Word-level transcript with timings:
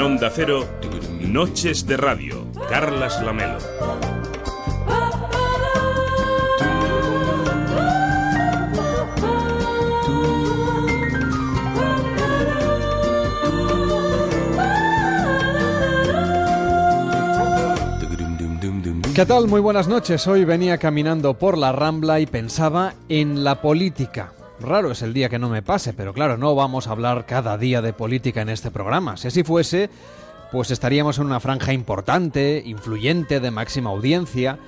En 0.00 0.06
Onda 0.06 0.30
Cero, 0.34 0.66
Noches 1.20 1.86
de 1.86 1.98
Radio, 1.98 2.46
Carlas 2.70 3.20
Lamelo. 3.22 3.58
¿Qué 19.14 19.26
tal? 19.26 19.48
Muy 19.48 19.60
buenas 19.60 19.86
noches. 19.86 20.26
Hoy 20.26 20.46
venía 20.46 20.78
caminando 20.78 21.34
por 21.34 21.58
la 21.58 21.72
Rambla 21.72 22.20
y 22.20 22.26
pensaba 22.26 22.94
en 23.10 23.44
la 23.44 23.60
política. 23.60 24.32
Raro 24.60 24.90
es 24.90 25.00
el 25.00 25.14
día 25.14 25.30
que 25.30 25.38
no 25.38 25.48
me 25.48 25.62
pase, 25.62 25.94
pero 25.94 26.12
claro, 26.12 26.36
no 26.36 26.54
vamos 26.54 26.86
a 26.86 26.90
hablar 26.90 27.24
cada 27.24 27.56
día 27.56 27.80
de 27.80 27.94
política 27.94 28.42
en 28.42 28.50
este 28.50 28.70
programa. 28.70 29.16
Si 29.16 29.28
así 29.28 29.42
fuese, 29.42 29.88
pues 30.52 30.70
estaríamos 30.70 31.18
en 31.18 31.26
una 31.26 31.40
franja 31.40 31.72
importante, 31.72 32.62
influyente, 32.66 33.40
de 33.40 33.50
máxima 33.50 33.90
audiencia. 33.90 34.58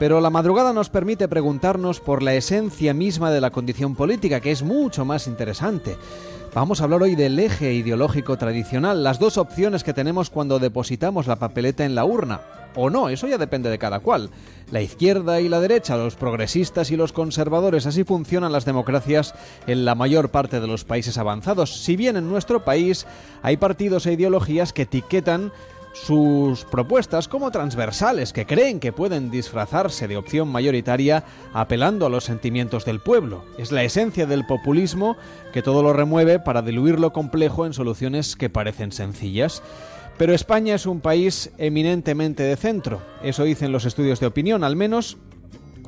Pero 0.00 0.20
la 0.20 0.30
madrugada 0.30 0.72
nos 0.72 0.90
permite 0.90 1.28
preguntarnos 1.28 2.00
por 2.00 2.22
la 2.22 2.34
esencia 2.34 2.94
misma 2.94 3.30
de 3.30 3.40
la 3.40 3.50
condición 3.50 3.94
política, 3.94 4.40
que 4.40 4.50
es 4.50 4.62
mucho 4.62 5.04
más 5.04 5.28
interesante. 5.28 5.96
Vamos 6.52 6.80
a 6.80 6.84
hablar 6.84 7.02
hoy 7.02 7.14
del 7.14 7.38
eje 7.38 7.72
ideológico 7.74 8.38
tradicional, 8.38 9.04
las 9.04 9.20
dos 9.20 9.38
opciones 9.38 9.84
que 9.84 9.92
tenemos 9.92 10.30
cuando 10.30 10.58
depositamos 10.58 11.28
la 11.28 11.36
papeleta 11.36 11.84
en 11.84 11.94
la 11.94 12.04
urna. 12.04 12.40
O 12.80 12.90
no, 12.90 13.08
eso 13.08 13.26
ya 13.26 13.38
depende 13.38 13.70
de 13.70 13.78
cada 13.78 13.98
cual. 13.98 14.30
La 14.70 14.80
izquierda 14.80 15.40
y 15.40 15.48
la 15.48 15.58
derecha, 15.58 15.96
los 15.96 16.14
progresistas 16.14 16.92
y 16.92 16.96
los 16.96 17.12
conservadores, 17.12 17.86
así 17.86 18.04
funcionan 18.04 18.52
las 18.52 18.64
democracias 18.64 19.34
en 19.66 19.84
la 19.84 19.96
mayor 19.96 20.30
parte 20.30 20.60
de 20.60 20.68
los 20.68 20.84
países 20.84 21.18
avanzados. 21.18 21.82
Si 21.82 21.96
bien 21.96 22.16
en 22.16 22.28
nuestro 22.28 22.64
país 22.64 23.04
hay 23.42 23.56
partidos 23.56 24.06
e 24.06 24.12
ideologías 24.12 24.72
que 24.72 24.82
etiquetan 24.82 25.50
sus 25.92 26.64
propuestas 26.66 27.26
como 27.26 27.50
transversales 27.50 28.32
que 28.32 28.46
creen 28.46 28.78
que 28.78 28.92
pueden 28.92 29.32
disfrazarse 29.32 30.06
de 30.06 30.16
opción 30.16 30.46
mayoritaria 30.46 31.24
apelando 31.52 32.06
a 32.06 32.10
los 32.10 32.24
sentimientos 32.24 32.84
del 32.84 33.00
pueblo. 33.00 33.44
Es 33.58 33.72
la 33.72 33.82
esencia 33.82 34.26
del 34.26 34.46
populismo 34.46 35.16
que 35.52 35.62
todo 35.62 35.82
lo 35.82 35.92
remueve 35.92 36.38
para 36.38 36.62
diluir 36.62 37.00
lo 37.00 37.12
complejo 37.12 37.66
en 37.66 37.72
soluciones 37.72 38.36
que 38.36 38.50
parecen 38.50 38.92
sencillas. 38.92 39.62
Pero 40.18 40.34
España 40.34 40.74
es 40.74 40.84
un 40.84 41.00
país 41.00 41.50
eminentemente 41.58 42.42
de 42.42 42.56
centro, 42.56 43.00
eso 43.22 43.44
dicen 43.44 43.70
los 43.70 43.84
estudios 43.84 44.18
de 44.18 44.26
opinión, 44.26 44.64
al 44.64 44.74
menos 44.74 45.16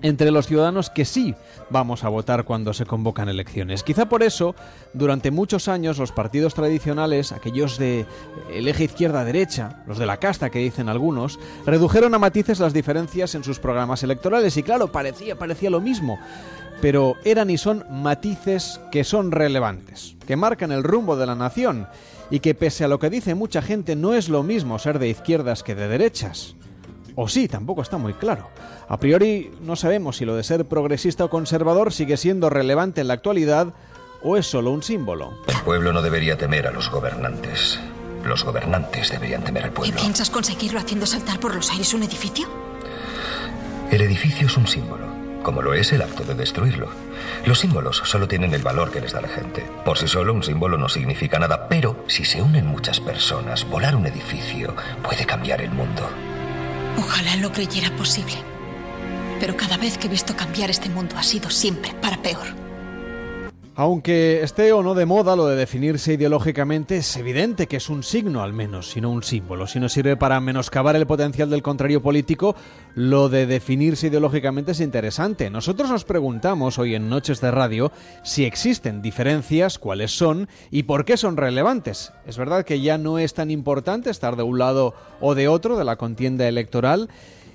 entre 0.02 0.30
los 0.30 0.46
ciudadanos 0.46 0.88
que 0.88 1.04
sí 1.04 1.34
vamos 1.68 2.04
a 2.04 2.08
votar 2.08 2.44
cuando 2.44 2.72
se 2.72 2.86
convocan 2.86 3.28
elecciones. 3.28 3.82
Quizá 3.82 4.08
por 4.08 4.22
eso, 4.22 4.54
durante 4.92 5.30
muchos 5.30 5.68
años, 5.68 5.98
los 5.98 6.12
partidos 6.12 6.54
tradicionales, 6.54 7.32
aquellos 7.32 7.76
de 7.76 8.06
el 8.52 8.68
eje 8.68 8.84
izquierda-derecha, 8.84 9.82
los 9.86 9.98
de 9.98 10.06
la 10.06 10.18
casta 10.18 10.50
que 10.50 10.60
dicen 10.60 10.88
algunos, 10.88 11.38
redujeron 11.66 12.14
a 12.14 12.18
matices 12.18 12.60
las 12.60 12.72
diferencias 12.72 13.34
en 13.34 13.44
sus 13.44 13.58
programas 13.58 14.02
electorales 14.02 14.56
y 14.56 14.62
claro, 14.62 14.90
parecía, 14.90 15.36
parecía 15.36 15.70
lo 15.70 15.80
mismo. 15.80 16.18
Pero 16.80 17.16
eran 17.24 17.50
y 17.50 17.58
son 17.58 17.84
matices 17.90 18.80
que 18.90 19.04
son 19.04 19.32
relevantes, 19.32 20.16
que 20.26 20.36
marcan 20.36 20.72
el 20.72 20.82
rumbo 20.82 21.16
de 21.16 21.26
la 21.26 21.34
nación 21.34 21.86
y 22.30 22.40
que 22.40 22.54
pese 22.54 22.84
a 22.84 22.88
lo 22.88 22.98
que 22.98 23.10
dice 23.10 23.34
mucha 23.34 23.62
gente 23.62 23.96
no 23.96 24.14
es 24.14 24.28
lo 24.28 24.42
mismo 24.42 24.78
ser 24.78 24.98
de 24.98 25.08
izquierdas 25.08 25.62
que 25.62 25.74
de 25.74 25.88
derechas. 25.88 26.54
O 27.16 27.28
sí, 27.28 27.48
tampoco 27.48 27.82
está 27.82 27.98
muy 27.98 28.14
claro. 28.14 28.48
A 28.88 28.98
priori 28.98 29.50
no 29.60 29.76
sabemos 29.76 30.16
si 30.16 30.24
lo 30.24 30.36
de 30.36 30.44
ser 30.44 30.64
progresista 30.66 31.24
o 31.24 31.30
conservador 31.30 31.92
sigue 31.92 32.16
siendo 32.16 32.48
relevante 32.50 33.00
en 33.00 33.08
la 33.08 33.14
actualidad 33.14 33.74
o 34.22 34.36
es 34.36 34.46
solo 34.46 34.70
un 34.70 34.82
símbolo. 34.82 35.32
El 35.48 35.60
pueblo 35.64 35.92
no 35.92 36.02
debería 36.02 36.36
temer 36.36 36.66
a 36.66 36.70
los 36.70 36.90
gobernantes. 36.90 37.78
Los 38.24 38.44
gobernantes 38.44 39.10
deberían 39.10 39.42
temer 39.42 39.64
al 39.64 39.70
¿Y 39.70 39.74
pueblo. 39.74 39.96
piensas 39.96 40.30
conseguirlo 40.30 40.78
haciendo 40.78 41.06
saltar 41.06 41.40
por 41.40 41.54
los 41.54 41.70
aires 41.70 41.92
un 41.94 42.02
edificio? 42.02 42.46
El 43.90 44.02
edificio 44.02 44.46
es 44.46 44.56
un 44.56 44.66
símbolo, 44.66 45.06
como 45.42 45.62
lo 45.62 45.74
es 45.74 45.92
el 45.92 46.02
acto 46.02 46.24
de 46.24 46.34
destruirlo. 46.34 46.88
Los 47.44 47.60
símbolos 47.60 48.02
solo 48.04 48.28
tienen 48.28 48.54
el 48.54 48.62
valor 48.62 48.90
que 48.90 49.00
les 49.00 49.12
da 49.12 49.20
la 49.20 49.28
gente. 49.28 49.64
Por 49.84 49.98
sí 49.98 50.08
solo 50.08 50.34
un 50.34 50.42
símbolo 50.42 50.78
no 50.78 50.88
significa 50.88 51.38
nada, 51.38 51.68
pero 51.68 52.04
si 52.06 52.24
se 52.24 52.42
unen 52.42 52.66
muchas 52.66 53.00
personas, 53.00 53.68
volar 53.68 53.96
un 53.96 54.06
edificio 54.06 54.74
puede 55.02 55.26
cambiar 55.26 55.60
el 55.60 55.70
mundo. 55.70 56.08
Ojalá 56.98 57.36
lo 57.36 57.52
creyera 57.52 57.90
posible. 57.96 58.34
Pero 59.40 59.56
cada 59.56 59.76
vez 59.76 59.96
que 59.96 60.06
he 60.06 60.10
visto 60.10 60.36
cambiar 60.36 60.70
este 60.70 60.88
mundo 60.88 61.16
ha 61.16 61.22
sido 61.22 61.50
siempre 61.50 61.94
para 62.00 62.20
peor. 62.20 62.69
Aunque 63.76 64.42
esté 64.42 64.72
o 64.72 64.82
no 64.82 64.94
de 64.94 65.06
moda 65.06 65.36
lo 65.36 65.46
de 65.46 65.54
definirse 65.54 66.14
ideológicamente, 66.14 66.96
es 66.96 67.16
evidente 67.16 67.68
que 67.68 67.76
es 67.76 67.88
un 67.88 68.02
signo 68.02 68.42
al 68.42 68.52
menos, 68.52 68.96
y 68.96 69.00
no 69.00 69.10
un 69.10 69.22
símbolo. 69.22 69.68
Si 69.68 69.78
no 69.78 69.88
sirve 69.88 70.16
para 70.16 70.40
menoscabar 70.40 70.96
el 70.96 71.06
potencial 71.06 71.48
del 71.48 71.62
contrario 71.62 72.02
político, 72.02 72.56
lo 72.96 73.28
de 73.28 73.46
definirse 73.46 74.08
ideológicamente 74.08 74.72
es 74.72 74.80
interesante. 74.80 75.50
Nosotros 75.50 75.88
nos 75.88 76.04
preguntamos 76.04 76.80
hoy 76.80 76.96
en 76.96 77.08
Noches 77.08 77.40
de 77.40 77.52
Radio 77.52 77.92
si 78.24 78.44
existen 78.44 79.02
diferencias, 79.02 79.78
cuáles 79.78 80.10
son 80.10 80.48
y 80.72 80.82
por 80.82 81.04
qué 81.04 81.16
son 81.16 81.36
relevantes. 81.36 82.12
Es 82.26 82.38
verdad 82.38 82.64
que 82.64 82.80
ya 82.80 82.98
no 82.98 83.20
es 83.20 83.34
tan 83.34 83.52
importante 83.52 84.10
estar 84.10 84.34
de 84.34 84.42
un 84.42 84.58
lado 84.58 84.94
o 85.20 85.36
de 85.36 85.46
otro 85.46 85.78
de 85.78 85.84
la 85.84 85.94
contienda 85.94 86.48
electoral. 86.48 87.08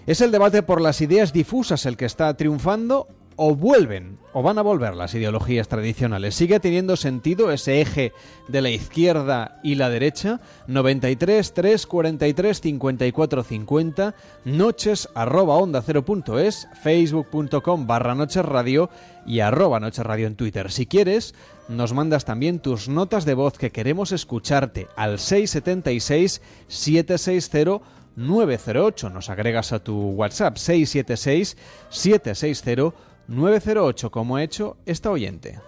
¿Es 0.07 0.21
el 0.21 0.31
debate 0.31 0.63
por 0.63 0.79
las 0.79 1.01
ideas 1.01 1.33
difusas 1.33 1.85
el 1.85 1.97
que 1.97 2.05
está 2.05 2.33
triunfando 2.37 3.07
o 3.35 3.55
vuelven 3.55 4.17
o 4.33 4.41
van 4.43 4.57
a 4.57 4.61
volver 4.61 4.95
las 4.95 5.13
ideologías 5.15 5.67
tradicionales. 5.67 6.35
¿Sigue 6.35 6.59
teniendo 6.59 6.95
sentido 6.95 7.51
ese 7.51 7.81
eje 7.81 8.11
de 8.47 8.61
la 8.61 8.69
izquierda 8.69 9.59
y 9.63 9.75
la 9.75 9.89
derecha? 9.89 10.41
93 10.67 11.53
3 11.53 11.87
43 11.87 12.61
54 12.61 13.43
50 13.43 14.15
noches 14.45 15.09
arroba 15.15 15.55
onda 15.55 15.81
cero 15.81 16.03
punto 16.03 16.37
es 16.39 16.67
facebook.com 16.83 17.87
barra 17.87 18.15
noches 18.15 18.43
radio 18.43 18.89
y 19.25 19.39
arroba 19.39 19.79
noches 19.79 20.05
radio 20.05 20.27
en 20.27 20.35
Twitter. 20.35 20.71
Si 20.71 20.85
quieres, 20.85 21.33
nos 21.69 21.93
mandas 21.93 22.25
también 22.25 22.59
tus 22.59 22.89
notas 22.89 23.25
de 23.25 23.33
voz 23.33 23.57
que 23.57 23.71
queremos 23.71 24.11
escucharte 24.11 24.87
al 24.95 25.19
676 25.19 26.41
760 26.67 27.81
908. 28.15 29.09
Nos 29.09 29.29
agregas 29.29 29.73
a 29.73 29.79
tu 29.79 30.11
WhatsApp 30.11 30.57
676 30.57 31.57
760 31.89 33.14
908, 33.27 34.11
como 34.11 34.35
ha 34.35 34.43
hecho 34.43 34.77
esta 34.85 35.11
oyente. 35.11 35.59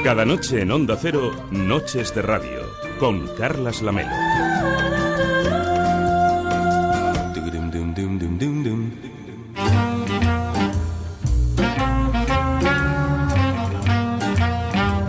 Cada 0.03 0.25
noche 0.25 0.62
en 0.62 0.72
Onda 0.72 0.97
Cero, 1.00 1.31
Noches 1.50 2.13
de 2.13 2.22
Radio, 2.24 2.62
con 3.00 3.25
Carlas 3.38 3.81
Lamelo. 3.81 4.12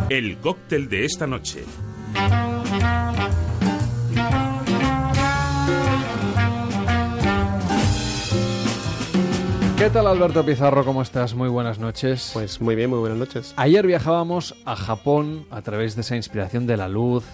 El 0.08 0.38
cóctel 0.38 0.88
de 0.88 1.04
esta 1.04 1.26
noche. 1.26 1.64
¿Qué 9.76 9.90
tal 9.90 10.06
Alberto 10.06 10.46
Pizarro? 10.46 10.84
¿Cómo 10.84 11.02
estás? 11.02 11.34
Muy 11.34 11.48
buenas 11.48 11.80
noches. 11.80 12.30
Pues 12.32 12.60
muy 12.60 12.76
bien, 12.76 12.90
muy 12.90 13.00
buenas 13.00 13.18
noches. 13.18 13.52
Ayer 13.56 13.84
viajábamos 13.84 14.54
a 14.64 14.76
Japón 14.76 15.44
a 15.50 15.60
través 15.62 15.96
de 15.96 16.02
esa 16.02 16.14
inspiración 16.14 16.68
de 16.68 16.76
la 16.76 16.88
luz, 16.88 17.24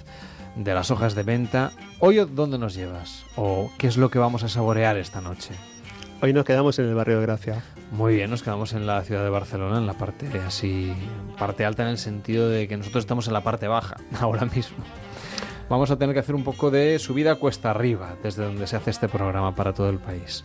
de 0.56 0.72
las 0.72 0.90
hojas 0.90 1.14
de 1.14 1.24
venta. 1.24 1.72
Hoy, 1.98 2.26
¿dónde 2.32 2.56
nos 2.56 2.74
llevas? 2.74 3.26
¿O 3.36 3.70
qué 3.76 3.86
es 3.86 3.98
lo 3.98 4.10
que 4.10 4.18
vamos 4.18 4.44
a 4.44 4.48
saborear 4.48 4.96
esta 4.96 5.20
noche? 5.20 5.54
Hoy 6.22 6.34
nos 6.34 6.44
quedamos 6.44 6.78
en 6.78 6.84
el 6.86 6.94
barrio 6.94 7.18
de 7.18 7.22
Gracia. 7.22 7.62
Muy 7.92 8.16
bien, 8.16 8.28
nos 8.28 8.42
quedamos 8.42 8.74
en 8.74 8.86
la 8.86 9.02
ciudad 9.02 9.24
de 9.24 9.30
Barcelona, 9.30 9.78
en 9.78 9.86
la 9.86 9.94
parte 9.94 10.26
así, 10.46 10.92
parte 11.38 11.64
alta 11.64 11.82
en 11.84 11.88
el 11.88 11.98
sentido 11.98 12.50
de 12.50 12.68
que 12.68 12.76
nosotros 12.76 13.04
estamos 13.04 13.26
en 13.26 13.32
la 13.32 13.40
parte 13.40 13.68
baja 13.68 13.96
ahora 14.20 14.44
mismo. 14.44 14.76
Vamos 15.70 15.90
a 15.90 15.96
tener 15.96 16.14
que 16.14 16.20
hacer 16.20 16.34
un 16.34 16.44
poco 16.44 16.70
de 16.70 16.98
subida 16.98 17.36
cuesta 17.36 17.70
arriba 17.70 18.16
desde 18.22 18.44
donde 18.44 18.66
se 18.66 18.76
hace 18.76 18.90
este 18.90 19.08
programa 19.08 19.54
para 19.54 19.72
todo 19.72 19.88
el 19.88 19.98
país. 19.98 20.44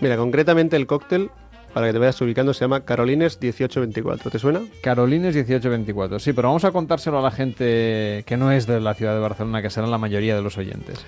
Mira, 0.00 0.16
concretamente 0.16 0.74
el 0.74 0.88
cóctel 0.88 1.30
para 1.72 1.88
que 1.88 1.92
te 1.92 1.98
vayas 1.98 2.20
ubicando, 2.20 2.54
se 2.54 2.60
llama 2.60 2.84
Carolines 2.84 3.36
1824. 3.40 4.30
¿Te 4.30 4.38
suena? 4.38 4.60
Carolines 4.80 5.34
1824, 5.34 6.20
sí, 6.20 6.32
pero 6.32 6.48
vamos 6.48 6.64
a 6.64 6.70
contárselo 6.70 7.18
a 7.18 7.22
la 7.22 7.32
gente 7.32 8.22
que 8.26 8.36
no 8.36 8.52
es 8.52 8.68
de 8.68 8.80
la 8.80 8.94
ciudad 8.94 9.12
de 9.12 9.20
Barcelona, 9.20 9.60
que 9.60 9.70
serán 9.70 9.90
la 9.90 9.98
mayoría 9.98 10.36
de 10.36 10.42
los 10.42 10.56
oyentes. 10.56 11.04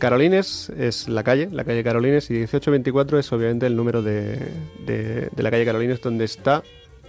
Carolines 0.00 0.70
es 0.70 1.08
la 1.08 1.22
calle, 1.22 1.48
la 1.52 1.62
calle 1.62 1.84
Carolines, 1.84 2.28
y 2.30 2.34
1824 2.34 3.20
es 3.20 3.32
obviamente 3.32 3.66
el 3.66 3.76
número 3.76 4.02
de, 4.02 4.50
la 5.36 5.50
calle 5.50 5.64
Carolines 5.64 6.00
donde 6.00 6.24
está, 6.24 6.64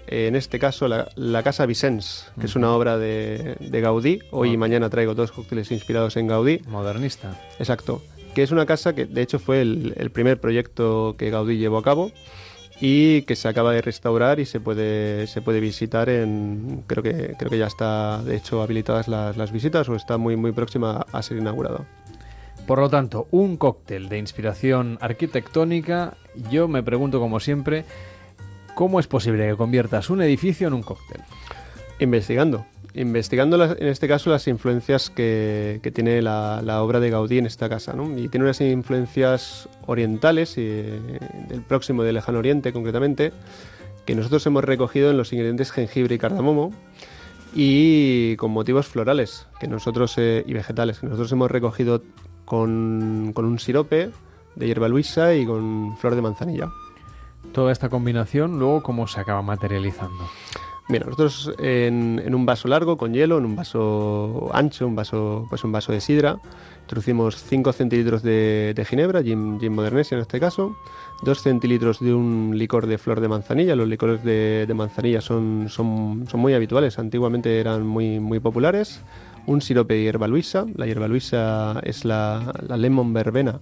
eh, 0.07 0.27
en 0.27 0.35
este 0.35 0.59
caso, 0.59 0.87
la, 0.87 1.43
Casa 1.43 1.65
Vicens, 1.65 2.31
que 2.39 2.45
es 2.45 2.55
una 2.55 2.71
obra 2.71 2.97
de, 2.99 3.55
Gaudí. 3.59 4.19
Hoy 4.29 4.51
y 4.51 4.57
mañana 4.57 4.89
traigo 4.89 5.15
dos 5.15 5.31
cócteles 5.31 5.71
inspirados 5.71 6.17
en 6.17 6.27
Gaudí. 6.27 6.61
Modernista. 6.67 7.39
Exacto. 7.57 8.03
Que 8.35 8.43
es 8.43 8.51
una 8.51 8.65
casa 8.65 8.93
que, 8.93 9.05
de 9.05 9.21
hecho, 9.21 9.39
fue 9.39 9.61
el, 9.61 9.93
el 9.97 10.11
primer 10.11 10.39
proyecto 10.39 11.15
que 11.17 11.31
Gaudí 11.31 11.57
llevó 11.57 11.79
a 11.79 11.83
cabo 11.83 12.11
y 12.81 13.21
que 13.21 13.35
se 13.35 13.47
acaba 13.47 13.71
de 13.71 13.81
restaurar 13.81 14.39
y 14.39 14.45
se 14.45 14.59
puede 14.59 15.27
se 15.27 15.41
puede 15.41 15.59
visitar 15.59 16.09
en 16.09 16.83
creo 16.87 17.03
que 17.03 17.35
creo 17.37 17.51
que 17.51 17.59
ya 17.59 17.67
está 17.67 18.23
de 18.23 18.35
hecho 18.35 18.63
habilitadas 18.63 19.07
las, 19.07 19.37
las 19.37 19.51
visitas 19.51 19.87
o 19.87 19.95
está 19.95 20.17
muy 20.17 20.35
muy 20.35 20.51
próxima 20.51 21.05
a 21.11 21.21
ser 21.21 21.37
inaugurado. 21.37 21.85
Por 22.67 22.79
lo 22.79 22.89
tanto, 22.89 23.27
un 23.31 23.57
cóctel 23.57 24.09
de 24.09 24.17
inspiración 24.17 24.97
arquitectónica, 25.01 26.15
yo 26.49 26.67
me 26.67 26.83
pregunto 26.83 27.19
como 27.19 27.39
siempre, 27.39 27.85
¿cómo 28.75 28.99
es 28.99 29.07
posible 29.07 29.49
que 29.49 29.55
conviertas 29.55 30.09
un 30.09 30.21
edificio 30.21 30.67
en 30.67 30.73
un 30.73 30.83
cóctel? 30.83 31.21
Investigando 31.99 32.65
investigando 32.93 33.63
en 33.63 33.87
este 33.87 34.07
caso 34.07 34.29
las 34.29 34.47
influencias 34.47 35.09
que, 35.09 35.79
tiene 35.93 36.21
la, 36.21 36.81
obra 36.81 36.99
de 36.99 37.09
Gaudí 37.09 37.37
en 37.37 37.45
esta 37.45 37.69
casa. 37.69 37.93
¿no? 37.93 38.17
Y 38.17 38.27
tiene 38.27 38.45
unas 38.45 38.61
influencias 38.61 39.69
orientales, 39.85 40.57
y, 40.57 40.65
del 40.67 41.61
próximo 41.67 42.03
del 42.03 42.15
lejano 42.15 42.39
oriente 42.39 42.73
concretamente, 42.73 43.31
que 44.05 44.15
nosotros 44.15 44.45
hemos 44.45 44.63
recogido 44.63 45.11
en 45.11 45.17
los 45.17 45.31
ingredientes 45.31 45.71
jengibre 45.71 46.15
y 46.15 46.17
cardamomo 46.17 46.73
y 47.53 48.35
con 48.37 48.51
motivos 48.51 48.87
florales 48.87 49.47
que 49.59 49.67
nosotros 49.67 50.17
eh, 50.17 50.43
y 50.47 50.53
vegetales 50.53 50.99
que 50.99 51.05
nosotros 51.05 51.31
hemos 51.33 51.51
recogido 51.51 52.01
con, 52.51 53.31
con 53.33 53.45
un 53.45 53.59
sirope 53.59 54.09
de 54.57 54.67
hierba 54.67 54.89
luisa 54.89 55.33
y 55.33 55.45
con 55.45 55.95
flor 55.95 56.15
de 56.15 56.21
manzanilla. 56.21 56.69
Toda 57.53 57.71
esta 57.71 57.87
combinación 57.87 58.59
luego 58.59 58.83
cómo 58.83 59.07
se 59.07 59.21
acaba 59.21 59.41
materializando. 59.41 60.27
Mira, 60.89 61.05
nosotros 61.05 61.53
en, 61.59 62.35
un 62.35 62.45
vaso 62.45 62.67
largo 62.67 62.97
con 62.97 63.13
hielo, 63.13 63.37
en 63.37 63.45
un 63.45 63.55
vaso 63.55 64.49
ancho, 64.51 64.85
un 64.85 64.97
vaso, 64.97 65.45
pues 65.47 65.63
un 65.63 65.71
vaso 65.71 65.93
de 65.93 66.01
sidra, 66.01 66.39
introducimos 66.81 67.41
5 67.41 67.71
centilitros 67.71 68.21
de, 68.21 68.85
ginebra, 68.85 69.23
gin, 69.23 69.57
modernesia 69.71 70.15
en 70.15 70.21
este 70.21 70.41
caso, 70.41 70.75
2 71.23 71.41
centilitros 71.41 72.01
de 72.01 72.13
un 72.13 72.51
licor 72.55 72.85
de 72.85 72.97
flor 72.97 73.21
de 73.21 73.29
manzanilla. 73.29 73.77
Los 73.77 73.87
licores 73.87 74.25
de, 74.25 74.69
manzanilla 74.75 75.21
son, 75.21 75.67
son, 75.69 76.25
son, 76.29 76.41
muy 76.41 76.53
habituales, 76.53 76.99
antiguamente 76.99 77.61
eran 77.61 77.87
muy, 77.87 78.19
muy 78.19 78.41
populares. 78.41 79.01
Un 79.45 79.61
sirope 79.61 79.95
de 79.95 80.03
hierba 80.03 80.27
luisa, 80.27 80.65
la 80.75 80.85
hierba 80.85 81.07
luisa 81.07 81.79
es 81.83 82.05
la, 82.05 82.53
lemon 82.77 83.13
verbena, 83.13 83.59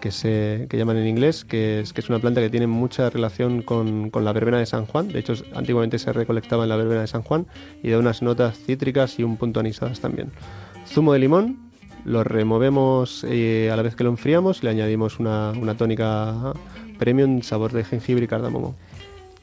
que 0.00 0.10
se 0.10 0.66
que 0.70 0.76
llaman 0.78 0.96
en 0.96 1.06
inglés, 1.06 1.44
que 1.44 1.80
es, 1.80 1.92
que 1.92 2.00
es 2.00 2.08
una 2.08 2.18
planta 2.18 2.40
que 2.40 2.50
tiene 2.50 2.66
mucha 2.66 3.10
relación 3.10 3.62
con, 3.62 4.10
con, 4.10 4.24
la 4.24 4.32
verbena 4.32 4.58
de 4.58 4.66
San 4.66 4.86
Juan. 4.86 5.08
De 5.08 5.18
hecho, 5.18 5.34
antiguamente 5.54 5.98
se 5.98 6.12
recolectaba 6.12 6.62
en 6.62 6.70
la 6.70 6.76
verbena 6.76 7.02
de 7.02 7.06
San 7.06 7.22
Juan 7.22 7.46
y 7.82 7.90
da 7.90 7.98
unas 7.98 8.22
notas 8.22 8.58
cítricas 8.58 9.18
y 9.18 9.22
un 9.22 9.36
punto 9.36 9.60
anisadas 9.60 10.00
también. 10.00 10.32
Zumo 10.86 11.12
de 11.12 11.18
limón, 11.18 11.68
lo 12.04 12.24
removemos 12.24 13.24
eh, 13.28 13.70
a 13.70 13.76
la 13.76 13.82
vez 13.82 13.94
que 13.94 14.04
lo 14.04 14.10
enfriamos 14.10 14.62
y 14.62 14.64
le 14.64 14.70
añadimos 14.70 15.18
una, 15.18 15.50
una 15.50 15.76
tónica 15.76 16.54
premium 16.98 17.42
sabor 17.42 17.72
de 17.72 17.84
jengibre 17.84 18.24
y 18.24 18.28
cardamomo. 18.28 18.76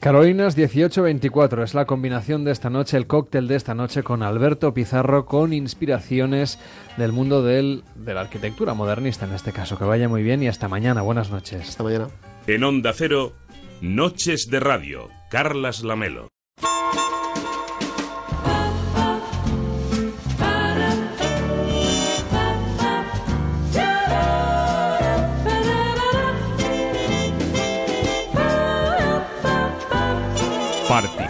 Carolinas 0.00 0.56
1824 0.56 1.64
es 1.64 1.74
la 1.74 1.86
combinación 1.86 2.44
de 2.44 2.52
esta 2.52 2.70
noche, 2.70 2.96
el 2.96 3.06
cóctel 3.06 3.48
de 3.48 3.56
esta 3.56 3.74
noche 3.74 4.02
con 4.02 4.22
Alberto 4.22 4.72
Pizarro 4.74 5.26
con 5.26 5.52
inspiraciones 5.52 6.58
del 6.96 7.12
mundo 7.12 7.42
del, 7.42 7.82
de 7.94 8.14
la 8.14 8.20
arquitectura 8.20 8.74
modernista 8.74 9.26
en 9.26 9.32
este 9.32 9.52
caso. 9.52 9.78
Que 9.78 9.84
vaya 9.84 10.08
muy 10.08 10.22
bien 10.22 10.42
y 10.42 10.48
hasta 10.48 10.68
mañana. 10.68 11.02
Buenas 11.02 11.30
noches. 11.30 11.70
Hasta 11.70 11.82
mañana. 11.82 12.08
En 12.46 12.62
Onda 12.62 12.92
Cero, 12.94 13.32
Noches 13.80 14.48
de 14.50 14.60
Radio, 14.60 15.08
Carlas 15.30 15.82
Lamelo. 15.82 16.35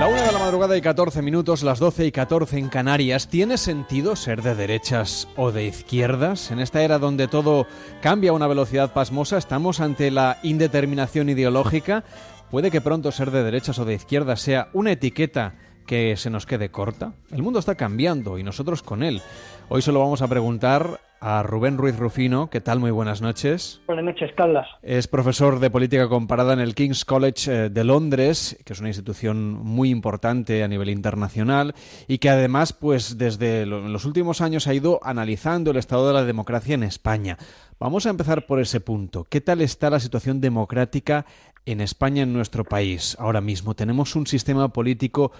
La 0.00 0.06
una 0.06 0.22
de 0.22 0.32
la 0.32 0.38
madrugada 0.38 0.78
y 0.78 0.80
14 0.80 1.20
minutos, 1.20 1.62
las 1.62 1.78
12 1.78 2.06
y 2.06 2.10
14 2.10 2.56
en 2.56 2.70
Canarias. 2.70 3.28
¿Tiene 3.28 3.58
sentido 3.58 4.16
ser 4.16 4.40
de 4.40 4.54
derechas 4.54 5.28
o 5.36 5.52
de 5.52 5.66
izquierdas? 5.66 6.50
En 6.50 6.58
esta 6.58 6.82
era 6.82 6.98
donde 6.98 7.28
todo 7.28 7.66
cambia 8.00 8.30
a 8.30 8.32
una 8.32 8.46
velocidad 8.46 8.94
pasmosa, 8.94 9.36
estamos 9.36 9.78
ante 9.78 10.10
la 10.10 10.38
indeterminación 10.42 11.28
ideológica. 11.28 12.02
¿Puede 12.50 12.70
que 12.70 12.80
pronto 12.80 13.12
ser 13.12 13.30
de 13.30 13.42
derechas 13.42 13.78
o 13.78 13.84
de 13.84 13.92
izquierdas 13.92 14.40
sea 14.40 14.70
una 14.72 14.92
etiqueta 14.92 15.56
que 15.86 16.16
se 16.16 16.30
nos 16.30 16.46
quede 16.46 16.70
corta? 16.70 17.12
El 17.30 17.42
mundo 17.42 17.58
está 17.58 17.74
cambiando 17.74 18.38
y 18.38 18.42
nosotros 18.42 18.82
con 18.82 19.02
él. 19.02 19.20
Hoy 19.68 19.82
se 19.82 19.92
lo 19.92 20.00
vamos 20.00 20.22
a 20.22 20.28
preguntar 20.28 20.98
a 21.20 21.42
Rubén 21.42 21.76
Ruiz 21.76 21.96
Rufino. 21.98 22.48
¿Qué 22.48 22.60
tal? 22.60 22.80
Muy 22.80 22.90
buenas 22.90 23.20
noches. 23.20 23.80
Buenas 23.86 24.04
noches, 24.04 24.30
Carlas. 24.36 24.66
Es 24.82 25.06
profesor 25.06 25.60
de 25.60 25.70
política 25.70 26.08
comparada 26.08 26.54
en 26.54 26.60
el 26.60 26.74
King's 26.74 27.04
College 27.04 27.52
eh, 27.52 27.68
de 27.68 27.84
Londres, 27.84 28.58
que 28.64 28.72
es 28.72 28.80
una 28.80 28.88
institución 28.88 29.52
muy 29.52 29.90
importante 29.90 30.64
a 30.64 30.68
nivel 30.68 30.88
internacional 30.88 31.74
y 32.08 32.18
que 32.18 32.30
además, 32.30 32.72
pues 32.72 33.18
desde 33.18 33.66
los 33.66 34.04
últimos 34.04 34.40
años 34.40 34.66
ha 34.66 34.74
ido 34.74 35.00
analizando 35.02 35.70
el 35.70 35.76
estado 35.76 36.08
de 36.08 36.14
la 36.14 36.24
democracia 36.24 36.74
en 36.74 36.82
España. 36.82 37.36
Vamos 37.78 38.06
a 38.06 38.10
empezar 38.10 38.46
por 38.46 38.60
ese 38.60 38.80
punto. 38.80 39.24
¿Qué 39.24 39.40
tal 39.40 39.60
está 39.60 39.90
la 39.90 40.00
situación 40.00 40.40
democrática 40.40 41.26
en 41.66 41.80
España, 41.80 42.22
en 42.22 42.32
nuestro 42.32 42.64
país? 42.64 43.16
Ahora 43.18 43.40
mismo 43.40 43.74
tenemos 43.74 44.16
un 44.16 44.26
sistema 44.26 44.68
político 44.68 45.32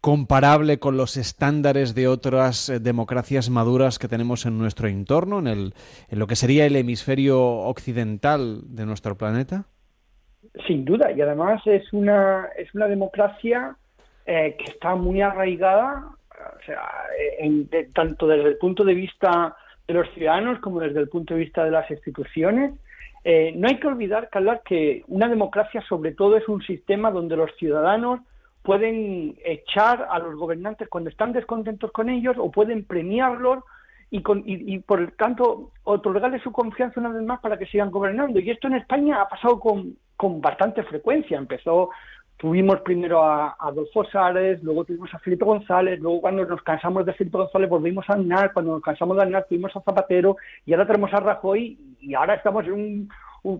comparable 0.00 0.78
con 0.78 0.96
los 0.96 1.16
estándares 1.16 1.94
de 1.94 2.08
otras 2.08 2.68
eh, 2.68 2.80
democracias 2.80 3.50
maduras 3.50 3.98
que 3.98 4.08
tenemos 4.08 4.46
en 4.46 4.58
nuestro 4.58 4.88
entorno, 4.88 5.38
en, 5.40 5.46
el, 5.48 5.74
en 6.08 6.18
lo 6.18 6.26
que 6.26 6.36
sería 6.36 6.66
el 6.66 6.76
hemisferio 6.76 7.40
occidental 7.40 8.60
de 8.64 8.86
nuestro 8.86 9.16
planeta? 9.16 9.64
Sin 10.66 10.84
duda, 10.84 11.10
y 11.12 11.20
además 11.20 11.62
es 11.66 11.92
una, 11.92 12.48
es 12.56 12.72
una 12.74 12.86
democracia 12.86 13.76
eh, 14.26 14.56
que 14.58 14.70
está 14.72 14.94
muy 14.94 15.20
arraigada, 15.20 16.06
o 16.30 16.64
sea, 16.64 16.88
en, 17.38 17.68
tanto 17.92 18.26
desde 18.28 18.50
el 18.50 18.58
punto 18.58 18.84
de 18.84 18.94
vista 18.94 19.56
de 19.86 19.94
los 19.94 20.08
ciudadanos 20.14 20.60
como 20.60 20.80
desde 20.80 21.00
el 21.00 21.08
punto 21.08 21.34
de 21.34 21.40
vista 21.40 21.64
de 21.64 21.70
las 21.70 21.90
instituciones. 21.90 22.72
Eh, 23.24 23.52
no 23.56 23.68
hay 23.68 23.80
que 23.80 23.88
olvidar, 23.88 24.28
Carlos, 24.30 24.58
que 24.64 25.02
una 25.08 25.28
democracia 25.28 25.82
sobre 25.88 26.12
todo 26.12 26.36
es 26.36 26.48
un 26.48 26.62
sistema 26.62 27.10
donde 27.10 27.36
los 27.36 27.50
ciudadanos 27.56 28.20
pueden 28.68 29.34
echar 29.46 30.06
a 30.10 30.18
los 30.18 30.36
gobernantes 30.36 30.90
cuando 30.90 31.08
están 31.08 31.32
descontentos 31.32 31.90
con 31.90 32.10
ellos 32.10 32.36
o 32.38 32.50
pueden 32.50 32.84
premiarlos 32.84 33.64
y, 34.10 34.22
y, 34.44 34.78
por 34.80 35.00
el 35.00 35.12
tanto 35.12 35.70
otorgarles 35.84 36.42
su 36.42 36.52
confianza 36.52 37.00
una 37.00 37.08
vez 37.08 37.22
más 37.22 37.40
para 37.40 37.56
que 37.56 37.64
sigan 37.64 37.90
gobernando. 37.90 38.38
Y 38.38 38.50
esto 38.50 38.66
en 38.66 38.74
España 38.74 39.22
ha 39.22 39.28
pasado 39.30 39.58
con, 39.58 39.96
con 40.18 40.42
bastante 40.42 40.82
frecuencia. 40.82 41.38
Empezó, 41.38 41.88
tuvimos 42.36 42.82
primero 42.82 43.24
a, 43.24 43.56
Adolfo 43.58 44.04
Sárez, 44.04 44.62
luego 44.62 44.84
tuvimos 44.84 45.14
a 45.14 45.18
Felipe 45.20 45.46
González, 45.46 45.98
luego 45.98 46.20
cuando 46.20 46.44
nos 46.44 46.60
cansamos 46.60 47.06
de 47.06 47.14
Felipe 47.14 47.38
González 47.38 47.70
volvimos 47.70 48.04
a 48.10 48.16
Aznar, 48.16 48.52
cuando 48.52 48.72
nos 48.72 48.82
cansamos 48.82 49.16
de 49.16 49.22
Aznar 49.22 49.46
tuvimos 49.48 49.74
a 49.74 49.80
Zapatero 49.80 50.36
y 50.66 50.74
ahora 50.74 50.86
tenemos 50.86 51.10
a 51.14 51.20
Rajoy 51.20 51.78
y 52.00 52.12
ahora 52.12 52.34
estamos 52.34 52.66
en 52.66 52.72
un 52.72 53.08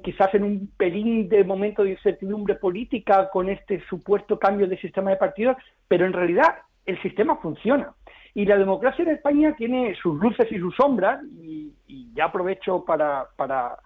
quizás 0.03 0.35
en 0.35 0.45
un 0.45 0.71
pelín 0.77 1.29
de 1.29 1.45
momento 1.45 1.83
de 1.83 1.91
incertidumbre 1.91 2.57
política 2.57 3.31
con 3.31 3.49
este 3.49 3.83
supuesto 3.89 4.39
cambio 4.39 4.67
de 4.67 4.79
sistema 4.79 5.11
de 5.11 5.17
partidos, 5.17 5.57
pero 5.87 6.07
en 6.07 6.13
realidad 6.13 6.57
el 6.87 7.01
sistema 7.03 7.37
funciona. 7.37 7.93
Y 8.35 8.45
la 8.45 8.57
democracia 8.57 9.03
en 9.03 9.11
España 9.11 9.55
tiene 9.57 9.95
sus 10.01 10.21
luces 10.21 10.51
y 10.51 10.59
sus 10.59 10.75
sombras, 10.77 11.23
y, 11.43 11.73
ya 12.15 12.27
aprovecho 12.27 12.85
para, 12.85 13.27
para 13.37 13.77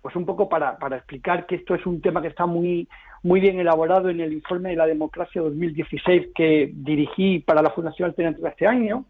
pues 0.00 0.16
un 0.16 0.24
poco 0.24 0.48
para, 0.48 0.78
para, 0.78 0.96
explicar 0.96 1.46
que 1.46 1.56
esto 1.56 1.74
es 1.74 1.84
un 1.86 2.00
tema 2.00 2.22
que 2.22 2.28
está 2.28 2.46
muy, 2.46 2.88
muy 3.22 3.40
bien 3.40 3.60
elaborado 3.60 4.08
en 4.08 4.20
el 4.20 4.32
informe 4.32 4.70
de 4.70 4.76
la 4.76 4.86
democracia 4.86 5.42
2016 5.42 6.28
que 6.34 6.72
dirigí 6.74 7.40
para 7.40 7.62
la 7.62 7.70
Fundación 7.70 8.08
Alternativa 8.08 8.48
este 8.48 8.66
año 8.66 9.04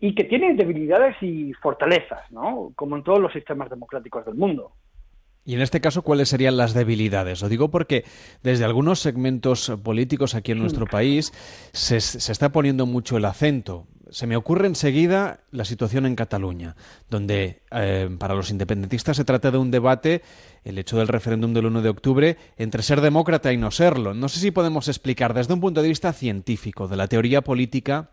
y 0.00 0.14
que 0.14 0.24
tiene 0.24 0.54
debilidades 0.54 1.16
y 1.22 1.52
fortalezas, 1.54 2.30
¿no? 2.30 2.72
como 2.76 2.96
en 2.96 3.04
todos 3.04 3.20
los 3.20 3.32
sistemas 3.32 3.70
democráticos 3.70 4.24
del 4.26 4.34
mundo. 4.34 4.72
Y 5.46 5.54
en 5.54 5.60
este 5.60 5.80
caso, 5.80 6.02
¿cuáles 6.02 6.30
serían 6.30 6.56
las 6.56 6.72
debilidades? 6.72 7.42
Lo 7.42 7.50
digo 7.50 7.70
porque 7.70 8.04
desde 8.42 8.64
algunos 8.64 9.00
segmentos 9.00 9.70
políticos 9.82 10.34
aquí 10.34 10.52
en 10.52 10.58
nuestro 10.58 10.86
país 10.86 11.32
se, 11.72 11.96
está 11.96 12.50
poniendo 12.50 12.86
mucho 12.86 13.18
el 13.18 13.26
acento. 13.26 13.86
Se 14.10 14.26
me 14.26 14.36
ocurre 14.36 14.66
enseguida 14.66 15.40
la 15.50 15.66
situación 15.66 16.06
en 16.06 16.16
Cataluña, 16.16 16.76
donde 17.10 17.62
eh, 17.72 18.08
para 18.18 18.34
los 18.34 18.50
independentistas 18.50 19.18
se 19.18 19.24
trata 19.24 19.50
de 19.50 19.58
un 19.58 19.70
debate, 19.70 20.22
el 20.64 20.78
hecho 20.78 20.96
del 20.96 21.08
referéndum 21.08 21.52
del 21.52 21.66
1 21.66 21.82
de 21.82 21.88
octubre, 21.90 22.36
entre 22.56 22.82
ser 22.82 23.02
demócrata 23.02 23.52
y 23.52 23.58
no 23.58 23.70
serlo. 23.70 24.14
No 24.14 24.30
sé 24.30 24.40
si 24.40 24.50
podemos 24.50 24.88
explicar 24.88 25.34
desde 25.34 25.52
un 25.52 25.60
punto 25.60 25.82
de 25.82 25.88
vista 25.88 26.14
científico, 26.14 26.88
de 26.88 26.96
la 26.96 27.08
teoría 27.08 27.42
política 27.42 28.10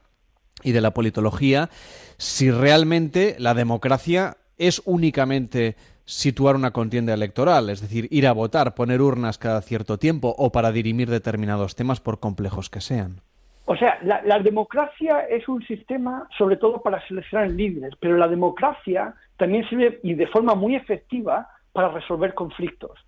y 0.64 0.74
de 0.74 0.82
la 0.82 0.94
politología, 0.94 1.70
si 2.18 2.52
realmente 2.52 3.36
la 3.40 3.54
democracia 3.54 4.38
es 4.58 4.82
únicamente 4.86 5.76
situar 6.12 6.56
una 6.56 6.72
contienda 6.72 7.14
electoral, 7.14 7.70
es 7.70 7.80
decir, 7.80 8.08
ir 8.12 8.28
a 8.28 8.34
votar, 8.34 8.76
poner 8.76 9.02
urnas 9.02 9.38
cada 9.38 9.62
cierto 9.62 9.98
tiempo 9.98 10.36
o 10.38 10.52
para 10.52 10.72
dirimir 10.72 11.10
determinados 11.10 11.76
temas 11.76 12.02
por 12.02 12.20
complejos 12.20 12.70
que 12.70 12.82
sean. 12.82 13.22
O 13.66 13.78
sea, 13.78 13.98
la, 14.04 14.40
democracia 14.40 15.22
es 15.22 15.48
un 15.48 15.64
sistema 15.64 16.28
sobre 16.38 16.58
todo 16.58 16.82
para 16.82 17.06
seleccionar 17.08 17.50
líderes, 17.52 17.94
pero 18.00 18.18
la 18.18 18.28
democracia 18.28 19.14
también 19.38 19.68
sirve 19.70 20.00
y 20.04 20.14
de 20.16 20.28
forma 20.28 20.54
muy 20.54 20.76
efectiva 20.76 21.48
para 21.72 21.90
resolver 21.90 22.34
conflictos. 22.34 23.00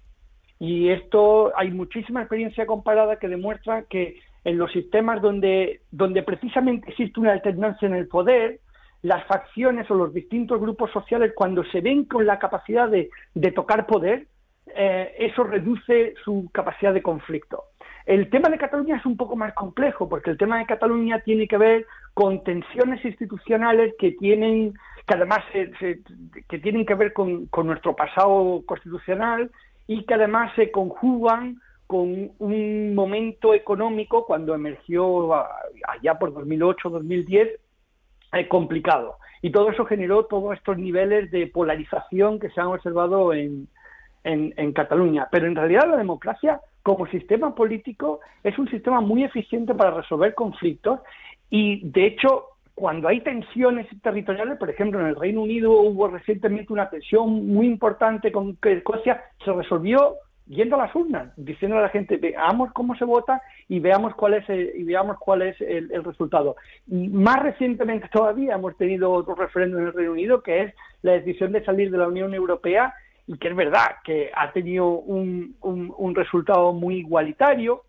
Y 0.60 0.88
esto 0.88 1.52
hay 1.58 1.72
muchísima 1.72 2.22
experiencia 2.22 2.66
comparada 2.66 3.18
que 3.18 3.28
demuestra 3.28 3.84
que 3.84 4.22
en 4.46 4.58
los 4.58 4.72
sistemas 4.72 5.22
donde, 5.22 5.82
donde 5.92 6.24
precisamente 6.24 6.90
existe 6.90 7.20
una 7.20 7.34
alternancia 7.34 7.86
en 7.86 7.96
el 7.96 8.08
poder, 8.08 8.62
las 9.04 9.26
facciones 9.28 9.90
o 9.92 9.96
los 9.96 10.14
distintos 10.14 10.60
grupos 10.60 10.90
sociales, 10.92 11.34
cuando 11.36 11.64
se 11.66 11.82
ven 11.82 12.06
con 12.06 12.26
la 12.26 12.40
capacidad 12.40 12.90
de, 12.90 13.10
tocar 13.52 13.86
poder, 13.86 14.28
eh, 14.76 15.14
eso 15.20 15.44
reduce 15.44 16.16
su 16.24 16.50
capacidad 16.54 16.94
de 16.94 17.04
conflicto. 17.04 17.66
El 18.06 18.30
tema 18.30 18.50
de 18.50 18.58
Cataluña 18.58 18.98
es 18.98 19.06
un 19.06 19.18
poco 19.18 19.36
más 19.36 19.54
complejo, 19.54 20.08
porque 20.08 20.30
el 20.30 20.38
tema 20.38 20.58
de 20.58 20.66
Cataluña 20.66 21.20
tiene 21.20 21.48
que 21.48 21.58
ver 21.58 21.86
con 22.14 22.44
tensiones 22.44 23.04
institucionales 23.04 23.94
que 24.00 24.12
tienen, 24.14 24.74
que 25.06 25.14
además 25.14 25.40
que 25.52 26.60
tienen 26.60 26.86
que 26.86 26.96
ver 26.96 27.12
con, 27.12 27.48
con 27.48 27.68
nuestro 27.68 27.96
pasado 27.96 28.62
constitucional 28.66 29.52
y 29.86 30.06
que 30.06 30.14
además 30.14 30.54
se 30.56 30.72
conjugan 30.72 31.58
con 31.88 32.32
un 32.40 32.96
momento 32.96 33.54
económico 33.54 34.26
cuando 34.26 34.56
emergió 34.56 35.34
allá 35.34 36.18
por 36.18 36.34
2008-2010 36.34 37.60
eh, 38.34 38.48
complicado. 38.48 39.18
Y 39.42 39.52
todo 39.52 39.70
eso 39.70 39.86
generó 39.86 40.26
todos 40.26 40.56
estos 40.58 40.78
niveles 40.78 41.30
de 41.32 41.48
polarización 41.48 42.40
que 42.40 42.50
se 42.50 42.62
han 42.62 42.68
observado 42.68 43.34
en, 43.34 43.68
en, 44.24 44.74
Cataluña. 44.74 45.28
Pero 45.32 45.48
en 45.48 45.56
realidad 45.56 45.88
la 45.88 45.98
democracia 45.98 46.62
como 46.82 47.08
sistema 47.08 47.54
político 47.54 48.20
es 48.44 48.58
un 48.58 48.70
sistema 48.70 49.02
muy 49.02 49.24
eficiente 49.24 49.74
para 49.74 49.92
resolver 49.92 50.34
conflictos 50.34 51.00
y 51.50 51.88
de 51.90 52.08
hecho 52.08 52.46
cuando 52.76 53.08
hay 53.08 53.22
tensiones 53.22 53.88
territoriales, 54.02 54.58
por 54.58 54.70
ejemplo 54.70 55.00
en 55.00 55.08
el 55.08 55.16
Reino 55.16 55.42
Unido 55.42 55.72
hubo 55.72 56.08
recientemente 56.08 56.74
una 56.74 56.90
tensión 56.90 57.48
muy 57.48 57.68
importante 57.68 58.32
con 58.32 58.58
Escocia 58.64 59.24
se 59.44 59.54
resolvió 59.54 60.16
yendo 60.48 60.76
a 60.76 60.86
las 60.86 60.96
urnas, 60.96 61.32
diciendo 61.38 61.78
a 61.78 61.82
la 61.82 61.90
gente, 61.90 62.18
veamos 62.18 62.72
cómo 62.74 62.96
se 62.96 63.06
vota 63.06 63.42
y 63.70 63.80
veamos 63.80 64.14
cuál 64.16 64.36
es 64.36 64.50
el, 64.50 64.72
y 64.76 64.84
veamos 64.84 65.18
cuál 65.20 65.42
es 65.44 65.60
el, 65.62 66.04
resultado. 66.04 66.56
más 66.88 67.42
recientemente 67.42 68.10
todavía 68.10 68.56
hemos 68.56 68.76
tenido 68.78 69.12
otro 69.12 69.36
referéndum 69.36 69.82
en 69.82 69.88
el 69.88 69.94
Reino 69.94 70.12
Unido, 70.12 70.44
que 70.44 70.64
es 70.64 70.74
la 71.02 71.14
decisión 71.14 71.52
de 71.52 71.64
salir 71.64 71.92
de 71.92 71.98
la 71.98 72.08
Unión 72.08 72.34
Europea, 72.34 72.94
y 73.26 73.38
que 73.38 73.48
es 73.48 73.56
verdad 73.56 73.98
que 74.04 74.32
ha 74.36 74.52
tenido 74.52 74.90
un, 74.90 75.56
un, 75.62 76.16
resultado 76.16 76.74
muy 76.74 76.98
igualitario, 76.98 77.84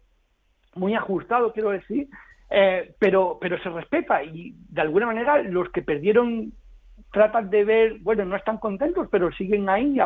muy 0.76 0.94
ajustado, 0.94 1.52
quiero 1.52 1.70
decir, 1.70 2.08
eh, 2.50 2.94
pero, 3.00 3.38
pero 3.40 3.60
se 3.60 3.68
respeta 3.68 4.22
y 4.22 4.54
de 4.68 4.80
alguna 4.80 5.06
manera 5.06 5.42
los 5.42 5.70
que 5.70 5.82
perdieron 5.82 6.52
tratan 7.14 7.48
de 7.48 7.64
ver, 7.64 7.98
bueno, 8.00 8.26
no 8.26 8.36
están 8.36 8.58
contentos, 8.58 9.08
pero 9.10 9.32
siguen 9.32 9.68
ahí 9.70 9.96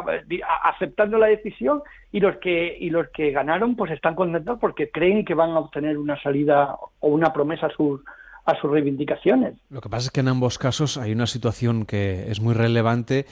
aceptando 0.63 1.19
la 1.19 1.27
decisión 1.27 1.83
y 2.13 2.21
los 2.21 2.37
que 2.37 2.77
y 2.79 2.91
los 2.91 3.09
que 3.09 3.33
ganaron 3.33 3.75
pues 3.75 3.91
están 3.91 4.15
contentos 4.15 4.59
porque 4.61 4.91
creen 4.91 5.25
que 5.25 5.35
van 5.35 5.51
a 5.51 5.59
obtener 5.59 5.99
una 5.99 6.21
salida 6.23 6.77
o 7.01 7.09
una 7.09 7.33
promesa 7.33 7.67
a 7.67 7.71
sus 7.71 8.01
a 8.45 8.55
sus 8.61 8.71
reivindicaciones. 8.71 9.55
Lo 9.71 9.81
que 9.81 9.89
pasa 9.89 10.07
es 10.07 10.11
que 10.13 10.21
en 10.21 10.29
ambos 10.29 10.59
casos 10.59 10.99
hay 10.99 11.13
una 11.13 11.27
situación 11.27 11.87
que 11.87 12.31
es 12.31 12.41
muy 12.41 12.55
relevante 12.55 13.27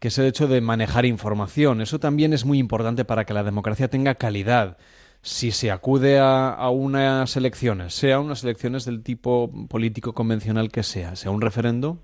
que 0.00 0.08
es 0.08 0.18
el 0.18 0.26
hecho 0.26 0.46
de 0.46 0.60
manejar 0.60 1.04
información. 1.06 1.80
Eso 1.80 1.98
también 1.98 2.32
es 2.32 2.44
muy 2.44 2.58
importante 2.58 3.04
para 3.04 3.24
que 3.24 3.34
la 3.34 3.42
democracia 3.42 3.88
tenga 3.88 4.14
calidad 4.14 4.78
si 5.22 5.50
se 5.50 5.70
acude 5.72 6.18
a, 6.20 6.50
a, 6.50 6.70
unas 6.70 7.36
elecciones, 7.36 7.94
sea 7.94 8.20
unas 8.20 8.44
elecciones 8.44 8.84
del 8.84 9.02
tipo 9.02 9.50
político 9.68 10.14
convencional 10.14 10.70
que 10.70 10.84
sea, 10.84 11.16
sea 11.16 11.32
un 11.32 11.40
referendo, 11.40 11.98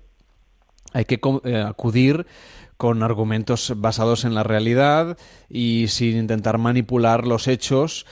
hay 0.95 1.03
que 1.03 1.19
eh, 1.43 1.61
acudir 1.61 2.25
con 2.77 3.03
argumentos 3.03 3.73
basados 3.75 4.23
en 4.23 4.33
la 4.33 4.43
realidad 4.43 5.17
y 5.49 5.87
sin 5.89 6.15
intentar 6.17 6.57
manipular 6.57 7.27
los 7.27 7.49
hechos 7.49 8.05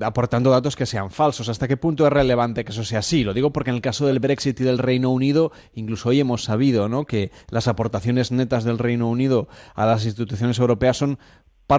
aportando 0.00 0.50
datos 0.50 0.76
que 0.76 0.86
sean 0.86 1.10
falsos. 1.10 1.50
¿Hasta 1.50 1.68
qué 1.68 1.76
punto 1.76 2.06
es 2.06 2.12
relevante 2.12 2.64
que 2.64 2.72
eso 2.72 2.84
sea 2.84 3.00
así? 3.00 3.24
Lo 3.24 3.34
digo 3.34 3.52
porque 3.52 3.68
en 3.68 3.76
el 3.76 3.82
caso 3.82 4.06
del 4.06 4.20
Brexit 4.20 4.58
y 4.60 4.64
del 4.64 4.78
Reino 4.78 5.10
Unido, 5.10 5.52
incluso 5.74 6.08
hoy 6.08 6.20
hemos 6.20 6.44
sabido 6.44 6.88
¿no? 6.88 7.04
que 7.04 7.30
las 7.50 7.68
aportaciones 7.68 8.32
netas 8.32 8.64
del 8.64 8.78
Reino 8.78 9.08
Unido 9.08 9.46
a 9.74 9.84
las 9.84 10.06
instituciones 10.06 10.58
europeas 10.58 10.96
son 10.96 11.18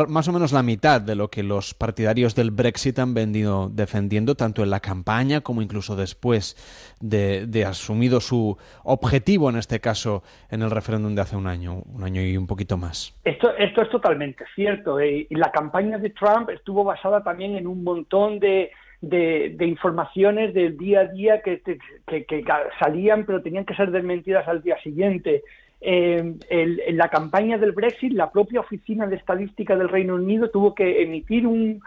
más 0.07 0.27
o 0.27 0.33
menos 0.33 0.51
la 0.51 0.63
mitad 0.63 0.99
de 0.99 1.15
lo 1.15 1.29
que 1.29 1.43
los 1.43 1.73
partidarios 1.73 2.35
del 2.35 2.51
Brexit 2.51 2.97
han 2.99 3.13
venido 3.13 3.69
defendiendo, 3.69 4.35
tanto 4.35 4.63
en 4.63 4.69
la 4.71 4.79
campaña 4.79 5.41
como 5.41 5.61
incluso 5.61 5.95
después 5.95 6.55
de, 6.99 7.45
de, 7.45 7.65
asumido 7.65 8.19
su 8.19 8.57
objetivo, 8.83 9.49
en 9.49 9.57
este 9.57 9.79
caso, 9.79 10.23
en 10.49 10.63
el 10.63 10.71
referéndum 10.71 11.13
de 11.13 11.21
hace 11.21 11.35
un 11.35 11.47
año, 11.47 11.83
un 11.85 12.03
año 12.03 12.21
y 12.21 12.35
un 12.35 12.47
poquito 12.47 12.77
más. 12.77 13.15
Esto, 13.23 13.55
esto 13.57 13.81
es 13.83 13.89
totalmente 13.89 14.43
cierto. 14.55 14.99
Eh, 14.99 15.27
y 15.29 15.35
la 15.35 15.51
campaña 15.51 15.97
de 15.99 16.09
Trump 16.09 16.49
estuvo 16.49 16.83
basada 16.83 17.23
también 17.23 17.55
en 17.55 17.67
un 17.67 17.83
montón 17.83 18.39
de, 18.39 18.71
de, 19.01 19.65
informaciones 19.67 20.53
del 20.53 20.77
día 20.77 21.01
a 21.01 21.05
día 21.05 21.41
que, 21.41 21.61
que, 21.61 22.25
que, 22.25 22.43
salían, 22.79 23.25
pero 23.25 23.41
tenían 23.41 23.65
que 23.65 23.75
ser 23.75 23.91
desmentidas 23.91 24.47
al 24.47 24.63
día 24.63 24.77
siguiente 24.81 25.43
en 25.81 26.97
la 26.97 27.09
campaña 27.09 27.57
del 27.57 27.71
Brexit, 27.71 28.13
la 28.13 28.31
propia 28.31 28.61
Oficina 28.61 29.07
de 29.07 29.17
Estadística 29.17 29.75
del 29.75 29.89
Reino 29.89 30.15
Unido 30.15 30.49
tuvo 30.49 30.73
que 30.73 31.03
emitir 31.03 31.45
un, 31.45 31.81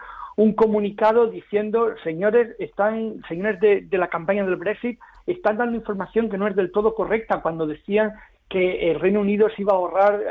comunicado 0.55 1.27
diciendo, 1.27 1.95
señores, 2.01 2.55
están, 2.59 3.21
señores 3.27 3.59
de, 3.59 3.97
la 3.97 4.07
campaña 4.07 4.45
del 4.45 4.55
Brexit, 4.55 4.97
están 5.27 5.57
dando 5.57 5.75
información 5.75 6.29
que 6.29 6.37
no 6.37 6.47
es 6.47 6.55
del 6.55 6.71
todo 6.71 6.95
correcta 6.95 7.41
cuando 7.41 7.67
decían 7.67 8.13
que 8.47 8.89
el 8.89 8.99
Reino 8.99 9.19
Unido 9.19 9.49
se 9.49 9.63
iba 9.63 9.73
a 9.73 9.75
ahorrar 9.75 10.21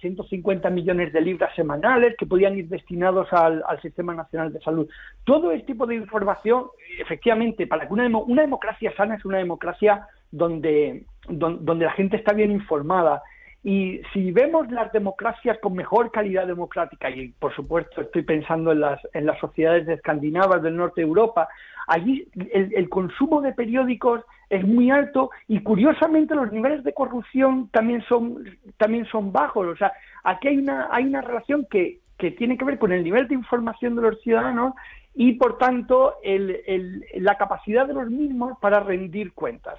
150 0.00 0.66
eh, 0.66 0.70
millones 0.70 1.12
de 1.12 1.20
libras 1.20 1.54
semanales 1.54 2.16
que 2.16 2.24
podían 2.24 2.56
ir 2.56 2.68
destinados 2.68 3.30
al, 3.30 3.62
Sistema 3.82 4.14
Nacional 4.14 4.54
de 4.54 4.60
Salud. 4.60 4.88
Todo 5.24 5.52
este 5.52 5.66
tipo 5.66 5.86
de 5.86 5.96
información, 5.96 6.68
efectivamente, 6.98 7.66
para 7.66 7.86
que 7.86 7.92
una, 7.92 8.08
una 8.08 8.40
democracia 8.40 8.92
sana 8.96 9.16
es 9.16 9.24
una 9.26 9.38
democracia 9.38 10.08
donde, 10.30 11.04
donde, 11.28 11.84
la 11.84 11.92
gente 11.92 12.16
está 12.16 12.32
bien 12.32 12.50
informada. 12.50 13.22
Y 13.62 14.00
si 14.12 14.30
vemos 14.30 14.70
las 14.70 14.92
democracias 14.92 15.58
con 15.60 15.74
mejor 15.74 16.12
calidad 16.12 16.46
democrática, 16.46 17.10
y 17.10 17.28
por 17.30 17.54
supuesto 17.54 18.00
estoy 18.00 18.22
pensando 18.22 18.70
en 18.72 18.80
las, 18.80 19.00
en 19.12 19.26
las 19.26 19.38
sociedades 19.40 19.88
escandinavas 19.88 20.62
del 20.62 20.76
norte 20.76 21.00
de 21.00 21.06
Europa, 21.06 21.48
allí 21.88 22.28
el, 22.52 22.88
consumo 22.88 23.40
de 23.40 23.52
periódicos 23.52 24.22
es 24.50 24.64
muy 24.64 24.90
alto 24.90 25.30
y 25.48 25.60
curiosamente 25.60 26.34
los 26.34 26.52
niveles 26.52 26.84
de 26.84 26.94
corrupción 26.94 27.68
también 27.72 28.02
son, 28.08 28.44
también 28.76 29.04
son 29.06 29.32
bajos. 29.32 29.66
O 29.66 29.76
sea, 29.76 29.92
aquí 30.22 30.48
hay 30.48 30.58
una, 30.58 30.88
hay 30.92 31.04
una 31.04 31.22
relación 31.22 31.66
que, 31.68 31.98
que 32.18 32.30
tiene 32.30 32.56
que 32.56 32.64
ver 32.64 32.78
con 32.78 32.92
el 32.92 33.02
nivel 33.02 33.28
de 33.28 33.34
información 33.34 33.96
de 33.96 34.02
los 34.02 34.20
ciudadanos 34.20 34.74
y 35.14 35.32
por 35.32 35.58
tanto 35.58 36.16
el, 36.22 37.04
la 37.14 37.36
capacidad 37.36 37.86
de 37.86 37.94
los 37.94 38.10
mismos 38.10 38.58
para 38.60 38.80
rendir 38.80 39.32
cuentas. 39.32 39.78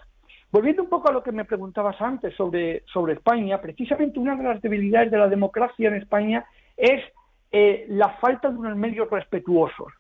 Volviendo 0.58 0.82
un 0.82 0.90
poco 0.90 1.08
a 1.08 1.12
lo 1.12 1.22
que 1.22 1.32
me 1.32 1.46
preguntabas 1.46 2.02
antes 2.02 2.34
sobre, 2.34 2.82
sobre 2.92 3.14
España, 3.14 3.62
precisamente 3.62 4.18
una 4.18 4.36
de 4.36 4.42
las 4.42 4.60
debilidades 4.60 5.12
de 5.12 5.20
la 5.20 5.28
democracia 5.28 5.88
en 5.88 5.94
España 5.94 6.46
es 6.76 7.00
eh, 7.52 7.86
la 7.90 8.10
falta 8.14 8.50
de 8.50 8.58
unos 8.58 8.76
medios 8.76 9.08
respetuosos. 9.08 9.94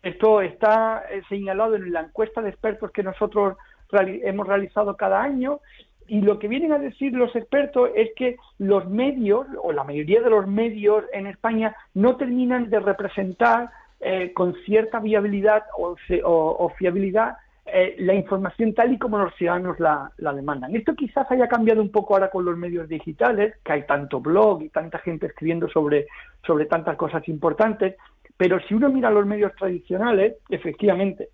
Esto 0.00 0.42
está 0.42 1.02
eh, 1.10 1.22
señalado 1.28 1.74
en 1.74 1.92
la 1.92 2.02
encuesta 2.02 2.40
de 2.40 2.50
expertos 2.50 2.92
que 2.92 3.02
nosotros 3.02 3.56
hemos 3.90 4.46
realizado 4.46 4.96
cada 4.96 5.20
año 5.20 5.58
y 6.06 6.20
lo 6.20 6.38
que 6.38 6.46
vienen 6.46 6.70
a 6.70 6.78
decir 6.78 7.12
los 7.12 7.34
expertos 7.34 7.90
es 7.96 8.10
que 8.14 8.36
los 8.58 8.88
medios, 8.88 9.48
o 9.60 9.72
la 9.72 9.82
mayoría 9.82 10.20
de 10.20 10.30
los 10.30 10.46
medios 10.46 11.02
en 11.12 11.26
España, 11.26 11.74
no 11.94 12.16
terminan 12.16 12.70
de 12.70 12.78
representar 12.78 13.70
eh, 13.98 14.32
con 14.34 14.54
cierta 14.64 15.00
viabilidad 15.00 15.64
o, 15.76 16.68
fiabilidad 16.78 17.38
eh, 17.72 17.96
la 17.98 18.14
información 18.14 18.74
tal 18.74 18.92
y 18.92 18.98
como 18.98 19.18
los 19.18 19.34
ciudadanos 19.34 19.78
la, 19.80 20.12
demandan. 20.18 20.74
Esto 20.74 20.94
quizás 20.94 21.30
haya 21.30 21.48
cambiado 21.48 21.80
un 21.80 21.90
poco 21.90 22.14
ahora 22.14 22.30
con 22.30 22.44
los 22.44 22.56
medios 22.56 22.88
digitales, 22.88 23.54
que 23.64 23.72
hay 23.72 23.86
tanto 23.86 24.20
blog 24.20 24.62
y 24.62 24.68
tanta 24.68 24.98
gente 24.98 25.26
escribiendo 25.26 25.68
sobre, 25.68 26.06
sobre 26.46 26.66
tantas 26.66 26.96
cosas 26.96 27.26
importantes, 27.28 27.96
pero 28.36 28.58
si 28.60 28.74
uno 28.74 28.88
mira 28.88 29.10
los 29.10 29.26
medios 29.26 29.54
tradicionales, 29.54 30.36
efectivamente, 30.48 31.28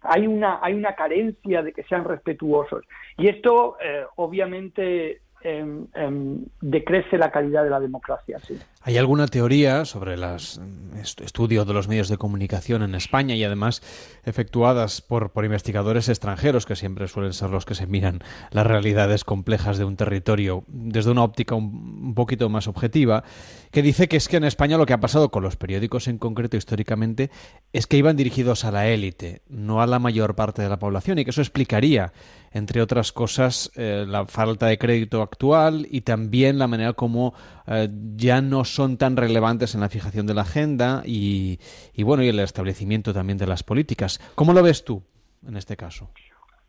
hay 0.00 0.26
una, 0.26 0.58
hay 0.62 0.74
una 0.74 0.94
carencia 0.94 1.62
de 1.62 1.72
que 1.72 1.84
sean 1.84 2.04
respetuosos. 2.04 2.84
Y 3.16 3.28
esto, 3.28 3.76
eh, 3.80 4.04
obviamente, 4.16 5.20
em, 5.42 5.86
em, 5.94 6.44
decrece 6.60 7.18
la 7.18 7.30
calidad 7.30 7.64
de 7.64 7.70
la 7.70 7.80
democracia. 7.80 8.38
Sí. 8.38 8.58
¿Hay 8.86 8.98
alguna 8.98 9.28
teoría 9.28 9.86
sobre 9.86 10.18
los 10.18 10.58
mm, 10.58 10.98
estudios 10.98 11.66
de 11.66 11.72
los 11.72 11.88
medios 11.88 12.10
de 12.10 12.18
comunicación 12.18 12.82
en 12.82 12.94
España 12.94 13.34
y 13.34 13.42
además 13.42 13.80
efectuadas 14.24 15.00
por, 15.00 15.32
investigadores 15.42 16.10
extranjeros, 16.10 16.66
que 16.66 16.76
siempre 16.76 17.08
suelen 17.08 17.32
ser 17.32 17.48
los 17.48 17.64
que 17.64 17.74
se 17.74 17.86
miran 17.86 18.20
las 18.50 18.66
realidades 18.66 19.24
complejas 19.24 19.78
de 19.78 19.86
un 19.86 19.96
territorio 19.96 20.64
desde 20.68 21.10
una 21.10 21.22
óptica 21.22 21.54
un, 21.54 22.14
poquito 22.14 22.50
más 22.50 22.68
objetiva, 22.68 23.24
que 23.70 23.80
dice 23.80 24.06
que 24.06 24.18
es 24.18 24.28
que 24.28 24.36
en 24.36 24.44
España 24.44 24.76
lo 24.76 24.84
que 24.84 24.92
ha 24.92 25.00
pasado 25.00 25.30
con 25.30 25.42
los 25.42 25.56
periódicos 25.56 26.06
en 26.06 26.18
concreto 26.18 26.58
históricamente 26.58 27.30
es 27.72 27.86
que 27.86 27.96
iban 27.96 28.18
dirigidos 28.18 28.66
a 28.66 28.70
la 28.70 28.88
élite, 28.88 29.40
no 29.48 29.80
a 29.80 29.86
la 29.86 29.98
mayor 29.98 30.34
parte 30.34 30.60
de 30.60 30.68
la 30.68 30.78
población, 30.78 31.18
y 31.18 31.24
que 31.24 31.30
eso 31.30 31.40
explicaría, 31.40 32.12
entre 32.52 32.82
otras 32.82 33.12
cosas, 33.12 33.70
eh, 33.76 34.04
la 34.06 34.26
falta 34.26 34.66
de 34.66 34.76
crédito 34.76 35.22
actual 35.22 35.88
y 35.90 36.02
también 36.02 36.58
la 36.58 36.68
manera 36.68 36.92
como 36.92 37.32
eh, 37.66 37.88
ya 38.16 38.40
no 38.40 38.64
son 38.64 38.98
tan 38.98 39.16
relevantes 39.16 39.74
en 39.74 39.80
la 39.80 39.88
fijación 39.88 40.26
de 40.26 40.34
la 40.34 40.42
agenda 40.42 41.02
y, 41.04 41.58
bueno 42.02 42.22
y 42.22 42.28
el 42.28 42.40
establecimiento 42.40 43.12
también 43.12 43.38
de 43.38 43.46
las 43.46 43.62
políticas. 43.62 44.18
¿Cómo 44.34 44.52
lo 44.52 44.62
ves 44.62 44.84
tú 44.84 45.02
en 45.46 45.56
este 45.56 45.76
caso? 45.76 46.10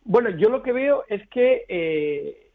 Bueno, 0.04 0.30
yo 0.30 0.48
lo 0.48 0.62
que 0.62 0.72
veo 0.72 1.04
es 1.08 1.28
que 1.28 1.64
eh, 1.68 2.46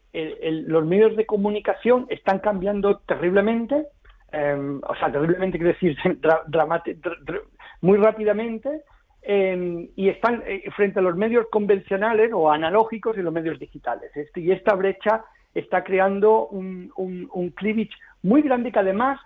los 0.66 0.84
medios 0.84 1.16
de 1.16 1.26
comunicación 1.26 2.06
están 2.08 2.38
cambiando 2.40 2.98
terriblemente, 2.98 3.86
em, 4.32 4.80
o 4.86 4.94
sea, 4.96 5.12
terriblemente 5.12 5.58
quiere 5.58 5.74
decir 5.74 5.96
muy 7.80 7.98
rápidamente, 7.98 8.82
em, 9.22 9.88
y 9.96 10.08
están 10.08 10.42
eh, 10.46 10.64
frente 10.74 10.98
a 10.98 11.02
los 11.02 11.16
medios 11.16 11.46
convencionales 11.50 12.30
o 12.32 12.50
analógicos 12.50 13.16
y 13.16 13.22
los 13.22 13.32
medios 13.32 13.58
digitales. 13.58 14.10
Este, 14.16 14.40
y 14.40 14.50
esta 14.50 14.74
brecha 14.74 15.24
está 15.54 15.84
creando 15.84 16.46
un, 16.48 16.92
un, 16.96 17.50
cleavage 17.50 17.90
muy 18.22 18.42
grande 18.42 18.72
que 18.72 18.78
además 18.78 19.20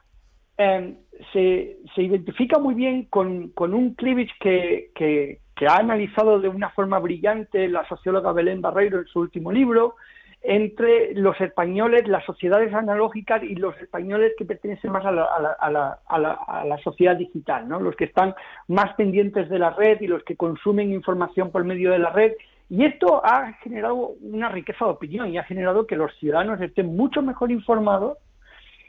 em, 0.57 0.97
se, 1.33 1.79
se, 1.95 2.03
identifica 2.03 2.59
muy 2.59 2.75
bien 2.75 3.05
con, 3.05 3.51
con 3.51 3.75
un 3.75 3.95
cleavage 3.95 4.33
que, 4.41 4.91
que, 4.95 5.41
ha 5.67 5.77
analizado 5.77 6.39
de 6.39 6.49
una 6.49 6.71
forma 6.71 6.99
brillante 6.99 7.69
la 7.69 7.87
socióloga 7.89 8.33
Belén 8.33 8.61
Barreiro 8.61 8.99
en 8.99 9.07
su 9.07 9.21
último 9.21 9.51
libro, 9.51 9.97
entre 10.43 11.15
los 11.15 11.41
españoles, 11.41 12.07
las 12.07 12.25
sociedades 12.25 12.73
analógicas 12.75 13.43
y 13.43 13.55
los 13.57 13.77
españoles 13.81 14.33
que 14.39 14.45
pertenecen 14.45 14.93
más 14.93 15.05
a 15.05 15.11
la, 15.11 15.25
a 15.25 15.41
la, 15.71 15.99
a 16.07 16.19
la, 16.19 16.33
a 16.47 16.65
la 16.65 16.79
sociedad 16.79 17.17
digital, 17.17 17.67
¿no? 17.69 17.81
los 17.81 17.97
que 17.97 18.05
están 18.05 18.35
más 18.69 18.95
pendientes 18.95 19.49
de 19.49 19.59
la 19.59 19.71
red 19.71 20.01
y 20.01 20.07
los 20.07 20.23
que 20.25 20.37
consumen 20.37 20.93
información 20.93 21.51
por 21.51 21.65
medio 21.65 21.91
de 21.91 21.99
la 21.99 22.11
red 22.11 22.33
y 22.69 22.85
esto 22.85 23.25
ha 23.25 23.53
generado 23.63 24.15
una 24.21 24.49
riqueza 24.49 24.85
de 24.85 24.91
opinión 24.91 25.29
y 25.29 25.39
ha 25.39 25.45
generado 25.45 25.87
que 25.87 25.97
los 25.97 26.15
ciudadanos 26.19 26.61
estén 26.61 26.97
mucho 26.97 27.23
mejor 27.23 27.53
informados 27.53 28.19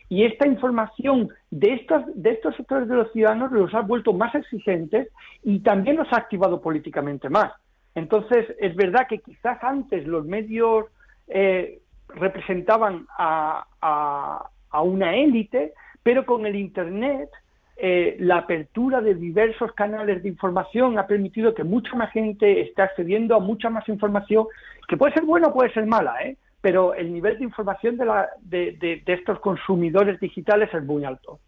y 0.10 0.24
esta 0.24 0.48
información 0.48 1.29
de 1.51 1.74
estos, 1.74 2.03
de 2.15 2.31
estos 2.31 2.55
sectores 2.55 2.87
de 2.87 2.96
los 2.96 3.11
ciudadanos 3.11 3.51
los 3.51 3.74
ha 3.74 3.81
vuelto 3.81 4.13
más 4.13 4.33
exigentes 4.35 5.09
y 5.44 5.59
también 5.59 5.98
los 5.98 6.11
ha 6.13 6.18
activado 6.18 6.61
políticamente 6.61 7.29
más. 7.29 7.51
Entonces, 7.94 8.46
es 8.59 8.75
verdad 8.75 9.07
que 9.07 9.20
quizás 9.20 9.61
antes 9.63 10.07
los 10.07 10.25
medios 10.25 10.85
eh, 11.27 11.81
representaban 12.07 13.05
a, 13.18 13.66
a 14.70 14.81
una 14.81 15.16
élite, 15.16 15.74
pero 16.03 16.25
con 16.25 16.46
el 16.46 16.55
Internet 16.55 17.29
eh, 17.79 18.18
la 18.20 18.37
apertura 18.37 19.01
de 19.01 19.13
diversos 19.13 19.72
canales 19.74 20.24
de 20.24 20.29
información 20.29 20.98
ha 20.98 21.05
permitido 21.05 21.53
que 21.53 21.63
mucha 21.63 21.96
más 21.96 22.11
gente 22.11 22.61
esté 22.61 22.81
accediendo 22.81 23.35
a 23.35 23.40
mucha 23.40 23.70
más 23.70 23.87
información, 23.87 24.48
que 24.87 24.98
puede 24.98 25.13
ser 25.13 25.24
buena 25.24 25.50
o 25.50 25.53
puede 25.53 25.72
ser 25.74 25.85
mala, 25.85 26.16
¿eh? 26.24 26.37
pero 26.59 26.96
el 26.96 27.13
nivel 27.13 27.37
de 27.37 27.44
información 27.44 27.96
de, 27.98 28.05
la, 28.05 28.29
de, 28.42 29.03
estos 29.05 29.40
consumidores 29.40 30.20
digitales 30.20 30.70
es 30.74 30.83
muy 30.83 31.05
alto. 31.05 31.40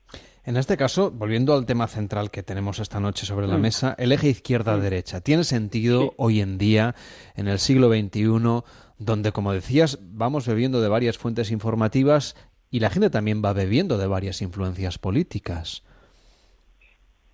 En 0.46 0.56
este 0.56 0.78
caso, 0.78 1.12
volviendo 1.12 1.56
al 1.56 1.66
tema 1.66 1.88
central 1.88 2.30
que 2.30 2.44
tenemos 2.44 2.80
esta 2.80 3.00
noche 3.00 3.26
sobre 3.26 3.48
la 3.48 3.58
mm. 3.58 3.62
mesa, 3.62 3.96
el 3.98 4.12
eje 4.12 4.30
izquierda-derecha, 4.30 5.22
¿tiene 5.22 5.44
sentido 5.44 6.14
hoy 6.18 6.42
en 6.42 6.58
día, 6.58 6.96
en 7.36 7.48
el 7.48 7.60
siglo 7.60 7.90
XXI, 7.90 8.64
donde, 9.00 9.32
como 9.32 9.52
decías, 9.52 10.00
vamos 10.02 10.48
bebiendo 10.48 10.80
de 10.80 10.90
varias 10.90 11.18
fuentes 11.18 11.52
informativas 11.52 12.36
y 12.70 12.82
la 12.82 12.92
gente 12.92 13.10
también 13.10 13.42
va 13.44 13.54
bebiendo 13.54 13.98
de 13.98 14.08
varias 14.08 14.42
influencias 14.44 15.00
políticas? 15.00 15.84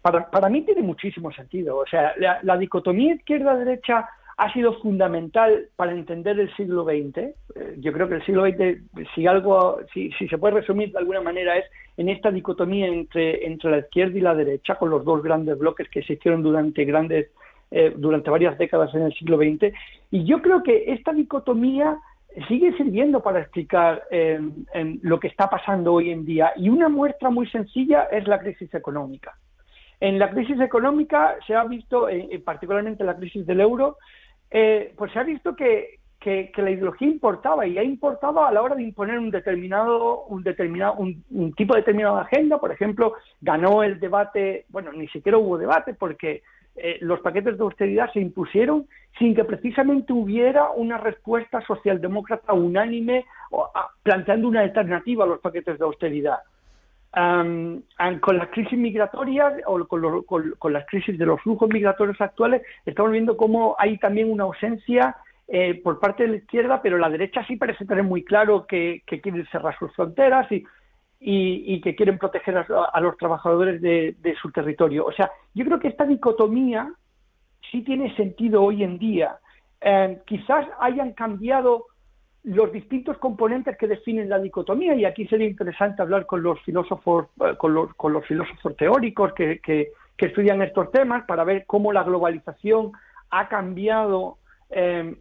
Para, 0.05 0.29
para 0.29 0.49
mí 0.49 0.61
tiene 0.61 0.83
muchísimo 0.83 1.31
sentido. 1.31 1.77
O 1.77 1.85
sea, 1.87 2.13
la, 2.19 2.57
dicotomía 2.57 3.15
izquierda-derecha 3.15 4.07
ha 4.37 4.53
sido 4.53 4.79
fundamental 4.79 5.69
para 5.75 5.93
entender 5.93 6.39
el 6.39 6.55
siglo 6.55 6.83
XX. 6.83 7.17
Eh, 7.17 7.33
yo 7.79 7.91
creo 7.91 8.07
que 8.07 8.13
el 8.13 8.25
siglo 8.25 8.45
XX, 8.45 9.07
si 9.15 9.25
algo, 9.25 9.79
si, 9.91 10.11
si, 10.11 10.27
se 10.27 10.37
puede 10.37 10.61
resumir 10.61 10.91
de 10.91 10.99
alguna 10.99 11.21
manera, 11.21 11.57
es 11.57 11.65
en 11.97 12.09
esta 12.09 12.29
dicotomía 12.29 12.85
entre, 12.85 13.47
entre 13.47 13.71
la 13.71 13.79
izquierda 13.79 14.15
y 14.15 14.21
la 14.21 14.35
derecha, 14.35 14.75
con 14.75 14.91
los 14.91 15.03
dos 15.03 15.23
grandes 15.23 15.57
bloques 15.57 15.89
que 15.89 16.03
se 16.03 16.13
hicieron 16.13 16.43
durante 16.43 16.85
grandes, 16.85 17.31
eh, 17.71 17.91
durante 17.97 18.29
varias 18.29 18.59
décadas 18.59 18.93
en 18.93 19.01
el 19.01 19.13
siglo 19.15 19.37
XX. 19.37 19.73
Y 20.11 20.23
yo 20.25 20.39
creo 20.39 20.61
que 20.61 20.93
esta 20.93 21.13
dicotomía 21.13 21.97
sigue 22.47 22.77
sirviendo 22.77 23.23
para 23.23 23.39
explicar 23.39 24.03
eh, 24.11 24.39
lo 25.01 25.19
que 25.19 25.29
está 25.29 25.49
pasando 25.49 25.93
hoy 25.93 26.11
en 26.11 26.25
día. 26.25 26.53
Y 26.57 26.69
una 26.69 26.89
muestra 26.89 27.31
muy 27.31 27.49
sencilla 27.49 28.03
es 28.11 28.27
la 28.27 28.37
crisis 28.37 28.71
económica. 28.75 29.33
En 30.05 30.19
la 30.19 30.29
crisis 30.29 30.61
económica 30.61 31.35
se 31.47 31.55
ha 31.55 31.63
visto, 31.63 32.07
eh, 32.07 32.27
eh, 32.29 32.37
particularmente 32.37 33.01
en 33.01 33.07
la 33.07 33.17
crisis 33.17 33.43
del 33.43 33.59
euro, 33.59 33.97
eh, 34.51 34.93
pues 34.95 35.11
se 35.11 35.17
ha 35.17 35.23
visto 35.23 35.55
que, 35.55 35.99
la 36.57 36.71
ideología 36.71 37.07
importaba 37.07 37.65
y 37.65 37.79
ha 37.79 37.83
importado 37.83 38.45
a 38.45 38.51
la 38.51 38.61
hora 38.61 38.75
de 38.75 38.83
imponer 38.83 39.17
un 39.17 39.31
determinado, 39.31 40.25
un 40.25 40.43
determinado, 40.43 40.93
un, 40.93 41.53
tipo 41.53 41.75
determinado 41.75 42.17
de 42.17 42.21
agenda. 42.21 42.59
Por 42.59 42.71
ejemplo, 42.71 43.13
ganó 43.41 43.81
el 43.81 43.99
debate, 43.99 44.65
bueno, 44.69 44.91
ni 44.91 45.07
siquiera 45.07 45.39
hubo 45.39 45.57
debate 45.57 45.95
porque 45.95 46.43
los 47.01 47.19
paquetes 47.21 47.57
de 47.57 47.63
austeridad 47.63 48.11
se 48.11 48.19
impusieron 48.19 48.87
sin 49.17 49.33
que 49.33 49.43
precisamente 49.43 50.13
hubiera 50.13 50.69
una 50.71 50.97
respuesta 50.97 51.61
socialdemócrata 51.61 52.53
unánime 52.53 53.25
planteando 54.03 54.47
una 54.47 54.61
alternativa 54.61 55.23
a 55.23 55.27
los 55.27 55.39
paquetes 55.39 55.79
de 55.79 55.85
austeridad 55.85 56.39
con 57.15 58.37
las 58.37 58.49
crisis 58.49 58.77
migratorias 58.77 59.53
o 59.67 59.85
con, 59.87 60.73
las 60.73 60.85
crisis 60.87 61.17
de 61.17 61.25
los 61.25 61.41
flujos 61.41 61.69
migratorios 61.69 62.19
actuales, 62.19 62.61
estamos 62.85 63.11
viendo 63.11 63.37
cómo 63.37 63.75
hay 63.79 63.97
también 63.97 64.29
una 64.29 64.43
ausencia 64.43 65.15
eh, 65.47 65.79
por 65.81 65.99
parte 65.99 66.23
de 66.23 66.29
la 66.29 66.35
izquierda, 66.37 66.81
pero 66.81 66.97
la 66.97 67.09
derecha 67.09 67.45
sí 67.47 67.55
parece 67.55 67.85
tener 67.85 68.03
muy 68.03 68.23
claro 68.25 68.65
que, 68.67 69.03
quieren 69.05 69.45
cerrar 69.47 69.77
sus 69.79 69.93
fronteras 69.95 70.51
y, 70.51 70.65
y, 71.19 71.79
que 71.79 71.95
quieren 71.95 72.17
proteger 72.17 72.57
a, 72.57 72.99
los 72.99 73.17
trabajadores 73.17 73.81
de, 73.81 74.35
su 74.41 74.51
territorio. 74.51 75.05
O 75.05 75.13
sea, 75.13 75.31
yo 75.53 75.63
creo 75.63 75.79
que 75.79 75.87
esta 75.87 76.05
dicotomía 76.05 76.91
sí 77.71 77.81
tiene 77.81 78.13
sentido 78.15 78.61
hoy 78.61 78.83
en 78.83 78.97
día. 78.97 79.37
Eh, 79.79 80.19
quizás 80.25 80.67
hayan 80.81 81.13
cambiado 81.13 81.85
los 82.45 82.71
distintos 82.71 83.17
componentes 83.17 83.75
que 83.77 83.87
definen 83.87 84.29
la 84.29 84.39
dicotomía. 84.39 84.93
Y 84.93 85.03
aquí 85.05 85.25
sería 85.27 85.47
interesante 85.47 86.01
hablar 86.01 86.25
con 86.25 86.43
los 86.43 86.61
filósofos 86.61 87.27
eh, 87.41 87.55
con 87.57 87.73
los, 87.73 87.93
con 87.95 88.13
los 88.13 88.25
filósofos 88.25 88.75
teóricos 88.77 89.33
que, 89.33 89.59
que, 89.59 89.91
estudian 90.17 90.61
estos 90.61 90.91
temas 90.91 91.25
para 91.25 91.43
ver 91.43 91.65
cómo 91.67 91.91
la 91.91 92.03
globalización 92.03 92.93
ha 93.29 93.47
cambiado 93.47 94.37
em, 94.69 95.17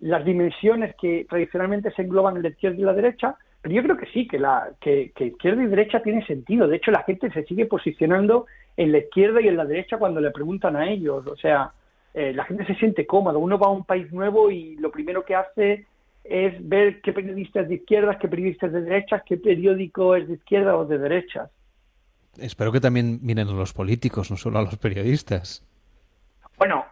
las 0.00 0.24
dimensiones 0.24 0.94
que 0.96 1.26
tradicionalmente 1.28 1.90
se 1.90 2.02
engloban 2.02 2.36
en 2.36 2.44
la 2.44 2.48
izquierda 2.50 2.78
y 2.78 2.84
la 2.84 2.94
derecha. 2.94 3.36
Pero 3.60 3.74
yo 3.74 3.82
creo 3.82 3.96
que 3.96 4.06
sí 4.06 4.28
que 4.28 4.38
la 4.38 4.70
que, 4.80 5.12
izquierda 5.18 5.62
y 5.62 5.66
derecha 5.66 6.00
tiene 6.02 6.24
sentido. 6.24 6.68
De 6.68 6.76
hecho 6.76 6.90
la 6.90 7.02
gente 7.02 7.30
se 7.30 7.44
sigue 7.44 7.66
posicionando 7.66 8.46
en 8.76 8.92
la 8.92 8.98
izquierda 8.98 9.40
y 9.40 9.48
en 9.48 9.56
la 9.56 9.64
derecha 9.64 9.98
cuando 9.98 10.20
le 10.20 10.30
preguntan 10.30 10.76
a 10.76 10.88
ellos. 10.88 11.26
O 11.26 11.36
sea 11.36 11.72
eh, 12.14 12.32
la 12.32 12.44
gente 12.44 12.64
se 12.64 12.74
siente 12.76 13.06
cómodo 13.06 13.38
uno 13.38 13.58
va 13.58 13.66
a 13.66 13.70
un 13.70 13.84
país 13.84 14.10
nuevo 14.12 14.50
y 14.50 14.76
lo 14.76 14.90
primero 14.90 15.24
que 15.24 15.34
hace 15.34 15.86
es 16.28 16.68
ver 16.68 17.00
qué 17.00 17.12
periodista 17.12 17.60
es 17.60 17.68
de 17.68 17.76
izquierdas, 17.76 18.16
qué 18.20 18.28
periodista 18.28 18.66
es 18.66 18.72
de 18.72 18.82
derechas, 18.82 19.22
qué 19.26 19.36
periódico 19.36 20.14
es 20.14 20.28
de 20.28 20.34
izquierda 20.34 20.76
o 20.76 20.84
de 20.84 20.98
derechas. 20.98 21.50
Espero 22.36 22.70
que 22.70 22.80
también 22.80 23.18
miren 23.22 23.48
a 23.48 23.52
los 23.52 23.72
políticos, 23.72 24.30
no 24.30 24.36
solo 24.36 24.58
a 24.58 24.62
los 24.62 24.76
periodistas. 24.76 25.66
Bueno, 26.56 26.84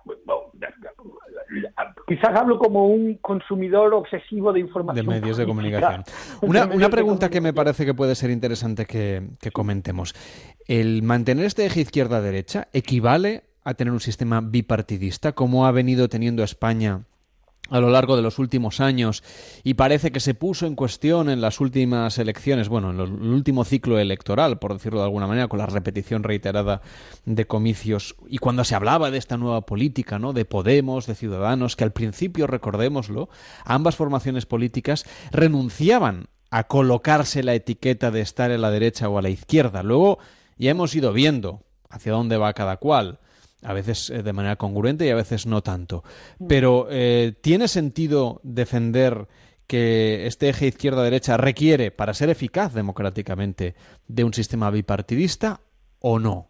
quizás 2.06 2.36
hablo 2.36 2.58
como 2.58 2.86
un 2.86 3.14
consumidor 3.16 3.94
obsesivo 3.94 4.52
de 4.52 4.60
información. 4.60 5.06
De 5.06 5.20
medios 5.20 5.36
de 5.36 5.44
comunicación. 5.44 6.04
Una, 6.42 6.66
una 6.66 6.88
pregunta 6.88 7.28
que 7.28 7.40
me 7.40 7.52
parece 7.52 7.84
que 7.84 7.94
puede 7.94 8.14
ser 8.14 8.30
interesante 8.30 8.86
que, 8.86 9.22
que 9.40 9.50
comentemos. 9.50 10.14
¿El 10.66 11.02
mantener 11.02 11.44
este 11.44 11.66
eje 11.66 11.80
izquierda-derecha 11.80 12.68
equivale 12.72 13.44
a 13.64 13.74
tener 13.74 13.92
un 13.92 14.00
sistema 14.00 14.40
bipartidista 14.40 15.32
como 15.32 15.66
ha 15.66 15.72
venido 15.72 16.08
teniendo 16.08 16.44
España 16.44 17.02
a 17.68 17.80
lo 17.80 17.90
largo 17.90 18.16
de 18.16 18.22
los 18.22 18.38
últimos 18.38 18.80
años 18.80 19.22
y 19.64 19.74
parece 19.74 20.12
que 20.12 20.20
se 20.20 20.34
puso 20.34 20.66
en 20.66 20.74
cuestión 20.74 21.28
en 21.28 21.40
las 21.40 21.60
últimas 21.60 22.18
elecciones, 22.18 22.68
bueno, 22.68 22.90
en 22.90 23.00
el 23.00 23.32
último 23.32 23.64
ciclo 23.64 23.98
electoral, 23.98 24.58
por 24.58 24.72
decirlo 24.72 25.00
de 25.00 25.06
alguna 25.06 25.26
manera, 25.26 25.48
con 25.48 25.58
la 25.58 25.66
repetición 25.66 26.22
reiterada 26.22 26.82
de 27.24 27.46
comicios 27.46 28.16
y 28.28 28.38
cuando 28.38 28.64
se 28.64 28.74
hablaba 28.74 29.10
de 29.10 29.18
esta 29.18 29.36
nueva 29.36 29.66
política, 29.66 30.18
¿no? 30.18 30.32
de 30.32 30.44
Podemos, 30.44 31.06
de 31.06 31.14
Ciudadanos, 31.14 31.76
que 31.76 31.84
al 31.84 31.92
principio, 31.92 32.46
recordémoslo, 32.46 33.28
ambas 33.64 33.96
formaciones 33.96 34.46
políticas 34.46 35.04
renunciaban 35.32 36.28
a 36.50 36.64
colocarse 36.64 37.42
la 37.42 37.54
etiqueta 37.54 38.10
de 38.10 38.20
estar 38.20 38.50
en 38.50 38.62
la 38.62 38.70
derecha 38.70 39.08
o 39.08 39.18
a 39.18 39.22
la 39.22 39.30
izquierda. 39.30 39.82
Luego 39.82 40.18
ya 40.56 40.70
hemos 40.70 40.94
ido 40.94 41.12
viendo 41.12 41.62
hacia 41.90 42.12
dónde 42.12 42.36
va 42.36 42.52
cada 42.52 42.76
cual 42.76 43.18
a 43.62 43.72
veces 43.72 44.10
eh, 44.10 44.22
de 44.22 44.32
manera 44.32 44.56
congruente 44.56 45.06
y 45.06 45.10
a 45.10 45.14
veces 45.14 45.46
no 45.46 45.62
tanto. 45.62 46.02
Mm. 46.38 46.46
Pero 46.46 46.86
eh, 46.90 47.34
¿tiene 47.40 47.68
sentido 47.68 48.40
defender 48.42 49.26
que 49.66 50.26
este 50.26 50.48
eje 50.48 50.66
izquierda-derecha 50.68 51.36
requiere, 51.36 51.90
para 51.90 52.14
ser 52.14 52.30
eficaz 52.30 52.72
democráticamente, 52.72 53.74
de 54.06 54.24
un 54.24 54.32
sistema 54.32 54.70
bipartidista 54.70 55.60
o 56.00 56.18
no? 56.18 56.48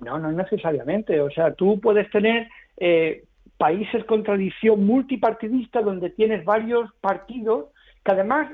No, 0.00 0.18
no 0.18 0.32
necesariamente. 0.32 1.20
O 1.20 1.30
sea, 1.30 1.54
tú 1.54 1.80
puedes 1.80 2.10
tener 2.10 2.48
eh, 2.76 3.24
países 3.56 4.04
con 4.04 4.22
tradición 4.22 4.84
multipartidista 4.84 5.80
donde 5.80 6.10
tienes 6.10 6.44
varios 6.44 6.90
partidos 7.00 7.66
que 8.04 8.12
además 8.12 8.50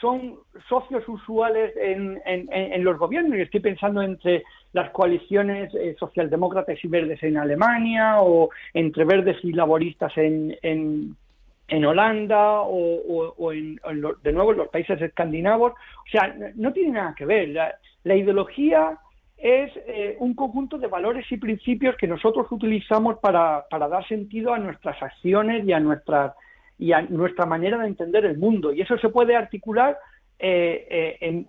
son 0.00 0.36
socios 0.68 1.06
usuales 1.08 1.72
en, 1.76 2.20
en, 2.24 2.84
los 2.84 2.98
gobiernos. 2.98 3.38
Y 3.38 3.42
estoy 3.42 3.60
pensando 3.60 4.02
entre 4.02 4.44
las 4.72 4.90
coaliciones 4.90 5.74
eh, 5.74 5.96
socialdemócratas 5.98 6.82
y 6.82 6.88
verdes 6.88 7.22
en 7.22 7.36
Alemania 7.36 8.20
o 8.20 8.50
entre 8.74 9.04
verdes 9.04 9.36
y 9.42 9.52
laboristas 9.52 10.12
en, 10.16 10.56
en, 10.62 11.84
Holanda 11.84 12.62
o, 12.62 13.52
en, 13.52 13.80
de 14.22 14.32
nuevo 14.32 14.52
en 14.52 14.58
los 14.58 14.68
países 14.68 15.00
escandinavos. 15.00 15.72
O 15.72 16.10
sea, 16.10 16.34
no, 16.56 16.72
tiene 16.72 16.92
nada 16.92 17.14
que 17.16 17.26
ver. 17.26 17.48
La, 17.48 18.16
ideología 18.16 18.98
es 19.36 19.70
eh, 19.86 20.16
un 20.18 20.34
conjunto 20.34 20.78
de 20.78 20.86
valores 20.86 21.24
y 21.30 21.36
principios 21.36 21.96
que 21.96 22.06
nosotros 22.06 22.46
utilizamos 22.50 23.18
para, 23.18 23.66
para 23.70 23.88
dar 23.88 24.06
sentido 24.08 24.52
a 24.52 24.58
nuestras 24.58 25.02
acciones 25.02 25.66
y 25.66 25.72
a 25.72 25.80
nuestras 25.80 26.34
y 26.80 26.92
a 26.92 27.02
nuestra 27.02 27.44
manera 27.44 27.78
de 27.78 27.88
entender 27.88 28.24
el 28.24 28.38
mundo. 28.38 28.72
Y 28.72 28.80
eso 28.80 28.96
se 28.98 29.10
puede 29.10 29.36
articular 29.36 29.98
eh, 30.38 30.86
eh, 30.90 31.16
en, 31.20 31.46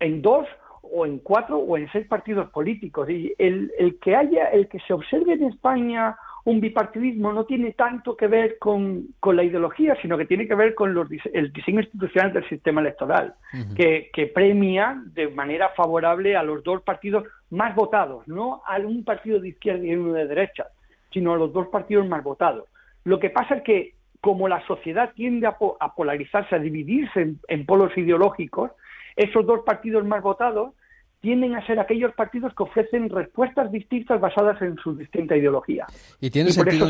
en, 0.00 0.20
dos 0.20 0.46
o 0.82 1.06
en 1.06 1.20
cuatro 1.20 1.58
o 1.58 1.76
en 1.76 1.90
seis 1.92 2.06
partidos 2.08 2.50
políticos. 2.50 3.08
Y 3.08 3.32
el, 3.38 3.70
el, 3.78 4.00
que 4.00 4.16
haya, 4.16 4.46
el 4.46 4.68
que 4.68 4.80
se 4.80 4.92
observe 4.92 5.34
en 5.34 5.44
España 5.44 6.16
un 6.44 6.60
bipartidismo 6.60 7.32
no 7.32 7.44
tiene 7.44 7.74
tanto 7.74 8.16
que 8.16 8.26
ver 8.26 8.58
con, 8.58 9.06
con 9.20 9.36
la 9.36 9.44
ideología, 9.44 9.96
sino 10.02 10.18
que 10.18 10.24
tiene 10.24 10.48
que 10.48 10.56
ver 10.56 10.74
con 10.74 10.92
los, 10.92 11.06
el 11.32 11.52
diseño 11.52 11.78
institucional 11.78 12.32
del 12.32 12.48
sistema 12.48 12.80
electoral, 12.80 13.34
que, 13.76 14.10
que, 14.12 14.26
premia 14.26 15.00
de 15.06 15.28
manera 15.28 15.68
favorable 15.76 16.36
a 16.36 16.42
los 16.42 16.64
dos 16.64 16.82
partidos 16.82 17.28
más 17.50 17.76
votados, 17.76 18.26
no 18.26 18.60
a 18.66 18.78
un 18.78 19.04
partido 19.04 19.38
de 19.38 19.50
izquierda 19.50 19.86
y 19.86 19.94
uno 19.94 20.14
de 20.14 20.26
derecha, 20.26 20.66
sino 21.12 21.34
a 21.34 21.36
los 21.36 21.52
dos 21.52 21.68
partidos 21.68 22.08
más 22.08 22.24
votados. 22.24 22.68
Lo 23.04 23.20
que 23.20 23.30
pasa 23.30 23.54
es 23.54 23.62
que 23.62 23.94
como 24.22 24.46
la 24.46 24.64
sociedad 24.68 25.12
tiende 25.14 25.48
a, 25.48 25.56
polarizarse, 25.94 26.54
a 26.54 26.60
dividirse 26.60 27.34
en, 27.48 27.66
polos 27.66 27.90
ideológicos, 27.98 28.70
esos 29.16 29.44
dos 29.44 29.60
partidos 29.66 30.04
más 30.06 30.22
votados 30.22 30.74
tienden 31.20 31.56
a 31.56 31.66
ser 31.66 31.80
aquellos 31.80 32.14
partidos 32.14 32.54
que 32.56 32.62
ofrecen 32.62 33.10
respuestas 33.10 33.70
distintas 33.72 34.20
basadas 34.20 34.62
en 34.62 34.76
su 34.76 34.94
distinta 34.94 35.36
ideología. 35.36 35.86
Y 36.20 36.30
tiene, 36.30 36.50
sentido, 36.50 36.88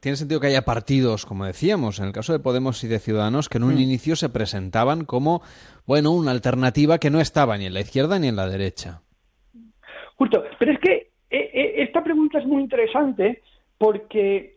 tiene 0.00 0.16
sentido 0.16 0.38
que 0.38 0.48
haya 0.48 0.66
partidos, 0.66 1.24
como 1.24 1.46
decíamos, 1.46 1.98
en 1.98 2.06
el 2.06 2.12
caso 2.12 2.34
de 2.34 2.40
Podemos 2.40 2.84
y 2.84 2.88
de 2.88 2.98
Ciudadanos, 2.98 3.48
que 3.48 3.56
en 3.56 3.64
un 3.64 3.74
mm. 3.76 3.80
inicio 3.80 4.14
se 4.14 4.28
presentaban 4.28 5.06
como, 5.06 5.40
bueno, 5.86 6.10
una 6.12 6.30
alternativa 6.30 6.98
que 6.98 7.10
no 7.10 7.20
estaba 7.20 7.56
ni 7.56 7.64
en 7.66 7.74
la 7.74 7.80
izquierda 7.80 8.18
ni 8.18 8.28
en 8.28 8.36
la 8.36 8.46
derecha. 8.46 9.00
Justo, 10.16 10.44
pero 10.58 10.72
es 10.72 10.78
que 10.78 10.92
eh, 11.30 11.50
eh, 11.54 11.74
esta 11.78 12.04
pregunta 12.04 12.38
es 12.38 12.46
muy 12.46 12.62
interesante 12.62 13.42
porque 13.78 14.53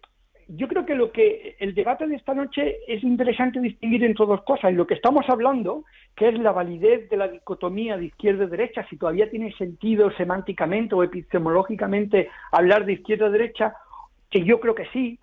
yo 0.49 0.67
creo 0.67 0.85
que 0.85 0.95
lo 0.95 1.11
que 1.11 1.57
el 1.59 1.75
debate 1.75 2.07
de 2.07 2.15
esta 2.15 2.33
noche 2.33 2.77
es 2.87 3.03
interesante 3.03 3.59
distinguir 3.59 4.03
entre 4.03 4.25
dos 4.25 4.43
cosas. 4.43 4.73
Lo 4.73 4.87
que 4.87 4.93
estamos 4.93 5.25
hablando, 5.27 5.83
que 6.15 6.29
es 6.29 6.39
la 6.39 6.53
validez 6.53 7.09
de 7.09 7.17
la 7.17 7.27
dicotomía 7.27 7.97
de 7.97 8.05
izquierda 8.05 8.45
y 8.45 8.49
derecha, 8.49 8.85
si 8.89 8.97
todavía 8.97 9.29
tiene 9.29 9.51
sentido 9.53 10.09
semánticamente 10.11 10.95
o 10.95 11.03
epistemológicamente 11.03 12.29
hablar 12.51 12.85
de 12.85 12.93
izquierda 12.93 13.27
y 13.27 13.31
derecha, 13.31 13.73
que 14.29 14.43
yo 14.43 14.59
creo 14.59 14.73
que 14.73 14.87
sí. 14.93 15.19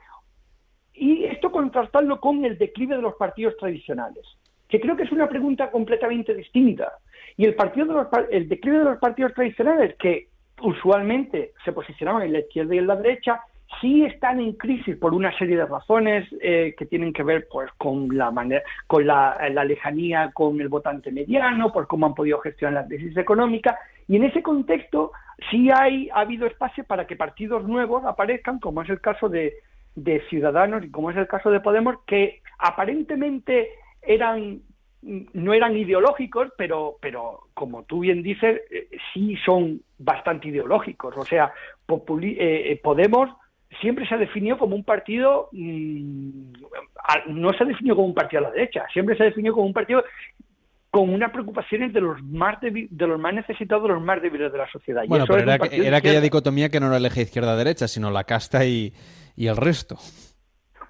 Y 0.92 1.24
esto 1.24 1.50
contrastarlo 1.50 2.20
con 2.20 2.44
el 2.44 2.58
declive 2.58 2.96
de 2.96 3.02
los 3.02 3.14
partidos 3.14 3.56
tradicionales, 3.56 4.24
que 4.68 4.80
creo 4.80 4.96
que 4.96 5.04
es 5.04 5.12
una 5.12 5.28
pregunta 5.28 5.70
completamente 5.70 6.34
distinta. 6.34 6.92
Y 7.36 7.46
el, 7.46 7.54
partido 7.54 7.86
de 7.86 7.94
los, 7.94 8.06
el 8.30 8.48
declive 8.48 8.78
de 8.78 8.84
los 8.84 8.98
partidos 8.98 9.32
tradicionales, 9.32 9.96
que 9.98 10.28
usualmente 10.62 11.52
se 11.64 11.72
posicionaban 11.72 12.22
en 12.22 12.32
la 12.34 12.40
izquierda 12.40 12.74
y 12.74 12.78
en 12.78 12.86
la 12.86 12.96
derecha, 12.96 13.40
sí 13.80 14.04
están 14.04 14.40
en 14.40 14.52
crisis 14.54 14.96
por 14.96 15.14
una 15.14 15.36
serie 15.38 15.56
de 15.56 15.66
razones 15.66 16.28
eh, 16.40 16.74
que 16.76 16.86
tienen 16.86 17.12
que 17.12 17.22
ver 17.22 17.46
pues 17.50 17.70
con 17.78 18.16
la 18.16 18.30
manera, 18.30 18.62
con 18.86 19.06
la, 19.06 19.36
lejanía 19.64 20.30
con 20.32 20.60
el 20.60 20.68
votante 20.68 21.10
mediano, 21.10 21.72
por 21.72 21.86
cómo 21.86 22.06
han 22.06 22.14
podido 22.14 22.38
gestionar 22.40 22.82
la 22.82 22.88
crisis 22.88 23.16
económica 23.16 23.78
y 24.08 24.16
en 24.16 24.24
ese 24.24 24.42
contexto 24.42 25.12
sí 25.50 25.68
hay 25.70 26.08
ha 26.10 26.20
habido 26.20 26.46
espacio 26.46 26.84
para 26.84 27.06
que 27.06 27.16
partidos 27.16 27.64
nuevos 27.64 28.04
aparezcan, 28.04 28.58
como 28.58 28.82
es 28.82 28.90
el 28.90 29.00
caso 29.00 29.28
de, 29.28 29.54
de 29.94 30.20
Ciudadanos 30.28 30.84
y 30.84 30.90
como 30.90 31.10
es 31.10 31.16
el 31.16 31.26
caso 31.26 31.50
de 31.50 31.60
Podemos, 31.60 31.96
que 32.06 32.42
aparentemente 32.58 33.70
eran 34.02 34.60
no 35.04 35.52
eran 35.52 35.76
ideológicos, 35.76 36.48
pero, 36.56 36.96
pero 37.00 37.48
como 37.52 37.82
tú 37.82 38.00
bien 38.00 38.22
dices, 38.22 38.62
eh, 38.70 38.88
sí 39.12 39.36
son 39.44 39.82
bastante 39.98 40.48
ideológicos. 40.48 41.14
O 41.16 41.24
sea, 41.24 41.52
eh, 41.88 42.80
Podemos 42.82 43.28
siempre 43.80 44.06
se 44.06 44.14
ha 44.14 44.18
definido 44.18 44.58
como 44.58 44.76
un 44.76 44.84
partido, 44.84 45.48
mm, 45.52 46.52
no 47.28 47.52
se 47.52 47.64
ha 47.64 47.66
definido 47.66 47.96
como 47.96 48.08
un 48.08 48.14
partido 48.14 48.40
a 48.40 48.48
la 48.48 48.50
derecha, 48.50 48.84
siempre 48.92 49.16
se 49.16 49.22
ha 49.22 49.26
definido 49.26 49.54
como 49.54 49.66
un 49.66 49.72
partido 49.72 50.04
con 50.90 51.10
unas 51.10 51.32
preocupaciones 51.32 51.92
de 51.92 52.00
los 52.00 52.22
más 52.22 52.60
de 52.60 53.06
los 53.06 53.18
más 53.18 53.34
necesitados, 53.34 53.82
de 53.82 53.88
los 53.94 54.02
más 54.02 54.22
débiles 54.22 54.52
de 54.52 54.58
la 54.58 54.70
sociedad. 54.70 55.02
Bueno, 55.08 55.24
pero 55.26 55.40
era, 55.40 55.56
era 55.56 55.96
aquella 55.96 56.20
dicotomía 56.20 56.68
que 56.68 56.78
no 56.78 56.86
era 56.86 56.98
el 56.98 57.06
eje 57.06 57.22
izquierda-derecha, 57.22 57.88
sino 57.88 58.10
la 58.12 58.24
casta 58.24 58.64
y, 58.64 58.92
y 59.34 59.48
el 59.48 59.56
resto. 59.56 59.96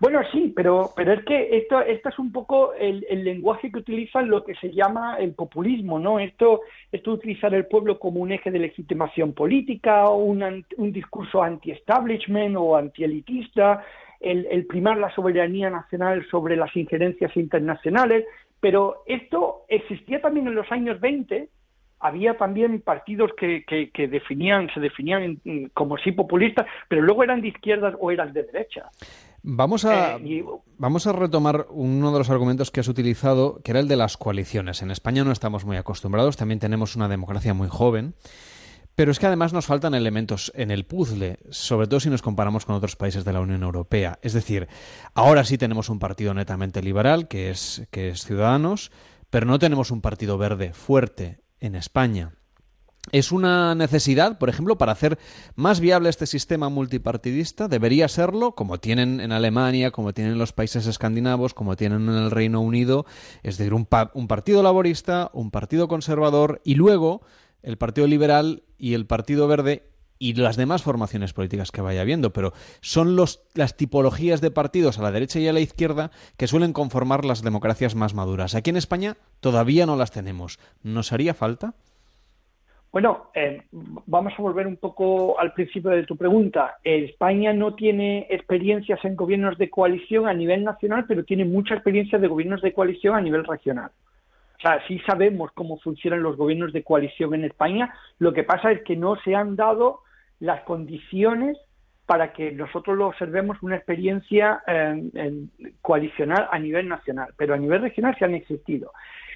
Bueno, 0.05 0.21
sí, 0.33 0.53
pero, 0.55 0.91
pero 0.95 1.15
es 1.15 1.25
que 1.25 1.57
esto, 1.57 1.81
esto 1.81 2.11
es 2.11 2.19
un 2.19 2.31
poco 2.31 2.75
el, 2.75 3.07
lenguaje 3.25 3.73
que 3.73 3.79
utilizan 3.79 4.29
lo 4.29 4.45
que 4.45 4.55
se 4.57 4.71
llama 4.71 5.17
el 5.17 5.33
populismo, 5.33 5.99
¿no? 5.99 6.19
Esto, 6.19 6.61
esto 6.93 7.13
utilizar 7.13 7.55
el 7.55 7.65
pueblo 7.65 7.99
como 7.99 8.21
un 8.21 8.31
eje 8.31 8.51
de 8.51 8.59
legitimación 8.59 9.33
política, 9.33 10.05
o 10.11 10.19
un, 10.19 10.67
un 10.77 10.93
discurso 10.93 11.43
anti-establishment 11.43 12.55
o 12.55 12.77
anti-elitista, 12.77 13.83
el, 14.21 14.47
el 14.51 14.67
primar 14.67 14.99
la 14.99 15.11
soberanía 15.15 15.71
nacional 15.71 16.27
sobre 16.31 16.57
las 16.57 16.77
injerencias 16.77 17.35
internacionales, 17.35 18.27
pero 18.61 19.05
esto 19.07 19.63
existía 19.69 20.21
también 20.21 20.49
en 20.49 20.55
los 20.55 20.71
años 20.71 21.01
20, 21.01 21.49
había 22.01 22.37
también 22.37 22.83
partidos 22.83 23.31
que, 23.39 23.65
que, 23.65 24.09
definían, 24.09 24.69
se 24.75 24.81
definían 24.81 25.41
como 25.73 25.97
sí 25.97 26.13
populistas, 26.13 26.67
pero 26.89 27.01
luego 27.01 27.25
eran 27.25 27.41
de 27.41 27.49
izquierdas 27.49 27.95
o 27.99 28.11
eran 28.11 28.35
de 28.35 28.43
derecha. 28.43 28.91
Vamos 29.47 29.85
a, 29.85 30.17
eh, 30.17 30.43
vamos 30.79 31.07
a 31.07 31.13
retomar 31.13 31.67
uno 31.69 32.11
de 32.13 32.19
los 32.19 32.31
argumentos 32.31 32.71
que 32.71 32.81
has 32.81 32.89
utilizado, 32.89 33.61
que 33.63 33.73
era 33.73 33.81
el 33.81 33.89
de 33.89 33.97
las 33.97 34.17
coaliciones. 34.17 34.81
En 34.81 34.91
España 34.91 35.23
no 35.23 35.33
estamos 35.33 35.67
muy 35.67 35.77
acostumbrados, 35.77 36.39
también 36.39 36.61
tenemos 36.61 36.97
una 36.97 37.09
democracia 37.09 37.53
muy 37.53 37.69
joven, 37.69 38.15
pero 38.95 39.13
es 39.13 39.19
que 39.19 39.27
además 39.27 39.53
nos 39.53 39.67
faltan 39.67 39.93
elementos 39.93 40.51
en 40.55 40.71
el 40.71 40.87
puzzle, 40.87 41.41
sobre 41.51 41.87
todo 41.89 42.01
si 42.01 42.09
nos 42.09 42.23
comparamos 42.23 42.65
con 42.65 42.75
otros 42.75 42.97
países 42.97 43.27
de 43.27 43.35
la 43.35 43.43
Unión 43.43 43.63
Europea. 43.63 44.19
Es 44.23 44.33
decir, 44.33 44.67
ahora 45.13 45.45
sí 45.45 45.59
tenemos 45.59 45.91
un 45.91 45.99
partido 45.99 46.33
netamente 46.33 46.83
liberal, 46.83 47.29
que 47.29 47.51
es, 47.51 47.87
que 47.91 48.09
es 48.09 48.25
Ciudadanos, 48.25 48.93
pero 49.29 49.45
no 49.45 49.59
tenemos 49.59 49.91
un 49.91 50.01
partido 50.01 50.39
verde 50.39 50.73
fuerte 50.73 51.43
en 51.61 51.75
España 51.75 52.33
es 53.13 53.33
una 53.33 53.75
necesidad, 53.75 54.39
por 54.39 54.49
ejemplo, 54.49 54.79
para 54.79 54.93
hacer 54.93 55.19
más 55.55 55.81
viable 55.81 56.09
este 56.09 56.27
sistema 56.27 56.69
multipartidista. 56.69 57.69
Debería 57.69 58.09
serlo, 58.09 58.55
como 58.55 58.79
tienen 58.81 59.21
en 59.21 59.33
Alemania, 59.33 59.91
como 59.91 60.13
tienen 60.13 60.33
en 60.33 60.39
los 60.39 60.53
países 60.53 60.87
escandinavos, 60.87 61.55
como 61.55 61.77
tienen 61.77 62.09
en 62.09 62.15
el 62.15 62.31
Reino 62.31 62.61
Unido. 62.61 63.07
Es 63.43 63.59
decir, 63.59 63.75
un, 63.75 63.87
partido 63.87 64.63
laborista, 64.63 65.31
un 65.33 65.51
partido 65.51 65.87
conservador 65.87 66.61
y 66.65 66.75
luego 66.75 67.23
el 67.63 67.79
Partido 67.79 68.07
Liberal 68.07 68.65
y 68.79 68.95
el 68.95 69.07
Partido 69.07 69.47
Verde 69.49 69.91
y 70.19 70.35
las 70.35 70.57
demás 70.57 70.83
formaciones 70.83 71.33
políticas 71.33 71.71
que 71.71 71.83
vaya 71.83 72.01
habiendo, 72.01 72.33
pero 72.33 72.53
son 72.81 73.17
las 73.17 73.77
tipologías 73.77 74.41
de 74.41 74.51
partidos 74.51 74.99
a 74.99 75.03
la 75.03 75.11
derecha 75.11 75.39
y 75.39 75.49
a 75.49 75.53
la 75.53 75.61
izquierda 75.61 76.11
que 76.37 76.47
suelen 76.47 76.73
conformar 76.73 77.25
las 77.25 77.43
democracias 77.43 77.95
más 77.95 78.15
maduras. 78.15 78.55
Aquí 78.55 78.71
en 78.71 78.77
España 78.77 79.17
todavía 79.41 79.87
no 79.87 79.97
las 79.97 80.13
tenemos. 80.13 80.59
¿Nos 80.83 81.13
haría 81.13 81.35
falta? 81.35 81.75
Bueno, 82.95 83.33
eh, 83.35 83.61
vamos 83.73 84.35
a 84.39 84.41
volver 84.43 84.69
un 84.69 84.77
poco 84.77 85.41
al 85.41 85.53
principio 85.53 85.91
de 85.91 86.05
tu 86.05 86.17
pregunta. 86.17 86.77
España 86.85 87.53
no 87.53 87.75
tiene 87.75 88.29
experiencias 88.31 89.05
en 89.05 89.17
gobiernos 89.17 89.59
de 89.59 89.69
coalición 89.69 90.29
a 90.29 90.33
nivel 90.33 90.63
nacional, 90.63 91.05
pero 91.09 91.25
tiene 91.25 91.45
mucha 91.45 91.75
experiencia 91.75 92.21
de 92.21 92.29
gobiernos 92.29 92.63
de 92.63 92.73
coalición 92.73 93.17
a 93.17 93.21
nivel 93.21 93.43
regional. 93.43 93.91
O 94.57 94.61
sea, 94.61 94.81
sí 94.87 95.01
sabemos 95.01 95.51
cómo 95.55 95.81
funcionan 95.81 96.23
los 96.23 96.37
gobiernos 96.37 96.73
de 96.73 96.85
coalición 96.85 97.35
en 97.35 97.43
España. 97.43 97.93
Lo 98.21 98.33
que 98.33 98.45
pasa 98.45 98.71
es 98.71 98.85
que 98.85 98.95
no 98.95 99.17
se 99.25 99.35
han 99.35 99.57
dado 99.57 100.03
las 100.39 100.63
condiciones 100.63 101.59
para 102.07 102.33
que 102.33 102.53
nosotros 102.53 102.97
lo 102.97 103.09
observemos 103.09 103.61
una 103.61 103.75
experiencia 103.75 104.63
eh, 104.69 105.49
coalicional 105.83 106.47
a 106.49 106.61
nivel 106.61 106.89
nacional, 106.89 107.35
pero 107.37 107.55
a 107.55 107.59
nivel 107.59 107.83
regional 107.83 108.15
sí 108.17 108.25
han 108.25 108.37
existido. 108.37 108.93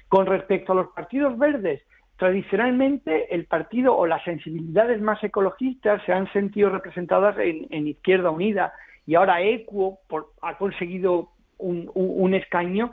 Con 0.07 0.27
respecto 0.27 0.71
a 0.71 0.75
los 0.75 0.87
partidos 0.91 1.37
verdes, 1.37 1.81
Tradicionalmente, 2.19 3.33
el 3.33 3.45
partido 3.45 3.95
o 3.95 4.05
las 4.05 4.21
sensibilidades 4.25 5.01
más 5.01 5.23
ecologistas 5.23 6.03
se 6.05 6.11
han 6.11 6.29
sentido 6.33 6.69
representadas 6.69 7.37
en, 7.39 7.87
Izquierda 7.87 8.29
Unida 8.29 8.73
y 9.07 9.15
ahora 9.15 9.41
Equo 9.41 9.99
ha 10.41 10.57
conseguido 10.57 11.29
un, 11.59 12.33
escaño, 12.33 12.91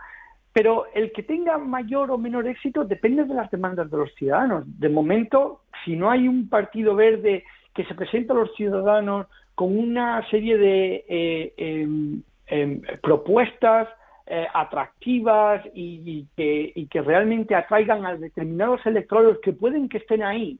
pero 0.53 0.87
el 0.95 1.11
que 1.11 1.25
tenga 1.25 1.59
mayor 1.59 2.13
o 2.13 2.19
menor 2.19 2.47
éxito 2.47 2.85
depende 2.85 3.25
de 3.25 3.35
las 3.35 3.51
demandas 3.51 3.91
de 3.91 3.97
los 3.97 4.15
ciudadanos. 4.15 4.63
De 4.79 4.89
momento, 4.89 5.63
si 5.85 5.97
no 5.97 6.09
hay 6.09 6.29
un 6.29 6.49
partido 6.49 6.95
verde 6.95 7.43
que 7.75 7.85
se 7.85 7.97
presente 7.97 8.31
a 8.31 8.37
los 8.37 8.55
ciudadanos 8.55 9.27
con 9.57 9.77
una 9.77 10.25
serie 10.31 10.57
de 10.57 11.05
eh, 11.09 11.53
em, 11.57 12.23
em, 12.47 12.81
propuestas, 13.03 13.89
eh, 14.27 14.47
atractivas 14.53 15.65
y, 15.75 16.27
que, 16.37 17.03
realmente 17.03 17.55
atraigan 17.55 18.05
a 18.05 18.17
determinados 18.17 18.85
electrodos 18.85 19.39
que 19.43 19.53
pueden 19.53 19.89
que 19.89 19.99
estén 19.99 20.23
ahí, 20.23 20.59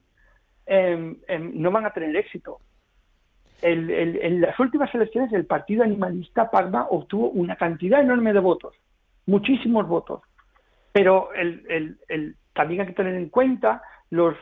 em, 0.65 1.17
no 1.53 1.71
van 1.71 1.85
a 1.85 1.91
tener 1.91 2.15
éxito. 2.15 2.59
en 3.61 4.41
las 4.41 4.59
últimas 4.59 4.93
elecciones 4.93 5.33
el 5.33 5.45
Partido 5.45 5.83
Animalista 5.83 6.51
Parma 6.51 6.87
obtuvo 6.89 7.29
una 7.29 7.55
cantidad 7.55 8.01
enorme 8.01 8.31
de 8.31 8.39
votos, 8.39 8.75
muchísimos 9.25 9.87
votos, 9.87 10.21
pero 10.91 11.29
el, 11.33 11.97
también 12.53 12.81
hay 12.81 12.87
que 12.87 12.93
tener 12.93 13.15
en 13.15 13.29
cuenta 13.29 13.81
los 14.09 14.35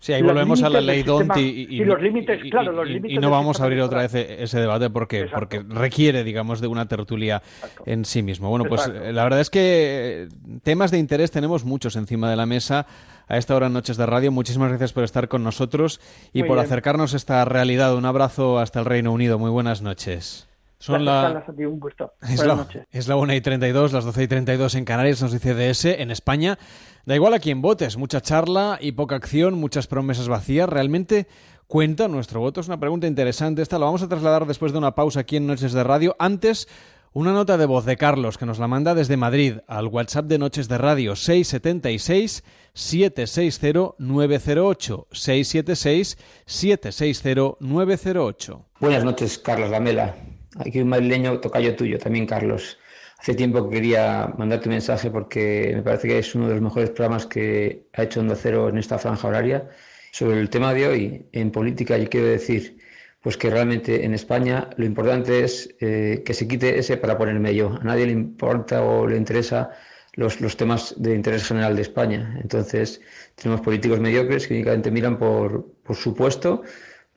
Sí, 0.00 0.12
ahí 0.12 0.22
volvemos 0.22 0.62
a 0.62 0.68
la 0.68 0.80
ley 0.80 1.02
DONT 1.02 1.36
y, 1.38 1.84
los 1.84 2.00
límites, 2.00 2.40
claro, 2.50 2.70
los 2.70 2.86
límites 2.86 3.16
y 3.16 3.18
no 3.18 3.30
vamos 3.30 3.60
a 3.60 3.64
abrir 3.64 3.80
otra 3.80 4.02
vez 4.02 4.14
ese 4.14 4.60
debate 4.60 4.90
porque, 4.90 5.26
porque 5.26 5.64
requiere, 5.68 6.22
digamos, 6.22 6.60
de 6.60 6.68
una 6.68 6.86
tertulia 6.86 7.42
en 7.84 8.04
sí 8.04 8.22
mismo. 8.22 8.48
Bueno, 8.48 8.64
pues 8.68 8.86
la 8.86 9.24
verdad 9.24 9.40
es 9.40 9.50
que 9.50 10.28
temas 10.62 10.92
de 10.92 10.98
interés 10.98 11.32
tenemos 11.32 11.64
muchos 11.64 11.96
encima 11.96 12.30
de 12.30 12.36
la 12.36 12.46
mesa 12.46 12.86
a 13.26 13.38
esta 13.38 13.56
hora 13.56 13.66
en 13.66 13.72
Noches 13.72 13.96
de 13.96 14.06
Radio. 14.06 14.30
Muchísimas 14.30 14.68
gracias 14.68 14.92
por 14.92 15.02
estar 15.02 15.26
con 15.26 15.42
nosotros 15.42 16.00
y 16.32 16.44
por 16.44 16.60
acercarnos 16.60 17.14
a 17.14 17.16
esta 17.16 17.44
realidad. 17.44 17.96
Un 17.96 18.06
abrazo 18.06 18.60
hasta 18.60 18.78
el 18.78 18.86
Reino 18.86 19.12
Unido. 19.12 19.38
Muy 19.38 19.50
buenas 19.50 19.82
noches. 19.82 20.48
Son 20.78 21.04
la... 21.04 21.44
Es, 22.28 22.44
la... 22.44 22.66
es 22.90 23.08
la 23.08 23.16
1 23.16 23.34
y 23.34 23.40
32, 23.40 23.92
las 23.92 24.04
12 24.04 24.22
y 24.22 24.28
32 24.28 24.74
en 24.76 24.84
Canarias, 24.84 25.20
nos 25.22 25.32
dice 25.32 25.54
DS, 25.54 25.86
en 25.86 26.10
España. 26.10 26.58
Da 27.04 27.14
igual 27.14 27.34
a 27.34 27.38
quién 27.38 27.62
votes, 27.62 27.96
mucha 27.96 28.20
charla 28.20 28.78
y 28.80 28.92
poca 28.92 29.16
acción, 29.16 29.54
muchas 29.54 29.86
promesas 29.86 30.28
vacías. 30.28 30.68
¿Realmente 30.68 31.26
cuenta 31.66 32.06
nuestro 32.06 32.40
voto? 32.40 32.60
Es 32.60 32.68
una 32.68 32.78
pregunta 32.78 33.06
interesante. 33.06 33.62
Esta 33.62 33.78
la 33.78 33.86
vamos 33.86 34.02
a 34.02 34.08
trasladar 34.08 34.46
después 34.46 34.72
de 34.72 34.78
una 34.78 34.94
pausa 34.94 35.20
aquí 35.20 35.36
en 35.36 35.46
Noches 35.46 35.72
de 35.72 35.82
Radio. 35.82 36.14
Antes, 36.18 36.68
una 37.12 37.32
nota 37.32 37.56
de 37.56 37.66
voz 37.66 37.84
de 37.84 37.96
Carlos 37.96 38.38
que 38.38 38.46
nos 38.46 38.58
la 38.58 38.68
manda 38.68 38.94
desde 38.94 39.16
Madrid 39.16 39.54
al 39.66 39.86
WhatsApp 39.86 40.26
de 40.26 40.38
Noches 40.38 40.68
de 40.68 40.78
Radio 40.78 41.16
676 41.16 42.44
760 42.74 43.94
908 43.98 45.06
676 45.10 46.18
760 46.44 47.56
908. 47.58 48.64
Buenas 48.80 49.04
noches, 49.04 49.38
Carlos 49.38 49.70
Lamela. 49.70 50.14
Aquí 50.56 50.80
un 50.80 50.88
madrileño 50.88 51.40
tocayo 51.40 51.76
tuyo, 51.76 51.98
también 51.98 52.26
Carlos. 52.26 52.78
Hace 53.18 53.34
tiempo 53.34 53.68
que 53.68 53.76
quería 53.76 54.32
mandarte 54.38 54.68
un 54.68 54.74
mensaje 54.74 55.10
porque 55.10 55.72
me 55.74 55.82
parece 55.82 56.08
que 56.08 56.18
es 56.18 56.34
uno 56.34 56.48
de 56.48 56.54
los 56.54 56.62
mejores 56.62 56.90
programas 56.90 57.26
que 57.26 57.86
ha 57.94 58.04
hecho 58.04 58.20
Onda 58.20 58.36
Cero 58.36 58.68
en 58.68 58.78
esta 58.78 58.98
franja 58.98 59.28
horaria. 59.28 59.68
Sobre 60.12 60.40
el 60.40 60.48
tema 60.48 60.72
de 60.72 60.86
hoy, 60.86 61.26
en 61.32 61.50
política, 61.50 61.98
yo 61.98 62.08
quiero 62.08 62.28
decir 62.28 62.78
pues 63.20 63.36
que 63.36 63.50
realmente 63.50 64.04
en 64.04 64.14
España 64.14 64.70
lo 64.76 64.84
importante 64.84 65.44
es 65.44 65.74
eh, 65.80 66.22
que 66.24 66.34
se 66.34 66.46
quite 66.46 66.78
ese 66.78 66.96
para 66.96 67.18
ponerme 67.18 67.54
yo. 67.54 67.76
A 67.80 67.84
nadie 67.84 68.06
le 68.06 68.12
importa 68.12 68.82
o 68.82 69.06
le 69.06 69.16
interesa 69.16 69.70
los, 70.14 70.40
los, 70.40 70.56
temas 70.56 70.94
de 70.96 71.14
interés 71.14 71.44
general 71.46 71.76
de 71.76 71.82
España. 71.82 72.38
Entonces, 72.40 73.00
tenemos 73.34 73.60
políticos 73.60 74.00
mediocres 74.00 74.46
que 74.46 74.54
únicamente 74.54 74.90
miran 74.90 75.18
por, 75.18 75.66
por 75.82 75.96
su 75.96 76.14
puesto, 76.14 76.62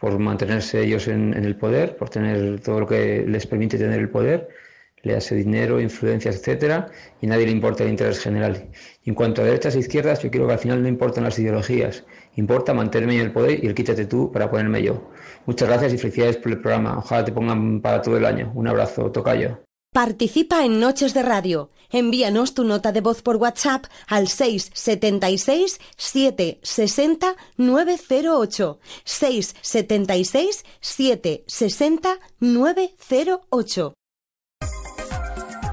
por 0.01 0.17
mantenerse 0.19 0.81
ellos 0.83 1.07
en, 1.07 1.33
el 1.33 1.55
poder, 1.55 1.95
por 1.95 2.09
tener 2.09 2.59
todo 2.61 2.81
lo 2.81 2.87
que 2.87 3.23
les 3.27 3.47
permite 3.47 3.77
tener 3.77 3.99
el 3.99 4.09
poder 4.09 4.49
le 5.03 5.15
hace 5.15 5.35
dinero, 5.35 5.79
influencias, 5.81 6.35
etcétera, 6.35 6.91
y 7.21 7.27
nadie 7.27 7.45
le 7.45 7.51
importa 7.51 7.83
el 7.83 7.89
interés 7.89 8.19
general. 8.19 8.69
Y 9.03 9.09
en 9.09 9.15
cuanto 9.15 9.41
a 9.41 9.45
derechas 9.45 9.75
e 9.75 9.79
izquierdas, 9.79 10.21
yo 10.21 10.29
quiero 10.29 10.47
que 10.47 10.53
al 10.53 10.59
final 10.59 10.81
no 10.81 10.87
importan 10.87 11.23
las 11.23 11.39
ideologías, 11.39 12.05
importa 12.35 12.73
mantenerme 12.73 13.15
en 13.15 13.21
el 13.21 13.31
poder 13.31 13.63
y 13.63 13.67
el 13.67 13.73
quítate 13.73 14.05
tú 14.05 14.31
para 14.31 14.49
ponerme 14.49 14.83
yo. 14.83 15.09
Muchas 15.45 15.67
gracias 15.69 15.93
y 15.93 15.97
felicidades 15.97 16.37
por 16.37 16.51
el 16.51 16.61
programa. 16.61 16.99
Ojalá 16.99 17.25
te 17.25 17.31
pongan 17.31 17.81
para 17.81 18.01
todo 18.01 18.17
el 18.17 18.25
año. 18.25 18.51
Un 18.55 18.67
abrazo, 18.67 19.11
tocayo. 19.11 19.70
Participa 19.93 20.63
en 20.63 20.79
Noches 20.79 21.13
de 21.13 21.21
Radio. 21.21 21.69
Envíanos 21.89 22.53
tu 22.53 22.63
nota 22.63 22.93
de 22.93 23.01
voz 23.01 23.21
por 23.21 23.35
WhatsApp 23.35 23.87
al 24.07 24.29
676 24.29 25.81
760 25.97 27.35
908. 27.57 28.79
676 29.03 30.63
760 30.79 32.09
908 32.39 33.93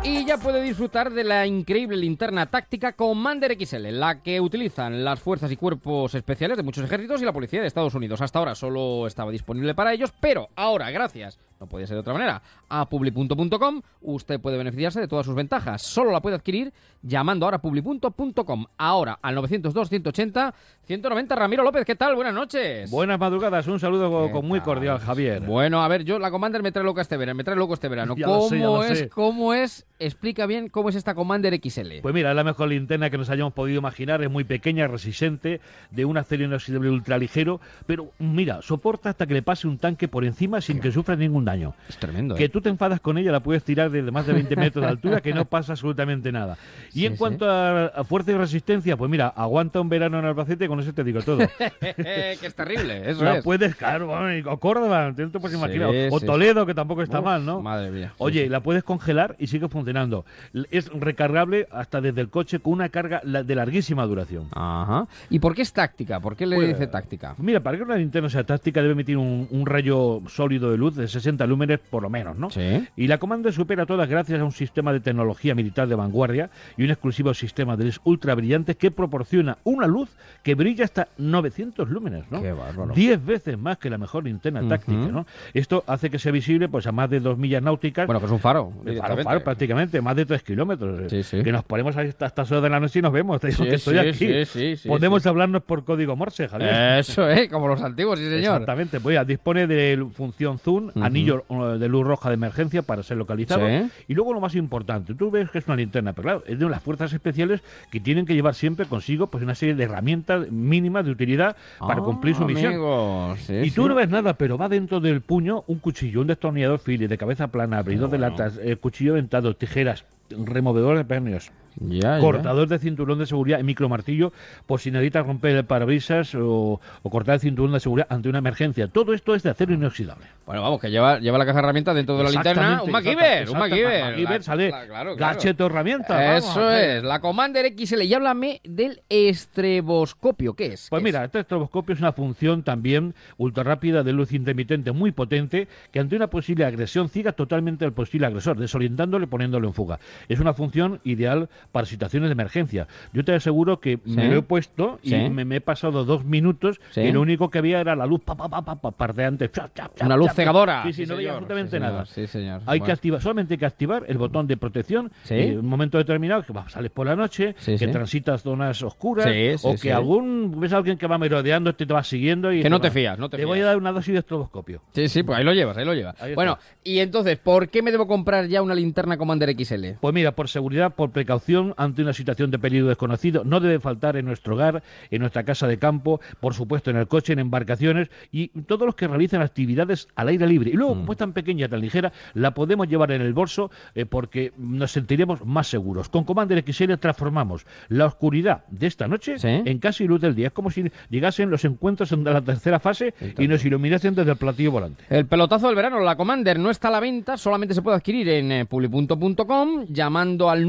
y 0.05 0.25
ya 0.25 0.39
puede 0.39 0.63
disfrutar 0.63 1.13
de 1.13 1.23
la 1.23 1.47
increíble 1.47 1.97
linterna 1.97 2.47
táctica 2.47 2.95
Commander 2.95 3.59
XL, 3.61 3.89
la 3.91 4.23
que 4.23 4.41
utilizan 4.41 5.05
las 5.05 5.21
fuerzas 5.21 5.53
y 5.53 5.57
cuerpos 5.57 6.15
especiales 6.15 6.57
de 6.57 6.63
muchos 6.63 6.85
ejércitos 6.85 7.21
y 7.21 7.25
la 7.25 7.33
policía 7.33 7.61
de 7.61 7.67
Estados 7.67 7.95
Unidos. 7.95 8.23
Hasta 8.23 8.39
ahora 8.39 8.55
solo 8.55 9.07
estaba 9.07 9.31
disponible 9.31 9.75
para 9.75 9.93
ellos, 9.93 10.15
pero 10.19 10.49
ahora, 10.57 10.91
gracias 10.91 11.39
no 11.61 11.67
puede 11.67 11.87
ser 11.87 11.97
de 11.97 12.01
otra 12.01 12.13
manera, 12.13 12.41
a 12.69 12.89
publi.com, 12.89 13.83
usted 14.03 14.41
puede 14.41 14.57
beneficiarse 14.57 15.01
de 15.01 15.09
todas 15.09 15.27
sus 15.27 15.35
ventajas. 15.35 15.83
Solo 15.83 16.13
la 16.13 16.21
puede 16.21 16.37
adquirir 16.37 16.73
llamando 17.03 17.47
ahora 17.47 17.57
a 17.57 17.61
publi.com. 17.61 18.67
Ahora 18.77 19.19
al 19.21 19.37
902-180-190. 19.37 21.37
Ramiro 21.37 21.65
López, 21.65 21.85
¿qué 21.85 21.97
tal? 21.97 22.15
Buenas 22.15 22.35
noches. 22.35 22.91
Buenas 22.91 23.19
madrugadas, 23.19 23.67
un 23.67 23.81
saludo 23.81 24.31
con 24.31 24.47
muy 24.47 24.61
cordial, 24.61 24.99
Javier. 24.99 25.43
Bueno, 25.43 25.83
a 25.83 25.89
ver, 25.89 26.05
yo 26.05 26.19
la 26.19 26.31
Commander 26.31 26.63
me 26.63 26.73
trae 26.73 26.85
loca 26.85 27.03
este 27.03 27.17
verano, 27.17 27.37
me 27.37 27.45
trae 27.45 27.57
loco 27.57 27.75
este 27.75 27.89
verano. 27.89 28.15
¿Cómo 28.25 28.85
es? 28.85 29.09
¿Cómo 29.09 29.55
es? 29.55 29.87
Explica 29.99 30.47
bien 30.47 30.69
cómo 30.69 30.91
es 30.91 30.95
esta 30.95 31.15
Commander 31.15 31.59
XL. 31.61 32.01
Pues 32.03 32.15
mira, 32.15 32.31
es 32.31 32.37
la 32.37 32.45
mejor 32.45 32.69
linterna 32.69 33.11
que 33.11 33.19
nos 33.19 33.31
hayamos 33.31 33.53
podido 33.53 33.79
imaginar, 33.79 34.23
es 34.23 34.31
muy 34.31 34.45
pequeña, 34.45 34.87
resistente, 34.87 35.61
de 35.91 36.05
un 36.05 36.17
acero 36.17 36.45
inoxidable 36.45 36.91
ultraligero, 36.91 37.61
pero 37.87 38.13
mira, 38.19 38.63
soporta 38.63 39.11
hasta 39.11 39.27
que 39.27 39.35
le 39.35 39.43
pase 39.43 39.67
un 39.67 39.79
tanque 39.79 40.09
por 40.09 40.25
encima 40.25 40.61
sin 40.61 40.81
que 40.81 40.93
sufra 40.93 41.17
ningún 41.17 41.48
daño. 41.49 41.75
Es 41.89 41.97
tremendo. 41.97 42.35
Que 42.35 42.45
¿eh? 42.45 42.49
tú 42.49 42.61
te 42.61 42.69
enfadas 42.69 43.01
con 43.01 43.19
ella, 43.19 43.33
la 43.33 43.41
puedes 43.41 43.65
tirar 43.65 43.91
desde 43.91 44.11
más 44.11 44.27
de 44.27 44.35
20 44.35 44.57
metros 44.57 44.85
de 44.85 44.91
altura, 44.91 45.21
que 45.21 45.33
no 45.33 45.45
pasa 45.45 45.73
absolutamente 45.73 46.31
nada. 46.31 46.57
Y 46.93 47.07
en 47.07 47.17
cuanto 47.17 47.51
a, 47.51 48.05
fuerza 48.05 48.33
y 48.33 48.35
resistencia, 48.35 48.97
pues 48.97 49.11
mira, 49.11 49.29
aguanta 49.29 49.81
un 49.81 49.89
verano 49.89 50.19
en 50.19 50.27
Albacete, 50.27 50.69
con 50.69 50.81
eso 50.81 50.93
te 50.93 51.05
digo 51.05 51.23
todo. 51.23 51.39
que 51.59 52.37
es 52.43 52.55
terrible, 52.55 53.11
eso 53.11 53.25
puedes, 53.43 53.75
claro, 53.77 54.11
o 54.47 54.59
Córdoba, 54.59 55.13
te 55.15 55.27
puedes 55.29 55.57
imaginar. 55.57 55.91
o 56.11 56.21
Toledo, 56.21 56.67
que 56.67 56.75
tampoco 56.75 57.03
está 57.03 57.21
mal, 57.21 57.45
¿no? 57.45 57.63
Madre 57.63 57.91
mía. 57.91 58.13
Oye, 58.19 58.49
la 58.49 58.61
puedes 58.61 58.85
congelar 58.85 59.37
y 59.39 59.47
sigue 59.47 59.69
funcionando. 59.69 60.25
Es 60.71 60.89
recargable 60.93 61.67
hasta 61.71 62.01
desde 62.01 62.21
el 62.21 62.29
coche 62.29 62.59
con 62.61 62.75
una 62.75 62.89
carga 62.89 63.21
de 63.25 63.55
larguísima 63.55 64.05
duración. 64.07 64.49
Ajá. 64.53 65.07
¿Y 65.31 65.39
por 65.39 65.55
qué 65.55 65.63
es 65.63 65.73
táctica? 65.73 66.21
¿Por 66.21 66.37
qué 66.37 66.47
le 66.47 66.57
pues, 66.57 66.69
dice 66.69 66.87
táctica? 66.87 67.35
Mira, 67.39 67.61
para 67.61 67.77
que 67.77 67.83
una 67.83 67.97
linterna 67.97 68.29
sea 68.29 68.45
táctica 68.45 68.81
debe 68.81 68.93
emitir 68.93 69.17
un, 69.17 69.49
un 69.51 69.67
rayo 69.67 70.23
sólido 70.29 70.71
de 70.71 70.77
luz 70.77 70.97
de 70.97 71.09
60 71.09 71.38
60 71.39 71.47
lúmenes 71.47 71.79
por 71.79 72.03
lo 72.03 72.11
menos, 72.11 72.37
¿no? 72.37 72.49
Y 72.97 73.07
la 73.07 73.19
Commander 73.19 73.53
supera 73.53 73.87
todas 73.87 74.09
gracias 74.09 74.41
a 74.41 74.45
un 74.45 74.53
sistema 74.53 74.93
de 74.93 75.01
tecnología 75.01 75.55
militar 75.55 75.89
de 75.89 75.95
vanguardia 75.95 76.51
y 76.77 76.85
un 76.85 76.91
exclusivo 76.91 77.33
sistema 77.35 77.77
de 77.77 77.93
ultra 78.05 78.35
brillantes 78.35 78.77
que 78.77 78.91
proporciona 78.91 79.59
una 79.65 79.87
luz 79.87 80.11
que 80.43 80.55
brilla 80.55 80.85
hasta 80.85 81.09
900 81.19 81.89
lúmenes, 81.89 82.25
¿no? 82.31 82.43
Qué 82.43 82.53
bárbaro. 82.53 82.93
10 82.95 83.25
veces 83.25 83.59
más 83.59 83.79
que 83.79 83.89
la 83.91 83.99
mejor 83.99 84.25
linterna 84.25 84.67
táctica, 84.69 85.07
¿no? 85.09 85.27
Esto 85.55 85.85
hace 85.87 86.11
que 86.11 86.19
sea 86.19 86.33
visible 86.33 86.69
pues 86.69 86.87
a 86.87 86.93
más 86.93 87.09
de 87.11 87.21
2 87.21 87.39
millas 87.39 87.63
náuticas. 87.63 88.07
Bueno, 88.07 88.21
que 88.21 88.27
es 88.27 88.33
un 88.33 88.41
faro. 88.41 88.73
Faro, 89.01 89.23
faro, 89.23 89.45
prácticamente, 89.45 90.01
más 90.01 90.17
de 90.17 90.27
3 90.27 90.43
kilómetros. 90.43 91.11
Sí, 91.11 91.23
sí. 91.23 91.43
Que 91.43 91.53
nos 91.53 91.65
ponemos 91.65 91.97
a 91.97 92.03
esta- 92.03 92.27
a 92.27 92.29
estas 92.29 92.51
horas 92.51 92.65
de 92.65 92.71
la 92.71 92.81
noche 92.81 92.99
y 92.99 93.03
nos 93.03 93.13
vemos. 93.13 93.41
Te 93.41 93.49
digo 93.49 93.63
Sí, 93.65 93.69
que 93.71 93.77
estoy 93.77 93.95
sí, 93.95 94.01
aquí. 94.01 94.13
sí, 94.15 94.45
sí, 94.45 94.77
sí, 94.77 94.89
Podemos 94.89 95.23
sí. 95.23 95.29
hablarnos 95.29 95.63
por 95.63 95.85
código 95.85 96.17
Morse, 96.17 96.49
Javier. 96.49 96.99
Eso 96.99 97.29
es, 97.29 97.49
como 97.49 97.69
los 97.69 97.81
antiguos, 97.83 98.19
sí, 98.19 98.25
señor. 98.25 98.39
Exactamente, 98.39 99.01
pues 99.01 99.15
ya, 99.15 99.25
dispone 99.25 99.67
de 99.67 100.07
función 100.13 100.59
Zoom, 100.59 100.89
Ujú. 100.89 101.03
anillo 101.05 101.28
de 101.37 101.89
luz 101.89 102.07
roja 102.07 102.29
de 102.29 102.35
emergencia 102.35 102.83
para 102.83 103.03
ser 103.03 103.17
localizado. 103.17 103.67
Sí. 103.67 103.91
Y 104.09 104.15
luego 104.15 104.33
lo 104.35 104.41
más 104.41 104.55
importante, 104.55 105.15
tú 105.15 105.31
ves 105.31 105.51
que 105.51 105.59
es 105.59 105.67
una 105.67 105.77
linterna, 105.77 106.13
pero 106.13 106.23
claro, 106.25 106.45
es 106.47 106.59
de 106.59 106.69
las 106.69 106.83
fuerzas 106.83 107.13
especiales 107.13 107.63
que 107.91 108.01
tienen 108.01 108.27
que 108.27 108.35
llevar 108.35 108.55
siempre 108.55 108.87
consigo 108.87 109.29
pues 109.29 109.43
una 109.45 109.55
serie 109.55 109.75
de 109.75 109.85
herramientas 109.85 110.51
mínimas 110.51 111.05
de 111.05 111.11
utilidad 111.13 111.57
para 111.79 112.01
Ah, 112.01 112.05
cumplir 112.05 112.35
su 112.35 112.45
misión. 112.45 112.73
amigo, 112.73 113.37
sí, 113.39 113.55
y 113.65 113.71
tú 113.71 113.83
sí. 113.83 113.89
no 113.89 113.95
ves 113.95 114.09
nada, 114.09 114.35
pero 114.35 114.57
va 114.59 114.69
dentro 114.69 115.01
del 115.01 115.21
puño 115.21 115.65
un 115.67 115.79
cuchillo, 115.79 116.21
un 116.21 116.27
destornillador 116.29 116.81
Phillips 116.81 117.11
de 117.11 117.19
cabeza 117.19 117.49
plana, 117.49 117.79
abridor 117.79 118.11
de 118.11 118.19
latas, 118.19 118.59
eh, 118.63 118.77
cuchillo 118.77 119.15
dentado, 119.15 119.55
tijeras, 119.57 120.05
removedor 120.31 120.97
de 120.97 121.05
pernios. 121.05 121.51
Ya, 121.81 122.17
ya. 122.17 122.21
Cortador 122.21 122.69
de 122.69 122.79
cinturón 122.79 123.19
de 123.19 123.27
seguridad 123.27 123.59
y 123.59 123.63
micromartillo 123.63 124.33
por 124.67 124.81
si 124.81 124.91
necesitas 124.91 125.27
romper 125.27 125.57
el 125.57 125.65
parabrisas 125.65 126.35
o, 126.35 126.81
o 127.03 127.11
cortar 127.11 127.35
el 127.37 127.41
cinturón 127.41 127.73
de 127.73 127.81
seguridad 127.81 128.07
ante 128.11 128.29
una 128.29 128.39
emergencia. 128.39 128.89
Todo 128.89 129.15
esto 129.15 129.35
es 129.35 129.43
de 129.43 129.51
acero 129.51 129.73
inoxidable. 129.73 130.27
Bueno, 130.47 130.63
vamos, 130.63 130.81
que 130.81 130.91
lleva, 130.91 131.19
lleva 131.19 131.39
la 131.39 131.45
caja 131.47 131.59
de 131.59 131.65
herramientas 131.65 131.95
dentro 131.95 132.17
de 132.17 132.25
la 132.25 132.31
linterna. 132.31 132.83
Un 132.83 132.91
MacGyver, 132.91 133.51
un 133.51 133.59
MacGyver. 133.59 134.43
Sale 134.43 134.71
la- 134.71 134.87
claro, 134.87 135.17
claro. 135.17 135.67
herramienta. 135.67 136.37
Eso 136.37 136.71
es, 136.71 137.03
la 137.03 137.21
Commander 137.21 137.73
XL. 137.77 138.03
Y 138.03 138.15
háblame 138.15 138.61
del 138.65 139.03
estreboscopio. 139.09 140.55
¿Qué 140.55 140.67
es? 140.75 140.89
Pues 140.91 141.03
mira, 141.03 141.25
este 141.25 141.41
estroboscopio 141.41 141.95
es 141.95 142.01
una 142.01 142.13
función 142.13 142.63
también 142.63 143.15
ultra 143.37 143.63
rápida 143.65 144.03
de 144.03 144.13
luz 144.13 144.33
intermitente 144.33 144.93
muy 144.93 145.13
potente 145.13 145.69
que 145.93 146.01
ante 146.01 146.17
una 146.17 146.29
posible 146.29 146.65
agresión 146.65 147.09
ciega 147.09 147.33
totalmente 147.33 147.85
al 147.85 147.93
posible 147.93 148.27
agresor, 148.27 148.57
desorientándole 148.59 149.27
poniéndolo 149.27 149.69
en 149.69 149.75
fuga. 149.75 149.99
Es 150.29 150.41
una 150.41 150.55
función 150.55 151.01
ideal 151.05 151.49
para 151.73 151.87
situaciones 151.87 152.29
de 152.29 152.33
emergencia. 152.33 152.87
Yo 153.13 153.25
te 153.25 153.35
aseguro 153.35 153.81
que 153.81 153.99
me 154.05 154.29
lo 154.29 154.37
he 154.39 154.43
puesto 154.43 154.99
y 155.03 155.11
Sí. 155.11 155.17
me, 155.31 155.45
me 155.45 155.57
he 155.57 155.61
pasado 155.61 156.05
dos 156.05 156.25
minutos 156.25 156.81
Sí. 156.91 157.01
y 157.03 157.13
lo 157.13 157.21
único 157.21 157.51
que 157.51 157.59
había 157.59 157.81
era 157.81 157.95
la 157.95 158.07
luz 158.07 158.21
pa, 158.25 158.35
pa, 158.37 158.49
pa, 158.49 158.63
pa, 158.63 158.77
pa, 158.77 158.91
pardeante. 158.91 159.51
Chap, 159.51 159.75
chap, 159.75 159.95
chap, 159.97 160.07
Una 160.07 160.17
luz 160.17 160.33
cegadora. 160.33 160.83
Sí, 160.85 160.93
sí, 160.93 161.07
no 161.07 161.17
veía 161.17 161.31
absolutamente 161.33 161.79
nada. 161.81 162.07
Sí, 162.07 162.27
señor. 162.27 162.63
Hay 162.67 162.81
que 162.81 162.93
activar, 162.93 163.21
solamente 163.21 163.55
hay 163.55 163.59
que 163.59 163.67
activar 163.67 164.05
el 164.09 164.19
botón 164.19 164.47
de 164.47 164.57
protección 164.57 165.11
en 165.29 165.59
un 165.59 165.67
momento 165.67 165.99
determinado 165.99 166.43
que 166.43 166.53
sales 166.69 166.91
por 166.91 167.07
la 167.07 167.17
noche, 167.17 167.55
que 167.65 167.89
transitas 167.89 168.43
zonas 168.43 168.83
oscuras 168.83 169.27
o 169.65 169.75
que 169.77 169.93
algún 169.93 170.59
ves 170.61 170.73
a 170.73 170.79
alguien 170.79 170.97
que 170.99 171.07
va 171.07 171.19
merodeando, 171.19 171.75
te, 171.75 171.87
te 171.87 171.93
va 171.95 172.03
siguiendo 172.03 172.53
y 172.53 172.63
Que 172.63 172.71
no 172.71 172.77
va- 172.77 172.83
te 172.83 172.91
fías, 172.91 173.19
no 173.19 173.29
te 173.29 173.37
voy 173.45 173.59
a 173.59 173.63
fías. 173.63 173.67
dar 173.67 173.77
una 173.77 173.93
dosis 173.93 174.13
de 174.15 174.21
estroboscopio. 174.21 174.83
Sí, 174.95 175.09
sí, 175.09 175.23
pues 175.23 175.39
ahí 175.39 175.45
lo 175.45 175.53
llevas, 175.53 175.77
ahí 175.77 175.85
lo 175.85 175.95
llevas. 175.95 176.21
Ahí 176.21 176.35
bueno, 176.35 176.59
y 176.85 176.99
entonces, 177.01 177.39
¿por 177.39 177.69
qué 177.69 177.83
me 177.83 177.91
debo 177.93 178.07
comprar 178.07 178.47
ya 178.47 178.63
una 178.63 178.75
linterna 178.75 179.17
Commander 179.19 179.51
XL? 179.55 179.97
Pues 180.01 180.15
mira, 180.15 180.33
por 180.33 180.49
seguridad, 180.49 180.95
por 180.95 181.11
precaución 181.11 181.58
ante 181.77 182.03
una 182.03 182.13
situación 182.13 182.51
de 182.51 182.59
peligro 182.59 182.89
desconocido, 182.89 183.45
no 183.45 183.61
debe 183.61 183.81
faltar 183.81 184.17
en 184.17 184.25
nuestro 184.27 184.55
hogar, 184.55 184.83
en 185.11 185.21
nuestra 185.21 185.45
casa 185.45 185.67
de 185.67 185.79
campo, 185.79 186.21
por 186.41 186.55
supuesto 186.55 186.91
en 186.91 186.97
el 186.97 187.07
coche, 187.09 187.33
en 187.33 187.39
embarcaciones 187.39 188.11
y 188.33 188.49
todos 188.63 188.87
los 188.87 188.95
que 188.95 189.07
realizan 189.09 189.43
actividades 189.43 190.09
al 190.17 190.29
aire 190.29 190.47
libre. 190.47 190.71
Y 190.71 190.75
luego, 190.75 190.95
Mm. 190.95 190.99
como 191.01 191.13
es 191.13 191.19
tan 191.19 191.33
pequeña, 191.33 191.69
tan 191.69 191.81
ligera, 191.81 192.13
la 192.35 192.53
podemos 192.53 192.89
llevar 192.89 193.13
en 193.13 193.23
el 193.23 193.33
bolso 193.33 193.71
eh, 193.95 194.07
porque 194.07 194.53
nos 194.57 194.93
sentiremos 194.93 195.45
más 195.45 195.67
seguros. 195.69 196.09
Con 196.09 196.25
Commander 196.25 196.63
XL 196.67 196.95
transformamos 196.99 197.67
la 197.89 198.07
oscuridad 198.07 198.65
de 198.71 198.87
esta 198.87 199.09
noche 199.09 199.37
en 199.43 199.79
casi 199.79 200.07
luz 200.07 200.21
del 200.21 200.35
día. 200.35 200.49
Es 200.49 200.53
como 200.53 200.71
si 200.71 200.91
llegasen 201.11 201.51
los 201.51 201.65
encuentros 201.65 202.11
de 202.11 202.17
la 202.33 202.41
tercera 202.43 202.79
fase 202.81 203.15
y 203.39 203.49
nos 203.49 203.65
iluminasen 203.65 204.15
desde 204.15 204.33
el 204.33 204.37
platillo 204.37 204.73
volante. 204.73 205.05
El 205.11 205.27
pelotazo 205.27 205.67
del 205.67 205.77
verano, 205.77 206.01
la 206.01 206.17
Commander, 206.17 206.59
no 206.59 206.71
está 206.71 206.89
a 206.89 206.91
la 206.93 207.01
venta, 207.01 207.37
solamente 207.37 207.75
se 207.75 207.83
puede 207.83 207.97
adquirir 207.97 208.29
en 208.29 208.53
eh, 208.53 208.65
publi.com 208.65 209.87
llamando 209.89 210.51
al 210.51 210.67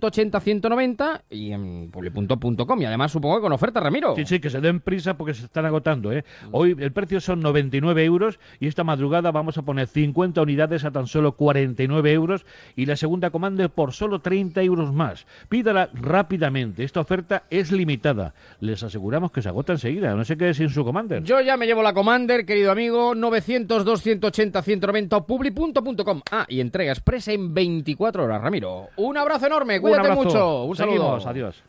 902-180-190 0.00 1.22
y 1.30 1.52
en 1.52 1.90
publi.com. 1.90 2.82
Y 2.82 2.84
además 2.84 3.12
supongo 3.12 3.36
que 3.36 3.42
con 3.42 3.52
oferta, 3.52 3.80
Ramiro. 3.80 4.14
Sí, 4.16 4.24
sí, 4.26 4.40
que 4.40 4.50
se 4.50 4.60
den 4.60 4.80
prisa 4.80 5.16
porque 5.16 5.34
se 5.34 5.44
están 5.44 5.66
agotando. 5.66 6.12
¿eh? 6.12 6.24
Hoy 6.52 6.76
el 6.78 6.92
precio 6.92 7.20
son 7.20 7.40
99 7.40 8.04
euros 8.04 8.38
y 8.60 8.66
esta 8.66 8.84
madrugada 8.84 9.30
vamos 9.30 9.58
a 9.58 9.62
poner 9.62 9.86
50 9.86 10.40
unidades 10.42 10.84
a 10.84 10.90
tan 10.90 11.06
solo 11.06 11.32
49 11.32 12.12
euros 12.12 12.46
y 12.76 12.86
la 12.86 12.96
segunda 12.96 13.30
comanda 13.30 13.68
por 13.68 13.92
solo 13.92 14.20
30 14.20 14.62
euros 14.62 14.92
más. 14.92 15.26
Pídala 15.48 15.90
rápidamente. 15.92 16.84
Esta 16.84 17.00
oferta 17.00 17.44
es 17.50 17.72
limitada. 17.72 18.34
Les 18.60 18.82
aseguramos 18.82 19.32
que 19.32 19.42
se 19.42 19.48
agota 19.48 19.72
enseguida. 19.72 20.14
No 20.14 20.24
se 20.24 20.36
quede 20.36 20.54
sin 20.54 20.70
su 20.70 20.84
commander. 20.84 21.22
Yo 21.24 21.40
ya 21.40 21.56
me 21.56 21.66
llevo 21.66 21.82
la 21.82 21.92
Commander, 21.92 22.46
querido 22.46 22.70
amigo, 22.70 23.14
900-280-190 23.14 25.08
o 25.12 25.26
publi.com. 25.26 26.20
Ah, 26.30 26.46
y 26.48 26.60
entrega 26.60 26.92
expresa 26.92 27.32
en 27.32 27.52
24 27.54 28.24
horas, 28.24 28.40
Ramiro. 28.40 28.88
Un 28.96 29.16
abrazo 29.16 29.46
enorme, 29.46 29.80
Un 29.88 29.94
cuídate 29.96 30.08
abrazo. 30.12 30.24
mucho. 30.24 30.64
Un 30.64 30.76
Seguimos, 30.76 31.22
saludo. 31.22 31.28
adiós. 31.30 31.64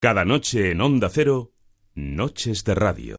Cada 0.00 0.24
noche 0.24 0.72
en 0.72 0.80
Onda 0.80 1.08
Cero, 1.10 1.50
Noches 1.94 2.64
de 2.64 2.74
Radio. 2.74 3.16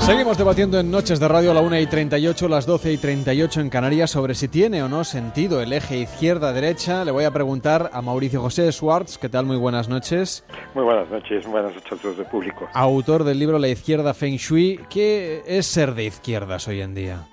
Seguimos 0.00 0.36
debatiendo 0.36 0.80
en 0.80 0.90
Noches 0.90 1.20
de 1.20 1.28
Radio 1.28 1.52
a 1.52 1.54
la 1.54 1.60
1 1.60 1.78
y 1.78 1.86
38, 1.86 2.48
las 2.48 2.66
12 2.66 2.92
y 2.92 2.96
38 2.96 3.60
en 3.60 3.70
Canarias 3.70 4.10
sobre 4.10 4.34
si 4.34 4.48
tiene 4.48 4.82
o 4.82 4.88
no 4.88 5.04
sentido 5.04 5.62
el 5.62 5.72
eje 5.72 5.98
izquierda-derecha. 5.98 7.04
Le 7.04 7.12
voy 7.12 7.22
a 7.24 7.30
preguntar 7.30 7.88
a 7.92 8.02
Mauricio 8.02 8.40
José 8.40 8.72
Schwartz, 8.72 9.16
¿qué 9.16 9.28
tal? 9.28 9.46
Muy 9.46 9.56
buenas 9.58 9.88
noches. 9.88 10.44
Muy 10.74 10.82
buenas 10.82 11.08
noches, 11.08 11.46
buenas 11.46 11.72
noches 11.76 11.92
a 11.92 11.96
todos 11.96 12.18
el 12.18 12.26
público. 12.26 12.68
Autor 12.74 13.22
del 13.22 13.38
libro 13.38 13.60
La 13.60 13.68
izquierda 13.68 14.12
Feng 14.12 14.36
Shui. 14.38 14.80
¿Qué 14.90 15.44
es 15.46 15.66
ser 15.66 15.94
de 15.94 16.04
izquierdas 16.06 16.66
hoy 16.66 16.80
en 16.80 16.94
día? 16.96 17.28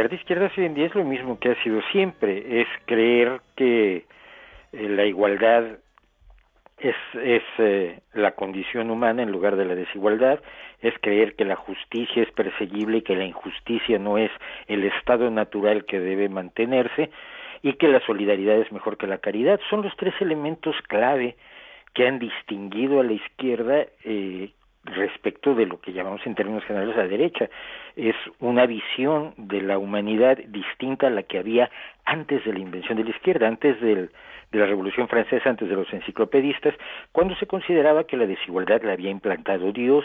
Ser 0.00 0.08
de 0.08 0.16
izquierdas 0.16 0.56
hoy 0.56 0.64
en 0.64 0.72
día 0.72 0.86
es 0.86 0.94
lo 0.94 1.04
mismo 1.04 1.38
que 1.38 1.50
ha 1.50 1.62
sido 1.62 1.82
siempre, 1.92 2.62
es 2.62 2.66
creer 2.86 3.42
que 3.54 4.06
eh, 4.72 4.88
la 4.88 5.04
igualdad 5.04 5.62
es, 6.78 6.96
es 7.22 7.42
eh, 7.58 8.00
la 8.14 8.30
condición 8.30 8.90
humana 8.90 9.22
en 9.22 9.30
lugar 9.30 9.56
de 9.56 9.66
la 9.66 9.74
desigualdad, 9.74 10.40
es 10.80 10.94
creer 11.02 11.36
que 11.36 11.44
la 11.44 11.56
justicia 11.56 12.22
es 12.22 12.30
perseguible 12.32 12.96
y 12.96 13.02
que 13.02 13.14
la 13.14 13.26
injusticia 13.26 13.98
no 13.98 14.16
es 14.16 14.30
el 14.68 14.84
estado 14.84 15.30
natural 15.30 15.84
que 15.84 16.00
debe 16.00 16.30
mantenerse 16.30 17.10
y 17.60 17.74
que 17.74 17.88
la 17.88 18.00
solidaridad 18.06 18.56
es 18.56 18.72
mejor 18.72 18.96
que 18.96 19.06
la 19.06 19.18
caridad. 19.18 19.60
Son 19.68 19.82
los 19.82 19.94
tres 19.98 20.14
elementos 20.22 20.76
clave 20.88 21.36
que 21.92 22.08
han 22.08 22.18
distinguido 22.18 23.00
a 23.00 23.04
la 23.04 23.12
izquierda 23.12 23.84
eh, 24.04 24.48
respecto 24.94 25.54
de 25.54 25.66
lo 25.66 25.80
que 25.80 25.92
llamamos 25.92 26.20
en 26.26 26.34
términos 26.34 26.64
generales 26.64 26.96
la 26.96 27.06
derecha. 27.06 27.48
Es 27.96 28.16
una 28.38 28.66
visión 28.66 29.34
de 29.36 29.62
la 29.62 29.78
humanidad 29.78 30.38
distinta 30.48 31.06
a 31.08 31.10
la 31.10 31.22
que 31.22 31.38
había 31.38 31.70
antes 32.04 32.44
de 32.44 32.52
la 32.52 32.58
invención 32.58 32.98
de 32.98 33.04
la 33.04 33.10
izquierda, 33.10 33.48
antes 33.48 33.80
del, 33.80 34.10
de 34.52 34.58
la 34.58 34.66
Revolución 34.66 35.08
Francesa, 35.08 35.48
antes 35.48 35.68
de 35.68 35.76
los 35.76 35.92
enciclopedistas, 35.92 36.74
cuando 37.12 37.34
se 37.36 37.46
consideraba 37.46 38.04
que 38.04 38.16
la 38.16 38.26
desigualdad 38.26 38.82
la 38.82 38.92
había 38.92 39.10
implantado 39.10 39.72
Dios, 39.72 40.04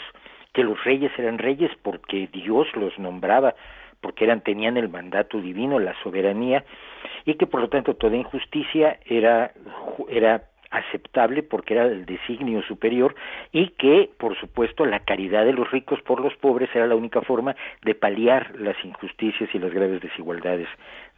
que 0.53 0.63
los 0.63 0.81
reyes 0.83 1.11
eran 1.17 1.37
reyes 1.37 1.71
porque 1.81 2.27
Dios 2.31 2.67
los 2.75 2.97
nombraba, 2.99 3.55
porque 4.01 4.23
eran 4.23 4.41
tenían 4.41 4.77
el 4.77 4.89
mandato 4.89 5.41
divino, 5.41 5.79
la 5.79 5.95
soberanía, 6.03 6.63
y 7.25 7.35
que 7.35 7.47
por 7.47 7.59
lo 7.59 7.69
tanto 7.69 7.95
toda 7.95 8.15
injusticia 8.15 8.99
era 9.05 9.51
era 10.09 10.43
aceptable 10.77 11.43
porque 11.43 11.73
era 11.73 11.85
el 11.85 12.05
designio 12.05 12.61
superior 12.63 13.15
y 13.51 13.69
que, 13.69 14.09
por 14.17 14.37
supuesto, 14.39 14.85
la 14.85 14.99
caridad 14.99 15.45
de 15.45 15.53
los 15.53 15.69
ricos 15.71 16.01
por 16.01 16.19
los 16.19 16.35
pobres 16.35 16.69
era 16.73 16.87
la 16.87 16.95
única 16.95 17.21
forma 17.21 17.55
de 17.83 17.95
paliar 17.95 18.53
las 18.59 18.75
injusticias 18.83 19.49
y 19.53 19.59
las 19.59 19.73
graves 19.73 20.01
desigualdades 20.01 20.67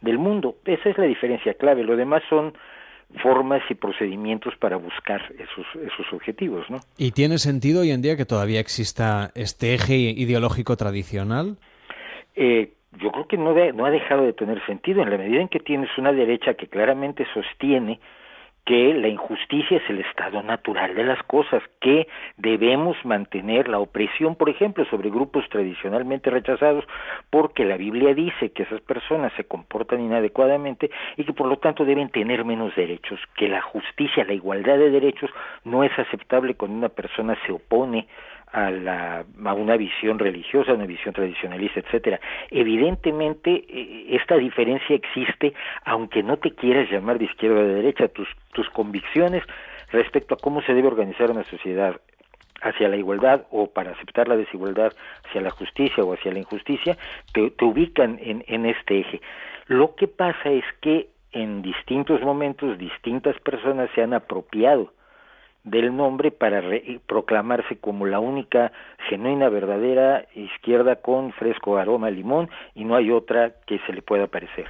del 0.00 0.18
mundo. 0.18 0.56
Esa 0.64 0.90
es 0.90 0.98
la 0.98 1.04
diferencia 1.04 1.54
clave. 1.54 1.84
Lo 1.84 1.96
demás 1.96 2.22
son 2.28 2.54
formas 3.22 3.62
y 3.70 3.74
procedimientos 3.74 4.54
para 4.56 4.76
buscar 4.76 5.22
esos, 5.34 5.66
esos 5.74 6.12
objetivos, 6.12 6.68
¿no? 6.68 6.78
¿Y 6.98 7.12
tiene 7.12 7.38
sentido 7.38 7.80
hoy 7.80 7.90
en 7.90 8.02
día 8.02 8.16
que 8.16 8.26
todavía 8.26 8.60
exista 8.60 9.30
este 9.34 9.74
eje 9.74 9.94
ideológico 9.96 10.76
tradicional? 10.76 11.56
Eh, 12.36 12.72
yo 13.00 13.10
creo 13.10 13.26
que 13.26 13.36
no, 13.36 13.54
de, 13.54 13.72
no 13.72 13.86
ha 13.86 13.90
dejado 13.90 14.24
de 14.24 14.32
tener 14.32 14.64
sentido 14.66 15.02
en 15.02 15.10
la 15.10 15.18
medida 15.18 15.40
en 15.40 15.48
que 15.48 15.60
tienes 15.60 15.88
una 15.96 16.12
derecha 16.12 16.54
que 16.54 16.66
claramente 16.66 17.26
sostiene 17.32 17.98
que 18.68 18.92
la 18.92 19.08
injusticia 19.08 19.78
es 19.78 19.88
el 19.88 20.00
estado 20.00 20.42
natural 20.42 20.94
de 20.94 21.02
las 21.02 21.22
cosas, 21.22 21.62
que 21.80 22.06
debemos 22.36 23.02
mantener 23.02 23.66
la 23.66 23.78
opresión, 23.78 24.36
por 24.36 24.50
ejemplo, 24.50 24.84
sobre 24.90 25.08
grupos 25.08 25.48
tradicionalmente 25.48 26.28
rechazados, 26.28 26.84
porque 27.30 27.64
la 27.64 27.78
Biblia 27.78 28.12
dice 28.12 28.50
que 28.50 28.64
esas 28.64 28.82
personas 28.82 29.32
se 29.38 29.44
comportan 29.44 30.02
inadecuadamente 30.02 30.90
y 31.16 31.24
que 31.24 31.32
por 31.32 31.46
lo 31.46 31.56
tanto 31.56 31.86
deben 31.86 32.10
tener 32.10 32.44
menos 32.44 32.76
derechos, 32.76 33.18
que 33.36 33.48
la 33.48 33.62
justicia, 33.62 34.26
la 34.26 34.34
igualdad 34.34 34.76
de 34.76 34.90
derechos 34.90 35.30
no 35.64 35.82
es 35.82 35.98
aceptable 35.98 36.52
cuando 36.52 36.76
una 36.76 36.90
persona 36.90 37.38
se 37.46 37.52
opone 37.52 38.06
a, 38.52 38.70
la, 38.70 39.24
a 39.44 39.54
una 39.54 39.76
visión 39.76 40.18
religiosa, 40.18 40.72
a 40.72 40.74
una 40.74 40.86
visión 40.86 41.14
tradicionalista, 41.14 41.80
etcétera. 41.80 42.20
Evidentemente, 42.50 43.64
eh, 43.68 44.06
esta 44.10 44.36
diferencia 44.36 44.96
existe, 44.96 45.54
aunque 45.84 46.22
no 46.22 46.36
te 46.38 46.52
quieras 46.52 46.90
llamar 46.90 47.18
de 47.18 47.26
izquierda 47.26 47.60
o 47.60 47.64
de 47.64 47.74
derecha, 47.74 48.08
tus, 48.08 48.28
tus 48.52 48.68
convicciones 48.70 49.42
respecto 49.92 50.34
a 50.34 50.38
cómo 50.38 50.62
se 50.62 50.74
debe 50.74 50.88
organizar 50.88 51.30
una 51.30 51.44
sociedad 51.44 52.00
hacia 52.60 52.88
la 52.88 52.96
igualdad 52.96 53.46
o 53.50 53.68
para 53.70 53.92
aceptar 53.92 54.26
la 54.26 54.36
desigualdad 54.36 54.92
hacia 55.26 55.40
la 55.40 55.50
justicia 55.50 56.02
o 56.02 56.12
hacia 56.12 56.32
la 56.32 56.40
injusticia, 56.40 56.96
te, 57.32 57.50
te 57.50 57.64
ubican 57.64 58.18
en, 58.20 58.44
en 58.48 58.66
este 58.66 59.00
eje. 59.00 59.20
Lo 59.66 59.94
que 59.94 60.08
pasa 60.08 60.50
es 60.50 60.64
que 60.80 61.08
en 61.32 61.62
distintos 61.62 62.20
momentos 62.22 62.78
distintas 62.78 63.38
personas 63.40 63.90
se 63.94 64.02
han 64.02 64.14
apropiado 64.14 64.92
del 65.64 65.94
nombre 65.94 66.30
para 66.30 66.62
proclamarse 67.06 67.76
como 67.76 68.06
la 68.06 68.20
única 68.20 68.72
genuina 69.08 69.48
verdadera 69.48 70.26
izquierda 70.34 70.96
con 70.96 71.32
fresco 71.32 71.76
aroma 71.76 72.08
a 72.08 72.10
limón 72.10 72.48
y 72.74 72.84
no 72.84 72.96
hay 72.96 73.10
otra 73.10 73.52
que 73.66 73.78
se 73.86 73.92
le 73.92 74.02
pueda 74.02 74.26
parecer. 74.26 74.66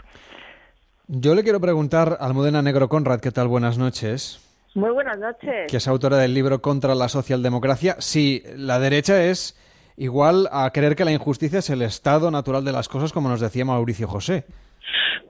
Yo 1.06 1.34
le 1.34 1.42
quiero 1.42 1.60
preguntar 1.60 2.18
a 2.20 2.26
Almudena 2.26 2.60
Negro 2.62 2.88
Conrad, 2.88 3.20
¿qué 3.20 3.30
tal? 3.30 3.48
Buenas 3.48 3.78
noches. 3.78 4.44
Muy 4.74 4.90
buenas 4.90 5.18
noches. 5.18 5.70
Que 5.70 5.78
es 5.78 5.88
autora 5.88 6.18
del 6.18 6.34
libro 6.34 6.60
Contra 6.60 6.94
la 6.94 7.08
socialdemocracia. 7.08 7.96
Si 7.98 8.42
la 8.56 8.78
derecha 8.78 9.24
es 9.24 9.58
igual 9.96 10.48
a 10.52 10.70
creer 10.70 10.96
que 10.96 11.04
la 11.04 11.12
injusticia 11.12 11.60
es 11.60 11.70
el 11.70 11.82
estado 11.82 12.30
natural 12.30 12.64
de 12.64 12.72
las 12.72 12.88
cosas, 12.88 13.12
como 13.12 13.28
nos 13.28 13.40
decía 13.40 13.64
Mauricio 13.64 14.06
José. 14.06 14.44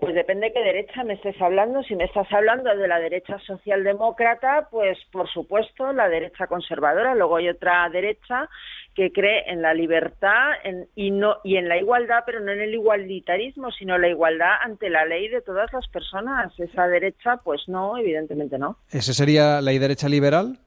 Pues 0.00 0.14
depende 0.14 0.46
de 0.46 0.52
qué 0.52 0.60
derecha 0.60 1.04
me 1.04 1.14
estés 1.14 1.40
hablando. 1.40 1.82
Si 1.82 1.94
me 1.96 2.04
estás 2.04 2.26
hablando 2.32 2.74
de 2.74 2.88
la 2.88 2.98
derecha 3.00 3.38
socialdemócrata, 3.40 4.68
pues 4.70 4.98
por 5.10 5.28
supuesto 5.28 5.92
la 5.92 6.08
derecha 6.08 6.46
conservadora. 6.46 7.14
Luego 7.14 7.36
hay 7.36 7.48
otra 7.48 7.88
derecha 7.90 8.48
que 8.94 9.12
cree 9.12 9.44
en 9.50 9.62
la 9.62 9.74
libertad 9.74 10.52
y 10.94 11.10
no 11.10 11.36
y 11.44 11.56
en 11.56 11.68
la 11.68 11.78
igualdad, 11.78 12.24
pero 12.26 12.40
no 12.40 12.52
en 12.52 12.60
el 12.60 12.74
igualitarismo, 12.74 13.70
sino 13.70 13.96
la 13.98 14.08
igualdad 14.08 14.56
ante 14.60 14.90
la 14.90 15.04
ley 15.04 15.28
de 15.28 15.40
todas 15.40 15.72
las 15.72 15.86
personas. 15.88 16.52
Esa 16.58 16.88
derecha, 16.88 17.36
pues 17.44 17.62
no, 17.68 17.96
evidentemente 17.96 18.58
no. 18.58 18.76
¿Esa 18.90 19.12
sería 19.12 19.60
la 19.60 19.70
derecha 19.72 20.08
liberal? 20.08 20.58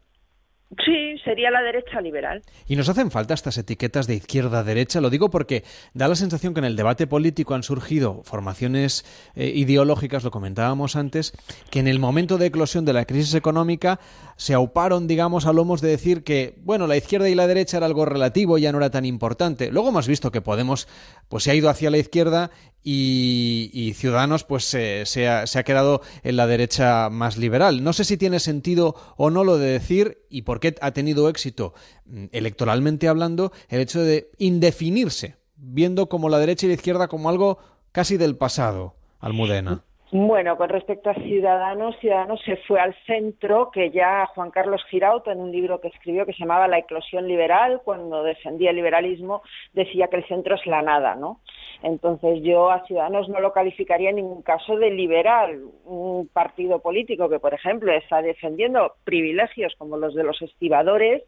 Sí, 0.85 1.17
sería 1.25 1.51
la 1.51 1.61
derecha 1.61 1.99
liberal. 1.99 2.41
¿Y 2.65 2.77
nos 2.77 2.87
hacen 2.87 3.11
falta 3.11 3.33
estas 3.33 3.57
etiquetas 3.57 4.07
de 4.07 4.15
izquierda-derecha? 4.15 5.01
Lo 5.01 5.09
digo 5.09 5.29
porque 5.29 5.63
da 5.93 6.07
la 6.07 6.15
sensación 6.15 6.53
que 6.53 6.59
en 6.59 6.65
el 6.65 6.77
debate 6.77 7.07
político 7.07 7.55
han 7.55 7.63
surgido 7.63 8.21
formaciones 8.23 9.03
eh, 9.35 9.51
ideológicas, 9.53 10.23
lo 10.23 10.31
comentábamos 10.31 10.95
antes, 10.95 11.33
que 11.69 11.79
en 11.79 11.89
el 11.89 11.99
momento 11.99 12.37
de 12.37 12.45
eclosión 12.45 12.85
de 12.85 12.93
la 12.93 13.03
crisis 13.03 13.33
económica 13.33 13.99
se 14.37 14.53
auparon, 14.53 15.07
digamos, 15.07 15.45
a 15.45 15.51
lomos 15.51 15.81
de 15.81 15.89
decir 15.89 16.23
que, 16.23 16.55
bueno, 16.63 16.87
la 16.87 16.95
izquierda 16.95 17.27
y 17.27 17.35
la 17.35 17.47
derecha 17.47 17.77
era 17.77 17.85
algo 17.85 18.05
relativo, 18.05 18.57
ya 18.57 18.71
no 18.71 18.77
era 18.77 18.89
tan 18.89 19.03
importante. 19.03 19.71
Luego 19.71 19.89
hemos 19.89 20.07
visto 20.07 20.31
que 20.31 20.41
Podemos 20.41 20.87
pues 21.27 21.43
se 21.43 21.51
ha 21.51 21.55
ido 21.55 21.69
hacia 21.69 21.89
la 21.89 21.97
izquierda 21.97 22.51
y, 22.83 23.93
Ciudadanos 23.95 24.43
pues 24.43 24.63
se, 24.65 25.01
ha, 25.27 25.45
se, 25.45 25.59
ha, 25.59 25.63
quedado 25.63 26.01
en 26.23 26.37
la 26.37 26.47
derecha 26.47 27.09
más 27.09 27.37
liberal. 27.37 27.83
No 27.83 27.93
sé 27.93 28.03
si 28.03 28.17
tiene 28.17 28.39
sentido 28.39 28.95
o 29.17 29.29
no 29.29 29.43
lo 29.43 29.57
de 29.57 29.71
decir 29.71 30.19
y 30.29 30.43
por 30.43 30.59
qué 30.59 30.75
ha 30.81 30.91
tenido 30.91 31.29
éxito 31.29 31.73
mm, 32.05 32.25
electoralmente 32.31 33.07
hablando 33.07 33.51
el 33.69 33.81
hecho 33.81 34.01
de 34.01 34.29
indefinirse, 34.37 35.35
viendo 35.55 36.09
como 36.09 36.29
la 36.29 36.39
derecha 36.39 36.65
y 36.65 36.69
la 36.69 36.75
izquierda 36.75 37.07
como 37.07 37.29
algo 37.29 37.59
casi 37.91 38.17
del 38.17 38.37
pasado, 38.37 38.95
Almudena. 39.19 39.83
Bueno, 40.13 40.57
con 40.57 40.67
respecto 40.67 41.09
a 41.09 41.13
Ciudadanos, 41.13 41.95
Ciudadanos 42.01 42.41
se 42.43 42.57
fue 42.67 42.81
al 42.81 42.93
centro, 43.05 43.71
que 43.71 43.91
ya 43.91 44.25
Juan 44.35 44.51
Carlos 44.51 44.83
Girauta, 44.89 45.31
en 45.31 45.39
un 45.39 45.53
libro 45.53 45.79
que 45.79 45.87
escribió 45.87 46.25
que 46.25 46.33
se 46.33 46.39
llamaba 46.39 46.67
La 46.67 46.79
eclosión 46.79 47.29
liberal, 47.29 47.79
cuando 47.85 48.21
defendía 48.21 48.71
el 48.71 48.75
liberalismo, 48.75 49.41
decía 49.71 50.09
que 50.09 50.17
el 50.17 50.27
centro 50.27 50.55
es 50.55 50.65
la 50.65 50.81
nada, 50.81 51.15
¿no? 51.15 51.39
Entonces 51.83 52.41
yo 52.43 52.69
a 52.69 52.85
Ciudadanos 52.85 53.27
no 53.29 53.39
lo 53.39 53.53
calificaría 53.53 54.11
en 54.11 54.17
ningún 54.17 54.43
caso 54.43 54.77
de 54.77 54.91
liberal, 54.91 55.63
un 55.85 56.27
partido 56.27 56.79
político 56.79 57.27
que, 57.27 57.39
por 57.39 57.53
ejemplo, 57.53 57.91
está 57.91 58.21
defendiendo 58.21 58.93
privilegios 59.03 59.73
como 59.77 59.97
los 59.97 60.13
de 60.13 60.23
los 60.23 60.41
estibadores, 60.41 61.23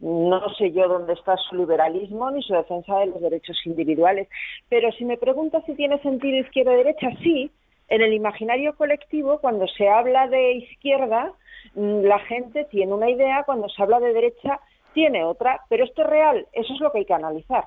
no 0.00 0.48
sé 0.54 0.70
yo 0.70 0.86
dónde 0.86 1.14
está 1.14 1.36
su 1.36 1.56
liberalismo 1.56 2.30
ni 2.30 2.42
su 2.42 2.54
defensa 2.54 3.00
de 3.00 3.06
los 3.06 3.20
derechos 3.20 3.58
individuales. 3.64 4.28
Pero 4.68 4.92
si 4.92 5.04
me 5.04 5.16
preguntas 5.16 5.64
si 5.66 5.74
tiene 5.74 6.00
sentido 6.00 6.38
izquierda-derecha, 6.38 7.10
sí, 7.22 7.50
en 7.88 8.02
el 8.02 8.12
imaginario 8.12 8.76
colectivo, 8.76 9.38
cuando 9.38 9.66
se 9.66 9.88
habla 9.88 10.28
de 10.28 10.52
izquierda, 10.52 11.32
mm, 11.74 12.02
la 12.02 12.20
gente 12.20 12.64
tiene 12.66 12.92
una 12.94 13.10
idea, 13.10 13.42
cuando 13.44 13.68
se 13.68 13.82
habla 13.82 13.98
de 13.98 14.12
derecha, 14.12 14.60
tiene 14.92 15.24
otra, 15.24 15.62
pero 15.68 15.84
esto 15.84 16.02
es 16.02 16.08
real, 16.08 16.46
eso 16.52 16.74
es 16.74 16.80
lo 16.80 16.92
que 16.92 16.98
hay 16.98 17.04
que 17.04 17.14
analizar. 17.14 17.64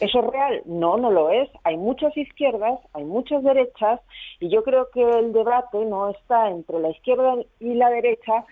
¿Eso 0.00 0.20
es 0.20 0.26
real? 0.26 0.62
No, 0.66 0.96
no 0.96 1.10
lo 1.10 1.30
es. 1.30 1.48
Hay 1.62 1.76
muchas 1.76 2.16
izquierdas, 2.16 2.78
hay 2.92 3.04
muchas 3.04 3.42
derechas, 3.42 4.00
y 4.40 4.48
yo 4.48 4.64
creo 4.64 4.88
que 4.92 5.02
el 5.02 5.32
debate 5.32 5.84
no 5.84 6.10
está 6.10 6.50
entre 6.50 6.80
la 6.80 6.90
izquierda 6.90 7.36
y 7.60 7.74
la 7.74 7.90
derecha, 7.90 8.44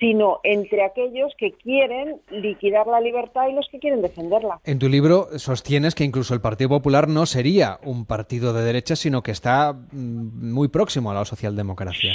sino 0.00 0.40
entre 0.42 0.84
aquellos 0.84 1.32
que 1.38 1.52
quieren 1.52 2.20
liquidar 2.30 2.86
la 2.86 3.00
libertad 3.00 3.48
y 3.48 3.54
los 3.54 3.66
que 3.70 3.78
quieren 3.78 4.02
defenderla. 4.02 4.60
En 4.64 4.78
tu 4.78 4.88
libro 4.88 5.38
sostienes 5.38 5.94
que 5.94 6.04
incluso 6.04 6.34
el 6.34 6.40
Partido 6.40 6.70
Popular 6.70 7.08
no 7.08 7.26
sería 7.26 7.78
un 7.84 8.04
partido 8.06 8.52
de 8.52 8.62
derecha, 8.62 8.96
sino 8.96 9.22
que 9.22 9.30
está 9.30 9.72
mm, 9.72 10.52
muy 10.52 10.68
próximo 10.68 11.10
a 11.10 11.14
la 11.14 11.24
socialdemocracia. 11.24 12.12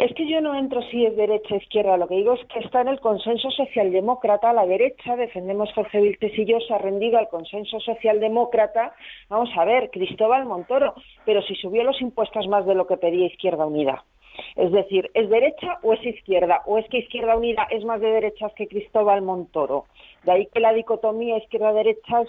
Es 0.00 0.14
que 0.14 0.26
yo 0.26 0.40
no 0.40 0.54
entro 0.54 0.80
si 0.84 1.04
es 1.04 1.14
derecha 1.14 1.56
izquierda, 1.56 1.98
lo 1.98 2.08
que 2.08 2.14
digo 2.14 2.32
es 2.32 2.42
que 2.46 2.60
está 2.60 2.80
en 2.80 2.88
el 2.88 3.00
consenso 3.00 3.50
socialdemócrata, 3.50 4.50
la 4.54 4.64
derecha, 4.64 5.14
defendemos 5.14 5.70
Jorge 5.74 6.00
Vilches 6.00 6.38
y 6.38 6.46
yo, 6.46 6.58
se 6.60 6.72
ha 6.72 6.78
rendido 6.78 7.18
al 7.18 7.28
consenso 7.28 7.78
socialdemócrata, 7.80 8.94
vamos 9.28 9.50
a 9.54 9.66
ver, 9.66 9.90
Cristóbal 9.90 10.46
Montoro, 10.46 10.94
pero 11.26 11.42
si 11.42 11.54
subió 11.54 11.84
los 11.84 12.00
impuestos 12.00 12.48
más 12.48 12.64
de 12.64 12.76
lo 12.76 12.86
que 12.86 12.96
pedía 12.96 13.26
Izquierda 13.26 13.66
Unida. 13.66 14.02
Es 14.56 14.72
decir, 14.72 15.10
¿es 15.12 15.28
derecha 15.28 15.78
o 15.82 15.92
es 15.92 16.02
izquierda? 16.02 16.62
¿O 16.64 16.78
es 16.78 16.88
que 16.88 17.00
Izquierda 17.00 17.36
Unida 17.36 17.68
es 17.68 17.84
más 17.84 18.00
de 18.00 18.10
derechas 18.10 18.54
que 18.54 18.68
Cristóbal 18.68 19.20
Montoro? 19.20 19.84
De 20.24 20.32
ahí 20.32 20.46
que 20.46 20.60
la 20.60 20.72
dicotomía 20.72 21.36
izquierda-derecha 21.36 22.22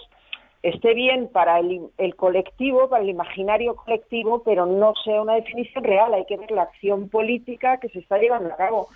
esté 0.62 0.94
bien 0.94 1.28
para 1.28 1.58
el, 1.58 2.16
colectivo, 2.16 2.88
para 2.88 3.02
el 3.02 3.10
imaginario 3.10 3.74
colectivo, 3.76 4.42
pero 4.44 4.66
no 4.66 4.94
sea 5.04 5.20
una 5.20 5.34
definición 5.34 5.84
real. 5.84 6.14
Hay 6.14 6.24
que 6.26 6.36
ver 6.36 6.50
la 6.50 6.62
acción 6.62 7.08
política 7.08 7.78
que 7.78 7.88
se 7.88 7.98
está 7.98 8.18
llevando 8.18 8.52
a 8.52 8.56
cabo. 8.56 8.88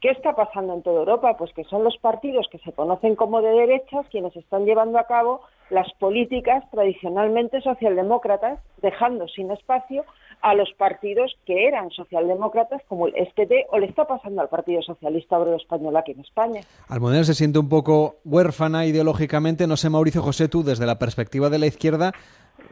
¿Qué 0.00 0.10
está 0.10 0.34
pasando 0.34 0.74
en 0.74 0.82
toda 0.82 0.98
Europa? 0.98 1.36
Pues 1.36 1.52
que 1.52 1.62
son 1.64 1.84
los 1.84 1.96
partidos 1.98 2.48
que 2.50 2.58
se 2.58 2.72
conocen 2.72 3.14
como 3.14 3.40
de 3.40 3.50
derechas 3.50 4.04
quienes 4.10 4.34
están 4.36 4.64
llevando 4.64 4.98
a 4.98 5.06
cabo 5.06 5.42
las 5.70 5.90
políticas 5.94 6.68
tradicionalmente 6.72 7.60
socialdemócratas, 7.60 8.58
dejando 8.82 9.28
sin 9.28 9.52
espacio 9.52 10.04
a 10.42 10.54
los 10.54 10.72
partidos 10.76 11.32
que 11.46 11.68
eran 11.68 11.90
socialdemócratas 11.90 12.82
como 12.88 13.06
el 13.06 13.14
SPD 13.14 13.66
o 13.70 13.78
le 13.78 13.86
está 13.86 14.06
pasando 14.06 14.42
al 14.42 14.48
Partido 14.48 14.82
Socialista 14.82 15.38
Obrero 15.38 15.56
Español 15.56 15.96
aquí 15.96 16.12
en 16.12 16.20
España. 16.20 16.60
Almudena 16.88 17.24
se 17.24 17.34
siente 17.34 17.60
un 17.60 17.68
poco 17.68 18.16
huérfana 18.24 18.84
ideológicamente, 18.84 19.66
no 19.66 19.76
sé 19.76 19.88
Mauricio 19.88 20.20
José, 20.20 20.48
tú 20.48 20.64
desde 20.64 20.84
la 20.84 20.98
perspectiva 20.98 21.48
de 21.48 21.60
la 21.60 21.66
izquierda, 21.66 22.12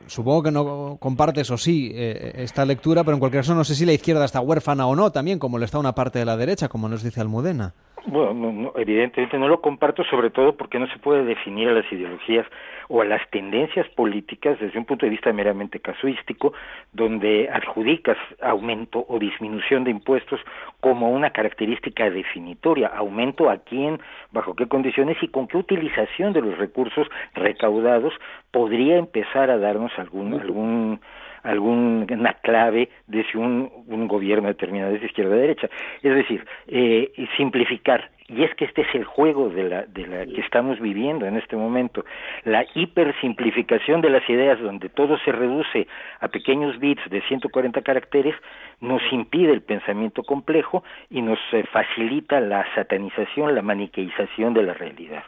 supongo 0.06 0.42
que 0.44 0.50
no 0.50 0.96
compartes 1.00 1.50
o 1.50 1.56
sí 1.56 1.92
eh, 1.94 2.32
esta 2.36 2.64
lectura, 2.64 3.04
pero 3.04 3.14
en 3.14 3.20
cualquier 3.20 3.42
caso 3.42 3.54
no 3.54 3.64
sé 3.64 3.74
si 3.74 3.86
la 3.86 3.92
izquierda 3.92 4.24
está 4.24 4.40
huérfana 4.40 4.86
o 4.86 4.96
no 4.96 5.10
también, 5.10 5.38
como 5.38 5.58
le 5.58 5.64
está 5.64 5.78
una 5.78 5.94
parte 5.94 6.18
de 6.18 6.24
la 6.24 6.36
derecha, 6.36 6.68
como 6.68 6.88
nos 6.88 7.02
dice 7.02 7.20
Almudena. 7.20 7.74
Bueno, 8.06 8.72
evidentemente 8.76 9.38
no 9.38 9.48
lo 9.48 9.60
comparto, 9.60 10.04
sobre 10.04 10.30
todo 10.30 10.56
porque 10.56 10.78
no 10.78 10.86
se 10.86 10.98
puede 10.98 11.24
definir 11.24 11.68
a 11.68 11.72
las 11.72 11.92
ideologías 11.92 12.46
o 12.88 13.02
a 13.02 13.04
las 13.04 13.20
tendencias 13.30 13.88
políticas 13.90 14.58
desde 14.58 14.78
un 14.78 14.84
punto 14.84 15.06
de 15.06 15.10
vista 15.10 15.32
meramente 15.32 15.80
casuístico, 15.80 16.52
donde 16.92 17.48
adjudicas 17.48 18.16
aumento 18.42 19.04
o 19.06 19.18
disminución 19.18 19.84
de 19.84 19.90
impuestos 19.90 20.40
como 20.80 21.10
una 21.10 21.30
característica 21.30 22.10
definitoria, 22.10 22.88
aumento 22.88 23.50
a 23.50 23.58
quién, 23.58 24.00
bajo 24.32 24.56
qué 24.56 24.66
condiciones 24.66 25.18
y 25.22 25.28
con 25.28 25.46
qué 25.46 25.58
utilización 25.58 26.32
de 26.32 26.40
los 26.40 26.58
recursos 26.58 27.06
recaudados 27.34 28.14
podría 28.50 28.96
empezar 28.96 29.50
a 29.50 29.58
darnos 29.58 29.92
algún 29.98 30.34
algún 30.34 31.00
alguna 31.42 32.34
clave 32.42 32.88
de 33.06 33.24
si 33.24 33.38
un, 33.38 33.70
un 33.86 34.08
gobierno 34.08 34.48
determinado 34.48 34.94
es 34.94 35.02
izquierda 35.02 35.34
o 35.34 35.38
derecha. 35.38 35.68
Es 36.02 36.14
decir, 36.14 36.44
eh, 36.68 37.10
simplificar. 37.36 38.10
Y 38.28 38.44
es 38.44 38.54
que 38.54 38.64
este 38.64 38.82
es 38.82 38.94
el 38.94 39.02
juego 39.04 39.48
de 39.48 39.64
la, 39.64 39.86
de 39.86 40.06
la 40.06 40.24
que 40.24 40.40
estamos 40.40 40.78
viviendo 40.78 41.26
en 41.26 41.36
este 41.36 41.56
momento. 41.56 42.04
La 42.44 42.64
hipersimplificación 42.74 44.02
de 44.02 44.10
las 44.10 44.28
ideas 44.30 44.60
donde 44.60 44.88
todo 44.88 45.18
se 45.24 45.32
reduce 45.32 45.88
a 46.20 46.28
pequeños 46.28 46.78
bits 46.78 47.02
de 47.10 47.22
140 47.22 47.82
caracteres 47.82 48.36
nos 48.80 49.02
impide 49.10 49.52
el 49.52 49.62
pensamiento 49.62 50.22
complejo 50.22 50.84
y 51.10 51.22
nos 51.22 51.40
eh, 51.52 51.64
facilita 51.72 52.38
la 52.38 52.64
satanización, 52.76 53.52
la 53.52 53.62
maniqueización 53.62 54.54
de 54.54 54.62
la 54.62 54.74
realidad. 54.74 55.24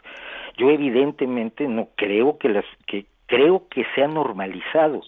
Yo 0.55 0.69
evidentemente 0.69 1.67
no 1.67 1.89
creo 1.97 2.37
que 2.37 2.47
las 2.47 2.65
que 2.87 3.05
creo 3.27 3.67
que 3.69 3.85
se 3.95 4.03
ha 4.03 4.07
normalizado 4.07 5.01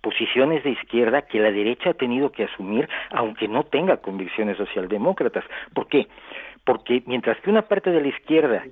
posiciones 0.00 0.64
de 0.64 0.70
izquierda 0.70 1.22
que 1.22 1.38
la 1.38 1.52
derecha 1.52 1.90
ha 1.90 1.94
tenido 1.94 2.32
que 2.32 2.44
asumir 2.44 2.88
aunque 3.10 3.48
no 3.48 3.64
tenga 3.64 3.98
convicciones 3.98 4.56
socialdemócratas. 4.56 5.44
¿Por 5.74 5.86
qué? 5.86 6.08
Porque 6.64 7.02
mientras 7.06 7.40
que 7.40 7.50
una 7.50 7.62
parte 7.62 7.90
de 7.90 8.00
la 8.00 8.08
izquierda 8.08 8.64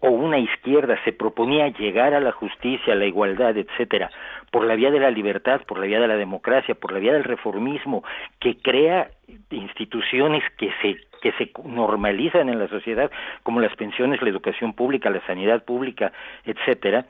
o 0.00 0.10
una 0.10 0.38
izquierda 0.38 0.98
se 1.04 1.12
proponía 1.12 1.68
llegar 1.68 2.12
a 2.12 2.20
la 2.20 2.32
justicia, 2.32 2.92
a 2.92 2.96
la 2.96 3.06
igualdad, 3.06 3.56
etcétera, 3.56 4.10
por 4.50 4.64
la 4.64 4.74
vía 4.74 4.90
de 4.90 5.00
la 5.00 5.10
libertad, 5.10 5.62
por 5.66 5.78
la 5.78 5.86
vía 5.86 6.00
de 6.00 6.08
la 6.08 6.16
democracia, 6.16 6.74
por 6.74 6.92
la 6.92 6.98
vía 6.98 7.12
del 7.12 7.24
reformismo, 7.24 8.04
que 8.40 8.58
crea 8.58 9.10
instituciones 9.50 10.42
que 10.58 10.70
se 10.82 10.96
que 11.22 11.30
se 11.38 11.52
normalizan 11.64 12.48
en 12.48 12.58
la 12.58 12.66
sociedad, 12.66 13.08
como 13.44 13.60
las 13.60 13.76
pensiones, 13.76 14.20
la 14.20 14.28
educación 14.28 14.72
pública, 14.72 15.08
la 15.08 15.24
sanidad 15.24 15.64
pública, 15.64 16.12
etcétera, 16.44 17.06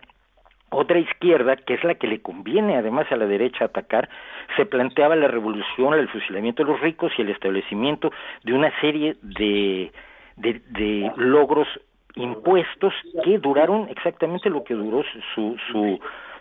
otra 0.73 0.99
izquierda, 0.99 1.57
que 1.57 1.75
es 1.75 1.85
la 1.85 1.95
que 1.95 2.07
le 2.07 2.21
conviene 2.21 2.77
además 2.77 3.07
a 3.13 3.17
la 3.17 3.27
derecha 3.27 3.67
atacar, 3.67 4.09
se 4.57 4.67
planteaba 4.67 5.15
la 5.17 5.29
revolución, 5.29 5.95
el 5.95 6.09
fusilamiento 6.09 6.65
de 6.65 6.73
los 6.73 6.81
ricos 6.81 7.13
y 7.17 7.23
el 7.23 7.31
establecimiento 7.31 8.11
de 8.45 8.53
una 8.53 8.73
serie 8.81 9.17
de, 9.23 9.93
de, 10.37 11.13
logros 11.17 11.69
impuestos 12.15 12.93
que 13.25 13.39
duraron 13.39 13.89
exactamente 13.89 14.51
lo 14.51 14.65
que 14.65 14.75
duró 14.75 15.03
su, 15.35 15.57
su, 15.71 16.01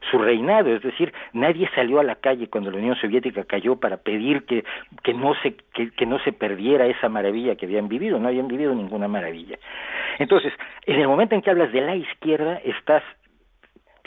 su 0.10 0.18
reinado, 0.18 0.74
es 0.76 0.82
decir, 0.82 1.14
nadie 1.34 1.70
salió 1.76 2.00
a 2.00 2.04
la 2.04 2.16
calle 2.16 2.48
cuando 2.48 2.72
la 2.72 2.78
Unión 2.78 2.96
Soviética 2.96 3.44
cayó 3.44 3.76
para 3.78 3.98
pedir 3.98 4.46
que, 4.46 4.64
que, 5.04 5.14
no 5.14 5.34
se, 5.36 5.56
que 5.74 6.06
no 6.06 6.20
se 6.20 6.34
perdiera 6.34 6.88
esa 6.88 7.08
maravilla 7.08 7.56
que 7.56 7.66
habían 7.66 7.88
vivido, 7.88 8.20
no 8.20 8.28
habían 8.28 8.48
vivido 8.48 8.74
ninguna 8.74 9.08
maravilla. 9.08 9.58
Entonces, 10.20 10.54
en 10.86 11.00
el 11.00 11.08
momento 11.08 11.36
en 11.36 11.42
que 11.42 11.52
hablas 11.52 11.72
de 11.72 11.82
la 11.82 11.96
izquierda, 11.96 12.60
estás 12.66 13.04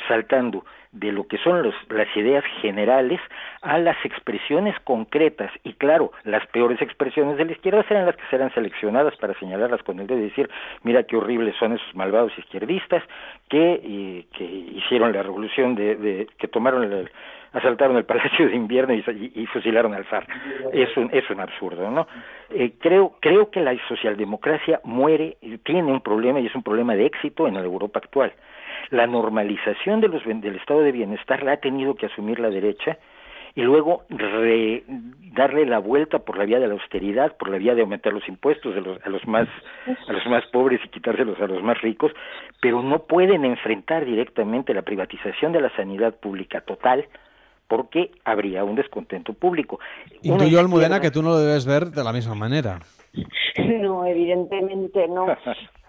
saltando 0.09 0.65
de 0.95 1.11
lo 1.11 1.27
que 1.27 1.39
son 1.39 1.63
los, 1.63 1.75
las 1.91 2.07
ideas 2.17 2.45
generales 2.61 3.21
a 3.63 3.79
las 3.79 3.97
expresiones 4.05 4.77
concretas 4.85 5.51
y 5.65 5.73
claro, 5.75 6.13
las 6.23 6.47
peores 6.47 6.81
expresiones 6.81 7.37
de 7.37 7.45
la 7.45 7.53
izquierda 7.53 7.83
serán 7.89 8.07
las 8.07 8.17
que 8.17 8.27
serán 8.31 8.55
seleccionadas 8.55 9.17
para 9.17 9.35
señalarlas 9.41 9.83
con 9.83 9.99
el 9.99 10.07
dedo 10.07 10.21
y 10.21 10.29
decir, 10.29 10.49
mira 10.85 11.03
qué 11.03 11.17
horribles 11.17 11.57
son 11.59 11.73
esos 11.73 11.95
malvados 11.95 12.33
izquierdistas 12.39 13.03
que, 13.49 13.81
y, 13.83 14.29
que 14.37 14.45
hicieron 14.45 15.13
la 15.13 15.23
revolución 15.23 15.75
de, 15.75 15.97
de 15.97 16.29
que 16.39 16.47
tomaron 16.47 16.85
el, 16.85 17.11
asaltaron 17.53 17.97
el 17.97 18.05
Palacio 18.05 18.49
de 18.49 18.55
Invierno 18.55 18.95
y, 18.95 19.33
y, 19.35 19.47
fusilaron 19.47 19.95
al 19.95 20.05
zar. 20.07 20.27
Es 20.73 20.97
un, 20.97 21.11
es 21.13 21.29
un 21.31 21.41
absurdo, 21.41 21.91
¿no? 21.91 22.07
Eh, 22.51 22.73
creo, 22.79 23.17
creo 23.21 23.51
que 23.51 23.61
la 23.61 23.77
socialdemocracia 23.89 24.81
muere, 24.85 25.39
tiene 25.65 25.83
un 25.85 26.01
problema 26.01 26.39
y 26.39 26.47
es 26.47 26.55
un 26.55 26.63
problema 26.63 26.95
de 26.95 27.07
éxito 27.07 27.49
en 27.49 27.55
la 27.55 27.61
Europa 27.61 27.99
actual 27.99 28.33
la 28.91 29.07
normalización 29.07 30.01
de 30.01 30.09
los, 30.09 30.25
del 30.25 30.57
estado 30.57 30.81
de 30.81 30.93
bienestar 30.93 31.43
la 31.43 31.53
ha 31.53 31.57
tenido 31.59 31.95
que 31.95 32.07
asumir 32.07 32.39
la 32.39 32.51
derecha 32.51 32.99
y 33.55 33.63
luego 33.63 34.03
re, 34.09 34.83
darle 35.33 35.65
la 35.65 35.79
vuelta 35.79 36.19
por 36.19 36.37
la 36.37 36.45
vía 36.45 36.59
de 36.59 36.67
la 36.67 36.75
austeridad, 36.75 37.37
por 37.37 37.51
la 37.51 37.59
vía 37.59 37.75
de 37.75 37.83
aumentar 37.83 38.13
los 38.13 38.27
impuestos 38.29 38.75
de 38.75 38.81
los, 38.81 39.05
a 39.05 39.09
los 39.09 39.27
más 39.27 39.49
a 40.09 40.13
los 40.13 40.27
más 40.27 40.45
pobres 40.47 40.81
y 40.85 40.89
quitárselos 40.89 41.41
a 41.41 41.47
los 41.47 41.63
más 41.63 41.81
ricos, 41.81 42.13
pero 42.61 42.83
no 42.83 43.01
pueden 43.05 43.45
enfrentar 43.45 44.05
directamente 44.05 44.75
la 44.75 44.83
privatización 44.83 45.53
de 45.53 45.61
la 45.61 45.75
sanidad 45.77 46.15
pública 46.15 46.63
total 46.63 47.07
porque 47.69 48.11
habría 48.25 48.65
un 48.65 48.75
descontento 48.75 49.33
público. 49.33 49.79
Intuyo, 50.23 50.61
Almudena, 50.61 51.01
que 51.01 51.11
tú 51.11 51.23
no 51.23 51.31
lo 51.31 51.39
debes 51.39 51.65
ver 51.67 51.87
de 51.87 52.05
la 52.05 52.13
misma 52.13 52.35
manera. 52.35 52.81
No, 53.57 54.05
evidentemente 54.05 55.07
no. 55.07 55.27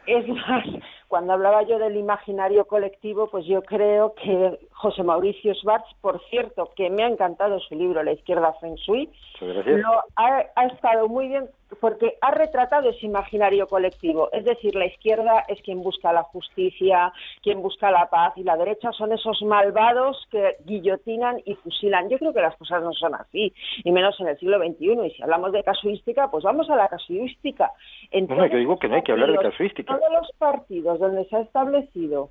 Es 0.05 0.27
más, 0.27 0.63
cuando 1.07 1.33
hablaba 1.33 1.63
yo 1.63 1.79
del 1.79 1.97
imaginario 1.97 2.65
colectivo, 2.65 3.27
pues 3.27 3.45
yo 3.45 3.61
creo 3.61 4.13
que 4.15 4.59
José 4.71 5.03
Mauricio 5.03 5.53
Schwartz, 5.53 5.87
por 6.01 6.21
cierto, 6.29 6.71
que 6.75 6.89
me 6.89 7.03
ha 7.03 7.07
encantado 7.07 7.59
su 7.59 7.75
libro 7.75 8.03
La 8.03 8.13
izquierda 8.13 8.53
Feng 8.59 8.75
Shui, 8.75 9.09
lo 9.41 10.03
ha, 10.15 10.45
ha, 10.55 10.65
estado 10.65 11.07
muy 11.07 11.27
bien 11.27 11.49
porque 11.79 12.17
ha 12.21 12.31
retratado 12.31 12.89
ese 12.89 13.05
imaginario 13.05 13.67
colectivo. 13.67 14.29
Es 14.31 14.45
decir, 14.45 14.75
la 14.75 14.85
izquierda 14.85 15.43
es 15.47 15.61
quien 15.61 15.81
busca 15.81 16.13
la 16.13 16.23
justicia, 16.23 17.11
quien 17.41 17.61
busca 17.61 17.91
la 17.91 18.09
paz, 18.09 18.33
y 18.37 18.43
la 18.43 18.57
derecha 18.57 18.91
son 18.91 19.11
esos 19.11 19.41
malvados 19.41 20.25
que 20.31 20.51
guillotinan 20.65 21.41
y 21.45 21.55
fusilan. 21.55 22.09
Yo 22.09 22.17
creo 22.17 22.33
que 22.33 22.41
las 22.41 22.55
cosas 22.55 22.81
no 22.83 22.93
son 22.93 23.15
así, 23.15 23.53
y 23.83 23.91
menos 23.91 24.19
en 24.19 24.27
el 24.27 24.37
siglo 24.37 24.57
XXI. 24.59 25.05
Y 25.05 25.11
si 25.11 25.23
hablamos 25.23 25.51
de 25.51 25.63
casuística, 25.63 26.29
pues 26.29 26.43
vamos 26.43 26.69
a 26.69 26.75
la 26.75 26.87
casuística. 26.87 27.71
bueno, 28.11 28.45
yo 28.47 28.57
digo 28.57 28.77
que 28.77 28.87
no 28.87 28.95
hay 28.95 29.03
que 29.03 29.11
hablar 29.11 29.31
de 29.31 29.37
casuística. 29.37 29.97
Todos 29.97 30.11
los 30.11 30.31
partidos 30.37 30.94
donde 30.97 31.25
se 31.25 31.35
ha 31.35 31.41
establecido 31.41 32.29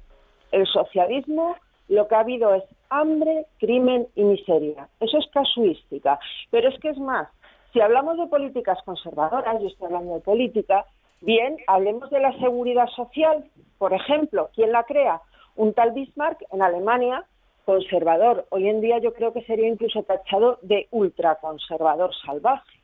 el 0.52 0.66
socialismo 0.66 1.56
lo 1.88 2.08
que 2.08 2.14
ha 2.14 2.20
habido 2.20 2.54
es 2.54 2.64
hambre, 2.88 3.46
crimen 3.58 4.06
y 4.14 4.24
miseria. 4.24 4.88
Eso 5.00 5.18
es 5.18 5.26
casuística. 5.32 6.18
Pero 6.50 6.68
es 6.68 6.78
que 6.80 6.90
es 6.90 6.98
más, 6.98 7.28
si 7.72 7.80
hablamos 7.80 8.16
de 8.18 8.26
políticas 8.26 8.78
conservadoras, 8.84 9.60
yo 9.60 9.68
estoy 9.68 9.86
hablando 9.86 10.14
de 10.14 10.20
política, 10.20 10.86
bien, 11.20 11.58
hablemos 11.66 12.10
de 12.10 12.20
la 12.20 12.32
seguridad 12.38 12.88
social. 12.88 13.44
Por 13.78 13.92
ejemplo, 13.92 14.50
¿quién 14.54 14.72
la 14.72 14.84
crea? 14.84 15.20
Un 15.56 15.74
tal 15.74 15.92
Bismarck 15.92 16.42
en 16.52 16.62
Alemania, 16.62 17.24
conservador. 17.64 18.46
Hoy 18.50 18.68
en 18.68 18.80
día 18.80 18.98
yo 18.98 19.12
creo 19.12 19.32
que 19.32 19.44
sería 19.44 19.68
incluso 19.68 20.02
tachado 20.02 20.58
de 20.62 20.88
ultraconservador 20.90 22.14
salvaje. 22.24 22.80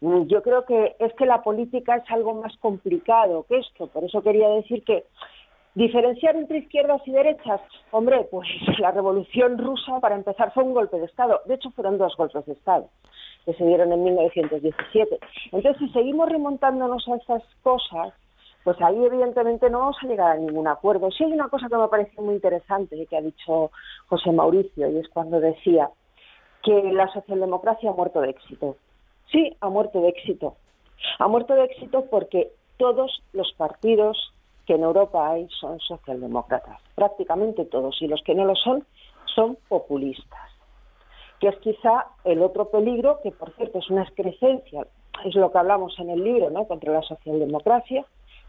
Yo 0.00 0.42
creo 0.42 0.64
que 0.64 0.96
es 0.98 1.12
que 1.14 1.26
la 1.26 1.42
política 1.42 1.96
es 1.96 2.10
algo 2.10 2.34
más 2.34 2.56
complicado 2.58 3.44
que 3.48 3.58
esto. 3.58 3.88
Por 3.88 4.04
eso 4.04 4.22
quería 4.22 4.48
decir 4.48 4.84
que 4.84 5.04
Diferenciar 5.78 6.34
entre 6.34 6.58
izquierdas 6.58 7.00
y 7.06 7.12
derechas, 7.12 7.60
hombre, 7.92 8.26
pues 8.32 8.48
la 8.80 8.90
revolución 8.90 9.58
rusa, 9.58 10.00
para 10.00 10.16
empezar, 10.16 10.52
fue 10.52 10.64
un 10.64 10.74
golpe 10.74 10.98
de 10.98 11.04
Estado. 11.04 11.40
De 11.44 11.54
hecho, 11.54 11.70
fueron 11.70 11.98
dos 11.98 12.16
golpes 12.16 12.44
de 12.46 12.54
Estado 12.54 12.88
que 13.44 13.54
se 13.54 13.64
dieron 13.64 13.92
en 13.92 14.02
1917. 14.02 15.20
Entonces, 15.52 15.76
si 15.78 15.88
seguimos 15.90 16.28
remontándonos 16.28 17.06
a 17.08 17.14
estas 17.14 17.44
cosas, 17.62 18.12
pues 18.64 18.76
ahí 18.80 19.04
evidentemente 19.04 19.70
no 19.70 19.78
vamos 19.78 19.96
a 20.02 20.06
llegar 20.08 20.32
a 20.32 20.40
ningún 20.40 20.66
acuerdo. 20.66 21.12
Sí 21.12 21.22
hay 21.22 21.32
una 21.32 21.48
cosa 21.48 21.68
que 21.68 21.76
me 21.76 21.86
parece 21.86 22.20
muy 22.20 22.34
interesante 22.34 23.06
que 23.06 23.16
ha 23.16 23.22
dicho 23.22 23.70
José 24.08 24.32
Mauricio, 24.32 24.90
y 24.90 24.98
es 24.98 25.08
cuando 25.08 25.38
decía 25.38 25.90
que 26.64 26.92
la 26.92 27.06
socialdemocracia 27.12 27.90
ha 27.90 27.94
muerto 27.94 28.20
de 28.20 28.30
éxito. 28.30 28.76
Sí, 29.30 29.56
ha 29.60 29.68
muerto 29.68 30.00
de 30.00 30.08
éxito. 30.08 30.56
Ha 31.18 31.28
muerto 31.28 31.54
de 31.54 31.64
éxito 31.64 32.06
porque 32.10 32.50
todos 32.76 33.22
los 33.32 33.52
partidos 33.52 34.32
que 34.66 34.74
en 34.74 34.82
Europa 34.82 35.30
hay 35.30 35.48
son 35.60 35.80
socialdemócratas, 35.80 36.80
prácticamente 36.94 37.64
todos, 37.64 38.00
y 38.02 38.06
los 38.06 38.22
que 38.22 38.34
no 38.34 38.44
lo 38.44 38.54
son 38.54 38.84
son 39.34 39.56
populistas, 39.68 40.50
que 41.40 41.48
es 41.48 41.56
quizá 41.58 42.06
el 42.24 42.42
otro 42.42 42.70
peligro, 42.70 43.20
que 43.22 43.30
por 43.30 43.52
cierto 43.54 43.78
es 43.78 43.88
una 43.88 44.02
excrescencia, 44.02 44.86
es 45.24 45.34
lo 45.34 45.50
que 45.50 45.58
hablamos 45.58 45.98
en 45.98 46.10
el 46.10 46.22
libro, 46.22 46.50
¿no?, 46.50 46.66
contra 46.66 46.92
la 46.92 47.02
socialdemocracia, 47.02 48.04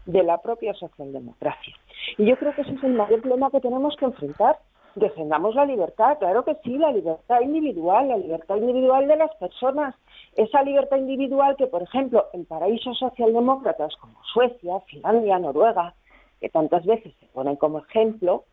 de 0.06 0.22
la 0.22 0.38
propia 0.38 0.74
socialdemocracia. 0.74 1.74
Y 2.18 2.26
yo 2.26 2.36
creo 2.36 2.54
que 2.54 2.62
ese 2.62 2.72
es 2.72 2.82
el 2.84 2.94
mayor 2.94 3.20
problema 3.20 3.50
que 3.50 3.60
tenemos 3.60 3.96
que 3.96 4.06
enfrentar. 4.06 4.58
Defendamos 4.96 5.54
la 5.54 5.64
libertad, 5.64 6.18
claro 6.18 6.44
que 6.44 6.56
sí, 6.64 6.76
la 6.76 6.90
libertad 6.90 7.40
individual, 7.40 8.08
la 8.08 8.16
libertad 8.16 8.56
individual 8.56 9.06
de 9.06 9.16
las 9.16 9.34
personas. 9.36 9.94
Esa 10.36 10.62
libertad 10.62 10.96
individual 10.96 11.54
que, 11.56 11.68
por 11.68 11.82
ejemplo, 11.82 12.26
en 12.32 12.44
paraísos 12.44 12.98
socialdemócratas 12.98 13.94
como 13.96 14.14
Suecia, 14.32 14.80
Finlandia, 14.86 15.38
Noruega, 15.38 15.94
que 16.40 16.48
tantas 16.48 16.84
veces 16.84 17.14
se 17.20 17.26
ponen 17.26 17.56
como 17.56 17.78
ejemplo, 17.78 18.44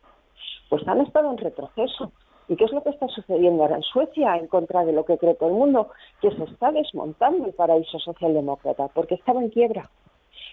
pues 0.68 0.86
han 0.86 1.00
estado 1.00 1.30
en 1.30 1.38
retroceso. 1.38 2.12
¿Y 2.48 2.56
qué 2.56 2.64
es 2.64 2.72
lo 2.72 2.82
que 2.82 2.90
está 2.90 3.08
sucediendo 3.08 3.62
ahora 3.62 3.76
en 3.76 3.82
Suecia 3.82 4.36
en 4.36 4.46
contra 4.46 4.84
de 4.84 4.92
lo 4.92 5.04
que 5.04 5.18
cree 5.18 5.34
todo 5.34 5.50
el 5.50 5.56
mundo? 5.56 5.90
Que 6.22 6.30
se 6.30 6.44
está 6.44 6.70
desmontando 6.72 7.46
el 7.46 7.52
paraíso 7.52 7.98
socialdemócrata 7.98 8.88
porque 8.88 9.16
estaba 9.16 9.42
en 9.42 9.50
quiebra. 9.50 9.90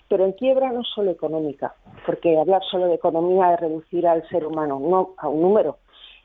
Pero 0.07 0.25
en 0.25 0.33
quiebra 0.33 0.71
no 0.71 0.83
solo 0.83 1.11
económica, 1.11 1.75
porque 2.05 2.37
hablar 2.37 2.61
solo 2.69 2.87
de 2.87 2.95
economía 2.95 3.53
es 3.53 3.59
reducir 3.59 4.07
al 4.07 4.27
ser 4.29 4.45
humano 4.45 4.79
no 4.79 5.13
a 5.17 5.27
un 5.27 5.41
número. 5.41 5.77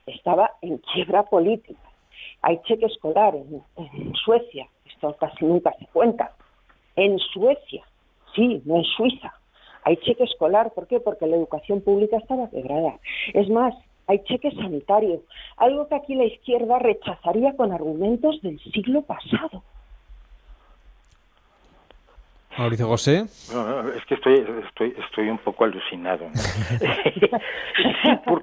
Estaba 0.07 0.53
en 0.61 0.79
quiebra 0.79 1.25
política. 1.25 1.81
Hay 2.43 2.61
cheque 2.63 2.87
escolar 2.87 3.35
en, 3.35 3.63
en 3.77 4.15
Suecia, 4.15 4.67
esto 4.87 5.17
casi 5.19 5.45
nunca 5.45 5.73
se 5.79 5.87
cuenta. 5.87 6.33
En 6.97 7.19
Suecia, 7.19 7.85
sí, 8.35 8.63
no 8.65 8.77
en 8.77 8.85
Suiza 8.85 9.33
hay 9.85 9.97
cheque 9.99 10.25
escolar, 10.25 10.73
¿por 10.73 10.87
qué? 10.87 11.01
Porque 11.01 11.27
la 11.27 11.37
educación 11.37 11.81
pública 11.81 12.19
estaba 12.19 12.51
quebrada. 12.51 12.99
Es 13.33 13.49
más, 13.49 13.75
hay 14.07 14.23
cheque 14.25 14.51
sanitario, 14.53 15.23
algo 15.57 15.89
que 15.89 15.95
aquí 15.95 16.15
la 16.15 16.25
izquierda 16.25 16.79
rechazaría 16.79 17.57
con 17.57 17.73
argumentos 17.73 18.41
del 18.43 18.59
siglo 18.61 19.03
pasado. 19.03 19.63
Mauricio 22.61 22.87
José. 22.87 23.25
No, 23.53 23.89
es 23.89 24.05
que 24.05 24.15
estoy, 24.15 24.45
estoy, 24.69 24.95
estoy 25.07 25.31
un 25.31 25.39
poco 25.39 25.65
alucinado. 25.65 26.27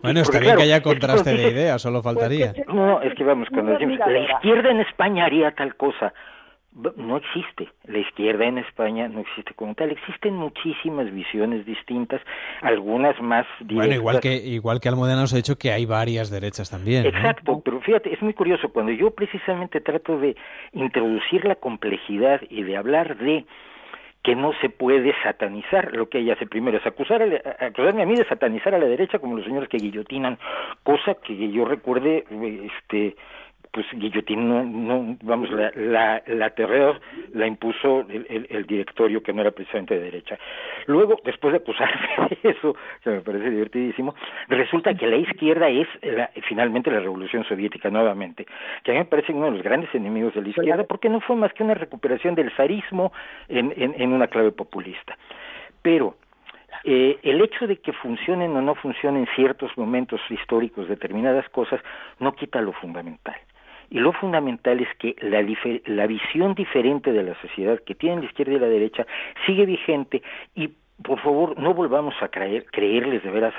bueno, 0.01 0.22
está 0.22 0.39
bien 0.39 0.55
que 0.55 0.63
haya 0.63 0.82
contraste 0.82 1.34
de 1.34 1.49
ideas, 1.51 1.82
solo 1.82 2.01
faltaría. 2.01 2.53
No, 2.68 2.74
no, 2.74 3.01
es 3.01 3.13
que 3.13 3.24
vamos, 3.24 3.47
cuando 3.49 3.74
decimos, 3.74 3.99
la 3.99 4.20
izquierda 4.20 4.72
en 4.72 4.80
España 4.82 5.26
haría 5.26 5.51
tal 5.51 5.76
cosa, 5.76 6.13
no 6.95 7.18
existe. 7.18 7.70
La 7.86 7.99
izquierda 7.99 8.45
en 8.45 8.59
España 8.59 9.07
no 9.07 9.22
existe 9.22 9.53
como 9.55 9.74
tal. 9.76 9.91
Existen 9.91 10.36
muchísimas 10.36 11.11
visiones 11.11 11.65
distintas, 11.65 12.22
algunas 12.61 13.20
más 13.22 13.45
directas. 13.59 13.78
Bueno, 13.78 13.93
igual 13.93 14.20
que, 14.20 14.36
igual 14.36 14.80
que 14.80 14.89
Almudena 14.89 15.22
nos 15.22 15.34
ha 15.34 15.38
dicho 15.38 15.57
que 15.57 15.72
hay 15.72 15.86
varias 15.86 16.30
derechas 16.30 16.70
también. 16.70 17.05
Exacto, 17.05 17.61
pero 17.63 17.82
fíjate, 17.82 18.13
es 18.13 18.22
muy 18.22 18.34
curioso. 18.34 18.70
Cuando 18.70 18.91
yo 18.91 19.11
precisamente 19.11 19.82
trato 19.82 20.20
de 20.20 20.36
introducir 20.74 21.45
la 21.45 21.55
complejidad 21.55 22.41
y 22.49 22.63
de 22.63 22.78
hablar 22.78 23.18
de 23.18 23.45
que 24.24 24.36
no 24.36 24.51
se 24.61 24.70
puede 24.70 25.13
satanizar. 25.24 25.93
Lo 25.93 26.09
que 26.09 26.20
ella 26.20 26.34
hace 26.34 26.47
primero 26.47 26.78
es 26.78 26.86
acusar 26.86 27.22
a, 27.22 27.65
acusarme 27.65 28.03
a 28.03 28.05
mí 28.05 28.15
de 28.15 28.26
satanizar 28.26 28.74
a 28.76 28.80
la 28.80 28.86
derecha 28.86 29.20
como 29.20 29.38
los 29.38 29.45
señores 29.45 29.70
que 29.70 29.78
guillotinan, 29.78 30.38
cosa 30.84 31.15
que 31.15 31.51
yo 31.51 31.65
recuerde, 31.65 32.26
este, 32.65 33.15
pues 33.78 33.86
Guillotín 33.93 34.49
no, 34.49 34.63
no 34.63 35.17
vamos, 35.21 35.51
la, 35.51 35.71
la, 35.75 36.23
la 36.25 36.49
terror 36.49 36.99
la 37.36 37.45
impuso 37.45 38.07
el, 38.09 38.65
directorio 38.65 39.21
que 39.21 39.32
no 39.32 39.41
era 39.41 39.51
precisamente 39.51 39.93
de 39.93 40.05
derecha. 40.05 40.39
Luego, 40.88 41.19
después 41.23 41.51
de 41.51 41.59
acusarme 41.59 42.07
de 42.41 42.49
eso, 42.49 42.75
que 43.03 43.11
me 43.11 43.21
parece 43.21 43.51
divertidísimo, 43.51 44.15
resulta 44.47 44.95
que 44.95 45.05
la 45.05 45.17
izquierda 45.17 45.69
es 45.69 45.88
la, 46.01 46.32
finalmente 46.47 46.89
la 46.89 47.01
revolución 47.01 47.43
soviética 47.43 47.91
nuevamente, 47.91 48.47
que 48.84 48.89
a 48.89 48.93
mí 48.95 48.99
me 49.01 49.05
parece 49.05 49.32
uno 49.32 49.45
de 49.45 49.51
los 49.51 49.61
grandes 49.61 49.93
enemigos 49.93 50.34
de 50.34 50.41
la 50.41 50.49
izquierda, 50.49 50.84
porque 50.86 51.07
no 51.07 51.19
fue 51.19 51.36
más 51.36 51.53
que 51.53 51.61
una 51.61 51.75
recuperación 51.75 52.34
del 52.34 52.51
zarismo 52.53 53.13
en, 53.47 53.75
en, 53.78 53.93
en 53.95 54.11
una 54.11 54.25
clave 54.25 54.53
populista. 54.53 55.15
Pero 55.84 56.15
eh, 56.84 57.19
el 57.23 57.41
hecho 57.41 57.67
de 57.67 57.78
que 57.78 57.93
funcionen 57.93 58.55
o 58.55 58.61
no 58.61 58.75
funcionen 58.75 59.28
ciertos 59.36 59.78
momentos 59.78 60.21
históricos 60.30 60.88
determinadas 60.88 61.47
cosas 61.49 61.82
no 62.19 62.34
quita 62.34 62.61
lo 62.61 62.73
fundamental. 62.73 63.36
Y 63.90 64.00
lo 64.00 64.12
fundamental 64.14 64.80
es 64.80 64.90
que 64.98 65.16
la, 65.22 65.46
la 65.86 66.08
visión 66.08 66.56
diferente 66.56 67.12
de 67.12 67.24
la 67.24 67.40
sociedad 67.42 67.80
que 67.86 67.96
tienen 67.96 68.20
la 68.20 68.26
izquierda 68.26 68.54
y 68.54 68.60
la 68.60 68.68
derecha 68.68 69.06
sigue 69.46 69.66
vigente 69.66 70.22
y 70.56 70.72
por 71.04 71.20
favor, 71.22 71.60
no 71.60 71.74
volvamos 71.74 72.16
a 72.22 72.28
creer, 72.30 72.66
creerles 72.72 73.24
de 73.24 73.30
veras 73.30 73.54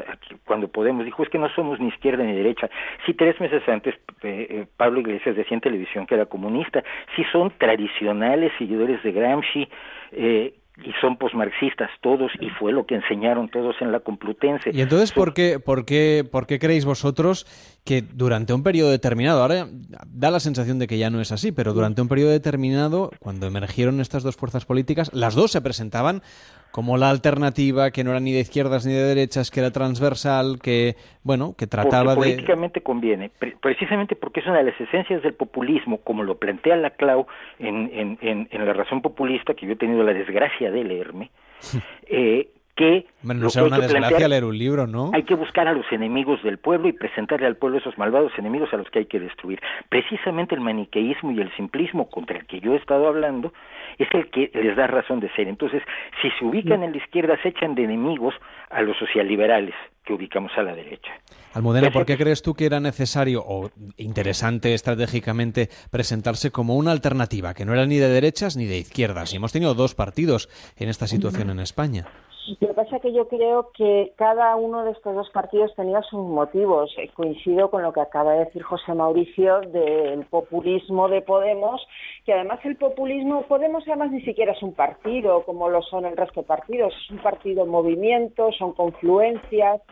cuando 0.45 0.69
podemos. 0.69 1.05
Dijo, 1.05 1.23
es 1.23 1.29
que 1.29 1.39
no 1.39 1.49
somos 1.51 1.79
ni 1.79 1.89
izquierda 1.89 2.25
ni 2.25 2.33
derecha. 2.33 2.69
Si 3.07 3.15
tres 3.15 3.41
meses 3.41 3.63
antes 3.69 3.95
eh, 4.23 4.47
eh, 4.51 4.67
Pablo 4.77 5.01
Iglesias 5.01 5.37
decía 5.37 5.55
en 5.55 5.61
televisión 5.61 6.07
que 6.07 6.17
era 6.17 6.27
comunista, 6.27 6.83
si 7.15 7.23
son 7.25 7.53
tradicionales 7.59 8.53
seguidores 8.59 9.03
de 9.05 9.13
Gramsci, 9.13 9.69
eh, 10.13 10.55
y 10.85 10.93
son 11.01 11.17
posmarxistas 11.17 11.91
todos 12.01 12.31
y 12.41 12.51
fue 12.51 12.73
lo 12.73 12.87
que 12.87 12.95
enseñaron 12.95 13.49
todos 13.49 13.77
en 13.81 13.93
la 13.93 14.01
Complutense. 14.01 14.71
¿Y 14.73 14.81
entonces 14.81 15.13
por 15.13 15.35
qué, 15.35 15.59
por 15.59 15.85
qué, 15.85 16.27
por 16.31 16.47
qué 16.47 16.59
creéis 16.59 16.85
vosotros 16.85 17.47
que 17.85 18.03
durante 18.03 18.53
un 18.53 18.63
periodo 18.63 18.91
determinado, 18.91 19.43
ahora 19.43 19.67
da 20.07 20.31
la 20.31 20.41
sensación 20.41 20.79
de 20.79 20.87
que 20.87 20.99
ya 20.99 21.11
no 21.11 21.21
es 21.21 21.33
así, 21.33 21.53
pero 21.53 21.73
durante 21.73 22.03
un 22.03 22.09
periodo 22.09 22.31
determinado, 22.31 23.11
cuando 23.19 23.47
emergieron 23.47 24.01
estas 24.01 24.23
dos 24.23 24.37
fuerzas 24.37 24.67
políticas, 24.67 25.11
las 25.13 25.35
dos 25.35 25.51
se 25.51 25.61
presentaban 25.61 26.23
como 26.71 26.97
la 26.97 27.11
alternativa 27.11 27.91
que 27.91 28.05
no 28.05 28.11
era 28.11 28.21
ni 28.21 28.33
de 28.33 28.41
izquierdas 28.41 28.87
ni 28.87 28.93
de 28.93 29.03
derechas, 29.03 29.51
que 29.51 29.61
era 29.61 29.71
transversal, 29.71 30.59
que 30.63 30.97
bueno, 31.23 31.55
que 31.57 31.67
trataba 31.67 32.15
porque 32.15 32.31
políticamente 32.31 32.81
conviene, 32.81 33.31
precisamente 33.61 34.17
porque 34.17 34.41
es 34.41 34.47
una 34.47 34.59
de 34.59 34.65
las 34.65 34.81
esencias 34.81 35.23
del 35.23 35.35
populismo, 35.35 35.99
como 35.99 36.23
lo 36.23 36.39
plantea 36.39 36.77
la 36.77 36.91
Clau 36.91 37.27
en, 37.59 37.91
en, 37.93 38.19
en, 38.21 38.49
en 38.51 38.67
la 38.67 38.73
razón 38.73 39.03
populista 39.03 39.55
que 39.55 39.67
yo 39.67 39.73
he 39.73 39.77
tenido 39.77 40.03
la 40.03 40.13
desgracia 40.13 40.71
de 40.71 40.85
leerme, 40.85 41.31
eh, 42.07 42.49
que 42.79 43.07
bueno, 43.23 43.43
no 43.43 43.51
sea 43.51 43.65
una 43.65 43.81
desgracia 43.81 44.29
leer 44.29 44.45
un 44.45 44.57
libro, 44.57 44.87
¿no? 44.87 45.11
Hay 45.13 45.25
que 45.25 45.35
buscar 45.35 45.67
a 45.67 45.73
los 45.73 45.85
enemigos 45.91 46.41
del 46.45 46.59
pueblo 46.59 46.89
y 46.89 46.93
presentarle 46.93 47.49
al 47.49 47.57
pueblo 47.57 47.79
esos 47.79 47.99
malvados 47.99 48.31
enemigos 48.39 48.73
a 48.73 48.77
los 48.77 48.89
que 48.91 49.01
hay 49.01 49.07
que 49.07 49.19
destruir. 49.19 49.61
Precisamente 49.89 50.55
el 50.55 50.61
maniqueísmo 50.61 51.33
y 51.33 51.41
el 51.41 51.55
simplismo 51.57 52.09
contra 52.09 52.39
el 52.39 52.47
que 52.47 52.61
yo 52.61 52.75
he 52.75 52.77
estado 52.77 53.09
hablando 53.09 53.53
es 53.99 54.07
el 54.13 54.31
que 54.31 54.53
les 54.55 54.77
da 54.77 54.87
razón 54.87 55.19
de 55.19 55.29
ser. 55.31 55.49
Entonces, 55.49 55.83
si 56.23 56.31
se 56.39 56.45
ubican 56.45 56.85
en 56.85 56.93
la 56.93 56.99
izquierda, 56.99 57.37
se 57.43 57.49
echan 57.49 57.75
de 57.75 57.83
enemigos 57.83 58.35
a 58.71 58.81
los 58.83 58.97
socialliberales 58.97 59.75
que 60.05 60.13
ubicamos 60.15 60.53
a 60.57 60.63
la 60.63 60.75
derecha. 60.75 61.11
Almudena, 61.55 61.91
¿por 61.91 62.07
qué 62.07 62.17
crees 62.17 62.43
tú 62.43 62.55
que 62.55 62.65
era 62.65 62.79
necesario 62.79 63.43
o 63.45 63.71
interesante 63.97 64.73
estratégicamente 64.73 65.69
presentarse 65.91 66.53
como 66.53 66.77
una 66.77 66.93
alternativa, 66.93 67.55
que 67.55 67.65
no 67.65 67.75
era 67.75 67.87
ni 67.87 67.97
de 67.97 68.09
derechas 68.09 68.57
ni 68.57 68.67
de 68.67 68.79
izquierdas? 68.79 69.33
Y 69.33 69.37
hemos 69.37 69.53
tenido 69.53 69.75
dos 69.75 69.97
partidos 69.97 70.49
en 70.77 70.89
esta 70.89 71.09
situación 71.09 71.51
en 71.51 71.59
España. 71.59 72.07
Lo 72.49 72.69
que 72.69 72.75
pasa 72.75 72.97
es 72.97 73.03
que 73.03 73.13
yo 73.13 73.29
creo 73.29 73.71
que 73.77 74.13
cada 74.17 74.57
uno 74.57 74.85
de 74.85 74.93
estos 74.93 75.15
dos 75.15 75.29
partidos 75.31 75.75
tenía 75.75 76.01
sus 76.03 76.21
motivos. 76.21 76.95
Eh, 76.97 77.11
coincido 77.13 77.71
con 77.71 77.83
lo 77.83 77.93
que 77.93 78.01
acaba 78.01 78.33
de 78.33 78.47
decir 78.47 78.63
José 78.63 78.95
Mauricio 78.95 79.61
del 79.61 80.25
populismo 80.25 81.09
de 81.09 81.21
Podemos, 81.21 81.87
que 82.25 82.33
además 82.33 82.61
el 82.65 82.77
populismo, 82.77 83.43
Podemos 83.43 83.85
además 83.87 84.13
ni 84.13 84.23
siquiera 84.23 84.53
es 84.53 84.63
un 84.63 84.73
partido 84.73 85.45
como 85.45 85.69
lo 85.69 85.83
son 85.83 86.07
el 86.07 86.17
resto 86.17 86.41
de 86.41 86.47
partidos, 86.47 86.95
es 87.05 87.11
un 87.11 87.19
partido 87.19 87.65
en 87.65 87.71
movimiento, 87.71 88.51
son 88.53 88.73
confluencias. 88.73 89.83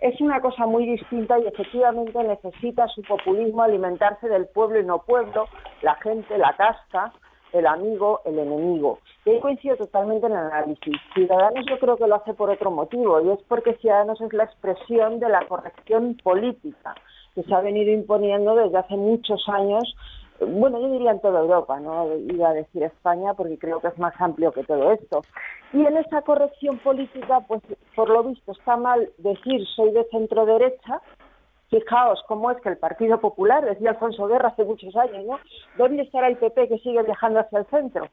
Es 0.00 0.20
una 0.20 0.40
cosa 0.40 0.66
muy 0.66 0.86
distinta 0.86 1.38
y 1.38 1.46
efectivamente 1.46 2.24
necesita 2.24 2.88
su 2.88 3.02
populismo 3.02 3.62
alimentarse 3.62 4.28
del 4.28 4.48
pueblo 4.48 4.80
y 4.80 4.84
no 4.84 5.02
pueblo, 5.02 5.46
la 5.82 5.94
gente, 5.96 6.38
la 6.38 6.56
casta, 6.56 7.12
el 7.52 7.66
amigo, 7.66 8.20
el 8.24 8.38
enemigo. 8.38 8.98
Y 9.24 9.30
ahí 9.30 9.40
coincido 9.40 9.76
totalmente 9.76 10.26
en 10.26 10.32
el 10.32 10.38
análisis. 10.38 10.94
Ciudadanos 11.14 11.64
yo 11.68 11.78
creo 11.78 11.96
que 11.96 12.06
lo 12.06 12.16
hace 12.16 12.34
por 12.34 12.50
otro 12.50 12.70
motivo, 12.70 13.20
y 13.20 13.30
es 13.30 13.38
porque 13.48 13.74
Ciudadanos 13.74 14.20
es 14.20 14.32
la 14.32 14.44
expresión 14.44 15.20
de 15.20 15.28
la 15.28 15.46
corrección 15.46 16.16
política 16.22 16.94
que 17.34 17.42
se 17.42 17.54
ha 17.54 17.60
venido 17.60 17.92
imponiendo 17.92 18.54
desde 18.56 18.78
hace 18.78 18.96
muchos 18.96 19.48
años, 19.48 19.94
bueno, 20.40 20.80
yo 20.80 20.90
diría 20.90 21.10
en 21.10 21.20
toda 21.20 21.40
Europa, 21.40 21.78
no 21.80 22.08
iba 22.16 22.48
a 22.48 22.54
decir 22.54 22.82
España 22.82 23.34
porque 23.34 23.58
creo 23.58 23.80
que 23.80 23.88
es 23.88 23.98
más 23.98 24.14
amplio 24.18 24.52
que 24.52 24.64
todo 24.64 24.90
esto. 24.92 25.22
Y 25.72 25.84
en 25.84 25.96
esa 25.96 26.22
corrección 26.22 26.78
política, 26.78 27.40
pues 27.46 27.62
por 27.94 28.08
lo 28.08 28.24
visto 28.24 28.52
está 28.52 28.76
mal 28.76 29.10
decir 29.18 29.66
soy 29.76 29.92
de 29.92 30.04
centro 30.04 30.46
derecha, 30.46 31.00
Fijaos 31.70 32.20
cómo 32.26 32.50
es 32.50 32.60
que 32.60 32.68
el 32.68 32.78
Partido 32.78 33.20
Popular, 33.20 33.64
decía 33.64 33.90
Alfonso 33.90 34.26
Guerra 34.26 34.48
hace 34.48 34.64
muchos 34.64 34.94
años, 34.96 35.24
¿no? 35.24 35.38
¿Dónde 35.76 36.02
estará 36.02 36.26
el 36.26 36.36
PP 36.36 36.68
que 36.68 36.78
sigue 36.78 37.02
viajando 37.02 37.38
hacia 37.38 37.60
el 37.60 37.66
centro? 37.66 38.08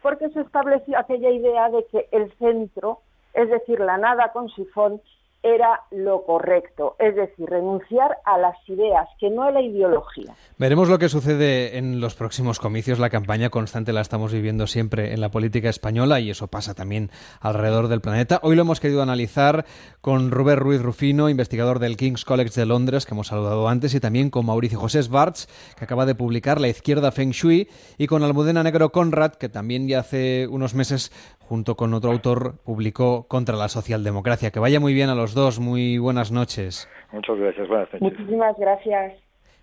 Porque 0.00 0.28
se 0.30 0.40
estableció 0.40 0.96
aquella 0.96 1.30
idea 1.30 1.68
de 1.70 1.84
que 1.86 2.08
el 2.12 2.32
centro, 2.38 3.00
es 3.34 3.50
decir, 3.50 3.80
la 3.80 3.98
nada 3.98 4.30
con 4.32 4.48
sifón, 4.50 5.02
era 5.42 5.82
lo 5.90 6.24
correcto, 6.24 6.96
es 6.98 7.16
decir, 7.16 7.48
renunciar 7.48 8.18
a 8.24 8.38
las 8.38 8.56
ideas, 8.68 9.08
que 9.18 9.30
no 9.30 9.42
a 9.42 9.50
la 9.50 9.62
ideología. 9.62 10.34
Veremos 10.58 10.88
lo 10.88 10.98
que 10.98 11.08
sucede 11.08 11.78
en 11.78 12.00
los 12.00 12.14
próximos 12.14 12.60
comicios. 12.60 12.98
La 12.98 13.08
campaña 13.08 13.48
constante 13.48 13.92
la 13.92 14.02
estamos 14.02 14.32
viviendo 14.32 14.66
siempre 14.66 15.14
en 15.14 15.20
la 15.20 15.30
política 15.30 15.70
española 15.70 16.20
y 16.20 16.30
eso 16.30 16.48
pasa 16.48 16.74
también 16.74 17.10
alrededor 17.40 17.88
del 17.88 18.02
planeta. 18.02 18.40
Hoy 18.42 18.54
lo 18.54 18.62
hemos 18.62 18.80
querido 18.80 19.02
analizar 19.02 19.64
con 20.00 20.30
Rubén 20.30 20.58
Ruiz 20.58 20.82
Rufino, 20.82 21.30
investigador 21.30 21.78
del 21.78 21.96
King's 21.96 22.24
College 22.24 22.60
de 22.60 22.66
Londres, 22.66 23.06
que 23.06 23.14
hemos 23.14 23.28
saludado 23.28 23.68
antes, 23.68 23.94
y 23.94 24.00
también 24.00 24.30
con 24.30 24.46
Mauricio 24.46 24.78
José 24.78 25.02
Svarts, 25.02 25.48
que 25.78 25.84
acaba 25.84 26.04
de 26.04 26.14
publicar 26.14 26.60
La 26.60 26.68
izquierda 26.68 27.12
Feng 27.12 27.30
Shui, 27.30 27.68
y 27.96 28.06
con 28.06 28.22
Almudena 28.22 28.62
Negro 28.62 28.92
Conrad, 28.92 29.32
que 29.32 29.48
también 29.48 29.88
ya 29.88 30.00
hace 30.00 30.46
unos 30.48 30.74
meses 30.74 31.12
junto 31.50 31.74
con 31.74 31.94
otro 31.94 32.12
autor, 32.12 32.60
publicó 32.64 33.26
Contra 33.26 33.56
la 33.56 33.68
socialdemocracia. 33.68 34.52
Que 34.52 34.60
vaya 34.60 34.78
muy 34.78 34.94
bien 34.94 35.08
a 35.08 35.16
los 35.16 35.34
dos. 35.34 35.58
Muy 35.58 35.98
buenas 35.98 36.30
noches. 36.30 36.88
Muchas 37.10 37.36
gracias. 37.36 37.66
Buenas 37.66 37.92
noches. 37.92 38.00
Muchísimas 38.00 38.56
gracias. 38.56 39.14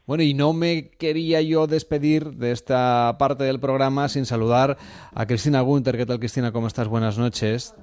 Bueno, 0.05 0.21
y 0.23 0.33
no 0.33 0.51
me 0.51 0.89
quería 0.89 1.41
yo 1.41 1.65
despedir 1.65 2.31
de 2.31 2.51
esta 2.51 3.15
parte 3.17 3.45
del 3.45 3.61
programa 3.61 4.09
sin 4.09 4.25
saludar 4.25 4.75
a 5.15 5.25
Cristina 5.27 5.61
Gunter. 5.61 5.95
¿Qué 5.95 6.05
tal, 6.05 6.19
Cristina? 6.19 6.51
¿Cómo 6.51 6.67
estás? 6.67 6.89
Buenas 6.89 7.17
noches 7.17 7.73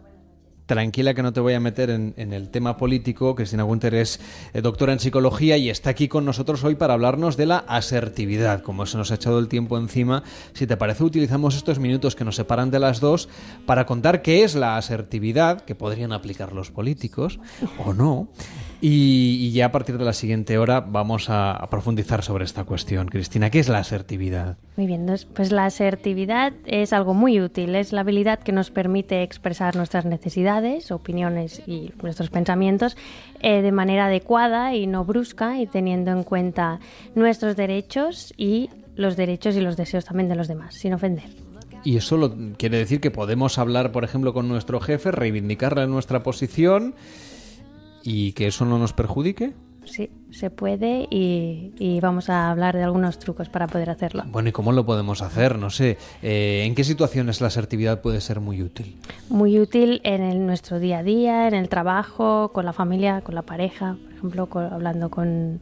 tranquila 0.66 1.14
que 1.14 1.22
no 1.22 1.32
te 1.32 1.40
voy 1.40 1.54
a 1.54 1.60
meter 1.60 1.90
en, 1.90 2.14
el 2.16 2.48
tema 2.48 2.76
político. 2.76 3.34
Cristina 3.34 3.62
Gunter 3.62 3.94
es 3.94 4.20
eh, 4.52 4.60
doctora 4.62 4.92
en 4.92 5.00
psicología 5.00 5.56
y 5.56 5.70
está 5.70 5.90
aquí 5.90 6.08
con 6.08 6.24
nosotros 6.24 6.64
hoy 6.64 6.74
para 6.74 6.94
hablarnos 6.94 7.36
de 7.36 7.46
la 7.46 7.58
asertividad. 7.58 8.62
Como 8.62 8.86
se 8.86 8.96
nos 8.96 9.10
ha 9.10 9.16
echado 9.16 9.38
el 9.38 9.48
tiempo 9.48 9.78
encima, 9.78 10.22
si 10.52 10.66
te 10.66 10.76
parece, 10.76 11.04
utilizamos 11.04 11.56
estos 11.56 11.78
minutos 11.78 12.16
que 12.16 12.24
nos 12.24 12.36
separan 12.36 12.70
de 12.70 12.80
las 12.80 13.00
dos 13.00 13.28
para 13.66 13.86
contar 13.86 14.22
qué 14.22 14.44
es 14.44 14.54
la 14.54 14.76
asertividad, 14.76 15.62
que 15.62 15.74
podrían 15.74 16.12
aplicar 16.12 16.52
los 16.52 16.70
políticos 16.70 17.38
o 17.84 17.92
no, 17.92 18.28
y, 18.86 19.50
ya 19.52 19.66
a 19.66 19.72
partir 19.72 19.96
de 19.96 20.04
la 20.04 20.12
siguiente 20.12 20.58
hora 20.58 20.80
vamos 20.80 21.30
a, 21.30 21.66
profundizar 21.70 22.22
sobre 22.22 22.44
esta 22.44 22.64
cuestión. 22.64 23.08
Cristina, 23.08 23.48
¿qué 23.48 23.58
es 23.58 23.70
la 23.70 23.78
asertividad? 23.78 24.58
Muy 24.76 24.86
bien, 24.86 25.06
pues 25.34 25.52
la 25.52 25.64
asertividad 25.64 26.52
es 26.66 26.92
algo 26.92 27.14
muy 27.14 27.40
útil, 27.40 27.74
es 27.76 27.94
la 27.94 28.02
habilidad 28.02 28.40
que 28.40 28.52
nos 28.52 28.70
permite 28.70 29.22
expresar 29.22 29.74
nuestras 29.74 30.04
necesidades, 30.04 30.90
opiniones 30.90 31.62
y 31.66 31.92
nuestros 32.02 32.28
pensamientos 32.28 32.94
eh, 33.40 33.62
de 33.62 33.72
manera 33.72 34.06
adecuada 34.06 34.74
y 34.74 34.86
no 34.86 35.06
brusca 35.06 35.58
y 35.58 35.66
teniendo 35.66 36.10
en 36.10 36.22
cuenta 36.22 36.78
nuestros 37.14 37.56
derechos 37.56 38.34
y 38.36 38.68
los 38.96 39.16
derechos 39.16 39.56
y 39.56 39.62
los 39.62 39.78
deseos 39.78 40.04
también 40.04 40.28
de 40.28 40.34
los 40.34 40.46
demás, 40.46 40.74
sin 40.74 40.92
ofender. 40.92 41.30
Y 41.84 41.98
eso 41.98 42.34
quiere 42.56 42.78
decir 42.78 43.00
que 43.00 43.10
podemos 43.10 43.58
hablar, 43.58 43.92
por 43.92 44.04
ejemplo, 44.04 44.32
con 44.32 44.48
nuestro 44.48 44.80
jefe, 44.80 45.10
reivindicarle 45.10 45.86
nuestra 45.86 46.22
posición 46.22 46.94
y 48.04 48.32
que 48.32 48.46
eso 48.46 48.64
no 48.64 48.78
nos 48.78 48.92
perjudique? 48.92 49.54
Sí, 49.86 50.10
se 50.30 50.50
puede 50.50 51.06
y, 51.10 52.00
vamos 52.00 52.30
a 52.30 52.50
hablar 52.50 52.76
de 52.76 52.82
algunos 52.82 53.18
trucos 53.18 53.48
para 53.48 53.66
poder 53.66 53.90
hacerlo. 53.90 54.24
Bueno, 54.26 54.48
¿y 54.48 54.52
cómo 54.52 54.72
lo 54.72 54.86
podemos 54.86 55.22
hacer? 55.22 55.58
No 55.58 55.70
sé, 55.70 55.98
eh, 56.22 56.64
¿en 56.66 56.74
qué 56.74 56.84
situaciones 56.84 57.40
la 57.40 57.48
asertividad 57.48 58.00
puede 58.00 58.20
ser 58.20 58.40
muy 58.40 58.62
útil? 58.62 58.96
Muy 59.28 59.58
útil 59.58 60.00
en 60.04 60.46
nuestro 60.46 60.78
día 60.78 60.98
a 60.98 61.02
día, 61.02 61.48
en 61.48 61.54
el 61.54 61.68
trabajo, 61.68 62.50
con 62.52 62.64
la 62.64 62.72
familia, 62.72 63.20
con 63.20 63.34
la 63.34 63.42
pareja, 63.42 63.96
por 64.02 64.12
ejemplo, 64.14 64.48
hablando 64.70 65.10
con, 65.10 65.60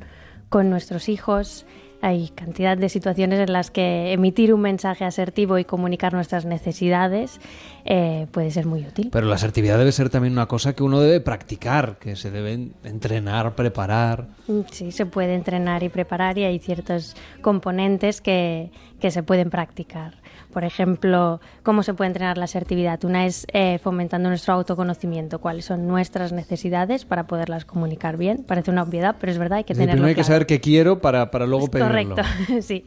con 0.49 0.71
nuestros 0.71 1.09
hijos, 1.09 1.67
hay 2.03 2.31
cantidad 2.31 2.77
de 2.77 2.89
situaciones 2.89 3.39
en 3.39 3.53
las 3.53 3.71
que 3.71 4.13
emitir 4.13 4.53
un 4.53 4.61
mensaje 4.61 5.05
asertivo 5.05 5.57
y 5.59 5.65
comunicar 5.65 6.13
nuestras 6.13 6.45
necesidades 6.45 7.41
eh, 7.85 8.27
puede 8.33 8.51
ser 8.51 8.67
muy 8.67 8.85
útil. 8.85 9.11
Pero 9.13 9.29
la 9.29 9.37
asertividad 9.37 9.79
debe 9.79 9.93
ser 9.93 10.11
también 10.11 10.33
una 10.33 10.47
cosa 10.47 10.75
que 10.75 10.83
uno 10.83 11.01
debe 11.01 11.21
practicar, 11.21 11.99
que 11.99 12.17
se 12.17 12.33
debe 12.33 12.71
entrenar, 12.83 13.55
preparar. 13.55 14.27
Mm, 14.49 14.61
sí, 14.73 14.91
se 14.91 15.07
puede 15.07 15.35
entrenar 15.35 15.85
y 15.85 15.89
preparar 15.89 16.37
y 16.39 16.45
hay 16.45 16.59
ciertos 16.59 17.15
componentes 17.41 18.21
que, 18.21 18.73
que 19.01 19.13
se 19.13 19.23
pueden 19.23 19.51
practicar. 19.51 20.22
Por 20.53 20.65
ejemplo, 20.65 21.41
¿cómo 21.63 21.83
se 21.83 21.95
puede 21.95 22.09
entrenar 22.09 22.39
la 22.39 22.45
asertividad? 22.45 23.03
Una 23.05 23.27
es 23.27 23.47
eh, 23.53 23.79
fomentando 23.83 24.29
nuestro 24.29 24.55
autoconocimiento, 24.55 25.41
cuáles 25.41 25.65
son 25.65 25.87
nuestras 25.89 26.33
necesidades 26.33 27.05
para 27.05 27.27
poderlas 27.27 27.65
comunicar 27.65 28.17
bien. 28.17 28.45
Parece 28.45 28.71
una 28.71 28.83
obviedad, 28.83 29.17
pero 29.19 29.33
es 29.33 29.39
verdad, 29.39 29.59
hay 29.59 29.65
que 29.65 29.75
tenerlo 29.75 29.93
Primero 29.93 30.09
hay 30.09 30.15
que 30.15 30.25
saber 30.25 30.47
qué 30.47 30.61
quiero 30.61 31.01
para, 31.01 31.31
para 31.31 31.47
luego 31.47 31.69
pedirlo. 31.69 32.15
Correcto, 32.15 32.23
sí. 32.63 32.85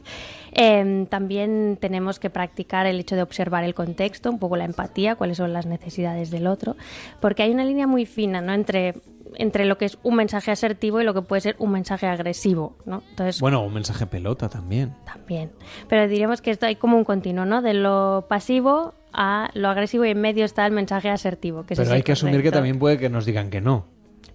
Em, 0.57 1.05
también 1.05 1.77
tenemos 1.81 2.17
que 2.17 2.29
practicar 2.29 2.85
el 2.85 2.97
hecho 2.97 3.17
de 3.17 3.21
observar 3.21 3.65
el 3.65 3.75
contexto, 3.75 4.31
un 4.31 4.39
poco 4.39 4.55
la 4.55 4.63
empatía, 4.63 5.15
cuáles 5.15 5.37
son 5.37 5.51
las 5.51 5.65
necesidades 5.65 6.31
del 6.31 6.47
otro, 6.47 6.77
porque 7.19 7.43
hay 7.43 7.51
una 7.51 7.65
línea 7.65 7.87
muy 7.87 8.05
fina 8.05 8.39
¿no? 8.41 8.53
entre 8.53 8.95
entre 9.37 9.65
lo 9.65 9.77
que 9.77 9.83
es 9.83 9.97
un 10.03 10.15
mensaje 10.15 10.51
asertivo 10.51 11.01
y 11.01 11.03
lo 11.03 11.13
que 11.13 11.21
puede 11.21 11.41
ser 11.41 11.55
un 11.59 11.71
mensaje 11.71 12.07
agresivo, 12.07 12.77
¿no? 12.85 13.03
Entonces, 13.09 13.41
bueno, 13.41 13.61
un 13.63 13.73
mensaje 13.73 14.05
pelota 14.05 14.47
también. 14.47 14.93
También. 15.05 15.51
Pero 15.89 16.07
diríamos 16.07 16.41
que 16.41 16.51
esto 16.51 16.67
hay 16.67 16.77
como 16.77 16.95
un 16.95 17.03
continuo, 17.03 17.43
¿no? 17.43 17.61
De 17.61 17.73
lo 17.73 18.27
pasivo 18.29 18.93
a 19.11 19.49
lo 19.53 19.67
agresivo 19.67 20.05
y 20.05 20.11
en 20.11 20.21
medio 20.21 20.45
está 20.45 20.65
el 20.65 20.71
mensaje 20.71 21.09
asertivo. 21.09 21.65
Que 21.65 21.75
Pero 21.75 21.91
hay 21.91 22.03
que 22.03 22.13
asumir 22.13 22.41
que 22.43 22.51
también 22.51 22.79
puede 22.79 22.97
que 22.97 23.09
nos 23.09 23.25
digan 23.25 23.49
que 23.49 23.59
no. 23.59 23.87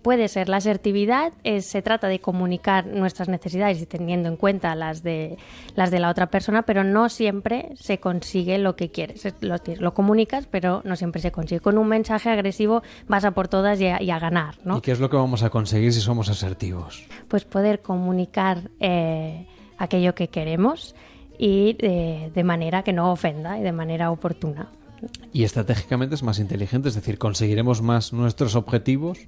Puede 0.03 0.29
ser. 0.29 0.49
La 0.49 0.57
asertividad 0.57 1.33
se 1.61 1.83
trata 1.83 2.09
de 2.09 2.21
comunicar 2.21 2.87
nuestras 2.87 3.29
necesidades 3.29 3.83
y 3.83 3.87
teniendo 3.87 4.29
en 4.29 4.37
cuenta 4.37 4.75
las 4.75 5.03
de, 5.03 5.37
las 5.75 5.91
de 5.91 6.01
la 6.01 6.09
otra 6.09 6.31
persona, 6.31 6.63
pero 6.63 6.85
no 6.85 7.09
siempre 7.09 7.73
se 7.75 7.99
consigue 7.99 8.59
lo 8.59 8.77
que 8.77 8.91
quieres. 8.91 9.23
Lo, 9.41 9.57
lo 9.79 9.95
comunicas, 9.95 10.47
pero 10.47 10.81
no 10.85 10.97
siempre 10.97 11.21
se 11.21 11.31
consigue. 11.31 11.61
Con 11.61 11.77
un 11.77 11.89
mensaje 11.89 12.31
agresivo 12.31 12.83
vas 13.09 13.25
a 13.25 13.33
por 13.33 13.49
todas 13.49 13.81
y 13.81 13.87
a, 13.87 14.19
ganar. 14.19 14.57
¿no? 14.65 14.79
¿Y 14.79 14.81
qué 14.81 14.93
es 14.93 15.01
lo 15.01 15.11
que 15.11 15.17
vamos 15.17 15.43
a 15.43 15.51
conseguir 15.51 15.93
si 15.93 16.01
somos 16.01 16.31
asertivos? 16.31 17.05
Pues 17.29 17.45
poder 17.45 17.81
comunicar 17.81 18.71
eh, 18.81 19.47
aquello 19.79 20.15
que 20.15 20.29
queremos 20.29 20.95
y 21.39 21.75
de, 21.75 22.31
de 22.35 22.45
manera 22.45 22.83
que 22.83 22.93
no 22.93 23.13
ofenda 23.13 23.59
y 23.59 23.63
de 23.63 23.73
manera 23.73 24.11
oportuna. 24.11 24.69
Y 25.33 25.45
estratégicamente 25.45 26.15
es 26.15 26.23
más 26.23 26.39
inteligente, 26.39 26.89
es 26.89 26.95
decir, 26.95 27.19
conseguiremos 27.19 27.81
más 27.81 28.13
nuestros 28.13 28.55
objetivos 28.55 29.19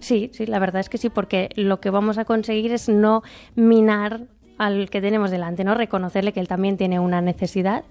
Sí, 0.00 0.30
sí, 0.32 0.46
la 0.46 0.58
verdad 0.58 0.80
es 0.80 0.88
que 0.88 0.98
sí, 0.98 1.10
porque 1.10 1.50
lo 1.56 1.80
que 1.80 1.90
vamos 1.90 2.18
a 2.18 2.24
conseguir 2.24 2.72
es 2.72 2.88
no 2.88 3.22
minar 3.54 4.26
al 4.58 4.90
que 4.90 5.00
tenemos 5.00 5.30
delante, 5.30 5.64
¿no? 5.64 5.74
Reconocerle 5.74 6.32
que 6.32 6.40
él 6.40 6.48
también 6.48 6.76
tiene 6.76 7.00
una 7.00 7.20
necesidad 7.20 7.84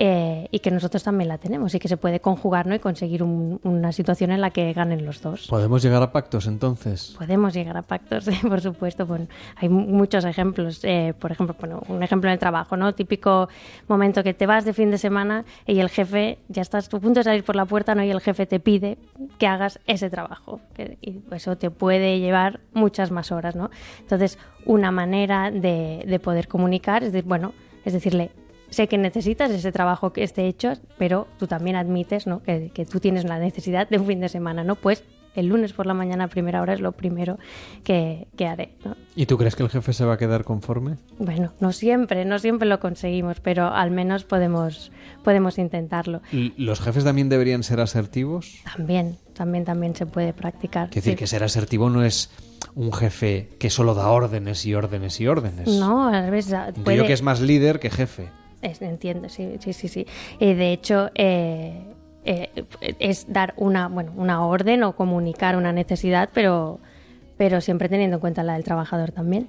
eh, 0.00 0.46
y 0.52 0.60
que 0.60 0.70
nosotros 0.70 1.02
también 1.02 1.26
la 1.26 1.38
tenemos 1.38 1.74
y 1.74 1.80
que 1.80 1.88
se 1.88 1.96
puede 1.96 2.20
conjugar 2.20 2.68
¿no? 2.68 2.74
y 2.76 2.78
conseguir 2.78 3.24
una 3.24 3.90
situación 3.90 4.30
en 4.30 4.40
la 4.40 4.50
que 4.50 4.72
ganen 4.72 5.04
los 5.04 5.20
dos. 5.20 5.48
¿Podemos 5.48 5.82
llegar 5.82 6.00
a 6.04 6.12
pactos 6.12 6.46
entonces? 6.46 7.16
Podemos 7.18 7.52
llegar 7.52 7.76
a 7.76 7.82
pactos, 7.82 8.26
por 8.48 8.60
supuesto. 8.60 9.06
Bueno, 9.06 9.26
hay 9.56 9.68
muchos 9.68 10.24
ejemplos. 10.24 10.84
Eh, 10.84 11.14
por 11.18 11.32
ejemplo, 11.32 11.56
bueno, 11.58 11.82
un 11.88 12.04
ejemplo 12.04 12.30
en 12.30 12.34
el 12.34 12.38
trabajo, 12.38 12.76
¿no? 12.76 12.94
Típico 12.94 13.48
momento 13.88 14.22
que 14.22 14.34
te 14.34 14.46
vas 14.46 14.64
de 14.64 14.72
fin 14.72 14.92
de 14.92 14.98
semana 14.98 15.44
y 15.66 15.80
el 15.80 15.88
jefe, 15.88 16.38
ya 16.48 16.62
estás 16.62 16.86
a 16.94 17.00
punto 17.00 17.18
de 17.18 17.24
salir 17.24 17.42
por 17.42 17.56
la 17.56 17.66
puerta, 17.66 17.96
¿no? 17.96 18.04
Y 18.04 18.10
el 18.12 18.20
jefe 18.20 18.46
te 18.46 18.60
pide 18.60 18.98
que 19.38 19.48
hagas 19.48 19.80
ese 19.88 20.10
trabajo. 20.10 20.60
y 21.02 21.22
eso 21.32 21.58
te 21.58 21.70
puede 21.70 22.20
llevar 22.20 22.60
muchas 22.72 23.10
más 23.10 23.32
horas, 23.32 23.56
¿no? 23.56 23.68
Entonces, 23.98 24.38
una 24.64 24.92
manera 24.92 25.50
de, 25.50 26.04
de 26.06 26.20
poder 26.20 26.46
comunicar 26.46 27.02
es 27.02 27.12
decir, 27.12 27.28
bueno, 27.28 27.52
es 27.84 27.92
decirle, 27.92 28.30
sé 28.70 28.88
que 28.88 28.98
necesitas 28.98 29.50
ese 29.50 29.72
trabajo 29.72 30.12
que 30.12 30.22
esté 30.22 30.46
hecho, 30.46 30.72
pero 30.98 31.26
tú 31.38 31.46
también 31.46 31.76
admites 31.76 32.26
¿no? 32.26 32.42
que, 32.42 32.70
que, 32.72 32.84
tú 32.84 33.00
tienes 33.00 33.24
la 33.24 33.38
necesidad 33.38 33.88
de 33.88 33.98
un 33.98 34.06
fin 34.06 34.20
de 34.20 34.28
semana, 34.28 34.64
¿no? 34.64 34.76
Pues 34.76 35.04
el 35.38 35.46
lunes 35.46 35.72
por 35.72 35.86
la 35.86 35.94
mañana 35.94 36.24
a 36.24 36.28
primera 36.28 36.60
hora 36.60 36.74
es 36.74 36.80
lo 36.80 36.92
primero 36.92 37.38
que, 37.84 38.26
que 38.36 38.46
haré. 38.46 38.74
¿no? 38.84 38.96
¿Y 39.14 39.26
tú 39.26 39.38
crees 39.38 39.54
que 39.54 39.62
el 39.62 39.68
jefe 39.68 39.92
se 39.92 40.04
va 40.04 40.14
a 40.14 40.18
quedar 40.18 40.44
conforme? 40.44 40.96
Bueno, 41.18 41.52
no 41.60 41.72
siempre, 41.72 42.24
no 42.24 42.38
siempre 42.38 42.68
lo 42.68 42.80
conseguimos, 42.80 43.40
pero 43.40 43.72
al 43.72 43.90
menos 43.90 44.24
podemos, 44.24 44.90
podemos 45.22 45.58
intentarlo. 45.58 46.22
¿Y 46.32 46.54
¿Los 46.56 46.80
jefes 46.80 47.04
también 47.04 47.28
deberían 47.28 47.62
ser 47.62 47.80
asertivos? 47.80 48.62
También, 48.76 49.16
también, 49.34 49.64
también 49.64 49.94
se 49.94 50.06
puede 50.06 50.32
practicar. 50.32 50.88
Es 50.88 50.96
decir, 50.96 51.16
que 51.16 51.26
ser 51.26 51.44
asertivo 51.44 51.88
no 51.88 52.02
es 52.02 52.30
un 52.74 52.92
jefe 52.92 53.48
que 53.58 53.70
solo 53.70 53.94
da 53.94 54.08
órdenes 54.08 54.66
y 54.66 54.74
órdenes 54.74 55.20
y 55.20 55.26
órdenes. 55.26 55.68
No, 55.68 56.08
a 56.08 56.30
veces 56.30 56.54
puede... 56.84 57.06
que 57.06 57.12
es 57.12 57.22
más 57.22 57.40
líder 57.40 57.78
que 57.78 57.90
jefe. 57.90 58.28
Es, 58.62 58.82
entiendo, 58.82 59.28
sí, 59.28 59.56
sí, 59.60 59.72
sí. 59.72 59.88
sí. 59.88 60.06
Y 60.38 60.54
de 60.54 60.72
hecho, 60.72 61.10
eh, 61.14 61.82
eh, 62.24 62.64
es 62.98 63.26
dar 63.32 63.54
una, 63.56 63.88
bueno, 63.88 64.12
una 64.16 64.44
orden 64.44 64.82
o 64.82 64.96
comunicar 64.96 65.56
una 65.56 65.72
necesidad, 65.72 66.28
pero, 66.34 66.80
pero 67.36 67.60
siempre 67.60 67.88
teniendo 67.88 68.16
en 68.16 68.20
cuenta 68.20 68.42
la 68.42 68.54
del 68.54 68.64
trabajador 68.64 69.12
también. 69.12 69.48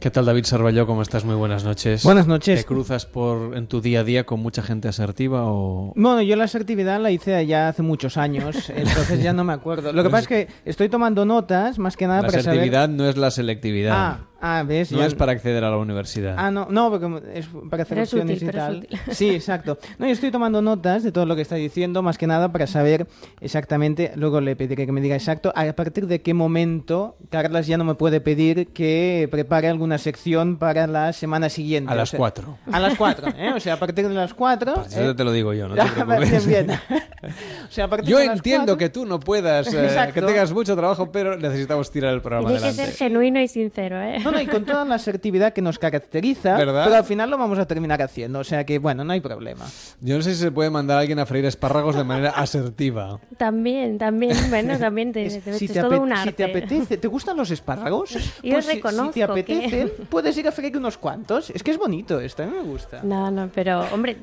¿Qué 0.00 0.10
tal 0.10 0.26
David 0.26 0.44
Sarvalló? 0.44 0.86
¿Cómo 0.86 1.02
estás? 1.02 1.24
Muy 1.24 1.34
buenas 1.34 1.64
noches. 1.64 2.04
Buenas 2.04 2.28
noches. 2.28 2.60
¿Te 2.60 2.64
cruzas 2.64 3.04
por 3.04 3.56
en 3.56 3.66
tu 3.66 3.80
día 3.80 4.00
a 4.00 4.04
día 4.04 4.24
con 4.24 4.38
mucha 4.38 4.62
gente 4.62 4.86
asertiva 4.86 5.42
o...? 5.46 5.92
Bueno, 5.96 6.22
yo 6.22 6.36
la 6.36 6.44
asertividad 6.44 7.00
la 7.00 7.10
hice 7.10 7.44
ya 7.46 7.68
hace 7.68 7.82
muchos 7.82 8.16
años, 8.16 8.70
entonces 8.76 9.20
ya 9.22 9.32
no 9.32 9.42
me 9.42 9.52
acuerdo. 9.52 9.92
Lo 9.92 10.04
que 10.04 10.10
pasa 10.10 10.20
es 10.20 10.28
que 10.28 10.48
estoy 10.64 10.88
tomando 10.88 11.24
notas, 11.24 11.80
más 11.80 11.96
que 11.96 12.06
nada 12.06 12.22
la 12.22 12.28
para 12.28 12.42
saber... 12.42 12.58
La 12.58 12.62
asertividad 12.62 12.88
no 12.88 13.08
es 13.08 13.16
la 13.16 13.32
selectividad. 13.32 13.94
Ah, 13.96 14.27
Ah, 14.40 14.62
¿ves? 14.66 14.92
No 14.92 15.02
es 15.02 15.14
para 15.14 15.32
acceder 15.32 15.64
a 15.64 15.70
la 15.70 15.76
universidad. 15.78 16.36
Ah, 16.38 16.50
no, 16.50 16.68
no, 16.70 16.90
porque 16.90 17.38
es 17.38 17.48
para 17.68 17.82
hacer 17.82 18.00
opciones 18.00 18.40
y 18.40 18.46
tal. 18.46 18.86
Sí, 19.10 19.30
exacto. 19.30 19.78
No, 19.98 20.06
yo 20.06 20.12
estoy 20.12 20.30
tomando 20.30 20.62
notas 20.62 21.02
de 21.02 21.10
todo 21.10 21.26
lo 21.26 21.34
que 21.34 21.42
está 21.42 21.56
diciendo, 21.56 22.02
más 22.02 22.18
que 22.18 22.26
nada 22.28 22.52
para 22.52 22.66
saber 22.68 23.08
exactamente, 23.40 24.12
luego 24.14 24.40
le 24.40 24.54
pediré 24.54 24.86
que 24.86 24.92
me 24.92 25.00
diga 25.00 25.16
exacto, 25.16 25.52
a 25.56 25.72
partir 25.72 26.06
de 26.06 26.22
qué 26.22 26.34
momento 26.34 27.16
Carlas 27.30 27.66
ya 27.66 27.76
no 27.76 27.84
me 27.84 27.94
puede 27.94 28.20
pedir 28.20 28.68
que 28.68 29.28
prepare 29.30 29.68
alguna 29.68 29.98
sección 29.98 30.56
para 30.56 30.86
la 30.86 31.12
semana 31.12 31.48
siguiente. 31.48 31.92
A 31.92 31.96
las 31.96 32.12
cuatro. 32.12 32.58
A 32.70 32.78
las 32.78 32.96
cuatro, 32.96 33.28
¿eh? 33.36 33.52
O 33.54 33.60
sea, 33.60 33.74
a 33.74 33.78
partir 33.78 34.06
de 34.08 34.14
las 34.14 34.34
cuatro... 34.34 34.84
Eso 34.84 35.16
te 35.16 35.24
lo 35.24 35.32
digo 35.32 35.52
yo, 35.52 35.68
no 35.68 35.74
te 35.74 35.82
preocupes. 36.04 36.46
Bien, 36.46 36.66
bien. 36.66 36.80
o 37.68 37.72
sea, 37.72 37.86
a 37.86 37.88
partir 37.88 38.08
yo 38.08 38.18
de 38.18 38.26
entiendo 38.26 38.76
que 38.76 38.88
tú 38.88 39.04
no 39.04 39.18
puedas, 39.18 39.72
eh, 39.74 40.10
que 40.14 40.22
tengas 40.22 40.52
mucho 40.52 40.76
trabajo, 40.76 41.10
pero 41.10 41.36
necesitamos 41.36 41.90
tirar 41.90 42.14
el 42.14 42.20
programa 42.20 42.48
Tienes 42.48 42.62
adelante. 42.62 42.82
que 42.92 42.96
ser 42.96 43.08
genuino 43.08 43.40
y 43.40 43.48
sincero, 43.48 44.00
¿eh? 44.00 44.18
Y 44.40 44.46
con 44.46 44.64
toda 44.64 44.84
la 44.84 44.96
asertividad 44.96 45.52
que 45.52 45.62
nos 45.62 45.78
caracteriza, 45.78 46.56
pero 46.56 46.78
al 46.78 47.04
final 47.04 47.30
lo 47.30 47.38
vamos 47.38 47.58
a 47.58 47.66
terminar 47.66 48.02
haciendo. 48.02 48.40
O 48.40 48.44
sea 48.44 48.64
que, 48.64 48.78
bueno, 48.78 49.04
no 49.04 49.12
hay 49.12 49.20
problema. 49.20 49.66
Yo 50.00 50.16
no 50.16 50.22
sé 50.22 50.34
si 50.34 50.40
se 50.40 50.50
puede 50.50 50.70
mandar 50.70 50.98
a 50.98 51.00
alguien 51.00 51.18
a 51.18 51.26
freír 51.26 51.44
espárragos 51.44 51.96
de 51.96 52.04
manera 52.04 52.30
asertiva. 52.36 53.20
También, 53.36 53.98
también, 53.98 54.36
bueno, 54.50 54.78
también 54.78 55.12
te, 55.12 55.26
es, 55.26 55.40
si 55.56 55.68
te 55.68 55.80
todo 55.80 56.00
un 56.00 56.12
arte. 56.12 56.30
Si 56.30 56.36
te 56.36 56.44
apetece, 56.44 56.96
¿te 56.98 57.08
gustan 57.08 57.36
los 57.36 57.50
espárragos? 57.50 58.12
Yo 58.42 58.52
pues 58.52 58.66
reconozco 58.66 59.12
si, 59.12 59.20
te 59.20 59.24
apetece, 59.24 59.86
puedes 60.10 60.36
ir 60.36 60.48
a 60.48 60.52
freír 60.52 60.76
unos 60.76 60.98
cuantos. 60.98 61.50
Es 61.50 61.62
que 61.62 61.70
es 61.70 61.78
bonito 61.78 62.20
esto, 62.20 62.42
a 62.42 62.46
mí 62.46 62.52
me 62.56 62.62
gusta. 62.62 63.02
No, 63.02 63.30
no, 63.30 63.50
pero, 63.54 63.80
hombre, 63.92 64.18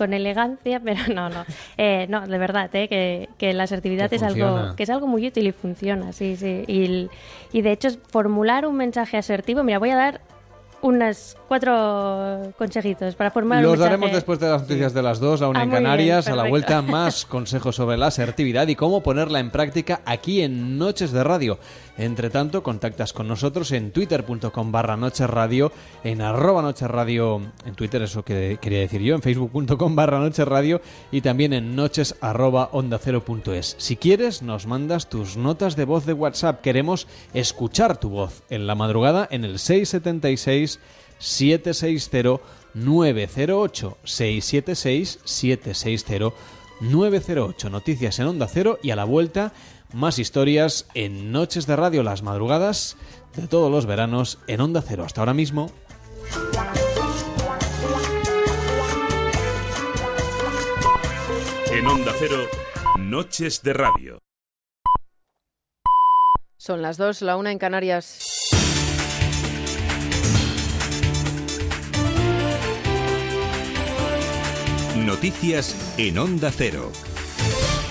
con 0.00 0.14
elegancia, 0.14 0.80
pero 0.84 1.12
no, 1.14 1.28
no. 1.28 1.44
Eh, 1.76 2.06
no, 2.08 2.26
de 2.26 2.38
verdad, 2.38 2.70
eh, 2.72 2.88
que, 2.88 3.28
que, 3.36 3.52
la 3.52 3.64
asertividad 3.64 4.10
es 4.14 4.22
algo, 4.22 4.74
que 4.74 4.84
es 4.84 4.88
algo 4.88 5.06
muy 5.06 5.26
útil 5.26 5.46
y 5.46 5.52
funciona, 5.52 6.14
sí, 6.14 6.36
sí. 6.36 6.64
Y, 6.66 7.10
y 7.52 7.60
de 7.60 7.72
hecho, 7.72 7.90
formular 8.08 8.64
un 8.64 8.76
mensaje 8.76 9.18
asertivo, 9.18 9.62
mira, 9.62 9.78
voy 9.78 9.90
a 9.90 9.96
dar 9.96 10.22
unas 10.82 11.36
cuatro 11.46 12.52
consejitos 12.56 13.14
para 13.14 13.30
formar 13.30 13.62
Los 13.62 13.74
un 13.74 13.80
daremos 13.80 14.10
después 14.12 14.38
de 14.40 14.48
las 14.48 14.62
noticias 14.62 14.94
de 14.94 15.02
las 15.02 15.20
dos, 15.20 15.42
a 15.42 15.48
una 15.48 15.60
ah, 15.60 15.64
en 15.64 15.70
Canarias, 15.70 16.28
a 16.28 16.36
la 16.36 16.48
vuelta 16.48 16.80
más 16.80 17.26
consejos 17.26 17.76
sobre 17.76 17.98
la 17.98 18.06
asertividad 18.06 18.66
y 18.68 18.76
cómo 18.76 19.02
ponerla 19.02 19.40
en 19.40 19.50
práctica 19.50 20.00
aquí 20.06 20.40
en 20.40 20.78
Noches 20.78 21.12
de 21.12 21.22
Radio. 21.22 21.58
Entre 22.00 22.30
tanto, 22.30 22.62
contactas 22.62 23.12
con 23.12 23.28
nosotros 23.28 23.72
en 23.72 23.90
twitter.com 23.90 24.72
barra 24.72 24.96
Noches 24.96 25.28
Radio, 25.28 25.70
en 26.02 26.22
arroba 26.22 26.62
Noches 26.62 26.88
Radio, 26.88 27.42
en 27.66 27.74
Twitter 27.74 28.00
eso 28.00 28.24
que 28.24 28.56
quería 28.58 28.78
decir 28.78 29.02
yo, 29.02 29.14
en 29.14 29.20
facebook.com 29.20 29.94
barra 29.94 30.18
Noches 30.18 30.48
Radio 30.48 30.80
y 31.12 31.20
también 31.20 31.52
en 31.52 31.76
noches. 31.76 32.14
Si 33.76 33.96
quieres, 33.96 34.40
nos 34.40 34.66
mandas 34.66 35.10
tus 35.10 35.36
notas 35.36 35.76
de 35.76 35.84
voz 35.84 36.06
de 36.06 36.14
WhatsApp. 36.14 36.62
Queremos 36.62 37.06
escuchar 37.34 38.00
tu 38.00 38.08
voz 38.08 38.44
en 38.48 38.66
la 38.66 38.74
madrugada 38.74 39.28
en 39.30 39.44
el 39.44 39.58
676 39.58 40.80
760 41.18 42.42
908 42.72 43.98
676 44.04 45.18
760 45.22 46.34
908 46.80 47.68
Noticias 47.68 48.18
en 48.18 48.26
Onda 48.26 48.48
Cero 48.48 48.78
y 48.82 48.90
a 48.90 48.96
la 48.96 49.04
vuelta 49.04 49.52
más 49.92 50.18
historias 50.18 50.86
en 50.94 51.32
Noches 51.32 51.66
de 51.66 51.76
Radio 51.76 52.02
las 52.02 52.22
madrugadas 52.22 52.96
de 53.36 53.46
todos 53.46 53.70
los 53.70 53.86
veranos 53.86 54.38
en 54.46 54.60
Onda 54.60 54.82
Cero. 54.86 55.04
Hasta 55.04 55.20
ahora 55.20 55.34
mismo. 55.34 55.70
En 61.72 61.86
Onda 61.86 62.12
Cero, 62.18 62.44
Noches 62.98 63.62
de 63.62 63.72
Radio. 63.72 64.18
Son 66.56 66.82
las 66.82 66.96
dos, 66.96 67.22
la 67.22 67.36
una 67.36 67.52
en 67.52 67.58
Canarias. 67.58 68.18
Noticias 74.96 75.94
en 75.96 76.18
Onda 76.18 76.52
Cero. 76.54 76.92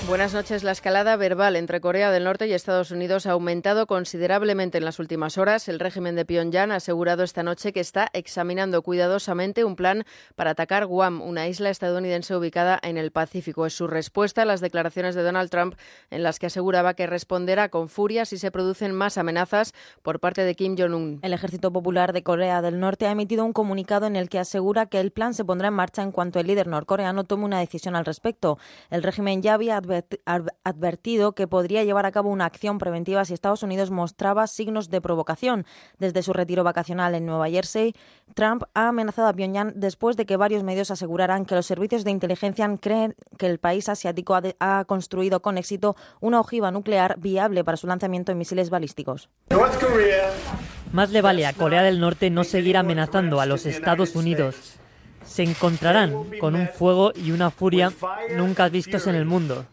Buenas 0.10 0.34
noches. 0.34 0.64
La 0.64 0.72
escalada 0.72 1.16
verbal 1.18 1.56
entre 1.56 1.82
Corea 1.82 2.10
del 2.10 2.24
Norte 2.24 2.48
y 2.48 2.54
Estados 2.54 2.90
Unidos 2.90 3.28
ha 3.28 3.34
aumentado 3.34 3.86
considerablemente 3.86 4.80
en 4.80 4.86
las 4.86 4.98
últimas 4.98 5.38
horas. 5.38 5.70
El 5.70 5.80
régimen 5.80 6.16
de 6.16 6.26
Pyongyang 6.26 6.72
ha 6.72 6.78
asegurado 6.78 7.22
esta 7.22 7.44
noche 7.44 7.74
que 7.74 7.80
está 7.80 8.10
examinando 8.14 8.82
cuidadosamente 8.82 9.64
un 9.64 9.76
plan 9.76 10.06
para 10.36 10.50
atacar 10.50 10.88
Guam, 10.88 11.22
una 11.22 11.48
isla 11.48 11.70
estadounidense 11.70 12.36
ubicada 12.36 12.80
en 12.82 12.98
el 12.98 13.12
Pacífico. 13.12 13.68
Es 13.68 13.76
su 13.76 13.86
respuesta 13.86 14.42
a 14.42 14.46
las 14.46 14.62
declaraciones 14.62 15.14
de 15.14 15.22
Donald 15.22 15.52
Trump 15.52 15.76
en 16.10 16.24
las 16.24 16.40
que 16.40 16.48
aseguraba 16.48 16.96
que 16.96 17.06
responderá 17.06 17.70
con 17.70 17.88
furia 17.88 18.26
si 18.26 18.40
se 18.40 18.50
producen 18.50 18.96
más 18.96 19.20
amenazas 19.20 19.76
por 20.02 20.20
parte 20.20 20.44
de 20.44 20.56
Kim 20.56 20.76
Jong-un. 20.76 21.20
El 21.22 21.34
Ejército 21.34 21.72
Popular 21.72 22.14
de 22.14 22.24
Corea 22.24 22.64
del 22.64 22.80
Norte 22.80 23.06
ha 23.06 23.12
emitido 23.12 23.46
un 23.46 23.54
comunicado 23.54 24.08
en 24.08 24.16
el 24.16 24.28
que 24.28 24.40
asegura 24.40 24.88
que 24.88 25.00
el 25.00 25.12
plan 25.12 25.36
se 25.36 25.46
pondrá 25.46 25.68
en 25.68 25.76
marcha 25.76 26.02
en 26.02 26.12
cuanto 26.12 26.40
el 26.40 26.48
líder 26.48 26.66
norcoreano 26.66 27.26
tome 27.26 27.46
una 27.46 27.60
decisión 27.60 27.96
al 27.96 28.06
respecto. 28.06 28.58
El 28.90 29.04
régimen 29.04 29.44
ya 29.44 29.54
había 29.54 29.78
advertido 29.78 29.99
advertido 30.64 31.34
que 31.34 31.48
podría 31.48 31.84
llevar 31.84 32.06
a 32.06 32.12
cabo 32.12 32.30
una 32.30 32.46
acción 32.46 32.78
preventiva 32.78 33.26
si 33.26 33.34
Estados 33.34 33.64
Unidos 33.64 33.92
mostraba 33.92 34.48
signos 34.48 34.90
de 34.90 35.02
provocación. 35.02 35.66
Desde 35.98 36.24
su 36.24 36.34
retiro 36.34 36.64
vacacional 36.64 37.16
en 37.16 37.26
Nueva 37.26 37.50
Jersey, 37.50 37.94
Trump 38.34 38.64
ha 38.74 38.90
amenazado 38.90 39.28
a 39.28 39.34
Pyongyang 39.34 39.74
después 39.76 40.18
de 40.18 40.26
que 40.26 40.38
varios 40.38 40.64
medios 40.64 40.92
aseguraran 40.92 41.46
que 41.46 41.56
los 41.56 41.66
servicios 41.66 42.04
de 42.04 42.12
inteligencia 42.12 42.70
creen 42.82 43.16
que 43.38 43.48
el 43.48 43.60
país 43.60 43.90
asiático 43.90 44.38
ha, 44.60 44.86
construido 44.86 45.42
con 45.42 45.58
éxito 45.58 45.96
una 46.20 46.40
ojiva 46.40 46.72
nuclear 46.72 47.20
viable 47.20 47.64
para 47.64 47.78
su 47.78 47.88
lanzamiento 47.88 48.32
de 48.32 48.38
misiles 48.38 48.70
balísticos. 48.70 49.30
Más 50.92 51.12
le 51.12 51.22
vale 51.22 51.46
a 51.46 51.54
Corea 51.54 51.84
del 51.84 52.00
Norte 52.00 52.30
no 52.30 52.44
seguir 52.44 52.78
amenazando 52.78 53.40
a 53.40 53.46
los 53.46 53.66
Estados 53.66 54.16
Unidos 54.16 54.80
se 55.30 55.44
encontrarán 55.44 56.26
con 56.40 56.56
un 56.56 56.68
fuego 56.68 57.12
y 57.16 57.32
una 57.32 57.52
furia 57.52 57.92
nunca 58.36 58.68
vistos 58.70 59.08
en 59.08 59.16
el 59.16 59.26
mundo. 59.26 59.66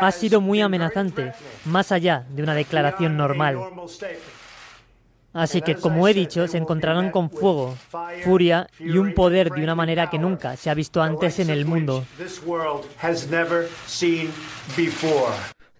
Ha 0.00 0.12
sido 0.12 0.40
muy 0.40 0.60
amenazante, 0.60 1.32
más 1.64 1.92
allá 1.92 2.24
de 2.30 2.42
una 2.42 2.54
declaración 2.54 3.16
normal. 3.16 3.58
Así 5.32 5.62
que, 5.62 5.76
como 5.76 6.08
he 6.08 6.14
dicho, 6.14 6.48
se 6.48 6.58
encontrarán 6.58 7.10
con 7.10 7.30
fuego, 7.30 7.76
furia 8.24 8.66
y 8.80 8.98
un 8.98 9.14
poder 9.14 9.50
de 9.50 9.62
una 9.62 9.74
manera 9.74 10.10
que 10.10 10.18
nunca 10.18 10.56
se 10.56 10.70
ha 10.70 10.74
visto 10.74 11.02
antes 11.02 11.38
en 11.38 11.50
el 11.50 11.66
mundo. 11.66 12.04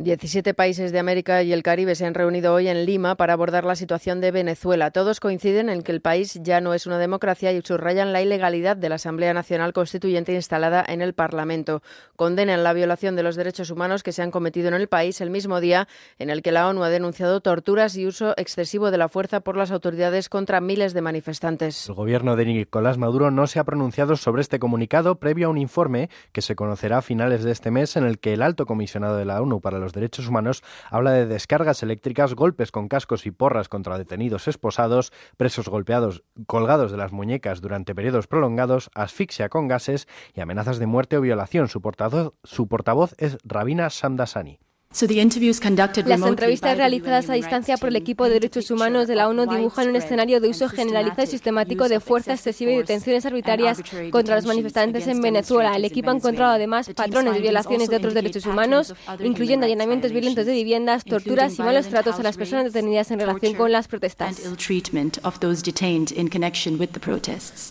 17 0.01 0.55
países 0.55 0.93
de 0.93 0.99
América 0.99 1.43
y 1.43 1.53
el 1.53 1.63
Caribe 1.63 1.95
se 1.95 2.07
han 2.07 2.15
reunido 2.15 2.55
hoy 2.55 2.69
en 2.69 2.87
Lima 2.87 3.17
para 3.17 3.35
abordar 3.35 3.67
la 3.67 3.77
situación 3.77 4.23
de 4.23 4.31
Venezuela. 4.31 4.93
Todos 4.93 5.21
coinciden 5.21 5.69
en 5.69 5.83
que 5.83 5.93
el 5.93 6.01
país 6.01 6.41
ya 6.43 6.63
no 6.63 6.73
es 6.73 6.87
una 6.87 6.97
democracia 6.97 7.53
y 7.53 7.61
subrayan 7.61 8.15
la 8.15 8.23
ilegalidad 8.23 8.79
de 8.79 8.89
la 8.89 8.95
Asamblea 8.95 9.35
Nacional 9.35 9.75
Constituyente 9.75 10.33
instalada 10.33 10.83
en 10.89 11.03
el 11.03 11.13
Parlamento. 11.13 11.83
Condenan 12.17 12.65
la 12.65 12.73
violación 12.73 13.15
de 13.15 13.23
los 13.23 13.37
derechos 13.37 13.71
humanos 13.71 14.03
que 14.03 14.13
se 14.13 14.23
han 14.23 14.31
cometido 14.31 14.69
en 14.69 14.75
el 14.75 14.89
país 14.89 15.21
el 15.21 15.29
mismo 15.29 15.61
día 15.61 15.87
en 16.19 16.31
el 16.31 16.41
que 16.41 16.51
la 16.51 16.67
ONU 16.67 16.83
ha 16.83 16.89
denunciado 16.89 17.43
torturas 17.43 17.95
y 17.99 18.07
uso 18.07 18.33
excesivo 18.39 18.91
de 18.91 18.97
la 18.97 19.11
fuerza 19.11 19.41
por 19.41 19.59
las 19.59 19.71
autoridades 19.71 20.31
contra 20.31 20.63
miles 20.63 20.95
de 20.95 21.03
manifestantes. 21.03 21.91
El 21.91 21.95
gobierno 21.95 22.37
de 22.37 22.47
Nicolás 22.47 22.97
Maduro 22.97 23.31
no 23.31 23.47
se 23.47 23.59
ha 23.59 23.65
pronunciado 23.65 24.17
sobre 24.17 24.41
este 24.41 24.59
comunicado 24.59 25.17
previo 25.17 25.49
a 25.49 25.51
un 25.51 25.59
informe 25.59 26.09
que 26.33 26.41
se 26.41 26.57
conocerá 26.57 26.99
a 26.99 27.03
finales 27.03 27.45
de 27.45 27.53
este 27.53 27.71
mes 27.71 27.97
en 27.97 28.05
el 28.05 28.19
que 28.19 28.33
el 28.33 28.41
alto 28.41 28.65
comisionado 28.65 29.19
de 29.19 29.27
la 29.27 29.43
ONU 29.43 29.61
para 29.61 29.79
los 29.79 29.90
Derechos 29.93 30.29
Humanos 30.29 30.63
habla 30.91 31.13
de 31.13 31.27
descargas 31.27 31.83
eléctricas, 31.83 32.35
golpes 32.35 32.73
con 32.73 32.89
cascos 32.89 33.27
y 33.27 33.31
porras 33.31 33.69
contra 33.69 33.99
detenidos 33.99 34.49
esposados, 34.49 35.13
presos 35.37 35.69
golpeados, 35.69 36.25
colgados 36.47 36.91
de 36.91 36.97
las 36.97 37.13
muñecas 37.13 37.61
durante 37.61 37.95
periodos 37.95 38.27
prolongados, 38.27 38.91
asfixia 38.95 39.49
con 39.49 39.69
gases 39.69 40.09
y 40.35 40.41
amenazas 40.41 40.79
de 40.79 40.87
muerte 40.87 41.17
o 41.17 41.21
violación. 41.21 41.69
Su 41.69 41.81
portavoz, 41.81 42.35
su 42.45 42.69
portavoz 42.69 43.15
es 43.19 43.39
Rabina 43.45 43.91
Samdasani. 43.91 44.59
Las 44.93 46.23
entrevistas 46.23 46.77
realizadas 46.77 47.31
a 47.31 47.35
distancia 47.35 47.77
por 47.77 47.91
el 47.91 47.97
equipo 47.97 48.25
de 48.25 48.31
derechos 48.31 48.73
humanos 48.73 49.07
de 49.07 49.15
la 49.15 49.29
ONU 49.29 49.47
dibujan 49.47 49.89
un 49.89 49.95
escenario 49.95 50.41
de 50.41 50.49
uso 50.49 50.69
generalizado 50.69 51.23
y 51.23 51.27
sistemático 51.29 51.89
de 51.89 52.01
fuerza 52.01 52.33
excesiva 52.33 52.73
y 52.73 52.79
detenciones 52.79 53.25
arbitrarias 53.25 53.81
contra 54.11 54.35
los 54.35 54.47
manifestantes 54.47 55.07
en 55.07 55.23
Venezuela. 55.23 55.77
El 55.77 55.85
equipo 55.85 56.11
ha 56.11 56.15
encontrado 56.15 56.55
además 56.55 56.91
patrones 56.93 57.35
de 57.35 57.41
violaciones 57.41 57.89
de 57.89 57.97
otros 57.97 58.15
derechos 58.15 58.47
humanos, 58.47 58.93
incluyendo 59.23 59.65
allanamientos 59.67 60.11
violentos 60.11 60.45
de 60.45 60.53
viviendas, 60.55 61.05
torturas 61.05 61.57
y 61.57 61.63
malos 61.63 61.87
tratos 61.87 62.19
a 62.19 62.25
las 62.25 62.37
personas 62.37 62.65
detenidas 62.65 63.13
en 63.13 63.21
relación 63.21 63.55
con 63.55 63.71
las 63.71 63.87
protestas. 63.87 64.43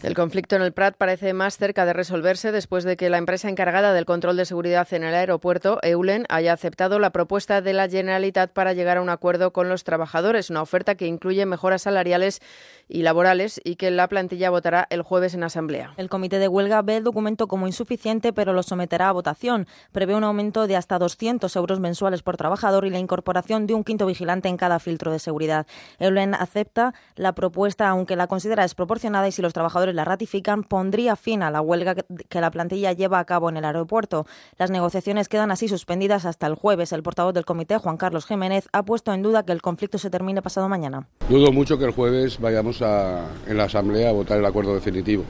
El 0.03 0.13
conflicto 0.15 0.55
en 0.55 0.61
el 0.61 0.71
Prat 0.71 0.95
parece 0.97 1.33
más 1.33 1.57
cerca 1.57 1.85
de 1.85 1.91
resolverse 1.91 2.53
después 2.53 2.85
de 2.85 2.95
que 2.95 3.09
la 3.09 3.17
empresa 3.17 3.49
encargada 3.49 3.91
del 3.91 4.05
control 4.05 4.37
de 4.37 4.45
seguridad 4.45 4.87
en 4.93 5.03
el 5.03 5.13
aeropuerto, 5.13 5.79
Eulen, 5.83 6.25
haya 6.29 6.53
aceptado 6.53 6.97
la 6.97 7.08
propuesta 7.11 7.61
de 7.61 7.73
la 7.73 7.89
Generalitat 7.89 8.51
para 8.51 8.73
llegar 8.73 8.97
a 8.97 9.01
un 9.01 9.09
acuerdo 9.09 9.51
con 9.51 9.69
los 9.69 9.83
trabajadores, 9.83 10.49
una 10.49 10.61
oferta 10.61 10.95
que 10.95 11.07
incluye 11.07 11.45
mejoras 11.45 11.83
salariales 11.83 12.41
y 12.87 13.03
laborales 13.03 13.61
y 13.63 13.75
que 13.75 13.91
la 13.91 14.07
plantilla 14.07 14.49
votará 14.49 14.87
el 14.89 15.01
jueves 15.01 15.33
en 15.33 15.43
asamblea. 15.43 15.93
El 15.97 16.09
comité 16.09 16.39
de 16.39 16.47
huelga 16.47 16.81
ve 16.81 16.97
el 16.97 17.03
documento 17.03 17.47
como 17.47 17.67
insuficiente, 17.67 18.33
pero 18.33 18.53
lo 18.53 18.63
someterá 18.63 19.09
a 19.09 19.11
votación. 19.11 19.67
Prevé 19.91 20.15
un 20.15 20.23
aumento 20.23 20.67
de 20.67 20.75
hasta 20.75 20.97
200 20.97 21.55
euros 21.55 21.79
mensuales 21.79 22.23
por 22.23 22.37
trabajador 22.37 22.85
y 22.85 22.89
la 22.89 22.99
incorporación 22.99 23.67
de 23.67 23.73
un 23.73 23.83
quinto 23.83 24.05
vigilante 24.05 24.49
en 24.49 24.57
cada 24.57 24.79
filtro 24.79 25.11
de 25.11 25.19
seguridad. 25.19 25.67
Eulen 25.99 26.33
acepta 26.33 26.93
la 27.15 27.33
propuesta, 27.33 27.89
aunque 27.89 28.15
la 28.15 28.27
considera 28.27 28.63
desproporcionada 28.63 29.27
y 29.27 29.31
si 29.31 29.41
los 29.41 29.53
trabajadores 29.53 29.95
la 29.95 30.05
ratifican, 30.05 30.63
pondría 30.63 31.15
fin 31.15 31.43
a 31.43 31.51
la 31.51 31.61
huelga 31.61 31.95
que 31.95 32.41
la 32.41 32.51
plantilla 32.51 32.93
lleva 32.93 33.19
a 33.19 33.25
cabo 33.25 33.49
en 33.49 33.57
el 33.57 33.65
aeropuerto. 33.65 34.25
Las 34.57 34.71
negociaciones 34.71 35.29
quedan 35.29 35.51
así 35.51 35.67
suspendidas 35.67 36.25
hasta 36.25 36.47
el 36.47 36.55
jueves. 36.55 36.91
El 36.91 36.98
portavoz 37.03 37.33
del 37.33 37.45
comité, 37.45 37.77
Juan 37.77 37.97
Carlos 37.97 38.25
Jiménez, 38.25 38.67
ha 38.71 38.83
puesto 38.83 39.13
en 39.13 39.21
duda 39.21 39.43
que 39.43 39.51
el 39.51 39.61
conflicto 39.61 39.97
se 39.97 40.09
termine 40.09 40.41
pasado 40.41 40.69
mañana. 40.69 41.07
Dudo 41.29 41.51
mucho 41.51 41.77
que 41.77 41.85
el 41.85 41.91
jueves 41.91 42.39
vayamos 42.39 42.81
en 42.81 43.57
la 43.57 43.63
Asamblea 43.63 44.09
a 44.09 44.13
votar 44.13 44.39
el 44.39 44.45
acuerdo 44.45 44.73
definitivo, 44.73 45.23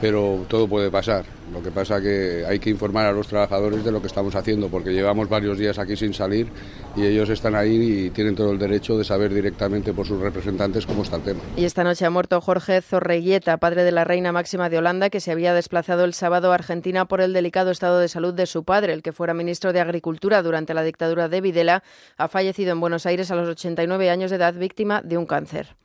pero 0.00 0.44
todo 0.48 0.68
puede 0.68 0.90
pasar. 0.90 1.24
Lo 1.52 1.62
que 1.62 1.70
pasa 1.70 2.00
que 2.00 2.44
hay 2.46 2.58
que 2.58 2.70
informar 2.70 3.06
a 3.06 3.12
los 3.12 3.26
trabajadores 3.26 3.84
de 3.84 3.90
lo 3.90 4.00
que 4.00 4.06
estamos 4.06 4.34
haciendo, 4.34 4.68
porque 4.68 4.92
llevamos 4.92 5.28
varios 5.28 5.58
días 5.58 5.78
aquí 5.78 5.96
sin 5.96 6.12
salir 6.12 6.48
y 6.94 7.06
ellos 7.06 7.30
están 7.30 7.54
ahí 7.54 8.06
y 8.06 8.10
tienen 8.10 8.34
todo 8.34 8.52
el 8.52 8.58
derecho 8.58 8.98
de 8.98 9.04
saber 9.04 9.32
directamente 9.32 9.92
por 9.92 10.06
sus 10.06 10.20
representantes 10.20 10.84
cómo 10.84 11.02
está 11.02 11.16
el 11.16 11.22
tema. 11.22 11.40
Y 11.56 11.64
esta 11.64 11.84
noche 11.84 12.04
ha 12.04 12.10
muerto 12.10 12.40
Jorge 12.40 12.82
Zorreguieta, 12.82 13.56
padre 13.56 13.84
de 13.84 13.92
la 13.92 14.04
reina 14.04 14.30
máxima 14.30 14.68
de 14.68 14.78
Holanda, 14.78 15.08
que 15.10 15.20
se 15.20 15.32
había 15.32 15.54
desplazado 15.54 16.04
el 16.04 16.12
sábado 16.12 16.52
a 16.52 16.54
Argentina 16.54 17.06
por 17.06 17.20
el 17.20 17.32
delicado 17.32 17.70
estado 17.70 17.98
de 17.98 18.08
salud 18.08 18.34
de 18.34 18.46
su 18.46 18.64
padre, 18.64 18.92
el 18.92 19.02
que 19.02 19.12
fuera 19.12 19.32
ministro 19.32 19.72
de 19.72 19.80
Agricultura 19.80 20.42
durante 20.42 20.74
la 20.74 20.82
dictadura 20.82 21.28
de 21.28 21.40
Videla, 21.40 21.82
ha 22.18 22.28
fallecido 22.28 22.72
en 22.72 22.80
Buenos 22.80 23.06
Aires 23.06 23.30
a 23.30 23.36
los 23.36 23.48
89 23.48 24.10
años 24.10 24.30
de 24.30 24.36
edad 24.36 24.54
víctima 24.54 25.00
de 25.02 25.16
un 25.16 25.26
cáncer. 25.26 25.76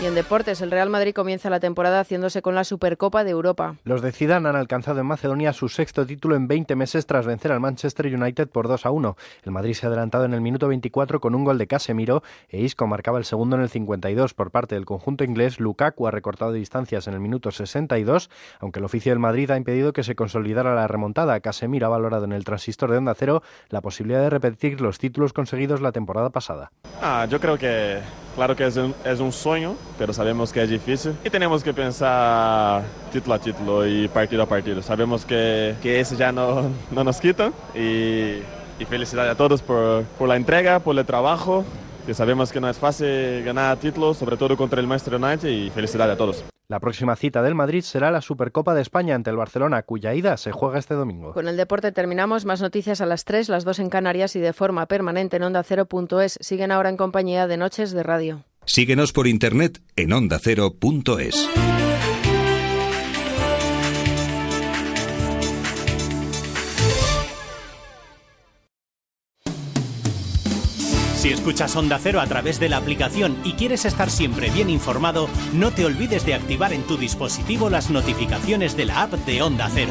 Y 0.00 0.06
en 0.06 0.14
deportes, 0.14 0.60
el 0.60 0.70
Real 0.70 0.90
Madrid 0.90 1.12
comienza 1.12 1.50
la 1.50 1.58
temporada 1.58 1.98
haciéndose 1.98 2.40
con 2.40 2.54
la 2.54 2.62
Supercopa 2.62 3.24
de 3.24 3.32
Europa. 3.32 3.74
Los 3.82 4.00
de 4.00 4.12
Zidane 4.12 4.48
han 4.48 4.54
alcanzado 4.54 5.00
en 5.00 5.06
Macedonia 5.06 5.52
su 5.52 5.68
sexto 5.68 6.06
título 6.06 6.36
en 6.36 6.46
20 6.46 6.76
meses 6.76 7.04
tras 7.04 7.26
vencer 7.26 7.50
al 7.50 7.58
Manchester 7.58 8.06
United 8.06 8.48
por 8.48 8.68
2 8.68 8.86
a 8.86 8.92
1. 8.92 9.16
El 9.42 9.50
Madrid 9.50 9.74
se 9.74 9.86
ha 9.86 9.88
adelantado 9.88 10.24
en 10.24 10.34
el 10.34 10.40
minuto 10.40 10.68
24 10.68 11.18
con 11.18 11.34
un 11.34 11.42
gol 11.42 11.58
de 11.58 11.66
Casemiro 11.66 12.22
e 12.48 12.60
Isco 12.60 12.86
marcaba 12.86 13.18
el 13.18 13.24
segundo 13.24 13.56
en 13.56 13.62
el 13.62 13.70
52 13.70 14.34
por 14.34 14.52
parte 14.52 14.76
del 14.76 14.84
conjunto 14.84 15.24
inglés. 15.24 15.58
Lukaku 15.58 16.06
ha 16.06 16.12
recortado 16.12 16.52
distancias 16.52 17.08
en 17.08 17.14
el 17.14 17.20
minuto 17.20 17.50
62, 17.50 18.30
aunque 18.60 18.78
el 18.78 18.84
oficio 18.84 19.10
del 19.10 19.18
Madrid 19.18 19.50
ha 19.50 19.56
impedido 19.56 19.92
que 19.92 20.04
se 20.04 20.14
consolidara 20.14 20.76
la 20.76 20.86
remontada. 20.86 21.40
Casemiro 21.40 21.86
ha 21.86 21.90
valorado 21.90 22.24
en 22.24 22.32
el 22.32 22.44
transistor 22.44 22.92
de 22.92 22.98
Onda 22.98 23.16
Cero 23.16 23.42
la 23.68 23.80
posibilidad 23.80 24.20
de 24.20 24.30
repetir 24.30 24.80
los 24.80 25.00
títulos 25.00 25.32
conseguidos 25.32 25.80
la 25.80 25.90
temporada 25.90 26.30
pasada. 26.30 26.70
Ah, 27.02 27.26
yo 27.28 27.40
creo 27.40 27.58
que 27.58 27.98
Claro 28.38 28.54
que 28.54 28.68
es 28.68 28.76
un, 28.76 28.94
es 29.04 29.18
un, 29.18 29.32
sueño, 29.32 29.74
pero 29.98 30.12
sabemos 30.12 30.52
que 30.52 30.62
es 30.62 30.70
difícil 30.70 31.12
y 31.24 31.28
tenemos 31.28 31.64
que 31.64 31.74
pensar 31.74 32.84
título 33.12 33.34
a 33.34 33.38
título 33.40 33.84
y 33.84 34.06
partido 34.06 34.44
a 34.44 34.46
partido. 34.46 34.80
Sabemos 34.80 35.24
que, 35.24 35.74
que 35.82 35.98
eso 35.98 36.14
ya 36.14 36.30
no, 36.30 36.70
no 36.92 37.02
nos 37.02 37.20
quita 37.20 37.50
y, 37.74 38.38
y 38.78 38.84
felicidades 38.88 39.32
a 39.32 39.34
todos 39.34 39.60
por, 39.60 40.04
por, 40.04 40.28
la 40.28 40.36
entrega, 40.36 40.78
por 40.78 40.96
el 40.96 41.04
trabajo, 41.04 41.64
que 42.06 42.14
sabemos 42.14 42.52
que 42.52 42.60
no 42.60 42.70
es 42.70 42.78
fácil 42.78 43.42
ganar 43.42 43.76
títulos, 43.78 44.18
sobre 44.18 44.36
todo 44.36 44.56
contra 44.56 44.78
el 44.78 44.86
Maestro 44.86 45.16
United 45.16 45.48
y 45.48 45.70
felicidades 45.70 46.14
a 46.14 46.16
todos. 46.16 46.44
La 46.70 46.80
próxima 46.80 47.16
cita 47.16 47.40
del 47.40 47.54
Madrid 47.54 47.80
será 47.80 48.10
la 48.10 48.20
Supercopa 48.20 48.74
de 48.74 48.82
España 48.82 49.14
ante 49.14 49.30
el 49.30 49.36
Barcelona, 49.36 49.82
cuya 49.84 50.14
ida 50.14 50.36
se 50.36 50.52
juega 50.52 50.78
este 50.78 50.92
domingo. 50.92 51.32
Con 51.32 51.48
el 51.48 51.56
deporte 51.56 51.92
terminamos. 51.92 52.44
Más 52.44 52.60
noticias 52.60 53.00
a 53.00 53.06
las 53.06 53.24
3, 53.24 53.48
las 53.48 53.64
2 53.64 53.78
en 53.78 53.88
Canarias 53.88 54.36
y 54.36 54.40
de 54.40 54.52
forma 54.52 54.84
permanente 54.84 55.38
en 55.38 55.44
Onda 55.44 55.62
Cero.es. 55.62 56.38
Siguen 56.42 56.70
ahora 56.70 56.90
en 56.90 56.98
compañía 56.98 57.46
de 57.46 57.56
Noches 57.56 57.92
de 57.92 58.02
Radio. 58.02 58.44
Síguenos 58.66 59.14
por 59.14 59.26
internet 59.26 59.80
en 59.96 60.12
ondacero.es. 60.12 61.48
Si 71.18 71.30
escuchas 71.30 71.74
Onda 71.74 71.98
Cero 72.00 72.20
a 72.20 72.26
través 72.28 72.60
de 72.60 72.68
la 72.68 72.76
aplicación 72.76 73.36
y 73.42 73.54
quieres 73.54 73.84
estar 73.84 74.08
siempre 74.08 74.50
bien 74.50 74.70
informado, 74.70 75.28
no 75.52 75.72
te 75.72 75.84
olvides 75.84 76.24
de 76.24 76.32
activar 76.32 76.72
en 76.72 76.84
tu 76.84 76.96
dispositivo 76.96 77.68
las 77.68 77.90
notificaciones 77.90 78.76
de 78.76 78.84
la 78.84 79.02
app 79.02 79.14
de 79.14 79.42
Onda 79.42 79.68
Cero. 79.74 79.90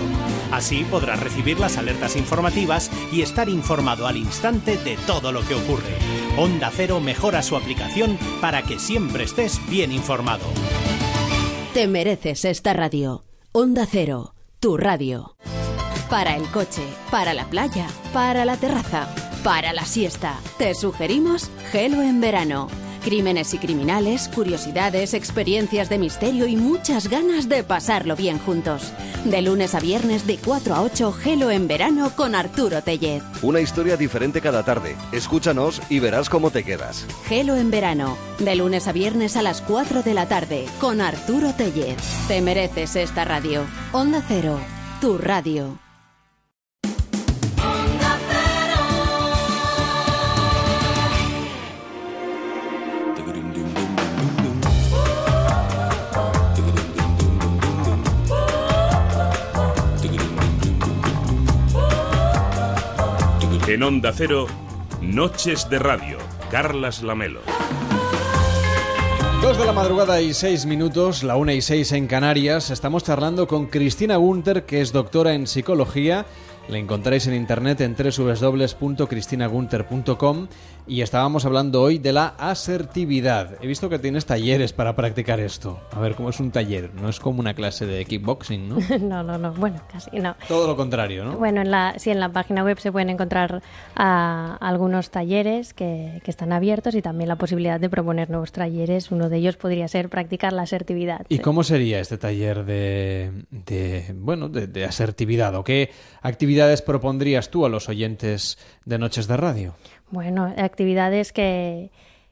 Así 0.53 0.85
podrás 0.85 1.19
recibir 1.19 1.59
las 1.59 1.77
alertas 1.77 2.15
informativas 2.15 2.89
y 3.11 3.23
estar 3.23 3.49
informado 3.49 4.07
al 4.07 4.15
instante 4.15 4.77
de 4.77 4.95
todo 5.05 5.33
lo 5.33 5.45
que 5.45 5.55
ocurre. 5.55 5.97
Onda 6.37 6.71
Cero 6.73 7.01
mejora 7.01 7.43
su 7.43 7.57
aplicación 7.57 8.17
para 8.39 8.61
que 8.61 8.79
siempre 8.79 9.25
estés 9.25 9.59
bien 9.69 9.91
informado. 9.91 10.45
Te 11.73 11.87
mereces 11.89 12.45
esta 12.45 12.71
radio. 12.71 13.25
Onda 13.51 13.85
Cero, 13.85 14.33
tu 14.61 14.77
radio. 14.77 15.35
Para 16.09 16.37
el 16.37 16.49
coche, 16.51 16.83
para 17.11 17.33
la 17.33 17.49
playa, 17.49 17.87
para 18.13 18.45
la 18.45 18.55
terraza 18.55 19.09
para 19.47 19.71
la 19.71 19.85
siesta, 19.85 20.41
te 20.57 20.75
sugerimos 20.75 21.49
Gelo 21.71 22.01
en 22.01 22.19
verano. 22.19 22.67
Crímenes 23.01 23.53
y 23.53 23.57
criminales, 23.57 24.27
curiosidades, 24.27 25.13
experiencias 25.13 25.87
de 25.87 25.97
misterio 25.97 26.47
y 26.47 26.57
muchas 26.57 27.07
ganas 27.07 27.47
de 27.47 27.63
pasarlo 27.63 28.17
bien 28.17 28.39
juntos. 28.39 28.91
De 29.23 29.41
lunes 29.41 29.73
a 29.73 29.79
viernes 29.79 30.27
de 30.27 30.37
4 30.37 30.75
a 30.75 30.81
8, 30.81 31.13
Gelo 31.13 31.49
en 31.49 31.69
verano 31.69 32.11
con 32.13 32.35
Arturo 32.35 32.81
Tellez. 32.81 33.23
Una 33.41 33.61
historia 33.61 33.95
diferente 33.95 34.41
cada 34.41 34.63
tarde. 34.63 34.97
Escúchanos 35.13 35.81
y 35.87 35.99
verás 35.99 36.29
cómo 36.29 36.51
te 36.51 36.65
quedas. 36.65 37.05
Gelo 37.29 37.55
en 37.55 37.71
verano, 37.71 38.17
de 38.39 38.53
lunes 38.57 38.89
a 38.89 38.91
viernes 38.91 39.37
a 39.37 39.43
las 39.43 39.61
4 39.61 40.03
de 40.03 40.13
la 40.13 40.27
tarde 40.27 40.65
con 40.81 40.99
Arturo 40.99 41.53
Tellez. 41.53 41.95
Te 42.27 42.41
mereces 42.41 42.97
esta 42.97 43.23
radio. 43.23 43.63
Onda 43.93 44.21
Cero, 44.27 44.59
tu 44.99 45.17
radio. 45.17 45.86
En 63.67 63.83
Onda 63.83 64.13
Cero, 64.15 64.47
Noches 65.01 65.69
de 65.69 65.77
Radio, 65.77 66.19
Carlas 66.49 67.03
Lamelo. 67.03 67.41
Dos 69.41 69.57
de 69.57 69.65
la 69.65 69.73
madrugada 69.73 70.21
y 70.21 70.33
seis 70.33 70.65
minutos, 70.65 71.21
la 71.21 71.35
una 71.35 71.53
y 71.53 71.61
seis 71.61 71.91
en 71.91 72.07
Canarias. 72.07 72.71
Estamos 72.71 73.03
charlando 73.03 73.45
con 73.45 73.65
Cristina 73.65 74.15
Gunter, 74.15 74.65
que 74.65 74.79
es 74.79 74.93
doctora 74.93 75.33
en 75.33 75.47
psicología 75.47 76.25
la 76.69 76.77
encontráis 76.77 77.25
en 77.27 77.33
internet 77.33 77.81
en 77.81 77.95
www.cristinagunter.com 77.95 80.47
y 80.87 81.01
estábamos 81.01 81.45
hablando 81.45 81.81
hoy 81.81 81.97
de 81.97 82.13
la 82.13 82.27
asertividad. 82.37 83.57
He 83.61 83.67
visto 83.67 83.89
que 83.89 83.99
tienes 83.99 84.25
talleres 84.25 84.71
para 84.71 84.95
practicar 84.95 85.41
esto. 85.41 85.81
A 85.91 85.99
ver, 85.99 86.15
¿cómo 86.15 86.29
es 86.29 86.39
un 86.39 86.51
taller? 86.51 86.93
No 86.93 87.09
es 87.09 87.19
como 87.19 87.41
una 87.41 87.53
clase 87.53 87.85
de 87.85 88.05
kickboxing, 88.05 88.69
¿no? 88.69 88.77
no, 89.01 89.23
no, 89.23 89.37
no. 89.37 89.51
Bueno, 89.53 89.81
casi 89.91 90.17
no. 90.19 90.35
Todo 90.47 90.67
lo 90.67 90.77
contrario, 90.77 91.25
¿no? 91.25 91.37
Bueno, 91.37 91.61
en 91.61 91.71
la, 91.71 91.95
sí, 91.97 92.09
en 92.09 92.21
la 92.21 92.29
página 92.29 92.63
web 92.63 92.79
se 92.79 92.91
pueden 92.91 93.09
encontrar 93.09 93.61
ah, 93.95 94.57
algunos 94.61 95.09
talleres 95.09 95.73
que, 95.73 96.21
que, 96.23 96.31
están 96.31 96.53
abiertos 96.53 96.95
y 96.95 97.01
también 97.01 97.27
la 97.27 97.35
posibilidad 97.35 97.79
de 97.79 97.89
proponer 97.89 98.29
nuevos 98.29 98.53
talleres. 98.53 99.11
Uno 99.11 99.29
de 99.29 99.37
ellos 99.37 99.57
podría 99.57 99.87
ser 99.89 100.07
practicar 100.07 100.53
la 100.53 100.61
asertividad. 100.61 101.25
¿Y 101.27 101.39
cómo 101.39 101.63
sería 101.63 101.99
este 101.99 102.17
taller 102.17 102.63
de, 102.63 103.31
de 103.51 104.15
bueno, 104.15 104.47
de, 104.47 104.67
de 104.67 104.85
asertividad? 104.85 105.53
¿O 105.55 105.65
qué 105.65 105.91
actividad 106.21 106.56
actividades 106.57 106.81
propondrías 106.81 107.51
tú 107.51 107.67
a 107.67 107.69
los 107.69 107.87
oyentes 107.87 108.57
de 108.83 108.97
Noches 108.97 109.27
de 109.27 109.37
Radio? 109.37 109.75
Bueno, 110.09 110.51
actividades 110.57 111.31
que, 111.31 111.91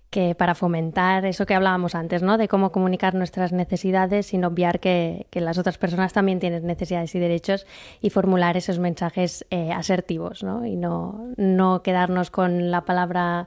que 0.09 0.33
para 0.33 0.55
fomentar 0.55 1.27
eso 1.27 1.45
que 1.45 1.53
hablábamos 1.53 1.93
antes, 1.93 2.23
¿no? 2.23 2.39
De 2.39 2.47
cómo 2.47 2.71
comunicar 2.71 3.13
nuestras 3.13 3.51
necesidades 3.51 4.25
sin 4.25 4.43
obviar 4.43 4.79
que, 4.79 5.27
que 5.29 5.41
las 5.41 5.59
otras 5.59 5.77
personas 5.77 6.11
también 6.11 6.39
tienen 6.39 6.65
necesidades 6.65 7.13
y 7.13 7.19
derechos 7.19 7.67
y 8.01 8.09
formular 8.09 8.57
esos 8.57 8.79
mensajes 8.79 9.45
eh, 9.51 9.71
asertivos, 9.71 10.41
¿no? 10.41 10.65
Y 10.65 10.75
no, 10.75 11.27
no 11.37 11.83
quedarnos 11.83 12.31
con 12.31 12.71
la 12.71 12.81
palabra 12.81 13.45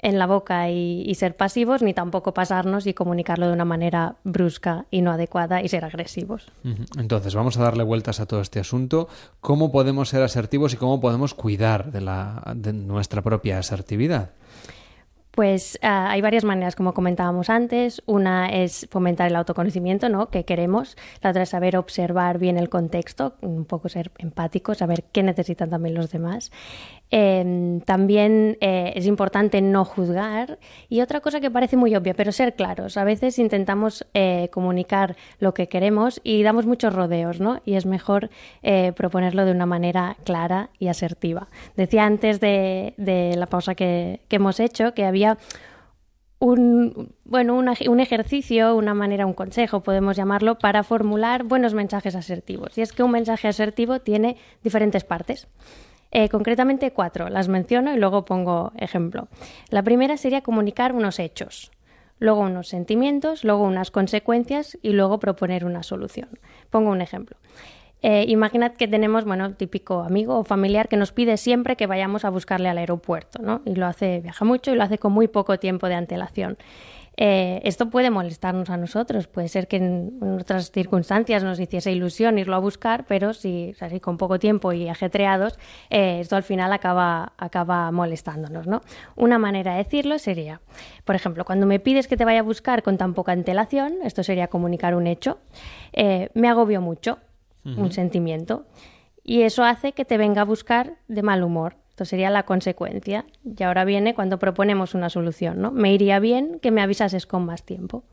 en 0.00 0.18
la 0.18 0.26
boca 0.26 0.70
y, 0.70 1.12
ser 1.14 1.36
pasivos, 1.36 1.82
ni 1.82 1.94
tampoco 1.94 2.32
pasarnos 2.32 2.86
y 2.86 2.94
comunicarlo 2.94 3.46
de 3.46 3.52
una 3.52 3.64
manera 3.64 4.16
brusca 4.24 4.86
y 4.90 5.02
no 5.02 5.10
adecuada 5.10 5.62
y 5.62 5.68
ser 5.68 5.84
agresivos. 5.84 6.46
Entonces, 6.96 7.34
vamos 7.34 7.56
a 7.58 7.62
darle 7.62 7.82
vueltas 7.82 8.20
a 8.20 8.26
todo 8.26 8.40
este 8.40 8.60
asunto. 8.60 9.08
¿Cómo 9.40 9.72
podemos 9.72 10.08
ser 10.08 10.22
asertivos 10.22 10.72
y 10.74 10.76
cómo 10.76 11.00
podemos 11.00 11.34
cuidar 11.34 11.90
de, 11.90 12.00
la, 12.00 12.42
de 12.54 12.72
nuestra 12.72 13.22
propia 13.22 13.58
asertividad? 13.58 14.30
Pues 15.38 15.78
ah, 15.82 16.10
hay 16.10 16.20
varias 16.20 16.42
maneras, 16.42 16.74
como 16.74 16.94
comentábamos 16.94 17.48
antes. 17.48 18.02
Una 18.06 18.48
es 18.48 18.88
fomentar 18.90 19.28
el 19.28 19.36
autoconocimiento, 19.36 20.08
¿no? 20.08 20.30
Que 20.30 20.44
queremos. 20.44 20.96
La 21.22 21.30
otra 21.30 21.44
es 21.44 21.50
saber 21.50 21.76
observar 21.76 22.38
bien 22.38 22.58
el 22.58 22.68
contexto, 22.68 23.36
un 23.40 23.64
poco 23.64 23.88
ser 23.88 24.10
empático, 24.18 24.74
saber 24.74 25.04
qué 25.12 25.22
necesitan 25.22 25.70
también 25.70 25.94
los 25.94 26.10
demás. 26.10 26.50
Em, 27.10 27.80
también 27.80 28.58
eh, 28.60 28.92
es 28.94 29.06
importante 29.06 29.62
no 29.62 29.86
juzgar 29.86 30.58
y 30.90 31.00
otra 31.00 31.20
cosa 31.20 31.40
que 31.40 31.50
parece 31.50 31.76
muy 31.76 31.96
obvia, 31.96 32.14
pero 32.14 32.32
ser 32.32 32.54
claros. 32.54 32.98
A 32.98 33.04
veces 33.04 33.38
intentamos 33.38 34.06
eh, 34.12 34.50
comunicar 34.52 35.16
lo 35.38 35.54
que 35.54 35.68
queremos 35.68 36.20
y 36.22 36.42
damos 36.42 36.66
muchos 36.66 36.94
rodeos, 36.94 37.40
¿no? 37.40 37.62
Y 37.64 37.74
es 37.74 37.86
mejor 37.86 38.28
eh, 38.62 38.92
proponerlo 38.94 39.46
de 39.46 39.52
una 39.52 39.64
manera 39.64 40.16
clara 40.24 40.68
y 40.78 40.88
asertiva. 40.88 41.48
Decía 41.76 42.04
antes 42.04 42.40
de, 42.40 42.94
la 43.36 43.46
pausa 43.46 43.74
que, 43.74 44.20
hemos 44.28 44.60
hecho 44.60 44.92
que 44.92 45.04
había 45.04 45.38
un, 46.40 47.14
bueno, 47.24 47.56
un 47.56 48.00
ejercicio, 48.00 48.76
una 48.76 48.94
manera, 48.94 49.26
un 49.26 49.32
consejo, 49.32 49.80
podemos 49.80 50.16
llamarlo, 50.16 50.58
para 50.58 50.84
formular 50.84 51.44
buenos 51.44 51.74
mensajes 51.74 52.14
asertivos. 52.14 52.76
Y 52.76 52.82
es 52.82 52.92
que 52.92 53.02
un 53.02 53.10
mensaje 53.10 53.48
asertivo 53.48 54.00
tiene 54.00 54.36
diferentes 54.62 55.04
partes. 55.04 55.48
Eh, 56.10 56.28
concretamente 56.28 56.92
cuatro, 56.92 57.28
las 57.28 57.48
menciono 57.48 57.94
y 57.94 57.98
luego 57.98 58.24
pongo 58.24 58.72
ejemplo. 58.76 59.28
La 59.70 59.82
primera 59.82 60.16
sería 60.16 60.40
comunicar 60.40 60.94
unos 60.94 61.18
hechos, 61.18 61.70
luego 62.18 62.40
unos 62.40 62.68
sentimientos, 62.68 63.44
luego 63.44 63.64
unas 63.64 63.90
consecuencias 63.90 64.78
y 64.82 64.92
luego 64.92 65.18
proponer 65.20 65.64
una 65.64 65.82
solución. 65.82 66.28
Pongo 66.70 66.90
un 66.90 67.02
ejemplo. 67.02 67.36
Eh, 68.00 68.26
imaginad 68.28 68.74
que 68.74 68.86
tenemos, 68.86 69.24
bueno, 69.24 69.54
típico 69.54 70.02
amigo 70.02 70.38
o 70.38 70.44
familiar 70.44 70.88
que 70.88 70.96
nos 70.96 71.10
pide 71.10 71.36
siempre 71.36 71.76
que 71.76 71.88
vayamos 71.88 72.24
a 72.24 72.30
buscarle 72.30 72.68
al 72.68 72.78
aeropuerto, 72.78 73.42
¿no? 73.42 73.60
Y 73.64 73.74
lo 73.74 73.86
hace, 73.86 74.20
viaja 74.20 74.44
mucho 74.44 74.70
y 74.70 74.76
lo 74.76 74.84
hace 74.84 74.98
con 74.98 75.12
muy 75.12 75.26
poco 75.26 75.58
tiempo 75.58 75.88
de 75.88 75.94
antelación. 75.94 76.58
Eh, 77.20 77.60
esto 77.64 77.90
puede 77.90 78.10
molestarnos 78.10 78.70
a 78.70 78.76
nosotros, 78.76 79.26
puede 79.26 79.48
ser 79.48 79.66
que 79.66 79.78
en, 79.78 80.20
otras 80.40 80.70
circunstancias 80.70 81.42
nos 81.42 81.58
hiciese 81.58 81.90
ilusión 81.90 82.38
irlo 82.38 82.54
a 82.54 82.60
buscar, 82.60 83.06
pero 83.08 83.34
si 83.34 83.74
así 83.80 83.98
con 83.98 84.16
poco 84.16 84.38
tiempo 84.38 84.72
y 84.72 84.88
ajetreados, 84.88 85.58
eh, 85.90 86.20
esto 86.20 86.36
al 86.36 86.44
final 86.44 86.72
acaba, 86.72 87.32
acaba 87.36 87.90
molestándonos. 87.90 88.68
¿no? 88.68 88.82
Una 89.16 89.36
manera 89.36 89.72
de 89.72 89.78
decirlo 89.78 90.20
sería, 90.20 90.60
por 91.04 91.16
ejemplo, 91.16 91.44
cuando 91.44 91.66
me 91.66 91.80
pides 91.80 92.06
que 92.06 92.16
te 92.16 92.24
vaya 92.24 92.38
a 92.38 92.44
buscar 92.44 92.84
con 92.84 92.96
tan 92.96 93.14
poca 93.14 93.32
antelación, 93.32 93.94
esto 94.04 94.22
sería 94.22 94.46
comunicar 94.46 94.94
un 94.94 95.08
hecho, 95.08 95.38
eh, 95.92 96.30
me 96.34 96.48
agobio 96.48 96.80
mucho, 96.80 97.18
un 97.64 97.92
sentimiento, 97.92 98.64
y 99.24 99.42
eso 99.42 99.62
hace 99.62 99.92
que 99.92 100.06
te 100.06 100.16
venga 100.16 100.42
a 100.42 100.44
buscar 100.44 100.94
de 101.08 101.22
mal 101.22 101.42
humor 101.42 101.74
esto 101.98 102.04
sería 102.04 102.30
la 102.30 102.44
consecuencia. 102.44 103.24
Y 103.44 103.60
ahora 103.64 103.84
viene 103.84 104.14
cuando 104.14 104.38
proponemos 104.38 104.94
una 104.94 105.10
solución, 105.10 105.60
¿no? 105.60 105.72
Me 105.72 105.92
iría 105.92 106.20
bien 106.20 106.60
que 106.62 106.70
me 106.70 106.80
avisases 106.80 107.26
con 107.26 107.44
más 107.44 107.64
tiempo. 107.64 108.04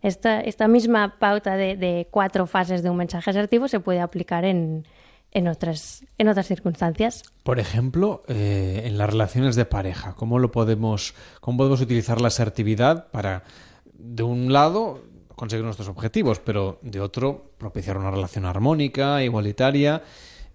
Esta, 0.00 0.40
esta 0.40 0.66
misma 0.66 1.18
pauta 1.18 1.56
de, 1.56 2.08
cuatro 2.10 2.46
fases 2.46 2.82
de 2.82 2.88
un 2.88 2.96
mensaje 2.96 3.28
asertivo 3.28 3.68
se 3.68 3.80
puede 3.80 4.00
aplicar 4.00 4.46
en, 4.46 4.86
en, 5.30 5.46
otras, 5.48 6.06
en 6.16 6.28
otras 6.28 6.46
circunstancias. 6.46 7.22
Por 7.42 7.58
ejemplo, 7.58 8.22
eh, 8.28 8.84
en 8.86 8.96
las 8.96 9.10
relaciones 9.10 9.56
de 9.56 9.66
pareja, 9.66 10.14
¿cómo, 10.14 10.38
lo 10.38 10.50
podemos, 10.50 11.14
¿cómo 11.42 11.58
podemos 11.58 11.82
utilizar 11.82 12.22
la 12.22 12.28
asertividad 12.28 13.10
para, 13.10 13.44
de 13.92 14.22
un 14.22 14.54
lado, 14.54 15.02
conseguir 15.36 15.66
nuestros 15.66 15.88
objetivos, 15.88 16.38
pero 16.38 16.78
de 16.80 17.00
otro, 17.00 17.52
propiciar 17.58 17.98
una 17.98 18.10
relación 18.10 18.46
armónica, 18.46 19.22
igualitaria? 19.22 20.02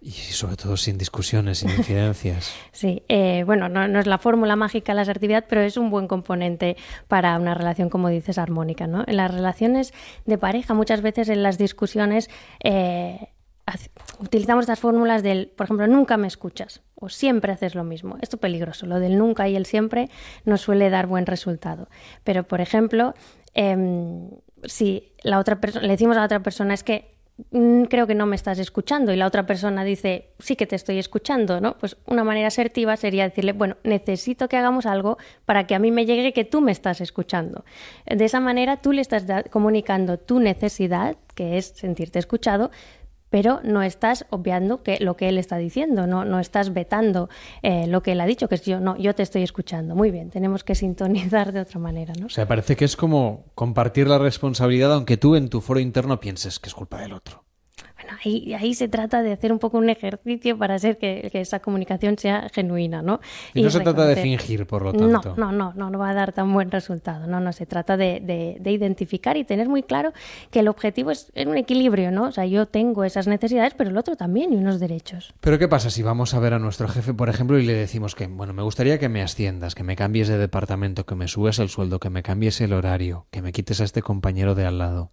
Y 0.01 0.11
sobre 0.11 0.55
todo 0.55 0.77
sin 0.77 0.97
discusiones, 0.97 1.59
sin 1.59 1.71
incidencias. 1.71 2.53
sí, 2.71 3.03
eh, 3.09 3.43
bueno, 3.45 3.67
no, 3.67 3.99
es 3.99 4.07
la 4.07 4.17
fórmula 4.17 4.55
mágica 4.55 4.93
la 4.93 5.01
asertividad, 5.01 5.45
pero 5.49 5.61
es 5.61 5.75
un 5.75 5.89
buen 5.89 6.07
componente 6.07 6.77
para 7.09 7.37
una 7.37 7.53
relación, 7.53 7.89
como 7.89 8.07
dices, 8.07 8.37
armónica. 8.37 8.87
¿no? 8.87 9.03
En 9.07 9.17
las 9.17 9.33
relaciones 9.33 9.93
de 10.25 10.37
pareja, 10.37 10.73
muchas 10.73 11.01
veces 11.01 11.27
en 11.27 11.43
las 11.43 11.57
discusiones 11.57 12.29
eh, 12.63 13.27
utilizamos 14.19 14.63
estas 14.63 14.79
fórmulas 14.79 15.21
del, 15.21 15.47
por 15.47 15.65
ejemplo, 15.65 15.87
nunca 15.87 16.15
me 16.15 16.27
escuchas 16.27 16.81
o 16.95 17.09
siempre 17.09 17.51
haces 17.51 17.75
lo 17.75 17.83
mismo. 17.83 18.17
Esto 18.21 18.37
es 18.37 18.41
peligroso. 18.41 18.85
Lo 18.85 18.99
del 18.99 19.17
nunca 19.17 19.49
y 19.49 19.55
el 19.57 19.65
siempre 19.65 20.09
no 20.45 20.57
suele 20.57 20.89
dar 20.89 21.07
buen 21.07 21.25
resultado. 21.25 21.89
Pero, 22.23 22.43
por 22.43 22.61
ejemplo, 22.61 23.13
em, 23.53 24.29
si 24.63 25.13
la 25.23 25.39
otra 25.39 25.59
le 25.81 25.89
decimos 25.89 26.15
a 26.15 26.21
la 26.21 26.25
otra 26.25 26.41
persona 26.41 26.73
es 26.73 26.83
que 26.83 27.18
creo 27.89 28.07
que 28.07 28.15
no 28.15 28.25
me 28.25 28.35
estás 28.35 28.59
escuchando 28.59 29.13
y 29.13 29.15
la 29.15 29.25
otra 29.25 29.45
persona 29.45 29.83
dice, 29.83 30.31
sí 30.39 30.55
que 30.55 30.67
te 30.67 30.75
estoy 30.75 30.99
escuchando, 30.99 31.61
¿no? 31.61 31.77
Pues 31.77 31.97
una 32.05 32.23
manera 32.23 32.47
asertiva 32.47 32.97
sería 32.97 33.23
decirle, 33.23 33.53
bueno, 33.53 33.77
necesito 33.83 34.49
que 34.49 34.57
hagamos 34.57 34.85
algo 34.85 35.17
para 35.45 35.65
que 35.65 35.75
a 35.75 35.79
mí 35.79 35.91
me 35.91 36.05
llegue 36.05 36.33
que 36.33 36.43
tú 36.43 36.61
me 36.61 36.71
estás 36.71 37.01
escuchando. 37.01 37.63
De 38.05 38.25
esa 38.25 38.39
manera 38.39 38.77
tú 38.77 38.91
le 38.91 39.01
estás 39.01 39.25
comunicando 39.49 40.17
tu 40.17 40.39
necesidad, 40.39 41.15
que 41.35 41.57
es 41.57 41.67
sentirte 41.67 42.19
escuchado, 42.19 42.71
pero 43.29 43.59
no 43.63 43.81
estás 43.81 44.25
obviando 44.29 44.83
que 44.83 44.97
lo 44.99 45.15
que 45.15 45.29
él 45.29 45.37
está 45.37 45.57
diciendo, 45.57 46.07
no, 46.07 46.25
no 46.25 46.39
estás 46.39 46.73
vetando 46.73 47.29
eh, 47.61 47.87
lo 47.87 48.01
que 48.03 48.13
él 48.13 48.21
ha 48.21 48.25
dicho, 48.25 48.47
que 48.47 48.55
es 48.55 48.65
yo, 48.65 48.79
no, 48.79 48.97
yo 48.97 49.15
te 49.15 49.23
estoy 49.23 49.43
escuchando. 49.43 49.95
Muy 49.95 50.11
bien, 50.11 50.29
tenemos 50.29 50.63
que 50.63 50.75
sintonizar 50.75 51.51
de 51.51 51.61
otra 51.61 51.79
manera, 51.79 52.13
¿no? 52.19 52.27
O 52.27 52.29
sea, 52.29 52.47
parece 52.47 52.75
que 52.75 52.85
es 52.85 52.95
como 52.95 53.45
compartir 53.55 54.07
la 54.07 54.17
responsabilidad, 54.17 54.93
aunque 54.93 55.17
tú 55.17 55.35
en 55.35 55.49
tu 55.49 55.61
foro 55.61 55.79
interno 55.79 56.19
pienses 56.19 56.59
que 56.59 56.69
es 56.69 56.75
culpa 56.75 56.99
del 57.01 57.13
otro 57.13 57.48
ahí, 58.23 58.53
ahí 58.53 58.73
se 58.73 58.87
trata 58.87 59.21
de 59.21 59.31
hacer 59.31 59.51
un 59.51 59.59
poco 59.59 59.77
un 59.77 59.89
ejercicio 59.89 60.57
para 60.57 60.75
hacer 60.75 60.97
que, 60.97 61.29
esa 61.33 61.59
comunicación 61.59 62.17
sea 62.17 62.49
genuina, 62.53 63.01
¿no? 63.01 63.19
Y, 63.53 63.61
no 63.61 63.69
se 63.69 63.79
trata 63.79 64.05
de 64.05 64.15
fingir, 64.17 64.65
por 64.65 64.81
lo 64.83 64.93
tanto. 64.93 65.35
No, 65.37 65.51
no, 65.51 65.73
no, 65.73 65.89
no, 65.89 65.99
va 65.99 66.09
a 66.09 66.13
dar 66.13 66.33
tan 66.33 66.53
buen 66.53 66.71
resultado. 66.71 67.27
No, 67.27 67.39
no, 67.39 67.53
se 67.53 67.65
trata 67.65 67.97
de, 67.97 68.19
de, 68.19 68.71
identificar 68.71 69.37
y 69.37 69.43
tener 69.43 69.69
muy 69.69 69.83
claro 69.83 70.13
que 70.51 70.59
el 70.59 70.67
objetivo 70.67 71.11
es, 71.11 71.31
un 71.45 71.57
equilibrio, 71.57 72.11
¿no? 72.11 72.25
O 72.25 72.31
sea, 72.31 72.45
yo 72.45 72.65
tengo 72.65 73.03
esas 73.03 73.27
necesidades, 73.27 73.73
pero 73.75 73.89
el 73.89 73.97
otro 73.97 74.15
también 74.15 74.53
y 74.53 74.57
unos 74.57 74.79
derechos. 74.79 75.33
Pero 75.39 75.57
¿qué 75.57 75.67
pasa 75.67 75.89
si 75.89 76.03
vamos 76.03 76.33
a 76.33 76.39
ver 76.39 76.53
a 76.53 76.59
nuestro 76.59 76.87
jefe, 76.87 77.13
por 77.13 77.29
ejemplo, 77.29 77.57
y 77.59 77.65
le 77.65 77.73
decimos 77.73 78.15
que, 78.15 78.27
bueno, 78.27 78.53
me 78.53 78.63
gustaría 78.63 78.99
que 78.99 79.09
me 79.09 79.21
asciendas, 79.21 79.75
que 79.75 79.83
me 79.83 79.95
cambies 79.95 80.27
de 80.27 80.37
departamento, 80.37 81.05
que 81.05 81.15
me 81.15 81.27
subes 81.27 81.59
el 81.59 81.69
sueldo, 81.69 81.99
que 81.99 82.09
me 82.09 82.23
cambies 82.23 82.61
el 82.61 82.73
horario, 82.73 83.25
que 83.31 83.41
me 83.41 83.51
quites 83.51 83.81
a 83.81 83.83
este 83.83 84.01
compañero 84.01 84.55
de 84.55 84.65
al 84.65 84.77
lado? 84.77 85.11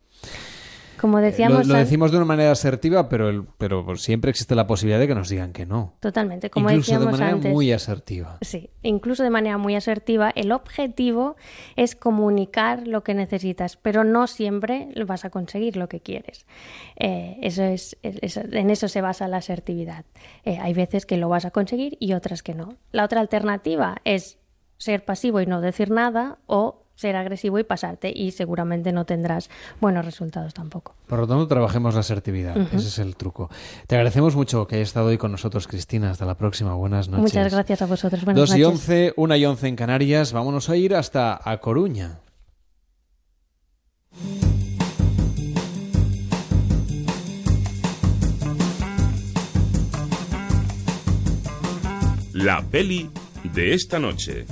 Como 1.01 1.21
decíamos. 1.21 1.67
Lo, 1.67 1.75
decimos 1.75 2.11
de 2.11 2.17
una 2.17 2.27
manera 2.27 2.53
asertiva, 2.53 3.09
pero, 3.09 3.47
pero 3.59 3.97
siempre 3.97 4.31
existe 4.31 4.55
la 4.55 4.67
posibilidad 4.67 4.99
de 4.99 5.07
que 5.07 5.15
nos 5.15 5.29
digan 5.29 5.53
que 5.53 5.67
no. 5.67 5.95
Totalmente. 6.01 6.51
Como 6.51 6.71
incluso 6.71 6.99
de 6.99 7.07
manera 7.07 7.37
muy 7.37 7.73
asertiva. 7.73 8.39
Sí, 8.41 8.71
incluso 8.83 9.23
de 9.23 9.31
manera 9.31 9.59
muy 9.59 9.75
asertiva. 9.75 10.31
El 10.35 10.53
objetivo 10.53 11.37
es 11.77 11.97
comunicar 11.97 12.87
lo 12.87 13.03
que 13.03 13.15
necesitas, 13.15 13.77
pero 13.77 14.05
no 14.05 14.27
siempre 14.27 14.89
vas 15.07 15.25
a 15.25 15.31
conseguir 15.31 15.77
lo 15.77 15.89
que 15.89 16.01
quieres. 16.01 16.47
Eh, 16.97 17.39
eso 17.43 17.63
es, 17.63 17.97
en 18.03 18.71
eso 18.71 18.89
se 18.89 19.01
basa 19.01 19.29
la 19.29 19.39
asertividad. 19.39 20.05
Eh, 20.45 20.59
hay 20.61 20.75
veces 20.75 21.07
que 21.07 21.17
lo 21.17 21.29
vas 21.29 21.45
a 21.45 21.51
conseguir 21.51 21.97
y 22.01 22.15
otras 22.15 22.43
que 22.43 22.55
no. 22.55 22.77
La 22.93 23.05
otra 23.05 23.21
alternativa 23.21 23.97
es 24.05 24.39
ser 24.79 25.05
pasivo 25.05 25.41
y 25.41 25.47
no 25.47 25.61
decir 25.61 25.91
nada 25.91 26.39
o 26.47 26.86
ser 26.97 27.15
agresivo 27.15 27.59
y 27.59 27.65
pasarte 27.65 28.13
y 28.15 28.33
seguramente 28.33 28.93
no 28.93 29.05
tendrás 29.05 29.49
buenos 29.81 30.05
resultados 30.05 30.55
tampoco. 30.55 30.95
Por 31.07 31.21
lo 31.21 31.27
tanto, 31.27 31.47
trabajemos 31.47 31.95
la 31.95 32.01
asertividad. 32.01 32.57
Ese 32.73 32.89
es 32.89 32.99
el 32.99 33.17
truco. 33.17 33.49
Te 33.87 33.95
agradecemos 33.95 34.35
mucho 34.35 34.67
que 34.67 34.77
hayas 34.77 34.89
estado 34.89 35.07
hoy 35.07 35.19
con 35.19 35.31
nosotros, 35.31 35.69
Cristina. 35.69 36.11
Hasta 36.11 36.25
la 36.25 36.37
próxima. 36.37 36.75
Buenas 36.75 37.09
noches. 37.09 37.23
Muchas 37.23 37.53
gracias 37.53 37.83
a 37.83 37.87
vosotros. 37.87 38.25
Buenas 38.25 38.49
Dos 38.49 38.57
y 38.57 38.65
once, 38.65 39.13
una 39.17 39.37
y 39.37 39.45
once 39.45 39.69
en 39.69 39.77
Canarias. 39.77 40.33
Vámonos 40.33 40.69
a 40.71 40.77
ir 40.77 40.95
hasta 40.95 41.39
A 41.45 41.59
Coruña. 41.59 42.21
La 52.33 52.63
peli 52.63 53.11
de 53.55 53.75
esta 53.75 53.99
noche. 53.99 54.47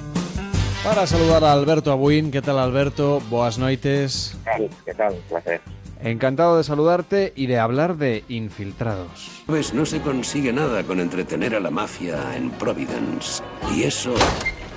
Para 0.84 1.06
saludar 1.06 1.42
a 1.44 1.52
Alberto 1.54 1.90
Abuin. 1.90 2.30
¿Qué 2.30 2.42
tal, 2.42 2.58
Alberto? 2.58 3.22
Boas 3.30 3.56
noites. 3.56 4.36
¿Qué 4.84 4.92
tal? 4.92 5.14
Un 5.14 5.20
placer. 5.22 5.62
Encantado 6.02 6.58
de 6.58 6.64
saludarte 6.64 7.32
y 7.34 7.46
de 7.46 7.58
hablar 7.58 7.96
de 7.96 8.22
infiltrados. 8.28 9.30
Pues 9.46 9.72
no 9.72 9.86
se 9.86 10.02
consigue 10.02 10.52
nada 10.52 10.82
con 10.84 11.00
entretener 11.00 11.54
a 11.54 11.60
la 11.60 11.70
mafia 11.70 12.36
en 12.36 12.50
Providence. 12.50 13.42
Y 13.74 13.84
eso 13.84 14.14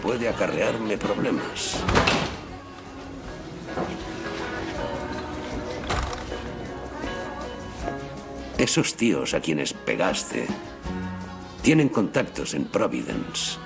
puede 0.01 0.29
acarrearme 0.29 0.97
problemas. 0.97 1.83
Esos 8.57 8.95
tíos 8.95 9.33
a 9.33 9.41
quienes 9.41 9.73
pegaste 9.73 10.47
tienen 11.61 11.89
contactos 11.89 12.53
en 12.53 12.63
Providence. 12.63 13.57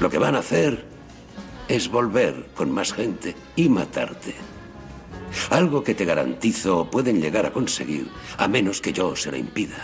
Lo 0.00 0.10
que 0.10 0.18
van 0.18 0.36
a 0.36 0.40
hacer 0.40 0.89
es 1.70 1.88
volver 1.88 2.34
con 2.54 2.72
más 2.72 2.92
gente 2.92 3.34
y 3.54 3.68
matarte. 3.68 4.34
Algo 5.50 5.84
que 5.84 5.94
te 5.94 6.04
garantizo 6.04 6.90
pueden 6.90 7.22
llegar 7.22 7.46
a 7.46 7.52
conseguir, 7.52 8.08
a 8.38 8.48
menos 8.48 8.80
que 8.80 8.92
yo 8.92 9.14
se 9.14 9.30
lo 9.30 9.36
impida. 9.36 9.78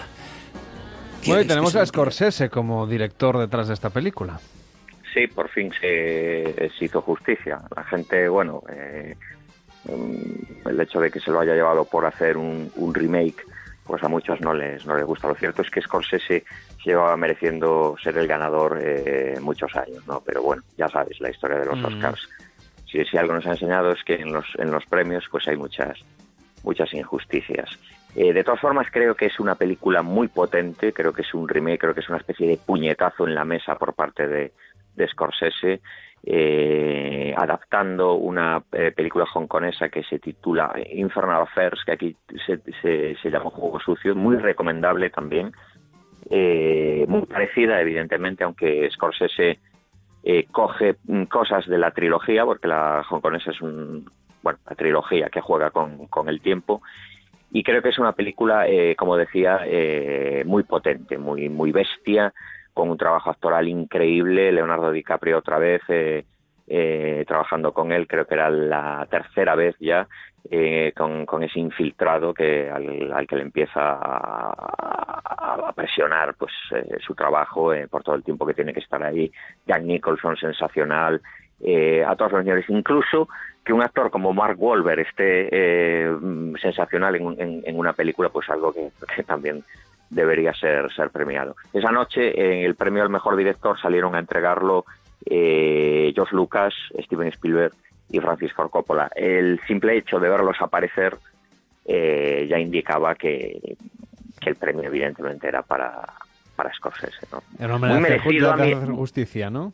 Bueno, 1.25 1.43
y 1.43 1.47
tenemos 1.47 1.77
a 1.77 1.87
Scorsese 1.87 2.51
como 2.51 2.89
director 2.89 3.39
detrás 3.39 3.69
de 3.69 3.75
esta 3.75 3.91
película. 3.91 4.41
Sí, 5.15 5.29
por 5.29 5.49
fin 5.49 5.73
se, 5.81 6.71
hizo 6.81 7.01
justicia. 7.01 7.61
La 7.75 7.85
gente, 7.85 8.29
bueno, 8.29 8.65
eh, 8.69 9.15
mm, 9.85 10.69
el 10.69 10.81
hecho 10.81 10.99
de 10.99 11.11
que 11.11 11.21
se 11.21 11.31
lo 11.31 11.39
haya 11.39 11.55
llevado 11.55 11.85
por 11.85 12.05
hacer 12.05 12.37
un, 12.37 12.71
un 12.75 12.93
remake 12.93 13.45
pues 13.87 14.03
a 14.03 14.09
muchos 14.09 14.41
no 14.41 14.53
les, 14.53 14.85
no 14.85 14.97
les 14.97 15.07
gusta. 15.07 15.29
Lo 15.29 15.35
cierto 15.35 15.63
es 15.63 15.71
que 15.71 15.81
Scorsese 15.81 16.19
se 16.29 16.45
llevaba 16.87 17.17
mereciendo 17.17 17.97
ser 18.03 18.17
el 18.17 18.27
ganador 18.27 18.79
eh, 18.81 19.39
muchos 19.41 19.75
años, 19.77 20.07
¿no? 20.07 20.23
Pero 20.25 20.43
bueno, 20.43 20.63
ya 20.77 20.89
sabes, 20.89 21.21
la 21.21 21.31
historia 21.31 21.59
de 21.59 21.67
los 21.67 21.79
mm. 21.79 21.85
Oscars. 21.85 22.29
Si, 22.91 23.05
si, 23.05 23.17
algo 23.19 23.35
nos 23.35 23.47
ha 23.47 23.51
enseñado 23.51 23.91
es 23.93 24.03
que 24.05 24.15
en 24.15 24.33
los, 24.33 24.47
en 24.59 24.71
los 24.71 24.87
premios 24.87 25.25
pues 25.31 25.47
hay 25.49 25.57
muchas, 25.57 25.99
muchas 26.63 26.93
injusticias. 26.95 27.69
Eh, 28.15 28.33
de 28.33 28.45
todas 28.45 28.61
formas, 28.61 28.87
creo 28.91 29.15
que 29.15 29.27
es 29.27 29.41
una 29.41 29.57
película 29.57 30.03
muy 30.03 30.29
potente, 30.29 30.93
creo 30.93 31.13
que 31.13 31.23
es 31.23 31.35
un 31.35 31.49
remake, 31.49 31.81
creo 31.81 31.95
que 31.95 32.01
es 32.01 32.09
una 32.09 32.19
especie 32.19 32.47
de 32.47 32.57
puñetazo 32.57 33.27
en 33.27 33.35
la 33.35 33.45
mesa 33.45 33.75
por 33.75 33.93
parte 33.95 34.27
de, 34.27 34.53
de 34.95 35.09
Scorsese 35.09 35.81
eh, 36.29 37.33
adaptando 37.37 38.15
una 38.15 38.61
eh, 38.73 38.91
película 38.91 39.27
hongkonesa 39.33 39.89
que 39.91 40.03
se 40.03 40.19
titula 40.19 40.75
Infernal 40.91 41.43
Affairs, 41.43 41.85
que 41.85 41.93
aquí 41.93 42.17
se, 42.45 42.59
se, 42.83 43.31
llama 43.31 43.51
Juego 43.51 43.79
Sucio, 43.79 44.17
muy 44.17 44.37
recomendable 44.37 45.11
también, 45.11 45.53
eh, 46.31 47.05
muy 47.09 47.23
parecida 47.23 47.81
evidentemente, 47.81 48.45
aunque 48.45 48.89
Scorsese 48.91 49.59
eh, 50.23 50.47
coge 50.51 50.97
cosas 51.31 51.67
de 51.67 51.79
la 51.79 51.93
trilogía, 51.93 52.45
porque 52.45 52.69
la 52.69 53.05
hongkonesa 53.09 53.51
es 53.51 53.61
un, 53.61 54.11
bueno, 54.43 54.59
la 54.69 54.75
trilogía 54.75 55.29
que 55.29 55.41
juega 55.41 55.71
con, 55.71 56.29
el 56.29 56.41
tiempo, 56.41 56.83
y 57.53 57.63
creo 57.63 57.81
que 57.81 57.91
es 57.91 57.99
una 57.99 58.13
película, 58.13 58.67
como 58.99 59.17
decía, 59.17 59.61
muy 60.45 60.65
potente, 60.65 61.17
muy, 61.17 61.49
muy 61.49 61.71
bestia, 61.71 62.35
con 62.75 62.91
un 62.91 62.99
trabajo 62.99 63.31
actoral 63.31 63.69
increíble, 63.69 64.51
Leonardo 64.51 64.91
DiCaprio 64.91 65.39
otra 65.39 65.59
vez 65.59 65.83
eh, 66.69 67.21
eh, 67.21 67.25
trabajando 67.27 67.73
con 67.73 67.93
él, 67.93 68.07
creo 68.07 68.27
que 68.27 68.35
era 68.35 68.51
la 68.51 69.07
tercera 69.11 69.55
vez 69.55 69.77
ya, 69.79 70.09
eh, 70.51 70.93
con, 70.97 71.43
ese 71.43 71.61
infiltrado 71.61 72.35
que 72.35 72.69
al, 72.71 73.27
que 73.27 73.37
le 73.37 73.43
empieza 73.43 73.99
a, 74.01 75.73
presionar 75.75 76.35
pues 76.35 76.53
su 77.01 77.15
trabajo 77.15 77.73
por 77.91 78.03
todo 78.03 78.15
el 78.15 78.25
tiempo 78.25 78.47
que 78.47 78.55
tiene 78.55 78.73
que 78.73 78.81
estar 78.81 79.03
ahí. 79.03 79.31
Jack 79.67 79.83
Nicholson, 79.83 80.37
sensacional, 80.37 81.21
a 82.07 82.17
todos 82.17 82.33
los 82.33 82.43
señores, 82.43 82.65
incluso 82.69 83.29
que 83.65 83.73
un 83.73 83.83
actor 83.83 84.11
como 84.11 84.33
Mark 84.33 84.57
Wahlberg 84.59 85.01
esté 85.01 86.09
sensacional 86.61 87.17
en, 87.17 87.77
una 87.77 87.93
película, 87.93 88.29
pues 88.29 88.49
algo 88.51 88.73
que 88.73 89.23
también 89.25 89.65
debería 90.11 90.53
ser, 90.55 90.93
ser 90.93 91.11
premiado. 91.11 91.57
Esa 91.73 91.91
noche, 91.91 92.59
en 92.59 92.65
el 92.65 92.75
premio 92.75 93.03
al 93.03 93.11
mejor 93.11 93.37
director, 93.37 93.79
salieron 93.81 94.15
a 94.15 94.21
entregarlo 94.21 94.85
eh, 95.27 96.13
George 96.15 96.35
Lucas, 96.35 96.75
Steven 96.99 97.29
Spielberg 97.29 97.75
y 98.09 98.21
Francis 98.21 98.53
Ford 98.53 98.71
Coppola. 98.71 99.11
El 99.15 99.61
simple 99.67 99.97
hecho 99.97 100.19
de 100.21 100.29
verlos 100.29 100.57
aparecer 100.61 101.17
eh, 101.85 102.47
ya 102.49 102.59
indicaba 102.59 103.15
que, 103.15 103.77
el 104.45 104.55
premio, 104.55 104.85
evidentemente, 104.85 105.49
era 105.49 105.63
para, 105.63 106.03
para 106.55 106.73
Scorsese. 106.73 107.27
¿no? 107.33 107.79
muy 107.79 108.01
merecido 108.01 108.53
a 108.53 108.87
justicia, 108.95 109.51
¿no? 109.51 109.73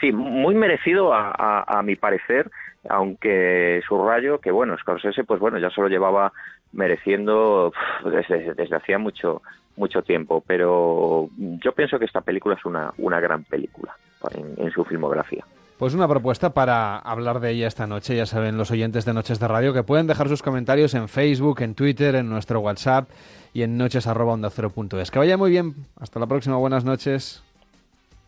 Sí, 0.00 0.12
muy 0.12 0.54
merecido 0.54 1.12
a, 1.12 1.64
a, 1.66 1.82
mi 1.82 1.96
parecer, 1.96 2.50
aunque 2.88 3.80
subrayo 3.86 4.40
que, 4.40 4.52
bueno, 4.52 4.76
Scorsese, 4.78 5.24
pues 5.24 5.40
bueno, 5.40 5.58
ya 5.58 5.70
se 5.70 5.80
lo 5.80 5.88
llevaba 5.88 6.32
mereciendo 6.72 7.72
desde, 8.04 8.54
desde 8.54 8.76
hacía 8.76 8.98
mucho 8.98 9.42
mucho 9.74 10.02
tiempo, 10.02 10.44
pero 10.46 11.30
yo 11.38 11.72
pienso 11.72 11.98
que 11.98 12.04
esta 12.04 12.20
película 12.20 12.56
es 12.56 12.64
una, 12.66 12.92
una 12.98 13.20
gran 13.20 13.42
película 13.44 13.96
en, 14.34 14.70
su 14.72 14.84
filmografía. 14.84 15.44
Pues 15.78 15.94
una 15.94 16.06
propuesta 16.06 16.50
para 16.50 16.98
hablar 16.98 17.40
de 17.40 17.50
ella 17.50 17.66
esta 17.66 17.86
noche. 17.86 18.16
Ya 18.16 18.26
saben 18.26 18.56
los 18.56 18.70
oyentes 18.70 19.04
de 19.04 19.12
Noches 19.12 19.40
de 19.40 19.48
Radio 19.48 19.72
que 19.72 19.82
pueden 19.82 20.06
dejar 20.06 20.28
sus 20.28 20.42
comentarios 20.42 20.94
en 20.94 21.08
Facebook, 21.08 21.60
en 21.62 21.74
Twitter, 21.74 22.14
en 22.14 22.28
nuestro 22.28 22.60
WhatsApp 22.60 23.08
y 23.52 23.62
en 23.62 23.76
noches.onda0.es. 23.76 25.10
Que 25.10 25.18
vaya 25.18 25.36
muy 25.36 25.50
bien. 25.50 25.74
Hasta 25.98 26.20
la 26.20 26.26
próxima. 26.26 26.56
Buenas 26.56 26.84
noches. 26.84 27.42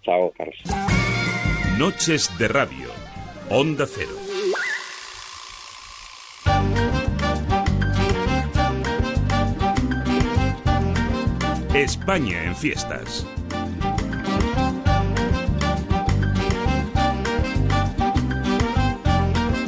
Chao, 0.02 0.32
Carlos. 0.36 0.56
Noches 1.78 2.36
de 2.38 2.48
Radio. 2.48 2.88
Onda 3.50 3.86
Cero. 3.86 4.24
España 11.74 12.44
en 12.44 12.54
fiestas. 12.54 13.26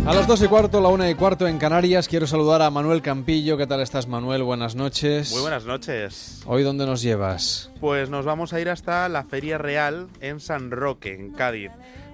A 0.06 0.14
las 0.14 0.28
dos 0.28 0.40
y 0.40 0.46
cuarto, 0.46 0.80
la 0.80 0.86
una 0.86 1.10
y 1.10 1.16
cuarto 1.16 1.48
en 1.48 1.58
Canarias, 1.58 2.06
quiero 2.06 2.28
saludar 2.28 2.62
a 2.62 2.70
Manuel 2.70 3.02
Campillo. 3.02 3.56
¿Qué 3.56 3.66
tal 3.66 3.80
estás, 3.80 4.06
Manuel? 4.06 4.44
Buenas 4.44 4.76
noches. 4.76 5.32
Muy 5.32 5.40
buenas 5.40 5.64
noches. 5.64 6.42
¿Hoy 6.46 6.62
dónde 6.62 6.86
nos 6.86 7.02
llevas? 7.02 7.72
Pues 7.80 8.08
nos 8.08 8.24
vamos 8.24 8.52
a 8.52 8.60
ir 8.60 8.68
hasta 8.68 9.08
la 9.08 9.24
Feria 9.24 9.58
Real 9.58 10.06
en 10.20 10.38
San 10.38 10.70
Roque, 10.70 11.12
en 11.12 11.32
Cádiz. 11.32 11.72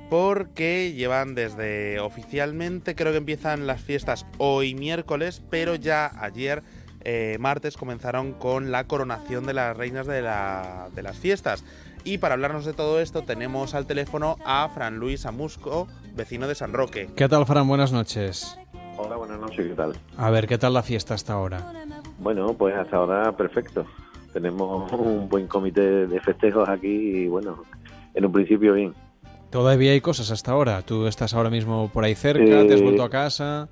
Porque 0.09 0.95
llevan 0.95 1.35
desde 1.35 2.01
oficialmente, 2.01 2.95
creo 2.95 3.13
que 3.13 3.19
empiezan 3.19 3.67
las 3.67 3.83
fiestas 3.83 4.25
hoy 4.39 4.75
miércoles, 4.75 5.43
pero 5.51 5.75
ya 5.75 6.13
ayer 6.19 6.63
eh, 7.05 7.37
martes 7.41 7.77
comenzaron 7.77 8.33
con 8.33 8.73
la 8.73 8.85
coronación 8.87 9.45
de 9.45 9.53
las 9.53 9.77
reinas 9.77 10.07
de, 10.07 10.23
de 10.23 11.03
las 11.03 11.17
fiestas. 11.19 11.63
Y 12.05 12.19
para 12.19 12.35
hablarnos 12.35 12.65
de 12.65 12.73
todo 12.73 13.01
esto 13.01 13.23
tenemos 13.23 13.75
al 13.75 13.87
teléfono 13.87 14.37
a 14.45 14.69
Fran 14.69 14.99
Luis 14.99 15.25
Amusco, 15.25 15.87
vecino 16.17 16.49
de 16.49 16.55
San 16.55 16.73
Roque. 16.73 17.09
¿Qué 17.15 17.29
tal, 17.29 17.47
Fran? 17.47 17.69
Buenas 17.69 17.93
noches. 17.93 18.59
Hola, 18.97 19.17
buenas 19.17 19.39
noches, 19.41 19.67
¿qué 19.69 19.75
tal? 19.75 19.93
A 20.17 20.31
ver, 20.31 20.47
¿qué 20.47 20.59
tal 20.59 20.75
la 20.75 20.83
fiesta 20.83 21.15
hasta 21.15 21.35
ahora? 21.35 21.63
Bueno, 22.19 22.55
pues 22.55 22.75
hasta 22.75 22.97
ahora 22.97 23.33
perfecto. 23.37 23.87
Tenemos 24.33 24.91
un 24.93 25.29
buen 25.29 25.47
comité 25.47 26.07
de 26.07 26.21
festejos 26.21 26.69
aquí 26.69 26.89
y 26.89 27.29
bueno, 27.29 27.63
en 28.15 28.25
un 28.27 28.33
principio 28.33 28.75
bien. 28.75 28.95
¿Todavía 29.51 29.93
hay 29.93 30.01
cosas 30.01 30.31
hasta 30.31 30.53
ahora? 30.53 30.83
¿Tú 30.83 31.07
estás 31.07 31.35
ahora 31.35 31.51
mismo 31.51 31.89
por 31.93 32.05
ahí 32.05 32.15
cerca? 32.15 32.67
¿Te 32.67 32.75
has 32.75 32.81
Eh, 32.81 32.85
vuelto 32.85 33.03
a 33.05 33.11
casa? 33.11 33.69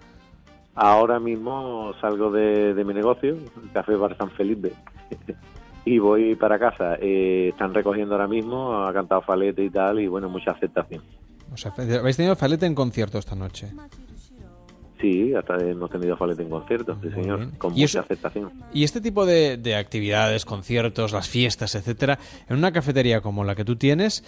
Ahora 0.75 1.19
mismo 1.19 1.93
salgo 2.01 2.31
de, 2.31 2.75
de 2.75 2.85
mi 2.85 2.95
negocio, 2.95 3.31
el 3.35 3.73
Café 3.73 3.97
Bar 3.97 4.17
San 4.17 4.31
Felipe, 4.33 4.73
y 5.85 5.99
voy 5.99 6.35
para 6.35 6.59
casa. 6.59 6.97
Eh, 7.01 7.49
están 7.53 7.73
recogiendo 7.75 8.15
ahora 8.15 8.29
mismo, 8.29 8.85
ha 8.85 8.93
cantado 8.93 9.23
Falete 9.23 9.65
y 9.65 9.71
tal, 9.71 10.01
y 10.01 10.07
bueno, 10.07 10.29
mucha 10.29 10.53
aceptación. 10.53 11.03
O 11.53 11.57
sea, 11.57 11.73
habéis 11.77 12.17
tenido 12.17 12.37
Falete 12.37 12.67
en 12.67 12.75
concierto 12.75 13.19
esta 13.19 13.35
noche. 13.35 13.69
Sí, 15.01 15.33
hasta 15.35 15.57
hemos 15.57 15.91
tenido 15.91 16.15
Falete 16.17 16.43
en 16.43 16.51
conciertos, 16.51 16.99
sí 17.03 17.09
señor, 17.11 17.57
con 17.57 17.71
¿Y 17.73 17.81
mucha 17.81 17.85
eso- 17.85 18.01
aceptación. 18.01 18.53
Y 18.75 18.85
este 18.85 19.01
tipo 19.01 19.25
de, 19.25 19.57
de 19.57 19.75
actividades, 19.75 20.45
conciertos, 20.45 21.13
las 21.13 21.27
fiestas, 21.27 21.75
etcétera, 21.75 22.19
en 22.49 22.59
una 22.59 22.71
cafetería 22.71 23.23
como 23.23 23.43
la 23.43 23.55
que 23.55 23.65
tú 23.65 23.77
tienes, 23.77 24.23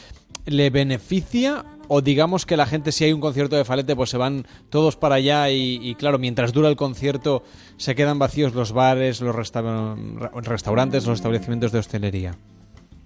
¿le 0.46 0.70
beneficia 0.70 1.62
o 1.94 2.00
digamos 2.00 2.46
que 2.46 2.56
la 2.56 2.64
gente 2.66 2.90
si 2.90 3.04
hay 3.04 3.12
un 3.12 3.20
concierto 3.20 3.54
de 3.56 3.64
Falete 3.64 3.94
pues 3.94 4.08
se 4.10 4.16
van 4.16 4.44
todos 4.70 4.96
para 4.96 5.16
allá 5.16 5.50
y, 5.50 5.78
y, 5.82 5.94
claro, 5.94 6.18
mientras 6.18 6.52
dura 6.52 6.68
el 6.68 6.76
concierto 6.76 7.42
se 7.76 7.94
quedan 7.94 8.18
vacíos 8.18 8.54
los 8.54 8.72
bares, 8.72 9.20
los 9.20 9.34
resta- 9.36 9.94
restaurantes, 10.42 11.06
los 11.06 11.16
establecimientos 11.18 11.70
de 11.72 11.78
hostelería? 11.80 12.34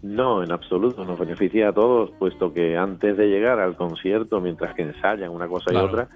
No, 0.03 0.43
en 0.45 0.53
absoluto, 0.53 1.05
nos 1.05 1.19
beneficia 1.19 1.71
a 1.71 1.73
todos, 1.73 2.11
puesto 2.19 2.53
que 2.53 2.77
antes 2.77 3.17
de 3.17 3.27
llegar 3.27 3.59
al 3.59 3.75
concierto, 3.77 4.41
mientras 4.41 4.73
que 4.75 4.83
ensayan 4.83 5.31
una 5.31 5.49
cosa 5.49 5.71
Claro. 5.71 5.87
y 5.87 5.89
otra, 5.89 6.09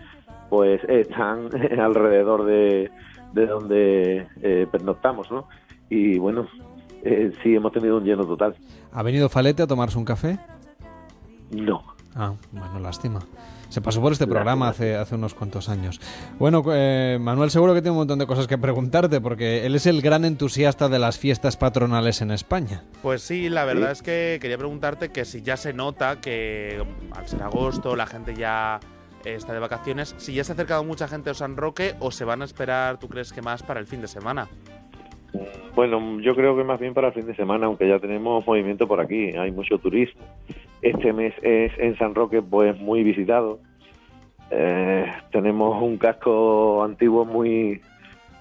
pues 0.49 0.81
están 0.89 1.49
alrededor 1.81 2.45
de, 2.45 2.91
de 3.33 3.47
donde 3.47 4.27
eh, 4.43 4.67
pernoctamos, 4.71 5.29
¿no? 5.33 5.49
Y 5.89 6.19
bueno, 6.19 6.47
eh, 7.03 7.33
sí 7.43 7.55
hemos 7.57 7.73
tenido 7.73 7.97
un 7.97 8.05
lleno 8.05 8.25
total. 8.25 8.55
¿Ha 8.93 9.03
venido 9.03 9.29
Falete 9.29 9.63
a 9.63 9.67
tomarse 9.67 9.99
un 9.99 10.05
café? 10.05 10.39
No. 11.51 11.83
Ah, 12.15 12.35
bueno, 12.53 12.81
lástima. 12.81 13.21
Se 13.69 13.81
pasó 13.81 14.01
por 14.01 14.11
este 14.11 14.27
programa 14.27 14.69
hace, 14.69 14.97
hace 14.97 15.15
unos 15.15 15.33
cuantos 15.33 15.69
años. 15.69 16.01
Bueno, 16.41 16.65
eh, 16.73 17.19
Manuel 17.21 17.53
seguro 17.53 17.73
que 17.73 17.83
tiene 17.83 17.93
un 17.93 17.99
montón 17.99 18.19
de 18.19 18.27
cosas 18.27 18.49
que 18.49 18.59
preguntarte 18.59 19.21
porque 19.21 19.65
él 19.65 19.77
es 19.77 19.87
el 19.87 20.03
gran 20.03 20.25
entusiasta 20.25 20.89
de 20.89 20.99
las 20.99 21.19
fiestas 21.19 21.57
patronales 21.57 22.21
en 22.21 22.33
España. 22.33 22.83
Pues 23.01 23.23
sí, 23.23 23.49
la 23.49 23.65
verdad 23.65 23.93
es 23.93 24.03
que 24.03 24.39
quería 24.41 24.59
preguntarte 24.59 25.11
que 25.11 25.25
si 25.25 25.43
ya 25.43 25.57
se 25.57 25.73
nota 25.73 26.21
que 26.21 26.85
mm, 26.85 27.13
al 27.17 27.29
ser 27.29 27.45
agosto 27.45 27.95
la 27.95 28.07
gente 28.07 28.35
ya 28.35 28.81
está 29.25 29.53
de 29.53 29.61
vacaciones, 29.61 30.17
si 30.19 30.35
ya 30.35 30.43
se 30.43 30.51
ha 30.51 30.55
acercado 30.55 30.83
mucha 30.83 31.07
gente 31.07 31.31
a 31.31 31.35
San 31.35 31.57
Roque 31.57 31.95
o 32.01 32.11
se 32.11 32.25
van 32.25 32.43
a 32.43 32.47
esperar, 32.47 32.99
¿tú 32.99 33.09
crees 33.09 33.33
que 33.33 33.41
más 33.41 33.63
para 33.63 33.79
el 33.79 33.87
fin 33.87 34.01
de 34.01 34.09
semana? 34.09 34.49
Bueno, 35.75 36.21
yo 36.21 36.35
creo 36.35 36.57
que 36.57 36.65
más 36.65 36.81
bien 36.81 36.95
para 36.95 37.09
el 37.09 37.15
fin 37.15 37.27
de 37.27 37.35
semana, 37.35 37.67
aunque 37.67 37.89
ya 37.89 37.99
tenemos 37.99 38.47
movimiento 38.47 38.87
por 38.87 39.01
aquí, 39.01 39.37
hay 39.37 39.51
mucho 39.53 39.79
turismo. 39.79 40.23
Este 40.83 41.13
mes 41.13 41.35
es 41.43 41.73
en 41.79 41.97
San 41.97 42.15
Roque 42.15 42.43
pues 42.43 42.79
muy 42.81 43.03
visitado. 43.03 43.61
Eh, 44.51 45.07
tenemos 45.31 45.81
un 45.81 45.97
casco 45.97 46.83
antiguo 46.83 47.25
muy 47.25 47.81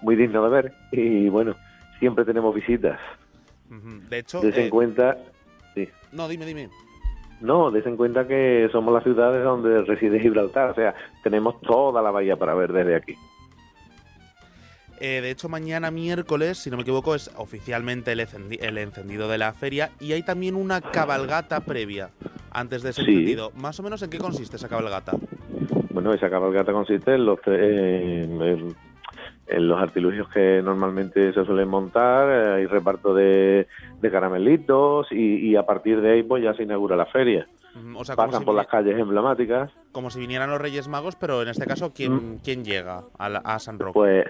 muy 0.02 0.16
digno 0.16 0.44
de 0.44 0.50
ver 0.50 0.74
y 0.92 1.30
bueno, 1.30 1.56
siempre 2.00 2.26
tenemos 2.26 2.54
visitas. 2.56 3.00
De 4.10 4.20
hecho, 4.20 4.42
Des 4.42 4.58
en 4.58 4.66
eh, 4.66 4.70
cuenta, 4.70 5.18
sí. 5.76 5.88
no, 6.12 6.28
dime, 6.28 6.46
dime. 6.46 6.70
No, 7.42 7.70
des 7.72 7.86
en 7.86 7.96
cuenta 7.96 8.28
que 8.28 8.68
somos 8.72 8.94
las 8.94 9.04
ciudades 9.04 9.44
donde 9.44 9.84
reside 9.84 10.20
Gibraltar, 10.20 10.72
o 10.72 10.76
sea, 10.76 10.96
tenemos 11.24 11.62
toda 11.62 12.02
la 12.02 12.12
bahía 12.12 12.36
para 12.36 12.54
ver 12.54 12.74
desde 12.74 12.96
aquí. 12.96 13.16
Eh, 15.00 15.22
de 15.22 15.32
hecho, 15.32 15.48
mañana 15.50 15.92
miércoles, 15.92 16.58
si 16.58 16.70
no 16.70 16.76
me 16.78 16.84
equivoco, 16.84 17.16
es 17.16 17.32
oficialmente 17.38 18.12
el, 18.12 18.20
encendi- 18.20 18.60
el 18.62 18.78
encendido 18.78 19.28
de 19.30 19.38
la 19.38 19.54
feria 19.54 19.92
y 20.00 20.12
hay 20.14 20.24
también 20.24 20.56
una 20.56 20.82
cabalgata 20.82 21.62
previa 21.62 22.10
antes 22.52 22.84
de 22.84 22.90
ese 22.90 23.04
Sí. 23.04 23.12
encendido. 23.12 23.52
Más 23.56 23.80
o 23.80 23.84
menos 23.84 24.02
en 24.02 24.10
qué 24.10 24.18
consiste 24.18 24.58
esa 24.58 24.68
cabalgata. 24.68 25.14
Bueno, 25.92 26.14
esa 26.14 26.30
cabalgata 26.30 26.72
consiste 26.74 27.16
en 27.16 27.26
los, 27.26 27.40
eh, 27.48 28.24
en, 28.26 28.76
en 29.48 29.68
los 29.68 29.80
artilugios 29.82 30.28
que 30.30 30.62
normalmente 30.62 31.34
se 31.34 31.46
suelen 31.46 31.68
montar, 31.70 32.30
eh, 32.30 32.54
hay 32.58 32.66
reparto 32.66 33.14
de, 33.14 33.68
de 34.02 34.12
caramelitos 34.12 35.08
y, 35.12 35.50
y 35.50 35.56
a 35.56 35.64
partir 35.66 36.02
de 36.02 36.12
ahí 36.14 36.24
pues 36.24 36.44
ya 36.44 36.54
se 36.54 36.64
inaugura 36.64 36.96
la 36.96 37.06
feria. 37.06 37.48
Mm, 37.76 37.96
O 37.96 38.04
sea, 38.04 38.16
como 38.16 38.28
Pasan 38.28 38.42
si, 38.42 38.46
por 38.46 38.56
las 38.56 38.68
calles 38.68 38.98
emblemáticas, 39.00 39.72
como 39.92 40.10
si 40.10 40.20
vinieran 40.20 40.50
los 40.50 40.60
Reyes 40.62 40.88
Magos, 40.88 41.16
pero 41.16 41.42
en 41.42 41.48
este 41.48 41.66
caso, 41.66 41.94
¿quién, 41.94 42.40
quién 42.44 42.64
llega 42.66 43.04
a, 43.18 43.30
la- 43.30 43.40
a 43.40 43.60
San 43.60 43.80
Roque? 43.80 43.94
pues 43.94 44.26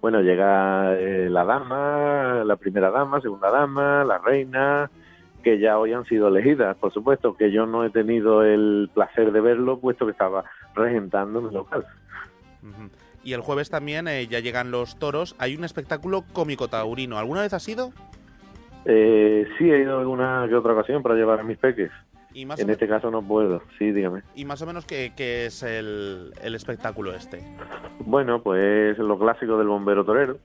bueno, 0.00 0.22
llega 0.22 0.94
eh, 0.98 1.28
la 1.28 1.44
dama, 1.44 2.42
la 2.44 2.56
primera 2.56 2.90
dama, 2.90 3.20
segunda 3.20 3.50
dama, 3.50 4.04
la 4.04 4.18
reina, 4.18 4.90
que 5.42 5.58
ya 5.58 5.78
hoy 5.78 5.92
han 5.92 6.04
sido 6.06 6.28
elegidas, 6.28 6.76
por 6.76 6.92
supuesto, 6.92 7.34
que 7.34 7.50
yo 7.50 7.66
no 7.66 7.84
he 7.84 7.90
tenido 7.90 8.42
el 8.42 8.90
placer 8.94 9.32
de 9.32 9.40
verlo, 9.40 9.78
puesto 9.78 10.06
que 10.06 10.12
estaba 10.12 10.44
regentando 10.74 11.42
mi 11.42 11.52
local. 11.52 11.84
Ujú. 12.62 12.90
Y 13.22 13.34
el 13.34 13.40
jueves 13.40 13.68
también 13.68 14.08
eh, 14.08 14.26
ya 14.26 14.40
llegan 14.40 14.70
los 14.70 14.98
toros. 14.98 15.36
Hay 15.38 15.54
un 15.54 15.64
espectáculo 15.64 16.24
cómico 16.32 16.68
taurino. 16.68 17.18
¿Alguna 17.18 17.42
vez 17.42 17.52
has 17.52 17.68
ido? 17.68 17.92
Eh, 18.86 19.46
sí, 19.58 19.70
he 19.70 19.80
ido 19.80 19.98
alguna 19.98 20.46
que 20.48 20.54
otra 20.54 20.72
ocasión 20.72 21.02
para 21.02 21.14
llevar 21.14 21.40
a 21.40 21.42
mis 21.42 21.58
peques. 21.58 21.90
Y 22.32 22.46
más, 22.46 22.58
o, 22.58 22.62
En 22.62 22.70
este 22.70 22.86
caso 22.86 23.10
no 23.10 23.22
puedo, 23.22 23.62
sí, 23.78 23.90
dígame. 23.92 24.22
y 24.36 24.44
más 24.44 24.62
o 24.62 24.66
menos 24.66 24.84
qué, 24.86 25.12
qué 25.16 25.46
es 25.46 25.62
el, 25.62 26.32
el 26.42 26.54
espectáculo 26.54 27.14
este. 27.14 27.42
Bueno, 28.00 28.42
pues 28.42 28.96
lo 28.98 29.18
clásico 29.18 29.58
del 29.58 29.66
bombero 29.68 30.04
torero. 30.04 30.38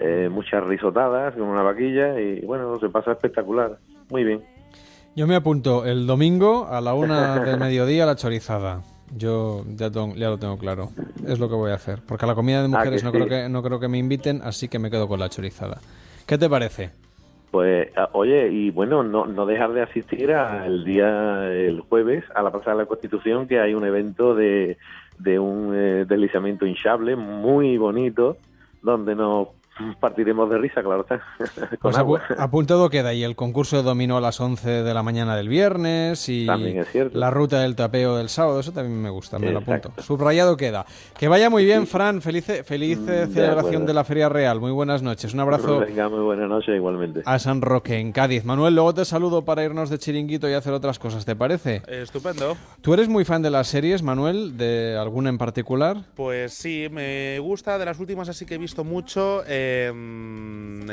Eh, 0.00 0.28
muchas 0.30 0.62
risotadas 0.64 1.34
con 1.34 1.42
una 1.44 1.62
vaquilla 1.62 2.20
y 2.20 2.40
bueno, 2.44 2.78
se 2.78 2.88
pasa 2.88 3.12
espectacular. 3.12 3.78
Muy 4.10 4.22
bien. 4.24 4.44
Yo 5.16 5.26
me 5.26 5.34
apunto 5.34 5.84
el 5.86 6.06
domingo 6.06 6.68
a 6.68 6.80
la 6.80 6.94
una 6.94 7.40
del 7.44 7.58
mediodía 7.58 8.04
a 8.04 8.06
la 8.06 8.14
chorizada. 8.16 8.82
Yo 9.16 9.64
ya, 9.74 9.88
lo 9.88 10.38
tengo 10.38 10.58
claro. 10.58 10.90
Es 11.26 11.38
lo 11.40 11.48
que 11.48 11.54
voy 11.54 11.70
a 11.70 11.74
hacer. 11.76 12.00
Porque 12.06 12.26
a 12.26 12.28
la 12.28 12.34
comida 12.34 12.58
de 12.60 12.66
Ah, 12.66 12.78
mujeres 12.78 13.00
que 13.02 13.06
no, 13.06 13.10
sí. 13.12 13.16
creo 13.16 13.28
que, 13.28 13.48
no 13.48 13.62
creo 13.62 13.80
que 13.80 13.88
me 13.88 13.96
inviten, 13.98 14.40
así 14.44 14.68
que 14.68 14.78
me 14.78 14.90
quedo 14.90 15.08
con 15.08 15.18
la 15.18 15.30
chorizada. 15.30 15.78
¿Qué 16.26 16.36
te 16.38 16.48
parece? 16.48 16.90
Pues, 17.50 17.88
ah, 17.96 18.10
oye, 18.12 18.48
y 18.48 18.70
bueno, 18.70 19.02
no, 19.02 19.26
no 19.26 19.46
dejar 19.46 19.72
de 19.72 19.82
asistir 19.82 20.32
al 20.32 20.84
día, 20.84 21.50
el 21.50 21.80
jueves, 21.80 22.24
a 22.34 22.42
la 22.42 22.50
Plaza 22.50 22.72
de 22.72 22.78
la 22.78 22.86
Constitución, 22.86 23.48
que 23.48 23.58
hay 23.58 23.74
un 23.74 23.84
evento 23.84 24.34
de, 24.34 24.76
de 25.18 25.38
un 25.38 25.72
eh, 25.74 26.04
deslizamiento 26.06 26.66
hinchable 26.66 27.16
muy 27.16 27.78
bonito, 27.78 28.36
donde 28.82 29.14
nos 29.14 29.48
partiremos 30.00 30.48
de 30.50 30.58
risa, 30.58 30.82
claro 30.82 31.02
está, 31.02 31.20
con 31.70 31.78
Pues 31.80 31.98
agua. 31.98 32.22
apuntado 32.38 32.88
queda 32.90 33.14
y 33.14 33.22
el 33.24 33.36
concurso 33.36 33.76
de 33.78 33.82
dominó 33.82 34.16
a 34.16 34.20
las 34.20 34.40
11 34.40 34.82
de 34.82 34.94
la 34.94 35.02
mañana 35.02 35.36
del 35.36 35.48
viernes 35.48 36.28
y 36.28 36.46
También 36.46 36.78
es 36.78 36.88
cierto. 36.90 37.18
la 37.18 37.30
ruta 37.30 37.60
del 37.60 37.76
tapeo 37.76 38.16
del 38.16 38.28
sábado, 38.28 38.60
eso 38.60 38.72
también 38.72 39.00
me 39.00 39.10
gusta, 39.10 39.38
me 39.38 39.50
lo 39.52 39.58
apunto. 39.60 39.92
Subrayado 40.02 40.56
queda. 40.56 40.84
Que 41.18 41.28
vaya 41.28 41.50
muy 41.50 41.64
bien, 41.64 41.86
Fran, 41.86 42.20
feliz, 42.22 42.44
feliz 42.64 42.98
eh, 42.98 43.26
Mm, 43.26 43.28
de 43.28 43.34
celebración 43.34 43.66
acuerdo. 43.66 43.86
de 43.86 43.94
la 43.94 44.04
Feria 44.04 44.28
Real. 44.28 44.60
Muy 44.60 44.72
buenas 44.72 45.02
noches, 45.02 45.32
un 45.34 45.40
abrazo 45.40 45.80
Venga, 45.80 46.08
muy 46.08 46.20
buenas 46.20 46.48
noches 46.48 46.74
igualmente. 46.76 47.22
a 47.24 47.38
San 47.38 47.62
Roque, 47.62 47.98
en 47.98 48.12
Cádiz. 48.12 48.44
Manuel, 48.44 48.74
luego 48.74 48.94
te 48.94 49.04
saludo 49.04 49.44
para 49.44 49.64
irnos 49.64 49.90
de 49.90 49.98
chiringuito 49.98 50.48
y 50.48 50.52
hacer 50.54 50.72
otras 50.72 50.98
cosas, 50.98 51.24
¿te 51.24 51.36
parece? 51.36 51.82
Estupendo. 51.88 52.56
¿Tú 52.80 52.94
eres 52.94 53.08
muy 53.08 53.24
fan 53.24 53.42
de 53.42 53.50
las 53.50 53.68
series, 53.68 54.02
Manuel? 54.02 54.56
¿De 54.56 54.96
alguna 55.00 55.28
en 55.30 55.38
particular? 55.38 55.98
Pues 56.14 56.52
sí, 56.54 56.88
me 56.90 57.38
gusta. 57.40 57.78
De 57.78 57.84
las 57.84 57.98
últimas 57.98 58.28
así 58.28 58.44
que 58.46 58.54
he 58.54 58.58
visto 58.58 58.84
mucho. 58.84 59.42
eh, 59.46 59.67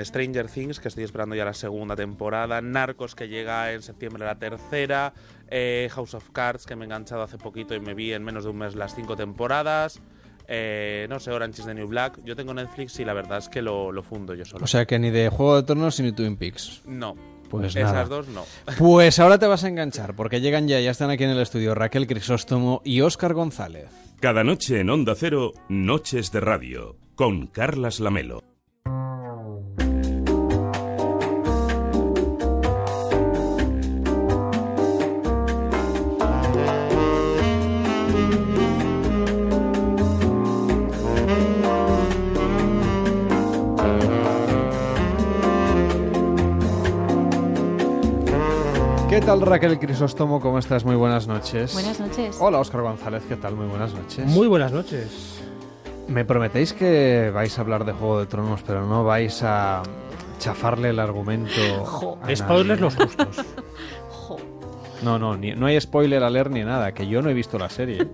Stranger 0.04 0.48
Things, 0.50 0.80
que 0.80 0.88
estoy 0.88 1.04
esperando 1.04 1.36
ya 1.36 1.46
la 1.46 1.54
segunda 1.54 1.96
temporada. 1.96 2.62
Narcos, 2.62 3.16
que 3.16 3.28
llega 3.28 3.72
en 3.74 3.82
septiembre 3.82 4.26
la 4.26 4.38
tercera. 4.38 5.14
eh, 5.50 5.90
House 5.94 6.14
of 6.16 6.30
Cards, 6.32 6.66
que 6.66 6.76
me 6.76 6.84
he 6.84 6.86
enganchado 6.86 7.22
hace 7.22 7.38
poquito 7.38 7.76
y 7.76 7.80
me 7.80 7.94
vi 7.94 8.14
en 8.14 8.24
menos 8.24 8.44
de 8.46 8.50
un 8.50 8.58
mes 8.58 8.76
las 8.76 8.96
cinco 8.96 9.16
temporadas. 9.16 10.02
eh, 10.48 11.08
no 11.10 11.20
sé, 11.20 11.32
Orange 11.32 11.62
is 11.62 11.66
the 11.68 11.74
New 11.74 11.88
Black. 11.88 12.20
Yo 12.24 12.36
tengo 12.36 12.54
Netflix 12.54 13.00
y 13.00 13.06
la 13.06 13.14
verdad 13.14 13.40
es 13.40 13.50
que 13.50 13.62
lo, 13.62 13.92
lo 13.92 14.04
fundo 14.04 14.34
yo 14.36 14.46
solo. 14.46 14.64
O 14.64 14.68
sea 14.68 14.86
que 14.86 15.00
ni 15.00 15.10
de 15.12 15.30
Juego 15.30 15.56
de 15.58 15.64
Tronos 15.64 16.00
ni 16.00 16.12
Twin 16.12 16.38
Peaks. 16.38 16.82
No. 16.86 17.16
Pues 17.50 17.76
Esas 17.76 17.94
nada. 17.94 18.06
dos 18.06 18.28
no. 18.28 18.44
Pues 18.78 19.20
ahora 19.20 19.38
te 19.38 19.46
vas 19.48 19.64
a 19.64 19.68
enganchar, 19.68 20.16
porque 20.16 20.42
llegan 20.42 20.68
ya, 20.68 20.80
ya 20.80 20.92
están 20.92 21.10
aquí 21.12 21.24
en 21.24 21.30
el 21.30 21.40
estudio 21.42 21.74
Raquel 21.76 22.08
Crisóstomo 22.08 22.82
y 22.84 23.02
Óscar 23.02 23.34
González. 23.34 23.90
Cada 24.20 24.44
noche 24.44 24.80
en 24.80 24.90
Onda 24.90 25.14
Cero, 25.16 25.52
Noches 25.70 26.32
de 26.32 26.40
Radio, 26.40 26.96
con 27.16 27.46
Carlas 27.48 28.00
Lamelo. 28.00 28.42
¿Qué 49.16 49.22
tal 49.22 49.40
Raquel 49.40 49.80
Crisóstomo? 49.80 50.42
¿Cómo 50.42 50.60
estás? 50.60 50.84
Muy 50.84 50.98
buenas 50.98 51.26
noches. 51.26 51.72
Buenas 51.72 52.02
noches. 52.02 52.36
Hola 52.38 52.60
Óscar 52.60 52.82
González, 52.82 53.24
¿qué 53.30 53.38
tal? 53.38 53.56
Muy 53.56 53.66
buenas 53.66 53.94
noches. 53.94 54.26
Muy 54.26 54.46
buenas 54.46 54.74
noches. 54.74 55.40
Me 56.10 56.26
prometéis 56.26 56.74
que 56.74 57.32
vais 57.34 57.58
a 57.58 57.62
hablar 57.62 57.86
de 57.86 57.94
Juego 57.94 58.20
de 58.20 58.26
Tronos, 58.26 58.62
pero 58.68 58.86
no 58.86 59.06
vais 59.06 59.42
a 59.42 59.84
chafarle 60.38 60.90
el 60.90 61.00
argumento. 61.00 62.18
a 62.22 62.36
Spoilers 62.36 62.68
nadie. 62.68 62.82
los 62.82 62.96
justos. 62.98 63.38
No, 65.06 65.20
no, 65.20 65.38
ni- 65.38 65.54
no 65.54 65.68
hay 65.68 65.80
spoiler 65.80 66.24
alert 66.24 66.52
ni 66.52 66.64
nada, 66.64 66.92
que 66.94 67.08
yo 67.08 67.22
no 67.22 67.30
he 67.30 67.34
visto 67.34 67.58
la 67.60 67.70
serie. 67.70 68.06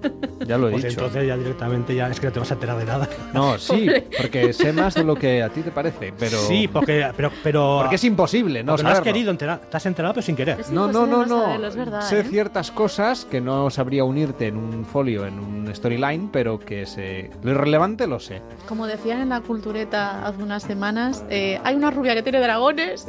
Ya 0.45 0.57
lo 0.57 0.67
he 0.67 0.71
Pues 0.81 0.83
dicho. 0.83 0.99
entonces 0.99 1.25
ya 1.27 1.37
directamente 1.37 1.95
ya 1.95 2.09
es 2.09 2.19
que 2.19 2.27
no 2.27 2.33
te 2.33 2.39
vas 2.39 2.51
a 2.51 2.53
enterar 2.55 2.77
de 2.77 2.85
nada. 2.85 3.07
No, 3.33 3.57
sí, 3.57 3.87
porque 4.17 4.51
sé 4.53 4.73
más 4.73 4.93
de 4.95 5.03
lo 5.05 5.15
que 5.15 5.41
a 5.41 5.49
ti 5.49 5.61
te 5.61 5.71
parece, 5.71 6.13
pero... 6.19 6.37
Sí, 6.39 6.67
porque, 6.67 7.07
pero, 7.15 7.31
pero 7.41 7.77
Porque 7.81 7.95
es 7.95 8.03
imposible 8.03 8.61
no 8.63 8.73
porque 8.73 8.83
no 8.83 8.89
has 8.89 9.01
querido 9.01 9.31
enterar, 9.31 9.59
te 9.61 9.77
has 9.77 9.85
enterado 9.85 10.13
pero 10.15 10.25
sin 10.25 10.35
querer. 10.35 10.57
No, 10.71 10.91
no, 10.91 11.07
no, 11.07 11.25
no. 11.25 11.41
saberlo, 11.43 11.67
es 11.67 11.75
verdad, 11.75 12.01
sé 12.01 12.19
¿eh? 12.19 12.23
ciertas 12.23 12.71
cosas 12.71 13.23
que 13.25 13.39
no 13.39 13.69
sabría 13.69 14.03
unirte 14.03 14.47
en 14.47 14.57
un 14.57 14.85
folio, 14.85 15.25
en 15.25 15.39
un 15.39 15.73
storyline, 15.73 16.29
pero 16.29 16.59
que 16.59 16.85
sé... 16.85 17.29
Lo 17.41 17.51
irrelevante 17.51 18.05
lo 18.07 18.19
sé. 18.19 18.41
Como 18.67 18.85
decían 18.85 19.21
en 19.21 19.29
la 19.29 19.39
cultureta 19.41 20.25
hace 20.27 20.43
unas 20.43 20.63
semanas, 20.63 21.23
eh, 21.29 21.59
hay 21.63 21.75
una 21.75 21.89
rubia 21.91 22.13
que 22.15 22.23
tiene 22.23 22.39
dragones 22.41 23.05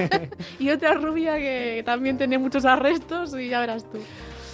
y 0.58 0.70
otra 0.70 0.94
rubia 0.94 1.36
que 1.36 1.82
también 1.84 2.16
tiene 2.16 2.38
muchos 2.38 2.64
arrestos 2.64 3.25
y 3.34 3.48
ya 3.48 3.60
verás 3.60 3.84
tú. 3.90 3.98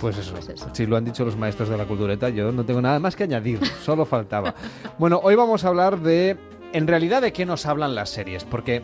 Pues 0.00 0.18
eso. 0.18 0.34
Si 0.72 0.86
lo 0.86 0.96
han 0.96 1.04
dicho 1.04 1.24
los 1.24 1.36
maestros 1.36 1.68
de 1.68 1.76
la 1.76 1.84
cultureta, 1.84 2.28
yo 2.28 2.50
no 2.50 2.64
tengo 2.64 2.80
nada 2.82 2.98
más 2.98 3.14
que 3.14 3.24
añadir. 3.24 3.64
Solo 3.84 4.04
faltaba. 4.04 4.54
Bueno, 4.98 5.20
hoy 5.22 5.34
vamos 5.34 5.64
a 5.64 5.68
hablar 5.68 6.00
de... 6.00 6.36
En 6.72 6.88
realidad, 6.88 7.22
¿de 7.22 7.32
qué 7.32 7.46
nos 7.46 7.66
hablan 7.66 7.94
las 7.94 8.10
series? 8.10 8.44
Porque 8.44 8.82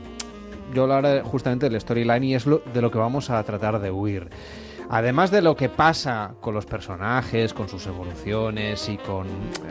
yo 0.74 0.84
hablaré 0.84 1.22
justamente 1.22 1.68
del 1.68 1.80
storyline 1.80 2.24
y 2.24 2.34
es 2.34 2.46
lo, 2.46 2.62
de 2.72 2.82
lo 2.82 2.90
que 2.90 2.98
vamos 2.98 3.30
a 3.30 3.42
tratar 3.42 3.80
de 3.80 3.90
huir. 3.90 4.28
Además 4.90 5.30
de 5.30 5.42
lo 5.42 5.56
que 5.56 5.68
pasa 5.68 6.34
con 6.40 6.54
los 6.54 6.66
personajes, 6.66 7.52
con 7.52 7.68
sus 7.68 7.86
evoluciones 7.86 8.88
y 8.88 8.96
con 8.96 9.26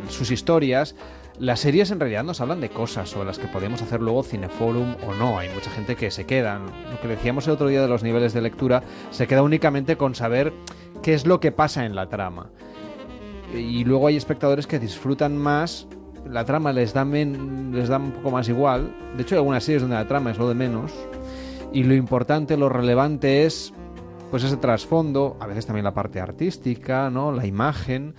sus 0.10 0.30
historias, 0.32 0.96
las 1.40 1.60
series 1.60 1.92
en 1.92 2.00
realidad 2.00 2.24
nos 2.24 2.42
hablan 2.42 2.62
de 2.62 2.70
cosas 2.70 3.10
sobre 3.10 3.28
las 3.28 3.38
que 3.38 3.48
podemos 3.48 3.82
hacer 3.82 4.02
luego 4.02 4.24
cineforum 4.24 4.96
o 5.08 5.14
no. 5.14 5.38
Hay 5.38 5.50
mucha 5.50 5.70
gente 5.70 5.96
que 5.96 6.10
se 6.12 6.26
queda, 6.26 6.60
lo 6.60 7.00
que 7.02 7.08
decíamos 7.08 7.46
el 7.48 7.54
otro 7.54 7.68
día 7.68 7.82
de 7.82 7.88
los 7.88 8.04
niveles 8.04 8.34
de 8.34 8.42
lectura, 8.42 8.84
se 9.12 9.28
queda 9.28 9.44
únicamente 9.44 9.98
con 9.98 10.16
saber 10.16 10.54
qué 11.04 11.14
es 11.14 11.26
lo 11.26 11.40
que 11.40 11.52
pasa 11.52 11.86
en 11.86 11.96
la 11.96 12.10
trama. 12.10 12.50
Y 13.54 13.84
luego 13.84 14.08
hay 14.08 14.18
espectadores 14.18 14.68
que 14.68 14.80
disfrutan 14.80 15.38
más, 15.38 15.88
la 16.28 16.44
trama 16.44 16.74
les 16.74 16.94
da, 16.94 17.06
men- 17.06 17.72
les 17.74 17.88
da 17.88 17.98
un 17.98 18.12
poco 18.12 18.32
más 18.32 18.50
igual. 18.50 18.94
De 19.16 19.22
hecho, 19.22 19.36
hay 19.36 19.40
algunas 19.40 19.64
series 19.64 19.82
donde 19.82 19.96
la 19.96 20.08
trama 20.08 20.32
es 20.32 20.38
lo 20.38 20.50
de 20.50 20.56
menos. 20.56 20.92
Y 21.72 21.84
lo 21.84 21.94
importante, 21.94 22.58
lo 22.58 22.70
relevante 22.70 23.46
es 23.46 23.74
pues 24.32 24.44
ese 24.44 24.58
trasfondo, 24.58 25.38
a 25.40 25.48
veces 25.48 25.66
también 25.66 25.86
la 25.86 25.94
parte 25.94 26.20
artística, 26.20 27.10
¿no? 27.10 27.32
La 27.32 27.46
imagen. 27.46 28.16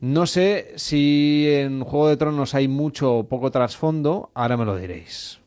No 0.00 0.24
sé 0.24 0.72
si 0.76 1.46
en 1.46 1.84
Juego 1.84 2.08
de 2.08 2.16
Tronos 2.16 2.54
hay 2.54 2.68
mucho 2.68 3.16
o 3.16 3.28
poco 3.28 3.50
trasfondo, 3.50 4.30
ahora 4.32 4.56
me 4.56 4.64
lo 4.64 4.74
diréis. 4.74 5.40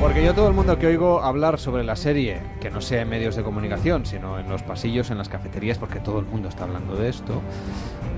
Porque 0.00 0.24
yo 0.24 0.32
todo 0.34 0.48
el 0.48 0.54
mundo 0.54 0.78
que 0.78 0.86
oigo 0.86 1.20
hablar 1.20 1.58
sobre 1.58 1.84
la 1.84 1.94
serie, 1.94 2.40
que 2.62 2.70
no 2.70 2.80
sea 2.80 3.02
en 3.02 3.10
medios 3.10 3.36
de 3.36 3.42
comunicación, 3.42 4.06
sino 4.06 4.38
en 4.38 4.48
los 4.48 4.62
pasillos, 4.62 5.10
en 5.10 5.18
las 5.18 5.28
cafeterías, 5.28 5.76
porque 5.76 6.00
todo 6.00 6.20
el 6.20 6.24
mundo 6.24 6.48
está 6.48 6.64
hablando 6.64 6.96
de 6.96 7.10
esto, 7.10 7.42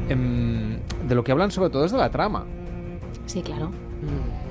em, 0.09 0.79
de 1.09 1.15
lo 1.17 1.25
que 1.25 1.33
hablan 1.33 1.51
sobre 1.51 1.71
todo 1.71 1.85
es 1.85 1.91
de 1.91 1.99
la 1.99 2.11
trama. 2.11 2.47
Sí, 3.27 3.43
claro. 3.43 3.71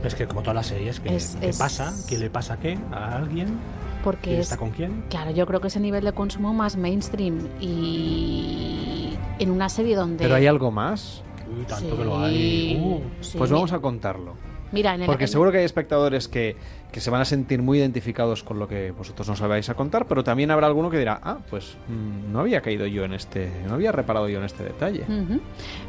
Es 0.04 0.16
que 0.16 0.28
como 0.28 0.42
todas 0.42 0.56
las 0.56 0.68
series, 0.68 1.00
¿qué, 1.00 1.16
Es- 1.16 1.38
qué 1.40 1.50
es- 1.50 1.58
pasa? 1.58 1.94
¿Quién 2.08 2.20
le 2.22 2.30
pasa 2.30 2.58
qué? 2.60 2.78
¿A 2.92 3.18
alguien? 3.18 3.58
Porque 4.04 4.22
¿Quién 4.30 4.36
es, 4.40 4.42
está 4.48 4.58
con 4.58 4.72
quién? 4.72 5.06
Claro, 5.10 5.32
yo 5.32 5.46
creo 5.46 5.62
que 5.62 5.68
es 5.68 5.76
el 5.76 5.82
nivel 5.82 6.04
de 6.04 6.12
consumo 6.12 6.54
más 6.54 6.76
mainstream 6.76 7.48
y 7.62 9.14
en 9.40 9.50
una 9.52 9.70
serie 9.70 9.96
donde... 9.96 10.24
¿Pero 10.24 10.36
hay 10.36 10.48
algo 10.48 10.72
más? 10.72 11.22
Uy, 11.58 11.64
tanto 11.66 11.90
Sí, 11.92 11.98
que 11.98 12.04
lo 12.06 12.20
hay. 12.20 12.82
Uh. 12.84 13.02
sí, 13.24 13.38
Pues 13.38 13.50
vamos 13.52 13.72
a 13.72 13.80
contarlo. 13.80 14.36
Mira, 14.74 14.96
en 14.96 15.02
el- 15.02 15.06
Porque 15.06 15.24
en- 15.24 15.28
seguro 15.30 15.52
que 15.52 15.60
hay 15.60 15.64
espectadores 15.66 16.28
que, 16.28 16.58
que 16.92 17.00
se 17.00 17.10
van 17.10 17.22
a 17.22 17.26
sentir 17.26 17.62
muy 17.62 17.78
identificados 17.80 18.44
con 18.44 18.60
lo 18.60 18.68
que 18.68 18.92
vosotros 18.92 19.30
nos 19.30 19.40
vais 19.40 19.70
a 19.70 19.76
contar, 19.76 20.06
pero 20.08 20.24
también 20.24 20.52
habrá 20.52 20.68
alguno 20.68 20.90
que 20.90 20.98
dirá, 20.98 21.20
ah, 21.24 21.38
pues 21.50 21.78
mm, 21.88 22.32
no 22.34 22.40
había 22.42 22.60
caído 22.62 22.86
yo 22.88 23.06
en 23.06 23.14
este, 23.14 23.50
no 23.68 23.76
había 23.76 23.92
reparado 23.92 24.28
yo 24.28 24.40
en 24.40 24.46
este 24.46 24.64
detalle. 24.64 25.06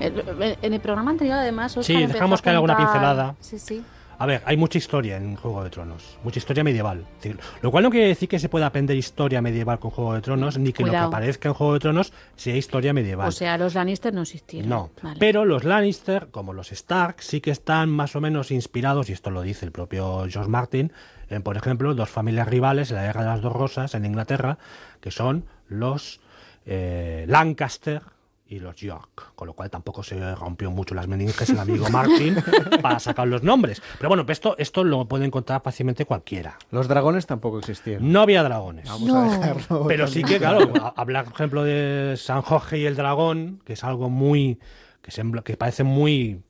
En 0.01 0.73
el 0.75 0.81
programa 0.81 1.11
anterior, 1.11 1.39
además, 1.39 1.73
Sí, 1.73 1.79
Óscar 1.81 1.97
empezó 1.97 2.13
dejamos 2.15 2.43
caer 2.43 2.57
alguna 2.57 2.77
pincelada. 2.77 3.35
Sí, 3.41 3.59
sí. 3.59 3.83
A 4.19 4.27
ver, 4.27 4.43
hay 4.45 4.57
mucha 4.57 4.79
historia 4.79 5.17
en 5.17 5.37
Juego 5.37 5.65
de 5.65 5.71
Tronos, 5.71 6.19
mucha 6.23 6.39
historia 6.39 6.65
medieval. 6.65 7.05
Lo 7.63 7.71
cual 7.71 7.85
no 7.85 7.91
quiere 7.91 8.09
decir 8.09 8.29
que 8.29 8.39
se 8.39 8.49
pueda 8.49 8.67
aprender 8.67 8.97
historia 8.97 9.43
medieval 9.43 9.79
con 9.79 9.91
Juego 9.91 10.15
de 10.15 10.21
Tronos, 10.21 10.59
ni 10.59 10.73
que 10.73 10.85
lo 10.85 10.91
que 10.91 10.97
aparezca 10.97 11.49
en 11.49 11.55
Juego 11.55 11.75
de 11.75 11.81
Tronos 11.81 12.13
sea 12.37 12.57
historia 12.57 12.93
medieval. 12.93 13.29
O 13.29 13.33
sea, 13.33 13.59
los 13.59 13.75
Lannister 13.75 14.15
no 14.15 14.23
existieron. 14.23 14.69
No, 14.69 14.91
Vale. 15.03 15.17
pero 15.19 15.45
los 15.45 15.65
Lannister, 15.65 16.29
como 16.31 16.53
los 16.53 16.73
Stark, 16.73 17.17
sí 17.21 17.41
que 17.41 17.51
están 17.51 17.91
más 17.91 18.17
o 18.17 18.21
menos 18.21 18.51
inspirados, 18.51 19.11
y 19.11 19.13
esto 19.13 19.31
lo 19.31 19.43
dice 19.43 19.67
el 19.67 19.73
propio 19.73 20.27
George 20.29 20.51
Martin, 20.51 20.93
en, 21.29 21.43
por 21.43 21.57
ejemplo, 21.57 21.95
dos 21.95 22.11
familias 22.11 22.49
rivales 22.49 22.91
en 22.91 22.97
la 22.97 23.05
Guerra 23.05 23.23
de 23.23 23.29
las 23.29 23.41
Dos 23.41 23.53
Rosas 23.53 23.95
en 23.95 24.05
Inglaterra, 24.05 24.59
que 25.01 25.11
son 25.11 25.45
los 25.69 26.21
eh, 26.67 27.25
Lancaster 27.29 28.03
y 28.55 28.61
los 28.61 28.77
York, 28.77 29.33
con 29.35 29.47
lo 29.49 29.55
cual 29.55 29.71
tampoco 29.71 30.03
se 30.03 30.35
rompió 30.35 30.71
mucho 30.71 30.95
las 30.95 31.09
meninges 31.09 31.51
el 31.51 31.59
amigo 31.59 31.89
Martin 31.91 32.37
para 32.83 32.99
sacar 32.99 33.27
los 33.27 33.43
nombres. 33.43 33.83
Pero 33.99 34.09
bueno, 34.09 34.25
esto, 34.29 34.55
esto 34.59 34.85
lo 34.85 35.07
puede 35.07 35.25
encontrar 35.25 35.61
fácilmente 35.63 36.05
cualquiera. 36.05 36.57
Los 36.71 36.89
dragones 36.89 37.27
tampoco 37.27 37.59
existieron. 37.59 38.13
No 38.13 38.21
había 38.21 38.43
dragones. 38.43 38.89
Vamos 38.89 39.11
a 39.11 39.13
No. 39.13 39.31
dejarlo 39.31 39.87
Pero 39.87 40.07
sí 40.07 40.23
que, 40.23 40.39
claro, 40.39 40.73
a- 40.81 40.95
hablar, 40.97 41.25
por 41.25 41.35
ejemplo, 41.35 41.65
de 41.65 42.15
San 42.17 42.43
Jorge 42.43 42.79
y 42.79 42.87
el 42.87 42.97
dragón, 42.97 43.61
que 43.65 43.73
es 43.75 43.85
algo 43.85 44.09
muy. 44.11 44.59
que, 45.03 45.11
sembla- 45.11 45.43
que 45.43 45.57
parece 45.57 45.85
muy 45.85 46.41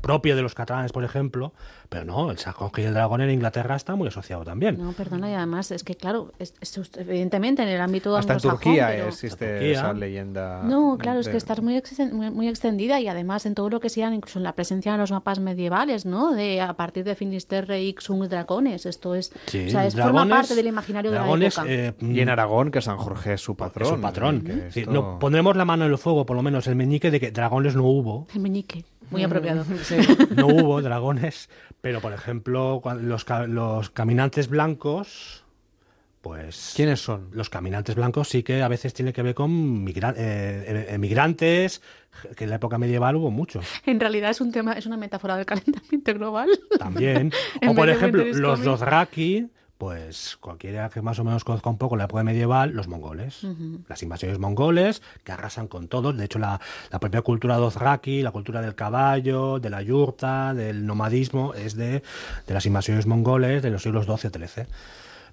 propio 0.00 0.36
de 0.36 0.42
los 0.42 0.54
catalanes, 0.54 0.92
por 0.92 1.04
ejemplo, 1.04 1.52
pero 1.88 2.04
no, 2.04 2.30
el 2.30 2.38
Jorge 2.38 2.82
y 2.82 2.84
el 2.84 2.94
dragón 2.94 3.20
en 3.20 3.30
Inglaterra 3.30 3.76
está 3.76 3.96
muy 3.96 4.08
asociado 4.08 4.44
también. 4.44 4.78
No, 4.78 4.92
perdona, 4.92 5.30
y 5.30 5.34
además 5.34 5.70
es 5.70 5.82
que, 5.84 5.94
claro, 5.96 6.32
es, 6.38 6.54
es- 6.60 6.78
evidentemente 6.96 7.62
en 7.62 7.68
el 7.68 7.80
ámbito 7.80 8.16
Hasta 8.16 8.34
en 8.34 8.40
Turquía 8.40 8.88
pero- 8.88 9.08
existe 9.08 9.48
Turquía. 9.50 9.72
esa 9.72 9.92
leyenda. 9.92 10.62
No, 10.64 10.96
claro, 10.98 11.20
es 11.20 11.26
de- 11.26 11.32
que 11.32 11.38
está 11.38 11.56
muy, 11.60 11.74
exten- 11.76 12.12
muy, 12.12 12.30
muy 12.30 12.48
extendida 12.48 13.00
y 13.00 13.08
además 13.08 13.46
en 13.46 13.54
todo 13.54 13.70
lo 13.70 13.80
que 13.80 13.88
sea, 13.88 14.12
incluso 14.14 14.38
en 14.38 14.44
la 14.44 14.52
presencia 14.54 14.92
de 14.92 14.98
los 14.98 15.10
mapas 15.10 15.40
medievales, 15.40 16.06
¿no? 16.06 16.32
De 16.32 16.60
a 16.60 16.74
partir 16.74 17.04
de 17.04 17.14
Finisterre, 17.14 17.82
Ixung, 17.82 18.28
dragones. 18.28 18.86
Esto 18.86 19.14
es, 19.14 19.32
Sí, 19.46 19.66
o 19.68 19.70
sea, 19.70 19.86
es, 19.86 19.94
forma 19.94 20.24
dragones- 20.24 20.30
parte 20.30 20.54
del 20.54 20.66
imaginario 20.66 21.10
dragones, 21.10 21.56
de 21.56 21.62
la 21.64 21.74
época. 21.88 22.04
eh, 22.06 22.12
Y 22.14 22.20
en 22.20 22.28
Aragón, 22.28 22.70
que 22.70 22.80
San 22.82 22.96
Jorge 22.98 23.34
es 23.34 23.40
su 23.40 23.56
patrón. 23.56 23.88
Es 23.88 23.94
su 23.94 24.00
patrón. 24.00 24.40
que 24.42 24.70
Sí, 24.70 24.80
esto- 24.80 24.92
no, 24.92 25.18
pondremos 25.18 25.56
la 25.56 25.64
mano 25.64 25.84
en 25.86 25.90
el 25.92 25.98
fuego, 25.98 26.24
por 26.26 26.36
lo 26.36 26.42
menos 26.42 26.66
el 26.66 26.76
meñique, 26.76 27.10
de 27.10 27.18
que 27.20 27.30
dragones 27.30 27.74
no 27.76 27.84
hubo. 27.84 28.26
El 28.34 28.40
meñique, 28.40 28.84
muy 29.10 29.22
Mm, 29.22 29.26
apropiado. 29.26 29.64
No 30.36 30.46
hubo 30.46 30.82
dragones, 30.82 31.48
pero 31.80 32.00
por 32.00 32.12
ejemplo, 32.12 32.82
los, 33.00 33.24
ca- 33.24 33.46
los 33.46 33.90
caminantes 33.90 34.48
blancos, 34.48 35.44
pues... 36.20 36.72
¿Quiénes 36.76 37.00
son? 37.00 37.28
Los 37.32 37.48
caminantes 37.50 37.94
blancos 37.94 38.28
sí 38.28 38.42
que 38.42 38.62
a 38.62 38.68
veces 38.68 38.92
tiene 38.94 39.12
que 39.12 39.22
ver 39.22 39.34
con 39.34 39.50
migra- 39.84 40.14
eh, 40.16 40.64
eh, 40.66 40.86
emigrantes, 40.90 41.80
que 42.36 42.44
en 42.44 42.50
la 42.50 42.56
época 42.56 42.76
medieval 42.78 43.16
hubo 43.16 43.30
muchos. 43.30 43.66
En 43.86 44.00
realidad 44.00 44.30
es 44.30 44.40
un 44.40 44.50
tema, 44.52 44.72
es 44.72 44.86
una 44.86 44.96
metáfora 44.96 45.36
del 45.36 45.46
calentamiento 45.46 46.12
global. 46.14 46.48
También. 46.78 47.32
O 47.68 47.74
por 47.74 47.88
ejemplo, 47.88 48.24
los. 48.24 48.62
Dothraki, 48.64 49.48
pues 49.78 50.36
cualquiera 50.40 50.90
que 50.90 51.00
más 51.00 51.20
o 51.20 51.24
menos 51.24 51.44
conozca 51.44 51.70
un 51.70 51.78
poco 51.78 51.96
la 51.96 52.04
época 52.04 52.24
medieval, 52.24 52.72
los 52.72 52.88
mongoles. 52.88 53.46
Las 53.88 54.02
invasiones 54.02 54.40
mongoles 54.40 55.02
que 55.22 55.30
arrasan 55.30 55.68
con 55.68 55.86
todos. 55.86 56.16
De 56.16 56.24
hecho, 56.24 56.40
la, 56.40 56.60
la 56.90 56.98
propia 56.98 57.22
cultura 57.22 57.56
dothraki, 57.56 58.22
la 58.22 58.32
cultura 58.32 58.60
del 58.60 58.74
caballo, 58.74 59.60
de 59.60 59.70
la 59.70 59.80
yurta, 59.80 60.52
del 60.52 60.84
nomadismo, 60.84 61.54
es 61.54 61.76
de, 61.76 62.02
de 62.46 62.54
las 62.54 62.66
invasiones 62.66 63.06
mongoles 63.06 63.62
de 63.62 63.70
los 63.70 63.84
siglos 63.84 64.06
XII-XIII. 64.06 64.66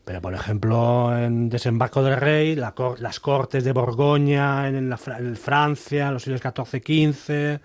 Pero, 0.06 0.22
por 0.22 0.36
ejemplo, 0.36 1.18
en 1.18 1.50
Desembarco 1.50 2.04
del 2.04 2.18
Rey, 2.18 2.56
las 2.56 3.20
cortes 3.20 3.64
de 3.64 3.72
Borgoña, 3.72 4.68
en, 4.68 4.92
la, 4.92 5.00
en 5.18 5.36
Francia, 5.36 6.08
en 6.08 6.14
los 6.14 6.24
siglos 6.24 6.44
XIV-XV... 6.44 7.60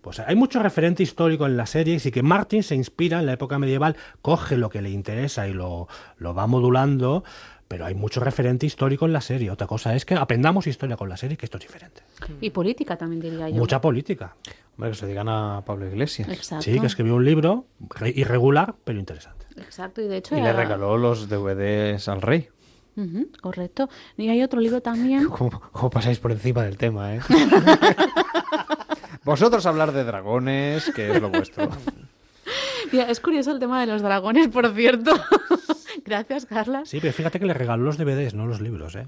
Pues 0.00 0.20
hay 0.20 0.36
mucho 0.36 0.62
referente 0.62 1.02
histórico 1.02 1.46
en 1.46 1.56
la 1.56 1.66
serie 1.66 1.94
y 1.94 1.98
sí 1.98 2.10
que 2.10 2.22
Martin 2.22 2.62
se 2.62 2.74
inspira 2.74 3.18
en 3.18 3.26
la 3.26 3.32
época 3.32 3.58
medieval, 3.58 3.96
coge 4.22 4.56
lo 4.56 4.70
que 4.70 4.82
le 4.82 4.90
interesa 4.90 5.48
y 5.48 5.52
lo, 5.52 5.88
lo 6.18 6.34
va 6.34 6.46
modulando, 6.46 7.24
pero 7.68 7.84
hay 7.84 7.94
mucho 7.94 8.20
referente 8.20 8.64
histórico 8.66 9.04
en 9.04 9.12
la 9.12 9.20
serie. 9.20 9.50
Otra 9.50 9.66
cosa 9.66 9.94
es 9.94 10.04
que 10.04 10.14
aprendamos 10.14 10.66
historia 10.66 10.96
con 10.96 11.08
la 11.08 11.16
serie, 11.16 11.36
que 11.36 11.46
esto 11.46 11.58
es 11.58 11.64
diferente. 11.64 12.02
Y 12.40 12.50
política 12.50 12.96
también 12.96 13.20
diría 13.20 13.50
yo. 13.50 13.56
Mucha 13.56 13.80
política. 13.80 14.36
Hombre, 14.76 14.90
que 14.90 14.96
se 14.96 15.06
digan 15.06 15.28
a 15.28 15.62
Pablo 15.66 15.86
Iglesias. 15.86 16.28
Exacto. 16.28 16.62
Sí, 16.62 16.80
que 16.80 16.86
escribió 16.86 17.14
un 17.14 17.24
libro 17.24 17.66
irregular, 18.14 18.74
pero 18.84 18.98
interesante. 18.98 19.46
Exacto, 19.56 20.00
y 20.00 20.08
de 20.08 20.16
hecho... 20.16 20.36
Y 20.36 20.40
le 20.40 20.52
regaló 20.52 20.96
los 20.96 21.28
DVDs 21.28 22.08
al 22.08 22.22
rey. 22.22 22.48
correcto. 23.40 23.88
Y 24.16 24.28
hay 24.30 24.42
otro 24.42 24.60
libro 24.60 24.80
también... 24.80 25.28
¿Cómo, 25.72 25.90
pasáis 25.90 26.18
por 26.18 26.32
encima 26.32 26.62
del 26.62 26.78
tema, 26.78 27.16
eh? 27.16 27.20
Vosotros 29.28 29.66
hablar 29.66 29.92
de 29.92 30.04
dragones, 30.04 30.90
que 30.96 31.12
es 31.12 31.20
lo 31.20 31.28
vuestro. 31.28 31.68
es 32.92 33.20
curioso 33.20 33.50
el 33.52 33.58
tema 33.58 33.78
de 33.82 33.86
los 33.86 34.00
dragones, 34.00 34.48
por 34.48 34.74
cierto. 34.74 35.10
Gracias, 36.06 36.46
Carla. 36.46 36.86
Sí, 36.86 36.98
pero 36.98 37.12
fíjate 37.12 37.38
que 37.38 37.44
le 37.44 37.52
regaló 37.52 37.84
los 37.84 37.98
DVDs, 37.98 38.32
no 38.32 38.46
los 38.46 38.62
libros, 38.62 38.96
¿eh? 38.96 39.06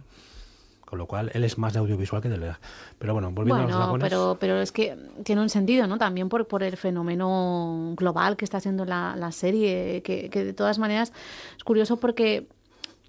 Con 0.85 0.99
lo 0.99 1.07
cual, 1.07 1.31
él 1.33 1.43
es 1.45 1.57
más 1.57 1.73
de 1.73 1.79
audiovisual 1.79 2.21
que 2.21 2.29
de 2.29 2.37
leer. 2.37 2.57
Pero 2.99 3.15
bueno, 3.15 3.31
volviendo 3.31 3.63
a 3.63 3.67
los 3.67 3.75
dragones... 3.75 4.11
Pero, 4.11 4.37
pero 4.39 4.61
es 4.61 4.73
que 4.73 4.95
tiene 5.25 5.41
un 5.41 5.49
sentido, 5.49 5.87
¿no? 5.87 5.97
También 5.97 6.29
por, 6.29 6.47
por 6.47 6.63
el 6.63 6.77
fenómeno 6.77 7.95
global 7.97 8.37
que 8.37 8.45
está 8.45 8.59
haciendo 8.59 8.85
la, 8.85 9.17
la 9.17 9.33
serie, 9.33 10.03
que, 10.03 10.29
que, 10.29 10.45
de 10.45 10.53
todas 10.53 10.79
maneras 10.79 11.15
es 11.57 11.65
curioso 11.65 11.97
porque... 11.97 12.47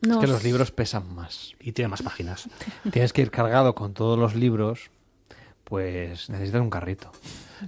Es 0.02 0.16
que 0.16 0.28
los 0.28 0.46
libros 0.46 0.72
pesan 0.72 1.14
más. 1.14 1.56
Y 1.60 1.74
tiene 1.74 1.90
más 1.90 2.04
páginas. 2.04 2.48
Tienes 2.90 3.12
que 3.12 3.22
ir 3.22 3.32
cargado 3.32 3.76
con 3.76 3.94
todos 3.94 4.18
los 4.18 4.34
libros, 4.34 4.92
pues 5.72 6.30
necesitas 6.30 6.60
un 6.60 6.70
carrito. 6.70 7.10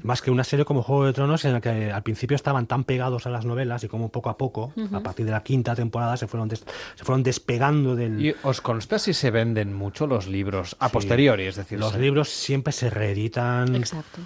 Más 0.02 0.22
que 0.22 0.30
una 0.30 0.44
serie 0.44 0.66
como 0.66 0.84
Juego 0.84 1.06
de 1.06 1.14
Tronos 1.14 1.46
en 1.46 1.54
la 1.54 1.62
que 1.62 1.90
al 1.90 2.04
principio 2.04 2.36
estaban 2.36 2.68
tan 2.68 2.84
pegados 2.84 3.28
a 3.28 3.30
las 3.30 3.46
novelas 3.46 3.82
y 3.86 3.88
como 3.88 4.10
poco 4.10 4.30
a 4.30 4.38
poco, 4.38 4.74
a 4.92 5.00
partir 5.00 5.26
de 5.26 5.32
la 5.32 5.42
quinta 5.42 5.74
temporada, 5.74 6.18
se 6.18 6.28
fueron, 6.28 6.50
se 6.50 6.66
fueron 6.98 7.24
despegando 7.24 7.96
del... 7.96 8.22
¿Y 8.22 8.36
os 8.44 8.60
consta 8.60 9.00
si 9.00 9.14
se 9.14 9.32
venden 9.32 9.74
mucho 9.74 10.06
los 10.06 10.28
libros 10.28 10.76
a 10.82 10.90
posteriori? 10.90 11.46
Es 11.46 11.56
decir, 11.56 11.80
los 11.80 11.96
libros 11.96 12.28
siempre 12.28 12.74
se 12.74 12.90
reeditan 12.90 13.74
Exacto. 13.74 14.20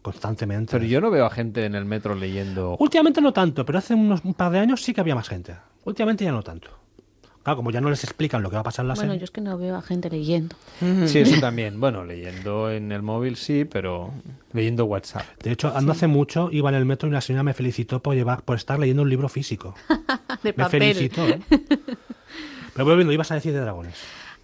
constantemente. 0.00 0.72
Pero 0.72 0.86
yo 0.86 1.02
no 1.02 1.10
veo 1.10 1.26
a 1.26 1.30
gente 1.30 1.66
en 1.66 1.74
el 1.74 1.84
metro 1.84 2.14
leyendo... 2.14 2.78
Últimamente 2.78 3.20
no 3.20 3.34
tanto, 3.34 3.66
pero 3.66 3.78
hace 3.78 3.92
unos 3.92 4.24
un 4.24 4.32
par 4.32 4.52
de 4.52 4.60
años 4.60 4.82
sí 4.82 4.94
que 4.94 5.02
había 5.02 5.14
más 5.14 5.28
gente. 5.28 5.54
Últimamente 5.84 6.24
ya 6.24 6.32
no 6.32 6.42
tanto. 6.42 6.77
Claro, 7.48 7.56
como 7.56 7.70
ya 7.70 7.80
no 7.80 7.88
les 7.88 8.04
explican 8.04 8.42
lo 8.42 8.50
que 8.50 8.56
va 8.56 8.60
a 8.60 8.64
pasar 8.64 8.84
en 8.84 8.88
la 8.88 8.94
bueno, 8.94 9.12
serie. 9.12 9.20
yo 9.20 9.24
es 9.24 9.30
que 9.30 9.40
no 9.40 9.56
veo 9.56 9.74
a 9.74 9.80
gente 9.80 10.10
leyendo. 10.10 10.54
Sí, 11.06 11.20
eso 11.20 11.40
también. 11.40 11.80
Bueno, 11.80 12.04
leyendo 12.04 12.70
en 12.70 12.92
el 12.92 13.00
móvil 13.00 13.36
sí, 13.36 13.64
pero 13.64 14.12
leyendo 14.52 14.84
WhatsApp. 14.84 15.24
De 15.42 15.52
hecho, 15.52 15.72
no 15.80 15.92
hace 15.92 16.08
mucho 16.08 16.50
iba 16.52 16.68
en 16.68 16.74
el 16.74 16.84
metro 16.84 17.08
y 17.08 17.10
una 17.10 17.22
señora 17.22 17.42
me 17.44 17.54
felicitó 17.54 18.00
por 18.02 18.14
llevar, 18.14 18.42
por 18.42 18.56
estar 18.56 18.78
leyendo 18.78 19.02
un 19.02 19.08
libro 19.08 19.30
físico. 19.30 19.74
de 20.42 20.50
me 20.50 20.52
papel. 20.52 20.82
felicitó. 20.94 21.26
¿eh? 21.26 21.40
Pero 22.74 22.84
volviendo, 22.84 23.14
ibas 23.14 23.30
a 23.32 23.36
decir 23.36 23.54
de 23.54 23.60
dragones. 23.60 23.94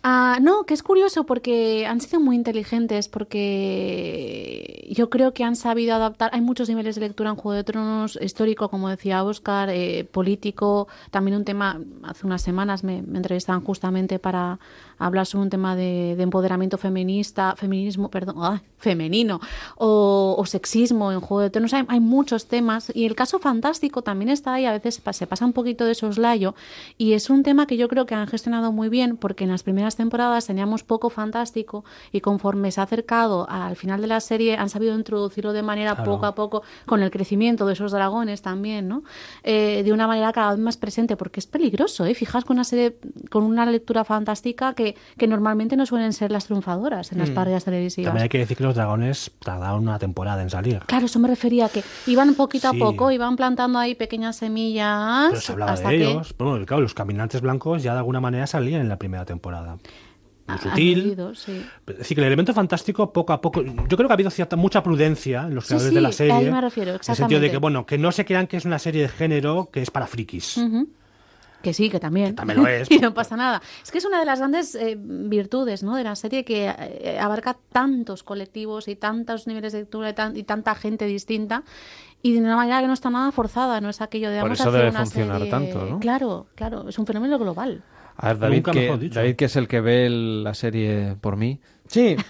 Ah, 0.06 0.38
no, 0.38 0.64
que 0.64 0.74
es 0.74 0.82
curioso 0.82 1.24
porque 1.24 1.86
han 1.86 1.98
sido 1.98 2.20
muy 2.20 2.36
inteligentes, 2.36 3.08
porque 3.08 4.86
yo 4.90 5.08
creo 5.08 5.32
que 5.32 5.44
han 5.44 5.56
sabido 5.56 5.94
adaptar. 5.94 6.28
Hay 6.34 6.42
muchos 6.42 6.68
niveles 6.68 6.96
de 6.96 7.00
lectura 7.00 7.30
en 7.30 7.36
Juego 7.36 7.56
de 7.56 7.64
Tronos, 7.64 8.18
histórico, 8.20 8.68
como 8.68 8.90
decía 8.90 9.24
Oscar, 9.24 9.70
eh, 9.70 10.04
político, 10.04 10.88
también 11.10 11.38
un 11.38 11.46
tema, 11.46 11.80
hace 12.02 12.26
unas 12.26 12.42
semanas 12.42 12.84
me, 12.84 13.00
me 13.00 13.16
entrevistaban 13.16 13.64
justamente 13.64 14.18
para 14.18 14.58
hablar 14.98 15.26
sobre 15.26 15.44
un 15.44 15.50
tema 15.50 15.76
de, 15.76 16.14
de 16.16 16.22
empoderamiento 16.22 16.78
feminista, 16.78 17.54
feminismo, 17.56 18.10
perdón, 18.10 18.36
ay, 18.40 18.60
femenino, 18.78 19.40
o, 19.76 20.36
o, 20.38 20.46
sexismo 20.46 21.10
en 21.12 21.20
Juego 21.20 21.40
de 21.40 21.50
Tronos. 21.50 21.72
Hay, 21.72 21.84
hay, 21.88 22.00
muchos 22.00 22.46
temas 22.46 22.92
y 22.94 23.06
el 23.06 23.14
caso 23.14 23.38
fantástico 23.38 24.02
también 24.02 24.28
está 24.28 24.54
ahí, 24.54 24.66
a 24.66 24.72
veces 24.72 25.02
se 25.10 25.26
pasa 25.26 25.44
un 25.44 25.52
poquito 25.52 25.84
de 25.84 25.94
soslayo 25.94 26.54
y 26.98 27.14
es 27.14 27.30
un 27.30 27.42
tema 27.42 27.66
que 27.66 27.76
yo 27.76 27.88
creo 27.88 28.06
que 28.06 28.14
han 28.14 28.26
gestionado 28.26 28.72
muy 28.72 28.88
bien 28.88 29.16
porque 29.16 29.44
en 29.44 29.50
las 29.50 29.62
primeras 29.62 29.96
temporadas 29.96 30.46
teníamos 30.46 30.82
poco 30.82 31.08
fantástico 31.10 31.84
y 32.12 32.20
conforme 32.20 32.70
se 32.70 32.80
ha 32.80 32.84
acercado 32.84 33.48
al 33.48 33.76
final 33.76 34.00
de 34.00 34.06
la 34.06 34.20
serie 34.20 34.56
han 34.56 34.68
sabido 34.68 34.94
introducirlo 34.94 35.52
de 35.52 35.62
manera 35.62 35.94
claro. 35.94 36.12
poco 36.12 36.26
a 36.26 36.34
poco 36.34 36.62
con 36.86 37.02
el 37.02 37.10
crecimiento 37.10 37.66
de 37.66 37.72
esos 37.72 37.92
dragones 37.92 38.42
también, 38.42 38.88
¿no? 38.88 39.02
Eh, 39.42 39.82
de 39.84 39.92
una 39.92 40.06
manera 40.06 40.32
cada 40.32 40.50
vez 40.50 40.58
más 40.58 40.76
presente 40.76 41.16
porque 41.16 41.40
es 41.40 41.46
peligroso, 41.46 42.04
¿eh? 42.04 42.14
Fijaos 42.14 42.44
con 42.44 42.56
una 42.56 42.64
serie, 42.64 42.96
con 43.30 43.44
una 43.44 43.66
lectura 43.66 44.04
fantástica 44.04 44.74
que, 44.74 44.83
que 45.16 45.26
normalmente 45.26 45.76
no 45.76 45.86
suelen 45.86 46.12
ser 46.12 46.30
las 46.30 46.44
triunfadoras 46.46 47.12
en 47.12 47.18
las 47.18 47.30
Mm. 47.30 47.34
parrillas 47.34 47.64
televisivas. 47.64 48.08
También 48.08 48.22
hay 48.24 48.28
que 48.28 48.38
decir 48.38 48.56
que 48.56 48.64
los 48.64 48.74
dragones 48.74 49.30
tardaron 49.42 49.82
una 49.88 49.98
temporada 49.98 50.42
en 50.42 50.50
salir. 50.50 50.80
Claro, 50.86 51.06
eso 51.06 51.18
me 51.18 51.28
refería 51.28 51.66
a 51.66 51.68
que 51.70 51.82
iban 52.06 52.34
poquito 52.34 52.70
Sí. 52.70 52.76
a 52.76 52.78
poco, 52.84 53.10
iban 53.10 53.36
plantando 53.36 53.78
ahí 53.78 53.94
pequeñas 53.94 54.36
semillas 54.36 55.28
Pero 55.30 55.40
se 55.40 55.52
hablaba 55.52 55.72
hasta 55.72 55.88
de 55.88 55.96
que 55.98 56.10
ellos. 56.10 56.34
Bueno, 56.38 56.66
claro, 56.66 56.82
los 56.82 56.94
caminantes 56.94 57.40
blancos 57.40 57.82
ya 57.82 57.92
de 57.92 57.98
alguna 57.98 58.20
manera 58.20 58.46
salían 58.46 58.80
en 58.80 58.88
la 58.88 58.98
primera 58.98 59.24
temporada. 59.24 59.78
Muy 60.46 60.58
sutil. 60.58 61.16
sí. 61.36 61.64
Es 61.86 61.98
decir, 61.98 62.14
que 62.16 62.20
el 62.20 62.26
elemento 62.26 62.52
fantástico 62.52 63.10
poco 63.14 63.32
a 63.32 63.40
poco. 63.40 63.62
Yo 63.62 63.96
creo 63.96 64.06
que 64.08 64.12
ha 64.12 64.14
habido 64.14 64.28
cierta 64.30 64.56
mucha 64.56 64.82
prudencia 64.82 65.44
en 65.46 65.54
los 65.54 65.64
Sí, 65.64 65.68
creadores 65.68 65.88
sí, 65.88 65.94
de 65.94 66.00
la 66.02 66.08
a 66.10 66.12
serie. 66.12 66.32
ahí 66.34 66.50
me 66.50 66.60
refiero, 66.60 66.90
En 66.90 66.96
el 66.96 67.02
sentido 67.02 67.40
de 67.40 67.46
exactamente. 67.46 67.50
que, 67.50 67.56
bueno, 67.56 67.86
que 67.86 67.96
no 67.96 68.12
se 68.12 68.26
crean 68.26 68.46
que 68.46 68.58
es 68.58 68.66
una 68.66 68.78
serie 68.78 69.00
de 69.02 69.08
género 69.08 69.70
que 69.72 69.80
es 69.80 69.90
para 69.90 70.06
frikis. 70.06 70.58
Ujú. 70.58 70.86
Que 71.64 71.72
sí, 71.74 71.90
que 71.90 71.98
también. 71.98 72.34
también 72.36 72.62
lo 72.62 72.68
es. 72.68 72.88
y 72.90 72.98
no 72.98 73.12
pasa 73.14 73.36
nada. 73.36 73.60
Es 73.82 73.90
que 73.90 73.98
es 73.98 74.04
una 74.04 74.20
de 74.20 74.26
las 74.26 74.38
grandes 74.38 74.74
eh, 74.76 74.96
virtudes 74.98 75.82
¿no? 75.82 75.96
de 75.96 76.04
la 76.04 76.14
serie 76.14 76.44
que 76.44 76.66
eh, 76.78 77.18
abarca 77.20 77.56
tantos 77.72 78.22
colectivos 78.22 78.86
y 78.86 78.94
tantos 78.96 79.46
niveles 79.48 79.72
de 79.72 79.80
lectura 79.80 80.10
y, 80.10 80.12
tan- 80.14 80.36
y 80.36 80.42
tanta 80.44 80.74
gente 80.76 81.06
distinta 81.06 81.64
y 82.22 82.32
de 82.34 82.40
una 82.40 82.56
manera 82.56 82.80
que 82.80 82.86
no 82.86 82.92
está 82.94 83.10
nada 83.10 83.32
forzada, 83.32 83.80
no 83.80 83.88
es 83.90 84.00
aquello 84.00 84.30
de 84.30 84.36
Por 84.40 84.50
vamos 84.50 84.60
eso 84.60 84.68
a 84.68 84.72
hacer 84.72 84.80
debe 84.80 84.90
una 84.90 85.00
funcionar 85.00 85.36
serie- 85.38 85.50
tanto, 85.50 85.84
¿no? 85.86 85.98
Claro, 86.00 86.46
claro, 86.54 86.88
es 86.88 86.98
un 86.98 87.06
fenómeno 87.06 87.38
global. 87.38 87.82
A 88.16 88.28
ver, 88.28 88.38
David 88.38 88.62
que. 88.72 89.08
David, 89.12 89.34
que 89.36 89.44
es 89.46 89.56
el 89.56 89.66
que 89.66 89.80
ve 89.80 90.06
el- 90.06 90.44
la 90.44 90.54
serie 90.54 91.16
por 91.20 91.36
mí. 91.36 91.60
Sí. 91.88 92.16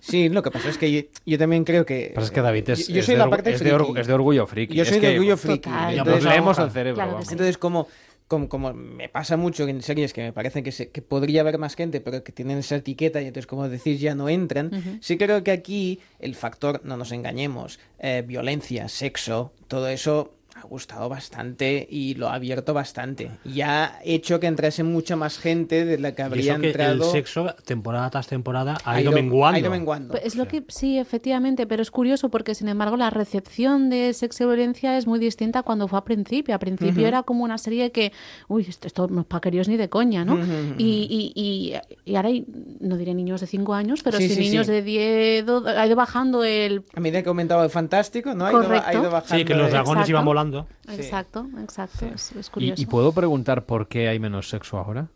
Sí, 0.00 0.28
lo 0.28 0.42
que 0.42 0.50
pasa 0.50 0.68
es 0.68 0.78
que 0.78 0.90
yo, 0.92 1.00
yo 1.26 1.38
también 1.38 1.64
creo 1.64 1.84
que... 1.84 2.12
Pasa 2.14 2.26
es 2.26 2.30
que 2.30 2.40
David 2.40 2.70
es- 2.70 2.88
yo, 2.88 2.94
yo 2.94 3.00
es 3.00 3.06
soy 3.06 3.14
de 3.14 3.18
la 3.18 3.28
parte 3.28 3.52
es 3.52 3.60
de 3.60 3.74
orgu- 3.74 3.98
es 3.98 4.06
de 4.06 4.12
orgullo 4.12 4.46
friki. 4.46 4.74
Yo 4.74 4.82
Es 4.84 4.88
soy 4.90 5.00
que- 5.00 5.08
de 5.08 5.12
orgullo 5.14 5.36
friki. 5.36 5.60
Total. 5.68 5.98
Entonces, 5.98 6.24
leemos 6.24 6.58
al 6.58 6.70
cerebro, 6.70 6.94
Claro 6.94 7.08
que 7.10 7.14
vamos. 7.14 7.26
sí. 7.28 7.34
Entonces, 7.34 7.58
como, 7.58 7.88
como, 8.28 8.48
como 8.48 8.72
me 8.74 9.08
pasa 9.08 9.36
mucho 9.36 9.66
en 9.66 9.82
series 9.82 10.12
que 10.12 10.20
me 10.22 10.32
parecen 10.32 10.62
que, 10.62 10.70
se- 10.72 10.90
que 10.90 11.02
podría 11.02 11.40
haber 11.40 11.58
más 11.58 11.74
gente, 11.74 12.00
pero 12.00 12.22
que 12.22 12.30
tienen 12.30 12.58
esa 12.58 12.76
etiqueta 12.76 13.20
y 13.20 13.26
entonces, 13.26 13.46
como 13.46 13.68
decís, 13.68 14.00
ya 14.00 14.14
no 14.14 14.28
entran, 14.28 14.70
sí 15.00 15.16
creo 15.18 15.42
que 15.42 15.50
aquí 15.50 15.98
el 16.20 16.34
factor, 16.34 16.80
no 16.84 16.96
nos 16.96 17.10
engañemos, 17.12 17.80
eh, 17.98 18.22
violencia, 18.26 18.88
sexo, 18.88 19.52
todo 19.66 19.88
eso 19.88 20.34
ha 20.58 20.66
gustado 20.66 21.08
bastante 21.08 21.86
y 21.88 22.14
lo 22.14 22.28
ha 22.28 22.34
abierto 22.34 22.74
bastante. 22.74 23.30
Y 23.44 23.60
ha 23.60 23.98
hecho 24.04 24.40
que 24.40 24.46
entrase 24.46 24.82
mucha 24.82 25.16
más 25.16 25.38
gente 25.38 25.84
de 25.84 25.98
la 25.98 26.14
que 26.14 26.22
Y 26.22 26.24
habría 26.24 26.52
eso 26.54 26.60
que 26.60 26.66
entrado. 26.68 27.04
el 27.04 27.10
sexo, 27.10 27.54
temporada 27.64 28.10
tras 28.10 28.26
temporada, 28.26 28.76
ha, 28.84 28.92
Ha 28.94 29.00
ido, 29.00 29.10
ido- 29.12 29.14
menguando. 29.22 29.56
ha 29.56 29.60
ido 29.60 29.70
menguando. 29.70 30.12
Pues 30.12 30.24
es 30.24 30.36
lo 30.36 30.48
que 30.48 30.64
sí, 30.68 30.98
efectivamente, 30.98 31.66
pero 31.66 31.82
es 31.82 31.90
curioso 31.90 32.28
porque 32.28 32.54
sin 32.54 32.68
embargo 32.68 32.96
la 32.96 33.10
recepción 33.10 33.90
de 33.90 34.12
sexo 34.14 34.44
y 34.44 34.46
violencia 34.46 34.96
es 34.98 35.06
muy 35.06 35.18
distinta 35.18 35.62
cuando 35.62 35.86
fue 35.88 35.98
a 35.98 36.04
principio. 36.04 36.54
A 36.54 36.58
principio 36.58 36.92
Ujú. 37.02 37.06
era 37.06 37.22
como 37.22 37.44
una 37.44 37.58
serie 37.58 37.92
que, 37.92 38.12
uy, 38.48 38.66
esto, 38.68 38.86
esto 38.86 39.06
no 39.08 39.20
es 39.22 39.26
para 39.26 39.48
ni 39.48 39.76
de 39.76 39.88
coña, 39.88 40.24
¿no? 40.24 40.34
Ujú, 40.34 40.42
ujú. 40.42 40.74
Y, 40.78 41.32
y, 41.34 41.40
y, 41.40 41.74
y 42.10 42.16
ahora 42.16 42.28
hay, 42.28 42.44
no 42.80 42.96
diré 42.96 43.14
niños 43.14 43.40
de 43.40 43.46
5 43.46 43.74
años, 43.74 44.02
pero 44.02 44.18
Sí, 44.18 44.28
sí, 44.28 44.34
sí, 44.34 44.40
niños 44.40 44.66
sí. 44.66 44.72
de 44.72 44.82
10, 44.82 45.46
do- 45.46 45.64
ha 45.66 45.86
ido 45.86 45.96
bajando 45.96 46.44
el... 46.44 46.82
A 46.94 47.00
medida 47.00 47.22
que 47.22 47.28
aumentaba 47.28 47.64
el 47.64 47.70
fantástico, 47.70 48.34
¿no? 48.34 48.44
Ha 48.46 48.50
ido, 48.50 48.62
Correcto. 48.62 48.88
ha 48.88 48.92
ido 48.94 49.10
bajando. 49.10 49.36
Sí, 49.38 49.44
que 49.44 49.54
los 49.54 49.70
dragones 49.70 49.90
Exacto. 50.02 50.10
iban 50.10 50.24
volando. 50.24 50.47
Exacto, 50.88 51.46
exacto, 51.60 52.06
es, 52.06 52.32
es 52.32 52.46
¿Y, 52.48 52.50
curioso. 52.50 52.82
y 52.82 52.86
puedo 52.86 53.12
preguntar 53.12 53.64
por 53.64 53.88
qué 53.88 54.08
hay 54.08 54.18
menos 54.18 54.48
sexo 54.48 54.78
ahora? 54.78 55.08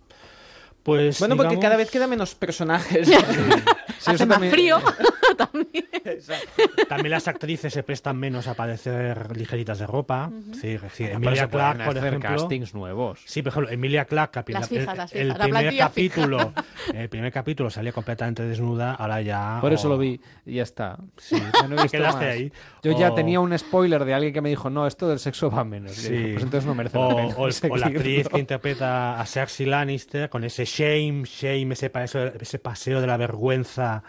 Pues, 0.82 1.18
Bueno, 1.20 1.36
porque 1.36 1.58
cada 1.60 1.76
vez 1.76 1.90
quedan 1.90 2.10
menos 2.10 2.34
personajes. 2.34 3.08
Hace 4.06 4.26
más 4.26 4.36
también- 4.36 4.52
frío. 4.52 4.78
También 6.88 7.10
las 7.10 7.28
actrices 7.28 7.72
se 7.72 7.82
prestan 7.82 8.16
menos 8.18 8.46
a 8.48 8.54
parecer 8.54 9.36
ligeritas 9.36 9.78
de 9.78 9.86
ropa. 9.86 10.30
Sí, 10.52 10.78
sí, 10.92 11.04
Pero 11.04 11.14
Emilia 11.16 11.48
Clarke, 11.48 11.84
por 11.84 11.96
hacer 11.98 12.08
ejemplo. 12.14 12.30
castings 12.30 12.74
nuevos. 12.74 13.20
Sí, 13.24 13.42
por 13.42 13.50
ejemplo, 13.52 13.72
Emilia 13.72 14.04
Clarke, 14.04 14.40
capi- 14.40 14.52
Las 14.52 14.70
el- 14.72 14.80
fijas, 14.80 14.96
las 14.96 15.12
el, 15.12 15.22
fijas, 15.32 15.38
la 15.38 15.44
primer 15.44 15.76
capítulo, 15.76 16.52
el 16.94 17.08
primer 17.08 17.32
capítulo 17.32 17.70
salía 17.70 17.92
completamente 17.92 18.42
desnuda, 18.44 18.94
ahora 18.94 19.20
ya. 19.22 19.58
Por 19.60 19.72
eso 19.72 19.88
o- 19.88 19.90
lo 19.90 19.98
vi 19.98 20.20
y 20.46 20.54
ya 20.56 20.62
está. 20.62 20.98
Sí, 21.16 21.36
ya 21.60 21.68
no 21.68 21.78
he 21.78 21.82
visto 21.82 21.98
Quedaste 21.98 22.24
más. 22.26 22.34
ahí. 22.34 22.52
Yo 22.82 22.98
ya 22.98 23.14
tenía 23.14 23.40
un 23.40 23.56
spoiler 23.58 24.04
de 24.04 24.14
alguien 24.14 24.32
que 24.32 24.40
me 24.40 24.48
dijo, 24.48 24.70
no, 24.70 24.86
esto 24.86 25.08
del 25.08 25.18
sexo 25.18 25.50
va 25.50 25.64
menos. 25.64 25.92
Sí. 25.92 26.10
dije, 26.12 26.32
pues 26.32 26.42
entonces 26.44 26.66
no 26.66 26.74
merece 26.74 26.98
o, 26.98 27.08
la 27.10 27.16
pena. 27.16 27.34
o 27.36 27.46
el- 27.48 27.54
o 27.70 27.76
la 27.76 27.86
actriz 27.86 28.28
que 28.28 28.38
interpreta 28.38 29.20
a 29.20 29.26
Cersei 29.26 29.66
Lannister 29.66 30.28
con 30.28 30.44
ese 30.44 30.64
shame, 30.64 31.22
shame, 31.24 31.72
ese 31.74 31.90
paseo, 31.90 32.32
ese 32.40 32.58
paseo 32.58 33.00
de 33.00 33.06
la 33.06 33.16
vergüenza 33.16 34.02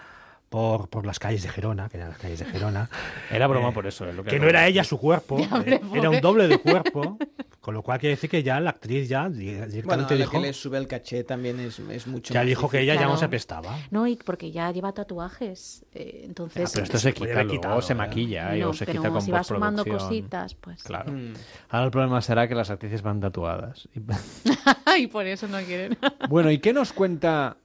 por, 0.54 0.88
por 0.88 1.04
las 1.04 1.18
calles 1.18 1.42
de 1.42 1.50
Gerona, 1.50 1.90
que 1.90 1.98
eran 1.98 2.10
las 2.10 2.20
calles 2.20 2.38
de 2.38 2.46
Gerona. 2.46 2.88
Era 3.32 3.48
broma 3.48 3.70
Eh, 3.70 3.74
por 3.74 3.88
eso. 3.88 4.08
es 4.08 4.14
lo 4.14 4.24
que 4.24 4.40
no 4.40 4.48
era 4.48 4.68
ella 4.68 4.84
su 4.84 5.00
cuerpo, 5.00 5.40
Ya, 5.50 5.56
hombre, 5.56 5.76
eh, 5.78 5.82
era 5.96 6.12
un 6.12 6.22
doble 6.22 6.48
de 6.48 6.60
cuerpo. 6.60 7.18
Con 7.60 7.74
lo 7.74 7.82
cual 7.82 7.98
quiere 7.98 8.16
decir 8.18 8.30
que 8.30 8.44
ya 8.44 8.60
la 8.60 8.72
actriz 8.72 9.08
ya 9.10 9.30
directamente 9.30 9.84
bueno, 9.86 10.06
dijo... 10.16 10.32
que 10.32 10.40
le 10.40 10.52
sube 10.54 10.78
el 10.78 10.86
caché 10.86 11.24
también 11.24 11.60
es, 11.62 11.80
es 11.80 12.06
mucho 12.08 12.34
Ya 12.34 12.42
más 12.42 12.48
dijo 12.48 12.70
que 12.70 12.78
difícil. 12.80 12.92
ella 12.92 12.94
ya 13.02 13.06
no 13.06 13.14
Claro. 13.14 13.20
se 13.20 13.26
apestaba. 13.26 13.78
No, 13.90 14.06
y 14.06 14.16
porque 14.18 14.52
ya 14.52 14.70
lleva 14.72 14.92
tatuajes. 14.92 15.86
eh, 15.94 16.22
entonces. 16.26 16.66
Ah, 16.68 16.72
pero 16.74 16.84
esto 16.84 17.00
se 17.00 17.14
quita 17.14 17.44
luego, 17.44 17.82
se 17.82 17.94
¿eh? 17.94 17.96
maquilla 17.96 18.54
¿eh? 18.56 18.60
No, 18.60 18.70
o 18.70 18.74
se 18.74 18.86
pero 18.86 19.00
quita 19.00 19.10
con 19.12 19.22
si 19.22 19.32
va 19.32 19.44
sumando 19.46 19.84
cositas, 19.86 20.54
pues. 20.56 20.84
Claro. 20.84 21.14
Mm. 21.14 21.34
Ahora 21.70 21.86
el 21.86 21.92
problema 21.92 22.22
será 22.22 22.48
que 22.50 22.54
las 22.54 22.70
actrices 22.70 23.02
van 23.02 23.22
tatuadas. 23.22 23.88
Y- 23.96 25.02
y 25.04 25.08
por 25.08 25.26
eso 25.26 25.48
no 25.48 25.58
quieren. 25.60 25.98
bueno, 26.30 26.52
¿y 26.52 26.60
qué 26.60 26.74
nos 26.74 26.92
cuenta 26.94 27.56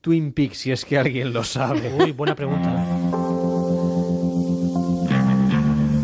Twin 0.00 0.32
Peaks 0.32 0.58
si 0.58 0.72
es 0.72 0.84
que 0.84 0.98
alguien 0.98 1.32
lo 1.32 1.44
sabe? 1.44 1.92
Uy, 1.92 2.12
buena 2.12 2.34
pregunta. 2.34 2.74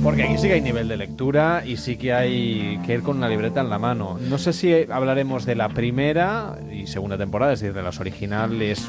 Porque 0.02 0.22
aquí 0.22 0.38
sí 0.38 0.48
que 0.48 0.54
hay 0.54 0.60
nivel 0.60 0.86
de 0.86 0.96
lectura 0.96 1.64
y 1.66 1.78
sí 1.78 1.96
que 1.96 2.12
hay 2.12 2.78
que 2.86 2.94
ir 2.94 3.02
con 3.02 3.16
una 3.16 3.28
libreta 3.28 3.60
en 3.60 3.70
la 3.70 3.78
mano. 3.78 4.18
No 4.20 4.38
sé 4.38 4.52
si 4.52 4.72
hablaremos 4.90 5.46
de 5.46 5.56
la 5.56 5.68
primera 5.70 6.58
y 6.70 6.86
segunda 6.86 7.18
temporada, 7.18 7.54
es 7.54 7.60
decir, 7.60 7.74
de 7.74 7.82
las 7.82 7.98
originales, 7.98 8.88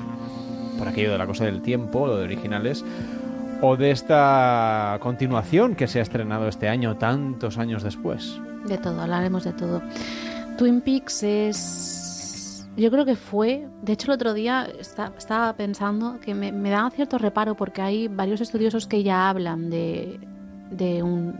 por 0.77 0.87
aquello 0.87 1.11
de 1.11 1.17
la 1.17 1.25
cosa 1.25 1.45
del 1.45 1.61
tiempo, 1.61 2.05
lo 2.05 2.17
de 2.17 2.25
originales, 2.25 2.85
o 3.61 3.77
de 3.77 3.91
esta 3.91 4.97
continuación 5.01 5.75
que 5.75 5.87
se 5.87 5.99
ha 5.99 6.03
estrenado 6.03 6.47
este 6.47 6.67
año, 6.69 6.97
tantos 6.97 7.57
años 7.57 7.81
después. 7.81 8.39
De 8.67 8.77
todo, 8.77 9.01
hablaremos 9.01 9.43
de 9.45 9.53
todo. 9.53 9.81
Twin 10.57 10.81
Peaks 10.81 11.23
es. 11.23 11.96
Yo 12.77 12.91
creo 12.91 13.05
que 13.05 13.15
fue. 13.15 13.67
De 13.81 13.93
hecho, 13.93 14.07
el 14.07 14.15
otro 14.15 14.33
día 14.33 14.67
esta- 14.79 15.11
estaba 15.17 15.51
pensando 15.53 16.19
que 16.23 16.33
me, 16.35 16.51
me 16.51 16.69
daba 16.69 16.89
cierto 16.91 17.17
reparo 17.17 17.55
porque 17.55 17.81
hay 17.81 18.07
varios 18.07 18.39
estudiosos 18.39 18.85
que 18.87 19.03
ya 19.03 19.29
hablan 19.29 19.69
de, 19.69 20.19
de 20.71 21.01
un. 21.03 21.35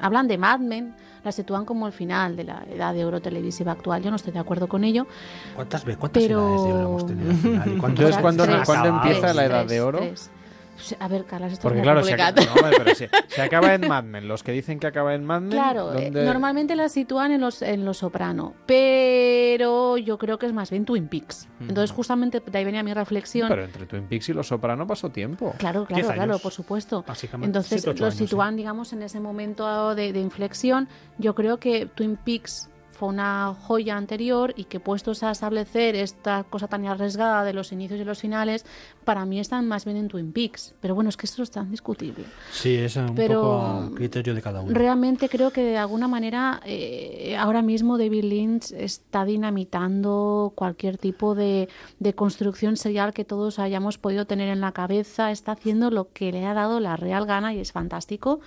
Hablan 0.00 0.26
de 0.26 0.36
Mad 0.38 0.58
Men, 0.60 0.94
la 1.22 1.30
sitúan 1.30 1.64
como 1.64 1.86
el 1.86 1.92
final 1.92 2.34
de 2.34 2.42
la 2.44 2.64
edad 2.68 2.92
de 2.94 3.04
oro 3.04 3.20
televisiva 3.20 3.70
actual. 3.72 4.02
Yo 4.02 4.10
no 4.10 4.16
estoy 4.16 4.32
de 4.32 4.40
acuerdo 4.40 4.66
con 4.66 4.82
ello. 4.82 5.06
¿Cuántas, 5.54 5.84
cuántas 5.84 6.22
Pero- 6.24 6.40
edades 6.48 6.64
de 6.64 6.72
oro 6.72 6.88
hemos 6.88 7.06
tenido 7.06 7.30
al 7.30 7.36
final? 7.36 7.68
¿Y 7.68 7.72
Entonces, 7.74 8.18
¿cuándo, 8.18 8.44
¿cuándo 8.64 8.88
empieza 8.88 9.32
la 9.34 9.44
edad 9.44 9.58
Tres, 9.60 9.70
de 9.70 9.80
oro? 9.80 9.98
tres. 9.98 10.30
Pues, 10.88 11.00
A 11.00 11.08
ver, 11.08 11.24
Carlas, 11.24 11.52
esto 11.52 11.62
Porque 11.62 11.78
es 11.80 11.84
muy 11.86 11.92
claro, 11.92 12.04
se, 12.04 12.14
acaba- 12.14 12.44
no, 12.44 12.52
hombre, 12.54 12.76
pero 12.78 12.94
se, 12.94 13.08
se 13.28 13.42
acaba 13.42 13.74
en 13.74 13.86
Mad 13.88 14.04
Men. 14.04 14.26
Los 14.28 14.42
que 14.42 14.52
dicen 14.52 14.80
que 14.80 14.86
acaba 14.88 15.14
en 15.14 15.24
Mad 15.24 15.40
Men, 15.42 15.50
Claro, 15.50 15.92
eh, 15.96 16.04
¿dónde- 16.04 16.24
normalmente 16.24 16.74
la 16.76 16.88
sitúan 16.88 17.32
en 17.32 17.40
los, 17.40 17.62
en 17.62 17.84
los 17.84 17.98
Soprano, 17.98 18.54
pero 18.66 19.96
yo 19.98 20.18
creo 20.18 20.38
que 20.38 20.46
es 20.46 20.52
más 20.52 20.70
bien 20.70 20.84
Twin 20.84 21.08
Peaks. 21.08 21.48
Entonces, 21.60 21.92
justamente 21.92 22.40
de 22.44 22.58
ahí 22.58 22.64
venía 22.64 22.82
mi 22.82 22.92
reflexión. 22.94 23.48
Pero 23.48 23.64
entre 23.64 23.86
Twin 23.86 24.04
Peaks 24.08 24.28
y 24.30 24.32
Los 24.32 24.48
Soprano 24.48 24.86
pasó 24.86 25.10
tiempo. 25.10 25.54
Claro, 25.58 25.84
claro, 25.86 26.08
claro, 26.12 26.38
por 26.38 26.52
supuesto. 26.52 27.04
Básicamente, 27.06 27.46
Entonces 27.46 27.86
los 27.86 28.00
años, 28.00 28.14
sitúan, 28.14 28.56
digamos, 28.56 28.92
en 28.92 29.02
ese 29.02 29.20
momento 29.20 29.94
de, 29.94 30.12
de 30.12 30.20
inflexión. 30.20 30.88
Yo 31.18 31.34
creo 31.34 31.58
que 31.58 31.86
Twin 31.86 32.16
Peaks 32.16 32.68
fue 33.02 33.08
una 33.08 33.56
joya 33.62 33.96
anterior 33.96 34.54
y 34.56 34.62
que 34.66 34.78
puestos 34.78 35.24
a 35.24 35.32
establecer 35.32 35.96
esta 35.96 36.44
cosa 36.44 36.68
tan 36.68 36.86
arriesgada 36.86 37.42
de 37.42 37.52
los 37.52 37.72
inicios 37.72 37.98
y 37.98 38.04
los 38.04 38.20
finales, 38.20 38.64
para 39.04 39.26
mí 39.26 39.40
están 39.40 39.66
más 39.66 39.84
bien 39.84 39.96
en 39.96 40.06
Twin 40.06 40.30
Peaks. 40.32 40.72
Pero 40.80 40.94
bueno, 40.94 41.10
es 41.10 41.16
que 41.16 41.26
esto 41.26 41.42
es 41.42 41.50
tan 41.50 41.68
discutible. 41.68 42.24
Sí, 42.52 42.76
es 42.76 42.94
un 42.94 43.16
Pero- 43.16 43.40
poco 43.42 43.94
criterio 43.96 44.36
de 44.36 44.40
cada 44.40 44.60
uno. 44.60 44.72
Realmente 44.72 45.28
creo 45.28 45.50
que 45.50 45.64
de 45.64 45.78
alguna 45.78 46.06
manera 46.06 46.60
eh, 46.64 47.34
ahora 47.36 47.60
mismo 47.60 47.98
David 47.98 48.22
Lynch 48.22 48.70
está 48.70 49.24
dinamitando 49.24 50.52
cualquier 50.54 50.96
tipo 50.96 51.34
de, 51.34 51.68
de 51.98 52.14
construcción 52.14 52.76
serial 52.76 53.12
que 53.12 53.24
todos 53.24 53.58
hayamos 53.58 53.98
podido 53.98 54.26
tener 54.26 54.48
en 54.48 54.60
la 54.60 54.70
cabeza. 54.70 55.32
Está 55.32 55.52
haciendo 55.52 55.90
lo 55.90 56.12
que 56.12 56.30
le 56.30 56.46
ha 56.46 56.54
dado 56.54 56.78
la 56.78 56.94
real 56.94 57.26
gana 57.26 57.52
y 57.52 57.58
es 57.58 57.72
fantástico. 57.72 58.38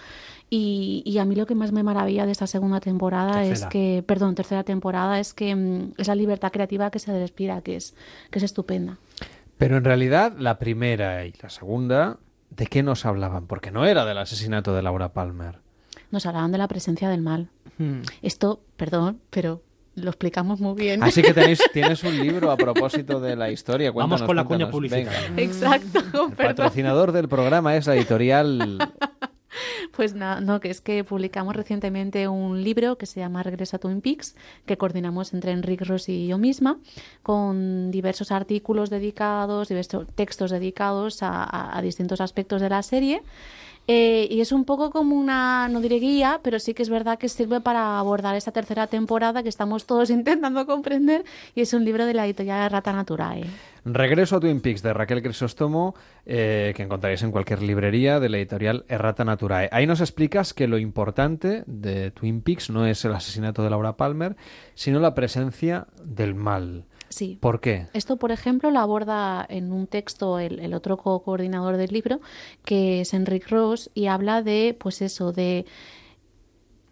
Y, 0.50 1.02
y 1.06 1.18
a 1.18 1.26
mí 1.26 1.36
lo 1.36 1.46
que 1.46 1.56
más 1.56 1.72
me 1.72 1.84
maravilla 1.84 2.26
de 2.26 2.32
esta 2.32 2.48
segunda 2.48 2.80
temporada 2.80 3.44
es 3.44 3.66
que, 3.66 4.04
perdón, 4.06 4.36
tercera 4.36 4.64
temporada 4.64 5.20
es 5.20 5.34
que 5.34 5.56
mm, 5.56 5.94
es 5.98 6.08
la 6.08 6.16
libertad 6.16 6.52
creativa 6.52 6.92
que 6.92 7.00
se 7.00 7.18
respira, 7.18 7.62
que 7.62 7.76
es, 7.76 7.96
que 8.30 8.40
es 8.40 8.44
estupenda. 8.44 8.98
Pero 9.58 9.78
en 9.78 9.84
realidad, 9.84 10.34
la 10.38 10.60
primera 10.60 11.26
y 11.26 11.34
la 11.42 11.50
segunda, 11.50 12.20
¿de 12.50 12.68
qué 12.68 12.84
nos 12.84 13.06
hablaban? 13.06 13.48
Porque 13.48 13.72
no 13.72 13.86
era 13.86 14.06
del 14.06 14.18
asesinato 14.18 14.76
de 14.76 14.82
Laura 14.82 15.14
Palmer. 15.14 15.60
Nos 16.12 16.26
hablaban 16.26 16.52
de 16.52 16.58
la 16.58 16.68
presencia 16.68 17.10
del 17.10 17.22
mal. 17.22 17.50
Hmm. 17.78 18.02
Esto, 18.22 18.62
perdón, 18.78 19.22
pero 19.32 19.64
lo 19.96 20.10
explicamos 20.10 20.60
muy 20.60 20.76
bien. 20.76 21.04
Así 21.04 21.22
que 21.22 21.34
tenéis, 21.34 21.60
tienes 21.74 22.04
un 22.04 22.18
libro 22.20 22.52
a 22.52 22.58
propósito 22.58 23.20
de 23.20 23.36
la 23.36 23.50
historia. 23.50 23.92
Vamos 23.92 24.22
Cuéntanos, 24.22 24.28
con 24.28 24.36
la 24.36 24.44
cuña 24.44 24.70
publicitaria. 24.70 25.34
Exacto, 25.38 26.00
El 26.00 26.06
perdón. 26.36 26.36
patrocinador 26.36 27.12
del 27.12 27.28
programa 27.30 27.76
es 27.76 27.88
la 27.88 27.96
editorial 27.96 28.78
Pues 29.96 30.14
nada, 30.14 30.42
no, 30.42 30.60
que 30.60 30.70
es 30.70 30.82
que 30.82 31.04
publicamos 31.04 31.56
recientemente 31.56 32.28
un 32.28 32.64
libro 32.64 32.98
que 32.98 33.06
se 33.06 33.20
llama 33.20 33.44
Regresa 33.44 33.78
Twin 33.80 34.02
Peaks, 34.02 34.36
que 34.66 34.78
coordinamos 34.78 35.34
entre 35.34 35.52
Enrique 35.52 35.86
Ross 35.86 36.10
y 36.10 36.28
yo 36.28 36.38
misma, 36.38 36.78
con 37.24 37.92
diversos 37.92 38.32
artículos 38.32 38.90
dedicados, 38.90 39.68
diversos 39.70 40.08
textos 40.16 40.52
dedicados 40.52 41.24
a, 41.24 41.44
a- 41.44 41.78
a 41.78 41.82
distintos 41.82 42.22
aspectos 42.22 42.62
de 42.62 42.70
la 42.70 42.84
serie. 42.84 43.22
Eh, 43.88 44.28
y 44.32 44.42
es 44.42 44.52
un 44.52 44.66
poco 44.66 44.90
como 44.90 45.16
una, 45.16 45.68
no 45.70 45.80
diré 45.80 45.98
guía, 46.00 46.40
pero 46.42 46.58
sí 46.60 46.74
que 46.74 46.82
es 46.82 46.90
verdad 46.90 47.20
que 47.20 47.30
sirve 47.30 47.62
para 47.62 48.00
abordar 48.00 48.36
esta 48.36 48.52
tercera 48.52 48.88
temporada 48.88 49.44
que 49.44 49.50
estamos 49.50 49.86
todos 49.86 50.10
intentando 50.20 50.66
comprender. 50.66 51.24
Y 51.54 51.62
es 51.62 51.72
un 51.74 51.86
libro 51.86 52.06
de 52.08 52.16
la 52.16 52.26
editorial 52.26 52.70
Rata 52.72 52.92
Naturae. 52.94 53.44
Regreso 53.86 54.38
a 54.38 54.40
Twin 54.40 54.62
Peaks 54.62 54.82
de 54.82 54.94
Raquel 54.94 55.22
Crisóstomo, 55.22 55.94
eh, 56.26 56.74
que 56.76 56.82
encontraréis 56.82 57.22
en 57.22 57.32
cualquier 57.32 57.62
librería 57.62 58.20
de 58.20 58.30
la 58.30 58.38
editorial 58.38 58.84
Errata 58.88 59.24
Naturae. 59.24 59.70
Ahí 59.72 59.86
nos 59.86 60.02
explicas 60.02 60.56
que 60.56 60.68
lo 60.68 60.80
importante 60.80 61.64
de 61.68 62.10
Twin 62.10 62.42
Peaks 62.42 62.72
no 62.72 62.88
es 62.88 63.06
el 63.06 63.14
asesinato 63.14 63.64
de 63.64 63.70
Laura 63.70 63.96
Palmer, 63.96 64.36
sino 64.74 65.00
la 65.00 65.14
presencia 65.14 65.86
del 66.04 66.34
mal. 66.34 66.86
Sí. 67.10 67.38
¿Por 67.40 67.62
qué? 67.62 67.86
Esto, 67.94 68.18
por 68.18 68.32
ejemplo, 68.32 68.72
lo 68.72 68.80
aborda 68.80 69.46
en 69.48 69.72
un 69.72 69.86
texto 69.86 70.40
el, 70.40 70.60
el 70.60 70.74
otro 70.74 70.98
co- 70.98 71.22
coordinador 71.22 71.78
del 71.78 71.92
libro, 71.92 72.20
que 72.66 73.02
es 73.02 73.14
Enric 73.14 73.48
Ross, 73.50 73.92
y 73.94 74.08
habla 74.08 74.42
de, 74.42 74.76
pues 74.78 75.04
eso, 75.04 75.32
de 75.32 75.66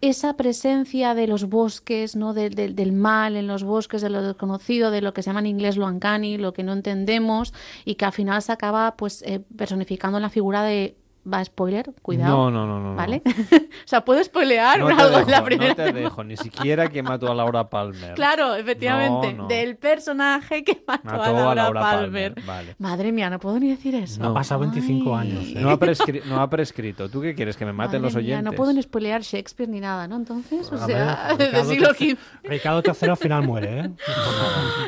esa 0.08 0.36
presencia 0.36 1.14
de 1.14 1.26
los 1.26 1.44
bosques, 1.48 2.16
¿no? 2.16 2.34
De- 2.34 2.50
de- 2.50 2.68
del 2.68 2.92
mal 2.92 3.36
en 3.36 3.46
los 3.46 3.64
bosques, 3.64 4.02
de 4.02 4.10
lo 4.10 4.22
desconocido, 4.22 4.90
de 4.90 5.00
lo 5.02 5.12
que 5.14 5.22
se 5.22 5.30
llama 5.30 5.40
en 5.40 5.46
inglés 5.46 5.76
lo 5.76 5.86
uncanny, 5.86 6.38
lo 6.38 6.52
que 6.52 6.62
no 6.62 6.72
entendemos, 6.72 7.52
y 7.84 7.94
que 7.96 8.04
al 8.04 8.12
final 8.12 8.42
se 8.42 8.52
acaba 8.52 8.96
pues 8.96 9.22
eh, 9.22 9.40
personificando 9.56 10.18
en 10.18 10.22
la 10.22 10.30
figura 10.30 10.62
de 10.62 10.96
va 11.30 11.44
spoiler, 11.44 11.90
cuidado. 12.02 12.36
No, 12.36 12.50
no, 12.50 12.66
no, 12.66 12.80
no, 12.80 12.90
no. 12.90 12.96
¿Vale? 12.96 13.22
o 13.52 13.86
sea, 13.86 14.04
puedo 14.04 14.22
spoilear 14.22 14.78
No 14.78 14.88
algo 14.88 15.18
en 15.18 15.30
la 15.30 15.42
primera 15.44 15.70
no 15.70 15.74
te 15.76 15.92
dejo, 15.92 16.24
ni 16.24 16.36
siquiera 16.36 16.88
que 16.88 17.02
mató 17.02 17.30
a 17.30 17.34
Laura 17.34 17.68
Palmer. 17.70 18.14
Claro, 18.14 18.54
efectivamente, 18.54 19.32
No, 19.32 19.42
no. 19.44 19.48
del 19.48 19.76
personaje 19.76 20.62
que 20.64 20.82
mató, 20.86 21.04
Mató 21.04 21.22
a 21.22 21.32
Laura, 21.32 21.54
Laura 21.54 21.80
Palmer. 21.80 22.34
Vale. 22.44 22.76
Madre 22.78 23.12
mía, 23.12 23.30
no 23.30 23.38
puedo 23.38 23.58
ni 23.58 23.68
decir 23.70 23.94
eso. 23.94 24.22
Ha 24.24 24.34
pasado 24.34 24.60
25 24.60 25.16
años. 25.16 25.44
¿eh? 25.46 25.54
No 25.56 25.70
ha, 25.70 25.78
no 26.26 26.40
ha 26.42 26.50
prescrito. 26.50 27.08
¿Tú 27.08 27.20
qué 27.20 27.34
quieres? 27.34 27.56
¿Que 27.56 27.64
me 27.64 27.72
maten 27.72 28.02
Madre 28.02 28.14
los 28.14 28.22
mía, 28.22 28.34
oyentes? 28.36 28.44
no 28.44 28.52
puedo 28.56 28.72
ni 28.72 28.82
spoilear 28.82 29.22
Shakespeare 29.22 29.68
ni 29.70 29.80
nada, 29.80 30.06
¿no? 30.06 30.16
Entonces, 30.16 30.70
o 30.70 30.74
A 30.76 30.86
sea, 30.86 31.34
ver, 31.38 31.52
del 31.52 31.64
siglo 31.66 31.88
XV. 31.94 32.16
Ricardo 32.44 32.82
III 32.84 33.10
al 33.10 33.16
final 33.16 33.42
muere, 33.46 33.80
¿eh? 33.80 33.90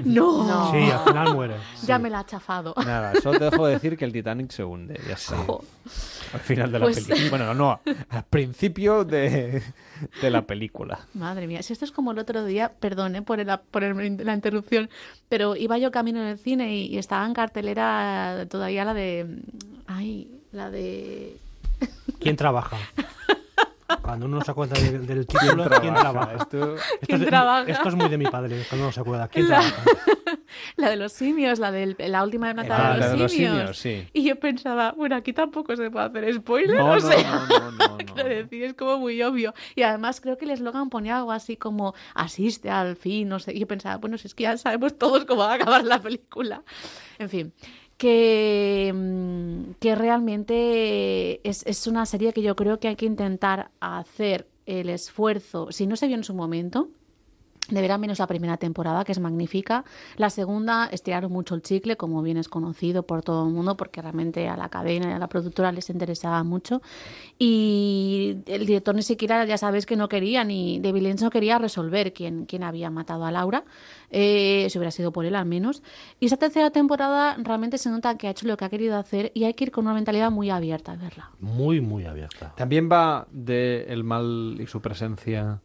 No. 0.04 0.70
Sí, 0.72 0.90
al 0.90 1.00
final 1.00 1.34
muere. 1.34 1.54
Ya 1.86 1.98
me 1.98 2.10
la 2.10 2.20
ha 2.20 2.26
chafado. 2.26 2.74
Nada, 2.84 3.12
solo 3.22 3.38
te 3.38 3.44
dejo 3.50 3.66
decir 3.66 3.96
que 3.96 4.04
el 4.04 4.12
Titanic 4.12 4.50
se 4.50 4.64
hunde. 4.64 5.00
Ya 5.06 5.14
está. 5.14 5.36
Al 6.32 6.40
final 6.40 6.72
de 6.72 6.78
la 6.78 6.84
Pues- 6.86 7.04
película. 7.04 7.30
Bueno, 7.30 7.54
no, 7.54 7.80
al 8.10 8.24
principio 8.24 9.04
de, 9.04 9.62
de 10.22 10.30
la 10.30 10.42
película. 10.42 11.00
Madre 11.14 11.46
mía, 11.46 11.62
si 11.62 11.72
esto 11.72 11.84
es 11.84 11.92
como 11.92 12.12
el 12.12 12.18
otro 12.18 12.44
día, 12.44 12.72
perdón 12.80 13.16
¿eh? 13.16 13.22
por, 13.22 13.40
el- 13.40 13.58
por 13.70 13.84
el- 13.84 14.16
la 14.24 14.34
interrupción, 14.34 14.90
pero 15.28 15.56
iba 15.56 15.78
yo 15.78 15.90
camino 15.90 16.20
en 16.20 16.28
el 16.28 16.38
cine 16.38 16.74
y, 16.76 16.86
y 16.86 16.98
estaba 16.98 17.26
en 17.26 17.34
cartelera 17.34 18.46
todavía 18.50 18.84
la 18.84 18.94
de... 18.94 19.26
Ay, 19.86 20.28
la 20.52 20.70
de... 20.70 21.36
¿Quién 22.20 22.36
trabaja? 22.36 22.76
Cuando 24.02 24.26
uno 24.26 24.38
no 24.38 24.44
se 24.44 24.50
acuerda 24.50 24.80
de- 24.80 24.98
del 24.98 25.26
título, 25.26 25.64
¿Quién 25.68 25.80
¿quién 25.80 25.94
trabaja? 25.94 26.00
trabaja? 26.00 26.32
Esto- 26.42 26.74
Esto, 26.76 26.96
¿Quién 27.06 27.22
es, 27.22 27.28
trabaja? 27.28 27.70
esto 27.70 27.88
es 27.88 27.94
muy 27.94 28.08
de 28.08 28.18
mi 28.18 28.24
padre, 28.26 28.64
cuando 28.68 28.86
no 28.86 28.92
se 28.92 29.00
acuerda. 29.00 29.28
¿Quién 29.28 29.48
La- 29.48 29.60
trabaja? 29.60 29.82
La 30.76 30.90
de 30.90 30.96
los 30.96 31.12
simios, 31.12 31.58
la 31.58 31.70
de 31.72 31.94
la 32.08 32.22
última 32.22 32.48
de 32.48 32.54
matar 32.54 32.80
Ah, 32.80 32.92
a 32.94 32.96
la 32.96 33.06
de 33.08 33.12
los 33.12 33.20
los 33.22 33.32
simios. 33.32 33.76
simios, 33.76 33.78
sí. 33.78 34.08
Y 34.12 34.24
yo 34.24 34.36
pensaba, 34.38 34.92
bueno, 34.92 35.16
aquí 35.16 35.32
tampoco 35.32 35.74
se 35.76 35.90
puede 35.90 36.06
hacer 36.06 36.34
spoiler, 36.34 36.76
No, 36.76 36.86
o 36.92 36.94
no, 36.94 37.00
sea, 37.00 37.46
no, 37.48 37.70
no, 37.72 37.98
no, 38.16 38.24
decir, 38.24 38.64
es 38.64 38.74
como 38.74 38.98
muy 38.98 39.20
obvio. 39.22 39.54
Y 39.74 39.82
además 39.82 40.20
creo 40.20 40.36
que 40.38 40.44
el 40.46 40.52
eslogan 40.52 40.88
ponía 40.88 41.18
algo 41.18 41.32
así 41.32 41.56
como 41.56 41.94
asiste 42.14 42.70
al 42.70 42.96
fin, 42.96 43.28
no 43.28 43.38
sé. 43.38 43.54
Y 43.54 43.60
yo 43.60 43.66
pensaba, 43.66 43.96
bueno, 43.96 44.18
si 44.18 44.28
es 44.28 44.34
que 44.34 44.44
ya 44.44 44.56
sabemos 44.56 44.96
todos 44.98 45.24
cómo 45.24 45.42
va 45.42 45.52
a 45.52 45.54
acabar 45.56 45.84
la 45.84 46.00
película. 46.00 46.62
En 47.18 47.28
fin, 47.28 47.52
que, 47.96 48.92
mm, 48.94 49.72
que 49.80 49.94
realmente 49.94 51.48
es, 51.48 51.64
es 51.66 51.86
una 51.86 52.06
serie 52.06 52.32
que 52.32 52.42
yo 52.42 52.56
creo 52.56 52.78
que 52.78 52.88
hay 52.88 52.96
que 52.96 53.06
intentar 53.06 53.70
hacer 53.80 54.46
el 54.66 54.88
esfuerzo, 54.88 55.70
si 55.70 55.86
no 55.86 55.96
se 55.96 56.08
vio 56.08 56.16
en 56.16 56.24
su 56.24 56.34
momento, 56.34 56.88
de 57.68 57.80
ver 57.80 57.92
al 57.92 57.98
menos 57.98 58.18
la 58.18 58.26
primera 58.26 58.56
temporada, 58.56 59.04
que 59.04 59.12
es 59.12 59.20
magnífica. 59.20 59.84
La 60.16 60.30
segunda 60.30 60.86
estiraron 60.86 61.32
mucho 61.32 61.54
el 61.54 61.62
chicle, 61.62 61.96
como 61.96 62.22
bien 62.22 62.36
es 62.36 62.48
conocido 62.48 63.04
por 63.04 63.22
todo 63.22 63.46
el 63.46 63.52
mundo, 63.52 63.76
porque 63.76 64.02
realmente 64.02 64.48
a 64.48 64.56
la 64.56 64.68
cadena 64.68 65.10
y 65.10 65.12
a 65.12 65.18
la 65.18 65.28
productora 65.28 65.72
les 65.72 65.90
interesaba 65.90 66.42
mucho. 66.44 66.82
Y 67.38 68.38
el 68.46 68.66
director 68.66 68.94
ni 68.94 69.02
siquiera, 69.02 69.44
ya 69.44 69.58
sabéis 69.58 69.86
que 69.86 69.96
no 69.96 70.08
quería, 70.08 70.44
ni 70.44 70.80
David 70.80 71.02
Lynch 71.02 71.22
no 71.22 71.30
quería 71.30 71.58
resolver 71.58 72.12
quién, 72.12 72.46
quién 72.46 72.62
había 72.62 72.90
matado 72.90 73.24
a 73.24 73.32
Laura, 73.32 73.64
eh, 74.10 74.66
si 74.70 74.78
hubiera 74.78 74.90
sido 74.90 75.12
por 75.12 75.24
él 75.24 75.34
al 75.34 75.46
menos. 75.46 75.82
Y 76.20 76.26
esta 76.26 76.36
tercera 76.36 76.70
temporada 76.70 77.36
realmente 77.38 77.78
se 77.78 77.90
nota 77.90 78.16
que 78.16 78.28
ha 78.28 78.30
hecho 78.30 78.46
lo 78.46 78.56
que 78.56 78.64
ha 78.64 78.68
querido 78.68 78.96
hacer 78.96 79.32
y 79.34 79.44
hay 79.44 79.54
que 79.54 79.64
ir 79.64 79.70
con 79.70 79.86
una 79.86 79.94
mentalidad 79.94 80.30
muy 80.30 80.50
abierta 80.50 80.92
a 80.92 80.96
verla. 80.96 81.30
Muy, 81.40 81.80
muy 81.80 82.04
abierta. 82.04 82.54
También 82.56 82.88
va 82.90 83.26
de 83.30 83.86
el 83.88 84.04
mal 84.04 84.56
y 84.60 84.66
su 84.66 84.80
presencia 84.80 85.60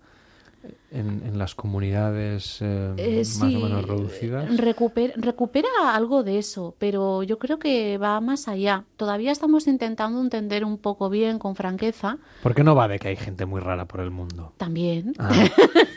en, 0.91 1.37
las 1.37 1.55
comunidades 1.55 2.59
eh, 2.61 2.93
Eh, 2.97 3.17
más 3.19 3.41
o 3.41 3.47
sí, 3.47 3.55
menos 3.57 3.85
reducidas. 3.87 4.57
Recupera, 4.57 5.13
recupera 5.17 5.67
algo 5.95 6.23
de 6.23 6.37
eso, 6.37 6.75
pero 6.79 7.23
yo 7.23 7.39
creo 7.39 7.59
que 7.59 7.97
va 7.97 8.19
más 8.21 8.47
allá. 8.47 8.83
Todavía 8.97 9.31
estamos 9.31 9.67
intentando 9.67 10.19
entender 10.21 10.65
un 10.65 10.77
poco 10.77 11.09
bien, 11.09 11.39
con 11.39 11.55
franqueza, 11.55 12.17
¿Por 12.43 12.53
qué 12.55 12.63
no 12.63 12.75
va 12.75 12.87
de 12.87 12.99
que 12.99 13.07
hay 13.09 13.15
gente 13.15 13.45
muy 13.45 13.61
rara 13.61 13.85
por 13.85 14.01
el 14.01 14.11
mundo? 14.11 14.53
también. 14.57 15.13
Ah. 15.19 15.29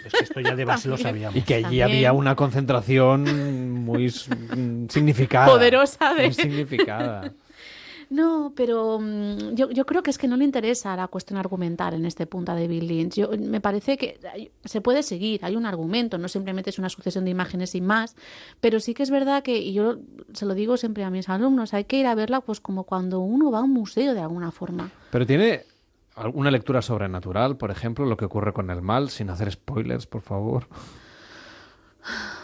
Es 0.05 0.13
que 0.13 0.25
esto 0.25 0.41
ya 0.41 0.55
de 0.55 0.67
base 0.67 0.87
lo 0.87 0.99
sabíamos. 0.99 1.35
Y 1.35 1.41
que 1.43 1.55
allí 1.55 1.63
También. 1.63 1.85
había 1.85 2.13
una 2.13 2.37
concentración 2.37 3.73
muy 3.85 4.11
significada. 4.11 5.47
Poderosa 5.47 6.13
de- 6.15 6.25
Muy 6.25 6.35
significada. 6.35 7.33
No, 8.11 8.53
pero 8.55 8.99
mm, 9.01 9.55
yo, 9.55 9.71
yo 9.71 9.87
creo 9.87 10.03
que 10.03 10.11
es 10.11 10.19
que 10.19 10.29
no 10.29 10.37
le 10.37 10.45
interesa 10.45 10.97
la 10.97 11.09
cuestión 11.09 11.39
argumental 11.39 11.95
en 11.95 12.05
este 12.05 12.27
punto 12.27 12.53
a 12.53 12.55
David 12.55 12.83
Lynch. 12.83 13.15
Yo, 13.15 13.31
me 13.39 13.61
parece 13.61 13.97
que 13.97 14.51
se 14.65 14.81
puede 14.81 15.03
seguir, 15.03 15.45
hay 15.45 15.57
un 15.57 15.67
argumento, 15.67 16.19
no 16.19 16.29
simplemente 16.29 16.71
es 16.71 16.79
una 16.79 16.89
sucesión 16.89 17.25
de 17.25 17.31
imágenes 17.31 17.71
sin 17.71 17.87
más, 17.87 18.17
pero 18.61 18.81
sí 18.81 18.95
que 18.95 19.03
es 19.03 19.11
verdad 19.11 19.43
que, 19.43 19.59
y 19.59 19.73
yo 19.73 19.97
se 20.33 20.47
lo 20.47 20.55
digo 20.55 20.77
siempre 20.77 21.05
a 21.05 21.11
mis 21.11 21.29
alumnos, 21.29 21.75
hay 21.75 21.85
que 21.85 21.99
ir 21.99 22.07
a 22.07 22.15
verla 22.15 22.41
pues 22.41 22.61
como 22.61 22.85
cuando 22.85 23.21
uno 23.21 23.51
va 23.51 23.59
a 23.59 23.63
un 23.63 23.73
museo 23.73 24.15
de 24.15 24.21
alguna 24.21 24.51
forma. 24.51 24.91
Pero 25.11 25.27
tiene 25.27 25.65
alguna 26.17 26.51
lectura 26.51 26.83
sobrenatural, 26.83 27.57
por 27.57 27.71
ejemplo, 27.71 28.07
lo 28.07 28.17
que 28.17 28.25
ocurre 28.25 28.53
con 28.53 28.71
el 28.71 28.83
mal, 28.83 29.11
sin 29.11 29.31
hacer 29.31 29.51
spoilers, 29.51 30.07
por 30.07 30.23
favor. 30.23 30.67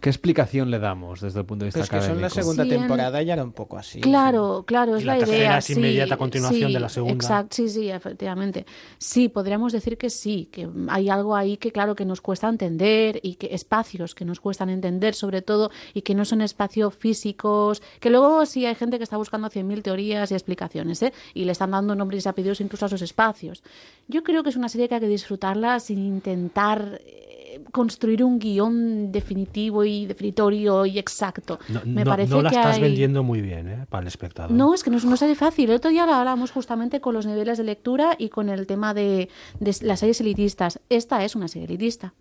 ¿Qué 0.00 0.10
explicación 0.10 0.70
le 0.70 0.78
damos 0.78 1.20
desde 1.20 1.40
el 1.40 1.46
punto 1.46 1.64
de 1.64 1.68
vista 1.68 1.80
Pero 1.80 1.84
es 1.84 1.90
que 1.90 1.96
son 1.96 2.20
la 2.20 2.26
académico? 2.26 2.34
segunda 2.34 2.64
Sí, 2.64 2.68
temporada 2.70 3.22
y 3.22 3.30
era 3.30 3.42
un 3.44 3.52
poco 3.52 3.78
así. 3.78 4.00
Claro, 4.00 4.64
claro, 4.66 4.96
es 4.96 5.02
Y 5.02 5.06
la, 5.06 5.12
la 5.14 5.18
tercera 5.20 5.38
idea. 5.38 5.58
es 5.58 5.64
sí, 5.64 5.72
inmediata 5.74 6.16
continuación 6.16 6.68
sí, 6.68 6.74
de 6.74 6.80
la 6.80 6.88
segunda. 6.88 7.14
Exacto, 7.14 7.56
sí, 7.56 7.68
sí, 7.68 7.90
efectivamente. 7.90 8.66
Sí, 8.98 9.28
podríamos 9.28 9.72
decir 9.72 9.96
que 9.98 10.10
sí, 10.10 10.48
que 10.52 10.68
hay 10.88 11.08
algo 11.08 11.34
ahí 11.36 11.56
que, 11.56 11.72
claro, 11.72 11.94
que 11.94 12.04
nos 12.04 12.20
cuesta 12.20 12.48
entender 12.48 13.20
y 13.22 13.34
que 13.36 13.54
espacios 13.54 14.14
que 14.14 14.24
nos 14.24 14.40
cuestan 14.40 14.68
entender, 14.70 15.14
sobre 15.14 15.42
todo, 15.42 15.70
y 15.94 16.02
que 16.02 16.14
no 16.14 16.24
son 16.24 16.40
espacios 16.40 16.94
físicos, 16.94 17.82
que 18.00 18.10
luego 18.10 18.44
sí 18.46 18.66
hay 18.66 18.74
gente 18.74 18.98
que 18.98 19.04
está 19.04 19.16
buscando 19.16 19.48
100.000 19.48 19.82
teorías 19.82 20.30
y 20.30 20.34
explicaciones, 20.34 21.02
¿eh? 21.02 21.12
Y 21.34 21.44
le 21.44 21.52
están 21.52 21.70
dando 21.70 21.94
nombres 21.94 22.26
y 22.26 22.28
apellidos 22.28 22.60
incluso 22.60 22.84
a 22.84 22.88
esos 22.88 23.02
espacios. 23.02 23.62
Yo 24.08 24.22
creo 24.22 24.42
que 24.42 24.50
es 24.50 24.56
una 24.56 24.68
serie 24.68 24.88
que 24.88 24.94
hay 24.96 25.00
que 25.00 25.08
disfrutarla 25.08 25.80
sin 25.80 25.98
intentar 25.98 27.00
eh, 27.04 27.35
construir 27.72 28.22
un 28.24 28.38
guion 28.38 29.12
definitivo 29.12 29.84
y 29.84 30.06
definitorio 30.06 30.86
y 30.86 30.98
exacto. 30.98 31.58
No, 31.68 31.80
Me 31.84 32.04
no- 32.04 32.10
parece 32.10 32.30
no 32.30 32.42
la 32.42 32.50
que 32.50 32.56
estás 32.56 32.76
hay- 32.76 32.82
vendiendo 32.82 33.22
muy 33.22 33.40
bien 33.40 33.68
¿eh? 33.68 33.86
para 33.88 34.02
el 34.02 34.08
espectador. 34.08 34.50
no, 34.52 34.74
es 34.74 34.82
que 34.84 34.90
no, 34.90 34.98
no 34.98 35.16
sale 35.16 35.34
fácil. 35.34 35.70
El 35.70 35.76
otro 35.76 35.90
día 35.90 36.06
lo 36.06 36.14
hablamos 36.14 36.50
justamente 36.50 37.00
con 37.00 37.14
los 37.14 37.26
niveles 37.26 37.58
de 37.58 37.64
lectura 37.64 38.14
y 38.18 38.28
con 38.28 38.48
el 38.48 38.66
tema 38.66 38.94
de, 38.94 39.28
de 39.60 39.76
las 39.82 40.00
series 40.00 40.20
elitistas. 40.20 40.80
Esta 40.88 41.24
es 41.24 41.36
una 41.36 41.48
serie 41.48 41.66
elitista. 41.66 42.14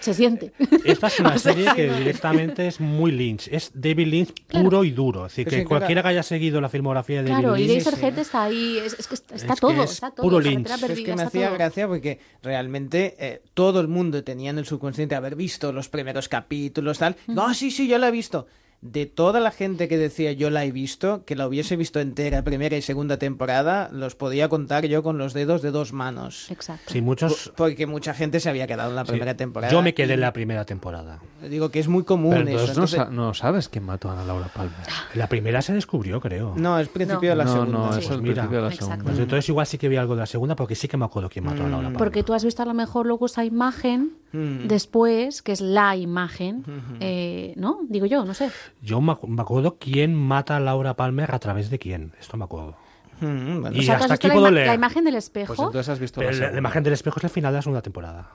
Se 0.00 0.14
siente. 0.14 0.52
Esta 0.84 1.06
es 1.08 1.20
una 1.20 1.30
O 1.34 1.38
sea, 1.38 1.52
serie 1.52 1.68
que 1.74 1.90
directamente 1.92 2.66
es 2.66 2.80
muy 2.80 3.12
Lynch. 3.12 3.48
Es 3.50 3.70
David 3.74 4.06
Lynch 4.06 4.32
puro 4.48 4.84
y 4.84 4.90
duro. 4.90 5.26
Es 5.26 5.32
decir, 5.32 5.48
Es 5.48 5.54
que 5.54 5.64
cualquiera 5.64 6.02
que 6.02 6.08
haya 6.08 6.22
seguido 6.22 6.60
la 6.60 6.68
filmografía 6.68 7.22
de 7.22 7.28
Claro, 7.28 7.50
David 7.52 7.64
y 7.64 7.66
Lynch... 7.68 7.84
Daisy 7.84 7.96
Arquette 8.04 8.18
está 8.20 8.44
ahí. 8.44 8.78
Es, 8.78 8.92
es 8.98 9.06
que 9.06 9.14
está, 9.14 9.34
Es 9.34 9.46
todo. 9.60 9.82
es 9.82 9.92
está 9.92 10.10
todo. 10.10 10.22
puro 10.22 10.40
Lynch. 10.40 10.68
Perdida, 10.68 10.92
Es 10.92 11.00
que 11.00 11.14
me 11.16 11.22
hacía 11.22 11.46
todo. 11.48 11.56
gracia 11.58 11.88
porque 11.88 12.20
realmente 12.42 13.16
eh, 13.18 13.42
todo 13.54 13.80
el 13.80 13.88
mundo 13.88 14.22
tenía 14.22 14.50
en 14.50 14.58
el 14.58 14.66
subconsciente 14.66 15.14
haber 15.14 15.34
visto 15.36 15.72
los 15.72 15.88
primeros 15.88 16.28
capítulos, 16.28 16.98
tal. 16.98 17.16
No, 17.26 17.52
sí, 17.54 17.70
sí, 17.70 17.88
yo 17.88 17.98
la 17.98 18.08
he 18.08 18.12
visto. 18.12 18.46
De 18.92 19.06
toda 19.06 19.40
la 19.40 19.50
gente 19.50 19.88
que 19.88 19.96
decía 19.98 20.32
yo 20.32 20.50
la 20.50 20.64
he 20.64 20.72
visto, 20.72 21.24
que 21.24 21.34
la 21.36 21.46
hubiese 21.48 21.76
visto 21.76 21.98
entera, 22.00 22.42
primera 22.42 22.76
y 22.76 22.82
segunda 22.82 23.18
temporada, 23.18 23.88
los 23.92 24.14
podía 24.14 24.48
contar 24.48 24.86
yo 24.86 25.02
con 25.02 25.18
los 25.18 25.32
dedos 25.34 25.62
de 25.62 25.70
dos 25.70 25.92
manos. 25.92 26.50
Exacto. 26.50 26.92
Sí, 26.92 27.00
muchos... 27.00 27.52
Porque 27.56 27.86
mucha 27.86 28.14
gente 28.14 28.40
se 28.40 28.48
había 28.48 28.66
quedado 28.66 28.90
en 28.90 28.96
la 28.96 29.04
sí. 29.04 29.10
primera 29.12 29.36
temporada. 29.36 29.72
Yo 29.72 29.82
me 29.82 29.94
quedé 29.94 30.14
en 30.14 30.20
la 30.20 30.32
primera 30.32 30.64
temporada. 30.64 31.20
Digo 31.48 31.70
que 31.70 31.80
es 31.80 31.88
muy 31.88 32.04
común 32.04 32.34
Pero 32.34 32.48
eso. 32.48 32.50
entonces 32.50 32.76
no, 32.76 32.82
entonces- 32.84 32.98
sa- 32.98 33.10
no 33.10 33.34
sabes 33.34 33.68
quién 33.68 33.84
mató 33.84 34.08
a 34.10 34.12
Ana 34.12 34.24
Laura 34.24 34.48
Palmer. 34.54 34.74
La 35.14 35.28
primera 35.28 35.62
se 35.62 35.72
descubrió, 35.72 36.20
creo. 36.20 36.54
No, 36.56 36.78
es 36.78 36.88
principio 36.88 37.30
No. 37.30 37.30
de 37.30 37.36
la 37.36 37.44
no, 37.44 37.52
segunda. 37.52 37.78
no, 37.78 37.92
Sí. 37.92 37.98
es 38.00 38.04
el 38.04 38.08
Pues 38.10 38.20
mira. 38.22 38.34
principio 38.34 38.58
de 38.58 38.64
la 38.70 38.76
segunda. 38.76 39.04
Pues 39.04 39.18
entonces 39.18 39.48
igual 39.48 39.66
sí 39.66 39.78
que 39.78 39.88
vi 39.88 39.96
algo 39.96 40.14
de 40.14 40.20
la 40.20 40.26
segunda 40.26 40.56
porque 40.56 40.74
sí 40.74 40.88
que 40.88 40.96
me 40.96 41.04
acuerdo 41.04 41.28
quién 41.28 41.44
mató 41.44 41.62
a 41.64 41.68
Laura 41.68 41.82
Palmer. 41.84 41.98
Porque 41.98 42.22
tú 42.22 42.34
has 42.34 42.44
visto 42.44 42.62
a 42.62 42.66
lo 42.66 42.74
mejor 42.74 43.06
luego 43.06 43.26
esa 43.26 43.44
imagen 43.44 44.12
Mm. 44.36 44.68
después, 44.68 45.40
que 45.42 45.52
es 45.52 45.60
la 45.60 45.96
imagen, 45.96 46.64
eh, 47.00 47.54
¿no? 47.56 47.80
Digo 47.88 48.06
yo, 48.06 48.24
no 48.24 48.34
sé. 48.34 48.50
Yo 48.82 49.00
me, 49.00 49.12
acu- 49.12 49.28
me 49.28 49.40
acuerdo 49.42 49.76
quién 49.78 50.14
mata 50.14 50.56
a 50.56 50.60
Laura 50.60 50.94
Palmer 50.94 51.34
a 51.34 51.38
través 51.38 51.70
de 51.70 51.78
quién. 51.78 52.12
Esto 52.20 52.36
me 52.36 52.44
acuerdo. 52.44 52.76
Mm, 53.20 53.60
bueno. 53.62 53.76
Y 53.76 53.80
o 53.80 53.82
sea, 53.82 53.96
¿tú 53.96 54.02
hasta 54.04 54.14
aquí 54.14 54.28
la, 54.28 54.34
puedo 54.34 54.48
ima- 54.48 54.52
leer. 54.54 54.66
la 54.66 54.74
imagen 54.74 55.04
del 55.04 55.14
espejo. 55.14 55.54
Pues 55.54 55.58
entonces 55.66 55.88
has 55.88 55.98
visto 55.98 56.20
Pero 56.20 56.30
la 56.32 56.36
la, 56.36 56.40
la 56.40 56.46
segunda. 56.48 56.58
imagen 56.58 56.82
del 56.84 56.92
espejo 56.92 57.18
es 57.18 57.24
el 57.24 57.30
final 57.30 57.52
de 57.52 57.56
la 57.58 57.62
segunda 57.62 57.82
temporada. 57.82 58.30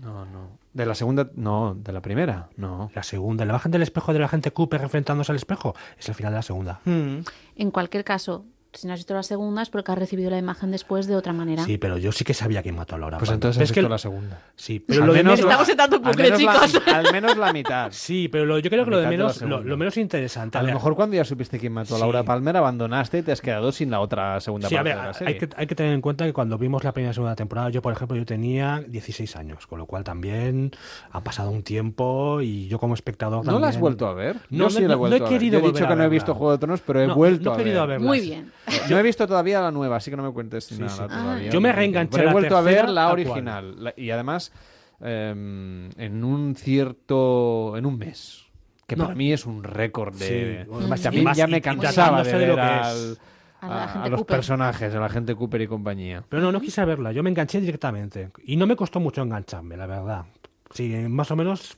No, 0.00 0.24
no. 0.26 0.58
De 0.72 0.86
la 0.86 0.94
segunda, 0.94 1.28
no, 1.34 1.74
de 1.74 1.92
la 1.92 2.00
primera, 2.00 2.50
no. 2.56 2.88
La 2.94 3.02
segunda, 3.02 3.44
la 3.44 3.50
imagen 3.52 3.72
del 3.72 3.82
espejo 3.82 4.12
de 4.12 4.20
la 4.20 4.28
gente 4.28 4.52
Cooper 4.52 4.80
enfrentándose 4.82 5.32
al 5.32 5.36
espejo 5.36 5.74
es 5.98 6.08
el 6.08 6.14
final 6.14 6.32
de 6.32 6.36
la 6.38 6.42
segunda. 6.42 6.80
Mm. 6.84 7.18
En 7.56 7.70
cualquier 7.72 8.04
caso, 8.04 8.44
si 8.72 8.86
no 8.86 8.92
has 8.92 8.98
visto 9.00 9.14
la 9.14 9.22
segunda 9.22 9.62
es 9.62 9.70
porque 9.70 9.90
has 9.92 9.98
recibido 9.98 10.30
la 10.30 10.38
imagen 10.38 10.70
después 10.70 11.06
de 11.06 11.16
otra 11.16 11.32
manera. 11.32 11.64
Sí, 11.64 11.78
pero 11.78 11.96
yo 11.98 12.12
sí 12.12 12.24
que 12.24 12.34
sabía 12.34 12.62
quién 12.62 12.76
mató 12.76 12.94
a 12.94 12.98
Laura 12.98 13.18
Pues 13.18 13.28
Palmer. 13.30 13.36
entonces 13.36 13.62
has 13.62 13.64
es 13.70 13.72
que 13.72 13.80
visto 13.80 13.86
el- 13.86 13.90
la 13.92 13.98
segunda. 13.98 14.42
Sí, 14.56 14.78
pero 14.78 15.02
Al 15.02 15.06
lo 15.08 15.12
de 15.14 15.18
menos 15.24 15.38
menos... 15.38 15.46
la- 15.46 15.50
Estamos 15.62 15.68
en 15.70 15.76
tanto 15.76 15.96
al 15.96 16.02
bucle, 16.02 16.22
menos 16.24 16.42
la- 16.42 16.66
chicos. 16.66 16.82
al 16.94 17.12
menos 17.12 17.36
la 17.36 17.52
mitad. 17.52 17.88
Sí, 17.92 18.28
pero 18.28 18.44
lo- 18.44 18.58
yo 18.58 18.70
creo 18.70 18.84
que 18.84 18.90
lo 18.90 18.98
de 18.98 19.06
mitad 19.06 19.10
de 19.10 19.16
la 19.18 19.24
menos, 19.28 19.42
lo, 19.42 19.62
lo 19.62 19.76
menos 19.76 19.96
interesante. 19.96 20.58
A 20.58 20.60
lo 20.62 20.66
ver, 20.66 20.74
mejor 20.74 20.94
cuando 20.96 21.16
ya 21.16 21.24
supiste 21.24 21.58
quién 21.58 21.72
mató 21.72 21.94
a 21.94 21.98
Sí. 21.98 22.02
Laura 22.02 22.22
Palmer 22.24 22.56
abandonaste 22.56 23.18
y 23.18 23.22
te 23.22 23.32
has 23.32 23.40
quedado 23.40 23.72
sin 23.72 23.90
la 23.90 24.00
otra 24.00 24.40
segunda 24.40 24.68
Sí, 24.68 24.74
a 24.76 24.78
parte 24.78 24.88
ver, 24.90 24.96
de 24.98 25.02
la 25.02 25.08
hay 25.08 25.14
serie. 25.14 25.38
que, 25.38 25.48
hay 25.56 25.66
que 25.66 25.74
tener 25.74 25.92
en 25.94 26.00
cuenta 26.00 26.24
que 26.26 26.32
cuando 26.32 26.58
vimos 26.58 26.84
la 26.84 26.92
primera 26.92 27.10
y 27.10 27.14
segunda 27.14 27.34
temporada, 27.36 27.70
yo, 27.70 27.80
por 27.82 27.92
ejemplo, 27.92 28.16
yo 28.16 28.24
tenía 28.26 28.82
16 28.86 29.34
años, 29.36 29.66
con 29.66 29.78
lo 29.78 29.86
cual 29.86 30.04
también 30.04 30.70
ha 31.10 31.24
pasado 31.24 31.50
un 31.50 31.62
tiempo 31.62 32.40
y 32.42 32.68
yo 32.68 32.78
como 32.78 32.94
espectador 32.94 33.44
¿No 33.46 33.52
la 33.52 33.68
has 33.68 33.74
también- 33.74 33.80
vuelto 33.80 34.06
a 34.06 34.14
ver? 34.14 34.36
No, 34.50 34.64
Yo 34.64 34.70
sí 34.70 34.82
no, 34.82 34.88
la 34.88 34.94
he 34.94 34.96
no 34.96 34.98
vuelto 34.98 35.16
he 35.16 35.18
a 35.18 35.22
ver. 35.22 35.28
querido 35.38 35.60
Yo 35.60 35.64
he 35.66 35.72
dicho 35.72 35.84
a 35.84 35.88
que 35.88 35.96
no 35.96 36.04
he 36.04 36.08
visto 36.08 36.34
Juego 36.34 36.52
de 36.52 36.58
Tronos, 36.58 36.80
pero 36.86 37.00
he 37.02 37.06
No, 37.06 37.14
vuelto 37.14 37.44
no 37.44 37.50
he 37.50 37.54
a 37.54 37.56
querido 37.58 37.80
ver. 37.80 37.88
verla. 37.88 38.06
Muy 38.06 38.20
bien. 38.20 38.52
No 38.90 38.98
he 38.98 39.02
visto 39.02 39.26
todavía 39.26 39.60
la 39.60 39.70
nueva, 39.70 39.96
así 39.96 40.10
que 40.10 40.16
no 40.16 40.22
me 40.22 40.32
cuentes 40.32 40.64
Sí, 40.66 40.78
nada 40.78 40.90
sí. 40.90 41.02
todavía. 41.08 41.50
Yo 41.50 41.60
me 41.60 41.72
reenganché 41.72 42.16
Pero 42.18 42.30
he 42.30 42.32
vuelto 42.32 42.56
a 42.56 42.60
ver 42.60 42.88
la 42.88 43.10
original. 43.12 43.84
La- 43.84 43.94
y 43.96 44.10
además, 44.10 44.52
em, 45.00 45.90
en 45.98 46.24
un 46.24 46.54
cierto... 46.56 47.76
en 47.76 47.86
un 47.86 47.98
mes. 47.98 48.44
Que 48.86 48.96
No. 48.96 49.04
para 49.04 49.14
mí 49.16 49.32
es 49.32 49.44
un 49.46 49.62
récord 49.62 50.14
de... 50.16 50.64
Sí, 50.64 50.70
O 50.70 50.80
más- 50.88 51.00
sea, 51.00 51.10
a 51.10 51.12
mí 51.12 51.20
más- 51.22 51.36
ya 51.36 51.46
y- 51.46 51.50
me 51.50 51.60
cansaba 51.60 52.22
de 52.22 52.32
lo 52.32 52.38
ver 52.38 52.54
que 52.54 52.60
al- 52.60 53.12
es. 53.12 53.20
A 53.60 53.68
la 53.68 53.84
a, 53.84 53.88
gente 53.88 54.06
a 54.06 54.10
los 54.10 54.20
Cooper. 54.20 54.36
personajes, 54.36 54.94
a 54.94 55.00
la 55.00 55.08
gente 55.08 55.34
Cooper 55.34 55.60
y 55.62 55.66
compañía. 55.66 56.22
Pero 56.28 56.40
no, 56.42 56.52
no 56.52 56.60
quise 56.60 56.84
verla, 56.84 57.10
yo 57.12 57.22
me 57.24 57.30
enganché 57.30 57.60
directamente. 57.60 58.30
Y 58.44 58.56
no 58.56 58.66
me 58.68 58.76
costó 58.76 59.00
mucho 59.00 59.20
engancharme, 59.22 59.76
la 59.76 59.86
verdad. 59.86 60.24
Sí, 60.72 60.88
más 61.08 61.30
o 61.32 61.36
menos, 61.36 61.76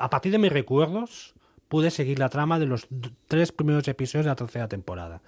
a 0.00 0.10
partir 0.10 0.32
de 0.32 0.38
mis 0.38 0.52
recuerdos, 0.52 1.34
pude 1.68 1.90
seguir 1.92 2.18
la 2.18 2.28
trama 2.28 2.58
de 2.58 2.66
los 2.66 2.88
tres 3.28 3.52
primeros 3.52 3.86
episodios 3.86 4.24
de 4.24 4.30
la 4.30 4.36
tercera 4.36 4.66
temporada. 4.68 5.20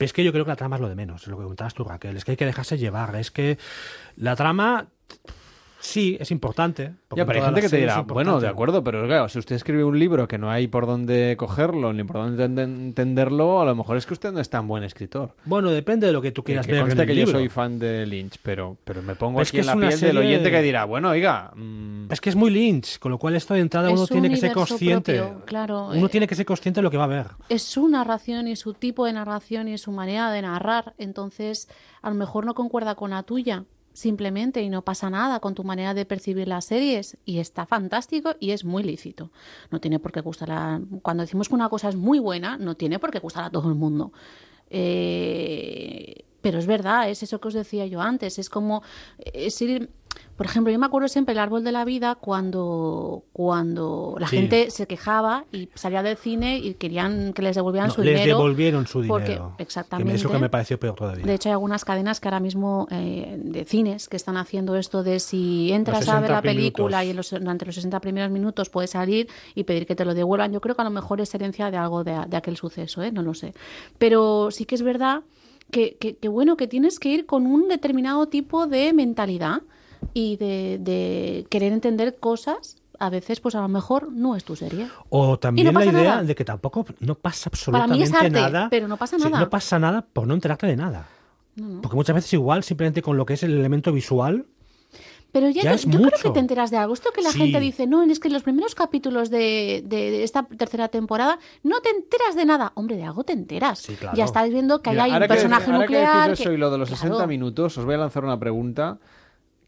Pero 0.00 0.06
es 0.06 0.12
que 0.14 0.24
yo 0.24 0.32
creo 0.32 0.46
que 0.46 0.50
la 0.50 0.56
trama 0.56 0.76
es 0.76 0.80
lo 0.80 0.88
de 0.88 0.94
menos, 0.94 1.24
es 1.24 1.28
lo 1.28 1.36
que 1.36 1.42
comentabas 1.42 1.74
tú, 1.74 1.84
Raquel. 1.84 2.16
Es 2.16 2.24
que 2.24 2.30
hay 2.30 2.36
que 2.38 2.46
dejarse 2.46 2.78
llevar. 2.78 3.14
Es 3.16 3.30
que 3.30 3.58
la 4.16 4.34
trama, 4.34 4.86
sí, 5.80 6.16
es 6.20 6.30
importante. 6.30 6.92
Ya, 7.16 7.26
pero 7.26 7.32
hay 7.32 7.38
en 7.38 7.44
gente 7.46 7.60
que 7.62 7.68
te 7.68 7.76
dirá, 7.78 8.02
bueno, 8.02 8.38
de 8.40 8.46
acuerdo, 8.46 8.84
pero 8.84 9.04
claro, 9.06 9.28
si 9.28 9.38
usted 9.38 9.56
escribe 9.56 9.82
un 9.82 9.98
libro 9.98 10.28
que 10.28 10.38
no 10.38 10.48
hay 10.50 10.68
por 10.68 10.86
dónde 10.86 11.34
cogerlo 11.36 11.92
ni 11.92 12.04
por 12.04 12.16
dónde 12.16 12.44
enten- 12.48 12.80
entenderlo, 12.80 13.60
a 13.60 13.64
lo 13.64 13.74
mejor 13.74 13.96
es 13.96 14.06
que 14.06 14.14
usted 14.14 14.32
no 14.32 14.40
es 14.40 14.48
tan 14.50 14.68
buen 14.68 14.84
escritor. 14.84 15.34
Bueno, 15.44 15.70
depende 15.70 16.06
de 16.06 16.12
lo 16.12 16.22
que 16.22 16.30
tú 16.32 16.44
quieras 16.44 16.66
que 16.66 16.72
ver. 16.72 16.82
en 16.82 16.86
conste 16.86 17.02
el 17.02 17.08
que 17.08 17.16
yo 17.16 17.26
soy 17.26 17.48
fan 17.48 17.78
de 17.78 18.06
Lynch, 18.06 18.38
pero, 18.42 18.76
pero 18.84 19.02
me 19.02 19.14
pongo 19.16 19.38
Pero 19.38 19.42
es 19.42 19.48
aquí 19.48 19.56
que 19.56 19.60
en 19.62 19.66
la 19.66 19.72
es 19.72 19.76
una 19.78 19.88
piel 19.88 20.00
del 20.00 20.18
oyente 20.18 20.50
que 20.50 20.62
dirá, 20.62 20.84
bueno, 20.84 21.08
oiga, 21.10 21.50
mm, 21.56 22.12
Es 22.12 22.20
que 22.20 22.30
es 22.30 22.36
muy 22.36 22.50
Lynch, 22.50 22.98
con 22.98 23.10
lo 23.10 23.18
cual 23.18 23.34
esto 23.34 23.54
de 23.54 23.60
entrada 23.60 23.88
Es 23.88 23.94
uno 23.94 24.02
un 24.02 24.08
tiene 24.08 24.30
que 24.30 24.36
ser 24.36 24.52
consciente. 24.52 25.18
propio, 25.18 25.44
claro, 25.46 25.88
uno 25.88 26.06
eh. 26.06 26.10
tiene 26.10 26.26
que 26.28 26.34
ser 26.34 26.46
consciente 26.46 26.78
de 26.80 26.82
lo 26.82 26.90
que 26.90 26.96
va 26.96 27.04
a 27.04 27.08
ver. 27.08 27.26
es 27.48 27.62
su 27.62 27.88
narración 27.88 28.46
y 28.46 28.54
su 28.56 28.74
tipo 28.74 29.06
de 29.06 29.12
narración 29.14 29.66
y 29.68 29.78
su 29.78 29.90
manera 29.92 30.30
de 30.30 30.42
narrar. 30.42 30.94
Entonces, 30.98 31.68
a 32.02 32.10
lo 32.10 32.14
mejor 32.16 32.46
no 32.46 32.54
concuerda 32.54 32.94
con 32.94 33.10
la 33.10 33.22
tuya, 33.24 33.64
simplemente, 33.92 34.62
y 34.62 34.68
no 34.68 34.82
pasa 34.82 35.10
nada 35.10 35.40
con 35.40 35.54
tu 35.54 35.64
manera 35.64 35.94
de 35.94 36.04
percibir 36.04 36.48
las 36.48 36.66
series. 36.66 37.16
Y 37.24 37.38
está 37.38 37.66
fantástico 37.66 38.34
y 38.40 38.50
es 38.50 38.64
muy 38.64 38.82
lícito. 38.82 39.30
No 39.70 39.80
tiene 39.80 39.98
por 39.98 40.12
qué 40.12 40.20
gustar 40.20 40.50
a... 40.52 40.80
Cuando 41.02 41.22
decimos 41.22 41.48
que 41.48 41.54
una 41.54 41.68
cosa 41.68 41.88
es 41.88 41.96
muy 41.96 42.18
buena, 42.18 42.56
no 42.56 42.76
tiene 42.76 42.98
por 42.98 43.10
qué 43.10 43.18
gustar 43.18 43.44
a 43.44 43.50
todo 43.50 43.68
el 43.68 43.74
mundo. 43.74 44.12
Eh, 44.70 46.24
pero 46.40 46.58
es 46.58 46.66
verdad, 46.66 47.10
es 47.10 47.22
eso 47.22 47.40
que 47.40 47.48
os 47.48 47.54
decía 47.54 47.86
yo 47.86 48.00
antes, 48.00 48.38
es 48.38 48.48
como 48.48 48.82
es 49.32 49.60
ir 49.62 49.90
por 50.36 50.46
ejemplo, 50.46 50.72
yo 50.72 50.78
me 50.78 50.86
acuerdo 50.86 51.06
siempre 51.06 51.32
el 51.32 51.38
árbol 51.38 51.64
de 51.64 51.70
la 51.70 51.84
vida 51.84 52.14
cuando, 52.14 53.24
cuando 53.34 54.16
la 54.18 54.26
gente 54.26 54.70
se 54.70 54.86
quejaba 54.86 55.44
y 55.52 55.68
salía 55.74 56.02
del 56.02 56.16
cine 56.16 56.56
y 56.56 56.74
querían 56.74 57.34
que 57.34 57.42
les 57.42 57.56
devolvieran 57.56 57.90
su 57.90 58.00
les 58.02 58.14
dinero. 58.14 58.38
devolvieron 58.38 58.86
su 58.86 59.02
dinero. 59.02 59.54
Exactamente. 59.58 60.14
eso 60.14 60.30
que 60.30 60.38
me 60.38 60.48
pareció 60.48 60.80
peor 60.80 60.94
todavía. 60.94 61.26
De 61.26 61.34
hecho, 61.34 61.50
hay 61.50 61.52
algunas 61.52 61.84
cadenas 61.84 62.20
que 62.20 62.28
ahora 62.28 62.40
mismo 62.40 62.88
eh, 62.90 63.36
de 63.38 63.66
cines 63.66 64.08
que 64.08 64.16
están 64.16 64.38
haciendo 64.38 64.76
esto 64.76 65.02
de 65.02 65.20
si 65.20 65.72
entras 65.72 66.08
a 66.08 66.20
ver 66.20 66.30
la 66.30 66.40
película 66.40 67.04
y 67.04 67.10
en 67.10 67.16
los, 67.16 67.30
durante 67.30 67.66
los 67.66 67.74
60 67.74 68.00
primeros 68.00 68.30
minutos 68.30 68.70
puedes 68.70 68.92
salir 68.92 69.28
y 69.54 69.64
pedir 69.64 69.86
que 69.86 69.94
te 69.94 70.06
lo 70.06 70.14
devuelvan. 70.14 70.54
Yo 70.54 70.62
creo 70.62 70.74
que 70.74 70.80
a 70.80 70.86
lo 70.86 70.90
mejor 70.90 71.20
es 71.20 71.34
herencia 71.34 71.70
de 71.70 71.76
algo 71.76 72.02
de, 72.02 72.18
de 72.26 72.36
aquel 72.38 72.56
suceso, 72.56 73.02
¿eh? 73.02 73.12
no 73.12 73.22
lo 73.22 73.34
sé. 73.34 73.52
Pero 73.98 74.50
sí 74.50 74.64
que 74.64 74.76
es 74.76 74.82
verdad 74.82 75.22
que, 75.70 75.96
que, 75.96 76.16
que, 76.16 76.28
bueno, 76.28 76.56
que 76.56 76.66
tienes 76.66 76.98
que 76.98 77.08
ir 77.08 77.26
con 77.26 77.46
un 77.46 77.68
determinado 77.68 78.28
tipo 78.28 78.66
de 78.66 78.92
mentalidad 78.92 79.62
y 80.14 80.36
de, 80.36 81.46
querer 81.48 81.72
entender 81.72 82.16
cosas 82.18 82.76
a 82.98 83.08
veces 83.08 83.40
pues 83.40 83.54
a 83.54 83.62
lo 83.62 83.68
mejor 83.68 84.12
no 84.12 84.36
es 84.36 84.44
tu 84.44 84.56
serie. 84.56 84.86
O 85.08 85.38
también 85.38 85.72
la 85.72 85.84
idea 85.86 86.22
de 86.22 86.34
que 86.34 86.44
tampoco 86.44 86.84
no 87.00 87.14
pasa 87.14 87.48
absolutamente 87.48 88.10
Para 88.10 88.22
mí 88.22 88.28
es 88.28 88.32
nada. 88.32 88.68
Pero 88.70 88.88
no 88.88 88.98
pasa 88.98 89.16
nada. 89.16 89.40
no 89.40 89.48
pasa 89.48 89.78
nada 89.78 90.02
por 90.02 90.26
no 90.26 90.34
enterarte 90.34 90.66
de 90.66 90.76
nada. 90.76 91.08
Porque 91.82 91.96
muchas 91.96 92.14
veces 92.14 92.32
igual 92.34 92.62
simplemente 92.62 93.02
con 93.02 93.16
lo 93.16 93.26
que 93.26 93.34
es 93.34 93.42
el 93.42 93.58
elemento 93.58 93.92
visual 93.92 94.46
pero 95.32 95.48
ya, 95.50 95.62
ya 95.62 95.76
yo 95.76 95.98
creo 95.98 96.10
que 96.22 96.30
te 96.30 96.40
enteras 96.40 96.70
de 96.70 96.76
algo. 96.76 96.94
Esto 96.94 97.10
que 97.12 97.22
la 97.22 97.32
gente 97.32 97.60
dice, 97.60 97.86
no, 97.86 98.02
es 98.02 98.18
que 98.20 98.28
en 98.28 98.34
los 98.34 98.42
primeros 98.42 98.74
capítulos 98.74 99.30
de, 99.30 99.82
de, 99.86 100.22
esta 100.22 100.44
tercera 100.44 100.88
temporada 100.88 101.38
no 101.62 101.80
te 101.80 101.90
enteras 101.90 102.34
de 102.34 102.44
nada. 102.44 102.72
Hombre, 102.74 102.96
de 102.96 103.04
algo 103.04 103.24
te 103.24 103.32
enteras. 103.32 103.86
Ya 104.14 104.24
estás 104.24 104.50
viendo 104.50 104.82
que 104.82 104.90
hay 104.90 105.12
un 105.12 105.28
personaje 105.28 105.70
nuclear. 105.70 106.34
Que 106.34 106.42
eso 106.42 106.52
y 106.52 106.56
lo 106.56 106.70
de 106.70 106.78
los 106.78 106.88
60 106.88 107.26
minutos, 107.26 107.76
os 107.78 107.84
voy 107.84 107.94
a 107.94 107.98
lanzar 107.98 108.24
una 108.24 108.38
pregunta 108.38 108.98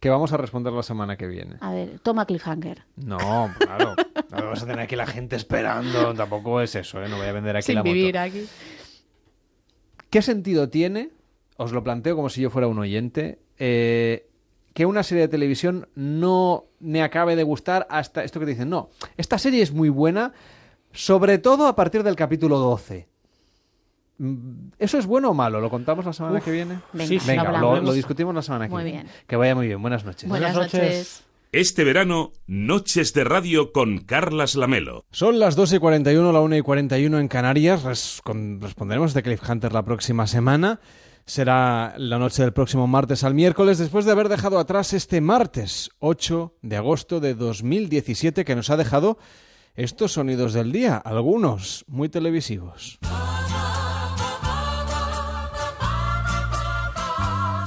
que 0.02 0.10
vamos 0.10 0.32
a 0.32 0.36
responder 0.36 0.72
la 0.72 0.82
semana 0.82 1.16
que 1.16 1.28
viene. 1.28 1.58
A 1.60 1.72
ver, 1.72 2.00
toma 2.00 2.26
cliffhanger. 2.26 2.84
No, 2.96 3.54
claro. 3.58 3.94
No 4.30 4.36
vamos 4.36 4.60
a 4.60 4.66
tener 4.66 4.80
aquí 4.80 4.96
la 4.96 5.06
gente 5.06 5.36
esperando. 5.36 6.12
Tampoco 6.14 6.60
es 6.60 6.74
eso, 6.74 7.00
¿eh? 7.00 7.08
No 7.08 7.18
voy 7.18 7.26
a 7.28 7.32
vender 7.32 7.56
aquí 7.56 7.66
Sin 7.66 7.76
la 7.76 7.82
moto. 7.82 7.92
vivir 7.92 8.18
aquí. 8.18 8.46
¿Qué 10.10 10.20
sentido 10.20 10.68
tiene? 10.68 11.10
Os 11.56 11.70
lo 11.70 11.84
planteo 11.84 12.16
como 12.16 12.30
si 12.30 12.42
yo 12.42 12.50
fuera 12.50 12.66
un 12.66 12.80
oyente. 12.80 13.38
Eh, 13.58 14.28
que 14.74 14.86
una 14.86 15.02
serie 15.02 15.22
de 15.22 15.28
televisión 15.28 15.88
no 15.94 16.64
me 16.80 17.02
acabe 17.02 17.36
de 17.36 17.42
gustar 17.42 17.86
hasta 17.90 18.24
esto 18.24 18.40
que 18.40 18.46
te 18.46 18.52
dicen. 18.52 18.70
No, 18.70 18.90
esta 19.16 19.38
serie 19.38 19.62
es 19.62 19.72
muy 19.72 19.88
buena, 19.88 20.32
sobre 20.92 21.38
todo 21.38 21.66
a 21.66 21.76
partir 21.76 22.02
del 22.02 22.16
capítulo 22.16 22.58
12. 22.58 23.08
¿Eso 24.78 24.98
es 24.98 25.06
bueno 25.06 25.30
o 25.30 25.34
malo? 25.34 25.60
¿Lo 25.60 25.68
contamos 25.68 26.04
la 26.04 26.12
semana 26.12 26.38
Uf, 26.38 26.44
que 26.44 26.52
viene? 26.52 26.78
venga, 26.92 27.06
sí, 27.08 27.18
venga 27.26 27.58
lo 27.80 27.92
discutimos 27.92 28.34
la 28.34 28.42
semana 28.42 28.66
que 28.66 28.72
Muy 28.72 28.84
viene. 28.84 29.02
bien. 29.02 29.12
Que 29.26 29.36
vaya 29.36 29.54
muy 29.54 29.66
bien. 29.66 29.80
Buenas 29.82 30.04
noches. 30.04 30.28
Buenas, 30.28 30.54
noches. 30.54 31.24
Este 31.50 31.84
verano, 31.84 32.32
Noches 32.46 33.12
de 33.14 33.24
Radio 33.24 33.72
con 33.72 33.98
Carlas 33.98 34.54
Lamelo. 34.54 35.04
Son 35.10 35.38
las 35.38 35.56
2 35.56 35.74
y 35.74 35.78
41, 35.80 36.32
la 36.32 36.40
1 36.40 36.56
y 36.56 36.62
41 36.62 37.18
en 37.18 37.28
Canarias. 37.28 37.82
Res- 37.82 38.20
con- 38.22 38.60
responderemos 38.60 39.12
de 39.12 39.22
Cliffhunter 39.22 39.72
la 39.72 39.82
próxima 39.84 40.26
semana. 40.26 40.80
Será 41.24 41.94
la 41.98 42.18
noche 42.18 42.42
del 42.42 42.52
próximo 42.52 42.86
martes 42.86 43.22
al 43.22 43.34
miércoles, 43.34 43.78
después 43.78 44.04
de 44.04 44.12
haber 44.12 44.28
dejado 44.28 44.58
atrás 44.58 44.92
este 44.92 45.20
martes 45.20 45.90
8 46.00 46.54
de 46.62 46.76
agosto 46.76 47.20
de 47.20 47.34
2017, 47.34 48.44
que 48.44 48.56
nos 48.56 48.70
ha 48.70 48.76
dejado 48.76 49.18
estos 49.74 50.12
sonidos 50.12 50.52
del 50.52 50.72
día, 50.72 50.96
algunos 50.96 51.84
muy 51.86 52.08
televisivos. 52.08 52.98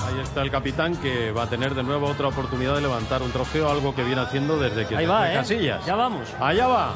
Ahí 0.05 0.19
está 0.21 0.41
el 0.41 0.51
capitán 0.51 0.97
que 0.97 1.31
va 1.31 1.43
a 1.43 1.49
tener 1.49 1.73
de 1.75 1.83
nuevo 1.83 2.07
otra 2.07 2.27
oportunidad 2.27 2.75
de 2.75 2.81
levantar 2.81 3.23
un 3.23 3.31
trofeo, 3.31 3.69
algo 3.69 3.95
que 3.95 4.03
viene 4.03 4.21
haciendo 4.21 4.59
desde 4.59 4.85
que 4.85 4.97
Ahí 4.97 5.05
se 5.05 5.11
va, 5.11 5.31
¿eh? 5.31 5.35
Casillas. 5.35 5.85
Ya 5.85 5.95
vamos. 5.95 6.27
Allá 6.39 6.67
va. 6.67 6.93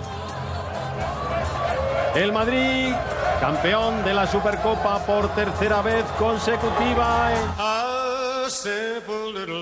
El 2.15 2.33
Madrid, 2.33 2.93
campeón 3.39 4.03
de 4.03 4.13
la 4.13 4.27
Supercopa 4.27 5.05
por 5.05 5.29
tercera 5.29 5.81
vez 5.81 6.03
consecutiva. 6.17 7.31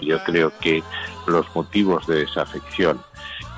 Yo 0.01 0.23
creo 0.23 0.51
que 0.59 0.83
los 1.27 1.45
motivos 1.55 2.07
de 2.07 2.25
desafección 2.25 2.99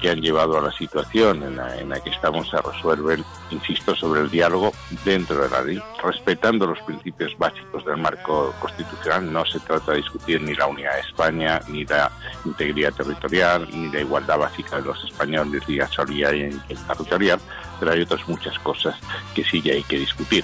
que 0.01 0.09
han 0.09 0.21
llevado 0.21 0.57
a 0.57 0.61
la 0.61 0.71
situación 0.71 1.43
en 1.43 1.57
la, 1.57 1.77
en 1.77 1.89
la 1.89 1.99
que 1.99 2.09
estamos 2.09 2.49
se 2.49 2.61
resuelven, 2.61 3.23
insisto, 3.51 3.95
sobre 3.95 4.21
el 4.21 4.29
diálogo 4.29 4.71
dentro 5.03 5.41
de 5.43 5.49
la 5.49 5.61
ley, 5.61 5.81
respetando 6.03 6.67
los 6.67 6.79
principios 6.81 7.37
básicos 7.37 7.85
del 7.85 7.97
marco 7.97 8.53
constitucional. 8.59 9.31
No 9.31 9.45
se 9.45 9.59
trata 9.59 9.91
de 9.91 9.97
discutir 9.97 10.41
ni 10.41 10.55
la 10.55 10.67
unidad 10.67 10.95
de 10.95 11.01
España, 11.01 11.59
ni 11.67 11.85
la 11.85 12.11
integridad 12.45 12.93
territorial, 12.93 13.67
ni 13.71 13.89
la 13.89 13.99
igualdad 13.99 14.39
básica 14.39 14.77
de 14.77 14.83
los 14.83 15.03
españoles, 15.03 15.63
ni 15.67 15.75
la 15.77 15.87
solidaridad 15.87 16.57
territorial, 16.87 17.39
pero 17.79 17.91
hay 17.91 18.01
otras 18.01 18.27
muchas 18.27 18.57
cosas 18.59 18.95
que 19.33 19.43
sí 19.43 19.61
ya 19.61 19.73
hay 19.73 19.83
que 19.83 19.99
discutir. 19.99 20.43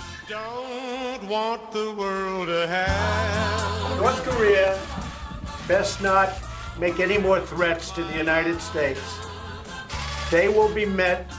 North 3.97 4.23
Korea 4.25 4.77
best 5.67 6.01
not 6.01 6.29
make 6.79 6.99
any 6.99 7.17
more 7.17 7.39
threats 7.39 7.91
to 7.91 8.03
the 8.03 8.17
United 8.17 8.61
States. 8.61 9.01
They 10.29 10.47
will 10.47 10.73
be 10.73 10.85
met 10.85 11.31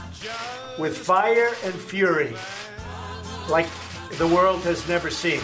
with 0.79 0.97
fire 0.97 1.49
and 1.63 1.73
fury 1.73 2.35
like 3.49 3.67
the 4.17 4.27
world 4.27 4.61
has 4.63 4.87
never 4.87 5.09
seen. 5.09 5.41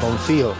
Confío 0.00 0.54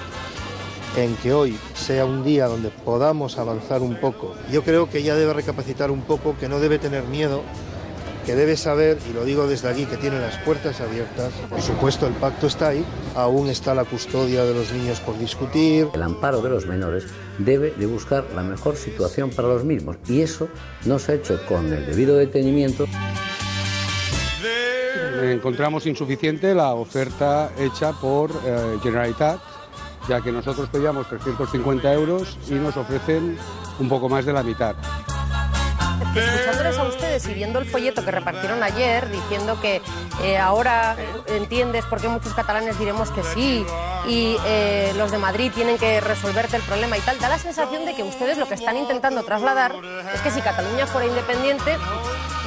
en 0.97 1.17
que 1.17 1.33
hoy 1.33 1.59
sea 1.75 2.05
un 2.05 2.25
día 2.25 2.47
donde 2.47 2.71
podamos 2.71 3.39
avanzar 3.39 3.83
un 3.83 3.97
poco. 3.97 4.35
Yo 4.51 4.63
creo 4.63 4.91
que 4.91 4.99
ella 4.99 5.15
debe 5.15 5.33
recapacitar 5.33 5.91
un 5.91 6.03
poco, 6.03 6.37
que 6.39 6.49
no 6.49 6.61
debe 6.61 6.79
tener 6.79 7.05
miedo, 7.05 7.43
que 8.27 8.35
debe 8.35 8.57
saber, 8.57 8.99
y 9.11 9.13
lo 9.13 9.25
digo 9.25 9.47
desde 9.47 9.69
aquí, 9.69 9.85
que 9.87 9.97
tiene 9.97 10.21
las 10.21 10.37
puertas 10.39 10.81
abiertas. 10.81 11.33
Por 11.49 11.61
supuesto, 11.61 12.07
el 12.07 12.13
pacto 12.15 12.47
está 12.47 12.69
ahí, 12.69 12.85
aún 13.15 13.49
está 13.49 13.75
la 13.75 13.85
custodia 13.85 14.45
de 14.45 14.55
los 14.55 14.73
niños 14.73 15.01
por 15.01 15.19
discutir. 15.19 15.89
El 15.95 16.03
amparo 16.03 16.41
de 16.41 16.51
los 16.51 16.67
menores 16.67 17.07
debe 17.39 17.73
de 17.73 17.87
buscar 17.87 18.25
la 18.35 18.43
mejor 18.43 18.77
situación 18.77 19.31
para 19.31 19.49
los 19.49 19.65
mismos 19.65 19.97
y 20.09 20.21
eso 20.21 20.49
no 20.85 20.99
se 20.99 21.13
ha 21.13 21.15
hecho 21.17 21.41
con 21.47 21.73
el 21.73 21.87
debido 21.87 22.17
detenimiento. 22.17 22.87
Encontramos 25.23 25.87
insuficiente 25.87 26.55
la 26.55 26.75
oferta 26.75 27.53
hecha 27.57 27.93
por 27.93 28.31
eh, 28.45 28.77
Generalitat, 28.83 29.39
ya 30.09 30.21
que 30.21 30.33
nosotros 30.33 30.69
pedíamos 30.69 31.09
350 31.09 31.93
euros 31.93 32.37
y 32.49 32.55
nos 32.55 32.77
ofrecen 32.77 33.39
un 33.79 33.89
poco 33.89 34.09
más 34.09 34.25
de 34.25 34.33
la 34.33 34.43
mitad. 34.43 34.75
Escuchándoles 36.15 36.79
a 36.79 36.85
ustedes 36.85 37.27
y 37.29 37.35
viendo 37.35 37.59
el 37.59 37.67
folleto 37.71 38.05
que 38.05 38.11
repartieron 38.11 38.63
ayer, 38.63 39.09
diciendo 39.11 39.61
que 39.61 39.81
eh, 40.23 40.39
ahora 40.39 40.97
entiendes 41.27 41.85
por 41.87 42.01
qué 42.01 42.09
muchos 42.09 42.35
catalanes 42.35 42.79
diremos 42.79 43.11
que 43.11 43.23
sí 43.23 43.65
y 44.07 44.37
eh, 44.45 44.93
los 44.97 45.11
de 45.11 45.19
Madrid 45.19 45.53
tienen 45.55 45.79
que 45.79 46.01
resolverte 46.01 46.57
el 46.57 46.63
problema 46.63 46.99
y 46.99 47.01
tal, 47.01 47.19
da 47.19 47.29
la 47.29 47.39
sensación 47.39 47.85
de 47.87 47.95
que 47.95 48.03
ustedes 48.03 48.37
lo 48.39 48.47
que 48.49 48.55
están 48.55 48.77
intentando 48.77 49.23
trasladar 49.23 49.75
es 50.15 50.21
que 50.21 50.31
si 50.31 50.41
Cataluña 50.41 50.87
fuera 50.87 51.07
independiente 51.07 51.77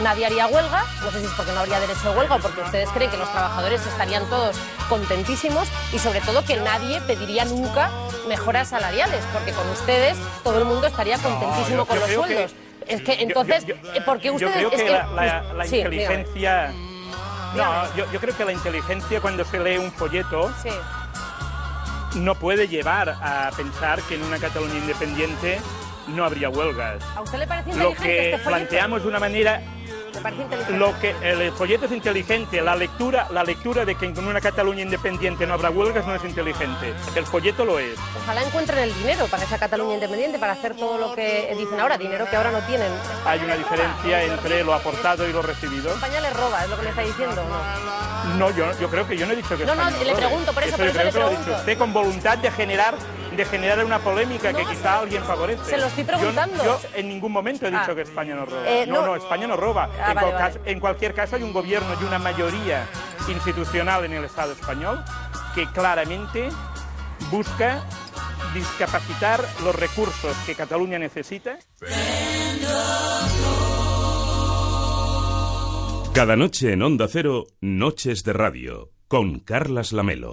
nadie 0.03 0.25
haría 0.25 0.47
huelga, 0.47 0.83
no 1.03 1.11
sé 1.11 1.19
si 1.21 1.25
es 1.25 1.31
porque 1.31 1.53
no 1.53 1.61
habría 1.61 1.79
derecho 1.79 2.11
de 2.11 2.17
huelga 2.17 2.35
o 2.35 2.39
porque 2.39 2.61
ustedes 2.61 2.89
creen 2.89 3.09
que 3.09 3.17
los 3.17 3.31
trabajadores 3.31 3.85
estarían 3.85 4.25
todos 4.29 4.55
contentísimos 4.89 5.67
y 5.93 5.99
sobre 5.99 6.19
todo 6.21 6.43
que 6.43 6.57
nadie 6.57 6.99
pediría 7.01 7.45
nunca 7.45 7.89
mejoras 8.27 8.67
salariales, 8.69 9.23
porque 9.31 9.51
con 9.53 9.67
ustedes 9.69 10.17
todo 10.43 10.57
el 10.57 10.65
mundo 10.65 10.87
estaría 10.87 11.17
contentísimo 11.17 11.85
con 11.85 11.99
los 11.99 12.07
que- 12.09 12.15
sueldos. 12.15 12.51
Es 12.87 13.01
que 13.01 13.15
Yo- 13.17 13.21
entonces, 13.23 13.65
yo- 13.65 13.75
eh, 13.93 14.01
¿por 14.05 14.19
qué 14.19 14.27
yo 14.27 14.33
ustedes...? 14.33 14.53
creo 14.55 14.69
que 14.69 14.75
es 14.77 14.83
que, 14.83 14.91
la, 14.91 15.07
la- 15.13 15.53
la 15.53 15.63
sí, 15.65 15.77
dígame. 15.77 15.95
inteligencia... 16.01 16.73
No, 17.55 17.95
yo, 17.95 18.11
yo 18.11 18.19
creo 18.19 18.35
que 18.35 18.43
la 18.45 18.51
inteligencia 18.51 19.21
cuando 19.21 19.45
se 19.45 19.59
lee 19.59 19.77
un 19.77 19.91
folleto 19.91 20.51
Sí. 20.61 20.69
no 22.15 22.35
puede 22.35 22.67
llevar 22.67 23.09
a 23.21 23.49
pensar 23.55 24.01
que 24.03 24.15
en 24.15 24.23
una 24.23 24.37
Cataluña 24.39 24.75
independiente 24.75 25.59
no 26.07 26.25
habría 26.25 26.49
huelgas. 26.49 27.01
¿A 27.15 27.21
usted 27.21 27.39
le 27.39 27.47
parece 27.47 27.73
Lo 27.75 27.93
que 27.95 28.33
este 28.33 28.43
planteamos 28.47 29.03
de 29.03 29.07
una 29.07 29.19
manera 29.19 29.61
¿Le 30.15 30.21
parece 30.21 30.41
inteligente? 30.43 30.77
lo 30.77 30.99
que 30.99 31.15
el 31.21 31.51
folleto 31.51 31.85
es 31.85 31.91
inteligente, 31.91 32.61
la 32.61 32.75
lectura, 32.75 33.27
la 33.31 33.43
lectura 33.43 33.85
de 33.85 33.95
que 33.95 34.05
en 34.05 34.17
una 34.25 34.41
Cataluña 34.41 34.81
independiente 34.81 35.45
no 35.45 35.53
habrá 35.55 35.69
huelgas 35.69 36.05
no 36.07 36.15
es 36.15 36.23
inteligente. 36.23 36.93
El 37.15 37.25
folleto 37.25 37.65
lo 37.65 37.79
es. 37.79 37.95
Ojalá 38.23 38.43
encuentren 38.43 38.79
el 38.79 38.93
dinero 38.95 39.27
para 39.27 39.43
esa 39.43 39.57
Cataluña 39.59 39.95
independiente, 39.95 40.39
para 40.39 40.53
hacer 40.53 40.75
todo 40.75 40.97
lo 40.97 41.13
que 41.15 41.53
dicen 41.57 41.79
ahora, 41.79 41.97
dinero 41.97 42.25
que 42.29 42.35
ahora 42.35 42.51
no 42.51 42.59
tienen. 42.65 42.91
Hay 43.25 43.39
una 43.43 43.55
diferencia 43.55 44.23
entre 44.23 44.63
lo 44.63 44.73
aportado 44.73 45.27
y 45.27 45.33
lo 45.33 45.41
recibido. 45.41 45.93
España 45.93 46.19
les 46.21 46.33
roba, 46.35 46.63
es 46.63 46.69
lo 46.69 46.77
que 46.77 46.83
le 46.83 46.89
está 46.89 47.01
diciendo, 47.01 47.43
¿no? 47.43 48.35
No, 48.37 48.49
yo, 48.55 48.65
yo 48.79 48.89
creo 48.89 49.07
que 49.07 49.17
yo 49.17 49.25
no 49.27 49.33
he 49.33 49.35
dicho 49.35 49.57
que 49.57 49.65
No, 49.65 49.75
no, 49.75 49.81
España 49.81 49.97
nos 49.97 50.05
le 50.05 50.11
robe. 50.13 50.25
pregunto, 50.25 50.53
por 50.53 50.63
eso, 50.63 50.69
Eso 50.75 50.77
por 50.77 50.85
yo 50.85 50.91
eso 50.91 50.99
creo 50.99 51.05
le 51.05 51.11
que 51.11 51.19
lo 51.19 51.25
pregunto. 51.27 51.49
dicho 51.51 51.59
usted 51.59 51.77
con 51.77 51.93
voluntad 51.93 52.37
de 52.37 52.51
generar 52.51 52.95
de 53.35 53.45
generar 53.45 53.83
una 53.85 53.99
polémica 53.99 54.53
que 54.53 54.63
No, 54.63 54.69
quizá 54.69 54.99
alguien 54.99 55.23
favorece. 55.23 55.63
se 55.65 55.77
lo 55.77 55.85
estoy 55.87 56.03
preguntando. 56.03 56.63
Yo, 56.63 56.79
en 56.95 57.07
ningún 57.09 57.31
momento 57.31 57.67
he 57.67 57.71
dicho 57.71 57.83
Ah. 57.91 57.95
que 57.95 58.01
España 58.01 58.35
no 58.35 58.45
roba. 58.45 58.67
Eh, 58.69 58.85
no, 58.87 59.01
no. 59.01 59.07
no, 59.07 59.15
España 59.15 59.47
no 59.47 59.55
roba. 59.57 59.89
Ah, 59.99 60.09
en, 60.09 60.15
vale, 60.15 60.27
cual 60.29 60.33
vale. 60.41 60.53
caso- 60.53 60.59
en 60.65 60.79
cualquier 60.79 61.13
caso 61.13 61.35
hay 61.35 61.43
un 61.43 61.53
gobierno 61.53 61.87
y 61.99 62.03
una 62.03 62.19
mayoría 62.19 62.87
institucional 63.27 64.05
en 64.05 64.13
el 64.13 64.23
Estado 64.25 64.53
español 64.53 65.03
que 65.53 65.65
claramente 65.71 66.49
busca 67.31 67.83
discapacitar 68.53 69.43
los 69.63 69.75
recursos 69.75 70.35
que 70.45 70.55
Cataluña 70.55 70.99
necesita. 70.99 71.57
Cada 76.13 76.37
noche 76.37 76.71
en 76.71 76.81
Onda 76.81 77.07
Cero, 77.09 77.45
Noches 77.59 78.23
de 78.23 78.31
Radio, 78.31 78.91
con 79.09 79.39
Carlas 79.39 79.91
Lamelo. 79.91 80.31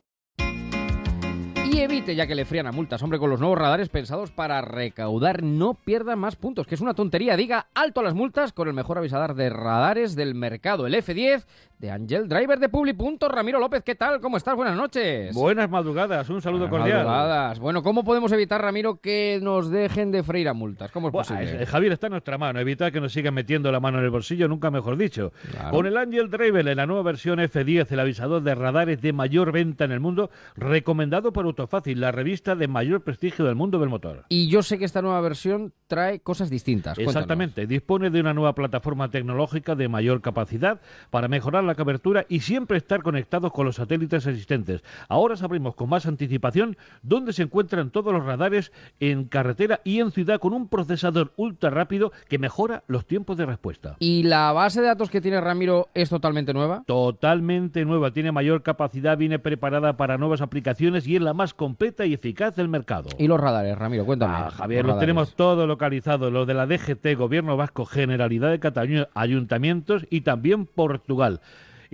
Ya 2.05 2.27
que 2.27 2.35
le 2.35 2.45
frían 2.45 2.67
a 2.67 2.73
multas, 2.73 3.01
hombre, 3.05 3.21
con 3.21 3.31
los 3.31 3.39
nuevos 3.39 3.57
radares 3.57 3.89
pensados 3.89 4.33
para 4.33 4.61
recaudar, 4.61 5.45
no 5.45 5.75
pierda 5.75 6.17
más 6.17 6.35
puntos, 6.35 6.67
que 6.67 6.75
es 6.75 6.81
una 6.81 6.95
tontería. 6.95 7.37
Diga 7.37 7.69
alto 7.75 8.01
a 8.01 8.03
las 8.03 8.13
multas 8.13 8.53
con 8.53 8.67
el 8.67 8.75
mejor 8.75 8.99
avisador 8.99 9.35
de 9.35 9.49
radares 9.49 10.17
del 10.17 10.35
mercado, 10.35 10.89
el 10.89 10.95
F10 10.95 11.45
de 11.83 11.91
Angel 11.91 12.29
Driver 12.29 12.61
de 12.61 12.69
Publi. 12.69 12.97
Ramiro 13.29 13.59
López, 13.59 13.83
¿qué 13.83 13.97
tal? 13.97 14.21
¿Cómo 14.21 14.37
estás? 14.37 14.55
Buenas 14.55 14.77
noches. 14.77 15.35
Buenas 15.35 15.69
madrugadas, 15.69 16.31
un 16.31 16.41
saludo 16.41 16.69
Buenas 16.69 16.87
cordial. 16.87 17.05
madrugadas. 17.05 17.59
Bueno, 17.59 17.83
¿cómo 17.83 18.05
podemos 18.05 18.31
evitar, 18.31 18.63
Ramiro, 18.63 19.01
que 19.01 19.41
nos 19.43 19.69
dejen 19.69 20.13
de 20.13 20.23
freír 20.23 20.49
a 20.49 20.55
multas? 20.55 20.93
¿Cómo 20.93 21.09
es 21.09 21.13
Buah, 21.13 21.25
posible? 21.25 21.61
eh, 21.61 21.67
Javier, 21.67 21.91
está 21.93 22.07
en 22.07 22.13
nuestra 22.13 22.39
mano. 22.39 22.61
Evitar 22.61 22.93
que 22.93 23.01
nos 23.01 23.13
sigan 23.13 23.35
metiendo 23.35 23.73
la 23.73 23.81
mano 23.81 23.99
en 23.99 24.05
el 24.05 24.11
bolsillo, 24.11 24.47
nunca 24.47 24.71
mejor 24.71 24.97
dicho. 24.97 25.33
Con 25.73 25.87
el 25.87 25.97
Angel 25.97 26.31
Driver 26.31 26.69
en 26.69 26.77
la 26.77 26.87
nueva 26.87 27.03
versión 27.03 27.41
F10, 27.41 27.91
el 27.91 27.99
avisador 28.01 28.43
de 28.45 28.55
radares 28.55 29.03
de 29.03 29.13
mayor 29.13 29.51
venta 29.51 29.85
en 29.85 29.91
el 29.91 29.99
mundo, 29.99 30.31
recomendado 30.55 31.33
por 31.33 31.47
Autofácil, 31.47 32.01
la 32.01 32.13
revista 32.13 32.55
de 32.55 32.69
mayor 32.69 33.03
prestigio 33.03 33.45
del 33.45 33.57
mundo 33.57 33.81
del 33.81 33.89
motor. 33.89 34.25
Y 34.29 34.49
yo 34.49 34.63
sé 34.63 34.79
que 34.79 34.85
esta 34.85 35.03
nueva 35.03 35.21
versión 35.21 35.73
trae 35.89 36.21
cosas 36.21 36.49
distintas. 36.49 36.95
Cuéntanos. 36.95 37.17
Exactamente, 37.17 37.67
dispone 37.67 38.11
de 38.11 38.21
una 38.21 38.35
nueva 38.35 38.55
plataforma 38.55 39.11
tecnológica 39.11 39.75
de 39.75 39.89
mayor 39.89 40.21
capacidad 40.23 40.81
para 41.11 41.27
mejorar 41.27 41.65
la 41.65 41.72
cobertura 41.75 42.27
y 42.29 42.41
siempre 42.41 42.77
estar 42.77 43.03
conectados 43.03 43.53
con 43.53 43.67
los 43.67 43.77
satélites 43.77 44.27
existentes. 44.27 44.83
Ahora 45.09 45.37
sabremos 45.37 45.75
con 45.75 45.89
más 45.89 46.07
anticipación 46.07 46.77
dónde 47.03 47.33
se 47.33 47.43
encuentran 47.43 47.91
todos 47.91 48.13
los 48.13 48.25
radares 48.25 48.73
en 49.01 49.25
carretera 49.25 49.81
y 49.85 50.01
en 50.01 50.11
ciudad 50.11 50.41
con 50.41 50.53
un 50.53 50.69
procesador 50.69 51.33
ultra 51.37 51.71
rápido 51.71 52.13
que 52.29 52.39
mejora 52.39 52.85
los 52.87 53.07
tiempos 53.07 53.37
de 53.37 53.47
respuesta. 53.47 53.97
¿Y 53.99 54.23
la 54.25 54.53
base 54.53 54.81
de 54.81 54.89
datos 54.89 55.11
que 55.11 55.21
tiene 55.21 55.41
Ramiro 55.41 55.89
es 55.95 56.11
totalmente 56.11 56.53
nueva? 56.53 56.83
Totalmente 56.87 57.85
nueva, 57.85 58.13
tiene 58.13 58.33
mayor 58.33 58.63
capacidad, 58.63 59.17
viene 59.17 59.39
preparada 59.39 59.97
para 59.97 60.19
nuevas 60.19 60.41
aplicaciones 60.41 61.07
y 61.07 61.17
es 61.17 61.23
la 61.23 61.35
más 61.35 61.55
completa 61.55 62.07
y 62.07 62.15
eficaz 62.15 62.57
del 62.57 62.69
mercado. 62.69 63.09
¿Y 63.19 63.27
los 63.27 63.41
radares, 63.41 63.79
Ramiro? 63.79 64.05
Cuéntame. 64.05 64.35
Ah, 64.37 64.51
Javier, 64.51 64.85
Los 64.85 64.95
los 64.95 65.01
tenemos 65.01 65.35
todo 65.35 65.67
localizado, 65.67 66.31
lo 66.31 66.47
de 66.47 66.55
la 66.55 66.67
DGT, 66.67 67.17
Gobierno 67.17 67.57
Vasco, 67.57 67.85
Generalidad 67.85 68.51
de 68.51 68.61
Cataluña, 68.61 69.09
ayuntamientos 69.15 70.07
y 70.11 70.23
también 70.23 70.67
Portugal. 70.67 71.41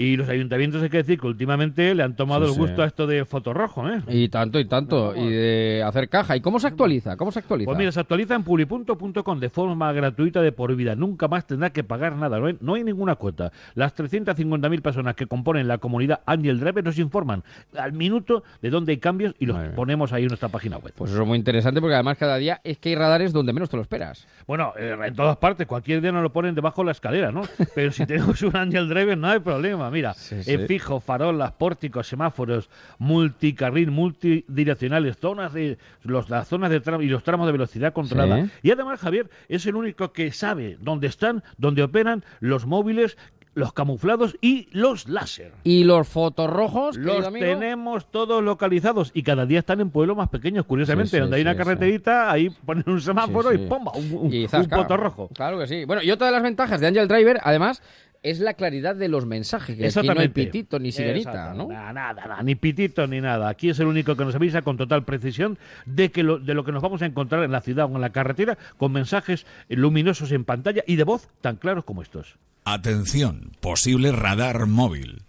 Y 0.00 0.16
los 0.16 0.28
ayuntamientos 0.28 0.80
hay 0.80 0.90
que 0.90 0.98
decir 0.98 1.18
que 1.18 1.26
últimamente 1.26 1.92
le 1.92 2.04
han 2.04 2.14
tomado 2.14 2.44
Sí, 2.44 2.50
el 2.50 2.54
sí. 2.54 2.60
gusto 2.60 2.82
a 2.82 2.86
esto 2.86 3.08
de 3.08 3.24
fotorrojo, 3.24 3.88
¿eh? 3.88 4.00
Y 4.06 4.28
tanto, 4.28 4.60
y 4.60 4.64
tanto. 4.64 5.12
Y 5.16 5.28
de 5.28 5.82
hacer 5.84 6.08
caja. 6.08 6.36
¿Y 6.36 6.40
cómo 6.40 6.60
se 6.60 6.68
actualiza? 6.68 7.16
¿Cómo 7.16 7.32
se 7.32 7.40
actualiza? 7.40 7.66
Pues 7.66 7.76
mira, 7.76 7.90
se 7.90 7.98
actualiza 7.98 8.36
en 8.36 8.44
publi.com 8.44 9.40
de 9.40 9.50
forma 9.50 9.92
gratuita 9.92 10.40
de 10.40 10.52
por 10.52 10.72
vida. 10.76 10.94
Nunca 10.94 11.26
más 11.26 11.48
tendrá 11.48 11.70
que 11.70 11.82
pagar 11.82 12.14
nada. 12.14 12.38
No 12.38 12.46
hay, 12.46 12.56
no 12.60 12.74
hay 12.74 12.84
ninguna 12.84 13.16
cuota. 13.16 13.50
Las 13.74 13.92
350.000 13.96 14.80
personas 14.82 15.16
que 15.16 15.26
componen 15.26 15.66
la 15.66 15.78
comunidad 15.78 16.20
Angel 16.26 16.60
Driver 16.60 16.84
nos 16.84 16.96
informan 17.00 17.42
al 17.76 17.92
minuto 17.92 18.44
de 18.62 18.70
dónde 18.70 18.92
hay 18.92 18.98
cambios 18.98 19.34
y 19.40 19.46
los 19.46 19.56
ponemos 19.74 20.12
ahí 20.12 20.22
en 20.22 20.28
nuestra 20.28 20.48
página 20.48 20.76
web. 20.76 20.92
Pues 20.96 21.10
eso 21.10 21.22
es 21.22 21.26
muy 21.26 21.36
interesante 21.38 21.80
porque 21.80 21.94
además 21.94 22.16
cada 22.18 22.36
día 22.36 22.60
es 22.62 22.78
que 22.78 22.90
hay 22.90 22.94
radares 22.94 23.32
donde 23.32 23.52
menos 23.52 23.68
te 23.68 23.76
lo 23.76 23.82
esperas. 23.82 24.28
Bueno, 24.46 24.74
eh, 24.78 24.96
en 25.06 25.14
todas 25.16 25.38
partes, 25.38 25.66
cualquier 25.66 26.00
día 26.00 26.12
nos 26.12 26.22
lo 26.22 26.32
ponen 26.32 26.54
debajo 26.54 26.82
de 26.82 26.86
la 26.86 26.92
escalera, 26.92 27.32
¿no? 27.32 27.42
Pero 27.74 27.90
si 27.90 28.06
tenemos 28.06 28.40
un 28.42 28.56
Angel 28.56 28.88
Driver 28.88 29.18
no 29.18 29.26
hay 29.26 29.40
problema. 29.40 29.87
Mira, 29.90 30.14
sí. 30.14 30.36
en 30.46 30.66
fijo, 30.66 31.00
farolas, 31.00 31.52
pórticos, 31.52 32.06
semáforos, 32.08 32.68
multicarril, 32.98 33.90
multidireccionales, 33.90 35.16
zonas 35.18 35.52
de 35.52 35.78
los, 36.02 36.28
las 36.30 36.48
zonas 36.48 36.70
de 36.70 36.80
tramo 36.80 37.02
y 37.02 37.08
los 37.08 37.22
tramos 37.24 37.46
de 37.46 37.52
velocidad 37.52 37.92
controlada. 37.92 38.44
Sí. 38.44 38.50
Y 38.64 38.70
además, 38.70 39.00
Javier, 39.00 39.28
es 39.48 39.66
el 39.66 39.76
único 39.76 40.12
que 40.12 40.32
sabe 40.32 40.76
dónde 40.80 41.06
están, 41.06 41.42
dónde 41.56 41.82
operan 41.82 42.24
los 42.40 42.66
móviles, 42.66 43.16
los 43.54 43.72
camuflados 43.72 44.36
y 44.40 44.68
los 44.70 45.08
láser. 45.08 45.52
¿Y 45.64 45.82
los 45.82 46.06
fotorrojos? 46.06 46.96
Los 46.96 47.26
amigo? 47.26 47.44
tenemos 47.44 48.08
todos 48.08 48.40
localizados 48.44 49.10
y 49.14 49.24
cada 49.24 49.46
día 49.46 49.58
están 49.58 49.80
en 49.80 49.90
pueblos 49.90 50.16
más 50.16 50.28
pequeños, 50.28 50.64
curiosamente, 50.64 51.10
Sí, 51.10 51.16
sí, 51.16 51.20
donde 51.20 51.36
hay 51.36 51.42
una 51.42 51.56
carreterita, 51.56 52.30
ahí 52.30 52.50
ponen 52.50 52.84
un 52.86 53.00
semáforo 53.00 53.52
y 53.52 53.58
sí. 53.58 53.66
¡pomba! 53.68 53.92
Un, 53.96 54.12
un, 54.12 54.32
Y 54.32 54.44
un 54.44 54.48
zasca. 54.48 54.76
poto 54.76 54.96
rojo. 54.96 55.28
Claro 55.34 55.58
que 55.58 55.66
sí. 55.66 55.84
Bueno, 55.86 56.02
y 56.02 56.10
otra 56.12 56.28
de 56.28 56.34
las 56.34 56.42
ventajas 56.42 56.80
de 56.80 56.86
Angel 56.86 57.08
Driver, 57.08 57.40
además, 57.42 57.82
es 58.22 58.40
la 58.40 58.54
claridad 58.54 58.96
de 58.96 59.08
los 59.08 59.26
mensajes. 59.26 59.76
Que 59.76 59.86
aquí 59.86 60.08
no 60.08 60.20
hay 60.20 60.28
pitito 60.28 60.78
ni 60.78 60.92
sirenita. 60.92 61.54
¿no? 61.54 61.68
Nada, 61.68 61.92
nada, 61.92 62.26
nada, 62.26 62.42
ni 62.42 62.54
pitito 62.54 63.06
ni 63.06 63.20
nada. 63.20 63.48
Aquí 63.48 63.70
es 63.70 63.78
el 63.80 63.86
único 63.86 64.16
que 64.16 64.24
nos 64.24 64.34
avisa 64.34 64.62
con 64.62 64.76
total 64.76 65.04
precisión 65.04 65.58
de 65.86 66.10
que 66.10 66.22
lo, 66.22 66.38
de 66.38 66.54
lo 66.54 66.64
que 66.64 66.72
nos 66.72 66.82
vamos 66.82 67.02
a 67.02 67.06
encontrar 67.06 67.44
en 67.44 67.52
la 67.52 67.60
ciudad 67.60 67.90
o 67.90 67.94
en 67.94 68.00
la 68.00 68.10
carretera 68.10 68.58
con 68.76 68.92
mensajes 68.92 69.46
luminosos 69.68 70.32
en 70.32 70.44
pantalla 70.44 70.82
y 70.86 70.96
de 70.96 71.04
voz 71.04 71.28
tan 71.40 71.56
claros 71.56 71.84
como 71.84 72.02
estos. 72.02 72.36
Atención, 72.64 73.52
posible 73.60 74.12
radar 74.12 74.66
móvil. 74.66 75.22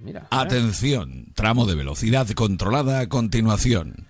mira. 0.00 0.26
Atención, 0.30 1.26
tramo 1.34 1.66
de 1.66 1.74
velocidad 1.74 2.28
controlada 2.30 3.00
a 3.00 3.08
continuación. 3.08 4.06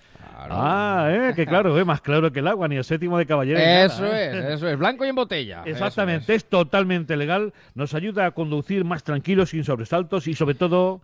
Ah, 0.50 1.08
eh, 1.10 1.32
que 1.34 1.46
claro, 1.46 1.78
eh, 1.78 1.84
más 1.84 2.00
claro 2.00 2.32
que 2.32 2.40
el 2.40 2.48
agua, 2.48 2.68
ni 2.68 2.76
el 2.76 2.84
séptimo 2.84 3.18
de 3.18 3.26
caballero. 3.26 3.58
Eso 3.58 4.02
nada, 4.02 4.22
es, 4.22 4.34
eh. 4.34 4.52
eso 4.54 4.68
es. 4.68 4.78
Blanco 4.78 5.04
y 5.04 5.08
en 5.08 5.14
botella. 5.14 5.62
Exactamente, 5.64 6.34
es. 6.34 6.44
totalmente 6.44 7.16
legal, 7.16 7.52
nos 7.74 7.94
ayuda 7.94 8.26
a 8.26 8.30
conducir 8.32 8.84
más 8.84 9.04
tranquilos, 9.04 9.50
sin 9.50 9.64
sobresaltos 9.64 10.26
y 10.26 10.34
sobre 10.34 10.54
todo 10.54 11.00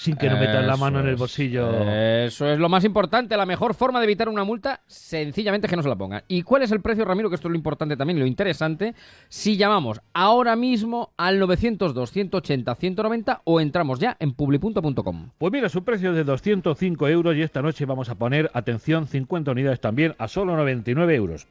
sin 0.00 0.16
que 0.16 0.28
nos 0.30 0.40
metan 0.40 0.66
la 0.66 0.78
mano 0.78 1.00
en 1.00 1.08
el 1.08 1.16
bolsillo. 1.16 1.84
Eso 2.24 2.48
es 2.48 2.58
lo 2.58 2.70
más 2.70 2.84
importante. 2.84 3.36
La 3.36 3.44
mejor 3.44 3.74
forma 3.74 4.00
de 4.00 4.06
evitar 4.06 4.30
una 4.30 4.44
multa, 4.44 4.80
sencillamente 4.86 5.68
que 5.68 5.76
no 5.76 5.82
se 5.82 5.90
la 5.90 5.96
pongan. 5.96 6.22
¿Y 6.26 6.42
cuál 6.42 6.62
es 6.62 6.72
el 6.72 6.80
precio, 6.80 7.04
Ramiro? 7.04 7.28
Que 7.28 7.34
esto 7.34 7.48
es 7.48 7.52
lo 7.52 7.56
importante 7.56 7.98
también, 7.98 8.18
lo 8.18 8.24
interesante. 8.24 8.94
Si 9.28 9.58
llamamos 9.58 10.00
ahora 10.14 10.56
mismo 10.56 11.12
al 11.18 11.38
902-180-190 11.42 13.42
o 13.44 13.60
entramos 13.60 13.98
ya 13.98 14.16
en 14.20 14.32
publi.com. 14.32 15.32
Pues 15.36 15.52
mira, 15.52 15.68
su 15.68 15.84
precio 15.84 16.12
es 16.12 16.16
de 16.16 16.24
205 16.24 17.08
euros 17.08 17.36
y 17.36 17.42
esta 17.42 17.60
noche 17.60 17.84
vamos 17.84 18.08
a 18.08 18.14
poner, 18.14 18.50
atención, 18.54 19.06
50 19.06 19.50
unidades 19.50 19.80
también 19.80 20.14
a 20.16 20.28
solo 20.28 20.56
99 20.56 21.14
euros. 21.14 21.46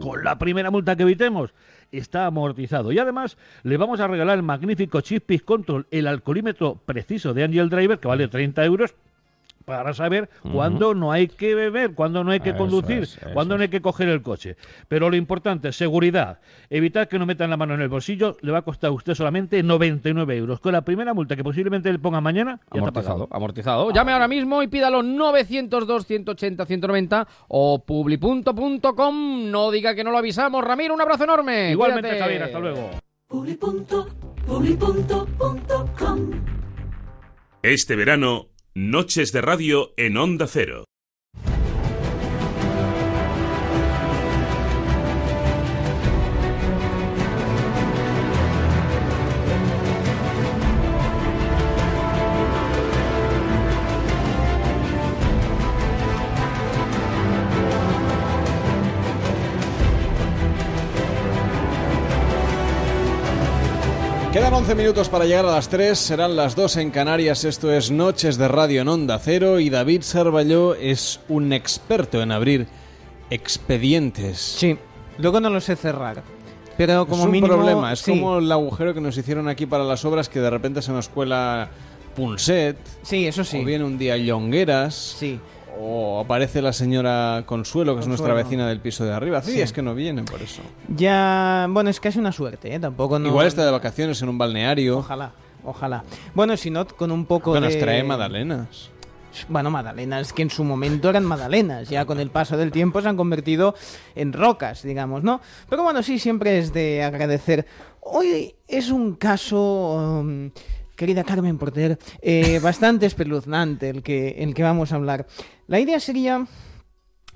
Con 0.00 0.24
la 0.24 0.38
primera 0.38 0.70
multa 0.70 0.96
que 0.96 1.02
evitemos, 1.02 1.52
está 1.98 2.26
amortizado. 2.26 2.92
Y 2.92 2.98
además, 2.98 3.36
le 3.62 3.76
vamos 3.76 4.00
a 4.00 4.08
regalar 4.08 4.36
el 4.36 4.42
magnífico 4.42 5.00
Chip 5.00 5.30
Control, 5.44 5.86
el 5.90 6.06
alcoholímetro 6.06 6.80
preciso 6.84 7.34
de 7.34 7.44
Angel 7.44 7.70
Driver, 7.70 7.98
que 7.98 8.08
vale 8.08 8.28
30 8.28 8.64
euros. 8.64 8.94
Para 9.64 9.94
saber 9.94 10.28
cuándo 10.52 10.94
no 10.94 11.10
hay 11.10 11.28
que 11.28 11.54
beber, 11.54 11.94
cuándo 11.94 12.22
no 12.22 12.32
hay 12.32 12.40
que 12.40 12.50
Eso 12.50 12.58
conducir, 12.58 13.04
es, 13.04 13.18
cuándo 13.32 13.56
no 13.56 13.62
hay 13.62 13.68
que 13.68 13.80
coger 13.80 14.08
el 14.08 14.20
coche. 14.20 14.56
Pero 14.88 15.08
lo 15.08 15.16
importante, 15.16 15.72
seguridad. 15.72 16.40
Evitar 16.68 17.08
que 17.08 17.18
nos 17.18 17.26
metan 17.26 17.48
la 17.50 17.56
mano 17.56 17.74
en 17.74 17.80
el 17.80 17.88
bolsillo 17.88 18.36
le 18.42 18.52
va 18.52 18.58
a 18.58 18.62
costar 18.62 18.88
a 18.88 18.92
usted 18.92 19.14
solamente 19.14 19.62
99 19.62 20.36
euros. 20.36 20.60
Con 20.60 20.72
la 20.72 20.82
primera 20.82 21.14
multa 21.14 21.34
que 21.36 21.44
posiblemente 21.44 21.90
le 21.90 21.98
ponga 21.98 22.20
mañana, 22.20 22.60
ya 22.60 22.64
está 22.66 22.78
Amortizado, 22.78 23.18
pagado. 23.26 23.36
amortizado. 23.36 23.90
Llame 23.92 24.12
ahora 24.12 24.28
mismo 24.28 24.62
y 24.62 24.68
pídalo 24.68 25.02
902-180-190 25.02 27.26
o 27.48 27.84
publi.com. 27.84 29.50
No 29.50 29.70
diga 29.70 29.94
que 29.94 30.04
no 30.04 30.10
lo 30.10 30.18
avisamos. 30.18 30.62
Ramiro, 30.64 30.92
un 30.94 31.00
abrazo 31.00 31.24
enorme. 31.24 31.70
Igualmente, 31.70 32.08
Cuídate. 32.10 32.22
Javier, 32.22 32.42
hasta 32.42 32.58
luego. 32.58 32.90
Este 37.62 37.96
verano, 37.96 38.48
Noches 38.76 39.30
de 39.30 39.40
Radio 39.40 39.92
en 39.96 40.16
Onda 40.16 40.48
Cero. 40.48 40.93
Quedan 64.54 64.66
11 64.66 64.74
minutos 64.76 65.08
para 65.08 65.24
llegar 65.24 65.44
a 65.46 65.50
las 65.50 65.68
3, 65.68 65.98
serán 65.98 66.36
las 66.36 66.54
2 66.54 66.76
en 66.76 66.92
Canarias, 66.92 67.42
esto 67.42 67.72
es 67.72 67.90
Noches 67.90 68.38
de 68.38 68.46
Radio 68.46 68.82
en 68.82 68.88
Onda 68.88 69.18
Cero 69.18 69.58
y 69.58 69.68
David 69.68 70.02
Sarvalló 70.02 70.76
es 70.76 71.18
un 71.28 71.52
experto 71.52 72.22
en 72.22 72.30
abrir 72.30 72.68
expedientes. 73.30 74.38
Sí, 74.38 74.78
luego 75.18 75.40
no 75.40 75.50
lo 75.50 75.60
sé 75.60 75.74
cerrar. 75.74 76.22
Pero 76.76 77.04
como 77.04 77.22
es 77.22 77.26
un 77.26 77.32
mínimo, 77.32 77.52
problema, 77.52 77.92
es 77.92 77.98
sí. 77.98 78.12
como 78.12 78.38
el 78.38 78.52
agujero 78.52 78.94
que 78.94 79.00
nos 79.00 79.18
hicieron 79.18 79.48
aquí 79.48 79.66
para 79.66 79.82
las 79.82 80.04
obras 80.04 80.28
que 80.28 80.38
de 80.38 80.50
repente 80.50 80.82
se 80.82 80.92
nos 80.92 81.08
cuela 81.08 81.70
Punset. 82.14 82.76
Sí, 83.02 83.26
eso 83.26 83.42
sí. 83.42 83.60
O 83.60 83.64
viene 83.64 83.82
un 83.82 83.98
día 83.98 84.16
Llongueras. 84.16 85.16
Sí. 85.18 85.40
O 85.78 86.20
aparece 86.20 86.62
la 86.62 86.72
señora 86.72 87.42
Consuelo, 87.46 87.94
que 87.94 88.02
es 88.02 88.06
nuestra 88.08 88.32
vecina 88.34 88.68
del 88.68 88.80
piso 88.80 89.04
de 89.04 89.12
arriba. 89.12 89.42
Sí, 89.42 89.52
Sí. 89.52 89.60
es 89.60 89.72
que 89.72 89.82
no 89.82 89.94
vienen 89.94 90.24
por 90.24 90.40
eso. 90.40 90.62
Ya, 90.88 91.66
bueno, 91.70 91.90
es 91.90 91.98
casi 92.00 92.18
una 92.18 92.32
suerte, 92.32 92.74
¿eh? 92.74 92.78
Tampoco 92.80 93.18
no... 93.18 93.28
Igual 93.28 93.46
está 93.46 93.64
de 93.64 93.70
vacaciones 93.70 94.20
en 94.22 94.28
un 94.28 94.38
balneario. 94.38 94.98
Ojalá. 94.98 95.32
ojalá. 95.64 96.04
Bueno, 96.34 96.56
si 96.56 96.70
no, 96.70 96.86
con 96.86 97.10
un 97.10 97.26
poco 97.26 97.50
Bueno, 97.50 97.66
de... 97.66 97.74
nos 97.74 97.82
trae 97.82 98.02
magdalenas. 98.04 98.90
Bueno, 99.48 99.68
magdalenas 99.68 100.32
que 100.32 100.42
en 100.42 100.50
su 100.50 100.62
momento 100.62 101.10
eran 101.10 101.24
magdalenas, 101.24 101.88
ya 101.88 102.04
con 102.04 102.20
el 102.20 102.30
paso 102.30 102.56
del 102.56 102.70
tiempo 102.70 103.02
se 103.02 103.08
han 103.08 103.16
convertido 103.16 103.74
en 104.14 104.32
rocas, 104.32 104.84
digamos, 104.84 105.24
¿no? 105.24 105.40
Pero 105.68 105.82
bueno, 105.82 106.04
sí, 106.04 106.20
siempre 106.20 106.58
es 106.58 106.72
de 106.72 107.02
agradecer. 107.02 107.66
Hoy 108.00 108.54
es 108.68 108.90
un 108.90 109.16
caso, 109.16 110.20
um, 110.20 110.50
querida 110.96 111.24
Carmen 111.24 111.58
Porter, 111.58 111.98
eh, 112.22 112.58
bastante 112.60 113.06
espeluznante 113.06 113.90
el 113.90 114.02
que, 114.02 114.42
el 114.42 114.54
que 114.54 114.62
vamos 114.62 114.92
a 114.92 114.96
hablar. 114.96 115.26
La 115.66 115.80
idea 115.80 116.00
sería 116.00 116.46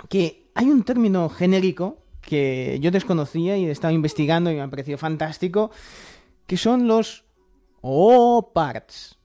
que 0.08 0.50
hay 0.54 0.66
un 0.66 0.82
término 0.82 1.28
genérico 1.28 1.98
que 2.20 2.78
yo 2.80 2.90
desconocía 2.90 3.56
y 3.56 3.66
he 3.66 3.70
estado 3.70 3.94
investigando 3.94 4.50
y 4.50 4.54
me 4.54 4.62
ha 4.62 4.68
parecido 4.68 4.98
fantástico, 4.98 5.70
que 6.46 6.56
son 6.56 6.86
los 6.86 7.24
O-parts. 7.80 9.18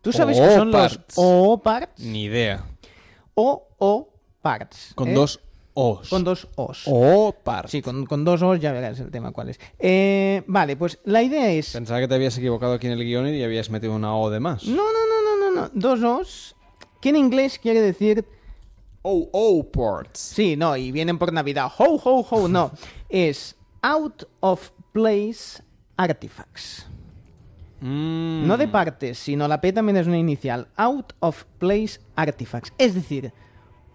¿Tú 0.00 0.12
sabes 0.12 0.40
qué 0.40 0.54
son 0.54 0.72
los 0.72 0.98
O-parts. 1.14 2.02
Ni 2.02 2.24
idea. 2.24 2.64
O-O-parts. 3.34 4.92
Con 4.94 5.10
¿eh? 5.10 5.14
dos 5.14 5.40
O's. 5.74 6.08
Con 6.08 6.24
dos 6.24 6.48
O's. 6.56 6.84
O-parts. 6.86 7.70
Sí, 7.70 7.82
con, 7.82 8.06
con 8.06 8.24
dos 8.24 8.42
O's 8.42 8.60
ya 8.60 8.72
verás 8.72 9.00
el 9.00 9.10
tema 9.10 9.32
cuál 9.32 9.50
es. 9.50 9.60
Eh, 9.78 10.42
vale, 10.46 10.76
pues 10.76 10.98
la 11.04 11.22
idea 11.22 11.50
es... 11.50 11.72
Pensaba 11.72 12.00
que 12.00 12.08
te 12.08 12.14
habías 12.14 12.36
equivocado 12.36 12.74
aquí 12.74 12.86
en 12.86 12.94
el 12.94 13.04
guion 13.04 13.28
y 13.28 13.42
habías 13.42 13.70
metido 13.70 13.94
una 13.94 14.14
O 14.16 14.30
de 14.30 14.40
más. 14.40 14.64
No, 14.64 14.76
no, 14.76 14.82
no, 14.82 15.22
no, 15.22 15.50
no, 15.50 15.60
no. 15.62 15.70
Dos 15.74 16.02
O's, 16.02 16.56
que 17.00 17.10
en 17.10 17.16
inglés 17.16 17.58
quiere 17.58 17.80
decir... 17.80 18.24
Oh, 19.02 19.28
oh, 19.32 19.64
parts. 19.64 20.20
Sí, 20.20 20.56
no, 20.56 20.76
y 20.76 20.92
vienen 20.92 21.18
por 21.18 21.32
Navidad. 21.32 21.70
Ho, 21.78 22.00
ho, 22.04 22.26
ho, 22.30 22.48
no. 22.48 22.70
es 23.08 23.56
out 23.82 24.24
of 24.40 24.70
place 24.92 25.62
artifacts. 25.96 26.86
Mm. 27.80 28.46
No 28.46 28.56
de 28.56 28.68
partes, 28.68 29.18
sino 29.18 29.48
la 29.48 29.60
P 29.60 29.72
también 29.72 29.96
es 29.96 30.06
una 30.06 30.18
inicial. 30.18 30.68
Out 30.76 31.14
of 31.18 31.44
place 31.58 32.00
artifacts. 32.14 32.72
Es 32.78 32.94
decir, 32.94 33.32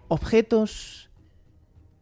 objetos 0.08 1.07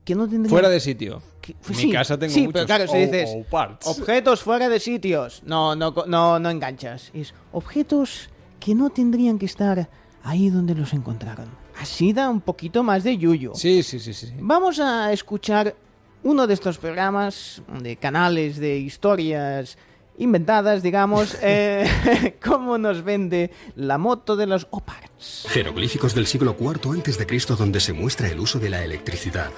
que 0.07 0.15
no 0.15 0.29
tendrían... 0.29 0.49
Fuera 0.49 0.71
de 0.71 0.79
sitio. 0.81 1.21
Que- 1.43 1.57
sí, 1.61 1.87
mi 1.89 1.93
casa 1.93 2.17
tengo 2.17 2.33
sí, 2.33 2.41
muchos 2.43 2.53
pero 2.53 2.67
claro, 2.67 2.87
si 2.87 2.97
dices 2.99 3.31
oh, 3.35 3.43
parts. 3.43 3.87
objetos 3.89 4.41
fuera 4.41 4.69
de 4.69 4.79
sitios, 4.79 5.43
no, 5.45 5.75
no, 5.75 5.93
no, 6.07 6.39
no 6.39 6.49
enganchas. 6.49 7.11
Es 7.13 7.35
objetos 7.53 8.31
que 8.61 8.75
no 8.75 8.89
tendrían 8.91 9.39
que 9.39 9.47
estar 9.47 9.91
ahí 10.23 10.49
donde 10.49 10.77
los 10.77 10.93
encontraron. 10.93 11.49
Así 11.79 12.13
da 12.13 12.31
un 12.31 12.41
poquito 12.41 12.85
más 12.85 13.03
de 13.03 13.19
yuyo. 13.19 13.53
Sí, 13.55 13.83
sí, 13.83 13.99
sí, 13.99 14.15
sí. 14.15 14.33
Vamos 14.39 14.79
a 14.79 15.13
escuchar 15.13 15.75
uno 16.23 16.47
de 16.47 16.55
estos 16.55 16.79
programas 16.79 17.63
de 17.81 17.97
canales 17.97 18.59
de 18.59 18.79
historias 18.79 19.77
inventadas, 20.19 20.83
digamos, 20.85 21.37
eh, 21.43 22.37
cómo 22.45 22.79
nos 22.79 23.03
vende 23.03 23.51
la 23.75 23.99
moto 23.99 24.37
de 24.37 24.47
los 24.47 24.69
Oparts. 24.71 25.47
Jeroglíficos 25.49 26.15
del 26.15 26.29
siglo 26.29 26.57
IV 26.59 27.01
a.C. 27.01 27.55
donde 27.59 27.81
se 27.81 27.93
muestra 27.93 28.29
el 28.29 28.39
uso 28.39 28.61
de 28.61 28.71
la 28.71 28.85
electricidad. 28.85 29.51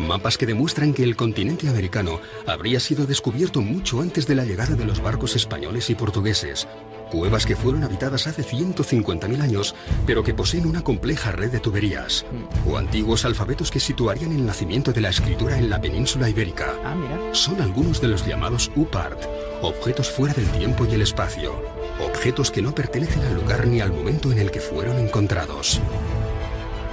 Mapas 0.00 0.38
que 0.38 0.46
demuestran 0.46 0.94
que 0.94 1.04
el 1.04 1.14
continente 1.14 1.68
americano 1.68 2.20
habría 2.46 2.80
sido 2.80 3.06
descubierto 3.06 3.60
mucho 3.60 4.00
antes 4.00 4.26
de 4.26 4.34
la 4.34 4.44
llegada 4.44 4.74
de 4.74 4.84
los 4.84 5.02
barcos 5.02 5.36
españoles 5.36 5.90
y 5.90 5.94
portugueses. 5.94 6.66
Cuevas 7.10 7.44
que 7.44 7.56
fueron 7.56 7.84
habitadas 7.84 8.26
hace 8.26 8.42
150.000 8.42 9.40
años, 9.42 9.74
pero 10.06 10.22
que 10.22 10.32
poseen 10.32 10.66
una 10.66 10.82
compleja 10.82 11.32
red 11.32 11.50
de 11.50 11.58
tuberías. 11.58 12.24
O 12.66 12.78
antiguos 12.78 13.24
alfabetos 13.24 13.70
que 13.70 13.80
situarían 13.80 14.32
el 14.32 14.46
nacimiento 14.46 14.92
de 14.92 15.00
la 15.00 15.10
escritura 15.10 15.58
en 15.58 15.68
la 15.68 15.80
península 15.80 16.28
ibérica. 16.28 16.74
Ah. 16.84 16.96
Son 17.32 17.60
algunos 17.60 18.00
de 18.00 18.08
los 18.08 18.24
llamados 18.26 18.70
UPART, 18.76 19.20
objetos 19.60 20.08
fuera 20.08 20.34
del 20.34 20.46
tiempo 20.52 20.86
y 20.88 20.94
el 20.94 21.02
espacio. 21.02 21.62
Objetos 22.00 22.50
que 22.50 22.62
no 22.62 22.74
pertenecen 22.74 23.22
al 23.24 23.34
lugar 23.34 23.66
ni 23.66 23.80
al 23.80 23.92
momento 23.92 24.32
en 24.32 24.38
el 24.38 24.50
que 24.50 24.60
fueron 24.60 24.98
encontrados. 24.98 25.80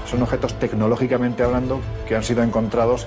Son 0.10 0.22
objetos 0.22 0.58
tecnológicamente 0.58 1.44
hablando 1.44 1.82
que 2.08 2.16
han 2.16 2.24
sido 2.24 2.42
encontrados 2.42 3.06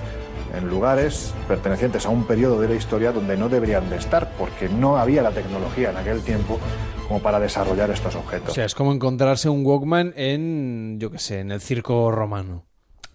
en 0.55 0.69
lugares 0.69 1.33
pertenecientes 1.47 2.05
a 2.05 2.09
un 2.09 2.25
periodo 2.25 2.59
de 2.59 2.67
la 2.67 2.75
historia 2.75 3.11
donde 3.11 3.37
no 3.37 3.49
deberían 3.49 3.89
de 3.89 3.97
estar, 3.97 4.31
porque 4.37 4.69
no 4.69 4.97
había 4.97 5.21
la 5.21 5.31
tecnología 5.31 5.91
en 5.91 5.97
aquel 5.97 6.21
tiempo 6.21 6.59
como 7.07 7.21
para 7.21 7.39
desarrollar 7.39 7.89
estos 7.89 8.15
objetos. 8.15 8.51
O 8.51 8.53
sea, 8.53 8.65
es 8.65 8.75
como 8.75 8.93
encontrarse 8.93 9.49
un 9.49 9.65
Walkman 9.65 10.13
en, 10.15 10.97
yo 10.99 11.11
qué 11.11 11.19
sé, 11.19 11.39
en 11.39 11.51
el 11.51 11.61
circo 11.61 12.11
romano. 12.11 12.65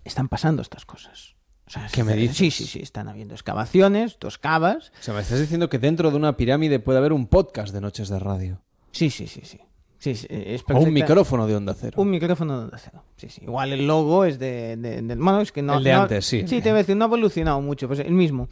Están 0.05 0.29
pasando 0.29 0.63
estas 0.63 0.85
cosas. 0.85 1.35
O 1.67 1.71
sea, 1.71 1.89
¿Qué 1.93 2.05
me 2.05 2.15
sí, 2.15 2.19
dices? 2.19 2.37
Sí, 2.37 2.51
sí, 2.51 2.67
sí, 2.67 2.81
están 2.81 3.09
habiendo 3.09 3.35
excavaciones, 3.35 4.19
dos 4.21 4.39
cavas. 4.39 4.93
O 5.01 5.03
sea, 5.03 5.15
me 5.15 5.21
estás 5.21 5.41
diciendo 5.41 5.69
que 5.69 5.79
dentro 5.79 6.11
de 6.11 6.17
una 6.17 6.37
pirámide 6.37 6.79
puede 6.79 6.99
haber 6.99 7.13
un 7.13 7.27
podcast 7.27 7.75
de 7.75 7.81
noches 7.81 8.09
de 8.09 8.19
radio. 8.19 8.63
Sí, 8.93 9.11
sí, 9.11 9.27
sí, 9.27 9.43
sí. 9.45 9.61
Sí, 10.07 10.15
sí, 10.15 10.27
es 10.31 10.63
O 10.73 10.79
un 10.79 10.93
micrófono 10.93 11.47
de 11.49 11.57
onda 11.57 11.75
cero. 11.75 12.01
Un 12.01 12.11
micrófono 12.11 12.59
de 12.59 12.65
onda 12.67 12.79
cero. 12.79 13.03
Sí, 13.17 13.29
sí. 13.29 13.41
Igual 13.43 13.73
el 13.73 13.87
logo 13.89 14.25
es 14.25 14.39
de, 14.39 14.77
de- 14.77 15.03
del- 15.03 15.19
es 15.43 15.51
que 15.51 15.63
no. 15.63 15.79
El 15.79 15.83
de 15.85 15.93
no- 15.93 16.03
antes, 16.03 16.25
sí. 16.25 16.43
Sí, 16.47 16.61
te 16.61 16.69
voy 16.71 16.77
a 16.77 16.83
decir, 16.83 16.97
no 16.97 17.05
ha 17.05 17.09
evolucionado 17.09 17.61
mucho, 17.61 17.89
pues 17.89 17.99
el 17.99 18.13
mismo. 18.13 18.49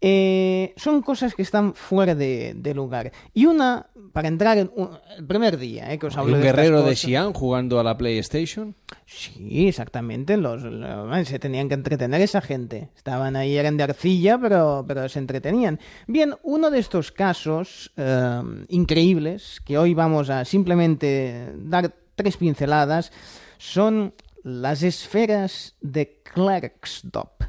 Eh, 0.00 0.74
son 0.76 1.02
cosas 1.02 1.34
que 1.34 1.42
están 1.42 1.74
fuera 1.74 2.14
de, 2.14 2.54
de 2.56 2.72
lugar. 2.72 3.10
Y 3.34 3.46
una, 3.46 3.86
para 4.12 4.28
entrar 4.28 4.56
en 4.56 4.70
un- 4.76 4.90
el 5.16 5.26
primer 5.26 5.58
día, 5.58 5.92
eh, 5.92 5.98
que 5.98 6.06
os 6.06 6.16
¿Hay 6.16 6.20
hablo 6.22 6.34
un 6.34 6.40
de 6.40 6.46
guerrero 6.46 6.82
de. 6.82 6.94
Xi'an 6.94 7.32
jugando 7.32 7.80
a 7.80 7.82
la 7.82 7.96
PlayStation? 7.98 8.76
Sí, 9.06 9.66
exactamente. 9.66 10.36
Los, 10.36 10.62
los- 10.62 11.26
se 11.28 11.40
tenían 11.40 11.68
que 11.68 11.74
entretener 11.74 12.20
esa 12.20 12.40
gente. 12.40 12.90
Estaban 12.96 13.34
ahí, 13.34 13.56
eran 13.56 13.76
de 13.76 13.82
arcilla, 13.82 14.38
pero, 14.38 14.84
pero 14.86 15.08
se 15.08 15.18
entretenían. 15.18 15.80
Bien, 16.06 16.34
uno 16.44 16.70
de 16.70 16.78
estos 16.78 17.10
casos 17.10 17.92
eh, 17.96 18.40
increíbles, 18.68 19.60
que 19.64 19.78
hoy 19.78 19.94
vamos 19.94 20.30
a 20.30 20.44
simplemente 20.44 21.52
dar 21.56 21.92
tres 22.14 22.36
pinceladas, 22.36 23.10
son 23.58 24.14
las 24.44 24.84
esferas 24.84 25.74
de 25.80 26.20
Klerksdorp. 26.22 27.42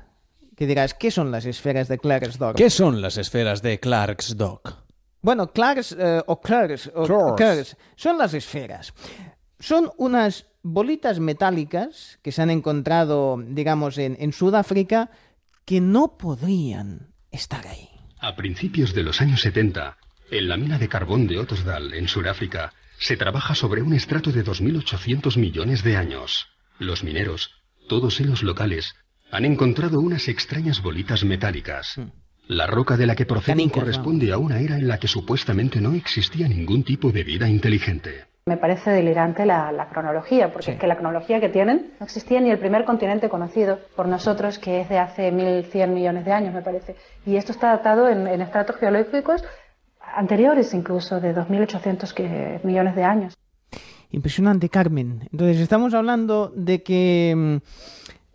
Que 0.59 0.67
dirás, 0.67 0.93
¿qué 0.93 1.09
son 1.09 1.31
las 1.31 1.45
esferas 1.45 1.87
de 1.87 1.99
Klerksdorp? 1.99 2.57
¿Qué 2.57 2.69
son 2.69 3.01
las 3.01 3.17
esferas 3.17 3.61
de 3.61 3.79
Clark's 3.79 4.35
Dock? 4.35 4.75
Bueno, 5.21 5.53
Clarks 5.53 5.95
eh, 5.97 6.21
o 6.27 6.41
Clarks, 6.41 6.91
o 6.93 7.05
Clarks. 7.05 7.35
Clarks 7.37 7.77
son 7.95 8.17
las 8.17 8.33
esferas. 8.33 8.93
Son 9.57 9.89
unas 9.95 10.47
bolitas 10.61 11.21
metálicas 11.21 12.19
que 12.21 12.33
se 12.33 12.41
han 12.41 12.49
encontrado, 12.49 13.37
digamos, 13.41 13.97
en, 13.97 14.17
en 14.19 14.33
Sudáfrica 14.33 15.11
que 15.63 15.79
no 15.79 16.17
podrían 16.17 17.13
estar 17.31 17.65
ahí. 17.65 17.87
A 18.19 18.35
principios 18.35 18.93
de 18.93 19.03
los 19.03 19.21
años 19.21 19.39
70, 19.39 19.95
en 20.29 20.49
la 20.49 20.57
mina 20.57 20.77
de 20.77 20.89
carbón 20.89 21.25
de 21.27 21.39
Ottosdal, 21.39 21.93
en 21.93 22.09
Sudáfrica, 22.09 22.73
se 22.97 23.15
trabaja 23.15 23.55
sobre 23.55 23.81
un 23.81 23.93
estrato 23.93 24.33
de 24.33 24.43
2.800 24.43 25.37
millones 25.37 25.85
de 25.85 25.95
años. 25.95 26.47
Los 26.79 27.05
mineros, 27.05 27.51
todos 27.87 28.19
ellos 28.19 28.43
locales, 28.43 28.95
han 29.31 29.45
encontrado 29.45 29.99
unas 29.99 30.27
extrañas 30.27 30.81
bolitas 30.81 31.23
metálicas. 31.23 31.99
La 32.47 32.65
roca 32.65 32.97
de 32.97 33.05
la 33.05 33.15
que 33.15 33.25
proceden 33.25 33.57
Canicas, 33.57 33.79
corresponde 33.83 34.31
a 34.31 34.37
una 34.37 34.59
era 34.59 34.75
en 34.77 34.87
la 34.87 34.97
que 34.97 35.07
supuestamente 35.07 35.79
no 35.81 35.93
existía 35.93 36.47
ningún 36.47 36.83
tipo 36.83 37.11
de 37.11 37.23
vida 37.23 37.47
inteligente. 37.47 38.25
Me 38.47 38.57
parece 38.57 38.89
delirante 38.89 39.45
la, 39.45 39.71
la 39.71 39.89
cronología, 39.89 40.51
porque 40.51 40.71
es 40.71 40.79
que 40.79 40.87
la 40.87 40.95
cronología 40.97 41.39
que 41.39 41.49
tienen 41.49 41.91
no 41.99 42.05
existía 42.07 42.41
ni 42.41 42.49
el 42.49 42.57
primer 42.57 42.85
continente 42.85 43.29
conocido 43.29 43.77
por 43.95 44.07
nosotros, 44.07 44.57
que 44.57 44.81
es 44.81 44.89
de 44.89 44.97
hace 44.97 45.31
1.100 45.31 45.89
millones 45.89 46.25
de 46.25 46.31
años, 46.31 46.53
me 46.55 46.63
parece. 46.63 46.95
Y 47.27 47.35
esto 47.35 47.51
está 47.51 47.67
datado 47.69 48.09
en, 48.09 48.25
en 48.25 48.41
estratos 48.41 48.77
geológicos 48.77 49.43
anteriores 50.15 50.73
incluso, 50.73 51.19
de 51.19 51.35
2.800 51.35 52.13
que- 52.13 52.59
millones 52.63 52.95
de 52.95 53.03
años. 53.03 53.37
Impresionante, 54.09 54.69
Carmen. 54.69 55.27
Entonces, 55.31 55.59
estamos 55.59 55.93
hablando 55.93 56.51
de 56.55 56.81
que, 56.81 57.35
mm, 57.37 57.57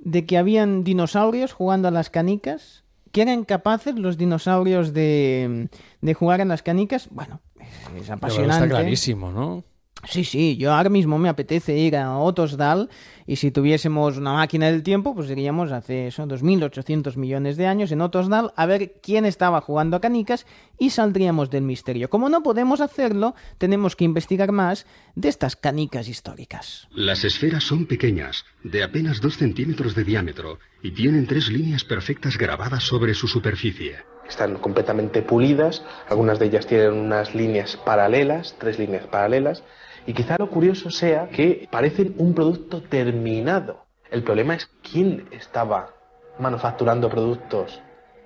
de 0.05 0.27
que 0.27 0.39
habían 0.39 0.85
dinosaurios 0.85 1.53
jugando 1.53 1.89
a 1.89 1.91
las 1.91 2.11
canicas, 2.11 2.85
que 3.11 3.23
eran 3.23 3.45
capaces 3.45 3.99
los 3.99 4.17
dinosaurios 4.17 4.93
de, 4.93 5.69
de 6.01 6.15
jugar 6.15 6.41
a 6.41 6.45
las 6.45 6.63
canicas. 6.63 7.09
Bueno, 7.11 7.41
es, 7.59 8.03
es 8.03 8.11
apasionante. 8.11 8.67
Está 8.67 8.69
clarísimo, 8.69 9.33
¿no? 9.33 9.65
Sí, 10.09 10.25
sí, 10.25 10.57
yo 10.57 10.73
ahora 10.73 10.91
mismo 10.91 11.19
me 11.19 11.29
apetece 11.29 11.77
ir 11.77 11.97
a 11.97 12.19
Otosdal 12.19 12.91
y 13.27 13.37
si 13.37 13.51
tuviésemos 13.51 14.19
una 14.19 14.35
máquina 14.35 14.67
del 14.67 14.83
tiempo, 14.83 15.15
pues 15.15 15.31
iríamos 15.31 15.73
hace 15.73 16.09
eso, 16.09 16.27
2.800 16.27 17.17
millones 17.17 17.57
de 17.57 17.67
años 17.67 17.91
en 17.93 18.01
Otosdal 18.01 18.53
a 18.57 18.67
ver 18.67 18.95
quién 19.03 19.25
estaba 19.25 19.61
jugando 19.61 19.97
a 19.97 20.01
canicas 20.01 20.47
y 20.79 20.91
saldríamos 20.91 21.51
del 21.51 21.63
misterio. 21.63 22.11
Como 22.11 22.29
no 22.29 22.43
podemos 22.43 22.81
hacerlo, 22.81 23.35
tenemos 23.59 23.97
que 23.97 24.05
investigar 24.05 24.53
más 24.53 24.87
de 25.15 25.29
estas 25.29 25.57
canicas 25.57 26.09
históricas. 26.09 26.89
Las 26.91 27.25
esferas 27.25 27.65
son 27.65 27.87
pequeñas, 27.87 28.45
de 28.63 28.83
apenas 28.83 29.21
dos 29.21 29.37
centímetros 29.37 29.95
de 29.95 30.05
diámetro, 30.05 30.59
y 30.83 30.91
tienen 30.91 31.27
tres 31.27 31.49
líneas 31.49 31.85
perfectas 31.85 32.37
grabadas 32.37 32.85
sobre 32.85 33.15
su 33.15 33.27
superficie. 33.27 33.97
Están 34.29 34.57
completamente 34.57 35.23
pulidas, 35.23 35.83
algunas 36.09 36.39
de 36.39 36.47
ellas 36.47 36.67
tienen 36.67 36.93
unas 36.93 37.35
líneas 37.35 37.77
paralelas, 37.77 38.55
tres 38.59 38.79
líneas 38.79 39.07
paralelas, 39.07 39.63
y 40.07 40.13
quizá 40.13 40.37
lo 40.39 40.51
curioso 40.51 40.91
sea 40.91 41.29
que 41.29 41.69
parecen 41.71 42.15
un 42.19 42.35
producto 42.35 42.83
terminado. 42.83 43.85
El 44.11 44.23
problema 44.23 44.55
es 44.55 44.69
quién 44.83 45.27
estaba 45.33 45.91
manufacturando 46.39 47.09
productos 47.09 47.81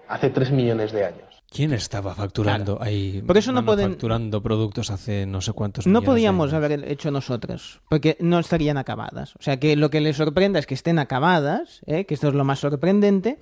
hace 0.09 0.31
tres 0.31 0.51
millones 0.51 0.93
de 0.93 1.05
años. 1.05 1.23
¿Quién 1.51 1.73
estaba 1.73 2.15
facturando 2.15 2.77
Claro. 2.77 2.91
ahí? 2.91 3.23
Por 3.27 3.39
eso 3.39 3.53
no 3.53 3.65
pueden- 3.65 3.91
facturando 3.93 4.43
productos 4.43 4.91
hace 4.91 5.25
no 5.25 5.41
sé 5.41 5.53
cuántos 5.55 5.87
No 5.87 6.01
de 6.01 6.07
podíamos 6.07 6.53
años? 6.53 6.65
haber 6.65 6.91
hecho 6.91 7.11
nosotros, 7.11 7.81
porque 7.89 8.17
no 8.21 8.39
estarían 8.39 8.77
acabadas. 8.77 9.35
O 9.37 9.43
sea 9.43 9.59
que 9.59 9.75
lo 9.77 9.89
que 9.89 10.01
les 10.03 10.17
sorprenda 10.17 10.59
es 10.59 10.67
que 10.67 10.75
estén 10.75 10.99
acabadas, 10.99 11.81
¿eh? 11.87 12.05
que 12.05 12.13
esto 12.15 12.29
es 12.29 12.35
lo 12.35 12.45
más 12.45 12.59
sorprendente. 12.59 13.39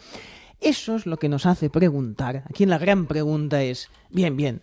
Eso 0.61 0.95
es 0.97 1.07
lo 1.07 1.17
que 1.19 1.29
nos 1.29 1.47
hace 1.47 1.69
preguntar. 1.69 2.45
Aquí 2.49 2.65
la 2.65 2.79
gran 2.79 3.07
pregunta 3.07 3.63
es, 3.63 3.91
bien, 4.11 4.37
bien, 4.37 4.63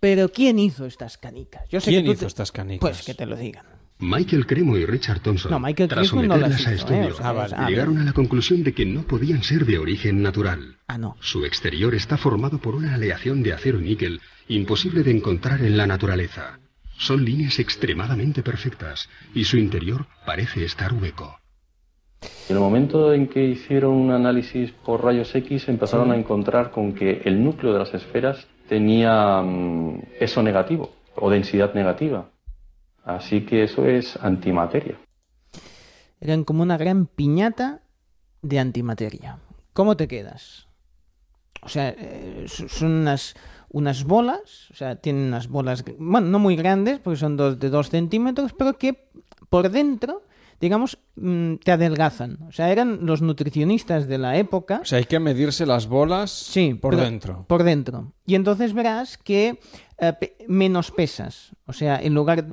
pero 0.00 0.28
¿quién 0.30 0.58
hizo 0.58 0.86
estas 0.86 1.18
canicas? 1.18 1.68
Yo 1.68 1.80
sé 1.80 1.90
¿Quién 1.90 2.04
que 2.04 2.10
hizo 2.12 2.20
te- 2.20 2.26
estas 2.26 2.50
canicas? 2.52 2.80
Pues 2.80 3.02
que 3.04 3.14
te 3.14 3.26
lo 3.26 3.36
digan. 3.36 3.64
Michael 4.02 4.46
Cremo 4.46 4.78
y 4.78 4.86
Richard 4.86 5.20
Thompson, 5.20 5.50
No, 5.50 5.60
Michael 5.60 5.88
tras 5.90 6.08
Cremo 6.10 6.22
no 6.26 6.36
las 6.38 6.52
someterlas 6.54 6.66
a 6.66 6.72
hizo, 6.74 6.88
¿eh? 6.94 6.96
estudio, 6.96 7.14
O 7.14 7.18
sea, 7.18 7.28
Ah, 7.28 7.32
vale. 7.32 7.56
llegaron 7.70 7.98
a 7.98 8.04
la 8.04 8.12
conclusión 8.14 8.62
de 8.64 8.72
que 8.72 8.86
no 8.86 9.02
podían 9.02 9.42
ser 9.42 9.66
de 9.66 9.78
origen 9.78 10.22
natural. 10.22 10.78
Ah, 10.86 10.96
no. 10.96 11.16
Su 11.20 11.44
exterior 11.44 11.94
está 11.94 12.16
formado 12.16 12.58
por 12.58 12.74
una 12.74 12.94
aleación 12.94 13.42
de 13.42 13.52
acero 13.52 13.78
y 13.78 13.84
níquel 13.84 14.20
imposible 14.48 15.02
de 15.02 15.10
encontrar 15.10 15.60
en 15.60 15.76
la 15.76 15.86
naturaleza. 15.86 16.58
Son 16.96 17.24
líneas 17.24 17.58
extremadamente 17.58 18.42
perfectas 18.42 19.08
y 19.34 19.44
su 19.44 19.58
interior 19.58 20.06
parece 20.24 20.64
estar 20.64 20.94
hueco. 20.94 21.38
En 22.48 22.56
el 22.56 22.60
momento 22.60 23.12
en 23.12 23.28
que 23.28 23.44
hicieron 23.44 23.92
un 23.92 24.10
análisis 24.12 24.70
por 24.84 25.04
rayos 25.04 25.34
X 25.34 25.68
empezaron 25.68 26.06
Sí. 26.08 26.12
a 26.12 26.16
encontrar 26.16 26.70
con 26.70 26.94
que 26.94 27.20
el 27.24 27.42
núcleo 27.44 27.72
de 27.74 27.78
las 27.78 27.92
esferas 27.94 28.46
tenía 28.70 29.42
mm, 29.42 30.02
peso 30.20 30.42
negativo 30.42 30.90
o 31.16 31.28
densidad 31.28 31.74
negativa. 31.74 32.30
Así 33.04 33.44
que 33.44 33.64
eso 33.64 33.84
es 33.84 34.16
antimateria. 34.22 34.96
Eran 36.20 36.44
como 36.44 36.62
una 36.62 36.76
gran 36.78 37.06
piñata 37.06 37.80
de 38.42 38.58
antimateria. 38.60 39.38
¿Cómo 39.72 39.96
te 39.96 40.06
quedas? 40.06 40.68
O 41.62 41.68
sea, 41.68 41.88
eh, 41.98 42.44
so- 42.46 42.68
son 42.68 42.92
unas, 42.92 43.34
unas 43.70 44.04
bolas, 44.04 44.70
o 44.70 44.74
sea, 44.74 44.96
tienen 44.96 45.24
unas 45.26 45.48
bolas, 45.48 45.84
bueno, 45.98 46.28
no 46.28 46.38
muy 46.38 46.54
grandes, 46.56 47.00
porque 47.00 47.18
son 47.18 47.36
dos, 47.36 47.58
de 47.58 47.70
dos 47.70 47.90
centímetros, 47.90 48.52
pero 48.56 48.78
que 48.78 49.10
por 49.48 49.68
dentro, 49.70 50.22
digamos, 50.60 50.98
mm, 51.16 51.54
te 51.56 51.72
adelgazan. 51.72 52.38
O 52.48 52.52
sea, 52.52 52.70
eran 52.70 53.06
los 53.06 53.22
nutricionistas 53.22 54.06
de 54.06 54.18
la 54.18 54.36
época. 54.36 54.80
O 54.82 54.84
sea, 54.84 54.98
hay 54.98 55.04
que 55.06 55.18
medirse 55.18 55.64
las 55.66 55.86
bolas 55.86 56.52
por 56.80 56.92
pero- 56.94 57.02
dentro. 57.04 57.44
Por 57.48 57.62
dentro. 57.64 58.12
Y 58.26 58.34
entonces 58.34 58.74
verás 58.74 59.16
que 59.18 59.58
eh, 60.02 60.14
menos 60.48 60.90
pesas. 60.92 61.50
O 61.66 61.72
sea, 61.72 62.00
en 62.00 62.14
lugar. 62.14 62.46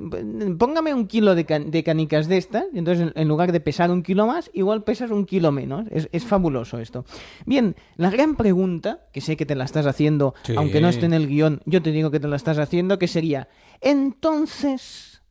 Póngame 0.58 0.92
un 0.92 1.06
kilo 1.06 1.34
de, 1.34 1.44
can- 1.46 1.70
de 1.70 1.82
canicas 1.84 2.28
de 2.28 2.36
estas, 2.36 2.64
y 2.74 2.78
entonces 2.78 3.08
en, 3.14 3.20
en 3.22 3.28
lugar 3.28 3.52
de 3.52 3.60
pesar 3.60 3.90
un 3.90 4.02
kilo 4.02 4.26
más, 4.26 4.50
igual 4.52 4.84
pesas 4.84 5.10
un 5.10 5.24
kilo 5.24 5.50
menos. 5.52 5.86
Es, 5.90 6.08
es 6.12 6.24
fabuloso 6.24 6.78
esto. 6.78 7.04
Bien, 7.46 7.74
la 7.96 8.10
gran 8.10 8.36
pregunta, 8.36 9.06
que 9.12 9.20
sé 9.20 9.36
que 9.36 9.46
te 9.46 9.54
la 9.54 9.64
estás 9.64 9.86
haciendo, 9.86 10.34
Sí. 10.42 10.54
aunque 10.56 10.80
no 10.80 10.88
esté 10.88 11.06
en 11.06 11.14
el 11.14 11.26
guion, 11.28 11.60
yo 11.64 11.80
te 11.82 11.90
digo 11.92 12.10
que 12.10 12.20
te 12.20 12.28
la 12.28 12.36
estás 12.36 12.58
haciendo, 12.58 12.98
que 12.98 13.08
sería: 13.08 13.48
entonces, 13.80 15.22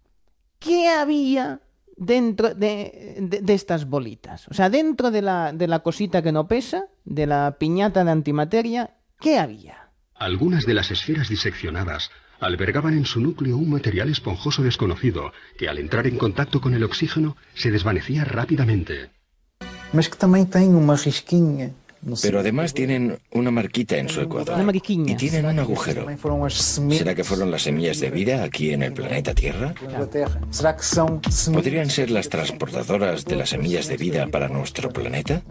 ¿qué 0.60 0.88
había 0.88 1.62
dentro 1.98 2.54
de, 2.54 3.18
de- 3.20 3.42
de 3.42 3.54
estas 3.54 3.86
bolitas? 3.90 4.48
O 4.48 4.54
sea, 4.54 4.70
dentro 4.70 5.12
de 5.12 5.22
la, 5.22 5.52
de 5.54 5.68
la 5.68 5.80
cosita 5.80 6.22
que 6.22 6.32
no 6.32 6.48
pesa, 6.48 6.86
de 7.06 7.26
la 7.28 7.58
piñata 7.60 8.04
de 8.04 8.12
antimateria, 8.12 8.92
¿qué 9.20 9.40
había? 9.40 9.90
Algunas 10.16 10.66
de 10.66 10.74
las 10.74 10.90
esferas 10.92 11.28
diseccionadas 11.30 12.10
albergaban 12.40 12.94
en 12.96 13.06
su 13.06 13.20
núcleo 13.20 13.58
un 13.58 13.70
material 13.70 14.10
esponjoso 14.10 14.62
desconocido 14.64 15.32
que 15.58 15.68
al 15.70 15.80
entrar 15.80 16.06
en 16.08 16.18
contacto 16.18 16.62
con 16.62 16.74
el 16.74 16.84
oxígeno 16.84 17.36
se 17.56 17.72
desvanecía 17.72 18.24
rápidamente. 18.26 19.10
mas 19.94 20.08
que 20.10 20.18
também 20.18 20.46
tem 20.46 20.76
uma 20.76 20.96
risquinha. 20.96 21.72
Pero 22.22 22.40
además 22.40 22.74
tienen 22.74 23.18
una 23.32 23.52
marquita 23.52 23.98
en 23.98 24.10
su 24.10 24.22
ecuador. 24.22 24.58
Y 24.84 25.16
tienen 25.16 25.46
un 25.46 25.60
agujero. 25.60 26.06
¿Será 26.92 27.16
que 27.16 27.24
fueron 27.24 27.52
las 27.52 27.64
semillas 27.64 28.00
de 28.00 28.10
vida 28.10 28.44
aquí 28.44 28.72
en 28.72 28.84
el 28.84 28.94
planeta 28.94 29.34
Tierra? 29.34 29.74
¿Podrían 31.54 31.90
ser 31.90 32.12
las 32.12 32.30
transportadoras 32.30 33.26
de 33.26 33.36
las 33.36 33.50
semillas 33.50 33.88
de 33.88 33.98
vida 33.98 34.28
para 34.28 34.48
nuestro 34.48 34.90
planeta? 34.90 35.42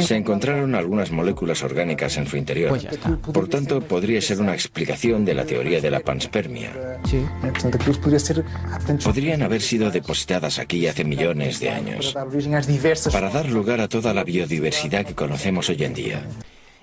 Se 0.00 0.16
encontraron 0.16 0.74
algunas 0.74 1.10
moléculas 1.10 1.62
orgánicas 1.62 2.16
en 2.16 2.26
su 2.26 2.36
interior. 2.36 2.70
Pues. 2.70 2.86
Por 3.32 3.48
tanto, 3.48 3.80
podría 3.80 4.20
ser 4.20 4.40
una 4.40 4.54
explicación 4.54 5.24
de 5.24 5.34
la 5.34 5.44
teoría 5.44 5.80
de 5.80 5.90
la 5.90 6.00
panspermia. 6.00 6.72
Podrían 9.04 9.42
haber 9.42 9.62
sido 9.62 9.90
depositadas 9.90 10.58
aquí 10.58 10.86
hace 10.86 11.04
millones 11.04 11.60
de 11.60 11.70
años 11.70 12.14
para 13.12 13.30
dar 13.30 13.48
lugar 13.50 13.80
a 13.80 13.88
toda 13.88 14.14
la 14.14 14.24
biodiversidad 14.24 15.04
que 15.04 15.14
conocemos 15.14 15.68
hoy 15.68 15.75
en 15.84 15.94
día. 15.94 16.22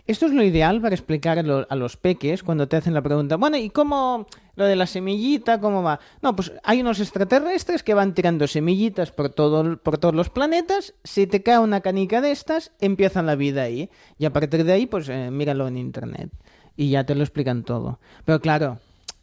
Esto 0.06 0.26
es 0.26 0.34
lo 0.34 0.44
ideal 0.44 0.82
para 0.82 0.94
explicar 0.95 1.40
a, 1.40 1.44
lo- 1.44 1.65
a 1.70 1.76
los 1.78 1.95
peques 1.95 2.44
cuando 2.44 2.68
te 2.68 2.76
hacen 2.76 2.94
la 2.94 3.02
pregunta, 3.02 3.38
bueno, 3.38 3.56
¿y 3.56 3.70
cómo 3.70 4.28
lo 4.56 4.65
de 4.65 4.76
la 4.76 4.86
semillita, 4.86 5.61
cómo 5.61 5.82
va? 5.82 6.02
No, 6.22 6.36
pues 6.36 6.52
hay 6.64 6.82
unos 6.82 6.99
extraterrestres 6.99 7.84
que 7.84 7.94
van 7.94 8.14
tirando 8.14 8.45
semillitas 8.48 9.11
por, 9.11 9.30
todo, 9.30 9.78
por 9.78 9.98
todos 9.98 10.14
los 10.14 10.30
planetas, 10.30 10.94
si 11.06 11.26
te 11.26 11.41
cae 11.41 11.57
una 11.60 11.80
canica 11.80 12.20
de 12.20 12.32
estas, 12.32 12.74
empieza 12.82 13.22
la 13.22 13.36
vida 13.36 13.61
ahí. 13.64 13.90
Y 14.20 14.26
a 14.26 14.34
partir 14.34 14.65
de 14.65 14.74
ahí, 14.74 14.88
pues 14.88 15.07
eh, 15.07 15.32
míralo 15.32 15.70
en 15.70 15.78
internet. 15.78 16.30
Y 16.76 16.90
ya 16.90 17.06
te 17.06 17.15
lo 17.15 17.24
explican 17.24 17.64
todo. 17.64 18.02
Pero 18.26 18.41
claro, 18.41 18.80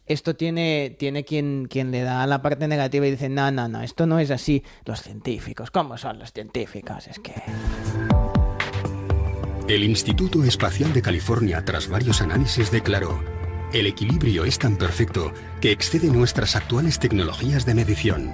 esto 0.07 0.35
tiene, 0.35 0.95
tiene 0.97 1.23
quien, 1.23 1.67
quien 1.69 1.91
le 1.91 2.01
da 2.01 2.25
la 2.25 2.41
parte 2.41 2.67
negativa 2.67 3.05
y 3.05 3.11
dice, 3.11 3.29
no, 3.29 3.51
no, 3.51 3.67
no, 3.67 3.83
esto 3.83 4.07
no 4.07 4.17
es 4.17 4.31
así. 4.31 4.63
Los 4.85 5.03
científicos, 5.03 5.69
¿cómo 5.69 5.95
son 5.99 6.17
los 6.17 6.33
científicos? 6.33 7.07
Es 7.07 7.19
que... 7.19 7.33
El 9.71 9.85
Instituto 9.85 10.43
Espacial 10.43 10.91
de 10.91 11.01
California, 11.01 11.63
tras 11.63 11.87
varios 11.87 12.21
análisis, 12.21 12.71
declaró, 12.71 13.23
el 13.71 13.87
equilibrio 13.87 14.43
es 14.43 14.59
tan 14.59 14.75
perfecto 14.75 15.31
que 15.61 15.71
excede 15.71 16.09
nuestras 16.09 16.57
actuales 16.57 16.99
tecnologías 16.99 17.65
de 17.65 17.73
medición. 17.73 18.33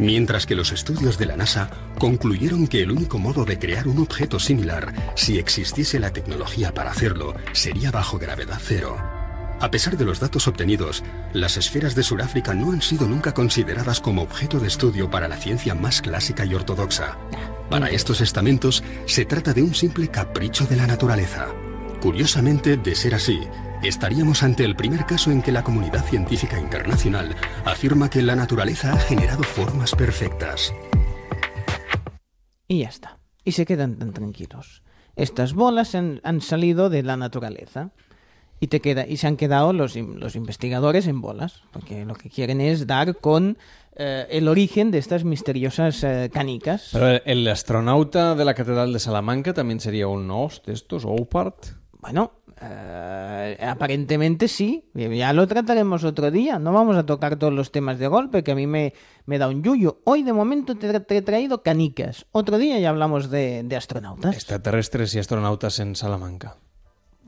Mientras 0.00 0.46
que 0.46 0.56
los 0.56 0.72
estudios 0.72 1.16
de 1.16 1.26
la 1.26 1.36
NASA 1.36 1.70
concluyeron 2.00 2.66
que 2.66 2.82
el 2.82 2.90
único 2.90 3.20
modo 3.20 3.44
de 3.44 3.60
crear 3.60 3.86
un 3.86 4.00
objeto 4.00 4.40
similar, 4.40 5.12
si 5.14 5.38
existiese 5.38 6.00
la 6.00 6.12
tecnología 6.12 6.74
para 6.74 6.90
hacerlo, 6.90 7.36
sería 7.52 7.92
bajo 7.92 8.18
gravedad 8.18 8.58
cero. 8.60 8.96
A 9.60 9.70
pesar 9.70 9.96
de 9.96 10.06
los 10.06 10.18
datos 10.18 10.48
obtenidos, 10.48 11.04
las 11.32 11.56
esferas 11.56 11.94
de 11.94 12.02
Sudáfrica 12.02 12.52
no 12.54 12.72
han 12.72 12.82
sido 12.82 13.06
nunca 13.06 13.32
consideradas 13.32 14.00
como 14.00 14.22
objeto 14.22 14.58
de 14.58 14.66
estudio 14.66 15.08
para 15.08 15.28
la 15.28 15.36
ciencia 15.36 15.76
más 15.76 16.02
clásica 16.02 16.44
y 16.44 16.54
ortodoxa. 16.54 17.16
Para 17.70 17.90
estos 17.90 18.22
estamentos 18.22 18.82
se 19.04 19.26
trata 19.26 19.52
de 19.52 19.62
un 19.62 19.74
simple 19.74 20.08
capricho 20.08 20.64
de 20.64 20.76
la 20.76 20.86
naturaleza. 20.86 21.48
Curiosamente, 22.00 22.78
de 22.78 22.94
ser 22.94 23.14
así, 23.14 23.40
estaríamos 23.82 24.42
ante 24.42 24.64
el 24.64 24.74
primer 24.74 25.04
caso 25.04 25.30
en 25.30 25.42
que 25.42 25.52
la 25.52 25.62
comunidad 25.62 26.02
científica 26.06 26.58
internacional 26.58 27.36
afirma 27.66 28.08
que 28.08 28.22
la 28.22 28.34
naturaleza 28.36 28.94
ha 28.94 28.98
generado 28.98 29.42
formas 29.42 29.94
perfectas. 29.94 30.72
Y 32.66 32.80
ya 32.80 32.88
está. 32.88 33.18
Y 33.44 33.52
se 33.52 33.66
quedan 33.66 33.96
tan 33.96 34.14
tranquilos. 34.14 34.82
Estas 35.14 35.52
bolas 35.52 35.94
han, 35.94 36.22
han 36.24 36.40
salido 36.40 36.88
de 36.88 37.02
la 37.02 37.18
naturaleza. 37.18 37.90
Y, 38.60 38.68
te 38.68 38.80
queda, 38.80 39.06
y 39.06 39.18
se 39.18 39.26
han 39.26 39.36
quedado 39.36 39.72
los, 39.72 39.94
los 39.94 40.36
investigadores 40.36 41.06
en 41.06 41.20
bolas. 41.20 41.64
Porque 41.70 42.06
lo 42.06 42.14
que 42.14 42.30
quieren 42.30 42.62
es 42.62 42.86
dar 42.86 43.16
con 43.16 43.58
eh, 43.98 44.26
el 44.30 44.48
origen 44.48 44.90
de 44.90 44.98
estas 44.98 45.24
misteriosas 45.24 46.02
eh, 46.04 46.30
canicas. 46.32 46.90
Pero 46.92 47.08
el, 47.08 47.22
el 47.24 47.48
astronauta 47.48 48.34
de 48.34 48.44
la 48.44 48.54
Catedral 48.54 48.92
de 48.92 48.98
Salamanca 49.00 49.52
también 49.52 49.80
sería 49.80 50.06
un 50.08 50.30
OS 50.30 50.62
de 50.64 50.72
estos, 50.72 51.04
OPART. 51.04 51.66
Bueno, 52.00 52.32
eh, 52.60 53.58
aparentemente 53.60 54.48
sí. 54.48 54.84
Ya 54.94 55.32
lo 55.32 55.46
trataremos 55.46 56.04
otro 56.04 56.30
día. 56.30 56.58
No 56.58 56.72
vamos 56.72 56.96
a 56.96 57.06
tocar 57.06 57.36
todos 57.36 57.52
los 57.52 57.70
temas 57.72 57.98
de 57.98 58.08
golpe, 58.08 58.42
que 58.42 58.52
a 58.52 58.54
mí 58.54 58.66
me, 58.66 58.94
me 59.26 59.38
da 59.38 59.48
un 59.48 59.62
yuyo. 59.62 60.00
Hoy 60.04 60.22
de 60.22 60.32
momento 60.32 60.76
te, 60.76 61.00
te 61.00 61.16
he 61.16 61.22
traído 61.22 61.62
canicas. 61.62 62.26
Otro 62.32 62.58
día 62.58 62.78
ya 62.78 62.90
hablamos 62.90 63.30
de, 63.30 63.62
de 63.64 63.76
astronautas. 63.76 64.34
Extraterrestres 64.34 65.14
y 65.14 65.18
astronautas 65.18 65.78
en 65.80 65.96
Salamanca. 65.96 66.56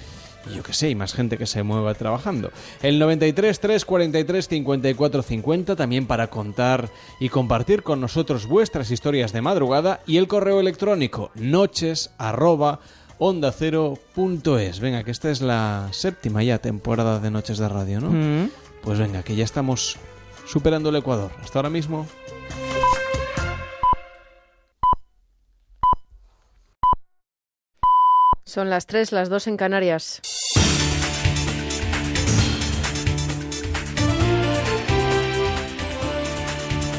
y 0.51 0.55
yo 0.57 0.63
qué 0.63 0.73
sé, 0.73 0.89
y 0.89 0.95
más 0.95 1.13
gente 1.13 1.37
que 1.37 1.45
se 1.47 1.63
mueva 1.63 1.93
trabajando. 1.95 2.51
El 2.83 2.99
93 2.99 3.61
343 3.61 4.49
54 4.49 5.23
50 5.23 5.77
también 5.77 6.07
para 6.07 6.29
contar 6.29 6.89
y 7.21 7.29
compartir 7.29 7.83
con 7.83 8.01
nosotros 8.01 8.47
vuestras 8.47 8.91
historias 8.91 9.33
de 9.35 9.43
madrugada 9.43 10.01
y 10.07 10.17
el 10.17 10.29
correo 10.29 10.61
electrónico 10.61 11.31
noches 11.35 12.11
arroba 12.17 12.81
onda 13.19 13.53
cero 13.53 13.99
punto 14.15 14.59
es. 14.59 14.81
Venga, 14.81 15.05
que 15.05 15.11
esta 15.11 15.29
es 15.31 15.43
la 15.43 15.89
séptima 15.91 16.43
ya 16.43 16.59
temporada 16.61 17.19
de 17.21 17.31
Noches 17.31 17.59
de 17.59 17.69
Radio, 17.69 18.01
¿no? 18.01 18.11
Mm. 18.11 18.51
Pues 18.83 18.99
venga, 18.99 19.25
que 19.25 19.35
ya 19.37 19.45
estamos 19.45 19.97
superando 20.49 20.89
el 20.89 20.97
Ecuador. 20.97 21.31
Hasta 21.43 21.59
ahora 21.59 21.71
mismo. 21.71 22.07
Son 28.45 28.71
las 28.71 28.87
3, 28.87 29.13
las 29.13 29.29
2 29.29 29.47
en 29.49 29.57
Canarias. 29.59 30.23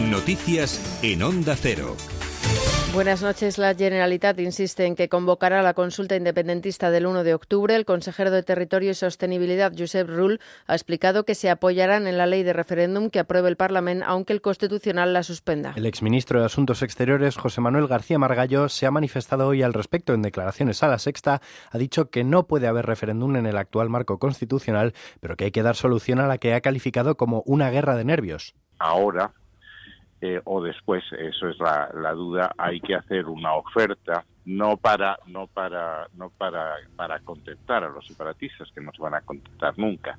Noticias 0.09 0.99
en 1.03 1.23
Onda 1.23 1.55
Cero. 1.55 1.95
Buenas 2.91 3.22
noches. 3.22 3.60
La 3.60 3.76
Generalitat 3.76 4.40
insiste 4.40 4.86
en 4.86 4.95
que 4.95 5.10
convocará 5.10 5.61
la 5.61 5.76
consulta 5.76 6.16
independentista 6.16 6.90
del 6.90 7.06
1 7.06 7.24
de 7.24 7.36
octubre. 7.36 7.76
El 7.76 7.86
consejero 7.86 8.32
de 8.32 8.41
Territorio 8.41 8.90
y 8.90 8.94
Sostenibilidad, 8.95 9.72
Josep 9.78 10.10
Rull, 10.10 10.40
ha 10.66 10.74
explicado 10.74 11.24
que 11.24 11.36
se 11.36 11.52
apoyarán 11.52 12.07
en 12.07 12.18
la 12.18 12.26
ley 12.26 12.41
de 12.41 12.52
referéndum 12.52 13.11
que 13.11 13.20
apruebe 13.20 13.48
el 13.48 13.57
Parlamento, 13.57 14.06
aunque 14.07 14.34
el 14.34 14.41
Constitucional 14.41 15.14
la 15.14 15.22
suspenda. 15.22 15.74
El 15.76 15.86
exministro 15.86 16.40
de 16.40 16.48
Asuntos 16.48 16.82
Exteriores, 16.82 17.38
José 17.38 17.61
Manuel 17.61 17.88
García 17.88 18.18
Margallo, 18.18 18.70
se 18.70 18.88
ha 18.88 18.91
manifestado 18.91 19.48
hoy 19.48 19.61
al 19.61 19.74
respecto 19.74 20.16
en 20.16 20.24
declaraciones 20.24 20.82
a 20.82 20.88
la 20.88 20.98
Sexta. 20.98 21.41
Ha 21.70 21.78
dicho 21.78 22.10
que 22.10 22.24
no 22.24 22.48
puede 22.48 22.68
haber 22.68 22.88
referéndum 22.88 23.36
en 23.36 23.45
el 23.45 23.57
actual 23.57 23.90
marco 23.90 24.18
constitucional, 24.18 24.95
pero 25.20 25.38
que 25.38 25.45
hay 25.45 25.52
que 25.52 25.64
dar 25.64 25.76
solución 25.76 26.20
a 26.20 26.28
la 26.28 26.40
que 26.40 26.56
ha 26.56 26.61
calificado 26.61 27.16
como 27.18 27.44
una 27.45 27.70
guerra 27.70 27.95
de 27.95 28.06
nervios. 28.06 28.56
ahora 28.80 29.34
eh, 30.22 30.41
o 30.44 30.62
después, 30.62 31.04
eso 31.18 31.48
es 31.48 31.58
la, 31.60 32.12
duda, 32.14 32.52
hay 32.58 32.82
que 32.82 32.96
hacer 32.96 33.26
una 33.28 33.54
oferta 33.54 34.26
no 34.46 34.78
para 34.78 35.20
no 35.28 35.48
para 35.48 36.08
no 36.16 36.32
para 36.32 36.76
para 36.96 37.20
contentar 37.20 37.84
a 37.84 37.90
los 37.90 38.08
separatistas 38.08 38.72
que 38.72 38.82
no 38.82 38.91
se 38.91 39.02
van 39.02 39.14
a 39.14 39.22
contentar 39.22 39.78
nunca, 39.78 40.18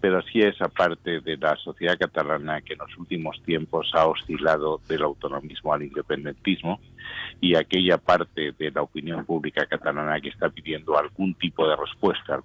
pero 0.00 0.20
sí 0.22 0.42
esa 0.42 0.68
parte 0.68 1.20
de 1.20 1.36
la 1.38 1.56
sociedad 1.56 1.98
catalana 1.98 2.60
que 2.60 2.74
en 2.74 2.80
los 2.80 2.96
últimos 2.98 3.42
tiempos 3.42 3.90
ha 3.94 4.06
oscilado 4.06 4.80
del 4.88 5.02
autonomismo 5.02 5.72
al 5.72 5.84
independentismo 5.84 6.80
y 7.40 7.56
aquella 7.56 7.98
parte 7.98 8.52
de 8.52 8.70
la 8.70 8.82
opinión 8.82 9.24
pública 9.24 9.66
catalana 9.66 10.20
que 10.20 10.28
está 10.28 10.50
pidiendo 10.50 10.98
algún 10.98 11.34
tipo 11.34 11.66
de 11.66 11.76
respuesta 11.76 12.42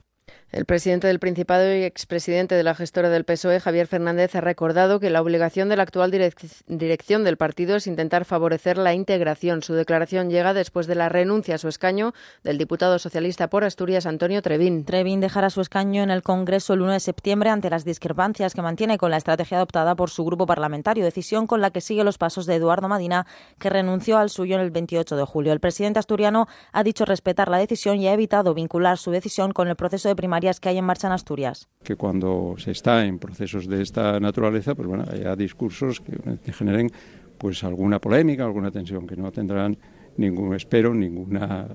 El 0.49 0.63
presidente 0.63 1.07
del 1.07 1.19
Principado 1.19 1.75
y 1.75 1.83
expresidente 1.83 2.55
de 2.55 2.63
la 2.63 2.73
gestora 2.73 3.09
del 3.09 3.25
PSOE, 3.25 3.59
Javier 3.59 3.85
Fernández, 3.85 4.33
ha 4.33 4.39
recordado 4.39 4.97
que 5.01 5.09
la 5.09 5.21
obligación 5.21 5.67
de 5.67 5.75
la 5.75 5.83
actual 5.83 6.09
direc- 6.09 6.63
dirección 6.67 7.25
del 7.25 7.35
partido 7.35 7.75
es 7.75 7.85
intentar 7.85 8.23
favorecer 8.23 8.77
la 8.77 8.93
integración. 8.93 9.61
Su 9.61 9.73
declaración 9.73 10.29
llega 10.29 10.53
después 10.53 10.87
de 10.87 10.95
la 10.95 11.09
renuncia 11.09 11.55
a 11.55 11.57
su 11.57 11.67
escaño 11.67 12.13
del 12.45 12.57
diputado 12.57 12.97
socialista 12.97 13.49
por 13.49 13.65
Asturias, 13.65 14.05
Antonio 14.05 14.41
Trevín. 14.41 14.85
Trevín 14.85 15.19
dejará 15.19 15.49
su 15.49 15.59
escaño 15.59 16.01
en 16.01 16.11
el 16.11 16.23
Congreso 16.23 16.73
el 16.73 16.81
1 16.81 16.93
de 16.93 16.99
septiembre 17.01 17.49
ante 17.49 17.69
las 17.69 17.83
discrepancias 17.83 18.53
que 18.53 18.61
mantiene 18.61 18.97
con 18.97 19.11
la 19.11 19.17
estrategia 19.17 19.57
adoptada 19.57 19.95
por 19.95 20.09
su 20.09 20.23
grupo 20.23 20.45
parlamentario, 20.45 21.03
decisión 21.03 21.45
con 21.45 21.59
la 21.59 21.71
que 21.71 21.81
sigue 21.81 22.05
los 22.05 22.17
pasos 22.17 22.45
de 22.45 22.55
Eduardo 22.55 22.87
Madina, 22.87 23.27
que 23.59 23.69
renunció 23.69 24.17
al 24.17 24.29
suyo 24.29 24.55
en 24.55 24.61
el 24.61 24.71
28 24.71 25.17
de 25.17 25.25
julio. 25.25 25.51
El 25.51 25.59
presidente 25.59 25.99
asturiano 25.99 26.47
ha 26.71 26.83
dicho 26.85 27.03
respetar 27.03 27.49
la 27.49 27.57
decisión 27.57 27.97
y 27.97 28.07
ha 28.07 28.13
evitado 28.13 28.53
vincular 28.53 28.97
su 28.97 29.11
decisión 29.11 29.51
con 29.51 29.67
el 29.67 29.75
proceso 29.75 30.07
de 30.07 30.15
que 30.59 30.69
hay 30.69 30.77
en 30.77 30.85
marcha 30.85 31.07
en 31.07 31.13
Asturias. 31.13 31.67
que 31.83 31.95
cuando 31.95 32.55
se 32.57 32.71
está 32.71 33.05
en 33.05 33.19
procesos 33.19 33.67
de 33.67 33.81
esta 33.81 34.19
naturaleza, 34.19 34.75
pues 34.75 34.87
bueno, 34.87 35.05
haya 35.11 35.35
discursos 35.35 35.99
que 36.01 36.17
que 36.43 36.53
generen 36.53 36.91
pues 37.37 37.63
alguna 37.63 37.99
polémica, 37.99 38.43
alguna 38.43 38.71
tensión, 38.71 39.05
que 39.05 39.15
no 39.15 39.31
tendrán 39.31 39.77
ningún, 40.17 40.55
espero, 40.55 40.93
ninguna 40.93 41.67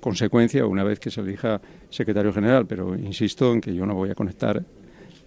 consecuencia 0.00 0.64
una 0.66 0.84
vez 0.84 0.98
que 0.98 1.10
se 1.10 1.20
elija 1.20 1.60
secretario 1.90 2.32
general, 2.32 2.66
pero 2.66 2.94
insisto 2.94 3.52
en 3.52 3.60
que 3.60 3.74
yo 3.74 3.84
no 3.86 3.94
voy 3.94 4.10
a 4.10 4.14
conectar 4.14 4.64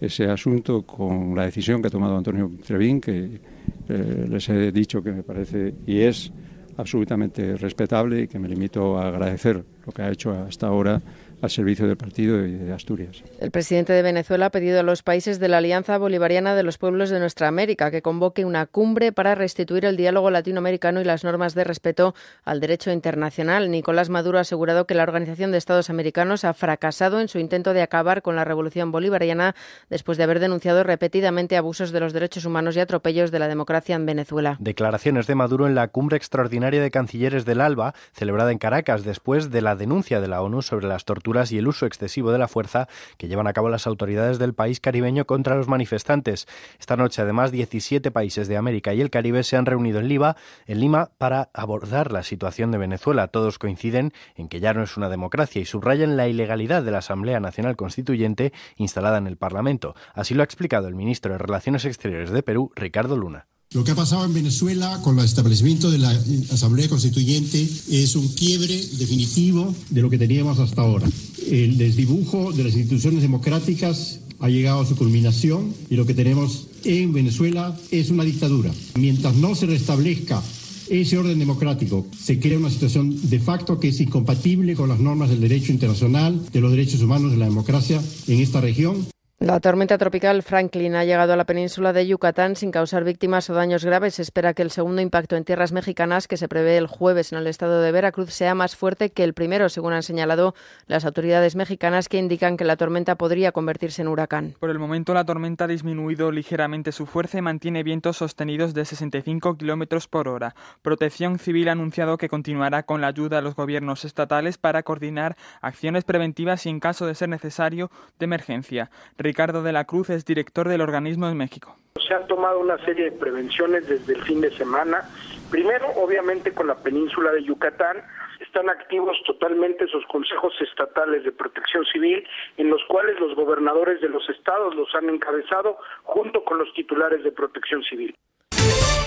ese 0.00 0.28
asunto 0.28 0.82
con 0.82 1.34
la 1.36 1.44
decisión 1.44 1.80
que 1.80 1.88
ha 1.88 1.90
tomado 1.90 2.16
Antonio 2.16 2.50
Trevín, 2.66 3.00
que 3.00 3.40
eh, 3.88 4.26
les 4.28 4.48
he 4.48 4.72
dicho 4.72 5.02
que 5.02 5.12
me 5.12 5.22
parece 5.22 5.74
y 5.86 6.00
es 6.00 6.32
absolutamente 6.76 7.56
respetable 7.56 8.22
y 8.22 8.28
que 8.28 8.38
me 8.38 8.48
limito 8.48 8.98
a 8.98 9.08
agradecer 9.08 9.64
lo 9.86 9.92
que 9.92 10.02
ha 10.02 10.10
hecho 10.10 10.32
hasta 10.32 10.66
ahora 10.66 11.00
al 11.44 11.50
servicio 11.50 11.86
del 11.86 11.96
partido 11.96 12.44
y 12.44 12.52
de 12.52 12.72
Asturias. 12.72 13.22
El 13.40 13.50
presidente 13.50 13.92
de 13.92 14.02
Venezuela 14.02 14.46
ha 14.46 14.50
pedido 14.50 14.80
a 14.80 14.82
los 14.82 15.02
países 15.02 15.38
de 15.38 15.48
la 15.48 15.58
Alianza 15.58 15.96
Bolivariana 15.98 16.54
de 16.54 16.62
los 16.62 16.78
Pueblos 16.78 17.10
de 17.10 17.20
Nuestra 17.20 17.48
América 17.48 17.90
que 17.90 18.02
convoque 18.02 18.44
una 18.44 18.66
cumbre 18.66 19.12
para 19.12 19.34
restituir 19.34 19.84
el 19.84 19.96
diálogo 19.96 20.30
latinoamericano 20.30 21.00
y 21.00 21.04
las 21.04 21.24
normas 21.24 21.54
de 21.54 21.64
respeto 21.64 22.14
al 22.44 22.60
derecho 22.60 22.90
internacional. 22.90 23.70
Nicolás 23.70 24.10
Maduro 24.10 24.38
ha 24.38 24.42
asegurado 24.42 24.86
que 24.86 24.94
la 24.94 25.02
Organización 25.02 25.52
de 25.52 25.58
Estados 25.58 25.90
Americanos 25.90 26.44
ha 26.44 26.54
fracasado 26.54 27.20
en 27.20 27.28
su 27.28 27.38
intento 27.38 27.74
de 27.74 27.82
acabar 27.82 28.22
con 28.22 28.36
la 28.36 28.44
revolución 28.44 28.90
bolivariana 28.90 29.54
después 29.90 30.18
de 30.18 30.24
haber 30.24 30.40
denunciado 30.40 30.82
repetidamente 30.82 31.56
abusos 31.56 31.92
de 31.92 32.00
los 32.00 32.12
derechos 32.12 32.44
humanos 32.44 32.76
y 32.76 32.80
atropellos 32.80 33.30
de 33.30 33.38
la 33.38 33.48
democracia 33.48 33.96
en 33.96 34.06
Venezuela. 34.06 34.56
Declaraciones 34.60 35.26
de 35.26 35.34
Maduro 35.34 35.66
en 35.66 35.74
la 35.74 35.88
cumbre 35.88 36.16
extraordinaria 36.16 36.80
de 36.80 36.90
cancilleres 36.90 37.44
del 37.44 37.60
ALBA, 37.60 37.94
celebrada 38.12 38.52
en 38.52 38.58
Caracas 38.58 39.04
después 39.04 39.50
de 39.50 39.62
la 39.62 39.76
denuncia 39.76 40.20
de 40.20 40.28
la 40.28 40.42
ONU 40.42 40.62
sobre 40.62 40.86
las 40.86 41.04
torturas 41.04 41.33
y 41.52 41.58
el 41.58 41.68
uso 41.68 41.86
excesivo 41.86 42.32
de 42.32 42.38
la 42.38 42.48
fuerza 42.48 42.88
que 43.18 43.28
llevan 43.28 43.46
a 43.46 43.52
cabo 43.52 43.68
las 43.68 43.86
autoridades 43.86 44.38
del 44.38 44.54
país 44.54 44.80
caribeño 44.80 45.26
contra 45.26 45.56
los 45.56 45.68
manifestantes. 45.68 46.46
Esta 46.78 46.96
noche, 46.96 47.22
además, 47.22 47.52
17 47.52 48.10
países 48.10 48.48
de 48.48 48.56
América 48.56 48.94
y 48.94 49.00
el 49.00 49.10
Caribe 49.10 49.42
se 49.42 49.56
han 49.56 49.66
reunido 49.66 50.00
en 50.00 50.08
Lima, 50.08 50.36
en 50.66 50.80
Lima 50.80 51.10
para 51.18 51.50
abordar 51.52 52.12
la 52.12 52.22
situación 52.22 52.70
de 52.70 52.78
Venezuela. 52.78 53.28
Todos 53.28 53.58
coinciden 53.58 54.12
en 54.36 54.48
que 54.48 54.60
ya 54.60 54.72
no 54.74 54.82
es 54.82 54.96
una 54.96 55.08
democracia 55.08 55.60
y 55.60 55.64
subrayan 55.64 56.16
la 56.16 56.28
ilegalidad 56.28 56.82
de 56.82 56.90
la 56.90 56.98
Asamblea 56.98 57.40
Nacional 57.40 57.76
Constituyente 57.76 58.52
instalada 58.76 59.18
en 59.18 59.26
el 59.26 59.36
Parlamento. 59.36 59.94
Así 60.14 60.34
lo 60.34 60.42
ha 60.42 60.44
explicado 60.44 60.88
el 60.88 60.94
ministro 60.94 61.32
de 61.32 61.38
Relaciones 61.38 61.84
Exteriores 61.84 62.30
de 62.30 62.42
Perú, 62.42 62.70
Ricardo 62.76 63.16
Luna. 63.16 63.46
Lo 63.74 63.82
que 63.82 63.90
ha 63.90 63.96
pasado 63.96 64.24
en 64.24 64.32
Venezuela 64.32 65.00
con 65.02 65.18
el 65.18 65.24
establecimiento 65.24 65.90
de 65.90 65.98
la 65.98 66.10
Asamblea 66.52 66.88
Constituyente 66.88 67.68
es 67.90 68.14
un 68.14 68.28
quiebre 68.28 68.76
definitivo 68.76 69.74
de 69.90 70.00
lo 70.00 70.08
que 70.08 70.16
teníamos 70.16 70.60
hasta 70.60 70.82
ahora. 70.82 71.08
El 71.50 71.76
desdibujo 71.76 72.52
de 72.52 72.62
las 72.62 72.74
instituciones 72.76 73.22
democráticas 73.22 74.20
ha 74.38 74.48
llegado 74.48 74.82
a 74.82 74.86
su 74.86 74.94
culminación 74.94 75.74
y 75.90 75.96
lo 75.96 76.06
que 76.06 76.14
tenemos 76.14 76.68
en 76.84 77.12
Venezuela 77.12 77.76
es 77.90 78.10
una 78.10 78.22
dictadura. 78.22 78.70
Mientras 78.94 79.34
no 79.34 79.56
se 79.56 79.66
restablezca 79.66 80.40
ese 80.88 81.18
orden 81.18 81.40
democrático, 81.40 82.06
se 82.16 82.38
crea 82.38 82.58
una 82.58 82.70
situación 82.70 83.28
de 83.28 83.40
facto 83.40 83.80
que 83.80 83.88
es 83.88 84.00
incompatible 84.00 84.76
con 84.76 84.88
las 84.88 85.00
normas 85.00 85.30
del 85.30 85.40
derecho 85.40 85.72
internacional, 85.72 86.40
de 86.52 86.60
los 86.60 86.70
derechos 86.70 87.02
humanos, 87.02 87.32
de 87.32 87.38
la 87.38 87.46
democracia 87.46 88.00
en 88.28 88.38
esta 88.38 88.60
región. 88.60 89.13
La 89.40 89.58
tormenta 89.58 89.98
tropical 89.98 90.44
Franklin 90.44 90.94
ha 90.94 91.04
llegado 91.04 91.32
a 91.32 91.36
la 91.36 91.44
península 91.44 91.92
de 91.92 92.06
Yucatán 92.06 92.54
sin 92.54 92.70
causar 92.70 93.02
víctimas 93.02 93.50
o 93.50 93.54
daños 93.54 93.84
graves. 93.84 94.14
Se 94.14 94.22
espera 94.22 94.54
que 94.54 94.62
el 94.62 94.70
segundo 94.70 95.02
impacto 95.02 95.34
en 95.34 95.44
tierras 95.44 95.72
mexicanas, 95.72 96.28
que 96.28 96.36
se 96.36 96.48
prevé 96.48 96.76
el 96.76 96.86
jueves 96.86 97.32
en 97.32 97.38
el 97.38 97.48
estado 97.48 97.82
de 97.82 97.90
Veracruz, 97.90 98.32
sea 98.32 98.54
más 98.54 98.76
fuerte 98.76 99.10
que 99.10 99.24
el 99.24 99.34
primero, 99.34 99.68
según 99.68 99.92
han 99.92 100.04
señalado 100.04 100.54
las 100.86 101.04
autoridades 101.04 101.56
mexicanas, 101.56 102.08
que 102.08 102.18
indican 102.18 102.56
que 102.56 102.64
la 102.64 102.76
tormenta 102.76 103.16
podría 103.16 103.50
convertirse 103.50 104.02
en 104.02 104.08
huracán. 104.08 104.54
Por 104.60 104.70
el 104.70 104.78
momento, 104.78 105.12
la 105.14 105.24
tormenta 105.24 105.64
ha 105.64 105.68
disminuido 105.68 106.30
ligeramente 106.30 106.92
su 106.92 107.04
fuerza 107.04 107.36
y 107.38 107.42
mantiene 107.42 107.82
vientos 107.82 108.18
sostenidos 108.18 108.72
de 108.72 108.84
65 108.84 109.58
kilómetros 109.58 110.06
por 110.06 110.28
hora. 110.28 110.54
Protección 110.80 111.40
Civil 111.40 111.68
ha 111.68 111.72
anunciado 111.72 112.18
que 112.18 112.28
continuará 112.28 112.84
con 112.84 113.00
la 113.00 113.08
ayuda 113.08 113.38
a 113.38 113.42
los 113.42 113.56
gobiernos 113.56 114.04
estatales 114.04 114.58
para 114.58 114.84
coordinar 114.84 115.36
acciones 115.60 116.04
preventivas 116.04 116.64
y, 116.66 116.68
en 116.68 116.78
caso 116.78 117.04
de 117.04 117.16
ser 117.16 117.28
necesario, 117.28 117.90
de 118.20 118.24
emergencia. 118.26 118.90
Ricardo 119.24 119.62
de 119.62 119.72
la 119.72 119.86
Cruz 119.86 120.10
es 120.10 120.26
director 120.26 120.68
del 120.68 120.82
organismo 120.82 121.26
en 121.28 121.38
México. 121.38 121.74
Se 122.06 122.12
han 122.12 122.26
tomado 122.26 122.60
una 122.60 122.76
serie 122.84 123.06
de 123.06 123.12
prevenciones 123.12 123.88
desde 123.88 124.12
el 124.12 124.22
fin 124.22 124.42
de 124.42 124.50
semana. 124.50 125.08
Primero, 125.50 125.88
obviamente, 125.96 126.52
con 126.52 126.66
la 126.66 126.74
península 126.74 127.32
de 127.32 127.42
Yucatán. 127.42 128.04
Están 128.40 128.68
activos 128.68 129.16
totalmente 129.26 129.84
esos 129.84 130.04
consejos 130.06 130.52
estatales 130.60 131.24
de 131.24 131.32
protección 131.32 131.84
civil, 131.86 132.22
en 132.58 132.68
los 132.68 132.82
cuales 132.86 133.18
los 133.18 133.34
gobernadores 133.34 134.00
de 134.02 134.10
los 134.10 134.28
estados 134.28 134.74
los 134.74 134.94
han 134.94 135.08
encabezado 135.08 135.78
junto 136.02 136.44
con 136.44 136.58
los 136.58 136.72
titulares 136.74 137.24
de 137.24 137.32
protección 137.32 137.82
civil. 137.82 138.14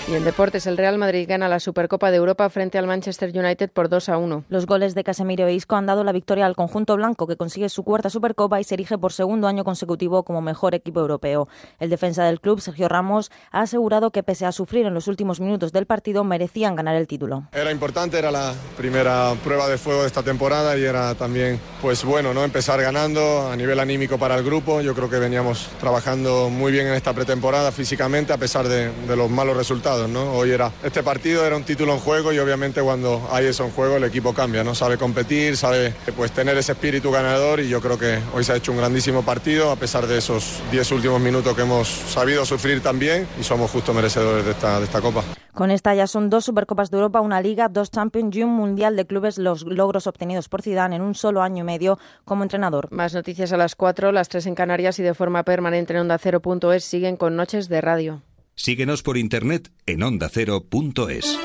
Y 0.09 0.15
en 0.15 0.23
deportes, 0.23 0.65
el 0.67 0.77
Real 0.77 0.97
Madrid 0.97 1.27
gana 1.27 1.49
la 1.49 1.59
Supercopa 1.59 2.11
de 2.11 2.15
Europa 2.15 2.49
frente 2.49 2.77
al 2.77 2.87
Manchester 2.87 3.29
United 3.37 3.69
por 3.69 3.89
2 3.89 4.07
a 4.07 4.17
1. 4.17 4.45
Los 4.47 4.65
goles 4.65 4.95
de 4.95 5.03
Casemiro 5.03 5.45
e 5.47 5.53
Isco 5.53 5.75
han 5.75 5.85
dado 5.85 6.05
la 6.05 6.13
victoria 6.13 6.45
al 6.45 6.55
conjunto 6.55 6.95
blanco, 6.95 7.27
que 7.27 7.35
consigue 7.35 7.67
su 7.67 7.83
cuarta 7.83 8.09
Supercopa 8.09 8.61
y 8.61 8.63
se 8.63 8.75
erige 8.75 8.97
por 8.97 9.11
segundo 9.11 9.49
año 9.49 9.65
consecutivo 9.65 10.23
como 10.23 10.39
mejor 10.41 10.75
equipo 10.75 11.01
europeo. 11.01 11.49
El 11.77 11.89
defensa 11.89 12.23
del 12.23 12.39
club, 12.39 12.61
Sergio 12.61 12.87
Ramos, 12.87 13.31
ha 13.51 13.63
asegurado 13.63 14.11
que 14.11 14.23
pese 14.23 14.45
a 14.45 14.53
sufrir 14.53 14.85
en 14.85 14.93
los 14.93 15.09
últimos 15.09 15.41
minutos 15.41 15.73
del 15.73 15.85
partido, 15.85 16.23
merecían 16.23 16.77
ganar 16.77 16.95
el 16.95 17.05
título. 17.05 17.49
Era 17.51 17.69
importante, 17.73 18.17
era 18.17 18.31
la 18.31 18.53
primera 18.77 19.33
prueba 19.43 19.67
de 19.67 19.77
fuego 19.77 20.03
de 20.03 20.07
esta 20.07 20.23
temporada 20.23 20.77
y 20.77 20.85
era 20.85 21.15
también, 21.15 21.59
pues 21.81 22.05
bueno, 22.05 22.33
no 22.33 22.45
empezar 22.45 22.81
ganando 22.81 23.49
a 23.51 23.57
nivel 23.57 23.77
anímico 23.77 24.17
para 24.17 24.35
el 24.35 24.45
grupo. 24.45 24.79
Yo 24.79 24.95
creo 24.95 25.09
que 25.09 25.19
veníamos 25.19 25.67
trabajando 25.81 26.49
muy 26.49 26.71
bien 26.71 26.87
en 26.87 26.93
esta 26.93 27.11
pretemporada 27.11 27.73
físicamente 27.73 28.31
a 28.31 28.37
pesar 28.37 28.69
de, 28.69 28.89
de 29.05 29.15
los 29.17 29.29
malos 29.29 29.57
resultados. 29.57 29.96
¿No? 30.05 30.33
Hoy 30.33 30.51
era 30.51 30.71
este 30.83 31.01
partido 31.01 31.45
era 31.45 31.55
un 31.55 31.63
título 31.63 31.93
en 31.93 31.99
juego 31.99 32.33
y 32.33 32.39
obviamente 32.39 32.81
cuando 32.81 33.27
hay 33.31 33.45
eso 33.45 33.63
en 33.63 33.71
juego 33.71 33.95
el 33.95 34.03
equipo 34.03 34.33
cambia, 34.33 34.63
¿no? 34.63 34.75
Sabe 34.75 34.97
competir, 34.97 35.55
sabe 35.55 35.93
pues 36.15 36.31
tener 36.31 36.57
ese 36.57 36.73
espíritu 36.73 37.09
ganador 37.09 37.61
y 37.61 37.69
yo 37.69 37.81
creo 37.81 37.97
que 37.97 38.19
hoy 38.33 38.43
se 38.43 38.51
ha 38.51 38.55
hecho 38.57 38.71
un 38.71 38.77
grandísimo 38.77 39.23
partido 39.23 39.71
a 39.71 39.75
pesar 39.77 40.05
de 40.07 40.17
esos 40.17 40.59
10 40.71 40.91
últimos 40.91 41.21
minutos 41.21 41.55
que 41.55 41.61
hemos 41.61 41.87
sabido 41.87 42.45
sufrir 42.45 42.81
también 42.81 43.27
y 43.39 43.43
somos 43.43 43.71
justo 43.71 43.93
merecedores 43.93 44.45
de 44.45 44.51
esta, 44.51 44.79
de 44.79 44.85
esta 44.85 45.01
copa. 45.01 45.23
Con 45.53 45.71
esta 45.71 45.95
ya 45.95 46.05
son 46.05 46.29
dos 46.29 46.45
Supercopas 46.45 46.91
de 46.91 46.97
Europa, 46.97 47.19
una 47.19 47.41
Liga, 47.41 47.67
dos 47.67 47.89
Champions 47.89 48.35
y 48.35 48.43
un 48.43 48.51
Mundial 48.51 48.95
de 48.95 49.07
Clubes 49.07 49.39
los 49.39 49.63
logros 49.63 50.05
obtenidos 50.05 50.49
por 50.49 50.61
Zidane 50.61 50.97
en 50.97 51.01
un 51.01 51.15
solo 51.15 51.41
año 51.41 51.61
y 51.61 51.65
medio 51.65 51.97
como 52.25 52.43
entrenador. 52.43 52.89
Más 52.91 53.15
noticias 53.15 53.51
a 53.53 53.57
las 53.57 53.75
4, 53.75 54.11
las 54.11 54.29
3 54.29 54.45
en 54.45 54.55
Canarias 54.55 54.99
y 54.99 55.03
de 55.03 55.15
forma 55.15 55.43
permanente 55.43 55.93
en 55.93 56.01
onda 56.01 56.19
cero.es 56.19 56.83
siguen 56.83 57.17
con 57.17 57.35
Noches 57.35 57.69
de 57.69 57.81
Radio. 57.81 58.21
Síguenos 58.57 59.03
por 59.03 59.17
internet 59.17 59.71
en 59.85 60.01
ondacero.es. 60.01 61.39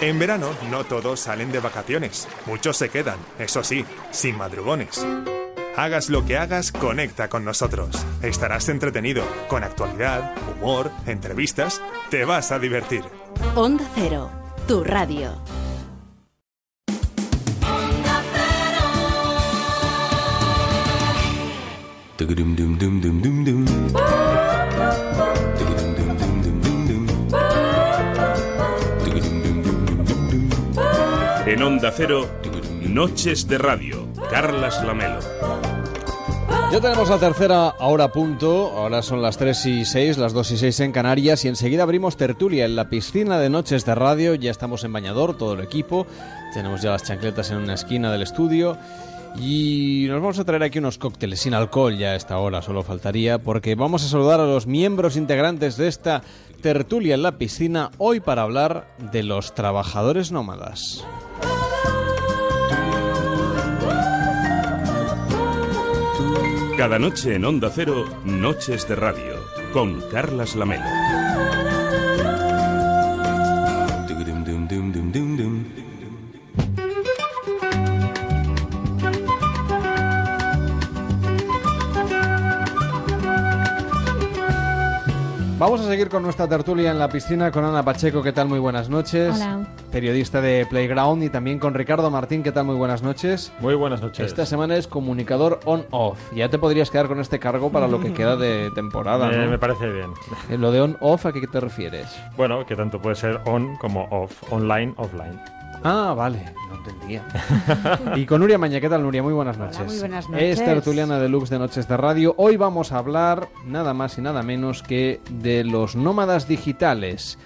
En 0.00 0.18
verano 0.18 0.50
no 0.70 0.84
todos 0.84 1.20
salen 1.20 1.50
de 1.52 1.58
vacaciones, 1.58 2.28
muchos 2.46 2.76
se 2.76 2.90
quedan, 2.90 3.18
eso 3.38 3.62
sí, 3.64 3.84
sin 4.12 4.36
madrugones. 4.36 5.04
Hagas 5.76 6.08
lo 6.08 6.24
que 6.24 6.36
hagas, 6.36 6.70
conecta 6.70 7.28
con 7.28 7.44
nosotros. 7.44 7.96
Estarás 8.22 8.68
entretenido, 8.68 9.24
con 9.48 9.64
actualidad, 9.64 10.34
humor, 10.52 10.92
entrevistas, 11.06 11.82
te 12.10 12.24
vas 12.24 12.52
a 12.52 12.58
divertir. 12.60 13.02
Onda 13.56 13.84
Cero, 13.94 14.30
tu 14.68 14.84
radio. 14.84 15.40
En 31.46 31.62
Onda 31.62 31.90
Cero, 31.90 32.28
Noches 32.82 33.48
de 33.48 33.58
Radio, 33.58 34.06
Carlas 34.30 34.84
Lamelo. 34.84 35.18
Ya 36.70 36.80
tenemos 36.80 37.10
la 37.10 37.18
tercera 37.18 37.74
hora 37.80 38.12
punto, 38.12 38.70
ahora 38.70 39.02
son 39.02 39.20
las 39.20 39.36
3 39.36 39.66
y 39.66 39.84
6, 39.84 40.16
las 40.16 40.32
2 40.32 40.52
y 40.52 40.56
6 40.58 40.80
en 40.80 40.92
Canarias 40.92 41.44
y 41.44 41.48
enseguida 41.48 41.82
abrimos 41.82 42.16
tertulia 42.16 42.64
en 42.64 42.76
la 42.76 42.88
piscina 42.88 43.38
de 43.40 43.50
Noches 43.50 43.84
de 43.84 43.94
Radio, 43.96 44.36
ya 44.36 44.52
estamos 44.52 44.84
en 44.84 44.92
bañador, 44.92 45.36
todo 45.36 45.54
el 45.54 45.60
equipo, 45.60 46.06
tenemos 46.54 46.80
ya 46.80 46.90
las 46.90 47.02
chancletas 47.02 47.50
en 47.50 47.58
una 47.58 47.74
esquina 47.74 48.12
del 48.12 48.22
estudio 48.22 48.78
y 49.38 50.06
nos 50.08 50.20
vamos 50.20 50.38
a 50.38 50.44
traer 50.44 50.62
aquí 50.62 50.78
unos 50.78 50.98
cócteles 50.98 51.40
sin 51.40 51.54
alcohol 51.54 51.96
ya 51.96 52.08
a 52.10 52.16
esta 52.16 52.38
hora, 52.38 52.62
solo 52.62 52.82
faltaría, 52.82 53.38
porque 53.38 53.74
vamos 53.74 54.04
a 54.04 54.08
saludar 54.08 54.40
a 54.40 54.46
los 54.46 54.66
miembros 54.66 55.16
integrantes 55.16 55.76
de 55.76 55.88
esta 55.88 56.22
tertulia 56.60 57.14
en 57.14 57.22
la 57.22 57.38
piscina 57.38 57.90
hoy 57.98 58.20
para 58.20 58.42
hablar 58.42 58.94
de 59.12 59.22
los 59.22 59.54
trabajadores 59.54 60.32
nómadas. 60.32 61.04
Cada 66.76 66.98
noche 66.98 67.36
en 67.36 67.44
Onda 67.44 67.70
Cero, 67.72 68.06
Noches 68.24 68.88
de 68.88 68.96
Radio, 68.96 69.36
con 69.72 70.00
Carlas 70.10 70.56
Lamelo. 70.56 71.41
Vamos 85.62 85.80
a 85.80 85.84
seguir 85.84 86.08
con 86.08 86.24
nuestra 86.24 86.48
tertulia 86.48 86.90
en 86.90 86.98
la 86.98 87.08
piscina 87.08 87.52
con 87.52 87.64
Ana 87.64 87.84
Pacheco, 87.84 88.20
¿qué 88.20 88.32
tal? 88.32 88.48
Muy 88.48 88.58
buenas 88.58 88.88
noches. 88.88 89.36
Hola. 89.36 89.64
Periodista 89.92 90.40
de 90.40 90.66
Playground 90.68 91.22
y 91.22 91.28
también 91.28 91.60
con 91.60 91.72
Ricardo 91.72 92.10
Martín, 92.10 92.42
¿qué 92.42 92.50
tal? 92.50 92.64
Muy 92.64 92.74
buenas 92.74 93.04
noches. 93.04 93.52
Muy 93.60 93.76
buenas 93.76 94.02
noches. 94.02 94.26
Esta 94.26 94.44
semana 94.44 94.74
es 94.74 94.88
comunicador 94.88 95.60
on-off. 95.64 96.18
Ya 96.34 96.48
te 96.48 96.58
podrías 96.58 96.90
quedar 96.90 97.06
con 97.06 97.20
este 97.20 97.38
cargo 97.38 97.70
para 97.70 97.86
lo 97.86 98.00
que 98.00 98.12
queda 98.12 98.34
de 98.34 98.72
temporada, 98.74 99.28
me 99.28 99.56
parece 99.56 99.88
bien. 99.88 100.10
Eh, 100.50 100.58
Lo 100.58 100.72
de 100.72 100.80
on-off, 100.80 101.26
¿a 101.26 101.32
qué 101.32 101.46
te 101.46 101.60
refieres? 101.60 102.08
Bueno, 102.36 102.66
que 102.66 102.74
tanto 102.74 103.00
puede 103.00 103.14
ser 103.14 103.40
on 103.44 103.76
como 103.76 104.08
off, 104.10 104.42
online, 104.52 104.94
offline. 104.96 105.40
Ah, 105.84 106.14
vale, 106.16 106.44
no 106.68 106.76
entendía. 106.76 107.24
y 108.16 108.24
con 108.24 108.40
Nuria 108.40 108.56
Maña, 108.56 108.80
¿qué 108.80 108.88
tal 108.88 109.02
Nuria? 109.02 109.22
Muy 109.22 109.32
buenas 109.32 109.58
noches. 109.58 109.84
muy 109.84 109.98
buenas 109.98 110.28
noches. 110.28 110.60
Es 110.60 110.64
tertuliana 110.64 111.18
deluxe 111.18 111.50
de 111.50 111.58
Noches 111.58 111.88
de 111.88 111.96
Radio. 111.96 112.34
Hoy 112.38 112.56
vamos 112.56 112.92
a 112.92 112.98
hablar 112.98 113.48
nada 113.66 113.92
más 113.92 114.16
y 114.16 114.20
nada 114.20 114.42
menos 114.42 114.82
que 114.82 115.20
de 115.30 115.64
los 115.64 115.96
nómadas 115.96 116.46
digitales. 116.46 117.38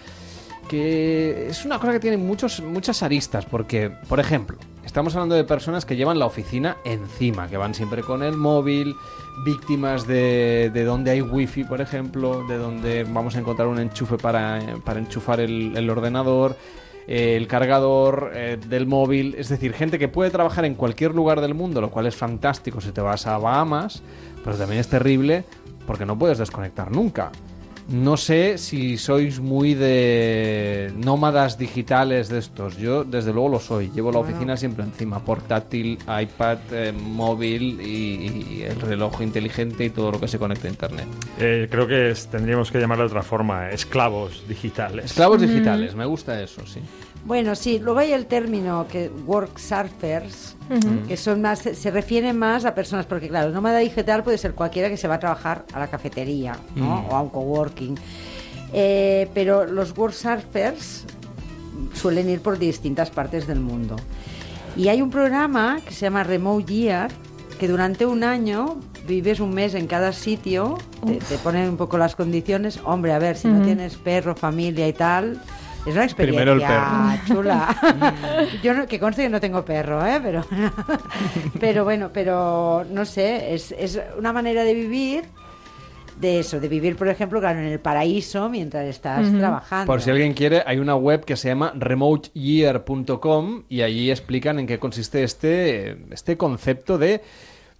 Que 0.69 1.47
es 1.49 1.65
una 1.65 1.79
cosa 1.79 1.93
que 1.93 2.01
tiene 2.01 2.17
muchos, 2.17 2.61
muchas 2.61 3.03
aristas, 3.05 3.47
porque, 3.47 3.89
por 4.09 4.19
ejemplo, 4.19 4.59
estamos 4.85 5.15
hablando 5.15 5.37
de 5.37 5.45
personas 5.45 5.87
que 5.87 5.95
llevan 5.95 6.19
la 6.19 6.27
oficina 6.27 6.77
encima, 6.85 7.49
que 7.49 7.57
van 7.57 7.73
siempre 7.73 8.03
con 8.03 8.25
el 8.25 8.37
móvil, 8.37 8.97
víctimas 9.45 10.09
de, 10.09 10.71
de 10.75 10.85
donde 10.85 11.13
hay 11.13 11.23
wifi, 11.23 11.63
por 11.63 11.81
ejemplo, 11.81 12.45
de 12.49 12.59
donde 12.59 13.05
vamos 13.05 13.37
a 13.37 13.39
encontrar 13.39 13.69
un 13.69 13.79
enchufe 13.79 14.19
para, 14.19 14.61
para 14.85 14.99
enchufar 14.99 15.39
el, 15.39 15.77
el 15.77 15.89
ordenador, 15.89 16.57
eh, 17.07 17.37
el 17.37 17.47
cargador 17.47 18.33
eh, 18.35 18.59
del 18.69 18.87
móvil, 18.87 19.35
es 19.39 19.49
decir, 19.49 19.73
gente 19.73 19.99
que 19.99 20.09
puede 20.09 20.31
trabajar 20.31 20.65
en 20.65 20.75
cualquier 20.75 21.15
lugar 21.15 21.41
del 21.41 21.55
mundo, 21.55 21.81
lo 21.81 21.91
cual 21.91 22.07
es 22.07 22.17
fantástico 22.17 22.81
si 22.81 22.93
te 22.93 23.01
vas 23.01 23.27
a 23.27 23.39
Bahamas, 23.39 24.03
pero 24.45 24.57
también 24.57 24.81
es 24.81 24.89
terrible 24.89 25.45
porque 25.87 26.05
no 26.05 26.19
puedes 26.19 26.39
desconectar 26.39 26.91
nunca. 26.91 27.31
No 27.89 28.17
sé 28.17 28.59
si 28.59 28.99
sois 28.99 29.39
muy 29.39 29.75
de 29.75 30.93
nómadas 30.97 31.57
digitales 31.57 32.29
de 32.29 32.39
estos. 32.41 32.77
Yo, 32.79 33.05
desde 33.05 33.33
luego, 33.33 33.49
lo 33.49 33.61
soy. 33.61 33.91
Llevo 33.95 34.11
la 34.11 34.19
Bueno. 34.19 34.33
oficina 34.35 34.57
siempre 34.57 34.83
encima. 34.85 35.21
Portátil, 35.25 35.97
iPad, 36.21 36.59
eh, 36.73 36.93
móvil 36.93 37.81
y, 37.81 38.57
y 38.59 38.63
el 38.69 38.81
reloj 38.81 39.21
inteligente 39.23 39.85
y 39.85 39.91
todo 39.91 40.11
lo 40.11 40.19
que 40.19 40.27
se 40.27 40.37
conecta 40.37 40.67
a 40.67 40.71
Internet. 40.71 41.07
Eh, 41.39 41.69
creo 41.71 41.87
que 41.87 42.11
es- 42.11 42.27
tendríamos 42.27 42.73
que 42.73 42.81
llamarlo 42.81 43.05
de 43.05 43.09
otra 43.09 43.23
forma, 43.23 43.71
esclavos 43.71 44.43
digitales. 44.49 45.05
Esclavos 45.05 45.41
digitales, 45.41 45.95
me 45.95 46.07
gusta 46.07 46.43
eso, 46.43 46.67
sí. 46.67 46.81
Bueno, 47.27 47.57
sí, 47.57 47.81
luego 47.81 47.99
hay 47.99 48.13
el 48.13 48.27
término 48.27 48.87
que 48.89 49.11
work 49.27 49.59
surfers, 49.59 50.55
que 51.09 51.17
son 51.17 51.43
más, 51.43 51.59
se 51.59 51.91
refiere 51.91 52.33
más 52.33 52.65
a 52.65 52.73
personas, 52.73 53.05
porque 53.05 53.29
claro, 53.29 53.51
nómada 53.51 53.79
digital 53.79 54.23
puede 54.23 54.39
ser 54.39 54.55
cualquiera 54.55 54.89
que 54.89 54.97
se 54.97 55.09
va 55.09 55.17
a 55.17 55.19
trabajar 55.19 55.65
a 55.73 55.81
la 55.81 55.89
cafetería, 55.89 56.57
¿no? 56.77 57.03
Mm. 57.03 57.11
O 57.11 57.17
a 57.17 57.23
un 57.23 57.29
coworking. 57.31 57.97
Eh, 58.73 59.29
pero 59.35 59.67
los 59.67 59.97
work 59.99 60.15
surfers 60.15 61.05
suelen 61.95 62.31
ir 62.31 62.41
por 62.41 62.59
distintas 62.59 63.11
partes 63.11 63.49
del 63.49 63.59
mundo. 63.59 63.97
Y 64.77 64.87
hay 64.87 65.03
un 65.03 65.11
programa 65.11 65.81
que 65.85 65.93
se 65.93 66.07
llama 66.07 66.23
Remote 66.23 66.73
Year, 66.73 67.11
que 67.59 67.67
durante 67.67 68.07
un 68.07 68.23
año 68.23 68.79
vives 69.09 69.41
un 69.41 69.53
mes 69.53 69.75
en 69.75 69.89
cada 69.89 70.13
sitio, 70.13 70.79
te, 71.05 71.17
te 71.17 71.39
ponen 71.39 71.71
un 71.71 71.77
poco 71.77 71.99
las 71.99 72.15
condiciones. 72.15 72.79
Hombre, 72.85 73.13
a 73.13 73.19
ver, 73.19 73.37
si 73.37 73.49
no 73.49 73.65
tienes 73.65 73.97
perro, 73.97 74.37
familia 74.37 74.87
y 74.87 74.93
tal, 74.93 75.41
es 75.87 75.95
una 75.95 76.07
Primero 76.09 76.53
el 76.53 76.61
experiencia 76.61 77.21
perro. 77.27 77.27
chula. 77.27 78.49
Yo 78.63 78.75
no, 78.75 78.87
que 78.87 78.99
conste 78.99 79.23
que 79.23 79.29
no 79.29 79.41
tengo 79.41 79.65
perro, 79.65 80.05
¿eh? 80.05 80.21
Pero, 80.23 80.45
pero 81.61 81.85
bueno, 81.85 82.11
pero 82.13 82.85
no 82.91 83.05
sé, 83.05 83.55
es, 83.55 83.73
es 83.73 84.01
una 84.19 84.33
manera 84.33 84.65
de 84.65 84.75
vivir 84.75 85.25
de 86.21 86.41
eso, 86.41 86.61
de 86.61 86.69
vivir, 86.69 86.97
por 86.97 87.09
ejemplo, 87.09 87.41
claro, 87.41 87.61
en 87.61 87.67
el 87.67 87.81
paraíso 87.81 88.49
mientras 88.49 88.87
estás 88.87 89.31
trabajando. 89.33 89.87
Por 89.87 90.01
si 90.01 90.11
alguien 90.11 90.35
quiere, 90.35 90.63
hay 90.67 90.79
una 90.79 90.97
web 90.97 91.25
que 91.25 91.37
se 91.37 91.49
llama 91.49 91.73
remoteyear.com 91.75 93.65
y 93.69 93.83
allí 93.83 94.11
explican 94.11 94.59
en 94.59 94.67
qué 94.67 94.79
consiste 94.79 95.23
este, 95.23 95.99
este 96.11 96.37
concepto 96.37 96.99
de, 96.99 97.23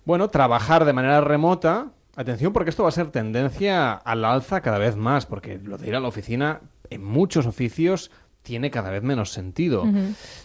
bueno, 0.05 0.29
trabajar 0.29 0.85
de 0.85 0.93
manera 0.93 1.21
remota. 1.21 1.89
Atención, 2.19 2.55
porque 2.55 2.71
esto 2.71 2.83
va 2.83 2.89
a 2.89 2.93
ser 2.93 3.11
tendencia 3.11 3.93
al 3.93 4.25
alza 4.25 4.63
cada 4.63 4.79
vez 4.79 4.97
más, 4.97 5.27
porque 5.27 5.59
lo 5.63 5.77
de 5.77 5.89
ir 5.89 5.97
a 5.97 6.01
la 6.01 6.09
oficina 6.09 6.63
en 6.91 7.05
muchos 7.05 7.47
oficios 7.47 8.11
tiene 8.43 8.71
cada 8.71 8.91
vez 8.91 9.03
menos 9.03 9.33
sentido. 9.33 9.85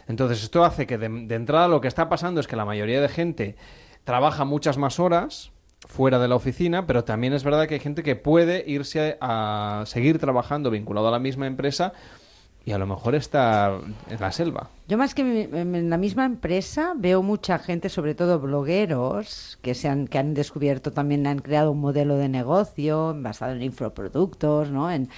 Entonces, 0.08 0.44
esto 0.44 0.64
hace 0.64 0.88
que 0.88 0.98
de, 0.98 1.08
de 1.08 1.36
entrada 1.36 1.68
lo 1.68 1.82
que 1.82 1.88
está 1.88 2.10
pasando 2.10 2.40
es 2.40 2.48
que 2.48 2.56
la 2.56 2.66
mayoría 2.66 3.00
de 3.00 3.10
gente 3.10 3.56
trabaja 4.04 4.44
muchas 4.46 4.78
más 4.78 5.00
horas 5.00 5.52
fuera 5.88 6.20
de 6.20 6.28
la 6.28 6.36
oficina, 6.36 6.86
pero 6.86 7.04
también 7.04 7.34
es 7.34 7.44
verdad 7.44 7.68
que 7.68 7.76
hay 7.76 7.80
gente 7.80 8.04
que 8.04 8.16
puede 8.16 8.64
irse 8.68 9.18
a, 9.20 9.84
seguir 9.86 10.20
trabajando 10.20 10.70
vinculado 10.70 11.08
a 11.08 11.12
la 11.12 11.20
misma 11.20 11.48
empresa 11.48 11.94
y 12.64 12.74
a 12.74 12.78
lo 12.78 12.86
mejor 12.86 13.16
está 13.16 13.80
en 14.10 14.20
la 14.20 14.32
selva. 14.32 14.70
Yo 14.88 14.98
más 14.98 15.16
que 15.16 15.50
en 15.52 15.90
la 15.90 15.98
misma 15.98 16.26
empresa 16.26 16.94
veo 16.96 17.24
mucha 17.24 17.58
gente, 17.58 17.90
sobre 17.90 18.14
todo 18.14 18.40
blogueros, 18.40 19.58
que 19.64 19.74
se 19.74 19.90
han, 19.90 20.08
que 20.08 20.20
han 20.20 20.36
descubierto 20.36 20.92
también, 20.92 21.26
han 21.26 21.40
creado 21.40 21.72
un 21.72 21.80
modelo 21.80 22.18
de 22.18 22.30
negocio 22.30 23.16
basado 23.18 23.54
en 23.54 23.64
infoproductos, 23.64 24.70
¿no? 24.70 24.92
En, 24.92 25.10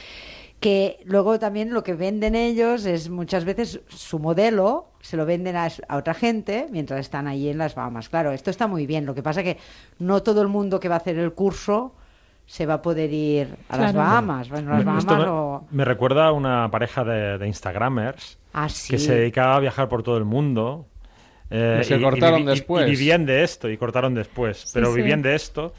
que 0.63 0.99
luego 1.03 1.37
también 1.39 1.73
lo 1.73 1.83
que 1.83 1.93
venden 1.93 2.35
ellos 2.35 2.85
es 2.85 3.09
muchas 3.09 3.43
veces 3.43 3.81
su 3.89 4.17
modelo 4.17 4.87
se 5.01 5.17
lo 5.17 5.25
venden 5.25 5.57
a, 5.57 5.67
a 5.89 5.97
otra 5.97 6.13
gente 6.13 6.67
mientras 6.71 7.01
están 7.01 7.27
allí 7.27 7.49
en 7.49 7.57
las 7.57 7.75
Bahamas. 7.75 8.07
Claro, 8.07 8.31
esto 8.31 8.49
está 8.49 8.65
muy 8.67 8.85
bien. 8.87 9.05
Lo 9.05 9.13
que 9.13 9.21
pasa 9.21 9.43
que 9.43 9.57
no 9.99 10.23
todo 10.23 10.41
el 10.41 10.47
mundo 10.47 10.79
que 10.79 10.87
va 10.87 10.95
a 10.95 10.99
hacer 10.99 11.19
el 11.19 11.33
curso 11.33 11.93
se 12.45 12.65
va 12.65 12.75
a 12.75 12.81
poder 12.81 13.11
ir 13.11 13.55
a 13.67 13.77
las. 13.77 13.93
Bahamas. 13.93 14.49
Bueno, 14.49 14.71
las 14.71 14.85
Bahamas 14.85 15.03
Esto 15.03 15.17
me, 15.17 15.23
o... 15.27 15.67
me 15.71 15.85
recuerda 15.85 16.27
a 16.27 16.31
una 16.31 16.71
pareja 16.71 17.03
de, 17.03 17.37
de 17.37 17.47
Instagramers 17.47 18.37
Ah, 18.53 18.69
sí. 18.69 18.91
que 18.93 18.99
se 18.99 19.15
dedicaba 19.15 19.55
a 19.57 19.59
viajar 19.59 19.89
por 19.89 20.01
todo 20.03 20.17
el 20.17 20.25
mundo. 20.25 20.85
eh, 21.49 21.79
Y 21.81 21.83
se 21.83 21.99
cortaron 22.01 22.45
después. 22.45 22.87
Y, 22.87 22.91
vivían 22.91 23.25
de 23.25 23.43
esto, 23.43 23.69
y 23.69 23.75
cortaron 23.77 24.13
después. 24.13 24.71
pero 24.73 24.91
sí. 24.91 24.95
vivían 24.97 25.21
de 25.21 25.35
esto 25.35 25.73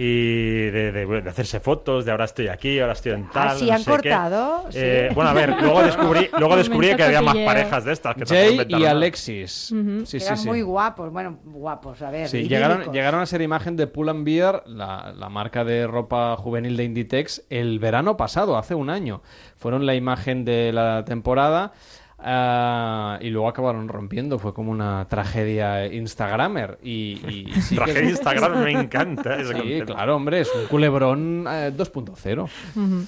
y 0.00 0.70
de, 0.70 0.92
de- 0.92 1.20
de 1.22 1.28
hacerse 1.30 1.58
fotos 1.58 2.04
de 2.04 2.12
ahora 2.12 2.24
estoy 2.24 2.46
aquí, 2.46 2.78
ahora 2.78 2.92
estoy 2.92 3.12
en 3.12 3.28
tal. 3.30 3.48
Ah, 3.48 3.54
sí, 3.56 3.66
no 3.66 3.72
han 3.72 3.78
sé 3.80 3.84
qué. 3.84 3.90
cortado, 3.90 4.66
sí. 4.70 4.78
Eh, 4.80 5.10
bueno, 5.12 5.30
a 5.30 5.32
ver, 5.32 5.56
luego 5.60 5.82
descubrí, 5.82 6.30
luego 6.38 6.56
descubrí 6.56 6.94
que 6.94 7.02
había 7.02 7.20
más 7.20 7.36
parejas 7.36 7.84
de 7.84 7.92
estas. 7.92 8.14
Que 8.14 8.24
Jay 8.24 8.60
y. 8.68 8.84
Alexis. 8.84 9.74
Sí, 10.04 10.16
Eran 10.18 10.38
sí. 10.38 10.46
muy 10.46 10.62
guapos, 10.62 11.12
bueno, 11.12 11.38
guapos, 11.44 12.00
a 12.02 12.10
ver. 12.10 12.28
Sí, 12.28 12.48
llegaron, 12.48 12.92
llegaron 12.92 13.20
a 13.20 13.26
ser 13.26 13.42
imagen 13.42 13.76
de 13.76 13.88
Pull 13.88 14.08
and 14.08 14.24
Bear, 14.24 14.62
la, 14.66 15.12
la 15.16 15.28
marca 15.28 15.64
de 15.64 15.86
ropa 15.88 16.36
juvenil 16.36 16.76
de 16.76 16.84
Inditex, 16.84 17.44
el 17.50 17.80
verano 17.80 18.16
pasado, 18.16 18.56
hace 18.56 18.74
un 18.76 18.90
año. 18.90 19.22
Fueron 19.56 19.84
la 19.84 19.96
imagen 19.96 20.44
de 20.44 20.72
la 20.72 21.04
temporada 21.04 21.72
ah, 22.18 23.18
y 23.20 23.30
luego 23.30 23.48
acabaron 23.48 23.88
rompiendo. 23.88 24.38
Fue 24.38 24.52
como 24.54 24.70
una 24.70 25.06
tragedia 25.08 25.86
Instagramer. 25.86 26.78
Y, 26.82 27.20
y 27.28 27.52
sí 27.60 27.76
que- 27.76 27.84
Tragedia 27.84 28.10
Instagram, 28.10 28.62
me 28.64 28.72
encanta 28.72 29.36
ese 29.36 29.52
Sí, 29.52 29.58
concepto. 29.58 29.94
claro, 29.94 30.16
hombre, 30.16 30.40
es 30.40 30.50
un 30.54 30.66
culebrón 30.66 31.46
eh, 31.48 31.72
2.0. 31.76 32.42
Ujú. 32.76 33.06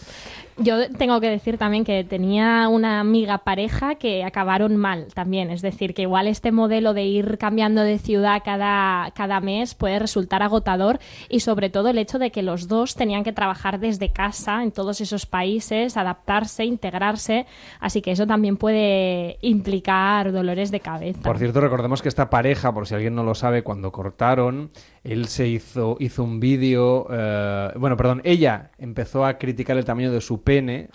Yo 0.62 0.90
tengo 0.90 1.20
que 1.22 1.30
decir 1.30 1.56
también 1.56 1.84
que 1.84 2.04
tenía 2.04 2.68
una 2.68 3.00
amiga 3.00 3.38
pareja 3.38 3.94
que 3.94 4.24
acabaron 4.24 4.76
mal 4.76 5.06
también. 5.14 5.50
Es 5.50 5.62
decir, 5.62 5.94
que 5.94 6.02
igual 6.02 6.26
este 6.26 6.52
modelo 6.52 6.92
de 6.92 7.04
ir 7.04 7.38
cambiando 7.38 7.80
de 7.80 7.98
ciudad 7.98 8.42
cada, 8.44 9.10
cada 9.12 9.40
mes 9.40 9.74
puede 9.74 9.98
resultar 9.98 10.42
agotador 10.42 10.98
y 11.30 11.40
sobre 11.40 11.70
todo 11.70 11.88
el 11.88 11.96
hecho 11.96 12.18
de 12.18 12.30
que 12.30 12.42
los 12.42 12.68
dos 12.68 12.94
tenían 12.94 13.24
que 13.24 13.32
trabajar 13.32 13.80
desde 13.80 14.12
casa 14.12 14.62
en 14.62 14.70
todos 14.70 15.00
esos 15.00 15.24
países, 15.24 15.96
adaptarse, 15.96 16.66
integrarse. 16.66 17.46
Así 17.80 18.02
que 18.02 18.10
eso 18.10 18.26
también 18.26 18.58
puede 18.58 19.38
implicar 19.40 20.30
dolores 20.30 20.70
de 20.70 20.80
cabeza. 20.80 21.22
Por 21.22 21.38
cierto, 21.38 21.62
recordemos 21.62 22.02
que 22.02 22.08
esta 22.08 22.28
pareja, 22.28 22.74
por 22.74 22.86
si 22.86 22.94
alguien 22.94 23.14
no 23.14 23.24
lo 23.24 23.34
sabe, 23.34 23.62
cuando 23.62 23.92
cortaron, 23.92 24.70
él 25.02 25.28
se 25.28 25.48
hizo, 25.48 25.96
hizo 25.98 26.22
un 26.22 26.40
vídeo. 26.40 27.06
eh, 27.10 27.72
bueno, 27.76 27.96
perdón, 27.96 28.20
ella 28.24 28.70
empezó 28.78 29.24
a 29.24 29.38
criticar 29.38 29.76
el 29.76 29.84
tamaño 29.84 30.12
de 30.12 30.20
su 30.20 30.42
pene 30.42 30.90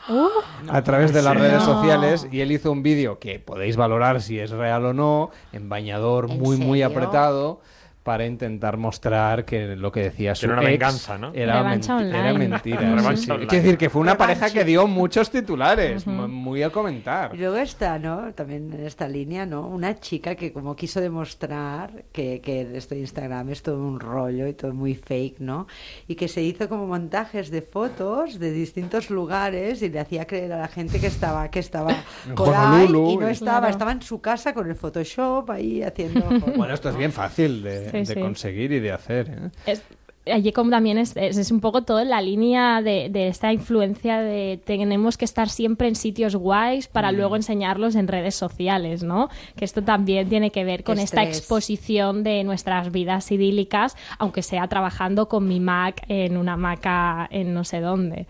a 0.68 0.82
través 0.84 1.14
de 1.14 1.22
las 1.22 1.34
¿en 1.36 1.40
redes 1.40 1.64
sociales 1.64 2.28
y 2.32 2.42
él 2.42 2.52
hizo 2.52 2.72
un 2.72 2.84
vídeo 2.84 3.20
que 3.20 3.40
podéis 3.40 3.78
valorar 3.78 4.22
si 4.22 4.40
es 4.40 4.52
real 4.52 4.86
o 4.86 4.94
no, 4.94 5.32
en 5.54 5.70
bañador 5.70 6.30
¿En 6.30 6.40
muy, 6.40 6.58
muy 6.58 6.82
apretado. 6.84 7.62
Para 8.06 8.24
intentar 8.28 8.78
mostrar 8.78 9.46
que 9.46 9.76
lo 9.76 9.92
que 9.92 10.02
decía 10.04 10.36
su 10.36 10.46
era 10.46 10.54
una 10.54 10.62
ex 10.62 10.70
venganza, 10.74 11.18
¿no? 11.18 11.32
era, 11.34 11.58
Revancha 11.64 11.98
menti- 11.98 12.10
era 12.10 12.30
online. 12.34 12.48
mentira. 12.50 12.80
Sí, 12.80 12.86
sí. 13.26 13.32
online. 13.32 13.48
Quiero 13.48 13.64
decir 13.64 13.78
que 13.80 13.90
fue 13.90 14.02
una 14.02 14.14
Revancha. 14.14 14.40
pareja 14.42 14.54
que 14.60 14.64
dio 14.64 14.86
muchos 14.86 15.32
titulares, 15.32 16.06
m- 16.06 16.28
muy 16.28 16.62
a 16.62 16.70
comentar. 16.70 17.34
Y 17.34 17.40
luego 17.40 17.56
está, 17.58 17.98
¿no? 17.98 18.32
También 18.36 18.72
en 18.72 18.86
esta 18.86 19.08
línea, 19.08 19.48
¿no? 19.48 19.68
Una 19.68 20.00
chica 20.00 20.36
que 20.36 20.54
como 20.54 20.76
quiso 20.76 21.02
demostrar 21.02 22.04
que, 22.12 22.42
que 22.42 22.78
esto 22.78 22.94
de 22.94 23.02
Instagram 23.02 23.50
es 23.50 23.64
todo 23.64 23.80
un 23.82 24.00
rollo 24.00 24.46
y 24.48 24.54
todo 24.54 24.72
muy 24.74 24.94
fake, 24.94 25.40
¿no? 25.40 25.66
Y 26.08 26.14
que 26.14 26.28
se 26.28 26.44
hizo 26.44 26.70
como 26.70 26.86
montajes 26.86 27.50
de 27.50 27.64
fotos 27.64 28.38
de 28.38 28.52
distintos 28.52 29.10
lugares 29.10 29.82
y 29.82 29.90
le 29.90 30.00
hacía 30.00 30.28
creer 30.28 30.54
a 30.54 30.58
la 30.60 30.68
gente 30.68 31.00
que 31.00 31.08
estaba, 31.08 31.50
que 31.50 31.58
estaba 31.58 31.96
por 32.36 32.54
ahí 32.56 32.86
y 32.86 33.18
no 33.18 33.28
estaba, 33.28 33.60
Claro. 33.62 33.68
estaba 33.72 33.92
en 33.94 34.02
su 34.04 34.22
casa 34.22 34.54
con 34.54 34.70
el 34.70 34.76
Photoshop 34.76 35.50
ahí 35.50 35.82
haciendo... 35.82 36.24
Bueno, 36.56 36.74
esto 36.76 36.90
es 36.90 36.96
bien 36.98 37.12
fácil 37.12 37.64
de, 37.64 37.92
Sí, 37.92 37.95
de 38.00 38.14
sí. 38.16 38.20
conseguir 38.20 38.72
y 38.72 38.80
de 38.80 38.92
hacer. 38.92 39.28
¿eh? 39.30 39.72
Es- 39.72 39.84
allí 40.28 40.52
como 40.54 40.72
también 40.72 40.98
es, 40.98 41.16
es, 41.16 41.38
es 41.38 41.52
un 41.52 41.60
poco 41.60 41.84
todo 41.84 42.00
en 42.00 42.10
la 42.10 42.20
línea 42.20 42.82
de, 42.82 43.10
de 43.12 43.28
esta 43.28 43.54
influencia 43.54 44.20
de 44.22 44.60
tenemos 44.66 45.18
que 45.18 45.26
estar 45.26 45.50
siempre 45.50 45.88
en 45.88 45.94
sitios 45.94 46.36
guays 46.36 46.88
para 46.88 47.12
Mm. 47.12 47.16
luego 47.16 47.36
enseñarlos 47.36 47.94
en 47.94 48.08
redes 48.08 48.34
sociales, 48.34 49.04
¿no? 49.04 49.30
Que 49.56 49.66
esto 49.66 49.84
también 49.84 50.28
tiene 50.28 50.50
que 50.50 50.64
ver 50.64 50.84
con 50.84 50.98
esta 50.98 51.22
exposición 51.24 52.24
de 52.24 52.44
nuestras 52.44 52.92
vidas 52.92 53.32
idílicas, 53.32 53.96
aunque 54.18 54.42
sea 54.42 54.68
trabajando 54.68 55.28
con 55.30 55.48
mi 55.48 55.60
Mac 55.60 56.04
en 56.08 56.38
una 56.38 56.58
Maca 56.58 57.28
en 57.30 57.54
no 57.54 57.64
sé 57.64 57.80
dónde. 57.80 58.26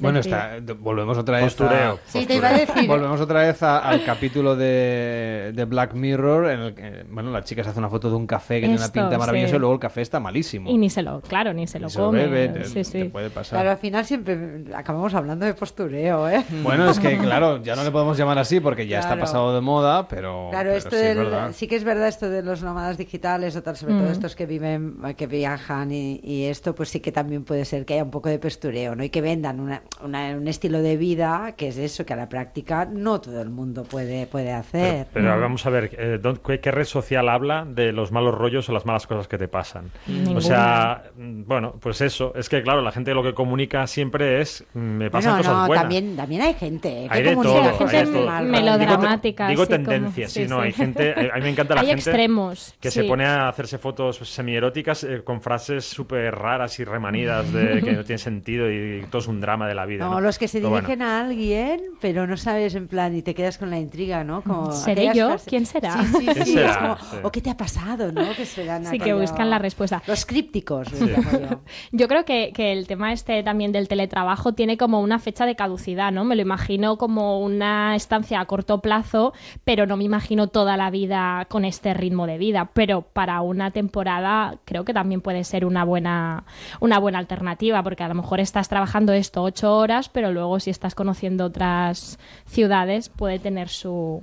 Bueno, 0.00 0.18
está, 0.20 0.58
volvemos 0.78 1.16
otra 1.18 1.36
vez 1.36 1.44
Postureo. 1.54 1.92
a- 1.92 1.98
Sí, 2.06 2.26
te 2.26 2.36
iba 2.36 2.48
a 2.48 2.52
decir. 2.58 2.86
Volvemos 2.88 3.20
otra 3.20 3.40
vez 3.40 3.62
a- 3.62 3.78
al 3.80 4.04
capítulo 4.04 4.56
de, 4.56 5.52
de 5.54 5.64
Black 5.64 5.94
Mirror 5.94 6.50
en 6.50 6.60
el 6.60 6.74
que, 6.74 7.04
bueno, 7.10 7.30
la 7.30 7.42
chica 7.44 7.62
se 7.64 7.70
hace 7.70 7.78
una 7.78 7.88
foto 7.88 8.08
de 8.10 8.16
un 8.16 8.26
café 8.26 8.54
que 8.60 8.66
tiene 8.66 8.76
una 8.76 8.88
pinta 8.92 9.18
maravillosa 9.18 9.50
sí. 9.50 9.56
y 9.56 9.58
luego 9.58 9.74
el 9.74 9.80
café 9.80 10.00
está 10.02 10.20
malísimo. 10.20 10.70
Y 10.70 10.78
ni 10.78 10.90
se 10.90 11.02
lo, 11.02 11.20
claro, 11.20 11.52
ni 11.52 11.66
se 11.66 11.78
lo 11.78 11.86
Ni 11.86 11.90
se 11.92 11.98
lo 11.98 12.06
come. 12.06 12.26
bebe, 12.26 12.48
te- 12.48 12.64
sí, 12.64 12.84
sí. 12.84 12.92
te 12.92 13.04
puede 13.10 13.30
pasar. 13.30 13.58
Claro, 13.58 13.70
al 13.70 13.78
final 13.78 14.04
siempre 14.04 14.64
acabamos 14.74 15.14
hablando 15.14 15.46
de 15.46 15.54
postureo, 15.54 16.28
¿eh? 16.28 16.44
Bueno, 16.62 16.88
es 16.90 16.98
que 16.98 17.16
claro, 17.18 17.62
ya 17.62 17.76
no 17.76 17.84
le 17.84 17.90
podemos 17.90 18.16
llamar 18.16 18.38
así 18.38 18.60
porque 18.60 18.86
ya 18.86 19.00
está 19.00 19.18
pasado 19.18 19.54
de 19.54 19.60
moda, 19.60 20.08
pero, 20.08 20.48
Claro, 20.50 20.68
pero 20.70 20.76
esto 20.76 20.90
sí, 20.90 20.96
del- 20.96 21.68
que 21.70 21.76
es 21.76 21.84
verdad 21.84 22.08
esto 22.08 22.28
de 22.28 22.42
los 22.42 22.62
nómadas 22.62 22.96
digitales 22.98 23.54
o 23.56 23.62
tal, 23.62 23.76
sobre 23.76 23.94
Mm. 23.94 23.98
todo 24.00 24.10
estos 24.12 24.34
que 24.34 24.46
viven, 24.46 24.96
que 25.16 25.26
viajan 25.26 25.92
y, 25.92 26.20
y 26.22 26.44
esto, 26.44 26.74
pues 26.74 26.88
sí 26.88 27.00
que 27.00 27.12
también 27.12 27.44
puede 27.44 27.64
ser 27.64 27.84
que 27.84 27.94
haya 27.94 28.02
un 28.04 28.10
poco 28.10 28.28
de 28.28 28.38
postureo, 28.38 28.94
¿no? 28.96 29.04
Y 29.04 29.10
que 29.10 29.20
vendan 29.20 29.60
una- 29.60 29.82
una- 30.02 30.36
un 30.36 30.48
estilo 30.48 30.80
de 30.82 30.96
vida 30.96 31.54
que 31.56 31.68
es 31.68 31.76
eso, 31.76 32.06
que 32.06 32.12
a 32.14 32.16
la 32.16 32.28
práctica 32.28 32.86
no 32.90 33.20
todo 33.20 33.40
el 33.42 33.50
mundo 33.50 33.84
puede, 33.84 34.26
puede 34.26 34.52
hacer. 34.52 35.06
Pero 35.12 35.38
vamos 35.40 35.66
a 35.66 35.70
ver, 35.70 35.90
eh, 35.98 36.18
¿dó- 36.22 36.40
¿qué, 36.42 36.60
qué 36.60 36.70
red 36.70 36.84
social 36.84 37.28
habla 37.28 37.66
de 37.68 37.92
los 37.92 38.10
malos 38.12 38.34
rollos 38.34 38.68
o 38.68 38.72
las 38.72 38.86
malas 38.86 39.06
cosas 39.06 39.28
que 39.28 39.36
te 39.36 39.48
pasan? 39.48 39.90
Ninguna. 40.06 40.38
O 40.38 40.40
sea, 40.40 41.02
mm, 41.16 41.42
bueno, 41.44 41.74
pues 41.80 42.00
eso. 42.00 42.32
Es 42.34 42.48
que, 42.48 42.62
claro, 42.62 42.80
la 42.82 42.92
gente 42.92 43.12
lo 43.14 43.22
que 43.22 43.34
comunica 43.34 43.86
siempre 43.86 44.40
es, 44.40 44.64
mm, 44.74 44.78
me 44.78 45.10
pasan 45.10 45.32
Bueno, 45.32 45.42
cosas 45.44 45.60
no, 45.60 45.66
buenas. 45.66 45.82
también, 45.82 46.16
también 46.16 46.42
hay 46.42 46.54
gente 46.54 47.04
¿eh? 47.04 47.08
que 47.08 47.14
Hay 47.14 47.22
de 47.22 47.34
comunica 47.34 47.60
todo, 47.68 47.78
cosas 47.78 47.94
hay 47.94 48.06
de 48.06 48.12
todo. 48.12 48.26
mal. 48.26 48.46
melodramáticas, 48.46 49.48
Digo, 49.50 49.66
te- 49.66 49.78
digo 49.78 49.90
tendencias, 49.90 50.32
sí, 50.32 50.42
sí, 50.44 50.48
no, 50.48 50.56
sí. 50.60 50.66
hay 50.66 50.72
gente, 50.72 51.14
a 51.30 51.34
mí 51.36 51.42
me 51.42 51.50
encanta 51.50 51.74
la 51.74 51.80
Hay 51.82 51.86
gente 51.88 52.00
extremos, 52.02 52.74
que 52.80 52.90
se 52.90 53.04
pone 53.04 53.24
a 53.26 53.48
hacerse 53.48 53.78
fotos 53.78 54.16
semieróticas 54.18 55.04
eh, 55.04 55.22
con 55.24 55.40
frases 55.42 55.84
súper 55.84 56.34
raras 56.34 56.78
y 56.80 56.84
remanidas 56.84 57.52
de 57.52 57.80
que 57.84 57.92
no 57.92 58.04
tienen 58.04 58.18
sentido 58.18 58.70
y 58.70 59.04
todo 59.10 59.20
es 59.20 59.28
un 59.28 59.40
drama 59.40 59.68
de 59.68 59.74
la 59.74 59.79
vida. 59.86 60.04
No, 60.04 60.12
¿no? 60.14 60.20
los 60.20 60.38
que 60.38 60.48
se 60.48 60.60
bueno. 60.60 60.76
dirigen 60.76 61.02
a 61.02 61.20
alguien, 61.20 61.80
pero 62.00 62.26
no 62.26 62.36
sabes 62.36 62.74
en 62.74 62.88
plan 62.88 63.14
y 63.16 63.22
te 63.22 63.34
quedas 63.34 63.58
con 63.58 63.70
la 63.70 63.78
intriga, 63.78 64.24
¿no? 64.24 64.42
Como 64.42 64.72
¿Seré 64.72 65.10
yo? 65.14 65.28
frases- 65.30 65.44
¿Quién 65.48 65.66
será? 65.66 66.02
Sí, 66.02 66.06
sí, 66.18 66.26
¿Quién 66.26 66.44
sí, 66.46 66.52
será? 66.54 66.70
es 66.70 66.76
como, 66.76 66.96
Sí. 66.96 67.16
o 67.22 67.32
qué 67.32 67.40
te 67.40 67.50
ha 67.50 67.56
pasado, 67.56 68.12
¿no? 68.12 68.32
Que 68.36 68.44
serán 68.46 68.86
Sí, 68.86 68.98
que 68.98 69.12
buscan 69.14 69.50
la 69.50 69.58
respuesta. 69.58 70.02
Los 70.06 70.24
crípticos. 70.26 70.88
Yo 71.92 72.08
creo 72.08 72.24
que, 72.24 72.52
que 72.54 72.72
el 72.72 72.86
tema 72.86 73.12
este 73.12 73.42
también 73.42 73.72
del 73.72 73.88
teletrabajo 73.88 74.52
tiene 74.54 74.76
como 74.76 75.00
una 75.00 75.18
fecha 75.18 75.46
de 75.46 75.56
caducidad, 75.56 76.12
¿no? 76.12 76.24
Me 76.24 76.36
lo 76.36 76.42
imagino 76.42 76.96
como 76.98 77.40
una 77.40 77.94
estancia 77.96 78.40
a 78.40 78.44
corto 78.46 78.80
plazo, 78.80 79.32
pero 79.64 79.86
no 79.86 79.96
me 79.96 80.04
imagino 80.04 80.48
toda 80.48 80.76
la 80.76 80.90
vida 80.90 81.46
con 81.48 81.64
este 81.64 81.94
ritmo 81.94 82.26
de 82.26 82.38
vida. 82.38 82.70
Pero 82.74 83.02
para 83.02 83.40
una 83.40 83.70
temporada 83.70 84.56
creo 84.64 84.84
que 84.84 84.94
también 84.94 85.20
puede 85.20 85.44
ser 85.44 85.64
una 85.64 85.84
buena, 85.84 86.44
una 86.80 86.98
buena 86.98 87.18
alternativa, 87.18 87.82
porque 87.82 88.02
a 88.04 88.08
lo 88.08 88.14
mejor 88.14 88.40
estás 88.40 88.68
trabajando 88.68 89.12
esto 89.12 89.42
ocho 89.42 89.69
horas, 89.76 90.08
pero 90.08 90.32
luego 90.32 90.60
si 90.60 90.70
estás 90.70 90.94
conociendo 90.94 91.46
otras 91.46 92.18
ciudades 92.46 93.08
puede 93.08 93.38
tener 93.38 93.68
su, 93.68 94.22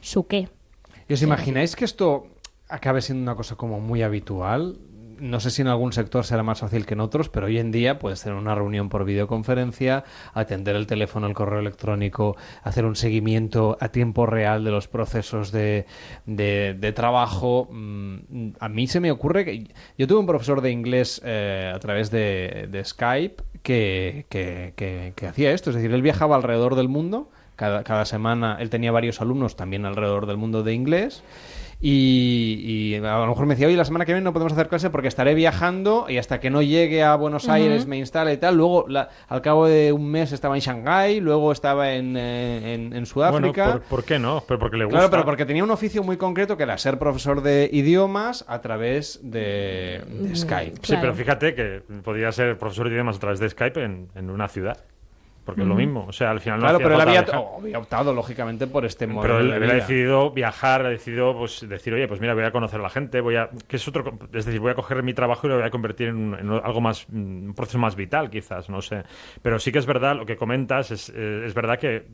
su 0.00 0.26
qué. 0.26 0.48
¿Y 1.08 1.14
os 1.14 1.22
imagináis 1.22 1.76
que 1.76 1.84
esto 1.84 2.26
acabe 2.68 3.00
siendo 3.00 3.22
una 3.22 3.36
cosa 3.36 3.54
como 3.56 3.80
muy 3.80 4.02
habitual? 4.02 4.76
no 5.18 5.40
sé 5.40 5.50
si 5.50 5.62
en 5.62 5.68
algún 5.68 5.92
sector 5.92 6.24
será 6.24 6.42
más 6.42 6.60
fácil 6.60 6.86
que 6.86 6.94
en 6.94 7.00
otros, 7.00 7.28
pero 7.28 7.46
hoy 7.46 7.58
en 7.58 7.72
día 7.72 7.98
puedes 7.98 8.22
tener 8.22 8.38
una 8.38 8.54
reunión 8.54 8.88
por 8.88 9.04
videoconferencia, 9.04 10.04
atender 10.34 10.76
el 10.76 10.86
teléfono, 10.86 11.26
el 11.26 11.34
correo 11.34 11.60
electrónico, 11.60 12.36
hacer 12.62 12.84
un 12.84 12.96
seguimiento 12.96 13.76
a 13.80 13.88
tiempo 13.88 14.26
real 14.26 14.64
de 14.64 14.70
los 14.70 14.88
procesos 14.88 15.52
de, 15.52 15.86
de, 16.26 16.92
trabajo. 16.92 17.68
Mm, 17.70 18.52
a 18.58 18.68
mí 18.68 18.86
se 18.86 19.00
me 19.00 19.10
ocurre 19.10 19.44
que 19.44 19.74
yo 19.98 20.06
tuve 20.06 20.20
un 20.20 20.26
profesor 20.26 20.60
de 20.60 20.70
inglés 20.70 21.20
eh, 21.24 21.72
a 21.74 21.78
través 21.78 22.10
de 22.10 22.82
Skype 22.84 23.42
que, 23.66 24.26
que, 24.28 25.12
que, 25.16 25.26
hacía 25.26 25.50
esto, 25.50 25.70
es 25.70 25.76
decir, 25.76 25.92
él 25.92 26.00
viajaba 26.00 26.36
alrededor 26.36 26.76
del 26.76 26.88
mundo. 26.88 27.28
Cada, 27.56 27.82
cada 27.82 28.04
semana 28.04 28.58
él 28.60 28.70
tenía 28.70 28.92
varios 28.92 29.20
alumnos 29.20 29.56
también 29.56 29.86
alrededor 29.86 30.26
del 30.26 30.36
mundo 30.36 30.62
de 30.62 30.72
inglés 30.72 31.24
y, 31.78 32.94
a 32.96 33.18
lo 33.18 33.26
mejor 33.26 33.46
me 33.46 33.54
decía, 33.54 33.66
oye, 33.66 33.76
la 33.76 33.84
semana 33.84 34.06
que 34.06 34.12
viene 34.12 34.24
no 34.24 34.32
podemos 34.32 34.52
hacer 34.54 34.68
clase 34.68 34.88
porque 34.88 35.08
estaré 35.08 35.34
viajando 35.34 36.06
y 36.08 36.16
hasta 36.16 36.40
que 36.40 36.48
no 36.48 36.62
llegue 36.62 37.02
a 37.02 37.14
Buenos 37.16 37.48
Aires 37.48 37.86
me 37.86 37.98
instale 37.98 38.32
y 38.32 38.36
tal. 38.38 38.56
Luego, 38.56 38.86
al 39.28 39.42
cabo 39.42 39.66
de 39.66 39.92
un 39.92 40.10
mes 40.10 40.32
estaba 40.32 40.54
en 40.54 40.60
Shanghái, 40.60 41.20
luego 41.20 41.52
estaba 41.52 41.92
en, 41.92 42.16
eh, 42.16 42.90
en, 42.92 43.06
Sudáfrica. 43.06 43.64
Bueno, 43.64 43.82
¿por, 43.88 44.04
qué 44.04 44.18
no? 44.18 44.42
Pero 44.48 44.58
porque 44.58 44.76
le 44.78 44.84
gusta. 44.84 44.98
Claro, 44.98 45.10
pero 45.10 45.24
porque 45.24 45.44
tenía 45.44 45.64
un 45.64 45.70
oficio 45.70 46.02
muy 46.02 46.16
concreto 46.16 46.56
que 46.56 46.62
era 46.62 46.78
ser 46.78 46.98
profesor 46.98 47.42
de 47.42 47.68
idiomas 47.72 48.44
a 48.48 48.60
través 48.62 49.20
de, 49.22 50.02
mm, 50.08 50.34
Skype. 50.34 50.80
Sí, 50.82 50.96
pero 51.00 51.14
fíjate 51.14 51.54
que 51.54 51.82
podía 52.02 52.32
ser 52.32 52.56
profesor 52.58 52.88
de 52.88 52.94
idiomas 52.94 53.16
a 53.16 53.20
través 53.20 53.38
de 53.38 53.50
Skype 53.50 53.82
en, 53.82 54.08
en 54.14 54.30
una 54.30 54.48
ciudad 54.48 54.78
porque 55.46 55.62
es 55.62 55.66
lo 55.66 55.76
mismo. 55.76 56.04
O 56.08 56.12
sea, 56.12 56.32
al 56.32 56.40
final 56.40 56.58
no 56.58 56.64
Claro, 56.64 56.78
pero 56.78 56.96
él 56.96 57.00
había, 57.00 57.78
optado, 57.78 58.12
lógicamente, 58.12 58.66
por 58.66 58.84
este 58.84 59.06
modelo. 59.06 59.38
Pero 59.38 59.56
él, 59.56 59.70
ha 59.70 59.74
decidido 59.74 60.32
viajar, 60.32 60.84
ha 60.84 60.88
decidido 60.90 61.38
pues, 61.38 61.66
decir, 61.66 61.94
oye, 61.94 62.08
pues 62.08 62.20
mira, 62.20 62.34
voy 62.34 62.42
a 62.42 62.50
conocer 62.50 62.80
a 62.80 62.82
la 62.82 62.90
gente, 62.90 63.20
voy 63.20 63.36
a. 63.36 63.48
que 63.68 63.76
es 63.76 63.88
otro. 63.88 64.18
Es 64.32 64.44
decir, 64.44 64.60
voy 64.60 64.72
a 64.72 64.74
coger 64.74 65.02
mi 65.04 65.14
trabajo 65.14 65.46
y 65.46 65.50
lo 65.50 65.56
voy 65.56 65.64
a 65.64 65.70
convertir 65.70 66.08
en, 66.08 66.34
algo 66.62 66.80
más. 66.80 67.08
un 67.08 67.54
proceso 67.56 67.78
más 67.78 67.94
vital, 67.94 68.28
quizás, 68.28 68.68
no 68.68 68.82
sé. 68.82 69.04
Pero 69.40 69.58
sí 69.60 69.70
que 69.70 69.78
es 69.78 69.86
verdad, 69.86 70.16
lo 70.16 70.26
que 70.26 70.36
comentas, 70.36 70.90
es, 70.90 71.10
eh, 71.14 71.44
es 71.46 71.54
verdad 71.54 71.78
que 71.78 72.06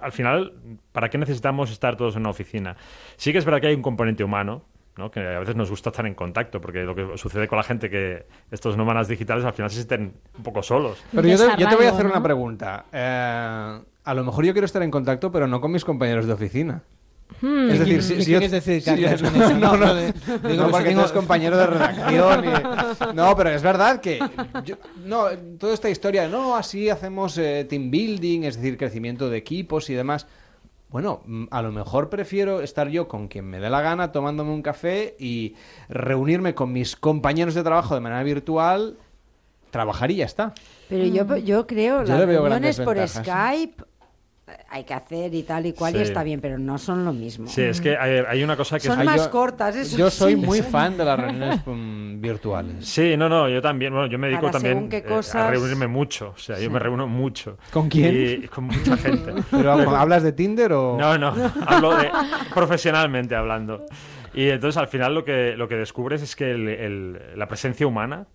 al 0.00 0.12
final, 0.12 0.54
¿para 0.92 1.10
qué 1.10 1.18
necesitamos 1.18 1.70
estar 1.70 1.96
todos 1.96 2.14
en 2.14 2.22
una 2.22 2.30
oficina? 2.30 2.76
Sí 3.16 3.32
que 3.32 3.38
es 3.38 3.44
verdad 3.44 3.60
que 3.60 3.66
hay 3.66 3.74
un 3.74 3.82
componente 3.82 4.24
humano, 4.24 4.64
que 5.08 5.20
a 5.20 5.38
veces 5.38 5.54
nos 5.54 5.70
gusta 5.70 5.90
estar 5.90 6.04
en 6.04 6.14
contacto, 6.14 6.60
porque 6.60 6.80
lo 6.80 6.96
que 6.96 7.16
sucede 7.16 7.46
con 7.46 7.58
la 7.58 7.62
gente 7.62 7.88
que 7.88 8.26
estos 8.50 8.76
nómadas 8.76 9.06
digitales 9.06 9.44
al 9.44 9.52
final 9.52 9.70
se 9.70 9.76
sienten 9.76 10.14
un 10.36 10.42
poco 10.42 10.64
solos. 10.64 11.00
Pero 11.12 11.28
yo 11.28 11.36
te, 11.36 11.76
voy 11.76 11.86
a 11.86 11.90
hacer 11.90 12.06
una 12.06 12.20
pregunta. 12.20 12.86
Eh, 12.92 13.80
a 14.04 14.14
lo 14.14 14.24
mejor 14.24 14.44
yo 14.44 14.52
quiero 14.52 14.66
estar 14.66 14.82
en 14.82 14.90
contacto, 14.90 15.30
pero 15.30 15.46
no 15.46 15.60
con 15.60 15.70
mis 15.70 15.84
compañeros 15.84 16.26
de 16.26 16.32
oficina. 16.32 16.82
Hmm. 17.40 17.70
Es 17.70 17.78
decir, 17.78 18.02
si, 18.02 18.22
si 18.22 18.26
quieres 18.26 18.50
decir, 18.50 18.82
no, 19.58 19.76
no, 19.76 19.94
no, 19.94 20.70
porque 20.70 20.88
tengo 20.88 21.12
compañero 21.12 21.56
de 21.56 21.66
redacción. 21.66 22.44
No, 23.14 23.36
pero 23.36 23.50
es 23.50 23.62
verdad 23.62 24.00
que 24.00 24.18
no, 25.04 25.26
toda 25.58 25.74
esta 25.74 25.88
historia, 25.88 26.28
no, 26.28 26.56
así 26.56 26.88
hacemos 26.88 27.38
eh, 27.38 27.66
team 27.68 27.90
building, 27.90 28.42
es 28.42 28.56
decir, 28.56 28.76
crecimiento 28.76 29.30
de 29.30 29.38
equipos 29.38 29.88
y 29.90 29.94
demás. 29.94 30.26
Bueno, 30.90 31.22
mm, 31.24 31.44
a 31.50 31.62
lo 31.62 31.72
mejor 31.72 32.10
prefiero 32.10 32.60
estar 32.60 32.88
yo 32.88 33.06
con 33.06 33.28
quien 33.28 33.44
me 33.46 33.60
dé 33.60 33.70
la 33.70 33.80
gana 33.80 34.12
tomándome 34.12 34.50
un 34.50 34.62
café 34.62 35.16
y 35.18 35.54
reunirme 35.88 36.54
con 36.54 36.72
mis 36.72 36.96
compañeros 36.96 37.54
de 37.54 37.62
trabajo 37.62 37.94
de 37.94 38.00
manera 38.00 38.22
virtual, 38.24 38.98
trabajar 39.70 40.10
y 40.10 40.16
ya 40.16 40.24
está. 40.24 40.52
Pero 40.88 41.04
yo, 41.04 41.36
yo 41.36 41.66
creo, 41.66 42.02
las 42.02 42.26
reuniones 42.26 42.80
por 42.80 42.96
Skype 43.06 43.84
hay 44.68 44.84
que 44.84 44.94
hacer 44.94 45.34
y 45.34 45.42
tal 45.42 45.66
y 45.66 45.72
cual 45.72 45.96
y 45.96 46.00
está 46.00 46.22
bien, 46.22 46.40
pero 46.40 46.58
no 46.58 46.78
son 46.78 47.04
lo 47.04 47.12
mismo. 47.12 47.48
Sí, 47.48 47.62
es 47.62 47.80
que 47.80 47.96
hay, 47.96 48.42
una 48.42 48.56
cosa 48.56 48.78
que 48.78 48.86
son 48.86 49.04
más 49.04 49.28
cortas. 49.28 49.76
Eso 49.76 49.96
yo 49.96 50.10
soy 50.10 50.36
muy 50.36 50.62
fan 50.62 50.96
de 50.96 51.04
las 51.04 51.18
reuniones 51.20 51.60
mm, 51.66 52.20
virtuales. 52.20 52.86
Sí, 52.86 53.16
no, 53.16 53.28
no, 53.28 53.48
yo 53.48 53.60
también. 53.60 53.92
Bueno, 53.92 54.08
yo 54.08 54.18
me 54.18 54.28
dedico 54.28 54.50
también 54.50 54.88
eh, 54.92 55.04
a 55.34 55.50
reunirme 55.50 55.86
mucho. 55.86 56.32
O 56.34 56.38
sea, 56.38 56.58
yo 56.58 56.70
me 56.70 56.78
reúno 56.78 57.06
mucho. 57.06 57.58
¿Con 57.72 57.88
quién? 57.88 58.42
Y, 58.44 58.48
con 58.48 58.64
mucha 58.64 58.96
gente. 58.96 59.34
¿Pero 59.50 59.72
hablas 59.72 60.22
de 60.22 60.32
Tinder 60.32 60.72
o...? 60.72 60.96
No, 60.98 61.18
no, 61.18 61.34
hablo 61.66 61.96
de 61.96 62.10
profesionalmente 62.54 63.34
hablando. 63.34 63.86
Y 64.32 64.48
entonces 64.48 64.76
al 64.76 64.88
final 64.88 65.14
lo 65.14 65.24
que, 65.24 65.54
lo 65.56 65.68
que 65.68 65.76
descubres 65.76 66.22
es 66.22 66.36
que 66.36 66.54
la 67.34 67.48
presencia 67.48 67.86
humana 67.86 68.26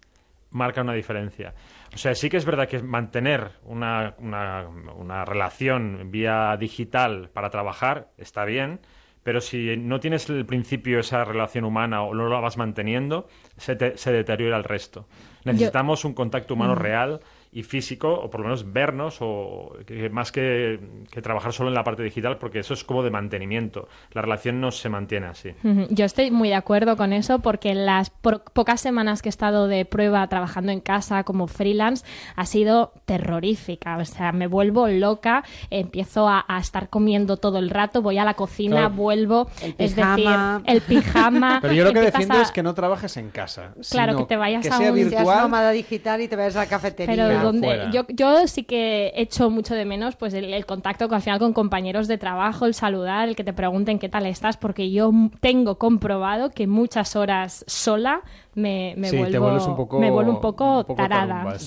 marca 0.51 0.81
una 0.81 0.93
diferencia. 0.93 1.53
O 1.95 1.97
sea, 1.97 2.13
sí 2.13 2.29
que 2.29 2.35
es 2.35 2.43
verdad 2.43 2.67
que 2.67 2.83
mantener 2.83 3.51
una, 3.63 4.15
una, 4.19 5.23
relación 5.23 6.11
vía 6.11 6.57
digital 6.59 7.29
para 7.33 7.49
trabajar 7.49 8.09
está 8.17 8.43
bien, 8.43 8.81
pero 9.23 9.39
si 9.39 9.77
no 9.77 10.01
tienes 10.01 10.29
el 10.29 10.45
principio 10.45 10.99
esa 10.99 11.23
relación 11.23 11.63
humana 11.63 12.03
o 12.03 12.13
no 12.13 12.27
la 12.27 12.41
vas 12.41 12.57
manteniendo, 12.57 13.29
se, 13.55 13.97
se 13.97 14.11
deteriora 14.11 14.57
el 14.57 14.65
resto. 14.65 15.07
Necesitamos 15.45 16.03
un 16.03 16.13
contacto 16.13 16.55
humano 16.55 16.75
real 16.75 17.21
y 17.55 17.63
físico, 17.63 18.13
o 18.13 18.29
por 18.29 18.41
lo 18.41 18.47
menos 18.47 18.73
vernos, 18.73 19.19
o 19.21 19.77
más 20.11 20.33
que, 20.33 20.77
trabajar 21.23 21.53
solo 21.53 21.69
en 21.69 21.75
la 21.75 21.85
parte 21.85 22.03
digital, 22.03 22.37
porque 22.37 22.59
eso 22.59 22.73
es 22.73 22.83
como 22.83 23.01
de 23.01 23.11
mantenimiento. 23.11 23.87
La 24.11 24.21
relación 24.21 24.59
no 24.59 24.71
se 24.71 24.89
mantiene 24.89 25.27
así. 25.27 25.53
Yo 25.89 26.03
estoy 26.03 26.31
muy 26.31 26.49
de 26.49 26.55
acuerdo 26.55 26.97
con 26.97 27.13
eso, 27.13 27.39
porque 27.39 27.73
las 27.73 28.09
pocas 28.09 28.81
semanas 28.81 29.21
que 29.21 29.29
he 29.29 29.31
estado 29.31 29.69
de 29.69 29.85
prueba 29.85 30.27
trabajando 30.27 30.73
en 30.73 30.81
casa 30.81 31.23
como 31.23 31.47
freelance 31.47 32.05
ha 32.35 32.45
sido 32.45 32.91
terrorífica. 33.05 33.99
O 33.99 34.03
sea, 34.03 34.33
me 34.33 34.47
vuelvo 34.47 34.89
loca, 34.89 35.45
empiezo 35.69 36.27
a, 36.27 36.43
estar 36.59 36.89
comiendo 36.89 37.37
todo 37.37 37.59
el 37.59 37.69
rato, 37.69 38.01
voy 38.01 38.17
a 38.17 38.25
la 38.25 38.33
cocina, 38.33 38.89
vuelvo, 38.89 39.47
el 39.61 39.75
es 39.77 39.95
decir, 39.95 40.27
el 40.65 40.81
pijama. 40.81 41.59
Pero 41.61 41.73
yo 41.73 41.85
lo 41.85 41.93
que 41.93 42.01
defiendo 42.01 42.41
es 42.41 42.51
que 42.51 42.63
no 42.63 42.73
trabajes 42.73 43.15
en 43.15 43.29
casa. 43.29 43.73
Claro, 43.89 44.17
que 44.17 44.25
te 44.25 44.35
vayas 44.35 44.69
a 44.69 44.77
un... 44.77 44.93
virtual. 44.93 45.43
nómada 45.43 45.71
digital 45.71 46.19
y 46.19 46.27
te 46.27 46.35
vayas 46.35 46.57
a 46.57 46.59
la 46.59 46.67
cafetería 46.67 47.44
yo, 47.91 48.05
yo 48.09 48.47
sí 48.47 48.63
que 48.63 49.11
echo 49.15 49.49
mucho 49.49 49.75
de 49.75 49.85
menos 49.85 50.15
pues 50.15 50.33
el, 50.33 50.65
contacto 50.65 51.07
con, 51.07 51.15
al 51.15 51.21
final 51.21 51.39
con 51.39 51.53
compañeros 51.53 52.07
de 52.07 52.17
trabajo, 52.17 52.65
el 52.65 52.73
saludar, 52.73 53.29
el 53.29 53.35
que 53.35 53.43
te 53.43 53.53
pregunten 53.53 53.99
qué 53.99 54.09
tal 54.09 54.25
estás, 54.25 54.57
porque 54.57 54.91
yo 54.91 55.11
tengo 55.39 55.77
comprobado 55.77 56.51
que 56.51 56.67
muchas 56.67 57.15
horas 57.15 57.63
sola 57.67 58.21
me, 58.53 58.93
me 58.97 59.11
vuelvo, 59.11 59.47
un 59.47 59.75
poco, 59.75 59.99
me 59.99 60.11
vuelvo 60.11 60.31
un 60.31 60.41
poco, 60.41 60.85
tarada. 60.95 61.57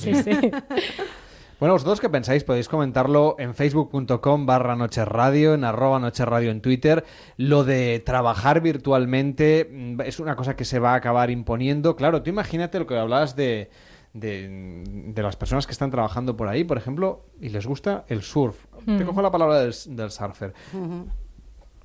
Bueno, 1.58 1.74
vosotros 1.74 2.00
que 2.00 2.08
pensáis 2.08 2.44
podéis 2.44 2.68
comentarlo 2.68 3.34
en 3.40 3.52
facebook.com 3.52 4.46
barra 4.46 4.76
noche 4.76 5.04
radio, 5.04 5.54
en 5.54 5.64
arroba 5.64 5.98
noche 5.98 6.24
radio 6.24 6.52
en 6.52 6.60
Twitter. 6.60 7.04
Lo 7.36 7.64
de 7.64 7.98
trabajar 7.98 8.60
virtualmente 8.60 9.68
mm, 9.68 10.00
es 10.02 10.20
una 10.20 10.36
cosa 10.36 10.54
que 10.54 10.64
se 10.64 10.78
va 10.78 10.92
a 10.92 10.96
acabar 10.96 11.30
imponiendo. 11.30 11.96
Claro, 11.96 12.22
tú 12.22 12.30
imagínate 12.30 12.78
lo 12.78 12.86
que 12.86 12.96
hablabas 12.96 13.34
de, 13.34 13.70
de, 14.20 15.12
las 15.16 15.36
personas 15.36 15.66
que 15.66 15.72
están 15.72 15.90
trabajando 15.90 16.36
por 16.36 16.48
ahí, 16.48 16.64
por 16.64 16.78
ejemplo, 16.78 17.26
y 17.40 17.48
les 17.48 17.66
gusta 17.66 18.04
el 18.08 18.22
surf. 18.22 18.66
Te 18.84 19.04
cojo 19.04 19.22
la 19.22 19.30
palabra 19.30 19.60
del, 19.60 19.72
surfer. 19.72 20.54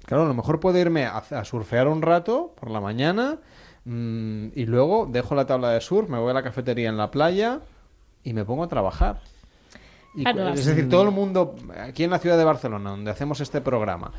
Claro, 0.06 0.24
a 0.24 0.28
lo 0.28 0.34
mejor 0.34 0.60
puedo 0.60 0.78
irme 0.78 1.06
a, 1.06 1.46
surfear 1.46 1.88
un 1.88 2.02
rato 2.02 2.54
por 2.60 2.70
la 2.70 2.82
mañana 2.82 3.40
mm, 3.86 4.48
y 4.54 4.66
luego 4.66 5.08
dejo 5.10 5.34
la 5.34 5.46
tabla 5.46 5.72
de 5.72 5.82
surf, 5.82 6.10
me 6.10 6.20
voy 6.20 6.32
a 6.32 6.34
la 6.34 6.44
cafetería 6.44 6.90
en 6.90 6.98
la 6.98 7.10
playa 7.10 7.62
y 8.24 8.34
me 8.34 8.44
pongo 8.44 8.64
a 8.64 8.68
trabajar. 8.68 9.22
es 10.16 10.66
decir, 10.66 10.90
todo 10.90 11.04
el 11.04 11.12
mundo, 11.12 11.56
aquí 11.78 12.04
en 12.04 12.12
la 12.12 12.20
ciudad 12.20 12.38
de 12.38 12.44
Barcelona, 12.44 12.92
donde 12.92 13.12
hacemos 13.12 13.40
este 13.40 13.62
programa, 13.62 14.12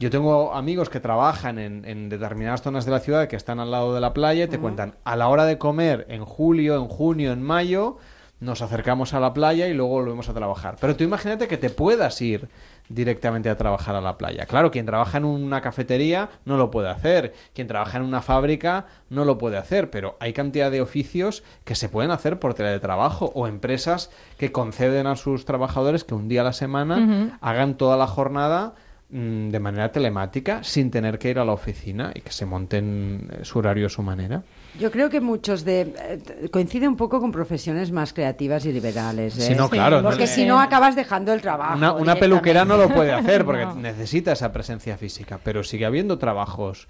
yo 0.00 0.08
tengo 0.08 0.54
amigos 0.54 0.88
que 0.88 0.98
trabajan 0.98 1.58
en, 1.58 2.08
determinadas 2.08 2.62
zonas 2.62 2.86
de 2.86 2.90
la 2.90 3.00
ciudad 3.00 3.28
que 3.28 3.36
están 3.36 3.60
al 3.60 3.70
lado 3.70 3.94
de 3.94 4.00
la 4.00 4.14
playa 4.14 4.44
y 4.44 4.48
te 4.48 4.58
cuentan, 4.58 4.94
a 5.04 5.14
la 5.14 5.28
hora 5.28 5.44
de 5.44 5.58
comer 5.58 6.06
en 6.08 6.24
julio, 6.24 6.76
en 6.76 6.86
junio, 6.88 7.32
en 7.32 7.42
mayo, 7.42 7.98
nos 8.40 8.62
acercamos 8.62 9.12
a 9.12 9.20
la 9.20 9.34
playa 9.34 9.68
y 9.68 9.74
luego 9.74 9.90
volvemos 9.90 10.30
a 10.30 10.32
trabajar. 10.32 10.76
Pero 10.80 10.96
tú 10.96 11.04
imagínate 11.04 11.48
que 11.48 11.58
te 11.58 11.68
puedas 11.68 12.18
ir 12.22 12.48
directamente 12.88 13.50
a 13.50 13.58
trabajar 13.58 13.94
a 13.94 14.00
la 14.00 14.16
playa. 14.16 14.46
Claro, 14.46 14.70
quien 14.70 14.86
trabaja 14.86 15.18
en 15.18 15.26
una 15.26 15.60
cafetería 15.60 16.30
no 16.46 16.56
lo 16.56 16.70
puede 16.70 16.88
hacer, 16.88 17.34
quien 17.54 17.68
trabaja 17.68 17.98
en 17.98 18.04
una 18.04 18.22
fábrica 18.22 18.86
no 19.10 19.26
lo 19.26 19.36
puede 19.36 19.58
hacer, 19.58 19.90
pero 19.90 20.16
hay 20.18 20.32
cantidad 20.32 20.70
de 20.70 20.80
oficios 20.80 21.44
que 21.64 21.74
se 21.74 21.90
pueden 21.90 22.10
hacer 22.10 22.38
por 22.38 22.54
teletrabajo 22.54 23.32
o 23.34 23.46
empresas 23.46 24.10
que 24.38 24.50
conceden 24.50 25.06
a 25.06 25.16
sus 25.16 25.44
trabajadores 25.44 26.04
que 26.04 26.14
un 26.14 26.28
día 26.28 26.40
a 26.40 26.44
la 26.44 26.54
semana 26.54 27.38
hagan 27.42 27.76
toda 27.76 27.98
la 27.98 28.06
jornada 28.06 28.72
de 29.12 29.58
manera 29.58 29.90
telemática 29.90 30.62
sin 30.62 30.90
tener 30.90 31.18
que 31.18 31.30
ir 31.30 31.40
a 31.40 31.44
la 31.44 31.52
oficina 31.52 32.12
y 32.14 32.20
que 32.20 32.30
se 32.30 32.46
monten 32.46 33.28
eh, 33.32 33.44
su 33.44 33.58
horario 33.58 33.86
a 33.86 33.88
su 33.88 34.02
manera. 34.02 34.44
Yo 34.78 34.92
creo 34.92 35.10
que 35.10 35.20
muchos 35.20 35.64
de 35.64 35.92
eh, 35.98 36.48
coincide 36.52 36.86
un 36.86 36.96
poco 36.96 37.20
con 37.20 37.32
profesiones 37.32 37.90
más 37.90 38.12
creativas 38.12 38.64
y 38.66 38.72
liberales. 38.72 39.36
¿eh? 39.38 39.56
no, 39.56 39.68
claro. 39.68 40.00
Porque 40.02 40.28
si 40.28 40.44
no 40.44 40.60
acabas 40.60 40.94
dejando 40.94 41.32
el 41.32 41.40
trabajo. 41.40 41.96
Una, 41.96 42.14
peluquera 42.14 42.64
no 42.64 42.76
lo 42.76 42.88
puede 42.88 43.12
hacer 43.12 43.44
porque 43.44 43.66
necesita 43.76 44.32
esa 44.32 44.52
presencia 44.52 44.96
física, 44.96 45.40
pero 45.42 45.64
sigue 45.64 45.86
habiendo 45.86 46.18
trabajos 46.18 46.86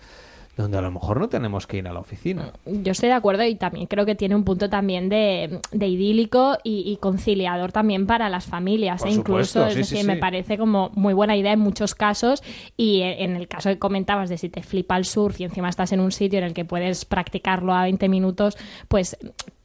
donde 0.57 0.79
a 0.79 0.81
lo 0.81 0.91
mejor 0.91 1.21
no 1.21 1.29
tenemos 1.29 1.67
que 1.67 1.79
ir 1.79 1.89
a 1.89 1.93
la 1.93 2.01
oficina. 2.01 2.53
Yo 2.67 2.93
estoy 2.93 3.09
de 3.09 3.15
acuerdo 3.15 3.45
y 3.45 3.55
también 3.55 3.87
creo 3.87 4.05
que 4.05 4.15
tiene 4.15 4.35
un 4.35 4.45
punto 4.45 4.69
también 4.69 5.09
de, 5.09 5.61
de 5.73 5.89
idílico 5.89 6.59
y, 6.63 6.91
y 6.91 6.97
conciliador 6.99 7.73
también 7.73 8.07
para 8.07 8.29
las 8.29 8.47
familias, 8.47 9.01
Por 9.01 9.09
¿eh? 9.09 9.13
incluso, 9.13 9.45
supuesto, 9.45 9.67
es 9.67 9.75
sí, 9.75 9.85
sí, 9.85 9.95
decir, 9.97 10.07
me 10.07 10.17
parece 10.17 10.59
como 10.59 10.91
muy 10.95 11.15
buena 11.15 11.37
idea 11.37 11.53
en 11.53 11.61
muchos 11.61 11.95
casos 11.95 12.43
y 12.77 13.03
eh, 13.03 13.25
en 13.25 13.37
el 13.37 13.49
caso 13.49 13.71
que 13.71 13.79
comentabas 13.79 14.29
de 14.29 14.39
si 14.39 14.49
te 14.49 14.63
flipa 14.63 14.97
el 14.97 15.05
surf 15.05 15.41
y 15.41 15.45
encima 15.45 15.69
estás 15.69 15.93
en 15.93 16.01
un 16.01 16.13
sitio 16.13 16.39
en 16.39 16.45
el 16.45 16.55
que 16.55 16.65
puedes 16.65 17.05
practicarlo 17.05 17.75
a 17.75 17.83
20 17.83 18.09
minutos, 18.09 18.57
pues 18.89 19.17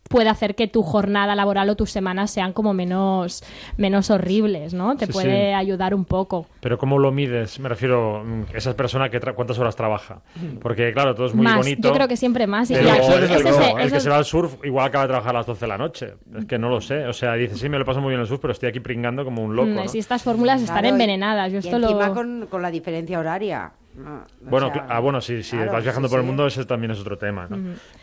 puede 0.09 0.29
hacer 0.29 0.55
que 0.55 0.67
tu 0.67 0.83
jornada 0.83 1.35
laboral 1.35 1.69
o 1.69 1.75
tus 1.75 1.89
semanas 1.91 2.29
sean 2.31 2.53
como 2.53 2.73
menos, 2.73 3.43
menos 3.77 4.09
horribles, 4.11 4.73
¿no? 4.73 4.95
Te 4.97 5.07
Sí, 5.07 5.11
puede 5.11 5.49
sí. 5.49 5.53
ayudar 5.53 5.95
un 5.95 6.05
poco. 6.05 6.45
Pero 6.61 6.77
¿cómo 6.77 6.99
lo 6.99 7.11
mides? 7.11 7.59
Me 7.59 7.69
refiero, 7.69 8.23
mm, 8.23 8.55
esa 8.55 8.75
persona 8.75 9.09
que 9.09 9.19
tra- 9.19 9.33
cuántas 9.33 9.57
horas 9.57 9.75
trabaja. 9.75 10.21
Porque 10.61 10.93
claro, 10.93 11.15
todo 11.15 11.25
es 11.27 11.33
muy 11.33 11.43
Más, 11.43 11.57
bonito. 11.57 11.87
yo 11.87 11.93
creo 11.93 12.07
que 12.07 12.17
siempre 12.17 12.45
más. 12.47 12.67
Pero 12.69 12.81
el, 12.81 13.91
que 13.91 13.99
se 13.99 14.09
va 14.09 14.17
al 14.17 14.25
surf 14.25 14.55
igual 14.63 14.85
acaba 14.85 15.05
de 15.05 15.09
trabajar 15.09 15.35
a 15.35 15.39
las 15.39 15.47
12 15.47 15.61
de 15.61 15.67
la 15.67 15.77
noche. 15.77 16.13
Es 16.37 16.45
que 16.45 16.57
no 16.59 16.69
lo 16.69 16.81
sé. 16.81 17.07
O 17.07 17.13
sea, 17.13 17.33
dice, 17.33 17.55
sí, 17.55 17.67
me 17.67 17.79
lo 17.79 17.85
paso 17.85 17.99
muy 17.99 18.09
bien 18.09 18.19
en 18.19 18.23
el 18.23 18.27
surf, 18.27 18.39
pero 18.41 18.53
estoy 18.53 18.69
aquí 18.69 18.79
pringando 18.79 19.23
como 19.25 19.43
un 19.43 19.55
loco. 19.55 19.69
Mm, 19.69 19.75
¿no? 19.75 19.87
Si 19.87 19.97
estas 19.99 20.23
fórmulas 20.23 20.61
están 20.61 20.75
Claro, 20.81 20.89
envenenadas. 20.89 21.51
Yo 21.51 21.57
y 21.57 21.59
esto 21.59 21.77
encima 21.77 22.07
lo... 22.09 22.13
con, 22.13 22.47
con 22.49 22.61
la 22.61 22.69
diferencia 22.71 23.19
horaria. 23.19 23.71
Bueno, 24.41 24.71
sea, 24.73 24.85
ah, 24.89 24.99
bueno, 24.99 25.19
claro, 25.19 25.71
vas 25.71 25.83
viajando 25.83 26.07
sí, 26.07 26.11
por 26.11 26.19
el 26.19 26.25
sí. 26.25 26.27
mundo, 26.27 26.47
ese 26.47 26.65
también 26.65 26.91
es 26.91 26.99
otro 26.99 27.17
tema. 27.17 27.47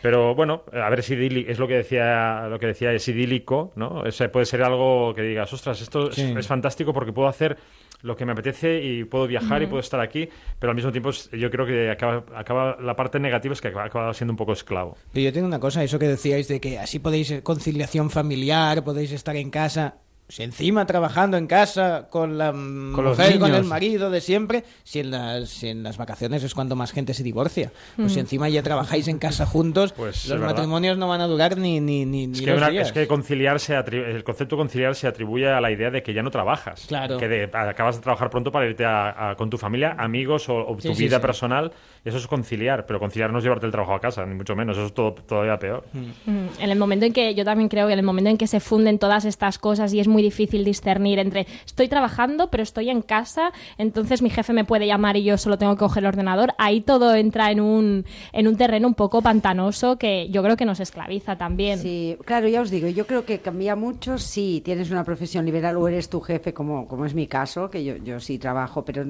Pero 0.01 0.35
bueno, 0.35 0.63
a 0.73 0.89
ver 0.89 1.03
si 1.03 1.13
es 1.47 1.59
lo 1.59 1.67
que 1.67 1.75
decía, 1.75 2.47
lo 2.49 2.59
que 2.59 2.67
decía 2.67 2.91
es 2.91 3.07
idílico, 3.07 3.71
¿no? 3.75 4.01
O 4.01 4.11
sea, 4.11 4.31
puede 4.31 4.45
ser 4.45 4.63
algo 4.63 5.13
que 5.13 5.21
digas, 5.21 5.51
ostras, 5.53 5.81
esto 5.81 6.09
es- 6.09 6.15
Sí. 6.15 6.33
es, 6.37 6.47
fantástico 6.47 6.93
porque 6.93 7.11
puedo 7.13 7.27
hacer 7.27 7.57
lo 8.01 8.15
que 8.17 8.25
me 8.25 8.33
apetece 8.33 8.83
y 8.83 9.05
puedo 9.05 9.27
viajar 9.27 9.61
y 9.63 9.67
puedo 9.67 9.79
estar 9.79 9.99
aquí, 10.01 10.27
pero 10.59 10.71
al 10.71 10.75
mismo 10.75 10.91
tiempo 10.91 11.11
yo 11.31 11.49
creo 11.49 11.65
que 11.65 11.89
acaba, 11.89 12.23
acaba 12.35 12.77
la 12.81 12.95
parte 12.95 13.17
negativa 13.19 13.53
es 13.53 13.61
que 13.61 13.69
acaba, 13.69 13.85
acaba 13.85 14.13
siendo 14.13 14.33
un 14.33 14.37
poco 14.37 14.51
esclavo. 14.51 14.97
Pero 15.13 15.23
yo 15.25 15.33
tengo 15.33 15.47
una 15.47 15.59
cosa, 15.59 15.83
eso 15.83 15.97
que 15.97 16.07
decíais 16.07 16.47
de 16.49 16.59
que 16.59 16.77
así 16.79 16.99
podéis 16.99 17.31
eh, 17.31 17.43
conciliación 17.43 18.09
familiar, 18.09 18.83
podéis 18.83 19.13
estar 19.13 19.35
en 19.37 19.49
casa. 19.49 19.95
Si 20.29 20.41
encima 20.41 20.85
trabajando 20.87 21.37
en 21.37 21.47
casa 21.47 22.07
con 22.09 22.37
la 22.37 22.51
mm, 22.53 22.93
Con 22.93 23.03
los 23.05 23.17
mujer, 23.17 23.39
con 23.39 23.53
el 23.53 23.65
marido 23.65 24.09
de 24.09 24.19
siempre, 24.21 24.63
si 24.83 24.99
en, 24.99 25.11
las, 25.11 25.49
si 25.49 25.67
en 25.67 25.83
las 25.83 25.97
vacaciones 25.97 26.43
es 26.43 26.55
cuando 26.55 26.75
más 26.75 26.91
gente 26.91 27.13
se 27.13 27.23
divorcia. 27.23 27.71
Pues 27.97 28.13
si 28.13 28.17
Mm. 28.17 28.21
encima 28.21 28.49
ya 28.49 28.63
trabajáis 28.63 29.07
en 29.09 29.19
casa 29.19 29.45
juntos, 29.45 29.91
Pues, 29.93 30.23
es 30.23 30.29
los 30.29 30.39
verdad. 30.39 30.55
matrimonios 30.55 30.97
no 30.97 31.07
van 31.09 31.21
a 31.21 31.27
durar 31.27 31.57
ni, 31.57 31.79
ni, 31.81 32.05
ni, 32.05 32.25
ni 32.27 32.33
Es 32.33 32.41
que, 32.41 32.49
dos 32.51 32.57
una- 32.57 32.69
días. 32.69 32.87
es 32.87 32.93
que 32.93 33.05
conciliar 33.05 33.59
se 33.59 33.75
atri- 33.75 34.03
el 34.03 34.23
concepto 34.23 34.57
conciliar 34.57 34.95
se 34.95 35.07
atribuye 35.07 35.47
a 35.49 35.59
la 35.61 35.71
idea 35.71 35.91
de 35.91 36.01
que 36.01 36.13
ya 36.13 36.23
no 36.23 36.31
trabajas. 36.31 36.85
Claro. 36.87 37.17
Que 37.17 37.27
de- 37.27 37.43
acabas 37.53 37.97
de 37.97 38.01
trabajar 38.01 38.29
pronto 38.29 38.51
para 38.51 38.65
irte 38.67 38.85
a- 38.85 39.31
a- 39.31 39.35
con 39.35 39.49
tu 39.49 39.57
familia, 39.57 39.95
amigos 39.99 40.47
o, 40.49 40.55
o 40.67 40.79
Sí, 40.79 40.87
tu 40.87 40.95
sí, 40.95 41.03
vida 41.03 41.17
sí. 41.17 41.21
personal. 41.21 41.71
Eso 42.05 42.17
es 42.17 42.27
conciliar, 42.27 42.85
pero 42.85 42.99
conciliar 42.99 43.31
no 43.31 43.37
es 43.37 43.43
llevarte 43.43 43.65
el 43.65 43.71
trabajo 43.71 43.93
a 43.93 43.99
casa, 44.01 44.25
ni 44.25 44.35
mucho 44.35 44.55
menos. 44.55 44.77
Eso 44.77 44.87
es 44.87 44.93
todo, 44.93 45.13
todavía 45.13 45.57
peor. 45.59 45.85
Mm, 45.93 46.47
En 46.59 46.69
el 46.69 46.77
momento 46.79 47.05
en 47.05 47.13
que 47.13 47.35
yo 47.35 47.45
también 47.45 47.69
creo 47.69 47.87
que 47.87 47.93
en 47.93 47.99
el 47.99 48.05
momento 48.05 48.29
en 48.29 48.37
que 48.37 48.47
se 48.47 48.59
funden 48.59 48.99
todas 48.99 49.25
estas 49.25 49.57
cosas 49.59 49.93
y 49.93 49.99
es 49.99 50.07
muy 50.07 50.12
difícil 50.21 50.63
discernir 50.63 51.19
entre 51.19 51.47
estoy 51.65 51.87
trabajando 51.87 52.49
pero 52.49 52.63
estoy 52.63 52.89
en 52.89 53.01
casa, 53.01 53.51
entonces 53.77 54.21
mi 54.21 54.29
jefe 54.29 54.53
me 54.53 54.65
puede 54.65 54.87
llamar 54.87 55.17
y 55.17 55.23
yo 55.23 55.37
solo 55.37 55.57
tengo 55.57 55.73
que 55.75 55.79
coger 55.79 56.03
el 56.03 56.07
ordenador, 56.07 56.53
ahí 56.57 56.81
todo 56.81 57.15
entra 57.15 57.51
en 57.51 57.59
un, 57.59 58.05
en 58.31 58.47
un 58.47 58.57
terreno 58.57 58.87
un 58.87 58.93
poco 58.93 59.21
pantanoso 59.21 59.97
que 59.97 60.29
yo 60.29 60.43
creo 60.43 60.57
que 60.57 60.65
nos 60.65 60.79
esclaviza 60.79 61.37
también. 61.37 61.79
Sí, 61.79 62.17
claro, 62.25 62.47
ya 62.47 62.61
os 62.61 62.69
digo, 62.69 62.87
yo 62.87 63.07
creo 63.07 63.25
que 63.25 63.39
cambia 63.39 63.75
mucho 63.75 64.17
si 64.17 64.61
tienes 64.61 64.91
una 64.91 65.03
profesión 65.03 65.45
liberal 65.45 65.77
o 65.77 65.87
eres 65.87 66.09
tu 66.09 66.21
jefe, 66.21 66.53
como, 66.53 66.87
como 66.87 67.05
es 67.05 67.13
mi 67.13 67.27
caso, 67.27 67.69
que 67.69 67.83
yo, 67.83 67.95
yo 67.97 68.19
sí 68.19 68.37
trabajo, 68.37 68.83
pero 68.85 69.05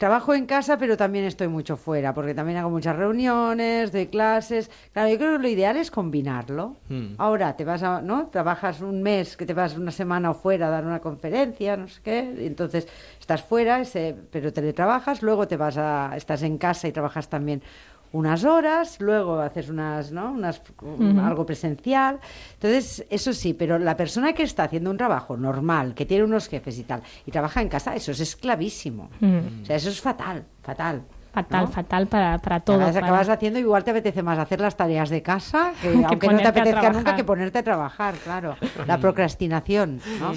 trabajo 0.00 0.32
en 0.32 0.46
casa, 0.46 0.78
pero 0.78 0.96
también 0.96 1.26
estoy 1.26 1.48
mucho 1.48 1.76
fuera, 1.76 2.14
porque 2.14 2.32
también 2.32 2.56
hago 2.56 2.70
muchas 2.70 2.96
reuniones, 2.96 3.92
doy 3.92 4.06
clases. 4.06 4.70
Claro, 4.94 5.10
yo 5.10 5.18
creo 5.18 5.36
que 5.36 5.42
lo 5.42 5.48
ideal 5.48 5.76
es 5.76 5.90
combinarlo. 5.90 6.78
Hmm. 6.88 7.08
Ahora 7.18 7.54
te 7.54 7.66
vas 7.66 7.82
a, 7.82 8.00
¿no? 8.00 8.28
Trabajas 8.28 8.80
un 8.80 9.02
mes, 9.02 9.36
que 9.36 9.44
te 9.44 9.52
vas 9.52 9.76
una 9.76 9.90
semana 9.90 10.32
fuera 10.32 10.68
a 10.68 10.70
dar 10.70 10.86
una 10.86 11.00
conferencia, 11.00 11.76
no 11.76 11.86
sé 11.86 12.00
qué, 12.02 12.34
y 12.40 12.46
entonces 12.46 12.88
estás 13.20 13.42
fuera, 13.42 13.78
ese, 13.78 14.16
pero 14.30 14.54
teletrabajas, 14.54 15.20
luego 15.20 15.46
te 15.46 15.58
vas 15.58 15.76
a, 15.76 16.12
estás 16.16 16.42
en 16.44 16.56
casa 16.56 16.88
y 16.88 16.92
trabajas 16.92 17.28
también 17.28 17.62
unas 18.12 18.44
horas, 18.44 19.00
luego 19.00 19.38
haces 19.40 19.68
unas, 19.68 20.10
¿no? 20.12 20.32
Unas, 20.32 20.60
un- 20.82 21.18
Ujú. 21.18 21.20
algo 21.26 21.46
presencial. 21.46 22.18
Entonces, 22.54 23.04
eso 23.10 23.32
sí, 23.32 23.54
pero 23.54 23.78
la 23.78 23.96
persona 23.96 24.32
que 24.32 24.42
está 24.42 24.64
haciendo 24.64 24.90
un 24.90 24.96
trabajo 24.96 25.36
normal, 25.36 25.94
que 25.94 26.06
tiene 26.06 26.24
unos 26.24 26.48
jefes 26.48 26.78
y 26.78 26.82
tal, 26.84 27.02
y 27.26 27.30
trabaja 27.30 27.62
en 27.62 27.68
casa, 27.68 27.94
eso 27.94 28.10
es 28.12 28.20
esclavísimo. 28.20 29.10
Mm. 29.20 29.62
O 29.62 29.66
sea, 29.66 29.76
eso 29.76 29.88
es 29.90 30.00
fatal, 30.00 30.44
fatal. 30.62 31.02
Fatal, 31.32 31.64
¿no? 31.66 31.68
fatal 31.70 32.06
para, 32.08 32.38
para 32.38 32.60
todo. 32.60 32.76
Acabas, 32.76 32.94
para- 32.94 33.06
acabas 33.06 33.28
haciendo, 33.28 33.58
igual 33.60 33.84
te 33.84 33.90
apetece 33.92 34.22
más 34.22 34.38
hacer 34.38 34.60
las 34.60 34.76
tareas 34.76 35.10
de 35.10 35.22
casa, 35.22 35.72
que, 35.82 35.90
Que 35.92 36.04
aunque 36.04 36.08
no 36.08 36.18
te 36.18 36.26
ponerte 36.26 36.46
a 36.46 36.50
apetezca 36.50 36.80
nunca, 36.80 36.90
trabajar. 36.92 37.16
que 37.16 37.24
ponerte 37.24 37.58
a 37.58 37.62
trabajar, 37.62 38.14
claro. 38.24 38.56
La 38.86 38.98
procrastinación, 38.98 40.00
¿no? 40.18 40.30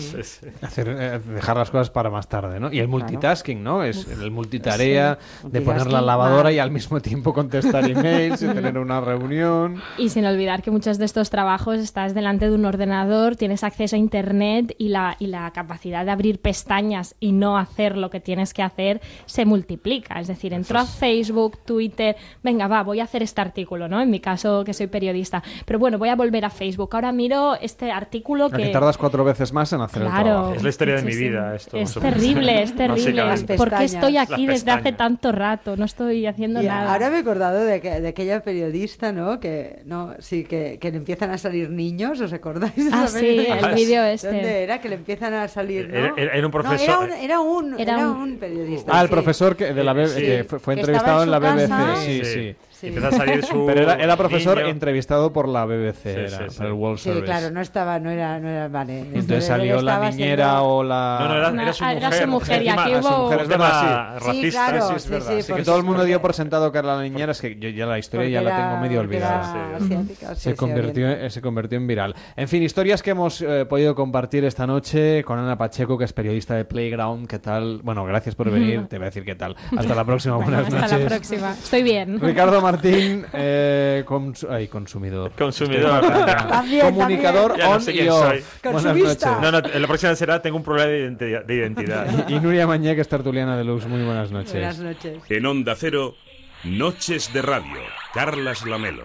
Hacer, 0.62 0.88
eh, 0.90 1.20
dejar 1.34 1.58
las 1.58 1.72
cosas 1.72 1.90
para 1.90 2.10
más 2.10 2.28
tarde, 2.28 2.60
¿no? 2.60 2.72
Y 2.72 2.80
el 2.80 2.88
multitasking, 2.88 3.64
¿no? 3.64 3.84
Es 3.84 4.08
el 4.08 4.30
multitarea 4.32 5.18
Sí. 5.42 5.48
de 5.50 5.62
poner 5.62 5.88
la 5.88 6.02
lavadora 6.02 6.44
va. 6.44 6.52
y 6.52 6.60
al 6.60 6.72
mismo 6.72 7.00
tiempo 7.02 7.34
contestar 7.34 7.90
emails 7.90 8.42
y 8.44 8.48
tener 8.54 8.78
una 8.78 9.02
reunión. 9.02 9.82
Y 9.98 10.10
sin 10.10 10.26
olvidar 10.26 10.62
que 10.62 10.72
muchos 10.72 10.98
de 10.98 11.06
estos 11.06 11.30
trabajos 11.30 11.80
estás 11.80 12.14
delante 12.14 12.50
de 12.50 12.56
un 12.56 12.66
ordenador, 12.66 13.36
tienes 13.36 13.64
acceso 13.64 13.96
a 13.96 14.00
Internet 14.00 14.76
y 14.78 14.90
la, 14.90 15.16
y 15.20 15.28
la 15.28 15.52
capacidad 15.52 16.06
de 16.06 16.12
abrir 16.12 16.40
pestañas 16.40 17.16
y 17.20 17.32
no 17.32 17.58
hacer 17.58 17.98
lo 17.98 18.10
que 18.10 18.20
tienes 18.20 18.54
que 18.54 18.62
hacer 18.62 19.02
se 19.26 19.46
multiplica. 19.46 20.20
Es 20.20 20.28
decir, 20.28 20.54
entro 20.54 20.83
Facebook, 20.86 21.58
Twitter, 21.66 22.16
venga, 22.44 22.68
va, 22.68 22.84
voy 22.84 23.00
a 23.00 23.04
hacer 23.04 23.24
este 23.24 23.42
artículo, 23.42 23.88
¿no? 23.88 24.02
En 24.02 24.10
mi 24.10 24.20
caso, 24.20 24.64
que 24.64 24.74
soy 24.74 24.88
periodista. 24.88 25.42
Pero 25.66 25.80
bueno, 25.80 25.98
voy 25.98 26.10
a 26.10 26.16
volver 26.16 26.46
a 26.46 26.50
Facebook. 26.50 26.90
Ahora 26.94 27.12
miro 27.12 27.56
este 27.60 27.92
artículo 27.92 28.50
Que 28.50 28.64
que... 28.64 28.70
tardas 28.70 28.98
cuatro 28.98 29.24
veces 29.24 29.54
más 29.54 29.72
en 29.74 29.82
hacer 29.82 30.02
el 30.04 30.08
Claro. 30.10 30.24
trabajo. 30.24 30.54
Es 30.56 30.64
la 30.64 30.70
historia 30.70 30.96
de 30.96 31.02
mi 31.04 31.16
vida 31.16 31.56
esto. 31.56 31.78
Es 31.78 31.94
terrible, 31.94 32.62
es 32.64 32.76
terrible. 32.76 33.22
Básicamente. 33.24 33.56
¿Por 33.56 33.70
qué 33.70 33.84
estoy 33.86 34.18
aquí 34.18 34.46
desde 34.48 34.72
hace 34.72 34.92
tanto 34.94 35.32
rato? 35.32 35.76
No 35.78 35.86
estoy 35.86 36.26
haciendo 36.28 36.62
nada. 36.62 36.92
ahora 36.92 37.10
me 37.10 37.18
he 37.18 37.20
acordado 37.20 37.60
de, 37.64 37.82
que- 37.82 38.00
de 38.02 38.08
aquella 38.08 38.42
periodista, 38.44 39.12
¿no? 39.12 39.40
Que 39.40 39.82
no, 39.86 40.14
sí, 40.20 40.44
que, 40.44 40.78
que 40.80 40.92
le 40.92 40.98
empiezan 40.98 41.32
a 41.32 41.38
salir 41.38 41.70
niños, 41.70 42.20
¿os 42.22 42.34
acordáis? 42.34 42.76
de 42.76 42.90
Ah, 42.94 43.08
sí, 43.08 43.48
el 43.48 43.76
vídeo 43.76 44.04
este. 44.04 44.28
¿Dónde 44.28 44.64
era? 44.64 44.80
Que 44.82 44.90
le 44.90 44.96
empiezan 44.96 45.34
a 45.34 45.48
salir, 45.48 45.90
¿no? 45.90 45.98
Era- 45.98 46.14
era- 46.18 46.34
era 46.34 46.48
un 46.48 46.52
No, 46.54 46.60
profesor- 46.62 46.80
era 46.84 47.00
un, 47.00 47.12
era 47.12 47.40
un, 47.40 47.80
Era 47.80 47.94
era 47.96 48.10
un- 48.10 48.18
un 48.18 48.38
periodista. 48.38 48.92
Ah, 48.96 49.02
el 49.02 49.08
sí. 49.08 49.14
profesor 49.14 49.56
que, 49.56 49.74
de 49.74 49.84
la 49.84 49.94
B- 49.94 50.08
Sí. 50.08 50.22
que 50.22 50.44
fue, 50.44 50.60
fue 50.60 50.73
Entrevistado 50.80 51.24
en 51.24 51.32
la 51.32 51.40
BBC. 51.40 51.68
casa. 51.70 51.96
Sí, 51.98 52.22
Sí. 52.26 52.56
Sí. 52.74 52.78
Sí. 52.84 52.88
Empieza 52.88 53.08
a 53.08 53.12
salir 53.12 53.46
su 53.46 53.66
Pero 53.66 53.82
era, 53.84 53.94
era 53.96 54.18
profesor 54.18 54.58
niño. 54.58 54.70
entrevistado 54.70 55.32
por 55.32 55.48
la 55.48 55.66
BBC, 55.66 56.02
Sí, 56.04 56.10
era, 56.10 56.30
sí, 56.30 56.36
sí. 56.50 56.58
para 56.58 56.70
el 56.70 56.74
World 56.76 56.98
Sí, 56.98 57.04
Service. 57.06 57.26
claro, 57.26 57.52
no 57.52 57.62
estaba, 57.62 58.00
no 58.00 58.10
era, 58.12 58.40
no 58.40 58.50
era, 58.50 58.68
vale. 58.68 59.00
Entonces 59.00 59.32
Él 59.32 59.42
salió 59.42 59.82
la 59.82 60.10
niñera 60.10 60.46
siendo- 60.52 60.64
o 60.68 60.84
la... 60.84 61.18
No, 61.22 61.28
no, 61.30 61.36
era, 61.36 61.64
era 61.64 61.74
su 61.74 61.84
mujer. 61.84 61.98
era 61.98 62.12
su 62.12 62.28
mujer, 62.28 62.64
y 62.64 62.70
aquí 62.70 62.96
hubo- 62.96 63.32
es 63.32 63.48
verdad, 63.48 64.18
Sí, 64.20 64.26
racista. 64.26 64.68
claro, 64.68 64.88
Sí, 64.90 64.94
es 64.96 65.04
sí, 65.04 65.10
verdad. 65.10 65.28
sí, 65.28 65.40
Así 65.40 65.54
que 65.54 65.62
todo 65.64 65.78
el 65.78 65.84
mundo 65.84 66.04
dio 66.04 66.22
por 66.22 66.34
sentado 66.34 66.72
que 66.72 66.78
era 66.80 66.96
la 66.98 67.02
niñera, 67.04 67.32
es 67.32 67.42
que 67.42 67.56
yo 67.58 67.70
ya 67.70 67.86
la 67.86 68.00
historia 68.00 68.28
ya 68.30 68.42
la 68.42 68.56
tengo 68.58 68.78
medio 68.82 69.00
olvidada. 69.00 69.78
Sí. 69.80 69.88
sí, 69.88 70.16
se, 70.16 70.36
sí, 70.36 70.54
convirtió, 70.56 71.30
se 71.30 71.42
convirtió 71.42 71.78
en 71.78 71.88
viral. 71.88 72.16
En 72.36 72.48
fin, 72.48 72.64
historias 72.64 73.02
que 73.02 73.12
hemos 73.12 73.42
eh, 73.42 73.66
podido 73.66 73.96
compartir 73.96 74.44
esta 74.46 74.66
noche 74.68 75.24
con 75.24 75.40
Ana 75.40 75.58
Pacheco, 75.58 75.98
que 75.98 76.06
es 76.06 76.14
periodista 76.14 76.56
de 76.56 76.66
Playground. 76.66 77.28
¿Qué 77.28 77.40
tal? 77.40 77.82
Bueno, 77.84 78.04
gracias 78.06 78.36
por 78.36 78.50
venir. 78.50 78.88
Te 78.88 78.98
voy 78.98 79.04
a 79.04 79.10
decir 79.10 79.24
qué 79.24 79.36
tal. 79.36 79.56
Hasta 79.78 79.96
la 79.96 80.04
próxima. 80.04 80.34
Bueno, 80.44 80.62
Buenas 80.62 80.74
hasta 80.74 80.98
noches. 80.98 81.00
la 81.04 81.08
próxima. 81.10 81.52
Estoy 81.52 81.84
bien. 81.84 82.20
Ricardo 82.20 82.60
Martín, 82.74 83.26
eh, 83.34 84.04
cons- 84.06 84.48
ay, 84.50 84.68
consumidor. 84.68 85.32
Consumidor. 85.38 86.02
También, 86.50 86.86
Comunicador 86.86 87.58
no 87.58 87.70
on 87.70 87.82
sé 87.82 87.94
y 87.94 88.08
off. 88.10 88.26
soy. 88.28 88.44
Consumista. 88.64 89.32
noches. 89.38 89.42
No, 89.42 89.52
no, 89.52 89.68
en 89.74 89.82
la 89.82 89.88
próxima 89.88 90.16
será 90.16 90.42
tengo 90.42 90.58
un 90.58 90.64
problema 90.64 90.90
de 90.90 91.00
identidad. 91.00 91.46
de 91.46 91.56
identidad. 91.56 92.28
Y 92.30 92.40
Nuria 92.40 92.66
Mañé, 92.66 92.96
que 92.96 93.02
es 93.02 93.08
tertuliana 93.08 93.56
de 93.58 93.64
Luz. 93.64 93.86
Muy 93.86 94.04
buenas 94.04 94.32
noches. 94.32 94.54
Buenas 94.54 94.80
noches. 94.80 95.20
En 95.30 95.46
Onda 95.46 95.76
Cero, 95.78 96.16
Noches 96.64 97.32
de 97.32 97.42
Radio. 97.42 97.80
Carlas 98.14 98.66
Lamelo. 98.66 99.04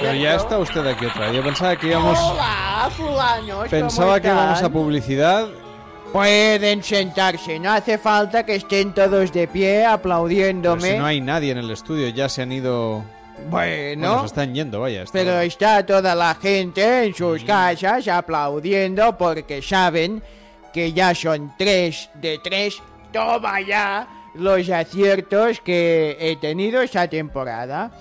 Pero 0.00 0.14
ya 0.14 0.34
está 0.36 0.58
usted 0.58 0.86
aquí 0.86 1.06
otra 1.06 1.26
vez. 1.26 1.36
Yo 1.36 1.42
pensaba 1.42 1.76
que 1.76 1.88
íbamos... 1.88 2.18
Hola, 2.18 2.90
fulanos, 2.96 3.68
Pensaba 3.68 4.12
¿cómo 4.12 4.22
que 4.22 4.28
íbamos 4.28 4.62
a 4.62 4.68
publicidad. 4.70 5.48
Pueden 6.12 6.82
sentarse, 6.82 7.58
no 7.58 7.70
hace 7.72 7.98
falta 7.98 8.44
que 8.44 8.54
estén 8.56 8.92
todos 8.94 9.30
de 9.32 9.46
pie 9.46 9.80
Pero 9.82 9.90
aplaudiéndome. 9.92 10.92
si 10.92 10.96
no 10.98 11.04
hay 11.06 11.20
nadie 11.20 11.52
en 11.52 11.58
el 11.58 11.70
estudio, 11.70 12.08
ya 12.08 12.28
se 12.28 12.42
han 12.42 12.52
ido... 12.52 13.04
Bueno, 13.50 14.00
Bueno, 14.08 14.20
se 14.20 14.26
están 14.26 14.52
yendo, 14.54 14.80
vaya. 14.80 15.02
está- 15.02 15.12
pero 15.12 15.38
está 15.40 15.86
toda 15.86 16.14
la 16.16 16.34
gente 16.34 17.04
en 17.04 17.14
sus 17.14 17.44
casas 17.44 18.08
aplaudiendo 18.08 19.16
porque 19.16 19.62
saben 19.62 20.20
que 20.72 20.92
ya 20.92 21.14
son 21.14 21.52
tres 21.56 22.10
de 22.14 22.40
tres. 22.42 22.82
Toma 23.12 23.60
ya 23.60 24.08
los 24.34 24.68
aciertos 24.70 25.60
que 25.60 26.16
he 26.18 26.34
tenido 26.36 26.82
esta 26.82 27.06
temporada. 27.06 27.92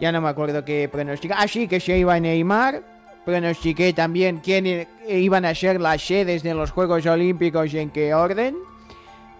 Ya 0.00 0.10
no 0.10 0.20
me 0.20 0.28
acuerdo 0.30 0.64
qué 0.64 0.88
pronostica. 0.90 1.36
Así 1.38 1.68
que 1.68 1.78
se 1.78 1.96
iba 1.98 2.18
Neymar, 2.18 2.82
pronostiqué 3.26 3.92
también 3.92 4.40
quién 4.42 4.86
iban 5.08 5.44
a 5.44 5.52
ser 5.52 5.80
las 5.80 6.00
sedes 6.00 6.44
de 6.44 6.54
los 6.54 6.70
Juegos 6.70 7.04
Olímpicos 7.06 7.74
y 7.74 7.80
en 7.80 7.90
qué 7.90 8.14
orden. 8.14 8.56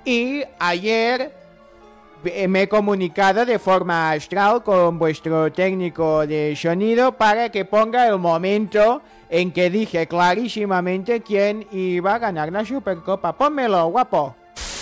Y 0.04 0.42
ayer 0.58 1.32
eh, 2.24 2.48
me 2.48 2.62
he 2.62 2.68
comunicado 2.68 3.46
de 3.46 3.60
forma 3.60 4.10
astral 4.10 4.64
con 4.64 4.98
vuestro 4.98 5.52
técnico 5.52 6.26
de 6.26 6.56
sonido 6.56 7.12
para 7.12 7.48
que 7.50 7.64
ponga 7.64 8.08
el 8.08 8.18
momento 8.18 9.02
en 9.30 9.52
que 9.52 9.70
dije 9.70 10.08
clarísimamente 10.08 11.20
quién 11.20 11.64
iba 11.70 12.14
a 12.16 12.18
ganar 12.18 12.50
la 12.50 12.64
Supercopa. 12.64 13.32
Pónmelo, 13.34 13.86
guapo. 13.86 14.34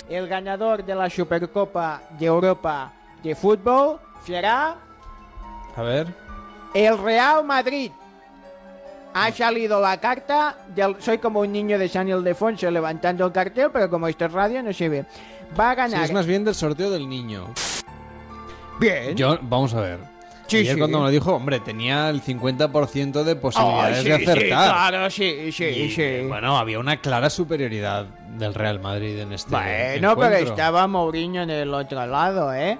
El 0.09 0.27
ganador 0.27 0.83
de 0.83 0.95
la 0.95 1.11
Supercopa 1.11 2.01
de 2.17 2.25
Europa 2.25 2.91
de 3.21 3.35
fútbol 3.35 3.99
será 4.25 4.77
A 5.75 5.81
ver. 5.83 6.07
el 6.73 6.97
Real 6.97 7.43
Madrid. 7.43 7.91
Ha 9.17 9.31
salido 9.31 9.79
la 9.79 9.97
carta 9.99 10.57
del... 10.75 10.97
Soy 10.99 11.19
como 11.19 11.39
un 11.39 11.51
niño 11.51 11.79
de 11.79 11.87
San 11.87 12.09
Ildefonso 12.09 12.69
levantando 12.69 13.25
el 13.25 13.31
cartel, 13.31 13.69
pero 13.71 13.89
como 13.89 14.07
esto 14.09 14.25
es 14.25 14.31
radio 14.33 14.61
no 14.61 14.73
se 14.73 14.89
ve. 14.89 15.05
Va 15.57 15.71
a 15.71 15.73
Sí, 15.73 15.77
ganar... 15.77 16.03
es 16.03 16.11
más 16.11 16.25
bien 16.25 16.43
del 16.43 16.53
sorteo 16.53 16.89
del 16.91 17.07
niño. 17.07 17.45
Bien. 18.79 19.15
Yo, 19.15 19.37
vamos 19.41 19.73
a 19.73 19.79
ver. 19.81 19.99
Sí, 20.47 20.57
Ayer 20.57 20.73
sí. 20.73 20.79
cuando 20.79 20.99
me 20.99 21.05
lo 21.05 21.09
dijo, 21.11 21.33
hombre, 21.33 21.59
tenía 21.61 22.09
el 22.09 22.21
50% 22.21 23.23
de 23.23 23.35
posibilidades 23.37 23.99
sí, 24.03 24.09
de 24.09 24.17
sí, 24.17 24.23
acertar. 24.23 24.47
claro, 24.89 25.09
sí, 25.09 25.51
sí, 25.51 25.63
Y, 25.63 25.89
sí. 25.91 26.27
Bueno, 26.27 26.57
había 26.57 26.77
una 26.77 26.97
clara 26.97 27.29
superioridad 27.29 28.05
del 28.37 28.53
Real 28.53 28.79
Madrid 28.79 29.17
en 29.17 29.31
este 29.33 29.49
Bueno, 29.51 30.11
encuentro. 30.11 30.19
pero 30.37 30.49
estaba 30.49 30.85
Mourinho 30.87 31.41
en 31.41 31.49
el 31.49 31.73
otro 31.73 32.05
lado, 32.05 32.53
¿eh? 32.53 32.77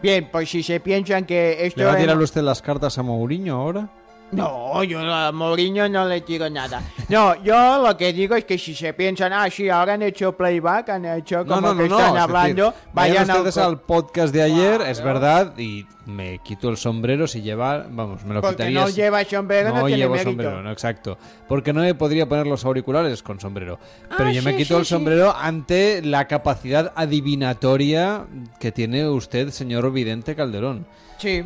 Bien, 0.00 0.28
pues 0.32 0.48
si 0.48 0.62
se 0.62 0.80
piensan 0.80 1.24
que 1.26 1.66
esto... 1.66 1.80
¿Le 1.80 1.86
va 1.86 1.92
a 1.92 1.96
tirar 1.96 2.16
usted 2.18 2.40
las 2.42 2.62
cartas 2.62 2.96
a 2.96 3.02
Mourinho 3.02 3.56
ahora? 3.56 3.88
No, 4.32 4.82
yo 4.82 5.00
a 5.00 5.30
Mourinho 5.30 5.88
no 5.90 6.06
le 6.06 6.22
tiro 6.22 6.48
nada. 6.48 6.82
No, 7.10 7.42
yo 7.44 7.86
lo 7.86 7.96
que 7.98 8.12
digo 8.14 8.34
es 8.34 8.44
que 8.46 8.56
si 8.56 8.74
se 8.74 8.94
piensan, 8.94 9.32
ah, 9.32 9.48
sí, 9.50 9.68
ahora 9.68 9.92
han 9.94 10.02
hecho 10.02 10.32
playback, 10.34 10.88
han 10.88 11.04
hecho 11.04 11.44
como 11.44 11.60
no, 11.60 11.74
no, 11.74 11.82
que 11.82 11.88
no. 11.90 11.98
están 11.98 12.16
es 12.16 12.22
hablando, 12.22 12.64
decir, 12.70 12.80
vayan 12.94 13.14
vayan 13.26 13.30
ustedes 13.36 13.56
al... 13.58 13.64
al 13.64 13.80
podcast 13.80 14.32
de 14.34 14.42
ayer, 14.42 14.80
es 14.82 15.02
verdad, 15.04 15.52
y 15.58 15.86
me 16.06 16.38
quito 16.38 16.70
el 16.70 16.78
sombrero 16.78 17.26
si 17.26 17.42
lleva, 17.42 17.86
vamos, 17.90 18.24
me 18.24 18.32
lo 18.32 18.40
Porque 18.40 18.56
quitaría. 18.56 18.80
no 18.80 18.86
si- 18.88 18.94
lleva 18.94 19.22
sombrero, 19.24 19.68
no 19.74 19.84
tiene 19.84 19.96
llevo 19.98 20.12
mérito. 20.14 20.30
sombrero, 20.30 20.62
no, 20.62 20.70
exacto. 20.72 21.18
Porque 21.46 21.72
no 21.74 21.82
me 21.82 21.94
podría 21.94 22.26
poner 22.26 22.46
los 22.46 22.64
auriculares 22.64 23.22
con 23.22 23.38
sombrero. 23.38 23.78
Pero 24.16 24.30
Ah, 24.30 24.32
yo 24.32 24.42
me 24.42 24.52
sí, 24.52 24.56
quito 24.56 24.74
sí, 24.76 24.80
el 24.80 24.86
sí. 24.86 24.94
sombrero 24.94 25.36
ante 25.36 26.00
la 26.02 26.26
capacidad 26.26 26.90
adivinatoria 26.96 28.24
que 28.58 28.72
tiene 28.72 29.06
usted, 29.08 29.50
señor 29.50 29.92
Vidente 29.92 30.34
Calderón. 30.34 30.86
Sí, 31.18 31.44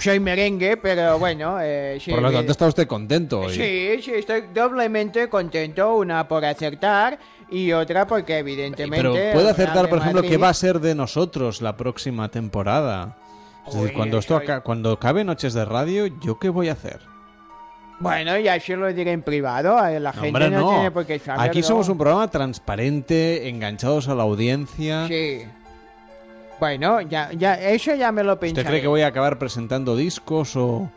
soy 0.00 0.18
merengue, 0.20 0.76
pero 0.76 1.18
bueno, 1.18 1.58
eh, 1.60 1.98
sí. 2.00 2.10
Por 2.10 2.22
lo 2.22 2.30
eh, 2.30 2.34
tanto, 2.34 2.52
está 2.52 2.66
usted 2.66 2.86
contento 2.88 3.40
hoy. 3.40 3.54
Sí, 3.54 4.02
sí, 4.02 4.12
estoy 4.14 4.44
doblemente 4.52 5.28
contento, 5.28 5.96
una 5.96 6.26
por 6.26 6.44
acertar 6.44 7.18
y 7.50 7.72
otra 7.72 8.06
porque 8.06 8.38
evidentemente... 8.38 9.02
Pero 9.02 9.32
puede 9.32 9.50
acertar, 9.50 9.88
por 9.88 9.98
ejemplo, 9.98 10.22
Madrid- 10.22 10.30
qué 10.30 10.36
va 10.38 10.48
a 10.48 10.54
ser 10.54 10.80
de 10.80 10.94
nosotros 10.94 11.60
la 11.62 11.76
próxima 11.76 12.28
temporada. 12.30 13.16
Es 13.68 13.74
decir, 13.74 13.92
cuando 13.94 14.18
esto 14.18 14.36
eso- 14.36 14.42
aca- 14.44 14.60
cuando 14.62 14.92
acabe 14.92 15.22
Noches 15.24 15.52
de 15.54 15.64
Radio, 15.64 16.06
¿yo 16.06 16.38
qué 16.38 16.48
voy 16.48 16.68
a 16.68 16.72
hacer? 16.72 17.00
Bueno, 18.00 18.38
ya 18.38 18.58
se 18.58 18.76
lo 18.76 18.90
diré 18.92 19.12
en 19.12 19.20
privado, 19.22 19.86
eh, 19.86 20.00
la 20.00 20.12
gente 20.14 20.28
Hombre, 20.28 20.48
no, 20.50 20.60
no. 20.60 20.70
tiene 20.70 20.90
por 20.90 21.04
qué 21.04 21.18
saberlo. 21.18 21.44
Aquí 21.50 21.62
somos 21.62 21.86
un 21.90 21.98
programa 21.98 22.28
transparente, 22.30 23.46
enganchados 23.48 24.08
a 24.08 24.14
la 24.14 24.22
audiencia. 24.22 25.06
Sí. 25.06 25.42
Bueno, 26.60 27.00
ya, 27.00 27.32
ya, 27.32 27.54
eso 27.54 27.94
ya 27.94 28.12
me 28.12 28.22
lo 28.22 28.38
pensé. 28.38 28.60
¿Usted 28.60 28.70
cree 28.70 28.82
que 28.82 28.86
voy 28.86 29.00
a 29.00 29.06
acabar 29.08 29.38
presentando 29.38 29.96
discos 29.96 30.54
o, 30.56 30.90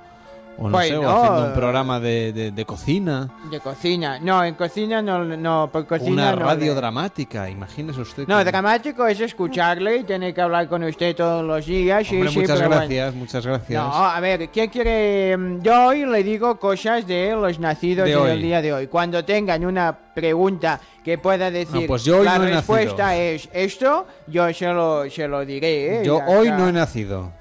o 0.58 0.70
no 0.70 0.80
sé, 0.82 0.96
o 0.96 1.02
Bueno, 1.02 1.18
haciendo 1.24 1.48
un 1.48 1.54
programa 1.54 2.00
de, 2.00 2.32
de- 2.34 2.52
de 2.52 2.66
cocina? 2.66 3.30
De 3.50 3.60
cocina. 3.60 4.20
No, 4.20 4.44
en 4.44 4.54
cocina 4.56 5.02
no, 5.02 5.24
no 5.26 5.70
por 5.72 5.86
cocina 5.88 6.12
Una 6.12 6.32
no 6.36 6.46
radio 6.46 6.74
le- 6.74 6.80
dramática, 6.80 7.50
imagínese 7.50 8.02
usted. 8.02 8.28
No, 8.28 8.38
que- 8.38 8.46
dramático 8.46 9.08
es 9.08 9.20
escucharle 9.20 9.98
y 9.98 10.04
tener 10.04 10.34
que 10.34 10.42
hablar 10.42 10.68
con 10.70 10.84
usted 10.84 11.16
todos 11.16 11.44
los 11.44 11.66
días. 11.66 12.06
Sí, 12.08 12.16
Hombre, 12.16 12.30
sí, 12.32 12.40
muchas 12.40 12.60
bueno. 12.60 12.76
gracias, 12.76 13.16
muchas 13.16 13.46
gracias. 13.46 13.84
No, 13.84 13.94
a 14.06 14.20
ver, 14.20 14.50
¿quién 14.50 14.70
quiere? 14.70 15.36
mm, 15.38 15.62
Yo 15.62 15.88
hoy 15.88 16.06
le 16.06 16.24
digo 16.24 16.60
cosas 16.60 17.06
de 17.08 17.32
los 17.36 17.60
nacidos 17.60 18.06
De 18.06 18.14
en 18.14 18.20
hoy. 18.20 18.32
el 18.32 18.42
día 18.42 18.62
de 18.62 18.74
hoy. 18.74 18.88
Cuando 18.88 19.26
tengan 19.26 19.66
una 19.66 19.98
pregunta 20.14 20.80
que 21.04 21.18
pueda 21.18 21.50
decir, 21.52 21.82
No, 21.82 21.88
pues 21.88 22.04
yo 22.04 22.20
hoy 22.20 22.26
la 22.26 22.38
no 22.38 22.46
respuesta 22.46 23.16
es 23.18 23.50
esto, 23.52 24.06
yo 24.28 24.54
se 24.54 24.68
lo, 24.68 25.10
se 25.10 25.28
lo 25.28 25.44
diré. 25.46 26.02
¿eh? 26.02 26.06
Yo 26.06 26.20
hoy 26.28 26.50
no 26.50 26.70
he 26.70 26.72
nacido. 26.72 27.32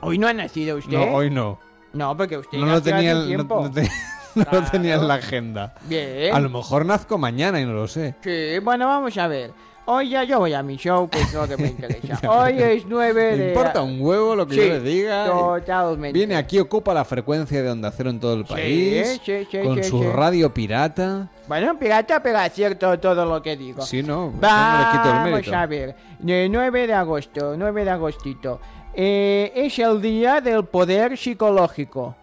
¿Hoy 0.00 0.16
no 0.18 0.26
ha 0.28 0.32
nacido 0.32 0.78
usted? 0.78 0.96
No, 0.96 1.14
hoy 1.14 1.28
no. 1.30 1.58
No, 1.92 2.16
porque 2.16 2.38
usted 2.38 2.58
No 2.58 2.66
lo 2.66 2.82
tenía, 2.82 3.12
hace 3.12 3.20
el- 3.22 3.26
tiempo. 3.26 3.62
no 3.62 3.70
te- 3.70 3.88
no 4.34 4.46
lo 4.52 4.62
tenía 4.70 4.94
en 4.94 5.08
la 5.08 5.14
agenda. 5.14 5.74
Bien. 5.82 6.34
A 6.34 6.40
lo 6.40 6.48
mejor 6.50 6.86
nazco 6.86 7.18
mañana 7.18 7.60
y 7.60 7.64
no 7.66 7.72
lo 7.72 7.88
sé. 7.88 8.14
Sí, 8.22 8.58
bueno, 8.62 8.86
vamos 8.86 9.16
a 9.18 9.26
ver. 9.26 9.52
Hoy 9.86 10.10
ya 10.10 10.22
yo 10.22 10.38
voy 10.38 10.52
a 10.54 10.62
mi 10.62 10.76
show, 10.76 11.08
que 11.08 11.18
es 11.20 11.32
lo 11.34 11.48
que 11.48 11.56
me 11.56 11.66
interesa. 11.66 12.20
Hoy 12.30 12.62
es 12.62 12.84
9 12.86 13.30
Me 13.32 13.36
de... 13.36 13.48
importa 13.48 13.82
un 13.82 14.00
huevo 14.00 14.36
lo 14.36 14.46
que 14.46 14.54
Sí, 14.54 14.60
yo 14.60 14.66
le 14.74 14.80
diga. 14.80 15.26
Totalmente. 15.26 16.16
Viene 16.16 16.36
aquí, 16.36 16.60
ocupa 16.60 16.94
la 16.94 17.04
frecuencia 17.04 17.60
de 17.60 17.68
Onda 17.70 17.90
Cero 17.90 18.10
en 18.10 18.20
todo 18.20 18.34
el 18.34 18.44
país. 18.44 19.20
sí, 19.24 19.46
sí, 19.50 19.58
con 19.64 19.82
sí, 19.82 19.90
su 19.90 19.98
sí. 20.02 20.08
radio 20.08 20.54
pirata. 20.54 21.28
Bueno, 21.48 21.76
pirata, 21.76 22.22
pero 22.22 22.38
acierto 22.38 23.00
todo 23.00 23.24
lo 23.24 23.42
que 23.42 23.56
digo. 23.56 23.82
Sí, 23.82 24.04
no, 24.04 24.32
pues 24.38 24.52
no 24.52 24.78
le 24.78 24.84
quito 24.92 25.04
el 25.08 25.12
Vamos 25.14 25.30
mérito. 25.32 25.56
a 25.56 25.66
ver. 25.66 25.96
Eh, 26.24 26.48
9 26.48 26.86
de 26.86 26.94
agosto, 26.94 27.54
9 27.56 27.84
de 27.84 27.90
agostito. 27.90 28.60
Eh, 28.94 29.52
es 29.54 29.78
el 29.78 30.00
día 30.02 30.40
del 30.40 30.64
poder 30.64 31.16
psicológico. 31.16 32.16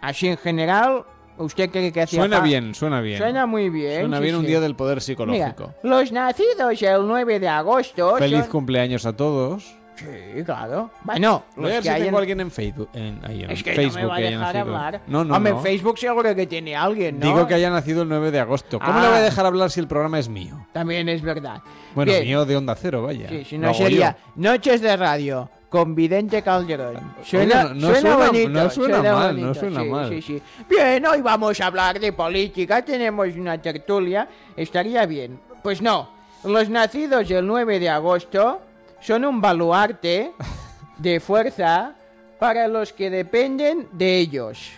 Así 0.00 0.28
en 0.28 0.36
general, 0.36 1.04
¿usted 1.38 1.70
cree 1.70 1.92
que 1.92 2.02
hacía 2.02 2.20
Suena 2.20 2.40
bien, 2.40 2.74
suena 2.74 3.00
bien. 3.00 3.18
Suena 3.18 3.46
muy 3.46 3.68
bien. 3.68 4.00
Suena 4.00 4.16
sí, 4.18 4.22
bien 4.22 4.34
un 4.36 4.40
sí. 4.42 4.46
día 4.48 4.60
del 4.60 4.74
poder 4.76 4.96
Mira, 4.96 5.00
psicológico. 5.00 5.74
los 5.82 6.12
nacidos 6.12 6.82
el 6.82 7.06
9 7.06 7.40
de 7.40 7.48
agosto 7.48 8.16
Feliz 8.16 8.40
son- 8.42 8.48
cumpleaños 8.50 9.06
a 9.06 9.12
todos. 9.16 9.74
Sí, 9.96 10.44
claro. 10.44 10.92
Bueno, 11.02 11.42
los 11.56 11.64
a 11.64 11.68
ver 11.68 11.76
que 11.78 11.82
si 11.82 11.88
hayan- 11.88 12.04
tengo 12.06 12.18
alguien 12.18 12.40
en 12.40 12.52
Facebook. 12.52 12.88
En, 12.94 13.20
ahí, 13.26 13.42
en 13.42 13.50
Es 13.50 13.64
que 13.64 13.72
Facebook 13.72 14.02
no 14.02 14.04
me 14.04 14.08
va 14.10 14.16
a 14.16 14.20
dejar 14.20 14.56
hablar. 14.56 15.00
No, 15.08 15.24
no, 15.24 15.34
Hombre, 15.34 15.50
no. 15.50 15.58
en 15.58 15.64
Facebook 15.64 15.98
seguro 15.98 16.32
que 16.36 16.46
tiene 16.46 16.76
alguien, 16.76 17.18
¿no? 17.18 17.26
Digo 17.26 17.46
que 17.48 17.54
haya 17.54 17.68
nacido 17.68 18.02
el 18.02 18.08
9 18.08 18.30
de 18.30 18.38
agosto. 18.38 18.78
¿Cómo 18.78 18.92
Ah. 18.96 19.02
le 19.02 19.08
voy 19.08 19.18
a 19.18 19.22
dejar 19.22 19.46
hablar 19.46 19.72
si 19.72 19.80
el 19.80 19.88
programa 19.88 20.20
es 20.20 20.28
mío? 20.28 20.64
También 20.72 21.08
es 21.08 21.20
verdad. 21.20 21.62
Bueno, 21.96 22.12
Bien. 22.12 22.24
mío 22.24 22.44
de 22.44 22.56
Onda 22.56 22.76
Cero, 22.76 23.02
vaya. 23.02 23.28
Sí, 23.28 23.44
si 23.44 23.58
no 23.58 23.74
sería 23.74 24.16
yo. 24.16 24.32
Noches 24.36 24.80
de 24.80 24.96
Radio 24.96 25.50
con 25.68 25.94
Vidente 25.94 26.42
Calderón. 26.42 27.14
Suena, 27.22 27.64
no- 27.64 27.74
no 27.74 27.80
suena 27.80 28.00
suena- 28.00 28.26
bonito. 28.26 28.48
no 28.50 28.70
suena 28.70 29.02
mal, 29.02 29.36
no 29.36 29.42
bonito, 29.48 29.54
suena 29.60 29.80
sí, 29.82 29.88
mal. 29.88 30.08
sí, 30.08 30.22
sí. 30.22 30.42
Bien, 30.68 31.06
hoy 31.06 31.20
vamos 31.20 31.60
a 31.60 31.66
hablar 31.66 32.00
de 32.00 32.12
política. 32.12 32.82
Tenemos 32.82 33.28
una 33.36 33.60
tertulia. 33.60 34.28
Estaría 34.56 35.04
bien. 35.06 35.38
Pues 35.62 35.82
no. 35.82 36.08
Los 36.44 36.68
nacidos 36.70 37.30
el 37.30 37.46
9 37.46 37.78
de 37.80 37.90
agosto 37.90 38.60
son 39.00 39.24
un 39.24 39.40
baluarte 39.40 40.32
de 40.98 41.20
fuerza 41.20 41.94
para 42.38 42.66
los 42.68 42.92
que 42.92 43.10
dependen 43.10 43.88
de 43.92 44.18
ellos. 44.18 44.70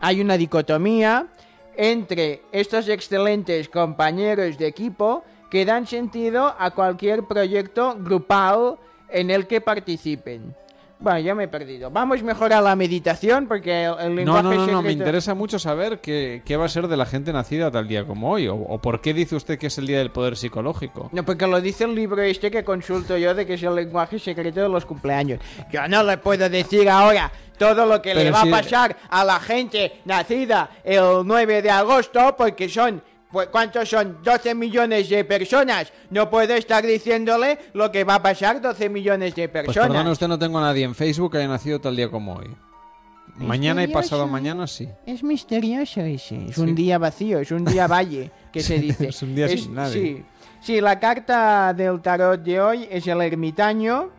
Hay 0.00 0.20
una 0.20 0.36
dicotomía 0.36 1.26
entre 1.76 2.42
estos 2.52 2.88
excelentes 2.88 3.68
compañeros 3.68 4.58
de 4.58 4.66
equipo 4.68 5.24
que 5.50 5.64
dan 5.64 5.86
sentido 5.86 6.54
a 6.58 6.70
cualquier 6.70 7.24
proyecto 7.24 7.96
grupal 7.98 8.76
en 9.08 9.30
el 9.30 9.46
que 9.46 9.60
participen. 9.60 10.54
Bueno, 10.96 11.18
ya 11.18 11.34
me 11.34 11.44
he 11.44 11.48
perdido. 11.48 11.90
Vamos 11.90 12.22
mejor 12.22 12.52
a 12.52 12.60
la 12.62 12.74
meditación 12.76 13.46
porque 13.46 13.84
el, 13.84 13.94
el 13.98 14.24
No, 14.24 14.36
lenguaje 14.36 14.42
no, 14.44 14.50
no, 14.50 14.56
no, 14.58 14.82
me 14.82 14.88
secreto- 14.90 14.92
interesa 14.92 15.34
mucho 15.34 15.58
saber 15.58 16.00
qué, 16.00 16.40
qué 16.46 16.56
va 16.56 16.64
a 16.64 16.68
ser 16.68 16.86
de 16.88 16.96
la 16.96 17.04
gente 17.04 17.32
nacida 17.32 17.70
tal 17.70 17.88
día 17.88 18.06
como 18.06 18.30
hoy. 18.30 18.46
O, 18.48 18.54
o 18.54 18.78
por 18.80 19.00
qué 19.02 19.12
dice 19.12 19.34
usted 19.36 19.58
que 19.58 19.66
es 19.66 19.76
el 19.76 19.86
día 19.86 19.98
del 19.98 20.10
poder 20.12 20.36
psicológico. 20.36 21.10
No, 21.12 21.22
porque 21.24 21.46
lo 21.46 21.60
dice 21.60 21.84
el 21.84 21.94
libro 21.94 22.22
este 22.22 22.50
que 22.50 22.64
consulto 22.64 23.18
yo 23.18 23.34
de 23.34 23.44
que 23.44 23.54
es 23.54 23.62
el 23.64 23.74
lenguaje 23.74 24.18
secreto 24.18 24.62
de 24.62 24.68
los 24.68 24.86
cumpleaños. 24.86 25.40
Yo 25.70 25.86
no 25.88 26.02
le 26.04 26.16
puedo 26.16 26.48
decir 26.48 26.88
ahora 26.88 27.30
todo 27.58 27.84
lo 27.84 28.00
que 28.00 28.14
le 28.14 28.22
Pero 28.22 28.34
va 28.36 28.42
si- 28.42 28.48
a 28.48 28.50
pasar 28.52 28.96
a 29.10 29.24
la 29.24 29.40
gente 29.40 30.00
nacida 30.06 30.70
el 30.84 31.22
9 31.24 31.60
de 31.60 31.70
agosto 31.70 32.34
porque 32.38 32.68
son... 32.68 33.02
Pues, 33.34 33.48
¿Cuántos 33.48 33.88
son? 33.90 34.18
12 34.22 34.54
millones 34.54 35.08
de 35.10 35.24
personas. 35.24 35.92
No 36.10 36.30
puedo 36.30 36.54
estar 36.54 36.86
diciéndole 36.86 37.58
lo 37.74 37.90
que 37.90 38.04
va 38.04 38.14
a 38.14 38.22
pasar 38.22 38.60
12 38.62 38.88
millones 38.88 39.34
de 39.34 39.48
Pues 39.48 39.64
personas. 39.64 39.88
perdone 39.90 40.10
usted, 40.12 40.28
no 40.28 40.38
tengo 40.38 40.58
a 40.58 40.62
nadie 40.62 40.84
en 40.84 40.94
Facebook 40.94 41.32
que 41.32 41.38
haya 41.38 41.48
nacido 41.48 41.80
tal 41.80 41.96
día 41.96 42.08
como 42.08 42.34
hoy. 42.36 42.46
Mañana 43.36 43.82
y 43.82 43.88
Misterioso. 43.88 43.92
pasado 44.10 44.28
mañana 44.28 44.66
sí. 44.68 44.88
Es 45.04 45.24
misterioso 45.24 46.00
ese. 46.02 46.46
Es 46.46 46.54
Sí. 46.54 46.60
un 46.60 46.76
día 46.76 46.98
vacío, 46.98 47.40
es 47.40 47.50
un 47.50 47.64
día 47.64 47.88
valle, 47.88 48.30
que 48.52 48.60
se 48.62 48.78
dice. 48.78 49.08
Es 49.08 49.20
un 49.22 49.34
día 49.34 49.48
sin 49.48 49.74
nadie. 49.74 49.92
Sí. 50.00 50.24
Sí, 50.60 50.80
la 50.80 50.98
carta 51.00 51.74
del 51.74 52.00
tarot 52.00 52.40
de 52.40 52.60
hoy 52.60 52.86
es 52.88 53.04
el 53.08 53.20
ermitaño. 53.20 54.10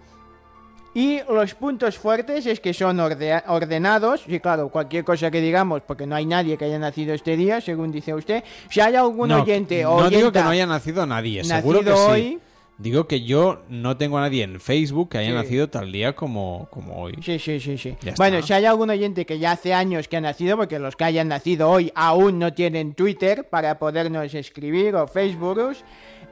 Y 0.95 1.19
los 1.29 1.53
puntos 1.55 1.97
fuertes 1.97 2.45
es 2.45 2.59
que 2.61 2.73
son 2.73 2.97
orde- 3.01 3.43
ordenados. 3.47 4.21
Sí, 4.25 4.39
claro, 4.39 4.69
cualquier 4.69 5.03
cosa 5.03 5.29
que 5.29 5.41
digamos, 5.41 5.81
porque 5.81 6.07
no 6.07 6.15
hay 6.15 6.25
nadie 6.25 6.57
que 6.57 6.63
haya 6.65 6.79
nacido 6.79 7.13
este 7.13 7.35
día, 7.35 7.59
según 7.59 7.91
dice 7.91 8.13
usted. 8.13 8.43
Si 8.69 8.79
hay 8.79 8.95
algún 8.95 9.27
No, 9.27 9.41
oyente 9.43 9.83
no 9.83 9.91
o 9.95 10.09
digo 10.09 10.31
que 10.31 10.39
no 10.41 10.49
haya 10.49 10.65
nacido 10.65 11.05
nadie, 11.05 11.43
seguro 11.43 11.81
que 11.83 11.93
sí. 12.15 12.39
Digo 12.77 13.07
que 13.07 13.21
yo 13.23 13.61
no 13.69 13.95
tengo 13.95 14.17
a 14.17 14.21
nadie 14.21 14.43
en 14.43 14.59
Facebook 14.59 15.07
que 15.11 15.17
haya 15.19 15.29
Sí. 15.29 15.35
nacido 15.35 15.69
tal 15.69 15.93
día 15.93 16.13
como, 16.13 16.67
como 16.71 17.01
hoy. 17.01 17.13
Sí, 17.23 17.39
sí, 17.39 17.57
sí, 17.61 17.77
sí. 17.77 17.95
Ya 18.01 18.13
Bueno, 18.17 18.37
está. 18.39 18.47
si 18.47 18.53
hay 18.53 18.65
algún 18.65 18.89
oyente 18.89 19.25
que 19.25 19.39
ya 19.39 19.51
hace 19.51 19.73
años 19.73 20.09
que 20.09 20.17
ha 20.17 20.21
nacido, 20.21 20.57
porque 20.57 20.77
los 20.77 20.97
que 20.97 21.05
hayan 21.05 21.29
nacido 21.29 21.69
hoy 21.69 21.89
aún 21.95 22.37
no 22.37 22.53
tienen 22.53 22.93
Twitter 22.93 23.47
para 23.49 23.79
podernos 23.79 24.33
escribir 24.33 24.93
o 24.95 25.07
Facebook, 25.07 25.73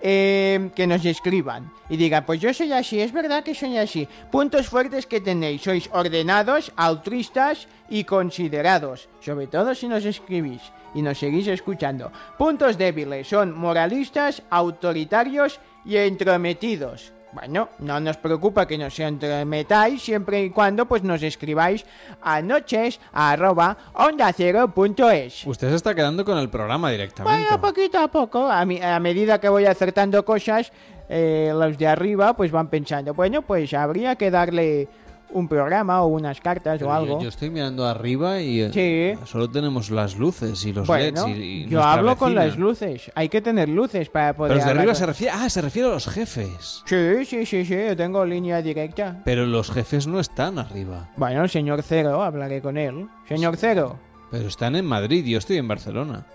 eh, 0.05 0.69
que 0.75 0.85
nos 0.85 1.05
escriban 1.05 1.71
y 1.87 1.95
digan, 1.95 2.25
pues 2.25 2.41
yo 2.41 2.53
soy 2.53 2.73
así, 2.73 2.99
es 2.99 3.13
verdad 3.13 3.41
que 3.41 3.55
soy 3.55 3.77
así. 3.77 4.05
Puntos 4.29 4.67
fuertes 4.67 5.05
que 5.05 5.21
tenéis, 5.21 5.61
sois 5.61 5.89
ordenados, 5.93 6.73
altruistas 6.75 7.69
y 7.89 8.03
considerados, 8.03 9.07
sobre 9.21 9.47
todo 9.47 9.73
si 9.73 9.87
nos 9.87 10.03
escribís 10.03 10.61
y 10.93 11.01
nos 11.01 11.19
seguís 11.19 11.47
escuchando. 11.47 12.11
Puntos 12.37 12.77
débiles 12.77 13.29
son 13.29 13.57
moralistas, 13.57 14.43
autoritarios 14.49 15.61
y 15.85 15.95
entrometidos. 15.95 17.13
Bueno, 17.33 17.69
no 17.79 17.99
nos 17.99 18.17
preocupa 18.17 18.67
que 18.67 18.77
nos 18.77 18.97
entremetáis 18.99 20.01
siempre 20.01 20.43
y 20.43 20.49
cuando 20.51 20.85
pues 20.85 21.01
nos 21.03 21.23
escribáis 21.23 21.83
a 22.21 22.41
noches 22.41 22.99
arroba 23.11 23.75
onda 23.93 24.31
cero 24.33 24.71
punto 24.73 25.09
es. 25.09 25.45
Usted 25.47 25.69
se 25.69 25.75
está 25.75 25.95
quedando 25.95 26.23
con 26.23 26.37
el 26.37 26.49
programa 26.49 26.91
directamente. 26.91 27.43
Bueno, 27.49 27.59
poquito 27.61 27.97
a 27.99 28.07
poco, 28.07 28.49
a, 28.51 28.63
mi- 28.65 28.81
a 28.81 28.99
medida 28.99 29.39
que 29.39 29.49
voy 29.49 29.65
acertando 29.65 30.23
cosas, 30.23 30.71
eh, 31.09 31.51
los 31.55 31.77
de 31.77 31.87
arriba 31.87 32.35
pues 32.35 32.51
van 32.51 32.67
pensando, 32.67 33.13
bueno, 33.13 33.41
pues 33.41 33.73
habría 33.73 34.15
que 34.15 34.29
darle 34.31 34.87
un 35.33 35.47
programa 35.47 36.01
o 36.03 36.07
unas 36.07 36.39
cartas 36.39 36.77
Pero 36.79 36.89
o 36.89 36.93
algo. 36.93 37.21
Yo, 37.21 37.29
estoy 37.29 37.49
mirando 37.49 37.85
arriba 37.85 38.41
y 38.41 38.61
eh, 38.61 38.71
Sí. 39.17 39.25
solo 39.27 39.49
tenemos 39.49 39.89
las 39.89 40.15
luces 40.17 40.65
y 40.65 40.73
los 40.73 40.87
bueno, 40.87 41.27
LEDs 41.27 41.37
y, 41.37 41.41
y 41.41 41.67
yo 41.67 41.83
hablo 41.83 42.15
con 42.17 42.33
las 42.35 42.57
luces. 42.57 43.11
Hay 43.15 43.29
que 43.29 43.41
tener 43.41 43.69
luces 43.69 44.09
para 44.09 44.33
poder 44.35 44.51
Pero 44.51 44.55
los 44.59 44.65
de 44.65 44.71
arriba 44.71 44.85
con- 44.93 44.95
se 44.99 45.05
refiere... 45.05 45.33
Ah, 45.35 45.49
se 45.49 45.61
refiere 45.61 45.89
a 45.89 45.91
los 45.91 46.07
jefes. 46.07 46.83
Sí, 46.85 47.25
sí, 47.25 47.45
sí, 47.45 47.65
sí, 47.65 47.75
yo 47.87 47.95
tengo 47.97 48.25
línea 48.25 48.61
directa. 48.61 49.21
Pero 49.25 49.45
los 49.45 49.71
jefes 49.71 50.07
no 50.07 50.19
están 50.19 50.59
arriba. 50.59 51.09
Bueno, 51.17 51.43
el 51.43 51.49
señor 51.49 51.81
Cero, 51.83 52.23
hablaré 52.23 52.61
con 52.61 52.77
él. 52.77 53.07
Señor 53.27 53.57
Cero. 53.57 53.97
Pero 54.31 54.47
están 54.47 54.75
en 54.75 54.85
Madrid, 54.85 55.23
yo 55.25 55.37
estoy 55.37 55.57
en 55.57 55.67
Barcelona. 55.67 56.25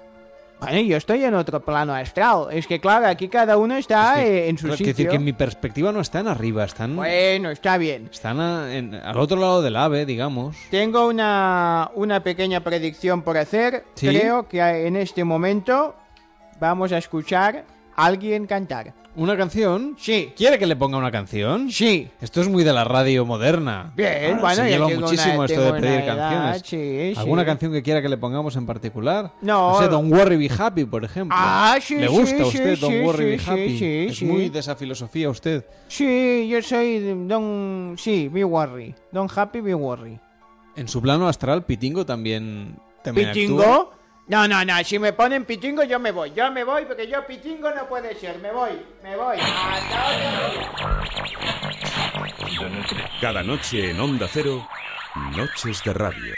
Bueno, 0.60 0.80
yo 0.80 0.96
estoy 0.96 1.22
en 1.24 1.34
otro 1.34 1.60
plano 1.60 1.94
astral. 1.94 2.46
Es 2.50 2.66
que 2.66 2.80
claro, 2.80 3.06
aquí 3.06 3.28
cada 3.28 3.56
uno 3.56 3.76
está 3.76 4.24
eh, 4.24 4.48
en 4.48 4.58
su 4.58 4.64
Claro, 4.64 4.76
sitio. 4.76 4.92
quiero 4.92 4.96
decir 4.96 5.10
que 5.10 5.16
en 5.16 5.24
mi 5.24 5.32
perspectiva 5.32 5.92
no 5.92 6.00
están 6.00 6.26
arriba, 6.26 6.64
están... 6.64 6.96
Bueno, 6.96 7.50
está 7.50 7.78
bien. 7.78 8.08
Están 8.12 8.40
a- 8.40 8.74
en- 8.74 8.94
al 8.94 9.16
otro 9.18 9.38
lado 9.38 9.62
del 9.62 9.76
ave, 9.76 10.04
digamos. 10.04 10.56
Tengo 10.70 11.06
una, 11.06 11.90
una 11.94 12.22
pequeña 12.24 12.60
predicción 12.64 13.22
por 13.22 13.36
hacer. 13.38 13.84
¿Sí? 13.94 14.08
Creo 14.08 14.48
que 14.48 14.58
en 14.60 14.96
este 14.96 15.22
momento 15.22 15.94
vamos 16.58 16.90
a 16.90 16.98
escuchar 16.98 17.64
a 17.94 18.06
alguien 18.06 18.46
cantar. 18.46 18.94
¿Una 19.18 19.36
canción? 19.36 19.96
Sí. 19.98 20.32
¿Quiere 20.36 20.60
que 20.60 20.66
le 20.66 20.76
ponga 20.76 20.96
una 20.96 21.10
canción? 21.10 21.72
Sí. 21.72 22.08
Esto 22.20 22.40
es 22.40 22.48
muy 22.48 22.62
de 22.62 22.72
la 22.72 22.84
radio 22.84 23.26
moderna. 23.26 23.92
Bien, 23.96 24.26
Ahora 24.26 24.40
bueno, 24.40 24.54
se 24.54 24.68
lleva 24.70 24.88
muchísimo 24.88 25.34
una- 25.34 25.44
esto 25.46 25.60
de 25.60 25.72
pedir 25.80 26.00
edad, 26.00 26.16
canciones. 26.16 26.62
sí, 26.64 27.12
sí. 27.14 27.20
¿Alguna 27.20 27.44
canción 27.44 27.72
que 27.72 27.82
quiera 27.82 28.00
que 28.00 28.08
le 28.08 28.16
pongamos 28.16 28.54
en 28.54 28.64
particular? 28.64 29.32
No. 29.42 29.76
sé, 29.80 29.88
Don't 29.88 30.12
Worry 30.12 30.36
Be 30.36 30.50
Happy, 30.56 30.84
por 30.84 31.04
ejemplo. 31.04 31.36
Ah, 31.36 31.76
sí, 31.82 31.96
¿Le 31.96 32.06
gusta 32.06 32.44
a 32.44 32.46
usted 32.46 32.78
Don't 32.78 33.04
Worry 33.04 33.24
Be 33.36 33.40
Happy? 33.44 33.78
sí, 33.78 34.06
es 34.10 34.22
muy 34.22 34.48
de 34.50 34.58
esa 34.60 34.76
filosofía 34.76 35.28
usted. 35.30 35.64
Sí, 35.88 36.46
yo 36.48 36.62
soy 36.62 37.00
de- 37.00 37.14
Don... 37.26 37.96
Sí, 37.98 38.28
Be 38.28 38.44
Worry. 38.44 38.94
Don 39.10 39.28
Happy, 39.34 39.60
Be 39.60 39.74
Worry. 39.74 40.18
En 40.76 40.86
su 40.86 41.02
plano 41.02 41.26
astral, 41.26 41.64
Pitingo 41.64 42.06
también, 42.06 42.76
también 43.02 43.30
actúa. 43.30 43.90
No, 44.28 44.46
no, 44.46 44.62
no, 44.62 44.84
si 44.84 44.98
me 44.98 45.14
ponen 45.14 45.46
pitingo 45.46 45.82
yo 45.84 45.98
me 45.98 46.12
voy, 46.12 46.32
yo 46.34 46.50
me 46.52 46.62
voy 46.62 46.84
porque 46.84 47.08
yo 47.08 47.26
pitingo 47.26 47.70
no 47.70 47.88
puede 47.88 48.14
ser, 48.14 48.38
me 48.38 48.52
voy, 48.52 48.72
me 49.02 49.16
voy. 49.16 49.38
Cada 53.22 53.42
noche 53.42 53.90
en 53.90 53.98
Onda 53.98 54.28
Cero, 54.30 54.68
Noches 55.34 55.82
de 55.82 55.94
Radio. 55.94 56.34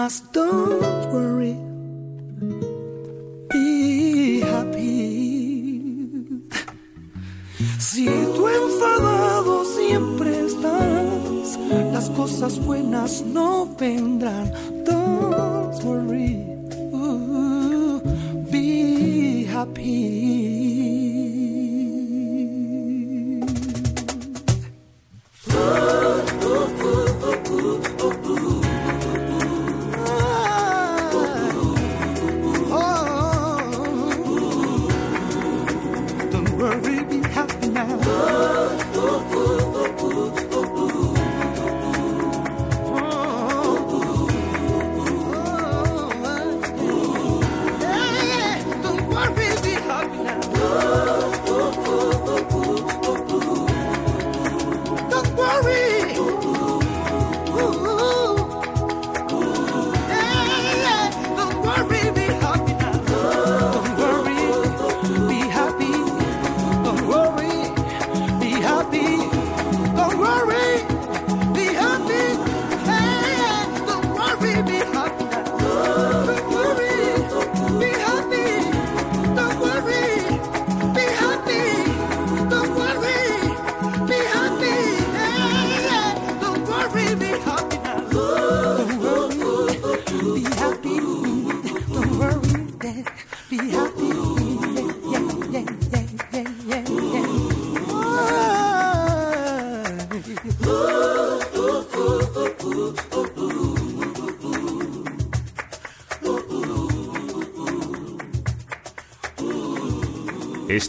Más. 0.00 0.22
Don't 0.32 1.12
worry. 1.12 1.56
Be 3.50 4.42
happy. 4.42 6.10
Si 7.78 8.06
tú 8.34 8.48
enfadado 8.48 9.64
siempre 9.64 10.46
estás, 10.46 11.58
las 11.92 12.08
cosas 12.10 12.58
buenas 12.64 13.22
no 13.22 13.68
vendrán. 13.78 14.46
Don't 14.86 15.84
worry. 15.84 16.19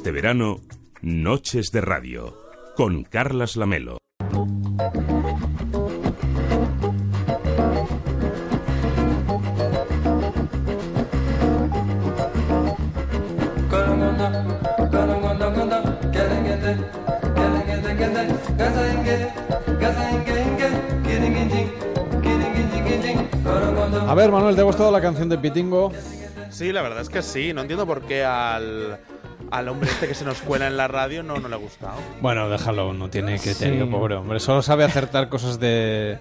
Este 0.01 0.09
verano, 0.09 0.61
Noches 1.03 1.71
de 1.71 1.79
Radio, 1.79 2.35
con 2.75 3.03
Carlas 3.03 3.55
Lamelo. 3.55 3.99
A 24.07 24.15
ver, 24.15 24.31
Manuel, 24.31 24.55
¿te 24.55 24.61
ha 24.61 24.63
gustado 24.63 24.91
la 24.91 24.99
canción 24.99 25.29
de 25.29 25.37
Pitingo? 25.37 25.91
Sí, 26.49 26.71
la 26.71 26.81
verdad 26.81 27.01
es 27.01 27.09
que 27.09 27.21
sí. 27.21 27.53
No 27.53 27.61
entiendo 27.61 27.85
por 27.85 28.01
qué 28.01 28.25
al, 28.25 28.99
al 29.51 29.67
hombre 29.69 29.89
este 29.89 30.07
que 30.07 30.13
se 30.15 30.25
nos 30.25 30.41
cuela 30.41 30.67
en 30.67 30.77
la 30.77 30.87
radio 30.87 31.23
no, 31.23 31.35
no 31.37 31.47
le 31.47 31.55
ha 31.55 31.57
gustado. 31.59 31.95
Bueno, 32.21 32.49
déjalo, 32.49 32.93
no 32.93 33.09
tiene 33.09 33.37
criterio, 33.37 33.85
Sí. 33.85 33.91
pobre 33.91 34.15
hombre. 34.15 34.39
Solo 34.39 34.61
sabe 34.61 34.83
acertar 34.85 35.29
cosas 35.29 35.59
de, 35.59 36.17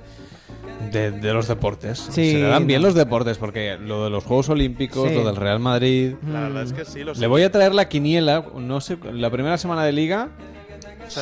de, 0.93 1.11
de 1.13 1.33
los 1.33 1.47
deportes. 1.49 1.99
Sí, 2.11 2.33
Se 2.33 2.39
le 2.39 2.43
dan 2.49 2.67
bien 2.67 2.83
no. 2.83 2.89
los 2.89 2.95
deportes, 2.97 3.39
porque 3.39 3.79
lo 3.81 4.05
de 4.05 4.11
los 4.11 4.25
Juegos 4.25 4.49
Olímpicos, 4.49 5.09
Sí. 5.09 5.15
lo 5.15 5.25
del 5.25 5.37
Real 5.37 5.61
Madrid... 5.61 6.15
La 6.31 6.41
verdad 6.41 6.63
es 6.65 6.73
que 6.73 6.85
sí, 6.85 7.05
lo 7.05 7.15
sé. 7.15 7.21
Le 7.21 7.27
voy 7.27 7.43
a 7.43 7.51
traer 7.53 7.75
la 7.75 7.89
quiniela, 7.89 8.45
no 8.57 8.81
sé, 8.81 8.99
la 9.13 9.31
primera 9.31 9.57
semana 9.59 9.85
de 9.85 9.93
liga... 9.93 10.29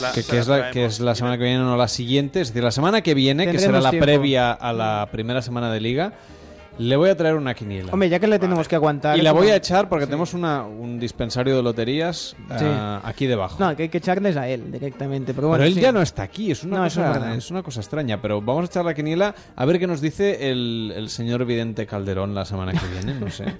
La- 0.02 0.12
que, 0.12 0.22
que 0.22 0.34
la 0.34 0.40
es 0.40 0.48
la, 0.48 0.70
que 0.70 0.84
es 0.84 1.00
la 1.00 1.14
semana 1.14 1.38
que 1.38 1.44
viene, 1.44 1.60
no 1.60 1.76
la 1.78 1.88
siguiente. 1.88 2.42
Es 2.42 2.48
decir, 2.48 2.62
la 2.62 2.70
semana 2.70 3.00
que 3.00 3.14
viene, 3.14 3.50
que 3.50 3.58
será 3.58 3.80
la 3.80 3.88
tiempo. 3.90 4.04
previa 4.04 4.52
a 4.52 4.74
la 4.74 5.08
primera 5.10 5.40
semana 5.40 5.72
de 5.72 5.80
liga, 5.80 6.12
le 6.78 6.96
voy 6.96 7.10
a 7.10 7.16
traer 7.16 7.34
una 7.34 7.54
quiniela. 7.54 7.92
Hombre, 7.92 8.08
ya 8.08 8.18
que 8.18 8.26
le 8.26 8.38
tenemos 8.38 8.66
que 8.68 8.74
aguantar. 8.76 9.18
y 9.18 9.22
la 9.22 9.32
voy 9.32 9.48
a 9.48 9.56
echar 9.56 9.88
porque 9.88 10.06
tenemos 10.06 10.34
una, 10.34 10.62
un 10.64 10.98
dispensario 10.98 11.56
de 11.56 11.62
loterías 11.62 12.36
Sí. 12.56 12.64
ah, 12.64 13.00
aquí 13.04 13.26
debajo. 13.26 13.56
No, 13.62 13.74
que 13.76 13.84
hay 13.84 13.88
que 13.88 13.98
echarles 13.98 14.36
a 14.36 14.48
él 14.48 14.70
directamente. 14.72 15.34
Pero, 15.34 15.48
bueno, 15.48 15.60
pero 15.62 15.68
él 15.68 15.74
sí. 15.74 15.80
ya 15.80 15.92
no 15.92 16.00
está 16.02 16.22
aquí, 16.22 16.50
es 16.50 16.64
una, 16.64 16.78
No, 16.78 16.86
es 16.86 16.94
cosa, 16.94 17.10
verdad. 17.10 17.34
es 17.36 17.50
una 17.50 17.62
cosa 17.62 17.80
extraña. 17.80 18.20
Pero 18.22 18.40
vamos 18.40 18.62
a 18.62 18.66
echar 18.66 18.84
la 18.84 18.94
quiniela 18.94 19.34
a 19.56 19.64
ver 19.64 19.78
qué 19.78 19.86
nos 19.86 20.00
dice 20.00 20.50
el, 20.50 20.92
el 20.96 21.08
señor 21.10 21.44
Vidente 21.44 21.86
Calderón 21.86 22.34
la 22.34 22.44
semana 22.44 22.72
que 22.72 22.86
viene, 22.86 23.18
no 23.20 23.30
sé. 23.30 23.44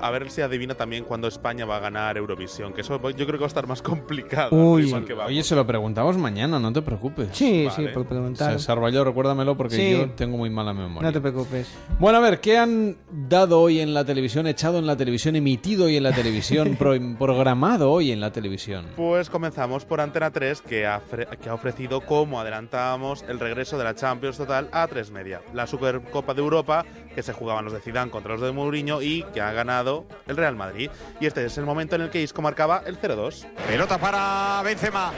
A 0.00 0.10
ver 0.10 0.30
si 0.30 0.40
adivina 0.42 0.74
también 0.74 1.04
cuándo 1.04 1.28
España 1.28 1.64
va 1.64 1.76
a 1.76 1.80
ganar 1.80 2.16
Eurovisión, 2.16 2.72
que 2.72 2.82
eso 2.82 2.96
yo 3.10 3.26
creo 3.26 3.38
que 3.38 3.38
va 3.38 3.44
a 3.44 3.48
estar 3.48 3.66
más 3.66 3.82
complicado. 3.82 4.54
Uy, 4.54 4.86
igual 4.88 5.04
que 5.04 5.14
vamos. 5.14 5.30
oye, 5.30 5.42
se 5.42 5.54
lo 5.54 5.66
preguntamos 5.66 6.16
mañana, 6.18 6.58
no 6.58 6.72
te 6.72 6.82
preocupes. 6.82 7.28
Sí, 7.32 7.68
sí, 7.74 7.86
por 7.94 8.06
preguntar. 8.06 8.58
Sarvallo, 8.60 9.04
recuérdamelo 9.04 9.56
porque 9.56 9.76
Sí. 9.76 9.92
yo 9.92 10.10
tengo 10.10 10.36
muy 10.36 10.50
mala 10.50 10.72
memoria. 10.72 11.08
No 11.08 11.12
te 11.12 11.20
preocupes. 11.20 11.72
Bueno, 11.98 12.18
a 12.18 12.20
ver, 12.20 12.40
¿qué 12.40 12.58
han 12.58 12.96
dado 13.10 13.60
hoy 13.60 13.80
en 13.80 13.94
la 13.94 14.04
televisión, 14.04 14.46
echado 14.46 14.78
en 14.78 14.86
la 14.86 14.96
televisión, 14.96 15.36
emitido 15.36 15.86
hoy 15.86 15.96
en 15.96 16.02
la 16.02 16.12
televisión, 16.12 16.76
pro- 16.78 16.94
programado 17.18 17.90
hoy 17.90 18.12
en 18.12 18.20
la 18.20 18.30
televisión? 18.32 18.86
Pues 18.96 19.30
comenzamos 19.30 19.84
por 19.84 20.00
Antena 20.00 20.30
3, 20.30 20.62
que 20.62 20.86
ha, 20.86 21.00
que 21.40 21.48
ha 21.48 21.54
ofrecido, 21.54 22.00
como 22.02 22.40
adelantábamos, 22.40 23.24
el 23.28 23.40
regreso 23.40 23.78
de 23.78 23.84
la 23.84 23.94
Champions 23.94 24.36
Total 24.36 24.68
a 24.72 24.86
3 24.86 25.10
media. 25.10 25.40
La 25.54 25.66
Supercopa 25.66 26.34
de 26.34 26.40
Europa, 26.42 26.84
que 27.14 27.22
se 27.22 27.32
jugaban 27.32 27.64
los 27.64 27.72
de 27.74 27.80
Zidane 27.80 28.10
contra 28.10 28.32
los 28.32 28.40
de 28.40 28.52
Mourinho 28.52 29.02
y 29.02 29.22
que 29.34 29.40
ha 29.40 29.52
ganado 29.62 30.04
el 30.26 30.36
Real 30.36 30.56
Madrid. 30.56 30.90
Y 31.20 31.26
este 31.26 31.44
es 31.44 31.56
el 31.56 31.64
momento 31.64 31.94
en 31.94 32.02
el 32.02 32.10
que 32.10 32.20
Isco 32.20 32.42
marcaba 32.42 32.82
el 32.84 33.00
0-2. 33.00 33.46
Pelota 33.68 33.96
para 33.98 34.60
Benzema. 34.64 35.12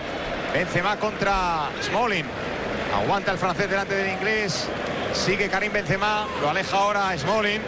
Benzema 0.53 0.99
contra 0.99 1.71
Smolin. 1.83 2.27
Aguanta 2.95 3.33
el 3.33 3.39
francés 3.39 3.71
delante 3.71 3.95
del 3.95 4.13
inglés. 4.13 4.69
Sigue 5.15 5.49
Karim 5.49 5.73
Benzema. 5.73 6.27
Lo 6.43 6.51
aleja 6.51 6.77
ahora 6.77 7.17
Smolin. 7.17 7.63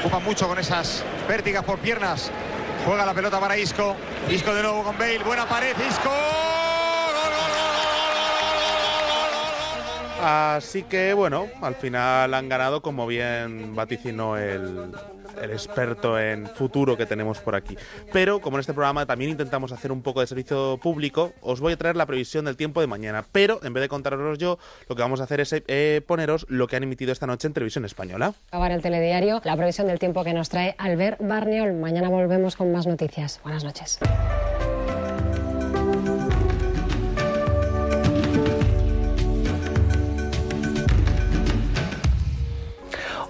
Ocupa 0.00 0.18
mucho 0.18 0.46
con 0.46 0.58
esas 0.58 1.02
pértigas 1.26 1.64
por 1.64 1.78
piernas. 1.78 2.30
Juega 2.84 3.06
la 3.06 3.14
pelota 3.14 3.40
para 3.40 3.56
Isco. 3.56 3.96
Isco 4.28 4.54
de 4.54 4.62
nuevo 4.62 4.82
con 4.82 4.98
Bale. 4.98 5.24
Buena 5.24 5.48
pared. 5.48 5.74
Isco. 5.88 6.77
Así 10.20 10.82
que 10.82 11.14
bueno, 11.14 11.46
al 11.60 11.74
final 11.74 12.34
han 12.34 12.48
ganado 12.48 12.82
como 12.82 13.06
bien 13.06 13.74
vaticinó 13.74 14.36
el, 14.36 14.92
experto 15.42 16.18
en 16.18 16.46
futuro 16.46 16.96
que 16.96 17.06
tenemos 17.06 17.38
por 17.38 17.54
aquí. 17.54 17.76
Pero 18.12 18.40
como 18.40 18.56
en 18.56 18.60
este 18.60 18.74
programa 18.74 19.06
también 19.06 19.30
intentamos 19.30 19.72
hacer 19.72 19.92
un 19.92 20.02
poco 20.02 20.20
de 20.20 20.26
servicio 20.26 20.78
público, 20.82 21.32
os 21.40 21.60
voy 21.60 21.74
a 21.74 21.76
traer 21.76 21.96
la 21.96 22.06
previsión 22.06 22.44
del 22.44 22.56
tiempo 22.56 22.80
de 22.80 22.86
mañana. 22.86 23.24
Pero 23.30 23.60
en 23.62 23.72
vez 23.72 23.82
de 23.82 23.88
contaros 23.88 24.38
yo, 24.38 24.58
lo 24.88 24.96
que 24.96 25.02
vamos 25.02 25.20
a 25.20 25.24
hacer 25.24 25.40
es 25.40 25.54
eh, 25.54 26.02
poneros 26.06 26.46
lo 26.48 26.66
que 26.66 26.76
han 26.76 26.82
emitido 26.82 27.12
esta 27.12 27.26
noche 27.26 27.46
en 27.46 27.54
televisión 27.54 27.84
española. 27.84 28.34
Acabar 28.48 28.72
el 28.72 28.82
telediario, 28.82 29.40
la 29.44 29.56
previsión 29.56 29.86
del 29.86 29.98
tiempo 29.98 30.24
que 30.24 30.32
nos 30.32 30.48
trae 30.48 30.74
Albert 30.78 31.20
Barniol. 31.20 31.74
Mañana 31.74 32.08
volvemos 32.08 32.56
con 32.56 32.72
más 32.72 32.86
noticias. 32.86 33.40
Buenas 33.44 33.64
noches. 33.64 33.98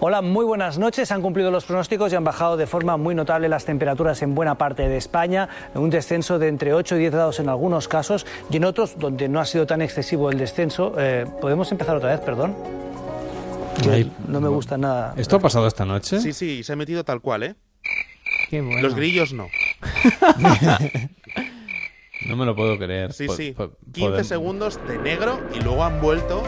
Hola, 0.00 0.22
muy 0.22 0.44
buenas 0.44 0.78
noches. 0.78 1.10
Han 1.10 1.22
cumplido 1.22 1.50
los 1.50 1.64
pronósticos 1.64 2.12
y 2.12 2.16
han 2.16 2.22
bajado 2.22 2.56
de 2.56 2.66
forma 2.68 2.96
muy 2.96 3.14
notable 3.16 3.48
las 3.48 3.64
temperaturas 3.64 4.22
en 4.22 4.34
buena 4.34 4.56
parte 4.56 4.88
de 4.88 4.96
España. 4.96 5.48
Un 5.74 5.90
descenso 5.90 6.38
de 6.38 6.46
entre 6.48 6.72
8 6.72 6.96
y 6.96 7.00
10 7.00 7.12
grados 7.12 7.40
en 7.40 7.48
algunos 7.48 7.88
casos 7.88 8.24
y 8.48 8.58
en 8.58 8.64
otros 8.64 8.96
donde 8.98 9.28
no 9.28 9.40
ha 9.40 9.44
sido 9.44 9.66
tan 9.66 9.82
excesivo 9.82 10.30
el 10.30 10.38
descenso. 10.38 10.94
eh, 10.98 11.26
¿Podemos 11.40 11.72
empezar 11.72 11.96
otra 11.96 12.10
vez, 12.10 12.20
perdón? 12.20 12.54
Ay, 13.90 14.10
no 14.28 14.40
me 14.40 14.48
gusta 14.48 14.78
nada. 14.78 15.14
¿Esto 15.16 15.36
ha 15.36 15.40
pasado 15.40 15.66
esta 15.66 15.84
noche? 15.84 16.20
Sí, 16.20 16.32
sí, 16.32 16.62
se 16.62 16.72
ha 16.72 16.76
metido 16.76 17.02
tal 17.04 17.20
cual, 17.20 17.42
¿eh? 17.42 17.54
Qué 18.50 18.60
bueno. 18.60 18.80
Los 18.82 18.94
grillos 18.94 19.32
no. 19.32 19.48
No 22.26 22.34
me 22.36 22.44
lo 22.44 22.56
puedo 22.56 22.76
creer. 22.78 23.12
Sí, 23.12 23.26
Po- 23.28 23.36
sí. 23.36 23.52
po- 23.52 23.70
15 23.92 24.00
podemos- 24.00 24.26
segundos 24.26 24.80
de 24.88 24.98
negro 24.98 25.38
y 25.54 25.60
luego 25.60 25.84
han 25.84 26.00
vuelto 26.00 26.42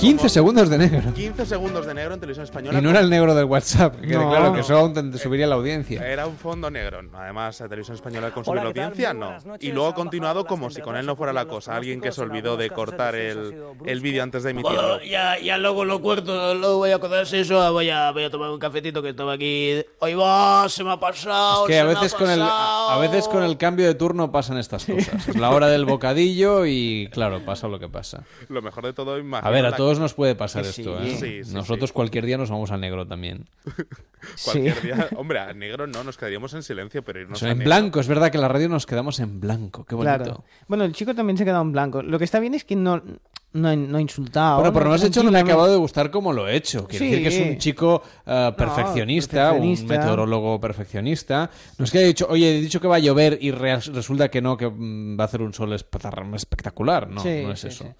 15 0.00 0.28
segundos 0.28 0.68
de 0.70 0.78
negro. 0.78 1.12
15 1.14 1.46
segundos 1.46 1.86
de 1.86 1.94
negro 1.94 2.14
en 2.14 2.20
televisión 2.20 2.44
española. 2.44 2.78
Y 2.78 2.82
no 2.82 2.90
era 2.90 3.00
el 3.00 3.10
negro 3.10 3.34
del 3.34 3.44
WhatsApp, 3.44 4.00
que 4.00 4.14
No. 4.14 4.30
claro 4.30 4.52
que 4.54 4.60
eso 4.60 4.76
aún 4.78 4.92
te- 4.94 5.18
subiría 5.18 5.46
la 5.46 5.56
audiencia. 5.56 6.06
Era 6.06 6.26
un 6.26 6.36
fondo 6.36 6.70
negro. 6.70 7.00
Además, 7.12 7.60
la 7.60 7.68
televisión 7.68 7.94
española 7.96 8.30
consume 8.32 8.52
Hola, 8.60 8.62
la 8.64 8.68
audiencia, 8.68 9.12
no. 9.14 9.36
Y 9.60 9.72
luego 9.72 9.88
ha 9.88 9.94
continuado 9.94 10.44
como 10.46 10.70
si 10.70 10.80
con 10.80 10.96
él 10.96 11.04
no 11.06 11.16
fuera 11.16 11.32
la 11.32 11.46
cosa. 11.46 11.76
Alguien 11.76 12.00
que 12.00 12.12
se 12.12 12.20
olvidó 12.22 12.56
de 12.56 12.70
cortar 12.70 13.14
el, 13.14 13.54
el 13.84 14.00
vídeo 14.00 14.22
antes 14.22 14.42
de 14.42 14.50
emitirlo. 14.50 15.02
Ya, 15.02 15.38
ya 15.38 15.58
luego 15.58 15.84
lo 15.84 16.00
cuarto, 16.00 16.54
luego 16.54 16.78
voy 16.78 16.90
a 16.90 16.96
acordarse 16.96 17.40
eso, 17.40 17.72
voy 17.72 17.90
a, 17.90 18.10
voy 18.12 18.24
a 18.24 18.30
tomar 18.30 18.50
un 18.50 18.58
cafetito 18.58 19.02
que 19.02 19.10
estaba 19.10 19.34
aquí. 19.34 19.82
Hoy 19.98 20.14
va, 20.14 20.66
se 20.68 20.82
me 20.84 20.92
ha 20.92 21.00
pasado. 21.00 21.64
Es 21.64 21.68
que 21.68 21.74
se 21.74 21.80
a 21.80 21.84
me 21.84 21.90
ha 21.90 21.94
veces, 21.94 22.14
con 22.14 22.30
el, 22.30 22.40
a 22.42 22.98
veces 23.00 23.28
con 23.28 23.42
el 23.42 23.56
cambio 23.58 23.86
de 23.86 23.94
turno 23.94 24.32
pasan 24.32 24.56
estas 24.58 24.84
cosas. 24.86 25.28
Es 25.28 25.36
la 25.36 25.50
hora 25.50 25.68
del 25.68 25.84
bocadillo 25.84 26.64
y, 26.66 27.08
claro, 27.12 27.40
pasa 27.44 27.68
lo 27.68 27.78
que 27.78 27.88
pasa. 27.88 28.24
Lo 28.48 28.62
mejor 28.62 28.84
de 28.86 28.92
todo, 28.92 29.18
imagino. 29.18 29.46
A 29.46 29.50
ver, 29.50 29.66
a 29.66 29.70
la- 29.70 29.76
todos 29.90 30.00
nos 30.00 30.14
puede 30.14 30.34
pasar 30.34 30.64
Sí, 30.64 30.82
esto, 30.82 31.00
¿eh? 31.02 31.16
sí, 31.18 31.44
sí, 31.44 31.54
Nosotros 31.54 31.92
cualquier 31.92 32.24
día 32.26 32.38
nos 32.38 32.48
vamos 32.50 32.70
a 32.70 32.76
negro 32.76 33.06
también. 33.06 33.46
Cualquier 34.44 34.82
día. 34.82 35.08
Hombre, 35.16 35.38
a 35.40 35.52
negro 35.54 35.86
no, 35.86 36.04
nos 36.04 36.16
quedaríamos 36.18 36.52
en 36.54 36.62
silencio, 36.62 37.02
pero 37.02 37.20
irnos 37.20 37.38
O 37.38 37.40
sea, 37.40 37.48
a 37.48 37.52
en 37.52 37.58
negro. 37.58 37.68
blanco, 37.70 38.00
es 38.00 38.06
verdad 38.08 38.30
que 38.30 38.36
en 38.36 38.42
la 38.42 38.48
radio 38.48 38.68
nos 38.68 38.84
quedamos 38.86 39.18
en 39.20 39.40
blanco. 39.40 39.84
Qué 39.84 39.94
bonito. 39.94 40.16
Claro. 40.22 40.44
Bueno, 40.68 40.84
el 40.84 40.92
chico 40.92 41.14
también 41.14 41.36
se 41.36 41.42
ha 41.42 41.46
quedado 41.46 41.62
en 41.62 41.72
blanco. 41.72 42.02
Lo 42.02 42.18
que 42.18 42.24
está 42.24 42.38
bien 42.38 42.52
es 42.54 42.64
que 42.64 42.76
no, 42.76 43.02
no, 43.54 43.74
no 43.76 43.96
ha 43.98 44.00
insultado. 44.00 44.56
Bueno, 44.56 44.72
por 44.74 44.82
lo 44.84 44.90
menos 44.90 45.02
hecho 45.04 45.22
no 45.22 45.30
me 45.30 45.38
ha 45.38 45.42
acabado 45.42 45.70
de 45.72 45.78
gustar 45.78 46.10
cómo 46.10 46.32
lo 46.34 46.46
he 46.48 46.54
hecho. 46.54 46.86
Quiere 46.86 47.06
Sí. 47.06 47.10
decir 47.10 47.28
que 47.28 47.42
es 47.42 47.48
un 47.52 47.58
chico 47.58 48.02
eh, 48.26 48.52
perfeccionista, 48.56 49.36
perfeccionista. 49.52 49.82
un 49.84 49.88
meteorólogo 50.00 50.60
perfeccionista. 50.60 51.50
No 51.78 51.84
es 51.86 51.90
que 51.90 51.98
haya 51.98 52.06
dicho, 52.08 52.26
oye, 52.28 52.58
he 52.58 52.60
dicho 52.60 52.80
que 52.80 52.88
va 52.88 52.96
a 52.96 53.00
llover 53.00 53.38
y 53.40 53.50
rea- 53.52 53.80
resulta 53.92 54.28
que 54.28 54.42
no, 54.42 54.56
que 54.56 54.68
mm, 54.68 55.18
va 55.18 55.24
a 55.24 55.26
hacer 55.26 55.40
un 55.40 55.54
sol 55.54 55.72
espe- 55.72 56.34
espectacular. 56.36 57.08
No, 57.08 57.22
Sí, 57.22 57.42
no 57.42 57.52
es 57.52 57.60
sí, 57.60 57.68
eso. 57.68 57.94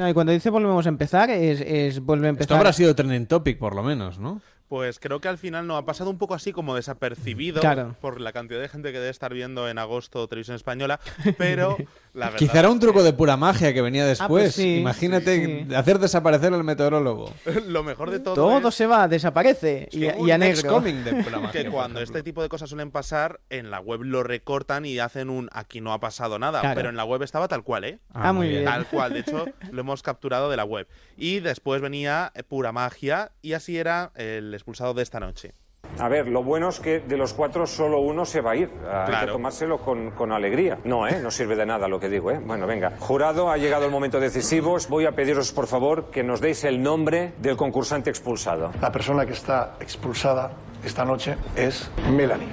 No, 0.00 0.08
y 0.08 0.14
cuando 0.14 0.32
dice 0.32 0.48
volvemos 0.48 0.86
a 0.86 0.88
empezar, 0.88 1.28
es, 1.28 1.60
es 1.60 2.00
vuelve 2.00 2.28
a 2.28 2.30
empezar. 2.30 2.44
Esto 2.44 2.56
habrá 2.56 2.72
sido 2.72 2.94
trending 2.94 3.26
topic, 3.26 3.58
por 3.58 3.74
lo 3.74 3.82
menos, 3.82 4.18
¿no? 4.18 4.40
Pues 4.70 5.00
creo 5.00 5.20
que 5.20 5.26
al 5.26 5.36
final 5.36 5.66
no 5.66 5.76
ha 5.76 5.84
pasado 5.84 6.10
un 6.10 6.16
poco 6.18 6.32
así 6.32 6.52
como 6.52 6.76
desapercibido 6.76 7.60
Claro. 7.60 7.96
por 8.00 8.20
la 8.20 8.32
cantidad 8.32 8.60
de 8.60 8.68
gente 8.68 8.92
que 8.92 8.98
debe 8.98 9.10
estar 9.10 9.34
viendo 9.34 9.68
en 9.68 9.78
agosto 9.78 10.28
televisión 10.28 10.54
española, 10.54 11.00
pero 11.36 11.76
la 12.14 12.26
verdad 12.26 12.38
Quizá 12.38 12.60
era 12.60 12.70
un 12.70 12.78
truco 12.78 13.02
de 13.02 13.12
pura 13.12 13.36
magia 13.36 13.74
que 13.74 13.82
venía 13.82 14.06
después. 14.06 14.28
pues 14.44 14.54
sí, 14.54 14.76
Imagínate 14.78 15.66
hacer 15.74 15.98
desaparecer 15.98 16.54
al 16.54 16.62
meteorólogo. 16.62 17.34
lo 17.66 17.82
mejor 17.82 18.10
de 18.12 18.20
todo, 18.20 18.34
Todo 18.36 18.68
es 18.68 18.74
se 18.76 18.86
va, 18.86 19.08
desaparece. 19.08 19.88
Y, 19.90 20.04
y 20.04 20.30
a 20.30 20.38
negro. 20.38 20.80
De 20.80 21.22
pura 21.24 21.38
magia, 21.40 21.64
que 21.64 21.68
cuando 21.68 22.00
este 22.00 22.22
tipo 22.22 22.40
de 22.40 22.48
cosas 22.48 22.68
suelen 22.70 22.92
pasar, 22.92 23.40
en 23.50 23.72
la 23.72 23.80
web 23.80 24.02
lo 24.04 24.22
recortan 24.22 24.86
y 24.86 25.00
hacen 25.00 25.30
un 25.30 25.48
aquí 25.52 25.80
no 25.80 25.92
ha 25.92 25.98
pasado 25.98 26.38
nada, 26.38 26.60
Claro. 26.60 26.76
pero 26.76 26.88
en 26.90 26.96
la 26.96 27.04
web 27.04 27.22
estaba 27.24 27.48
tal 27.48 27.64
cual, 27.64 27.82
¿eh? 27.86 27.98
Ah, 28.14 28.28
Ah, 28.28 28.32
muy 28.32 28.46
bien. 28.48 28.64
Tal 28.66 28.86
cual, 28.86 29.14
de 29.14 29.18
hecho 29.18 29.46
lo 29.72 29.80
hemos 29.80 30.04
capturado 30.04 30.48
de 30.48 30.56
la 30.56 30.64
web. 30.64 30.86
Y 31.16 31.40
después 31.40 31.82
venía 31.82 32.30
eh, 32.36 32.44
pura 32.44 32.70
magia 32.70 33.32
y 33.42 33.54
así 33.54 33.76
era 33.76 34.12
el 34.14 34.59
expulsado 34.60 34.94
de 34.94 35.02
esta 35.02 35.18
noche. 35.18 35.52
A 35.98 36.08
ver, 36.08 36.28
lo 36.28 36.42
bueno 36.44 36.68
es 36.68 36.78
que 36.78 37.00
de 37.00 37.16
los 37.16 37.32
cuatro 37.34 37.66
solo 37.66 38.00
uno 38.00 38.24
se 38.24 38.40
va 38.40 38.52
a 38.52 38.56
ir. 38.56 38.70
Hay 38.70 39.06
que 39.06 39.10
Claro. 39.10 39.32
tomárselo 39.32 39.78
con, 39.78 40.10
con 40.12 40.30
alegría. 40.30 40.78
No, 40.84 41.08
¿eh? 41.08 41.18
No 41.22 41.30
sirve 41.30 41.56
de 41.56 41.66
nada 41.66 41.88
lo 41.88 41.98
que 41.98 42.08
digo, 42.08 42.30
¿eh? 42.30 42.38
Bueno, 42.38 42.66
venga. 42.66 42.92
Jurado, 43.00 43.50
ha 43.50 43.56
llegado 43.56 43.86
el 43.86 43.90
momento 43.90 44.20
decisivo. 44.20 44.76
Voy 44.88 45.06
a 45.06 45.12
pediros, 45.12 45.52
por 45.52 45.66
favor, 45.66 46.10
que 46.10 46.22
nos 46.22 46.40
deis 46.40 46.62
el 46.64 46.82
nombre 46.82 47.32
del 47.38 47.56
concursante 47.56 48.10
expulsado. 48.10 48.70
La 48.80 48.92
persona 48.92 49.26
que 49.26 49.32
está 49.32 49.76
expulsada 49.80 50.52
esta 50.84 51.04
noche 51.04 51.36
es 51.56 51.90
Melanie. 52.10 52.48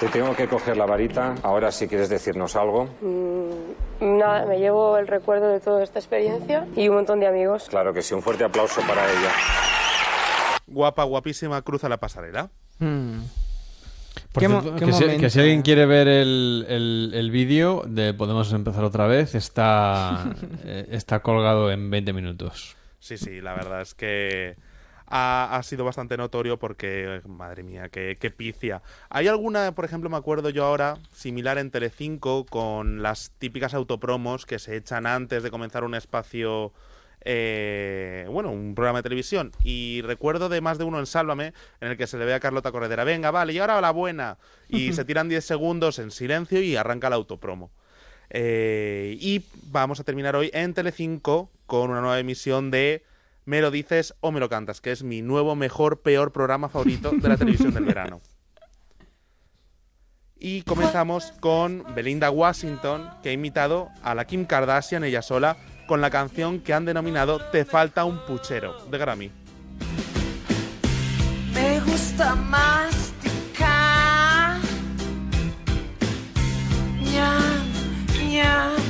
Te 0.00 0.08
tengo 0.08 0.34
que 0.36 0.46
coger 0.48 0.76
la 0.76 0.84
varita. 0.84 1.36
Ahora 1.42 1.72
si 1.72 1.88
quieres 1.88 2.08
decirnos 2.10 2.56
algo. 2.56 2.84
Mm, 3.00 3.83
nada, 4.00 4.46
me 4.46 4.58
llevo 4.58 4.96
el 4.98 5.06
recuerdo 5.06 5.48
de 5.48 5.60
toda 5.60 5.82
esta 5.82 5.98
experiencia 5.98 6.66
y 6.76 6.88
un 6.88 6.96
montón 6.96 7.20
de 7.20 7.26
amigos. 7.26 7.66
Claro 7.68 7.92
que 7.94 8.02
sí, 8.02 8.14
un 8.14 8.22
fuerte 8.22 8.44
aplauso 8.44 8.80
para 8.82 9.04
ella. 9.10 9.30
Guapa, 10.66 11.04
guapísima, 11.04 11.60
cruza 11.62 11.88
la 11.88 11.98
pasarela. 11.98 12.50
Hmm. 12.78 13.20
Por 14.32 14.40
¿Qué 14.42 14.48
cierto, 14.48 14.72
mo- 14.72 14.78
qué 14.78 14.84
que, 14.86 14.92
si, 14.92 15.02
momento? 15.02 15.20
que 15.20 15.30
si 15.30 15.40
alguien 15.40 15.62
quiere 15.62 15.86
ver 15.86 16.08
el, 16.08 16.66
el- 16.68 17.12
el 17.14 17.30
vídeo 17.30 17.82
de 17.86 18.14
Podemos 18.14 18.52
empezar 18.52 18.82
otra 18.84 19.06
vez, 19.06 19.34
está, 19.34 20.24
eh, 20.64 20.86
está 20.90 21.20
colgado 21.20 21.70
en 21.70 21.90
20 21.90 22.12
minutos. 22.12 22.76
Sí, 22.98 23.18
sí, 23.18 23.40
la 23.40 23.54
verdad 23.54 23.82
es 23.82 23.94
que 23.94 24.56
ha, 25.16 25.56
ha 25.56 25.62
sido 25.62 25.84
bastante 25.84 26.16
notorio 26.16 26.58
porque, 26.58 27.22
madre 27.24 27.62
mía, 27.62 27.88
qué, 27.88 28.18
qué 28.18 28.32
picia. 28.32 28.82
Hay 29.10 29.28
alguna, 29.28 29.72
por 29.72 29.84
ejemplo, 29.84 30.10
me 30.10 30.16
acuerdo 30.16 30.50
yo 30.50 30.64
ahora, 30.64 30.98
similar 31.12 31.56
en 31.58 31.70
Telecinco, 31.70 32.44
con 32.44 33.00
las 33.00 33.30
típicas 33.38 33.74
autopromos 33.74 34.44
que 34.44 34.58
se 34.58 34.74
echan 34.76 35.06
antes 35.06 35.44
de 35.44 35.52
comenzar 35.52 35.84
un 35.84 35.94
espacio, 35.94 36.72
eh, 37.20 38.26
bueno, 38.28 38.50
un 38.50 38.74
programa 38.74 38.98
de 38.98 39.02
televisión. 39.04 39.52
Y 39.62 40.02
recuerdo 40.02 40.48
de 40.48 40.60
más 40.60 40.78
de 40.78 40.84
uno 40.84 40.98
en 40.98 41.06
Sálvame, 41.06 41.52
en 41.80 41.92
el 41.92 41.96
que 41.96 42.08
se 42.08 42.18
le 42.18 42.24
ve 42.24 42.34
a 42.34 42.40
Carlota 42.40 42.72
Corredera, 42.72 43.04
venga, 43.04 43.30
vale, 43.30 43.52
y 43.52 43.60
ahora 43.60 43.80
la 43.80 43.92
buena. 43.92 44.38
Y 44.68 44.94
se 44.94 45.04
tiran 45.04 45.28
10 45.28 45.44
segundos 45.44 46.00
en 46.00 46.10
silencio 46.10 46.60
y 46.60 46.74
arranca 46.74 47.08
la 47.08 47.14
autopromo. 47.14 47.70
Eh, 48.30 49.16
y 49.20 49.44
vamos 49.66 50.00
a 50.00 50.02
terminar 50.02 50.34
hoy 50.34 50.50
en 50.52 50.74
Telecinco 50.74 51.52
con 51.66 51.90
una 51.90 52.00
nueva 52.00 52.18
emisión 52.18 52.72
de 52.72 53.04
Me 53.44 53.60
lo 53.60 53.70
dices 53.70 54.14
o 54.20 54.32
me 54.32 54.40
lo 54.40 54.48
cantas, 54.48 54.80
que 54.80 54.90
es 54.90 55.02
mi 55.02 55.20
nuevo, 55.20 55.54
mejor, 55.54 56.00
peor 56.00 56.32
programa 56.32 56.68
favorito 56.68 57.10
de 57.10 57.28
la 57.28 57.36
televisión 57.36 57.74
del 57.74 57.84
verano. 57.84 58.20
Y 60.38 60.62
comenzamos 60.62 61.32
con 61.40 61.84
Belinda 61.94 62.30
Washington, 62.30 63.10
que 63.22 63.30
ha 63.30 63.32
imitado 63.32 63.88
a 64.02 64.14
la 64.14 64.26
Kim 64.26 64.44
Kardashian 64.44 65.04
ella 65.04 65.22
sola 65.22 65.56
con 65.86 66.00
la 66.00 66.10
canción 66.10 66.60
que 66.60 66.72
han 66.72 66.84
denominado 66.84 67.40
Te 67.50 67.64
falta 67.64 68.04
un 68.04 68.18
puchero, 68.26 68.84
de 68.90 68.98
Grammy. 68.98 69.30
Me 71.52 71.80
gusta 71.80 72.34
masticar. 72.34 73.00
Ñam, 77.00 77.72
ñam. 78.30 78.83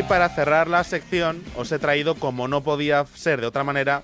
Y 0.00 0.02
para 0.04 0.30
cerrar 0.30 0.66
la 0.68 0.82
sección, 0.82 1.42
os 1.56 1.70
he 1.72 1.78
traído, 1.78 2.14
como 2.14 2.48
no 2.48 2.62
podía 2.62 3.04
ser 3.14 3.42
de 3.42 3.46
otra 3.46 3.64
manera, 3.64 4.02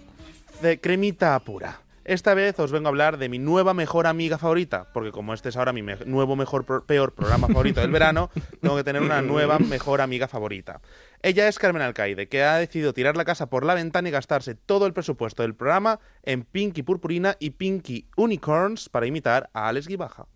de 0.60 0.78
cremita 0.78 1.38
pura. 1.40 1.80
Esta 2.04 2.34
vez 2.34 2.60
os 2.60 2.70
vengo 2.70 2.86
a 2.88 2.90
hablar 2.90 3.16
de 3.16 3.30
mi 3.30 3.38
nueva 3.38 3.72
mejor 3.72 4.06
amiga 4.06 4.36
favorita, 4.36 4.88
porque 4.92 5.10
como 5.10 5.32
este 5.32 5.48
es 5.48 5.56
ahora 5.56 5.72
mi 5.72 5.82
me- 5.82 5.96
nuevo 6.04 6.36
mejor 6.36 6.64
pro- 6.64 6.84
peor 6.84 7.14
programa 7.14 7.48
favorito 7.48 7.80
del 7.80 7.90
verano, 7.90 8.30
tengo 8.60 8.76
que 8.76 8.84
tener 8.84 9.00
una 9.00 9.22
nueva 9.22 9.58
mejor 9.58 10.02
amiga 10.02 10.28
favorita. 10.28 10.80
Ella 11.22 11.48
es 11.48 11.58
Carmen 11.58 11.80
Alcaide, 11.82 12.28
que 12.28 12.44
ha 12.44 12.56
decidido 12.58 12.92
tirar 12.92 13.16
la 13.16 13.24
casa 13.24 13.46
por 13.46 13.64
la 13.64 13.74
ventana 13.74 14.08
y 14.08 14.12
gastarse 14.12 14.54
todo 14.54 14.86
el 14.86 14.92
presupuesto 14.92 15.42
del 15.42 15.54
programa 15.54 15.98
en 16.22 16.44
Pinky 16.44 16.82
Purpurina 16.82 17.36
y 17.40 17.50
Pinky 17.50 18.06
Unicorns 18.16 18.88
para 18.90 19.06
imitar 19.06 19.48
a 19.54 19.68
Alex 19.68 19.88
Guibaja. 19.88 20.26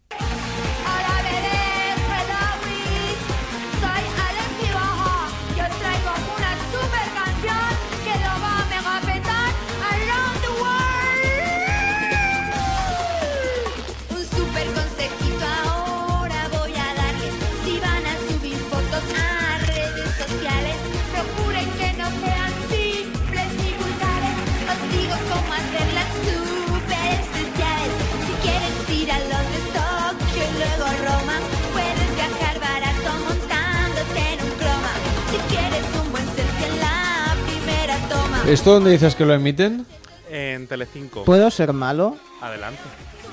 ¿Esto 38.51 38.73
dónde 38.75 38.91
dices 38.91 39.15
que 39.15 39.25
lo 39.25 39.33
emiten? 39.35 39.87
En 40.31 40.67
Telecinco. 40.67 41.25
¿Puedo 41.25 41.51
ser 41.51 41.73
malo? 41.73 42.17
Adelante. 42.41 42.81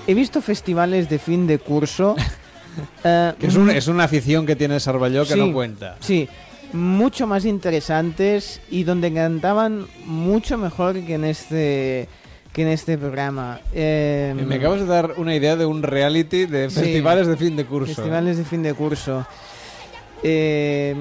He 0.05 0.13
visto 0.13 0.41
festivales 0.41 1.09
de 1.09 1.17
fin 1.19 1.47
de 1.47 1.57
curso. 1.59 2.15
eh, 3.03 3.33
Que 3.39 3.47
es, 3.47 3.55
un- 3.55 3.69
es 3.71 3.87
una 3.87 4.03
afición 4.03 4.45
que 4.45 4.55
tiene 4.55 4.79
Sarballó 4.79 5.23
que 5.25 5.33
Sí, 5.33 5.39
no 5.39 5.51
cuenta. 5.53 5.97
Sí, 5.99 6.29
mucho 6.73 7.25
más 7.27 7.45
interesantes 7.45 8.61
y 8.69 8.83
donde 8.83 9.11
cantaban 9.13 9.87
mucho 10.05 10.57
mejor 10.57 10.99
que 11.03 11.15
en 11.15 11.23
este 11.25 12.07
que 12.53 12.61
en 12.63 12.69
este 12.69 12.97
programa. 12.97 13.59
Eh, 13.73 14.33
Me 14.47 14.55
acabas 14.55 14.79
de 14.81 14.85
dar 14.87 15.13
una 15.17 15.35
idea 15.35 15.55
de 15.55 15.65
un 15.67 15.83
reality 15.83 16.45
de 16.47 16.69
Sí. 16.71 16.79
festivales 16.79 17.27
de 17.27 17.37
fin 17.37 17.55
de 17.55 17.65
curso. 17.65 17.93
Festivales 17.93 18.37
de 18.37 18.45
fin 18.45 18.63
de 18.63 18.73
curso. 18.73 19.27
Eh, 20.23 20.95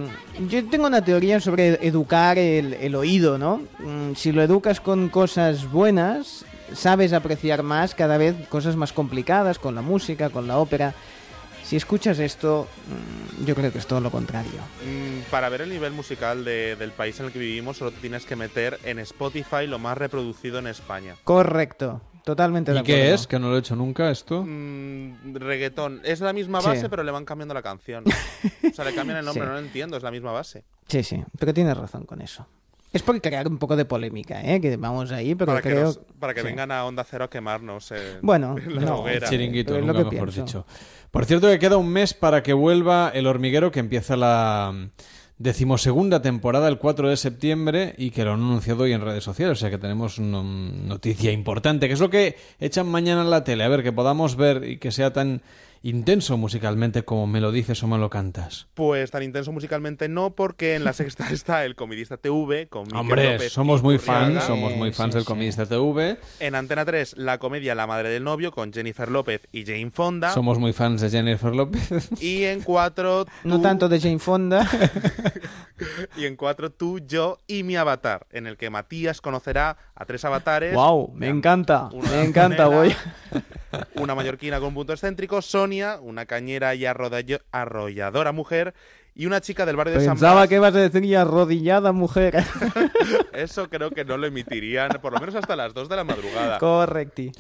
yo 0.49 0.65
tengo 0.69 0.87
una 0.87 1.03
teoría 1.05 1.41
sobre 1.41 1.87
educar 1.87 2.39
el, 2.39 2.75
el 2.75 2.95
oído, 2.95 3.39
¿no? 3.39 3.63
Mm, 3.79 4.15
Si 4.15 4.33
lo 4.33 4.43
educas 4.43 4.81
con 4.81 5.09
cosas 5.09 5.71
buenas, 5.71 6.45
sabes 6.75 7.13
apreciar 7.13 7.63
más 7.63 7.95
cada 7.95 8.19
vez 8.19 8.35
cosas 8.49 8.77
más 8.77 8.93
complicadas, 8.93 9.59
con 9.59 9.75
la 9.75 9.83
música, 9.83 10.29
con 10.31 10.47
la 10.47 10.59
ópera. 10.59 10.95
Si 11.65 11.75
escuchas 11.77 12.19
esto, 12.21 12.69
mm, 13.41 13.45
yo 13.47 13.55
creo 13.57 13.73
que 13.73 13.79
es 13.79 13.87
todo 13.87 14.01
lo 14.01 14.11
contrario. 14.11 14.61
Mm, 14.85 15.31
Para 15.31 15.49
ver 15.49 15.63
el 15.63 15.71
nivel 15.71 15.93
musical 15.93 16.45
de- 16.45 16.77
del 16.77 16.93
país 16.93 17.19
en 17.19 17.27
el 17.27 17.33
que 17.33 17.39
vivimos, 17.41 17.79
solo 17.79 17.91
te 17.91 18.01
tienes 18.01 18.25
que 18.25 18.37
meter 18.37 18.79
en 18.85 18.99
Spotify 19.01 19.67
lo 19.67 19.79
más 19.81 19.99
reproducido 19.99 20.59
en 20.61 20.69
España. 20.69 21.17
Correcto, 21.25 22.01
totalmente 22.27 22.73
de 22.73 22.79
¿Y 22.79 22.81
acuerdo. 22.81 23.01
qué 23.03 23.15
es? 23.15 23.27
Que 23.29 23.39
no 23.39 23.49
lo 23.49 23.57
he 23.57 23.61
hecho 23.61 23.77
nunca 23.77 24.11
esto. 24.11 24.43
Mm, 24.45 25.35
reggaetón. 25.37 26.01
Es 26.05 26.21
la 26.21 26.33
misma 26.33 26.61
Sí. 26.61 26.67
base, 26.67 26.89
pero 26.89 27.05
le 27.05 27.13
van 27.13 27.25
cambiando 27.25 27.55
la 27.55 27.63
canción. 27.63 28.03
o 28.07 28.75
sea, 28.75 28.85
le 28.85 28.93
cambian 28.95 29.19
el 29.19 29.25
nombre, 29.25 29.45
Sí. 29.45 29.49
no 29.49 29.53
lo 29.55 29.59
entiendo, 29.61 29.97
es 29.97 30.03
la 30.03 30.11
misma 30.11 30.33
base. 30.33 30.65
Sí, 30.89 31.03
sí, 31.05 31.23
pero 31.39 31.55
tienes 31.55 31.77
razón 31.77 32.05
con 32.05 32.21
eso. 32.21 32.45
Es 32.93 33.03
por 33.03 33.21
crear 33.21 33.47
un 33.47 33.59
poco 33.59 33.77
de 33.77 33.85
polémica, 33.85 34.41
¿eh? 34.43 34.61
Que 34.61 34.77
vamos 34.77 35.13
ahí, 35.13 35.35
pero 35.35 35.53
para 35.53 35.63
que, 35.63 35.75
nos- 35.75 36.01
para 36.19 36.35
que 36.35 36.41
sí. 36.41 36.47
vengan 36.47 36.71
a 36.73 36.85
Onda 36.85 37.05
Cero 37.05 37.25
a 37.25 37.31
quemarnos 37.31 37.91
en, 37.93 37.99
Bueno, 38.23 38.57
en 38.59 38.75
la 38.77 38.81
no, 38.83 39.01
hoguera. 39.01 39.29
Chiringuito, 39.29 39.79
nunca 39.79 39.93
lo 39.93 39.99
que 40.11 40.15
mejor 40.17 40.33
pienso. 40.33 40.45
dicho. 40.45 40.67
Por 41.11 41.25
cierto, 41.27 41.47
que 41.49 41.59
queda 41.59 41.77
un 41.77 41.89
mes 41.89 42.13
para 42.15 42.43
que 42.43 42.53
vuelva 42.53 43.11
El 43.15 43.27
Hormiguero, 43.27 43.71
que 43.71 43.81
empieza 43.81 44.17
la 44.17 44.89
decimosegunda 45.39 46.23
temporada 46.23 46.69
el 46.69 46.79
4 46.79 47.11
de 47.11 47.17
septiembre 47.17 47.95
y 47.99 48.11
que 48.11 48.25
lo 48.25 48.33
han 48.33 48.41
anunciado 48.41 48.85
hoy 48.85 48.93
en 48.93 49.03
redes 49.03 49.25
sociales. 49.25 49.59
O 49.59 49.61
sea 49.61 49.71
que 49.71 49.79
tenemos 49.79 50.19
una 50.19 50.43
noticia 50.43 51.33
importante, 51.33 51.89
que 51.89 51.95
es 51.95 52.01
lo 52.01 52.11
que 52.11 52.37
echan 52.59 52.89
mañana 52.89 53.23
en 53.23 53.31
la 53.31 53.45
tele. 53.45 53.65
A 53.65 53.69
ver, 53.69 53.83
que 53.83 53.93
podamos 53.93 54.37
ver 54.37 54.65
y 54.65 54.79
que 54.79 54.93
sea 54.93 55.13
tan 55.13 55.43
intenso 55.89 56.37
musicalmente 56.37 57.05
como 57.05 57.29
me 57.29 57.41
lo 57.41 57.53
dices 57.53 57.81
o 57.85 57.87
me 57.87 57.97
lo 57.97 58.11
cantas. 58.11 58.67
Pues 58.75 59.13
tan 59.13 59.23
intenso 59.23 59.53
musicalmente 59.53 60.09
no, 60.09 60.31
porque 60.31 60.75
en 60.75 60.83
la 60.83 60.93
sexta 60.93 61.31
está 61.31 61.65
el 61.65 61.77
Comidista 61.77 62.17
TV 62.17 62.69
con 62.69 62.85
Miquel 62.85 62.99
Hombre, 62.99 63.33
López 63.35 63.53
somos 63.53 63.83
muy 63.83 63.99
fans, 63.99 64.43
somos 64.45 64.75
muy 64.75 64.93
fans 64.93 65.15
del 65.15 65.25
Comidista 65.25 65.65
TV. 65.65 66.19
En 66.41 66.55
Antena 66.57 66.85
3, 66.85 67.19
la 67.19 67.39
comedia 67.39 67.75
La 67.77 67.87
Madre 67.87 68.09
del 68.09 68.25
Novio 68.25 68.51
con 68.51 68.73
Jennifer 68.73 69.11
López 69.11 69.47
y 69.53 69.65
Jane 69.65 69.91
Fonda. 69.91 70.31
Somos 70.31 70.59
muy 70.59 70.73
fans 70.73 71.01
de 71.01 71.11
Jennifer 71.11 71.55
López. 71.55 72.11
Y 72.21 72.45
en 72.45 72.63
4, 72.63 73.27
No 73.45 73.61
tanto 73.61 73.89
de 73.89 74.01
Jane 74.01 74.19
Fonda. 74.19 74.69
y 76.17 76.25
en 76.25 76.37
cuatro 76.37 76.71
tú, 76.71 77.01
yo 77.01 77.39
y 77.47 77.63
mi 77.63 77.77
avatar, 77.77 78.27
en 78.31 78.47
el 78.47 78.57
que 78.57 78.71
Matías 78.71 79.21
conocerá 79.21 79.77
a 79.95 80.05
tres 80.05 80.25
avatares. 80.25 80.75
wow, 80.75 81.13
me 81.15 81.29
encanta, 81.29 81.91
me 81.93 82.25
encanta, 82.25 82.67
voy. 82.67 82.95
Una 83.95 84.15
mallorquina 84.15 84.59
con 84.59 84.69
un 84.69 84.75
punto 84.75 84.93
excéntrico, 84.93 85.43
Sonia, 85.77 85.99
una 86.01 86.27
cañera 86.27 86.75
y 86.75 86.87
arrolladora 86.87 88.33
mujer, 88.33 88.75
y 89.15 89.27
una 89.27 89.41
chica 89.41 89.65
del 89.67 89.77
barrio 89.77 89.95
de 89.99 90.05
San 90.05 90.15
Pensaba 90.15 90.47
que 90.49 90.57
ibas 90.57 90.75
a 90.75 90.79
decir 90.79 91.05
y 91.05 91.15
arrodillada 91.15 91.93
mujer. 91.93 92.37
Eso 93.33 93.69
creo 93.69 93.91
que 93.91 94.05
no 94.05 94.17
lo 94.17 94.27
emitirían, 94.27 94.91
por 95.03 95.13
lo 95.13 95.21
menos 95.21 95.35
hasta 95.35 95.57
las 95.57 95.73
2 95.75 95.89
de 95.89 95.97
la 95.97 96.05
madrugada. 96.05 96.59
Correcti. 96.59 97.33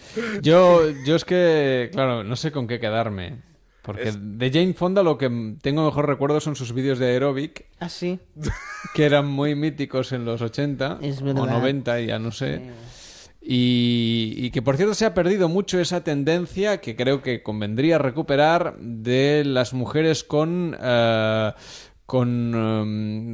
Yo, 0.42 0.82
yo 1.06 1.16
es 1.16 1.24
que, 1.24 1.90
claro, 1.92 2.24
no 2.24 2.36
sé 2.36 2.50
con 2.52 2.66
qué 2.66 2.78
quedarme. 2.80 3.40
Porque 3.82 4.08
Es- 4.08 4.18
de 4.20 4.50
Jane 4.50 4.74
Fonda 4.74 5.02
lo 5.02 5.16
que 5.16 5.30
tengo 5.62 5.84
mejor 5.84 6.06
recuerdo 6.08 6.40
son 6.40 6.56
sus 6.56 6.72
vídeos 6.72 6.98
de 6.98 7.06
aeróbic, 7.06 7.66
Ah, 7.78 7.88
sí. 7.88 8.18
que 8.94 9.04
eran 9.06 9.26
muy 9.26 9.54
míticos 9.54 10.12
en 10.12 10.24
los 10.24 10.42
80 10.42 10.98
Es 11.02 11.22
o 11.22 11.24
verdad. 11.26 11.44
90, 11.46 12.00
ya 12.00 12.18
no 12.18 12.32
sé. 12.32 12.62
Y, 13.48 14.34
y 14.38 14.50
que 14.50 14.60
por 14.60 14.76
cierto 14.76 14.94
se 14.94 15.06
ha 15.06 15.14
perdido 15.14 15.48
mucho 15.48 15.78
esa 15.78 16.02
tendencia 16.02 16.78
que 16.80 16.96
creo 16.96 17.22
que 17.22 17.44
convendría 17.44 17.96
recuperar 17.96 18.76
de 18.80 19.44
las 19.46 19.72
mujeres 19.72 20.24
con 20.24 20.76
eh, 20.82 21.52
con, 22.06 22.54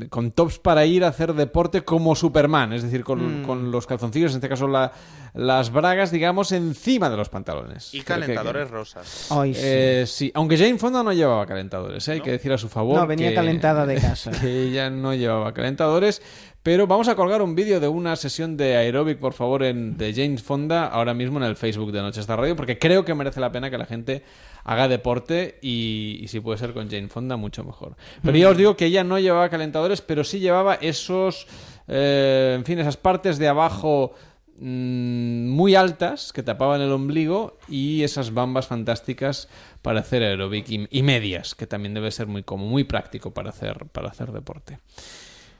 em, 0.01 0.09
con 0.09 0.31
tops 0.33 0.59
para 0.59 0.87
ir 0.87 1.05
a 1.05 1.09
hacer 1.09 1.35
deporte 1.35 1.83
como 1.83 2.15
Superman, 2.15 2.73
es 2.73 2.83
decir, 2.83 3.05
con, 3.05 3.43
Mm. 3.43 3.45
con 3.45 3.71
los 3.71 3.87
calzoncillos, 3.87 4.31
en 4.33 4.37
este 4.39 4.49
caso 4.49 4.67
la- 4.67 4.91
las 5.35 5.71
bragas, 5.71 6.11
digamos, 6.11 6.53
encima 6.53 7.11
de 7.11 7.19
los 7.19 7.29
pantalones. 7.29 7.93
Y 7.93 7.99
que- 7.99 8.05
calentadores 8.05 8.69
que- 8.69 8.73
rosas. 8.73 9.27
Ay, 9.31 9.53
sí. 9.53 9.61
Eh, 9.63 10.05
sí, 10.07 10.33
aunque 10.35 10.57
Jane 10.57 10.79
Fonda 10.79 11.03
no 11.03 11.13
llevaba 11.13 11.45
calentadores, 11.45 12.09
¿eh? 12.09 12.13
hay 12.13 12.21
que 12.23 12.31
decir 12.31 12.51
a 12.51 12.57
su 12.57 12.71
favor. 12.71 12.99
No, 12.99 13.07
venía 13.07 13.29
que- 13.29 13.35
calentada 13.35 13.85
de 13.85 13.97
casa. 13.97 14.31
Que 14.41 14.63
ella 14.63 14.89
no 14.89 15.13
llevaba 15.15 15.53
calentadores. 15.53 16.23
Pero 16.63 16.87
vamos 16.87 17.09
a 17.09 17.17
colgar 17.17 17.43
un 17.43 17.57
vídeo 17.57 17.81
de 17.81 17.89
una 17.89 18.15
sesión 18.15 18.57
de 18.57 18.77
aeróbic, 18.77 19.19
por 19.19 19.33
favor, 19.33 19.65
en, 19.65 19.97
de 19.99 20.15
James 20.15 20.45
Fonda, 20.45 20.87
ahora 20.87 21.13
mismo 21.13 21.39
en 21.39 21.45
el 21.45 21.57
Facebook 21.57 21.91
de 21.91 22.01
Noche 22.01 22.21
Esta 22.21 22.37
Radio, 22.37 22.55
porque 22.55 22.79
creo 22.79 23.05
que 23.05 23.15
merece 23.17 23.41
la 23.41 23.51
pena 23.51 23.69
que 23.69 23.79
la 23.79 23.85
gente 23.87 24.23
haga 24.63 24.87
deporte 24.87 25.59
y, 25.61 26.21
y 26.23 26.29
si 26.29 26.39
puede 26.39 26.59
ser 26.59 26.73
con 26.73 26.89
Jane 26.89 27.09
Fonda, 27.09 27.37
mucho 27.37 27.65
mejor. 27.65 27.97
Pero 28.23 28.39
ya 28.39 28.51
os 28.51 28.57
digo 28.57 28.77
que 28.77 28.87
ella 28.87 29.03
no 29.03 29.19
llevaba 29.19 29.49
calentadores, 29.49 30.03
pero 30.03 30.23
sí 30.23 30.39
llevaba 30.39 30.77
esos, 30.77 31.49
eh, 31.89 32.55
en 32.57 32.65
fin, 32.65 32.79
esas 32.79 32.97
partes 32.97 33.39
de 33.39 33.49
abajo 33.49 34.15
mm, 34.57 35.49
muy 35.49 35.75
altas 35.75 36.33
que 36.33 36.45
tapaban 36.45 36.81
el 36.81 36.93
ombligo 36.93 37.59
y 37.69 38.05
esas 38.05 38.33
bambas 38.33 38.69
fantásticas 38.69 39.49
para 39.83 39.99
hacer 39.99 40.23
aeróbic 40.23 40.71
y, 40.71 40.87
y 40.93 41.03
medias, 41.03 41.57
que 41.57 41.67
también 41.67 41.93
debe 41.93 42.13
ser 42.13 42.29
muy 42.29 42.45
como 42.45 42.67
muy 42.67 42.85
práctico 42.85 43.33
para 43.33 43.51
hacer, 43.51 43.87
para 43.87 44.11
hacer 44.11 44.31
deporte. 44.31 44.79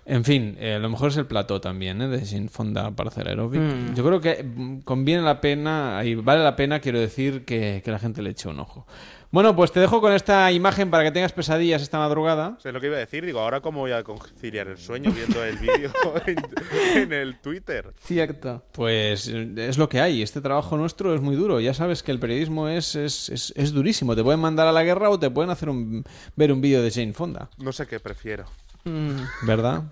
En 0.05 0.25
fin, 0.25 0.57
eh, 0.59 0.75
a 0.75 0.79
lo 0.79 0.91
mejor 0.91 1.11
es 1.11 1.17
el 1.17 1.27
plató 1.27 1.61
también, 1.61 2.03
¿eh? 2.03 2.09
De 2.09 2.25
Sin 2.25 2.49
Fonda 2.49 2.91
para 2.91 3.11
hacer 3.11 3.29
aeróbic. 3.29 3.61
Mm. 3.61 3.95
Yo 3.95 4.05
creo 4.05 4.21
que 4.21 4.43
mm, 4.43 4.81
conviene 4.81 5.23
la 5.23 5.41
pena, 5.41 6.01
y 6.05 6.17
vale 6.17 6.43
la 6.43 6.57
pena, 6.57 6.81
quiero 6.81 6.99
decir, 6.99 7.45
que, 7.45 7.83
que 7.85 7.91
la 7.91 7.99
gente 7.99 8.21
le 8.21 8.31
eche 8.31 8.49
un 8.49 8.59
ojo. 8.59 8.87
Bueno, 9.33 9.57
pues 9.57 9.73
te 9.73 9.81
dejo 9.81 10.03
con 10.03 10.13
esta 10.13 10.53
imagen 10.53 10.91
para 10.91 11.05
que 11.05 11.11
tengas 11.11 11.33
pesadillas 11.33 11.81
esta 11.81 11.99
madrugada. 11.99 12.59
Sé 12.61 12.71
lo 12.71 12.83
que 12.83 12.89
iba 12.89 12.97
a 12.97 12.99
decir, 12.99 13.25
digo, 13.25 13.41
ahora 13.41 13.63
cómo 13.63 13.81
voy 13.81 13.93
a 13.93 14.05
conciliar 14.05 14.69
el 14.69 14.77
sueño 14.77 15.11
viendo 15.11 15.43
el 15.43 15.57
vídeo 15.57 15.91
en, 16.27 16.37
en 17.01 17.13
el 17.15 17.41
Twitter. 17.41 17.95
Cierto. 17.99 18.63
Pues 18.73 19.29
eh, 19.29 19.55
es 19.57 19.79
lo 19.79 19.89
que 19.89 20.03
hay. 20.03 20.21
Este 20.21 20.43
trabajo 20.43 20.77
nuestro 20.77 21.15
es 21.15 21.23
muy 21.23 21.35
duro. 21.35 21.61
Ya 21.61 21.73
sabes 21.73 22.03
que 22.03 22.13
el 22.13 22.19
periodismo 22.19 22.69
es, 22.69 22.95
es, 22.95 23.31
es, 23.31 23.55
es 23.57 23.73
durísimo. 23.73 24.15
Te 24.15 24.23
pueden 24.23 24.41
mandar 24.41 24.67
a 24.67 24.73
la 24.73 24.83
guerra 24.83 25.09
o 25.09 25.19
te 25.19 25.31
pueden 25.31 25.51
hacer 25.51 25.71
un, 25.71 26.05
ver 26.37 26.53
un 26.53 26.61
vídeo 26.61 26.83
de 26.83 26.91
Jane 26.91 27.15
Fonda. 27.15 27.49
No 27.57 27.73
sé 27.73 27.87
qué 27.87 28.01
prefiero. 28.01 28.45
¿Verdad? 28.85 29.83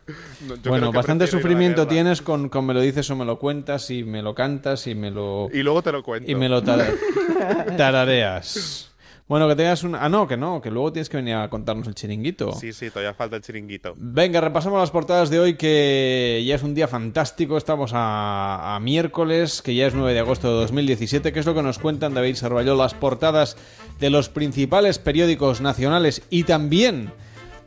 No, 0.41 0.55
yo 0.57 0.61
creo 0.63 0.73
bueno, 0.73 0.91
que 0.91 0.97
bastante 0.97 1.27
sufrimiento 1.27 1.87
tienes 1.87 2.23
con, 2.23 2.49
con 2.49 2.67
me 2.67 2.75
lo 2.75 2.81
dices 2.81 3.09
o 3.11 3.17
me 3.17 3.25
lo 3.25 3.39
cuentas 3.39 3.91
y 3.91 4.03
me 4.05 4.21
lo 4.23 4.35
cantas 4.35 4.87
y 4.87 4.95
me 4.95 5.11
lo... 5.11 5.49
Y 5.53 5.63
luego 5.63 5.83
te 5.83 5.93
lo 5.93 6.03
cuento. 6.03 6.31
Y 6.31 6.35
me 6.35 6.49
lo 6.49 6.63
tar- 6.63 6.93
tarareas. 7.77 8.87
Bueno, 9.29 9.47
que 9.47 9.55
tengas 9.55 9.85
un... 9.85 9.95
Ah, 9.95 10.09
no, 10.09 10.27
que 10.27 10.37
no, 10.37 10.61
que 10.61 10.73
luego 10.73 10.93
tienes 10.93 11.09
que 11.09 11.17
venir 11.19 11.37
a 11.37 11.49
contarnos 11.49 11.87
el 11.87 11.95
chiringuito. 11.95 12.53
Sí, 12.53 12.73
sí, 12.73 12.91
todavía 12.91 13.15
falta 13.15 13.37
el 13.37 13.43
chiringuito. 13.43 13.95
Venga, 13.97 14.41
repasamos 14.41 14.81
las 14.81 14.91
portadas 14.91 15.31
de 15.31 15.39
hoy, 15.39 15.55
que 15.55 16.43
ya 16.45 16.57
es 16.57 16.65
un 16.65 16.75
día 16.75 16.89
fantástico. 16.89 17.57
Estamos 17.57 17.93
a, 17.95 18.75
a 18.75 18.81
miércoles, 18.81 19.63
que 19.63 19.77
ya 19.77 19.87
es 19.87 19.95
9 19.95 20.15
de 20.15 20.19
agosto 20.19 20.49
de 20.53 20.55
2017. 20.63 21.33
¿Qué 21.33 21.39
es 21.39 21.47
lo 21.47 21.55
que 21.55 21.63
nos 21.63 21.79
cuentan 21.79 22.13
David 22.13 22.35
Sarballó? 22.35 22.75
Las 22.75 22.95
portadas 22.95 23.57
de 24.01 24.11
los 24.11 24.29
principales 24.29 24.99
periódicos 24.99 25.61
nacionales 25.61 26.23
y 26.29 26.43
también 26.43 27.13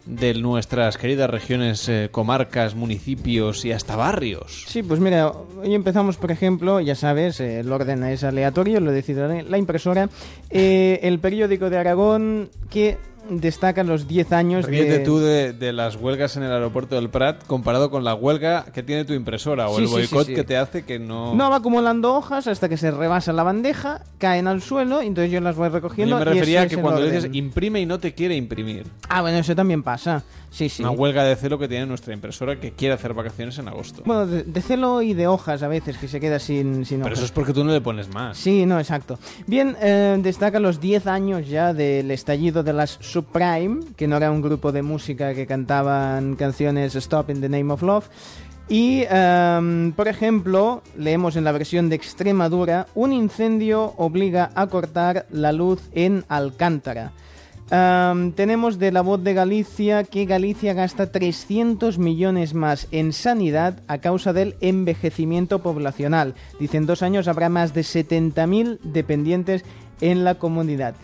de 0.06 0.34
nuestras 0.34 0.98
queridas 0.98 1.30
regiones, 1.30 1.88
eh, 1.88 2.10
comarcas, 2.12 2.76
municipios 2.76 3.64
y 3.66 3.72
hasta 3.72 3.96
barrios. 3.96 4.66
Sí, 4.68 4.84
pues 4.84 5.00
mira, 5.00 5.32
hoy 5.32 5.74
empezamos, 5.74 6.18
por 6.18 6.32
ejemplo, 6.32 6.80
ya 6.82 6.96
sabes, 6.96 7.40
eh, 7.40 7.60
el 7.60 7.72
orden 7.72 8.04
es 8.04 8.24
aleatorio, 8.24 8.80
lo 8.80 8.92
decide 8.92 9.44
la 9.44 9.58
impresora. 9.58 10.10
Eh, 10.50 11.00
el 11.04 11.20
periódico 11.20 11.70
de 11.70 11.78
Aragón 11.78 12.50
que 12.70 12.98
destaca 13.30 13.84
los 13.84 14.08
10 14.08 14.32
años 14.34 14.66
Ríete 14.66 15.00
de... 15.00 15.06
tú 15.06 15.20
de, 15.20 15.54
de 15.54 15.74
las 15.74 15.96
huelgas 15.96 16.36
en 16.38 16.44
el 16.44 16.52
aeropuerto 16.52 16.96
del 16.96 17.10
Prat 17.10 17.44
comparado 17.48 17.90
con 17.90 18.04
la 18.04 18.14
huelga 18.16 18.66
que 18.74 18.84
tiene 18.84 19.06
tu 19.06 19.14
impresora 19.14 19.70
o 19.70 19.76
Sí, 19.78 19.84
el 19.84 19.88
sí, 19.88 19.94
boicot 19.94 20.28
sí. 20.28 20.34
que 20.36 20.44
te 20.44 20.58
hace 20.58 20.84
que 20.84 21.00
no... 21.00 21.34
No, 21.34 21.50
va 21.50 21.58
acumulando 21.58 22.14
hojas 22.14 22.48
hasta 22.48 22.68
que 22.70 22.78
se 22.78 22.92
rebasa 22.92 23.34
la 23.34 23.44
bandeja, 23.44 24.02
caen 24.18 24.48
al 24.48 24.62
suelo, 24.62 25.02
y 25.02 25.08
entonces 25.08 25.32
yo 25.32 25.40
las 25.42 25.56
voy 25.56 25.70
recogiendo. 25.70 26.20
Yo 26.20 26.26
me 26.26 26.32
refería 26.32 26.64
a 26.64 26.68
que 26.68 26.78
cuando 26.78 27.02
le 27.02 27.12
dices 27.12 27.30
imprime 27.34 27.80
y 27.82 27.86
no 27.86 28.00
te 28.00 28.14
quiere 28.14 28.36
imprimir. 28.36 28.86
Ah, 29.10 29.22
bueno, 29.22 29.38
eso 29.38 29.56
también 29.56 29.84
pasa. 29.84 30.24
Sí, 30.50 30.70
sí. 30.70 30.84
Una 30.84 30.92
huelga 30.92 31.24
de 31.24 31.36
celo 31.36 31.58
que 31.58 31.68
tiene 31.68 31.86
nuestra 31.88 32.14
impresora 32.14 32.60
que 32.60 32.74
quiere 32.74 32.94
hacer 32.94 33.14
vacaciones 33.16 33.58
en 33.58 33.68
agosto. 33.68 34.04
Bueno, 34.06 34.28
de, 34.28 34.44
de 34.44 34.62
celo 34.62 35.02
y 35.02 35.14
de 35.16 35.26
hojas 35.28 35.64
a 35.64 35.68
veces, 35.68 35.98
que 35.98 36.08
se 36.08 36.20
queda 36.20 36.38
sin, 36.38 36.86
sin 36.86 37.00
Pero 37.00 37.08
hojas. 37.08 37.20
eso 37.20 37.26
es 37.26 37.32
porque 37.32 37.54
tú 37.54 37.64
no 37.64 37.72
le 37.72 37.82
pones 37.82 38.14
más. 38.14 38.38
Sí, 38.38 38.66
no, 38.68 38.78
exacto. 38.80 39.18
Bien, 39.48 39.76
eh, 39.82 40.18
destaca 40.22 40.60
los 40.60 40.80
10 40.80 41.08
años 41.08 41.48
ya 41.48 41.74
del 41.74 42.12
estallido 42.12 42.62
de 42.62 42.74
las 42.74 43.00
Subprime, 43.14 43.82
que 43.96 44.08
no 44.08 44.18
era 44.18 44.32
un 44.32 44.42
grupo 44.42 44.72
de 44.72 44.82
música 44.82 45.36
que 45.36 45.46
cantaban 45.46 46.36
canciones 46.36 46.96
Stop 46.96 47.30
in 47.30 47.42
the 47.42 47.50
Name 47.50 47.72
of 47.72 47.84
Love. 47.84 48.10
Y, 48.68 49.04
em, 49.08 49.92
por 49.92 50.08
ejemplo, 50.08 50.82
leemos 50.98 51.36
en 51.36 51.44
la 51.44 51.52
versión 51.52 51.90
de 51.90 51.96
Extremadura, 51.96 52.88
un 52.96 53.14
incendio 53.14 53.94
obliga 53.98 54.50
a 54.56 54.66
cortar 54.66 55.28
la 55.30 55.52
luz 55.52 55.80
en 55.94 56.26
Alcántara. 56.28 57.12
Em, 57.70 58.32
tenemos 58.32 58.80
de 58.80 58.92
la 58.92 59.02
voz 59.02 59.24
de 59.24 59.36
Galicia 59.36 60.04
que 60.04 60.26
Galicia 60.26 60.74
gasta 60.74 61.12
300 61.12 62.00
millones 62.00 62.56
más 62.56 62.88
en 62.90 63.14
sanidad 63.14 63.82
a 63.88 64.00
causa 64.00 64.34
del 64.34 64.56
envejecimiento 64.60 65.60
poblacional. 65.60 66.34
Dicen 66.60 66.88
dos 66.88 67.04
años 67.04 67.28
habrá 67.28 67.50
más 67.50 67.76
de 67.76 67.84
70.000 67.84 68.80
dependientes 68.82 69.64
en 70.02 70.24
la 70.24 70.36
comunidad. 70.36 70.96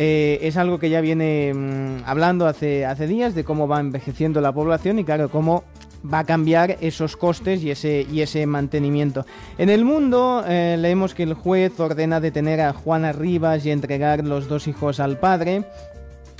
Eh, 0.00 0.38
es 0.46 0.56
algo 0.56 0.78
que 0.78 0.90
ya 0.90 1.00
viene 1.00 1.52
mm, 1.52 2.04
hablando 2.06 2.46
hace, 2.46 2.86
hace 2.86 3.08
días 3.08 3.34
de 3.34 3.42
cómo 3.42 3.66
va 3.66 3.80
envejeciendo 3.80 4.40
la 4.40 4.52
población 4.52 5.00
y 5.00 5.04
claro, 5.04 5.28
cómo 5.28 5.64
va 6.04 6.20
a 6.20 6.24
cambiar 6.24 6.76
esos 6.80 7.16
costes 7.16 7.64
y 7.64 7.72
ese, 7.72 8.06
y 8.08 8.20
ese 8.20 8.46
mantenimiento. 8.46 9.26
En 9.58 9.70
el 9.70 9.84
mundo 9.84 10.44
eh, 10.46 10.76
leemos 10.78 11.14
que 11.14 11.24
el 11.24 11.34
juez 11.34 11.80
ordena 11.80 12.20
detener 12.20 12.60
a 12.60 12.72
Juana 12.74 13.10
Rivas 13.10 13.66
y 13.66 13.72
entregar 13.72 14.24
los 14.24 14.46
dos 14.46 14.68
hijos 14.68 15.00
al 15.00 15.18
padre. 15.18 15.64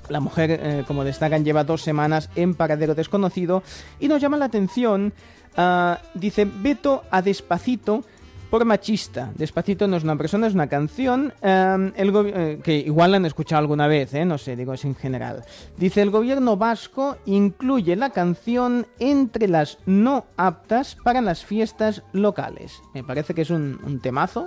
La 0.08 0.20
mujer, 0.20 0.60
eh, 0.62 0.84
como 0.86 1.02
destacan, 1.02 1.44
lleva 1.44 1.64
dos 1.64 1.82
semanas 1.82 2.30
en 2.36 2.54
paradero 2.54 2.94
desconocido 2.94 3.64
y 3.98 4.06
nos 4.06 4.22
llama 4.22 4.36
la 4.36 4.44
atención, 4.44 5.12
ah, 5.56 5.98
dice, 6.14 6.44
veto 6.44 7.02
a 7.10 7.22
Despacito 7.22 8.04
por 8.50 8.64
machista. 8.64 9.30
Despacito 9.34 9.86
no 9.86 9.96
es 9.96 10.04
una 10.04 10.16
persona, 10.16 10.46
es 10.46 10.54
una 10.54 10.68
canción 10.68 11.32
eh, 11.42 11.92
el 11.96 12.12
eh, 12.14 12.60
que 12.62 12.76
igual 12.76 13.12
la 13.12 13.16
han 13.18 13.26
escuchado 13.26 13.60
alguna 13.60 13.86
vez, 13.86 14.14
eh, 14.14 14.24
no 14.24 14.38
sé, 14.38 14.56
digo, 14.56 14.72
es 14.72 14.84
en 14.84 14.94
general. 14.94 15.44
Dice, 15.76 16.02
el 16.02 16.10
gobierno 16.10 16.56
vasco 16.56 17.16
incluye 17.26 17.96
la 17.96 18.10
canción 18.10 18.86
entre 18.98 19.48
las 19.48 19.78
no 19.86 20.26
aptas 20.36 20.96
para 20.96 21.20
las 21.20 21.44
fiestas 21.44 22.02
locales. 22.12 22.80
Me 22.94 23.04
parece 23.04 23.34
que 23.34 23.42
es 23.42 23.50
un, 23.50 24.00
temazo. 24.02 24.46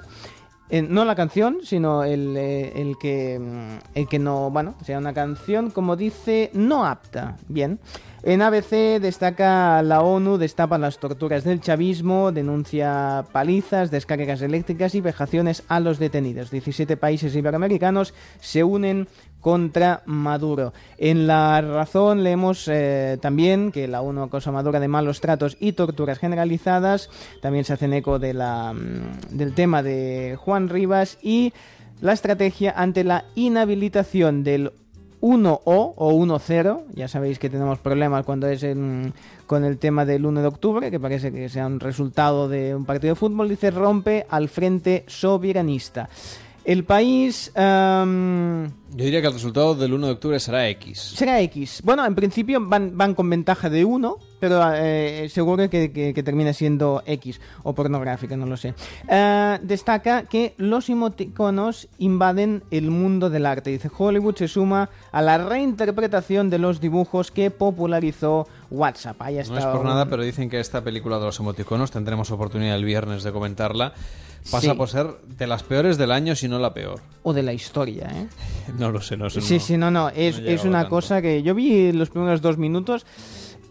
Eh, 0.69 0.81
no 0.81 1.03
la 1.03 1.15
canción, 1.15 1.57
sino 1.63 2.03
el, 2.03 2.37
el 2.37 2.95
que 2.97 3.37
mm, 3.37 3.97
el 3.97 4.07
que 4.07 4.19
no, 4.19 4.49
bueno, 4.49 4.75
sea 4.85 4.97
una 4.97 5.13
canción 5.13 5.69
como 5.69 5.95
dice 5.95 6.49
no 6.53 6.85
apta. 6.85 7.37
Bien. 7.49 7.79
En 8.23 8.43
ABC 8.43 9.01
destaca 9.01 9.81
la 9.81 10.01
ONU 10.01 10.37
destapa 10.37 10.77
las 10.77 10.99
torturas 10.99 11.43
del 11.43 11.59
chavismo, 11.59 12.31
denuncia 12.31 13.25
palizas, 13.31 13.89
descargas 13.89 14.43
eléctricas 14.43 14.93
y 14.93 15.01
vejaciones 15.01 15.63
a 15.67 15.79
los 15.79 15.97
detenidos. 15.97 16.51
17 16.51 16.97
países 16.97 17.35
iberoamericanos 17.35 18.13
se 18.39 18.63
unen 18.63 19.07
contra 19.39 20.03
Maduro. 20.05 20.71
En 20.99 21.25
La 21.25 21.61
Razón 21.61 22.23
leemos 22.23 22.67
eh, 22.67 23.17
también 23.19 23.71
que 23.71 23.87
la 23.87 24.01
ONU 24.01 24.21
acosa 24.21 24.51
a 24.51 24.53
Maduro 24.53 24.79
de 24.79 24.87
malos 24.87 25.19
tratos 25.19 25.57
y 25.59 25.71
torturas 25.71 26.19
generalizadas. 26.19 27.09
También 27.41 27.65
se 27.65 27.73
hacen 27.73 27.91
eco 27.91 28.19
mm, 28.19 29.29
del 29.31 29.55
tema 29.55 29.81
de 29.81 30.37
Juan 30.39 30.69
Rivas 30.69 31.17
y 31.23 31.53
la 32.01 32.13
estrategia 32.13 32.71
ante 32.77 33.03
la 33.03 33.25
inhabilitación 33.33 34.43
del 34.43 34.73
1O 35.21 35.93
o 35.95 36.13
1-0. 36.13 36.81
Ya 36.93 37.07
sabéis 37.07 37.39
que 37.39 37.49
tenemos 37.49 37.79
problemas 37.79 38.25
cuando 38.25 38.47
es 38.47 38.63
en- 38.63 39.13
con 39.47 39.63
el 39.63 39.77
tema 39.77 40.05
del 40.05 40.25
1 40.25 40.41
de 40.41 40.47
octubre, 40.47 40.89
que 40.91 40.99
parece 40.99 41.31
que 41.31 41.47
sea 41.49 41.67
un 41.67 41.79
resultado 41.79 42.47
de 42.49 42.73
un 42.75 42.85
partido 42.85 43.13
de 43.13 43.19
fútbol. 43.19 43.49
Dice 43.49 43.71
rompe 43.71 44.25
al 44.29 44.49
frente 44.49 45.03
soberanista. 45.07 46.09
El 46.63 46.83
país 46.83 47.51
em, 47.55 48.65
Yo 48.65 49.05
diría 49.05 49.19
que 49.21 49.27
el 49.27 49.33
resultado 49.33 49.73
del 49.75 49.93
1 49.93 50.07
de 50.07 50.13
octubre 50.13 50.39
será 50.39 50.67
X. 50.69 50.99
será 51.15 51.41
X. 51.41 51.81
Bueno, 51.83 52.05
en 52.05 52.13
principio 52.15 52.59
van, 52.63 52.95
van 52.97 53.15
con 53.15 53.29
ventaja 53.29 53.69
de 53.69 53.83
1, 53.83 54.17
pero 54.41 54.61
eh, 54.75 55.29
seguro 55.29 55.69
que, 55.69 55.91
que- 55.93 56.13
que 56.13 56.23
termina 56.23 56.51
siendo 56.51 57.01
X 57.05 57.39
o 57.63 57.73
pornográfica, 57.73 58.35
no 58.35 58.45
lo 58.45 58.57
sé. 58.57 58.73
Eh, 59.07 59.59
destaca 59.61 60.23
que 60.23 60.53
los 60.57 60.89
emoticonos 60.89 61.87
invaden 61.99 62.63
el 62.71 62.91
mundo 62.91 63.29
del 63.29 63.45
arte. 63.45 63.69
Dice, 63.69 63.89
Hollywood 63.97 64.35
se 64.35 64.49
suma 64.49 64.89
a 65.13 65.21
la 65.21 65.37
reinterpretación 65.37 66.49
de 66.49 66.57
los 66.57 66.81
dibujos 66.81 67.31
que 67.31 67.51
popularizó 67.51 68.47
WhatsApp. 68.71 69.21
Ahí 69.21 69.35
No 69.35 69.41
está 69.41 69.59
es 69.59 69.65
por 69.65 69.81
un- 69.81 69.85
nada, 69.87 70.07
pero 70.07 70.23
dicen 70.23 70.49
que 70.49 70.59
esta 70.59 70.83
película 70.83 71.19
de 71.19 71.25
los 71.25 71.39
emoticonos, 71.39 71.91
tendremos 71.91 72.31
oportunidad 72.31 72.75
el 72.75 72.85
viernes 72.85 73.21
de 73.23 73.31
comentarla, 73.31 73.93
pasa 74.49 74.71
Sí. 74.71 74.73
por 74.73 74.89
ser 74.89 75.07
de 75.37 75.45
las 75.45 75.61
peores 75.61 75.97
del 75.99 76.11
año, 76.11 76.35
si 76.35 76.47
no 76.47 76.57
la 76.57 76.73
peor. 76.73 76.99
O 77.21 77.31
de 77.33 77.43
la 77.43 77.53
historia, 77.53 78.07
¿eh? 78.11 78.27
No 78.79 78.89
lo 78.89 79.01
sé, 79.01 79.17
no 79.17 79.29
sé. 79.29 79.41
Sí, 79.41 79.55
no- 79.55 79.59
sí, 79.59 79.77
no, 79.77 79.91
no. 79.91 80.09
Es, 80.09 80.39
no 80.41 80.47
es 80.49 80.63
una 80.63 80.79
tanto. 80.79 80.89
cosa 80.95 81.21
que 81.21 81.43
yo 81.43 81.53
vi 81.53 81.91
los 81.91 82.09
primeros 82.09 82.41
dos 82.41 82.57
minutos 82.57 83.05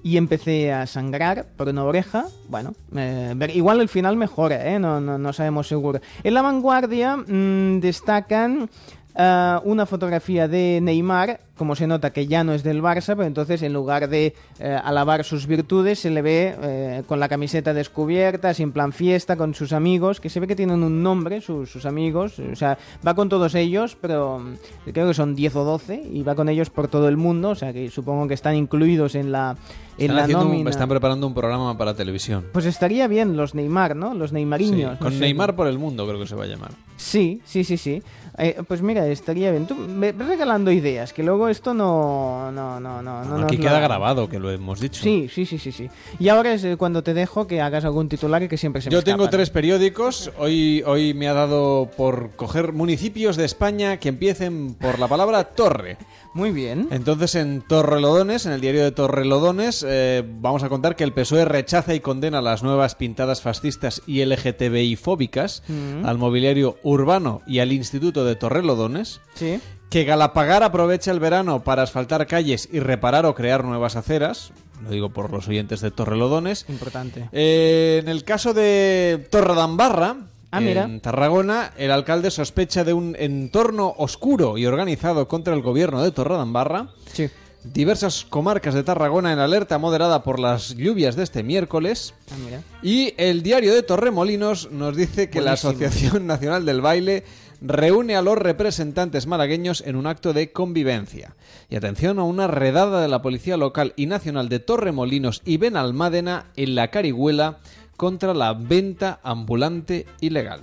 y 0.03 0.17
empecé 0.17 0.73
a 0.73 0.87
sangrar 0.87 1.47
por 1.57 1.69
una 1.69 1.85
oreja. 1.85 2.27
Bueno, 2.49 2.75
eh, 2.95 3.35
igual 3.55 3.81
el 3.81 3.89
final 3.89 4.17
mejora, 4.17 4.73
¿eh? 4.73 4.79
No, 4.79 5.01
no, 5.01 5.19
no 5.19 5.33
sabemos 5.33 5.69
seguro. 5.69 6.01
En 6.23 6.35
la 6.35 6.43
vanguardia 6.43 7.17
mm, 7.17 7.81
destacan 7.81 8.69
ah, 9.17 9.61
una 9.65 9.87
fotografía 9.87 10.49
de 10.49 10.81
Neymar, 10.83 11.41
como 11.57 11.77
se 11.77 11.87
nota 11.87 12.11
que 12.13 12.27
ya 12.27 12.43
no 12.43 12.55
es 12.55 12.63
del 12.63 12.81
Barça, 12.83 13.09
pero 13.17 13.25
entonces 13.25 13.63
en 13.63 13.73
lugar 13.75 14.09
de 14.09 14.35
eh, 14.59 14.81
alabar 14.83 15.25
sus 15.25 15.47
virtudes 15.47 15.99
se 15.99 16.09
le 16.11 16.23
ve 16.23 16.57
eh, 16.63 17.03
con 17.07 17.21
la 17.21 17.29
camiseta 17.29 17.75
descubierta, 17.75 18.53
en 18.57 18.73
plan 18.73 18.93
fiesta, 18.93 19.37
con 19.37 19.55
sus 19.55 19.73
amigos, 19.75 20.21
que 20.21 20.31
se 20.31 20.41
ve 20.41 20.47
que 20.47 20.57
tienen 20.57 20.83
un 20.83 21.03
nombre, 21.03 21.41
sus, 21.43 21.71
sus 21.71 21.85
amigos, 21.85 22.39
o 22.39 22.57
sea, 22.57 22.79
va 23.07 23.15
con 23.15 23.29
todos 23.29 23.55
ellos, 23.55 23.97
pero 24.01 24.39
mm, 24.39 24.91
creo 24.93 25.09
que 25.09 25.15
son 25.15 25.35
10 25.35 25.57
o 25.57 25.65
12 25.65 26.03
y 26.13 26.23
va 26.23 26.35
con 26.35 26.49
ellos 26.49 26.71
por 26.71 26.89
todo 26.89 27.09
el 27.09 27.17
mundo, 27.19 27.51
o 27.51 27.55
sea 27.55 27.73
que 27.75 27.91
supongo 27.91 28.27
que 28.27 28.35
están 28.35 28.55
incluidos 28.57 29.15
en 29.15 29.31
la, 29.31 29.57
en 29.99 30.05
Están, 30.05 30.17
la 30.17 30.23
haciendo 30.23 30.45
un- 30.47 30.51
nómina. 30.53 30.71
están 30.71 30.89
preparando 30.89 31.27
un 31.27 31.35
programa 31.35 31.77
para 31.77 31.93
televisión. 31.95 32.47
Pues 32.53 32.65
estaría 32.65 33.07
bien 33.07 33.37
los 33.37 33.55
Neymar, 33.55 33.97
¿no? 33.97 34.15
Los 34.15 34.31
Sí, 34.31 34.35
Neymariños. 34.35 34.93
no 34.93 34.99
con 34.99 35.13
sé. 35.13 35.21
Neymar 35.21 35.55
por 35.57 35.67
el 35.67 35.79
mundo, 35.79 36.07
creo 36.07 36.19
que 36.19 36.27
se 36.27 36.35
va 36.37 36.45
a 36.45 36.47
llamar. 36.47 36.71
Sí, 36.97 37.41
sí, 37.45 37.65
sí, 37.65 37.77
sí. 37.77 38.03
Eh, 38.39 38.63
pues 38.67 38.83
mira, 38.83 39.07
estaría 39.07 39.51
bien. 39.51 39.67
Tú 39.67 39.75
me 39.75 40.13
ves 40.13 40.27
regalando 40.29 40.71
ideas, 40.71 41.13
que 41.13 41.23
luego 41.23 41.49
esto 41.49 41.75
no... 41.75 42.51
no, 42.53 42.81
no, 42.81 43.03
no, 43.03 43.25
no 43.25 43.45
Aquí 43.45 43.59
queda 43.59 43.81
grabado, 43.81 44.29
que 44.29 44.39
lo 44.39 44.51
hemos 44.51 44.81
dicho. 44.81 45.03
Sí, 45.03 45.29
sí, 45.33 45.45
sí, 45.47 45.59
sí, 45.59 45.73
sí. 45.73 45.91
Y 46.19 46.29
ahora 46.29 46.53
es 46.55 46.65
eh, 46.65 46.77
cuando 46.77 47.03
te 47.03 47.15
dejo 47.15 47.47
que 47.47 47.61
hagas 47.61 47.85
algún 47.85 48.09
titular 48.09 48.49
que 48.49 48.57
siempre 48.57 48.81
se 48.83 48.89
me 48.91 48.95
Yo 48.95 49.03
tengo 49.03 49.25
escapan. 49.25 49.39
tres 49.39 49.51
periódicos. 49.51 50.31
Hoy, 50.39 50.83
hoy 50.87 51.15
me 51.15 51.29
ha 51.29 51.35
dado 51.35 51.91
por 51.97 52.31
coger 52.37 52.73
municipios 52.73 53.37
de 53.37 53.45
España 53.45 53.99
que 53.99 54.09
empiecen 54.09 54.75
por 54.75 54.99
la 54.99 55.09
palabra 55.09 55.45
torre. 55.45 55.97
Muy 56.33 56.53
bien. 56.53 56.89
Entonces, 56.93 57.35
en 57.35 57.61
Torrelodones, 57.63 58.47
en 58.47 58.53
el 58.53 58.61
diario 58.61 58.85
de 58.85 58.93
Torrelodones, 58.93 59.85
eh, 59.87 60.23
vamos 60.27 60.63
a 60.63 60.69
contar 60.69 60.95
que 60.95 61.03
el 61.05 61.13
PSOE 61.13 61.45
rechaza 61.45 61.95
y 61.95 62.01
condena 62.01 62.41
las 62.41 62.63
nuevas 62.63 62.95
pintadas 62.95 63.43
fascistas 63.43 64.03
y 64.07 64.21
LGTBI 64.25 64.95
fóbicas 64.97 65.63
Mm. 65.69 66.07
al 66.07 66.19
mobiliario 66.19 66.77
urbano 66.85 67.43
y 67.47 67.59
al 67.59 67.73
Instituto 67.73 68.25
de 68.25 68.37
Torrelodones. 68.37 69.21
Sí. 69.35 69.61
Que 69.91 70.05
Galapagar 70.05 70.63
aprovecha 70.63 71.11
el 71.11 71.19
verano 71.19 71.65
para 71.65 71.83
asfaltar 71.83 72.27
calles 72.29 72.69
y 72.71 72.79
reparar 72.79 73.27
o 73.27 73.35
crear 73.35 73.65
nuevas 73.65 73.97
aceras. 73.97 74.53
Lo 74.85 74.91
digo 74.91 75.11
por 75.11 75.31
los 75.33 75.49
oyentes 75.49 75.81
de 75.81 75.91
Torrelodones. 75.91 76.65
Importante. 76.69 77.29
Eh, 77.33 77.99
en 78.03 78.09
el 78.09 78.23
caso 78.25 78.55
de 78.55 79.27
Torredambarra, 79.31 80.17
Ah, 80.51 80.59
en 80.59 80.65
mira. 80.65 80.89
Tarragona, 81.01 81.73
el 81.77 81.91
alcalde 81.91 82.31
sospecha 82.31 82.83
de 82.83 82.93
un 82.93 83.15
entorno 83.19 83.95
oscuro 83.99 84.59
y 84.59 84.67
organizado 84.67 85.29
contra 85.29 85.55
el 85.55 85.63
gobierno 85.63 86.03
de 86.03 86.11
Torredambarra. 86.11 86.89
Sí. 87.13 87.29
Diversas 87.63 88.25
comarcas 88.25 88.75
de 88.75 88.83
Tarragona 88.83 89.33
en 89.33 89.39
alerta 89.39 89.79
moderada 89.79 90.23
por 90.23 90.41
las 90.41 90.75
lluvias 90.75 91.15
de 91.15 91.25
este 91.25 91.43
miércoles. 91.43 92.15
Ah, 92.31 92.37
mira. 92.45 92.63
Y 92.83 93.15
el 93.19 93.43
diario 93.43 93.75
de 93.75 93.83
Torremolinos 93.83 94.71
nos 94.71 94.97
dice 94.97 95.29
que 95.31 95.41
la. 95.41 95.53
Asociación 95.53 96.27
Nacional 96.27 96.65
del 96.65 96.81
Baile 96.81 97.25
reúne 97.61 98.17
a 98.17 98.23
los 98.23 98.39
representantes 98.39 99.27
malagueños 99.27 99.83
en 99.87 99.97
un 99.97 100.07
acto 100.07 100.33
de 100.33 100.53
convivencia. 100.53 101.37
Y 101.69 101.77
atención 101.77 102.19
a 102.19 102.25
una 102.25 102.47
redada 102.47 103.03
de 103.03 103.09
la 103.09 103.23
Policía 103.23 103.57
Local 103.57 103.93
y 103.97 104.07
Nacional 104.07 104.49
de 104.49 104.61
Torremolinos 104.61 105.43
y 105.45 105.59
Benalmádena 105.59 106.47
en 106.57 106.75
la 106.75 106.89
Carihuela 106.91 107.59
contra 108.01 108.33
la 108.33 108.55
venta 108.55 109.21
ambulante 109.23 110.07
ilegal. 110.23 110.63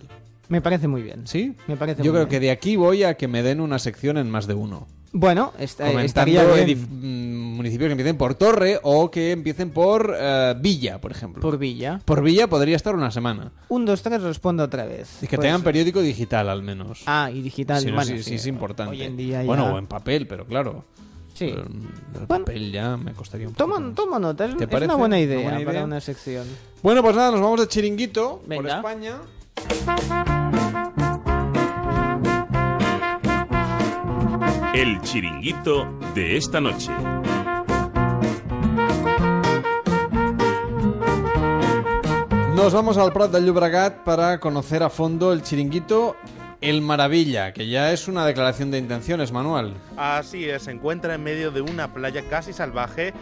Me 0.50 0.60
parece 0.60 0.88
muy 0.88 1.04
bien. 1.04 1.28
¿Sí? 1.28 1.54
Me 1.68 1.78
parece 1.78 2.02
Yo 2.02 2.06
muy 2.12 2.18
creo 2.18 2.26
bien. 2.26 2.30
que 2.30 2.40
de 2.40 2.50
aquí 2.50 2.76
voy 2.78 3.04
a 3.04 3.14
que 3.14 3.28
me 3.28 3.44
den 3.44 3.62
una 3.62 3.78
sección 3.78 4.18
en 4.18 4.28
más 4.32 4.48
de 4.48 4.56
uno. 4.56 4.88
Bueno, 5.12 5.54
est- 5.60 5.80
eh, 5.80 6.04
estaría 6.04 6.44
bien. 6.44 6.80
mm, 6.90 7.56
municipios 7.58 7.90
que 7.90 7.92
empiecen 7.92 8.18
por 8.18 8.34
Torre 8.34 8.80
o 8.82 9.12
que 9.12 9.32
empiecen 9.34 9.70
por 9.70 10.16
eh, 10.20 10.56
Villa, 10.60 11.00
por 11.00 11.12
ejemplo. 11.12 11.44
Por 11.44 11.60
Villa. 11.60 12.02
Por 12.06 12.24
Villa 12.24 12.48
podría 12.48 12.76
estar 12.76 12.96
una 12.96 13.12
semana. 13.12 13.52
Un, 13.70 13.86
dos, 13.86 14.02
tres, 14.02 14.24
respondo 14.24 14.64
otra 14.64 14.86
vez. 14.86 15.22
Y 15.22 15.28
que 15.28 15.38
tengan 15.38 15.62
periódico 15.62 16.02
digital 16.02 16.50
al 16.50 16.64
menos. 16.64 17.04
Ah, 17.06 17.30
y 17.32 17.42
digital. 17.44 17.82
Sí, 17.82 17.88
no, 17.88 17.94
bueno, 17.98 18.10
sí, 18.18 18.24
sí, 18.24 18.34
es 18.36 18.48
importante. 18.48 18.94
Hoy 18.94 19.04
en 19.04 19.16
día 19.16 19.42
ya... 19.44 19.46
Bueno, 19.48 19.76
o 19.76 19.78
en 19.78 19.86
papel, 19.86 20.26
pero 20.26 20.44
claro. 20.46 20.86
Sí. 21.38 21.54
El 22.20 22.26
papel 22.26 22.72
ya 22.72 22.98
me 22.98 23.14
costaría 23.14 23.48
un 23.48 23.54
poco. 23.54 23.72
Toma, 23.72 23.94
toma 23.94 24.18
nota, 24.18 24.46
es, 24.46 24.58
¿Te 24.58 24.64
es 24.64 24.70
parece? 24.70 24.86
una 24.86 24.96
buena 24.96 25.18
¿Una 25.18 25.22
idea 25.22 25.66
para 25.66 25.84
una 25.84 26.02
sección. 26.02 26.48
Bueno, 26.82 27.04
pues 27.04 27.16
nada, 27.16 27.30
nos 27.30 27.42
vamos 27.42 27.60
de 27.60 27.68
chiringuito 27.68 28.42
por. 28.48 28.68
España. 28.68 29.18
El 34.74 35.00
chiringuito 35.02 35.88
de 36.16 36.38
esta 36.38 36.60
noche. 36.60 36.92
Nos 42.56 42.74
vamos 42.74 42.98
al 42.98 43.14
Prat 43.14 43.32
del 43.32 43.46
Llobregat 43.46 44.04
para 44.04 44.40
conocer 44.40 44.82
a 44.82 44.90
fondo 44.90 45.32
el 45.32 45.44
chiringuito 45.44 46.16
El 46.60 46.82
Maravilla, 46.82 47.54
que 47.54 47.68
ya 47.68 47.92
es 47.92 48.08
una 48.08 48.26
declaración 48.26 48.72
de 48.72 48.80
intenciones, 48.80 49.32
Manuel. 49.32 49.76
Así 49.96 50.50
es, 50.50 50.64
se 50.64 50.72
encuentra 50.72 51.14
en 51.14 51.24
medio 51.24 51.52
de 51.52 51.62
una 51.62 51.94
playa 51.94 52.24
casi 52.30 52.52
salvaje 52.52 53.14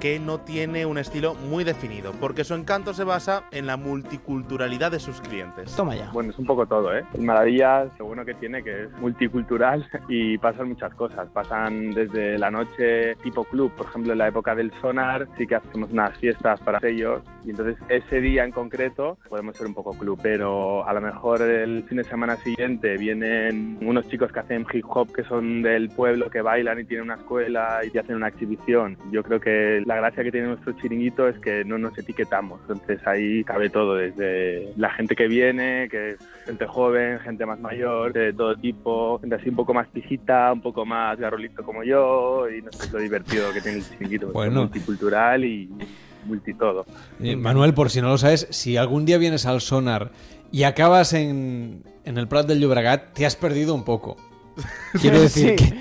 que 0.00 0.18
no 0.18 0.40
tiene 0.40 0.86
un 0.86 0.98
estilo 0.98 1.34
muy 1.34 1.64
definido, 1.64 2.12
porque 2.20 2.44
su 2.44 2.54
encanto 2.54 2.94
se 2.94 3.04
basa 3.04 3.44
en 3.50 3.66
la 3.66 3.76
multiculturalidad 3.76 4.90
de 4.90 5.00
sus 5.00 5.20
clientes. 5.20 5.74
Toma 5.76 5.96
ya. 5.96 6.10
Bueno, 6.12 6.30
es 6.30 6.38
un 6.38 6.46
poco 6.46 6.66
todo, 6.66 6.96
¿eh? 6.96 7.04
El 7.14 7.22
Maravilla, 7.22 7.86
lo 7.98 8.06
bueno 8.06 8.24
que 8.24 8.34
tiene 8.34 8.62
que 8.62 8.84
es 8.84 8.92
multicultural 8.98 9.88
y 10.08 10.38
pasan 10.38 10.68
muchas 10.68 10.94
cosas. 10.94 11.28
Pasan 11.30 11.92
desde 11.92 12.38
la 12.38 12.50
noche 12.50 13.16
tipo 13.16 13.44
club, 13.44 13.72
por 13.72 13.86
ejemplo, 13.86 14.12
en 14.12 14.18
la 14.18 14.28
época 14.28 14.54
del 14.54 14.72
sonar, 14.80 15.28
sí 15.36 15.46
que 15.46 15.56
hacemos 15.56 15.90
unas 15.90 16.16
fiestas 16.18 16.60
para 16.60 16.78
ellos 16.86 17.22
y 17.44 17.50
entonces 17.50 17.76
ese 17.88 18.20
día 18.20 18.44
en 18.44 18.52
concreto 18.52 19.18
podemos 19.28 19.56
ser 19.56 19.66
un 19.66 19.74
poco 19.74 19.92
club, 19.92 20.18
pero 20.22 20.86
a 20.86 20.92
lo 20.92 21.00
mejor 21.00 21.40
el 21.42 21.84
fin 21.84 21.98
de 21.98 22.04
semana 22.04 22.36
siguiente 22.36 22.96
vienen 22.96 23.78
unos 23.80 24.08
chicos 24.08 24.30
que 24.32 24.40
hacen 24.40 24.66
hip 24.72 24.84
hop 24.88 25.12
que 25.12 25.24
son 25.24 25.62
del 25.62 25.88
pueblo, 25.88 26.30
que 26.30 26.42
bailan 26.42 26.80
y 26.80 26.84
tienen 26.84 27.04
una 27.04 27.14
escuela 27.14 27.80
y 27.90 27.96
hacen 27.96 28.16
una 28.16 28.28
exhibición. 28.28 28.96
Yo 29.10 29.22
creo 29.22 29.40
que 29.40 29.82
la 29.88 29.96
gracia 29.96 30.22
que 30.22 30.30
tiene 30.30 30.48
nuestro 30.48 30.72
chiringuito 30.74 31.26
es 31.28 31.38
que 31.40 31.64
no 31.64 31.78
nos 31.78 31.96
etiquetamos, 31.98 32.60
entonces 32.68 33.00
ahí 33.06 33.42
cabe 33.42 33.70
todo, 33.70 33.94
desde 33.96 34.72
la 34.76 34.90
gente 34.90 35.16
que 35.16 35.26
viene, 35.28 35.88
que 35.90 36.10
es 36.10 36.18
gente 36.44 36.66
joven, 36.66 37.18
gente 37.20 37.46
más 37.46 37.58
mayor, 37.58 38.12
de 38.12 38.32
todo 38.34 38.54
tipo, 38.56 39.18
gente 39.18 39.36
así 39.36 39.48
un 39.48 39.56
poco 39.56 39.72
más 39.72 39.88
pijita, 39.88 40.52
un 40.52 40.60
poco 40.60 40.84
más 40.84 41.18
garrolito 41.18 41.62
como 41.64 41.82
yo, 41.84 42.48
y 42.50 42.60
no 42.60 42.70
sé, 42.70 42.84
es 42.84 42.92
lo 42.92 42.98
divertido 42.98 43.50
que 43.54 43.62
tiene 43.62 43.78
el 43.78 43.84
chiringuito, 43.88 44.26
que 44.26 44.30
es 44.30 44.34
Bueno. 44.34 44.60
multicultural 44.60 45.44
y 45.44 45.70
multitodo. 46.26 46.84
Eh, 47.22 47.36
Manuel, 47.36 47.72
por 47.72 47.88
si 47.88 48.02
no 48.02 48.08
lo 48.08 48.18
sabes, 48.18 48.46
si 48.50 48.76
algún 48.76 49.06
día 49.06 49.16
vienes 49.16 49.46
al 49.46 49.60
Sonar 49.62 50.10
y 50.52 50.64
acabas 50.64 51.14
en, 51.14 51.82
en 52.04 52.18
el 52.18 52.28
Prat 52.28 52.46
del 52.46 52.60
Llobregat, 52.60 53.14
te 53.14 53.24
has 53.24 53.36
perdido 53.36 53.74
un 53.74 53.84
poco. 53.84 54.16
Quiero 55.00 55.20
decir 55.20 55.54
Sí, 55.58 55.64
que 55.64 55.74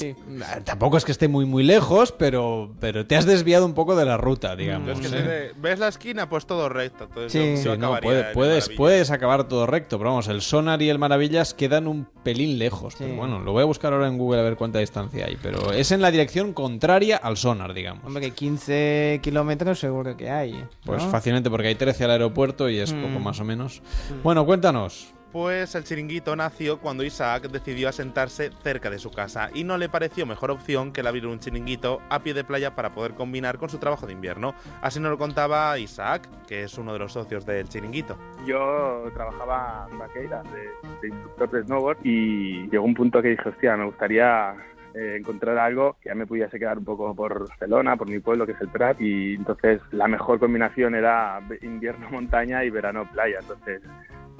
sí. 0.00 0.14
Ah, 0.44 0.58
tampoco 0.64 0.96
es 0.96 1.04
que 1.04 1.12
esté 1.12 1.28
muy 1.28 1.44
muy 1.46 1.62
lejos, 1.62 2.12
pero, 2.12 2.72
pero 2.80 3.06
te 3.06 3.16
has 3.16 3.26
desviado 3.26 3.66
un 3.66 3.74
poco 3.74 3.94
de 3.96 4.04
la 4.04 4.16
ruta, 4.16 4.56
digamos. 4.56 4.88
Es 5.00 5.10
que 5.10 5.18
¿eh? 5.18 5.52
ves 5.56 5.78
la 5.78 5.88
esquina, 5.88 6.28
pues 6.28 6.46
todo 6.46 6.68
recto. 6.68 7.04
Entonces 7.04 7.32
Sí. 7.32 7.38
yo- 7.38 7.70
yo 7.70 7.72
Sí, 7.74 7.78
no, 7.78 7.86
acabaría 7.94 8.00
puede- 8.08 8.20
en 8.20 8.26
el 8.26 8.32
puedes, 8.32 8.68
puedes 8.70 9.10
acabar 9.10 9.44
todo 9.48 9.66
recto, 9.66 9.98
pero 9.98 10.10
vamos, 10.10 10.28
el 10.28 10.40
Sonar 10.42 10.82
y 10.82 10.88
el 10.88 10.98
Maravillas 10.98 11.54
quedan 11.54 11.86
un 11.86 12.06
pelín 12.22 12.58
lejos. 12.58 12.94
Pero 12.98 13.14
bueno, 13.14 13.38
lo 13.40 13.52
voy 13.52 13.62
a 13.62 13.66
buscar 13.66 13.92
ahora 13.92 14.08
en 14.08 14.18
Google 14.18 14.40
a 14.40 14.42
ver 14.42 14.56
cuánta 14.56 14.78
distancia 14.78 15.26
hay, 15.26 15.36
pero 15.42 15.72
es 15.72 15.92
en 15.92 16.00
la 16.02 16.10
dirección 16.10 16.52
contraria 16.52 17.16
al 17.16 17.36
Sonar, 17.36 17.74
digamos. 17.74 18.04
Hombre, 18.04 18.30
15 18.32 19.20
kilómetros 19.22 19.78
seguro 19.78 20.16
que 20.16 20.30
hay. 20.30 20.64
Pues 20.84 21.02
fácilmente 21.04 21.50
porque 21.50 21.68
hay 21.68 21.74
13 21.74 22.04
al 22.04 22.10
aeropuerto 22.12 22.68
y 22.68 22.78
es 22.78 22.92
Mm. 22.92 23.02
poco 23.02 23.18
más 23.20 23.40
o 23.40 23.44
menos. 23.44 23.82
Bueno, 24.22 24.44
cuéntanos. 24.46 25.14
Pues 25.32 25.76
el 25.76 25.84
chiringuito 25.84 26.34
nació 26.34 26.80
cuando 26.80 27.04
Isaac 27.04 27.48
decidió 27.50 27.88
asentarse 27.88 28.50
cerca 28.62 28.90
de 28.90 28.98
su 28.98 29.12
casa 29.12 29.48
y 29.54 29.62
no 29.62 29.78
le 29.78 29.88
pareció 29.88 30.26
mejor 30.26 30.50
opción 30.50 30.92
que 30.92 31.02
el 31.02 31.06
abrir 31.06 31.26
un 31.26 31.38
chiringuito 31.38 32.00
a 32.10 32.20
pie 32.20 32.34
de 32.34 32.42
playa 32.42 32.74
para 32.74 32.90
poder 32.90 33.14
combinar 33.14 33.56
con 33.56 33.68
su 33.68 33.78
trabajo 33.78 34.06
de 34.06 34.12
invierno. 34.12 34.54
Así 34.82 34.98
nos 34.98 35.10
lo 35.10 35.18
contaba 35.18 35.78
Isaac, 35.78 36.28
que 36.48 36.64
es 36.64 36.76
uno 36.78 36.92
de 36.92 36.98
los 36.98 37.12
socios 37.12 37.46
del 37.46 37.68
chiringuito. 37.68 38.18
Yo 38.44 39.04
trabajaba 39.14 39.86
en 39.92 39.98
Vaqueira 39.98 40.42
de, 40.42 40.68
de 41.00 41.14
instructor 41.14 41.50
de 41.50 41.62
snowboard 41.62 41.98
y 42.02 42.68
llegó 42.68 42.84
un 42.84 42.94
punto 42.94 43.22
que 43.22 43.28
dije, 43.28 43.48
hostia, 43.48 43.76
me 43.76 43.84
gustaría 43.84 44.56
eh, 44.94 45.16
encontrar 45.20 45.56
algo 45.58 45.96
que 46.02 46.08
ya 46.08 46.16
me 46.16 46.26
pudiese 46.26 46.58
quedar 46.58 46.78
un 46.78 46.84
poco 46.84 47.14
por 47.14 47.46
Barcelona, 47.48 47.96
por 47.96 48.08
mi 48.08 48.18
pueblo, 48.18 48.46
que 48.46 48.52
es 48.52 48.60
el 48.60 48.68
Prat, 48.68 49.00
y 49.00 49.34
entonces 49.34 49.80
la 49.92 50.08
mejor 50.08 50.40
combinación 50.40 50.96
era 50.96 51.40
invierno 51.62 52.10
montaña 52.10 52.64
y 52.64 52.70
verano 52.70 53.08
playa. 53.12 53.38
Entonces, 53.40 53.82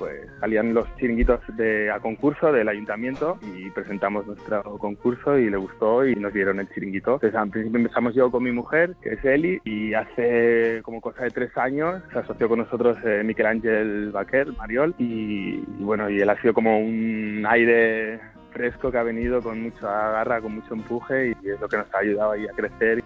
pues 0.01 0.23
salían 0.41 0.73
los 0.73 0.87
chiringuitos 0.97 1.41
de, 1.59 1.91
a 1.91 2.01
concurso 2.01 2.51
del 2.51 2.69
ayuntamiento 2.69 3.39
y 3.43 3.69
presentamos 3.69 4.27
nuestro 4.27 4.63
concurso 4.79 5.39
y 5.39 5.51
le 5.51 5.59
gustó 5.59 6.07
y 6.07 6.17
nos 6.17 6.33
dieron 6.33 6.59
el 6.59 6.69
chiringuito. 6.71 7.15
Entonces, 7.15 7.39
al 7.39 7.51
principio 7.51 7.81
empezamos 7.81 8.15
yo 8.15 8.31
con 8.31 8.43
mi 8.43 8.51
mujer, 8.51 8.97
que 9.03 9.11
es 9.11 9.25
Eli, 9.25 9.61
y 9.65 9.93
hace 9.93 10.81
como 10.83 11.03
cosa 11.03 11.25
de 11.25 11.31
tres 11.31 11.55
años 11.59 12.03
se 12.13 12.19
asoció 12.19 12.49
con 12.49 12.61
nosotros 12.61 12.97
eh, 13.05 13.23
Miquel 13.23 13.47
Ángel 13.47 14.11
Baquer, 14.11 14.49
Mariol, 14.57 14.95
y, 14.99 15.63
y 15.79 15.83
bueno, 15.83 16.09
y 16.09 16.19
él 16.19 16.31
ha 16.31 16.41
sido 16.41 16.55
como 16.55 16.81
un 16.81 17.45
aire 17.47 18.19
fresco 18.55 18.91
que 18.91 18.97
ha 18.97 19.03
venido 19.03 19.43
con 19.43 19.63
mucha 19.63 19.87
garra, 19.87 20.41
con 20.41 20.55
mucho 20.55 20.73
empuje 20.73 21.37
y 21.43 21.49
es 21.51 21.61
lo 21.61 21.69
que 21.69 21.77
nos 21.77 21.95
ha 21.95 21.99
ayudado 21.99 22.33
ahí 22.33 22.47
a 22.47 22.53
crecer. 22.53 23.05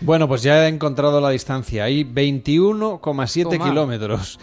Bueno, 0.00 0.28
pues 0.28 0.42
ya 0.42 0.66
he 0.66 0.68
encontrado 0.68 1.20
la 1.20 1.30
distancia. 1.30 1.84
Hay 1.84 2.04
21,7 2.04 3.42
Toma. 3.42 3.64
kilómetros. 3.64 4.38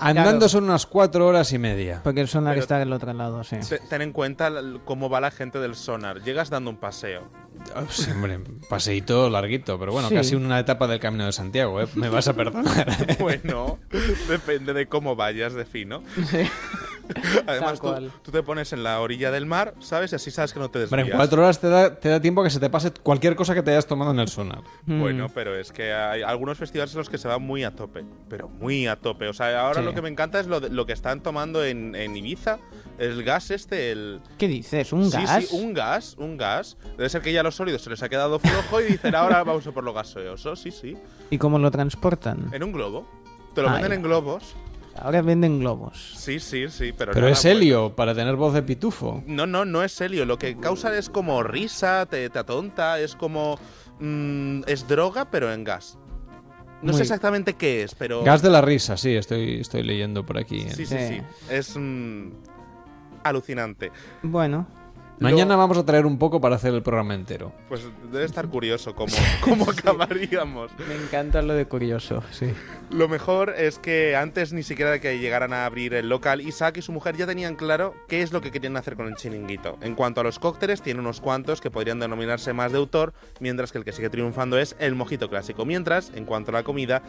Andando 0.00 0.30
Claro. 0.38 0.48
son 0.48 0.64
unas 0.64 0.86
cuatro 0.86 1.26
horas 1.26 1.52
y 1.52 1.58
media. 1.58 2.00
Porque 2.02 2.20
el 2.20 2.28
sonar 2.28 2.52
Pero- 2.54 2.62
está 2.62 2.78
del 2.78 2.92
otro 2.92 3.12
lado, 3.12 3.44
sí. 3.44 3.56
Te- 3.68 3.78
Ten 3.78 4.02
en 4.02 4.12
cuenta 4.12 4.50
cómo 4.84 5.08
va 5.10 5.20
la 5.20 5.30
gente 5.30 5.58
del 5.58 5.74
sonar. 5.74 6.22
Llegas 6.22 6.50
dando 6.50 6.70
un 6.70 6.76
paseo. 6.78 7.28
Ah, 7.74 7.84
sí, 7.90 8.10
hombre, 8.10 8.40
paseíto 8.70 9.28
larguito, 9.28 9.78
pero 9.78 9.92
bueno, 9.92 10.08
Sí. 10.08 10.14
casi 10.14 10.34
una 10.34 10.58
etapa 10.58 10.86
del 10.86 10.98
Camino 10.98 11.26
de 11.26 11.32
Santiago, 11.32 11.80
¿eh? 11.82 11.86
Me 11.94 12.08
vas 12.08 12.26
a 12.26 12.32
perdonar. 12.32 12.86
bueno, 13.20 13.78
depende 14.28 14.72
de 14.72 14.86
cómo 14.86 15.14
vayas 15.14 15.52
de 15.52 15.66
fino. 15.66 16.02
Además, 17.46 17.80
tú, 17.80 17.92
tú 18.22 18.30
te 18.30 18.42
pones 18.42 18.72
en 18.72 18.82
la 18.82 19.00
orilla 19.00 19.30
del 19.30 19.46
mar, 19.46 19.74
¿sabes? 19.80 20.12
Y 20.12 20.16
así 20.16 20.30
sabes 20.30 20.52
que 20.52 20.60
no 20.60 20.70
te 20.70 20.78
desvías. 20.80 21.08
en 21.08 21.16
cuatro 21.16 21.42
horas 21.42 21.60
te 21.60 21.68
da, 21.68 21.94
te 21.98 22.08
da 22.08 22.20
tiempo 22.20 22.40
a 22.40 22.44
que 22.44 22.50
se 22.50 22.60
te 22.60 22.70
pase 22.70 22.92
cualquier 22.92 23.36
cosa 23.36 23.54
que 23.54 23.62
te 23.62 23.70
hayas 23.72 23.86
tomado 23.86 24.10
en 24.12 24.20
el 24.20 24.28
sonar. 24.28 24.62
Bueno, 24.86 25.26
pero 25.34 25.54
es 25.56 25.72
que 25.72 25.92
hay 25.92 26.22
algunos 26.22 26.58
festivales 26.58 26.92
en 26.94 26.98
los 26.98 27.08
que 27.08 27.18
se 27.18 27.28
va 27.28 27.38
muy 27.38 27.64
a 27.64 27.74
tope, 27.74 28.04
pero 28.28 28.48
muy 28.48 28.86
a 28.86 28.96
tope. 28.96 29.28
O 29.28 29.32
sea, 29.32 29.60
ahora 29.60 29.80
Sí. 29.80 29.84
lo 29.86 29.94
que 29.94 30.02
me 30.02 30.08
encanta 30.08 30.38
es 30.40 30.46
lo, 30.46 30.60
de- 30.60 30.70
lo 30.70 30.86
que 30.86 30.92
están 30.92 31.22
tomando 31.22 31.64
en, 31.64 31.94
en 31.94 32.16
Ibiza, 32.16 32.58
el 32.98 33.22
gas 33.24 33.50
este, 33.50 33.90
el... 33.92 34.20
¿Qué 34.38 34.46
dices? 34.48 34.92
¿Un 34.92 35.10
Sí, 35.10 35.16
gas? 35.22 35.44
Sí, 35.46 35.56
un 35.56 35.72
gas, 35.74 36.16
un 36.18 36.36
gas. 36.36 36.76
Debe 36.96 37.08
ser 37.08 37.22
que 37.22 37.32
ya 37.32 37.42
los 37.42 37.54
sólidos 37.56 37.82
se 37.82 37.90
les 37.90 38.02
ha 38.02 38.08
quedado 38.08 38.38
flojo 38.38 38.80
y 38.80 38.84
dicen 38.84 39.14
ahora 39.14 39.42
vamos 39.44 39.66
a 39.66 39.72
por 39.72 39.84
lo 39.84 39.92
gaseoso, 39.92 40.54
sí, 40.56 40.70
sí. 40.70 40.96
¿Y 41.30 41.38
cómo 41.38 41.58
lo 41.58 41.70
transportan? 41.70 42.48
En 42.52 42.62
un 42.62 42.72
globo. 42.72 43.06
Te 43.54 43.62
lo 43.62 43.68
Ah, 43.68 43.72
venden 43.72 43.90
ya. 43.90 43.96
en 43.96 44.02
globos. 44.02 44.54
Ahora 45.00 45.22
venden 45.22 45.60
globos. 45.60 46.12
Sí, 46.16 46.38
sí, 46.40 46.68
sí, 46.68 46.92
pero... 46.96 47.12
Pero 47.12 47.26
es 47.28 47.44
helio, 47.44 47.96
para 47.96 48.14
tener 48.14 48.36
voz 48.36 48.52
de 48.52 48.62
pitufo. 48.62 49.22
No, 49.26 49.46
no, 49.46 49.64
no 49.64 49.82
es 49.82 49.98
helio. 50.00 50.26
Lo 50.26 50.38
que 50.38 50.56
causa 50.58 50.96
es 50.96 51.08
como 51.08 51.42
risa, 51.42 52.06
te, 52.06 52.28
te 52.28 52.38
atonta, 52.38 53.00
es 53.00 53.16
como... 53.16 53.58
mm, 53.98 54.62
es 54.66 54.86
droga, 54.86 55.30
pero 55.30 55.52
en 55.52 55.64
gas. 55.64 55.98
No 56.82 56.92
Muy- 56.92 56.94
sé 56.94 57.02
exactamente 57.02 57.54
qué 57.54 57.82
es, 57.82 57.94
pero... 57.94 58.22
Gas 58.24 58.42
de 58.42 58.50
la 58.50 58.60
risa, 58.60 58.96
sí, 58.96 59.14
estoy, 59.14 59.60
estoy 59.60 59.82
leyendo 59.82 60.24
por 60.24 60.36
aquí. 60.38 60.60
Sí, 60.68 60.84
sí, 60.84 60.96
sí. 60.98 61.22
Es 61.48 61.76
mm, 61.76 62.30
alucinante. 63.24 63.92
Bueno. 64.22 64.66
Mañana 65.20 65.54
vamos 65.54 65.76
a 65.76 65.84
traer 65.84 66.06
un 66.06 66.18
poco 66.18 66.40
para 66.40 66.56
hacer 66.56 66.72
el 66.72 66.82
programa 66.82 67.14
entero. 67.14 67.52
Pues 67.68 67.86
debe 68.10 68.24
estar 68.24 68.48
curioso 68.48 68.94
cómo, 68.94 69.14
cómo 69.42 69.70
acabaríamos. 69.70 70.72
Me 70.88 70.94
encanta 70.94 71.42
lo 71.42 71.52
de 71.52 71.66
curioso, 71.66 72.22
sí. 72.30 72.52
Lo 72.90 73.06
mejor 73.06 73.54
es 73.56 73.78
que 73.78 74.16
antes 74.16 74.54
ni 74.54 74.62
siquiera 74.62 74.90
de 74.90 75.00
que 75.00 75.18
llegaran 75.18 75.52
a 75.52 75.66
abrir 75.66 75.92
el 75.92 76.08
local, 76.08 76.40
Isaac 76.40 76.78
y 76.78 76.82
su 76.82 76.92
mujer 76.92 77.16
ya 77.18 77.26
tenían 77.26 77.54
claro 77.54 77.94
qué 78.08 78.22
es 78.22 78.32
lo 78.32 78.40
que 78.40 78.50
querían 78.50 78.78
hacer 78.78 78.96
con 78.96 79.08
el 79.08 79.16
chiringuito. 79.16 79.76
En 79.82 79.94
cuanto 79.94 80.22
a 80.22 80.24
los 80.24 80.38
cócteles, 80.38 80.80
tiene 80.80 81.00
unos 81.00 81.20
cuantos 81.20 81.60
que 81.60 81.70
podrían 81.70 82.00
denominarse 82.00 82.54
más 82.54 82.72
de 82.72 82.78
autor, 82.78 83.12
mientras 83.40 83.72
que 83.72 83.78
el 83.78 83.84
que 83.84 83.92
sigue 83.92 84.08
triunfando 84.08 84.58
es 84.58 84.74
el 84.78 84.94
mojito 84.94 85.28
clásico. 85.28 85.66
Mientras, 85.66 86.12
en 86.14 86.24
cuanto 86.24 86.50
a 86.50 86.54
la 86.54 86.62
comida, 86.62 87.02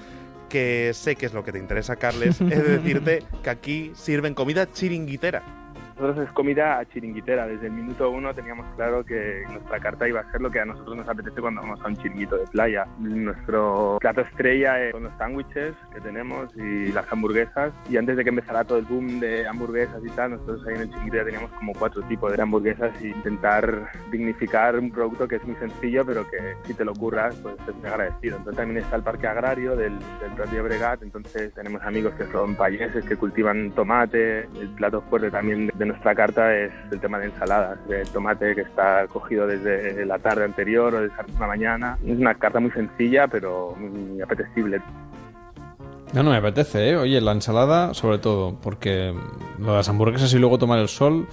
que 0.50 0.92
sé 0.94 1.16
que 1.16 1.28
es 1.28 1.34
lo 1.34 1.46
que 1.46 1.54
te 1.54 1.60
interesa, 1.60 1.96
Carles, 1.96 2.42
es 2.42 2.68
decirte 2.68 3.24
que 3.42 3.50
aquí 3.50 3.92
sirven 3.96 4.34
comida 4.34 4.70
chiringuitera. 4.70 5.61
Nosotros 6.00 6.28
es 6.28 6.34
comida 6.34 6.84
chiringuitera. 6.86 7.46
Desde 7.48 7.68
el 7.68 7.74
minuto 7.74 8.10
uno 8.10 8.34
teníamos 8.34 8.66
claro 8.76 9.04
que 9.06 9.44
nuestra 9.52 9.80
carta 9.80 10.08
iba 10.08 10.22
a 10.22 10.32
ser 10.32 10.42
lo 10.42 10.50
que 10.50 10.60
a 10.60 10.66
nosotros 10.66 10.96
nos 10.98 11.08
apetece 11.08 11.40
cuando 11.42 11.62
vamos 11.62 11.80
a 11.84 11.88
un 11.88 11.96
chiringuito 11.98 12.38
de 12.38 12.48
playa. 12.48 12.86
Nuestro 13.00 13.98
plato 14.02 14.22
estrella 14.22 14.82
es- 14.84 14.92
son 14.92 15.04
los 15.04 15.14
sándwiches 15.18 15.76
que 15.94 16.02
tenemos 16.02 16.56
y 16.56 16.92
las 16.92 17.12
hamburguesas. 17.12 17.72
Y 17.90 17.98
antes 17.98 18.18
de 18.18 18.24
que 18.24 18.30
empezara 18.30 18.64
todo 18.64 18.78
el 18.80 18.86
boom 18.86 19.20
de 19.20 19.48
hamburguesas 19.48 20.02
y 20.04 20.10
tal, 20.10 20.32
nosotros 20.32 20.66
ahí 20.68 20.76
en 20.76 20.82
el 20.82 20.90
chiringuito 20.90 21.18
ya 21.18 21.26
teníamos 21.26 21.52
como 21.52 21.74
cuatro 21.74 22.02
tipos 22.04 22.36
de 22.36 22.42
hamburguesas 22.42 22.92
y 23.02 23.08
intentar 23.08 23.92
dignificar 24.12 24.78
un 24.80 24.92
producto 24.92 25.28
que 25.28 25.36
es 25.36 25.44
muy 25.46 25.56
sencillo, 25.58 26.06
pero 26.06 26.28
que 26.30 26.38
si 26.66 26.74
te 26.74 26.84
lo 26.86 26.94
curras, 26.94 27.36
pues 27.44 27.56
es 27.68 27.76
muy 27.76 27.88
agradecido. 27.88 28.38
Entonces 28.38 28.58
también 28.58 28.84
está 28.84 28.96
el 28.96 29.04
parque 29.04 29.28
agrario 29.28 29.76
del, 29.76 29.98
del 30.00 30.50
de 30.52 30.62
Bregat, 30.62 31.04
entonces 31.04 31.54
tenemos 31.54 31.82
amigos 31.84 32.14
que 32.16 32.26
son 32.26 32.56
payeses, 32.56 33.06
que 33.06 33.16
cultivan 33.16 33.72
tomate. 33.72 34.42
El 34.60 34.70
plato 34.76 35.02
fuerte 35.02 35.30
también 35.30 35.70
de 35.74 35.86
nuestra 35.92 36.16
carta 36.16 36.56
es 36.56 36.72
el 36.92 37.00
tema 37.00 37.20
de 37.20 37.26
ensaladas, 37.26 37.78
el 37.90 38.08
tomate 38.10 38.56
que 38.56 38.62
está 38.62 39.06
cogido 39.08 39.46
desde 39.46 40.06
la 40.06 40.18
tarde 40.20 40.46
anterior 40.46 40.96
o 40.96 41.02
desde 41.02 41.16
la 41.40 41.48
mañana. 41.48 41.98
Es 42.06 42.18
una 42.18 42.34
carta 42.36 42.60
muy 42.60 42.72
sencilla, 42.72 43.28
pero 43.28 43.76
muy 43.78 44.22
apetecible. 44.22 44.82
No, 46.14 46.24
no 46.24 46.32
me 46.32 46.38
apetece, 46.38 46.90
¿eh? 46.90 46.98
Oye, 46.98 47.22
la 47.22 47.32
ensalada, 47.32 47.94
sobre 47.94 48.20
todo, 48.20 48.56
porque 48.62 49.14
lo 49.60 49.72
de 49.72 49.78
las 49.78 49.90
hamburguesas 49.90 50.34
y 50.34 50.40
luego 50.40 50.58
tomar 50.58 50.80
el 50.80 50.88
sol. 50.88 51.28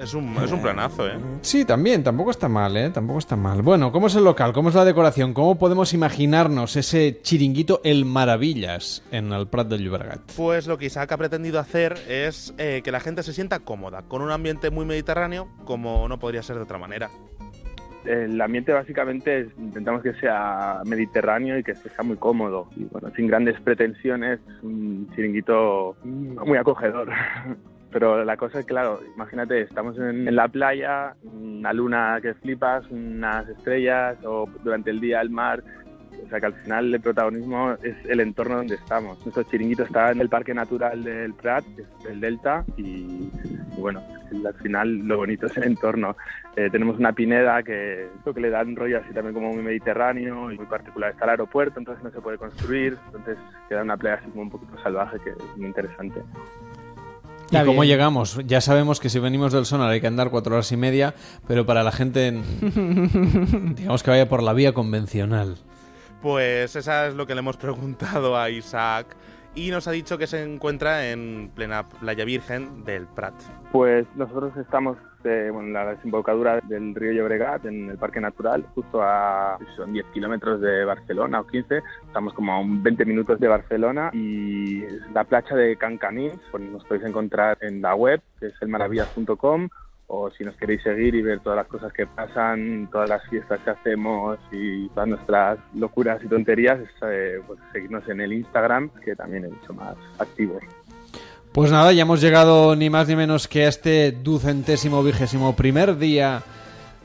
Es 0.00 0.14
un, 0.14 0.34
es 0.42 0.50
un 0.50 0.62
planazo, 0.62 1.06
¿eh? 1.06 1.18
Sí, 1.42 1.66
también, 1.66 2.02
tampoco 2.02 2.30
está 2.30 2.48
mal, 2.48 2.74
¿eh? 2.76 2.88
Tampoco 2.88 3.18
está 3.18 3.36
mal. 3.36 3.60
Bueno, 3.60 3.92
¿cómo 3.92 4.06
es 4.06 4.14
el 4.14 4.24
local? 4.24 4.54
¿Cómo 4.54 4.70
es 4.70 4.74
la 4.74 4.86
decoración? 4.86 5.34
¿Cómo 5.34 5.58
podemos 5.58 5.92
imaginarnos 5.92 6.74
ese 6.76 7.20
chiringuito 7.20 7.82
El 7.84 8.06
Maravillas 8.06 9.04
en 9.10 9.30
el 9.32 9.46
Prat 9.48 9.68
del 9.68 9.82
Llobregat? 9.84 10.20
Pues 10.36 10.66
lo 10.66 10.78
que 10.78 10.86
Isaac 10.86 11.12
ha 11.12 11.18
pretendido 11.18 11.60
hacer 11.60 11.98
es 12.08 12.54
eh, 12.56 12.80
que 12.82 12.90
la 12.92 13.00
gente 13.00 13.22
se 13.22 13.34
sienta 13.34 13.58
cómoda, 13.58 14.02
con 14.08 14.22
un 14.22 14.30
ambiente 14.30 14.70
muy 14.70 14.86
mediterráneo, 14.86 15.48
como 15.66 16.08
no 16.08 16.18
podría 16.18 16.42
ser 16.42 16.56
de 16.56 16.62
otra 16.62 16.78
manera. 16.78 17.10
El 18.06 18.40
ambiente 18.40 18.72
básicamente 18.72 19.40
es- 19.40 19.48
intentamos 19.58 20.02
que 20.02 20.14
sea 20.14 20.80
mediterráneo 20.86 21.58
y 21.58 21.62
que 21.62 21.74
sea 21.74 22.02
muy 22.02 22.16
cómodo. 22.16 22.68
Y 22.74 22.84
bueno, 22.84 23.10
sin 23.14 23.26
grandes 23.26 23.60
pretensiones, 23.60 24.40
un 24.62 25.10
chiringuito 25.14 25.94
muy 26.04 26.56
acogedor. 26.56 27.10
Pero 27.92 28.24
la 28.24 28.36
cosa 28.36 28.60
es, 28.60 28.66
claro, 28.66 29.00
imagínate, 29.14 29.62
estamos 29.62 29.98
en, 29.98 30.34
la 30.34 30.48
playa, 30.48 31.16
una 31.24 31.72
luna 31.72 32.18
que 32.22 32.34
flipas, 32.34 32.88
unas 32.90 33.48
estrellas 33.48 34.16
o 34.24 34.48
durante 34.62 34.90
el 34.90 35.00
día 35.00 35.20
el 35.20 35.30
mar. 35.30 35.62
O 36.24 36.28
sea 36.28 36.38
que 36.38 36.46
al 36.46 36.54
final 36.54 36.94
el 36.94 37.00
protagonismo 37.00 37.72
es 37.82 37.96
el 38.06 38.20
entorno 38.20 38.56
donde 38.56 38.76
estamos. 38.76 39.18
Nuestro 39.24 39.42
chiringuito 39.44 39.82
está 39.82 40.12
en 40.12 40.20
el 40.20 40.28
Parque 40.28 40.54
Natural 40.54 41.02
del 41.02 41.34
Prat, 41.34 41.64
que 41.74 41.82
es 41.82 41.88
el 42.08 42.20
Delta, 42.20 42.64
y, 42.76 43.30
bueno, 43.78 44.00
al 44.46 44.54
final 44.54 44.98
lo 45.08 45.16
bonito 45.16 45.46
es 45.46 45.56
el 45.56 45.64
entorno. 45.64 46.16
Eh, 46.54 46.68
tenemos 46.70 46.98
una 46.98 47.12
pineda 47.12 47.62
que, 47.62 48.08
que 48.32 48.40
le 48.40 48.50
da 48.50 48.62
un 48.62 48.76
rollo 48.76 48.98
así 48.98 49.12
también 49.12 49.34
como 49.34 49.52
muy 49.52 49.62
mediterráneo 49.62 50.52
y 50.52 50.56
muy 50.56 50.66
particular. 50.66 51.10
Está 51.10 51.24
el 51.24 51.30
aeropuerto, 51.30 51.80
entonces 51.80 52.04
no 52.04 52.10
se 52.10 52.20
puede 52.20 52.38
construir, 52.38 52.96
entonces 53.06 53.36
queda 53.68 53.82
una 53.82 53.96
playa 53.96 54.16
así 54.16 54.30
como 54.30 54.42
un 54.42 54.50
poquito 54.50 54.80
salvaje 54.82 55.18
que 55.24 55.30
es 55.30 55.56
muy 55.56 55.66
interesante. 55.66 56.20
¿Y 57.50 57.56
Está 57.56 57.66
cómo 57.66 57.80
bien. 57.82 57.92
llegamos? 57.94 58.40
Ya 58.46 58.60
sabemos 58.60 59.00
que 59.00 59.08
si 59.10 59.18
venimos 59.18 59.52
del 59.52 59.66
sonar 59.66 59.90
hay 59.90 60.00
que 60.00 60.06
andar 60.06 60.30
cuatro 60.30 60.54
horas 60.54 60.70
y 60.72 60.76
media, 60.76 61.14
pero 61.48 61.66
para 61.66 61.82
la 61.82 61.90
gente, 61.90 62.30
digamos 63.74 64.02
que 64.02 64.10
vaya 64.10 64.28
por 64.28 64.42
la 64.42 64.52
vía 64.52 64.72
convencional. 64.72 65.56
Pues 66.22 66.76
esa 66.76 67.06
es 67.08 67.14
lo 67.14 67.26
que 67.26 67.34
le 67.34 67.40
hemos 67.40 67.56
preguntado 67.56 68.36
a 68.38 68.50
Isaac 68.50 69.16
y 69.54 69.70
nos 69.70 69.88
ha 69.88 69.90
dicho 69.90 70.16
que 70.16 70.26
se 70.28 70.42
encuentra 70.44 71.10
en 71.10 71.50
plena 71.54 71.88
playa 71.88 72.24
virgen 72.24 72.84
del 72.84 73.06
Prat. 73.08 73.34
Pues 73.72 74.06
nosotros 74.14 74.52
estamos 74.56 74.96
eh, 75.24 75.50
bueno, 75.50 75.68
en 75.68 75.72
la 75.72 75.94
desembocadura 75.94 76.60
del 76.60 76.94
río 76.94 77.12
Llobregat, 77.12 77.64
en 77.66 77.90
el 77.90 77.98
Parque 77.98 78.20
Natural, 78.20 78.64
justo 78.74 79.02
a 79.02 79.58
son 79.76 79.92
10 79.92 80.06
kilómetros 80.12 80.60
de 80.60 80.84
Barcelona 80.84 81.40
o 81.40 81.46
15. 81.46 81.82
Estamos 82.06 82.34
como 82.34 82.52
a 82.52 82.58
un 82.58 82.82
20 82.82 83.04
minutos 83.04 83.40
de 83.40 83.48
Barcelona 83.48 84.10
y 84.12 84.82
la 85.12 85.24
playa 85.24 85.56
de 85.56 85.76
Cancanins. 85.76 86.40
Pues 86.50 86.62
nos 86.64 86.84
podéis 86.84 87.06
encontrar 87.06 87.58
en 87.60 87.82
la 87.82 87.94
web, 87.94 88.20
que 88.38 88.46
es 88.46 88.54
elmaravillas.com 88.60 89.68
o 90.12 90.28
si 90.30 90.44
nos 90.44 90.56
queréis 90.56 90.82
seguir 90.82 91.14
y 91.14 91.22
ver 91.22 91.38
todas 91.40 91.56
las 91.56 91.68
cosas 91.68 91.92
que 91.92 92.04
pasan, 92.04 92.88
todas 92.90 93.08
las 93.08 93.22
fiestas 93.28 93.60
que 93.60 93.70
hacemos 93.70 94.38
y 94.50 94.88
todas 94.88 95.08
nuestras 95.08 95.58
locuras 95.74 96.22
y 96.24 96.26
tonterías, 96.26 96.80
es, 96.80 96.90
eh, 97.02 97.40
pues 97.46 97.60
seguirnos 97.72 98.06
en 98.08 98.20
el 98.20 98.32
Instagram, 98.32 98.90
que 99.04 99.14
también 99.14 99.44
es 99.44 99.52
mucho 99.52 99.72
más 99.72 99.96
activo. 100.18 100.58
Pues 101.52 101.72
nada, 101.72 101.92
ya 101.92 102.02
hemos 102.02 102.20
llegado 102.20 102.76
ni 102.76 102.90
más 102.90 103.08
ni 103.08 103.16
menos 103.16 103.48
que 103.48 103.64
a 103.64 103.68
este 103.68 104.12
ducentésimo 104.12 105.02
vigésimo 105.02 105.56
primer 105.56 105.98
día 105.98 106.44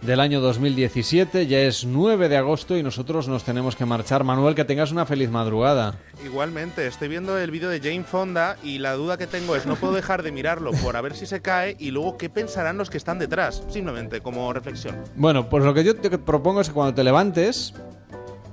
del 0.04 0.20
año 0.20 0.40
2017. 0.40 1.48
Ya 1.48 1.62
es 1.62 1.84
9 1.84 2.30
de 2.30 2.38
agosto 2.38 2.78
y 2.78 2.84
nosotros 2.84 3.28
nos 3.28 3.44
tenemos 3.44 3.76
que 3.76 3.86
marchar. 3.86 4.24
Manuel, 4.24 4.54
que 4.54 4.64
tengas 4.64 4.92
una 4.92 5.08
feliz 5.08 5.32
madrugada. 5.32 5.96
Igualmente, 6.24 6.86
estoy 6.86 7.08
viendo 7.08 7.40
el 7.40 7.50
vídeo 7.50 7.70
de 7.70 7.80
Jane 7.80 8.04
Fonda 8.04 8.58
y 8.62 8.78
la 8.78 8.94
duda 8.94 9.18
que 9.18 9.26
tengo 9.26 9.56
es 9.56 9.66
no 9.66 9.78
puedo 9.78 9.94
dejar 9.94 10.22
de 10.22 10.32
mirarlo 10.32 10.74
por 10.74 10.96
a 10.96 11.02
ver 11.02 11.16
si 11.16 11.26
se 11.26 11.42
cae 11.42 11.76
y 11.80 11.90
luego 11.90 12.20
qué 12.20 12.30
pensarán 12.30 12.78
los 12.78 12.92
que 12.92 12.98
están 12.98 13.18
detrás, 13.18 13.64
simplemente 13.70 14.22
como 14.22 14.54
reflexión. 14.54 14.96
Bueno, 15.16 15.50
pues 15.50 15.64
lo 15.64 15.74
que 15.74 15.84
yo 15.84 15.96
te 15.96 16.16
propongo 16.20 16.62
es 16.62 16.68
que 16.68 16.76
cuando 16.76 16.94
te 16.94 17.04
levantes, 17.04 17.74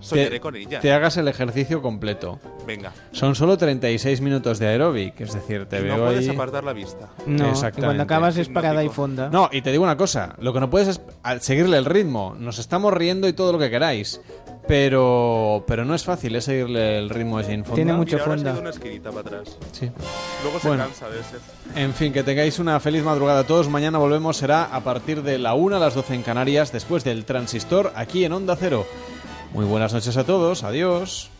Soñaré 0.02 0.31
te, 0.31 0.40
con 0.40 0.56
ella. 0.56 0.81
te 0.81 0.92
hagas 0.92 1.16
el 1.16 1.28
ejercicio 1.28 1.81
completo. 1.81 2.39
Venga. 2.66 2.92
Son 3.12 3.34
solo 3.34 3.56
36 3.56 4.20
minutos 4.20 4.58
de 4.58 4.66
aeróbic, 4.68 5.20
es 5.20 5.32
decir, 5.32 5.66
te 5.66 5.78
Y 5.81 5.82
veo 5.84 5.97
no 5.97 6.05
puedes 6.06 6.28
ahí... 6.28 6.34
apartar 6.34 6.64
la 6.64 6.72
vista. 6.72 7.08
No, 7.26 7.48
Exactamente. 7.50 7.81
y 7.81 7.84
cuando 7.84 8.02
acabas 8.02 8.36
es 8.36 8.48
parada 8.48 8.84
y 8.84 8.89
fonda. 8.89 9.31
No, 9.31 9.48
y 9.52 9.62
te 9.62 9.70
digo 9.72 9.84
una 9.84 9.97
cosa, 9.97 10.34
lo 10.40 10.52
que 10.52 10.60
no 10.60 10.68
puedes 10.68 10.89
es 10.89 11.00
seguirle 11.40 11.78
el 11.78 11.84
ritmo. 11.86 12.34
Nos 12.39 12.58
estamos 12.58 12.92
riendo 12.92 13.28
y 13.28 13.32
todo 13.32 13.52
lo 13.52 13.58
que 13.58 13.70
queráis, 13.70 14.20
pero 14.76 15.64
pero 15.66 15.84
no 15.84 15.94
es 15.94 16.05
fácil 16.05 16.34
es 16.36 16.44
seguirle 16.44 16.98
el 16.98 17.10
ritmo 17.10 17.39
a 17.39 17.42
Jane 17.42 17.62
Fonda. 17.62 17.74
Tiene 17.74 17.92
mucho 17.92 18.16
Mira, 18.16 18.24
ahora 18.24 18.36
fonda. 18.36 18.55
ha 18.55 18.58
una 18.60 18.70
esquinita 18.70 19.10
para 19.10 19.20
atrás. 19.20 19.56
Sí. 19.72 19.90
Luego 20.42 20.58
se 20.60 20.68
Bueno. 20.68 20.84
cansa 20.84 21.08
de 21.08 21.22
ser. 21.22 21.40
En 21.76 21.92
fin, 21.94 22.12
que 22.12 22.22
tengáis 22.22 22.58
una 22.58 22.78
feliz 22.81 23.02
madrugada 23.05 23.40
a 23.40 23.44
todos. 23.47 23.68
Mañana 23.68 23.98
volvemos, 23.98 24.36
será 24.36 24.64
a 24.64 24.81
partir 24.82 25.22
de 25.22 25.39
la 25.39 25.55
1 25.55 25.76
a 25.76 25.78
las 25.78 25.94
12 25.94 26.14
en 26.14 26.22
Canarias, 26.22 26.72
después 26.72 27.05
del 27.05 27.24
transistor 27.24 27.92
aquí 27.94 28.24
en 28.24 28.32
Onda 28.32 28.56
Cero. 28.56 28.86
Muy 29.55 29.66
buenas 29.66 29.92
noches 29.92 30.16
a 30.16 30.24
todos, 30.24 30.64
adiós. 30.64 31.31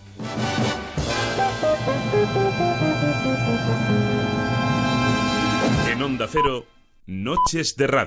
En 5.91 6.03
Onda 6.03 6.27
Cero, 6.29 6.67
Noches 7.07 7.77
de 7.77 7.87
Radio. 7.87 8.01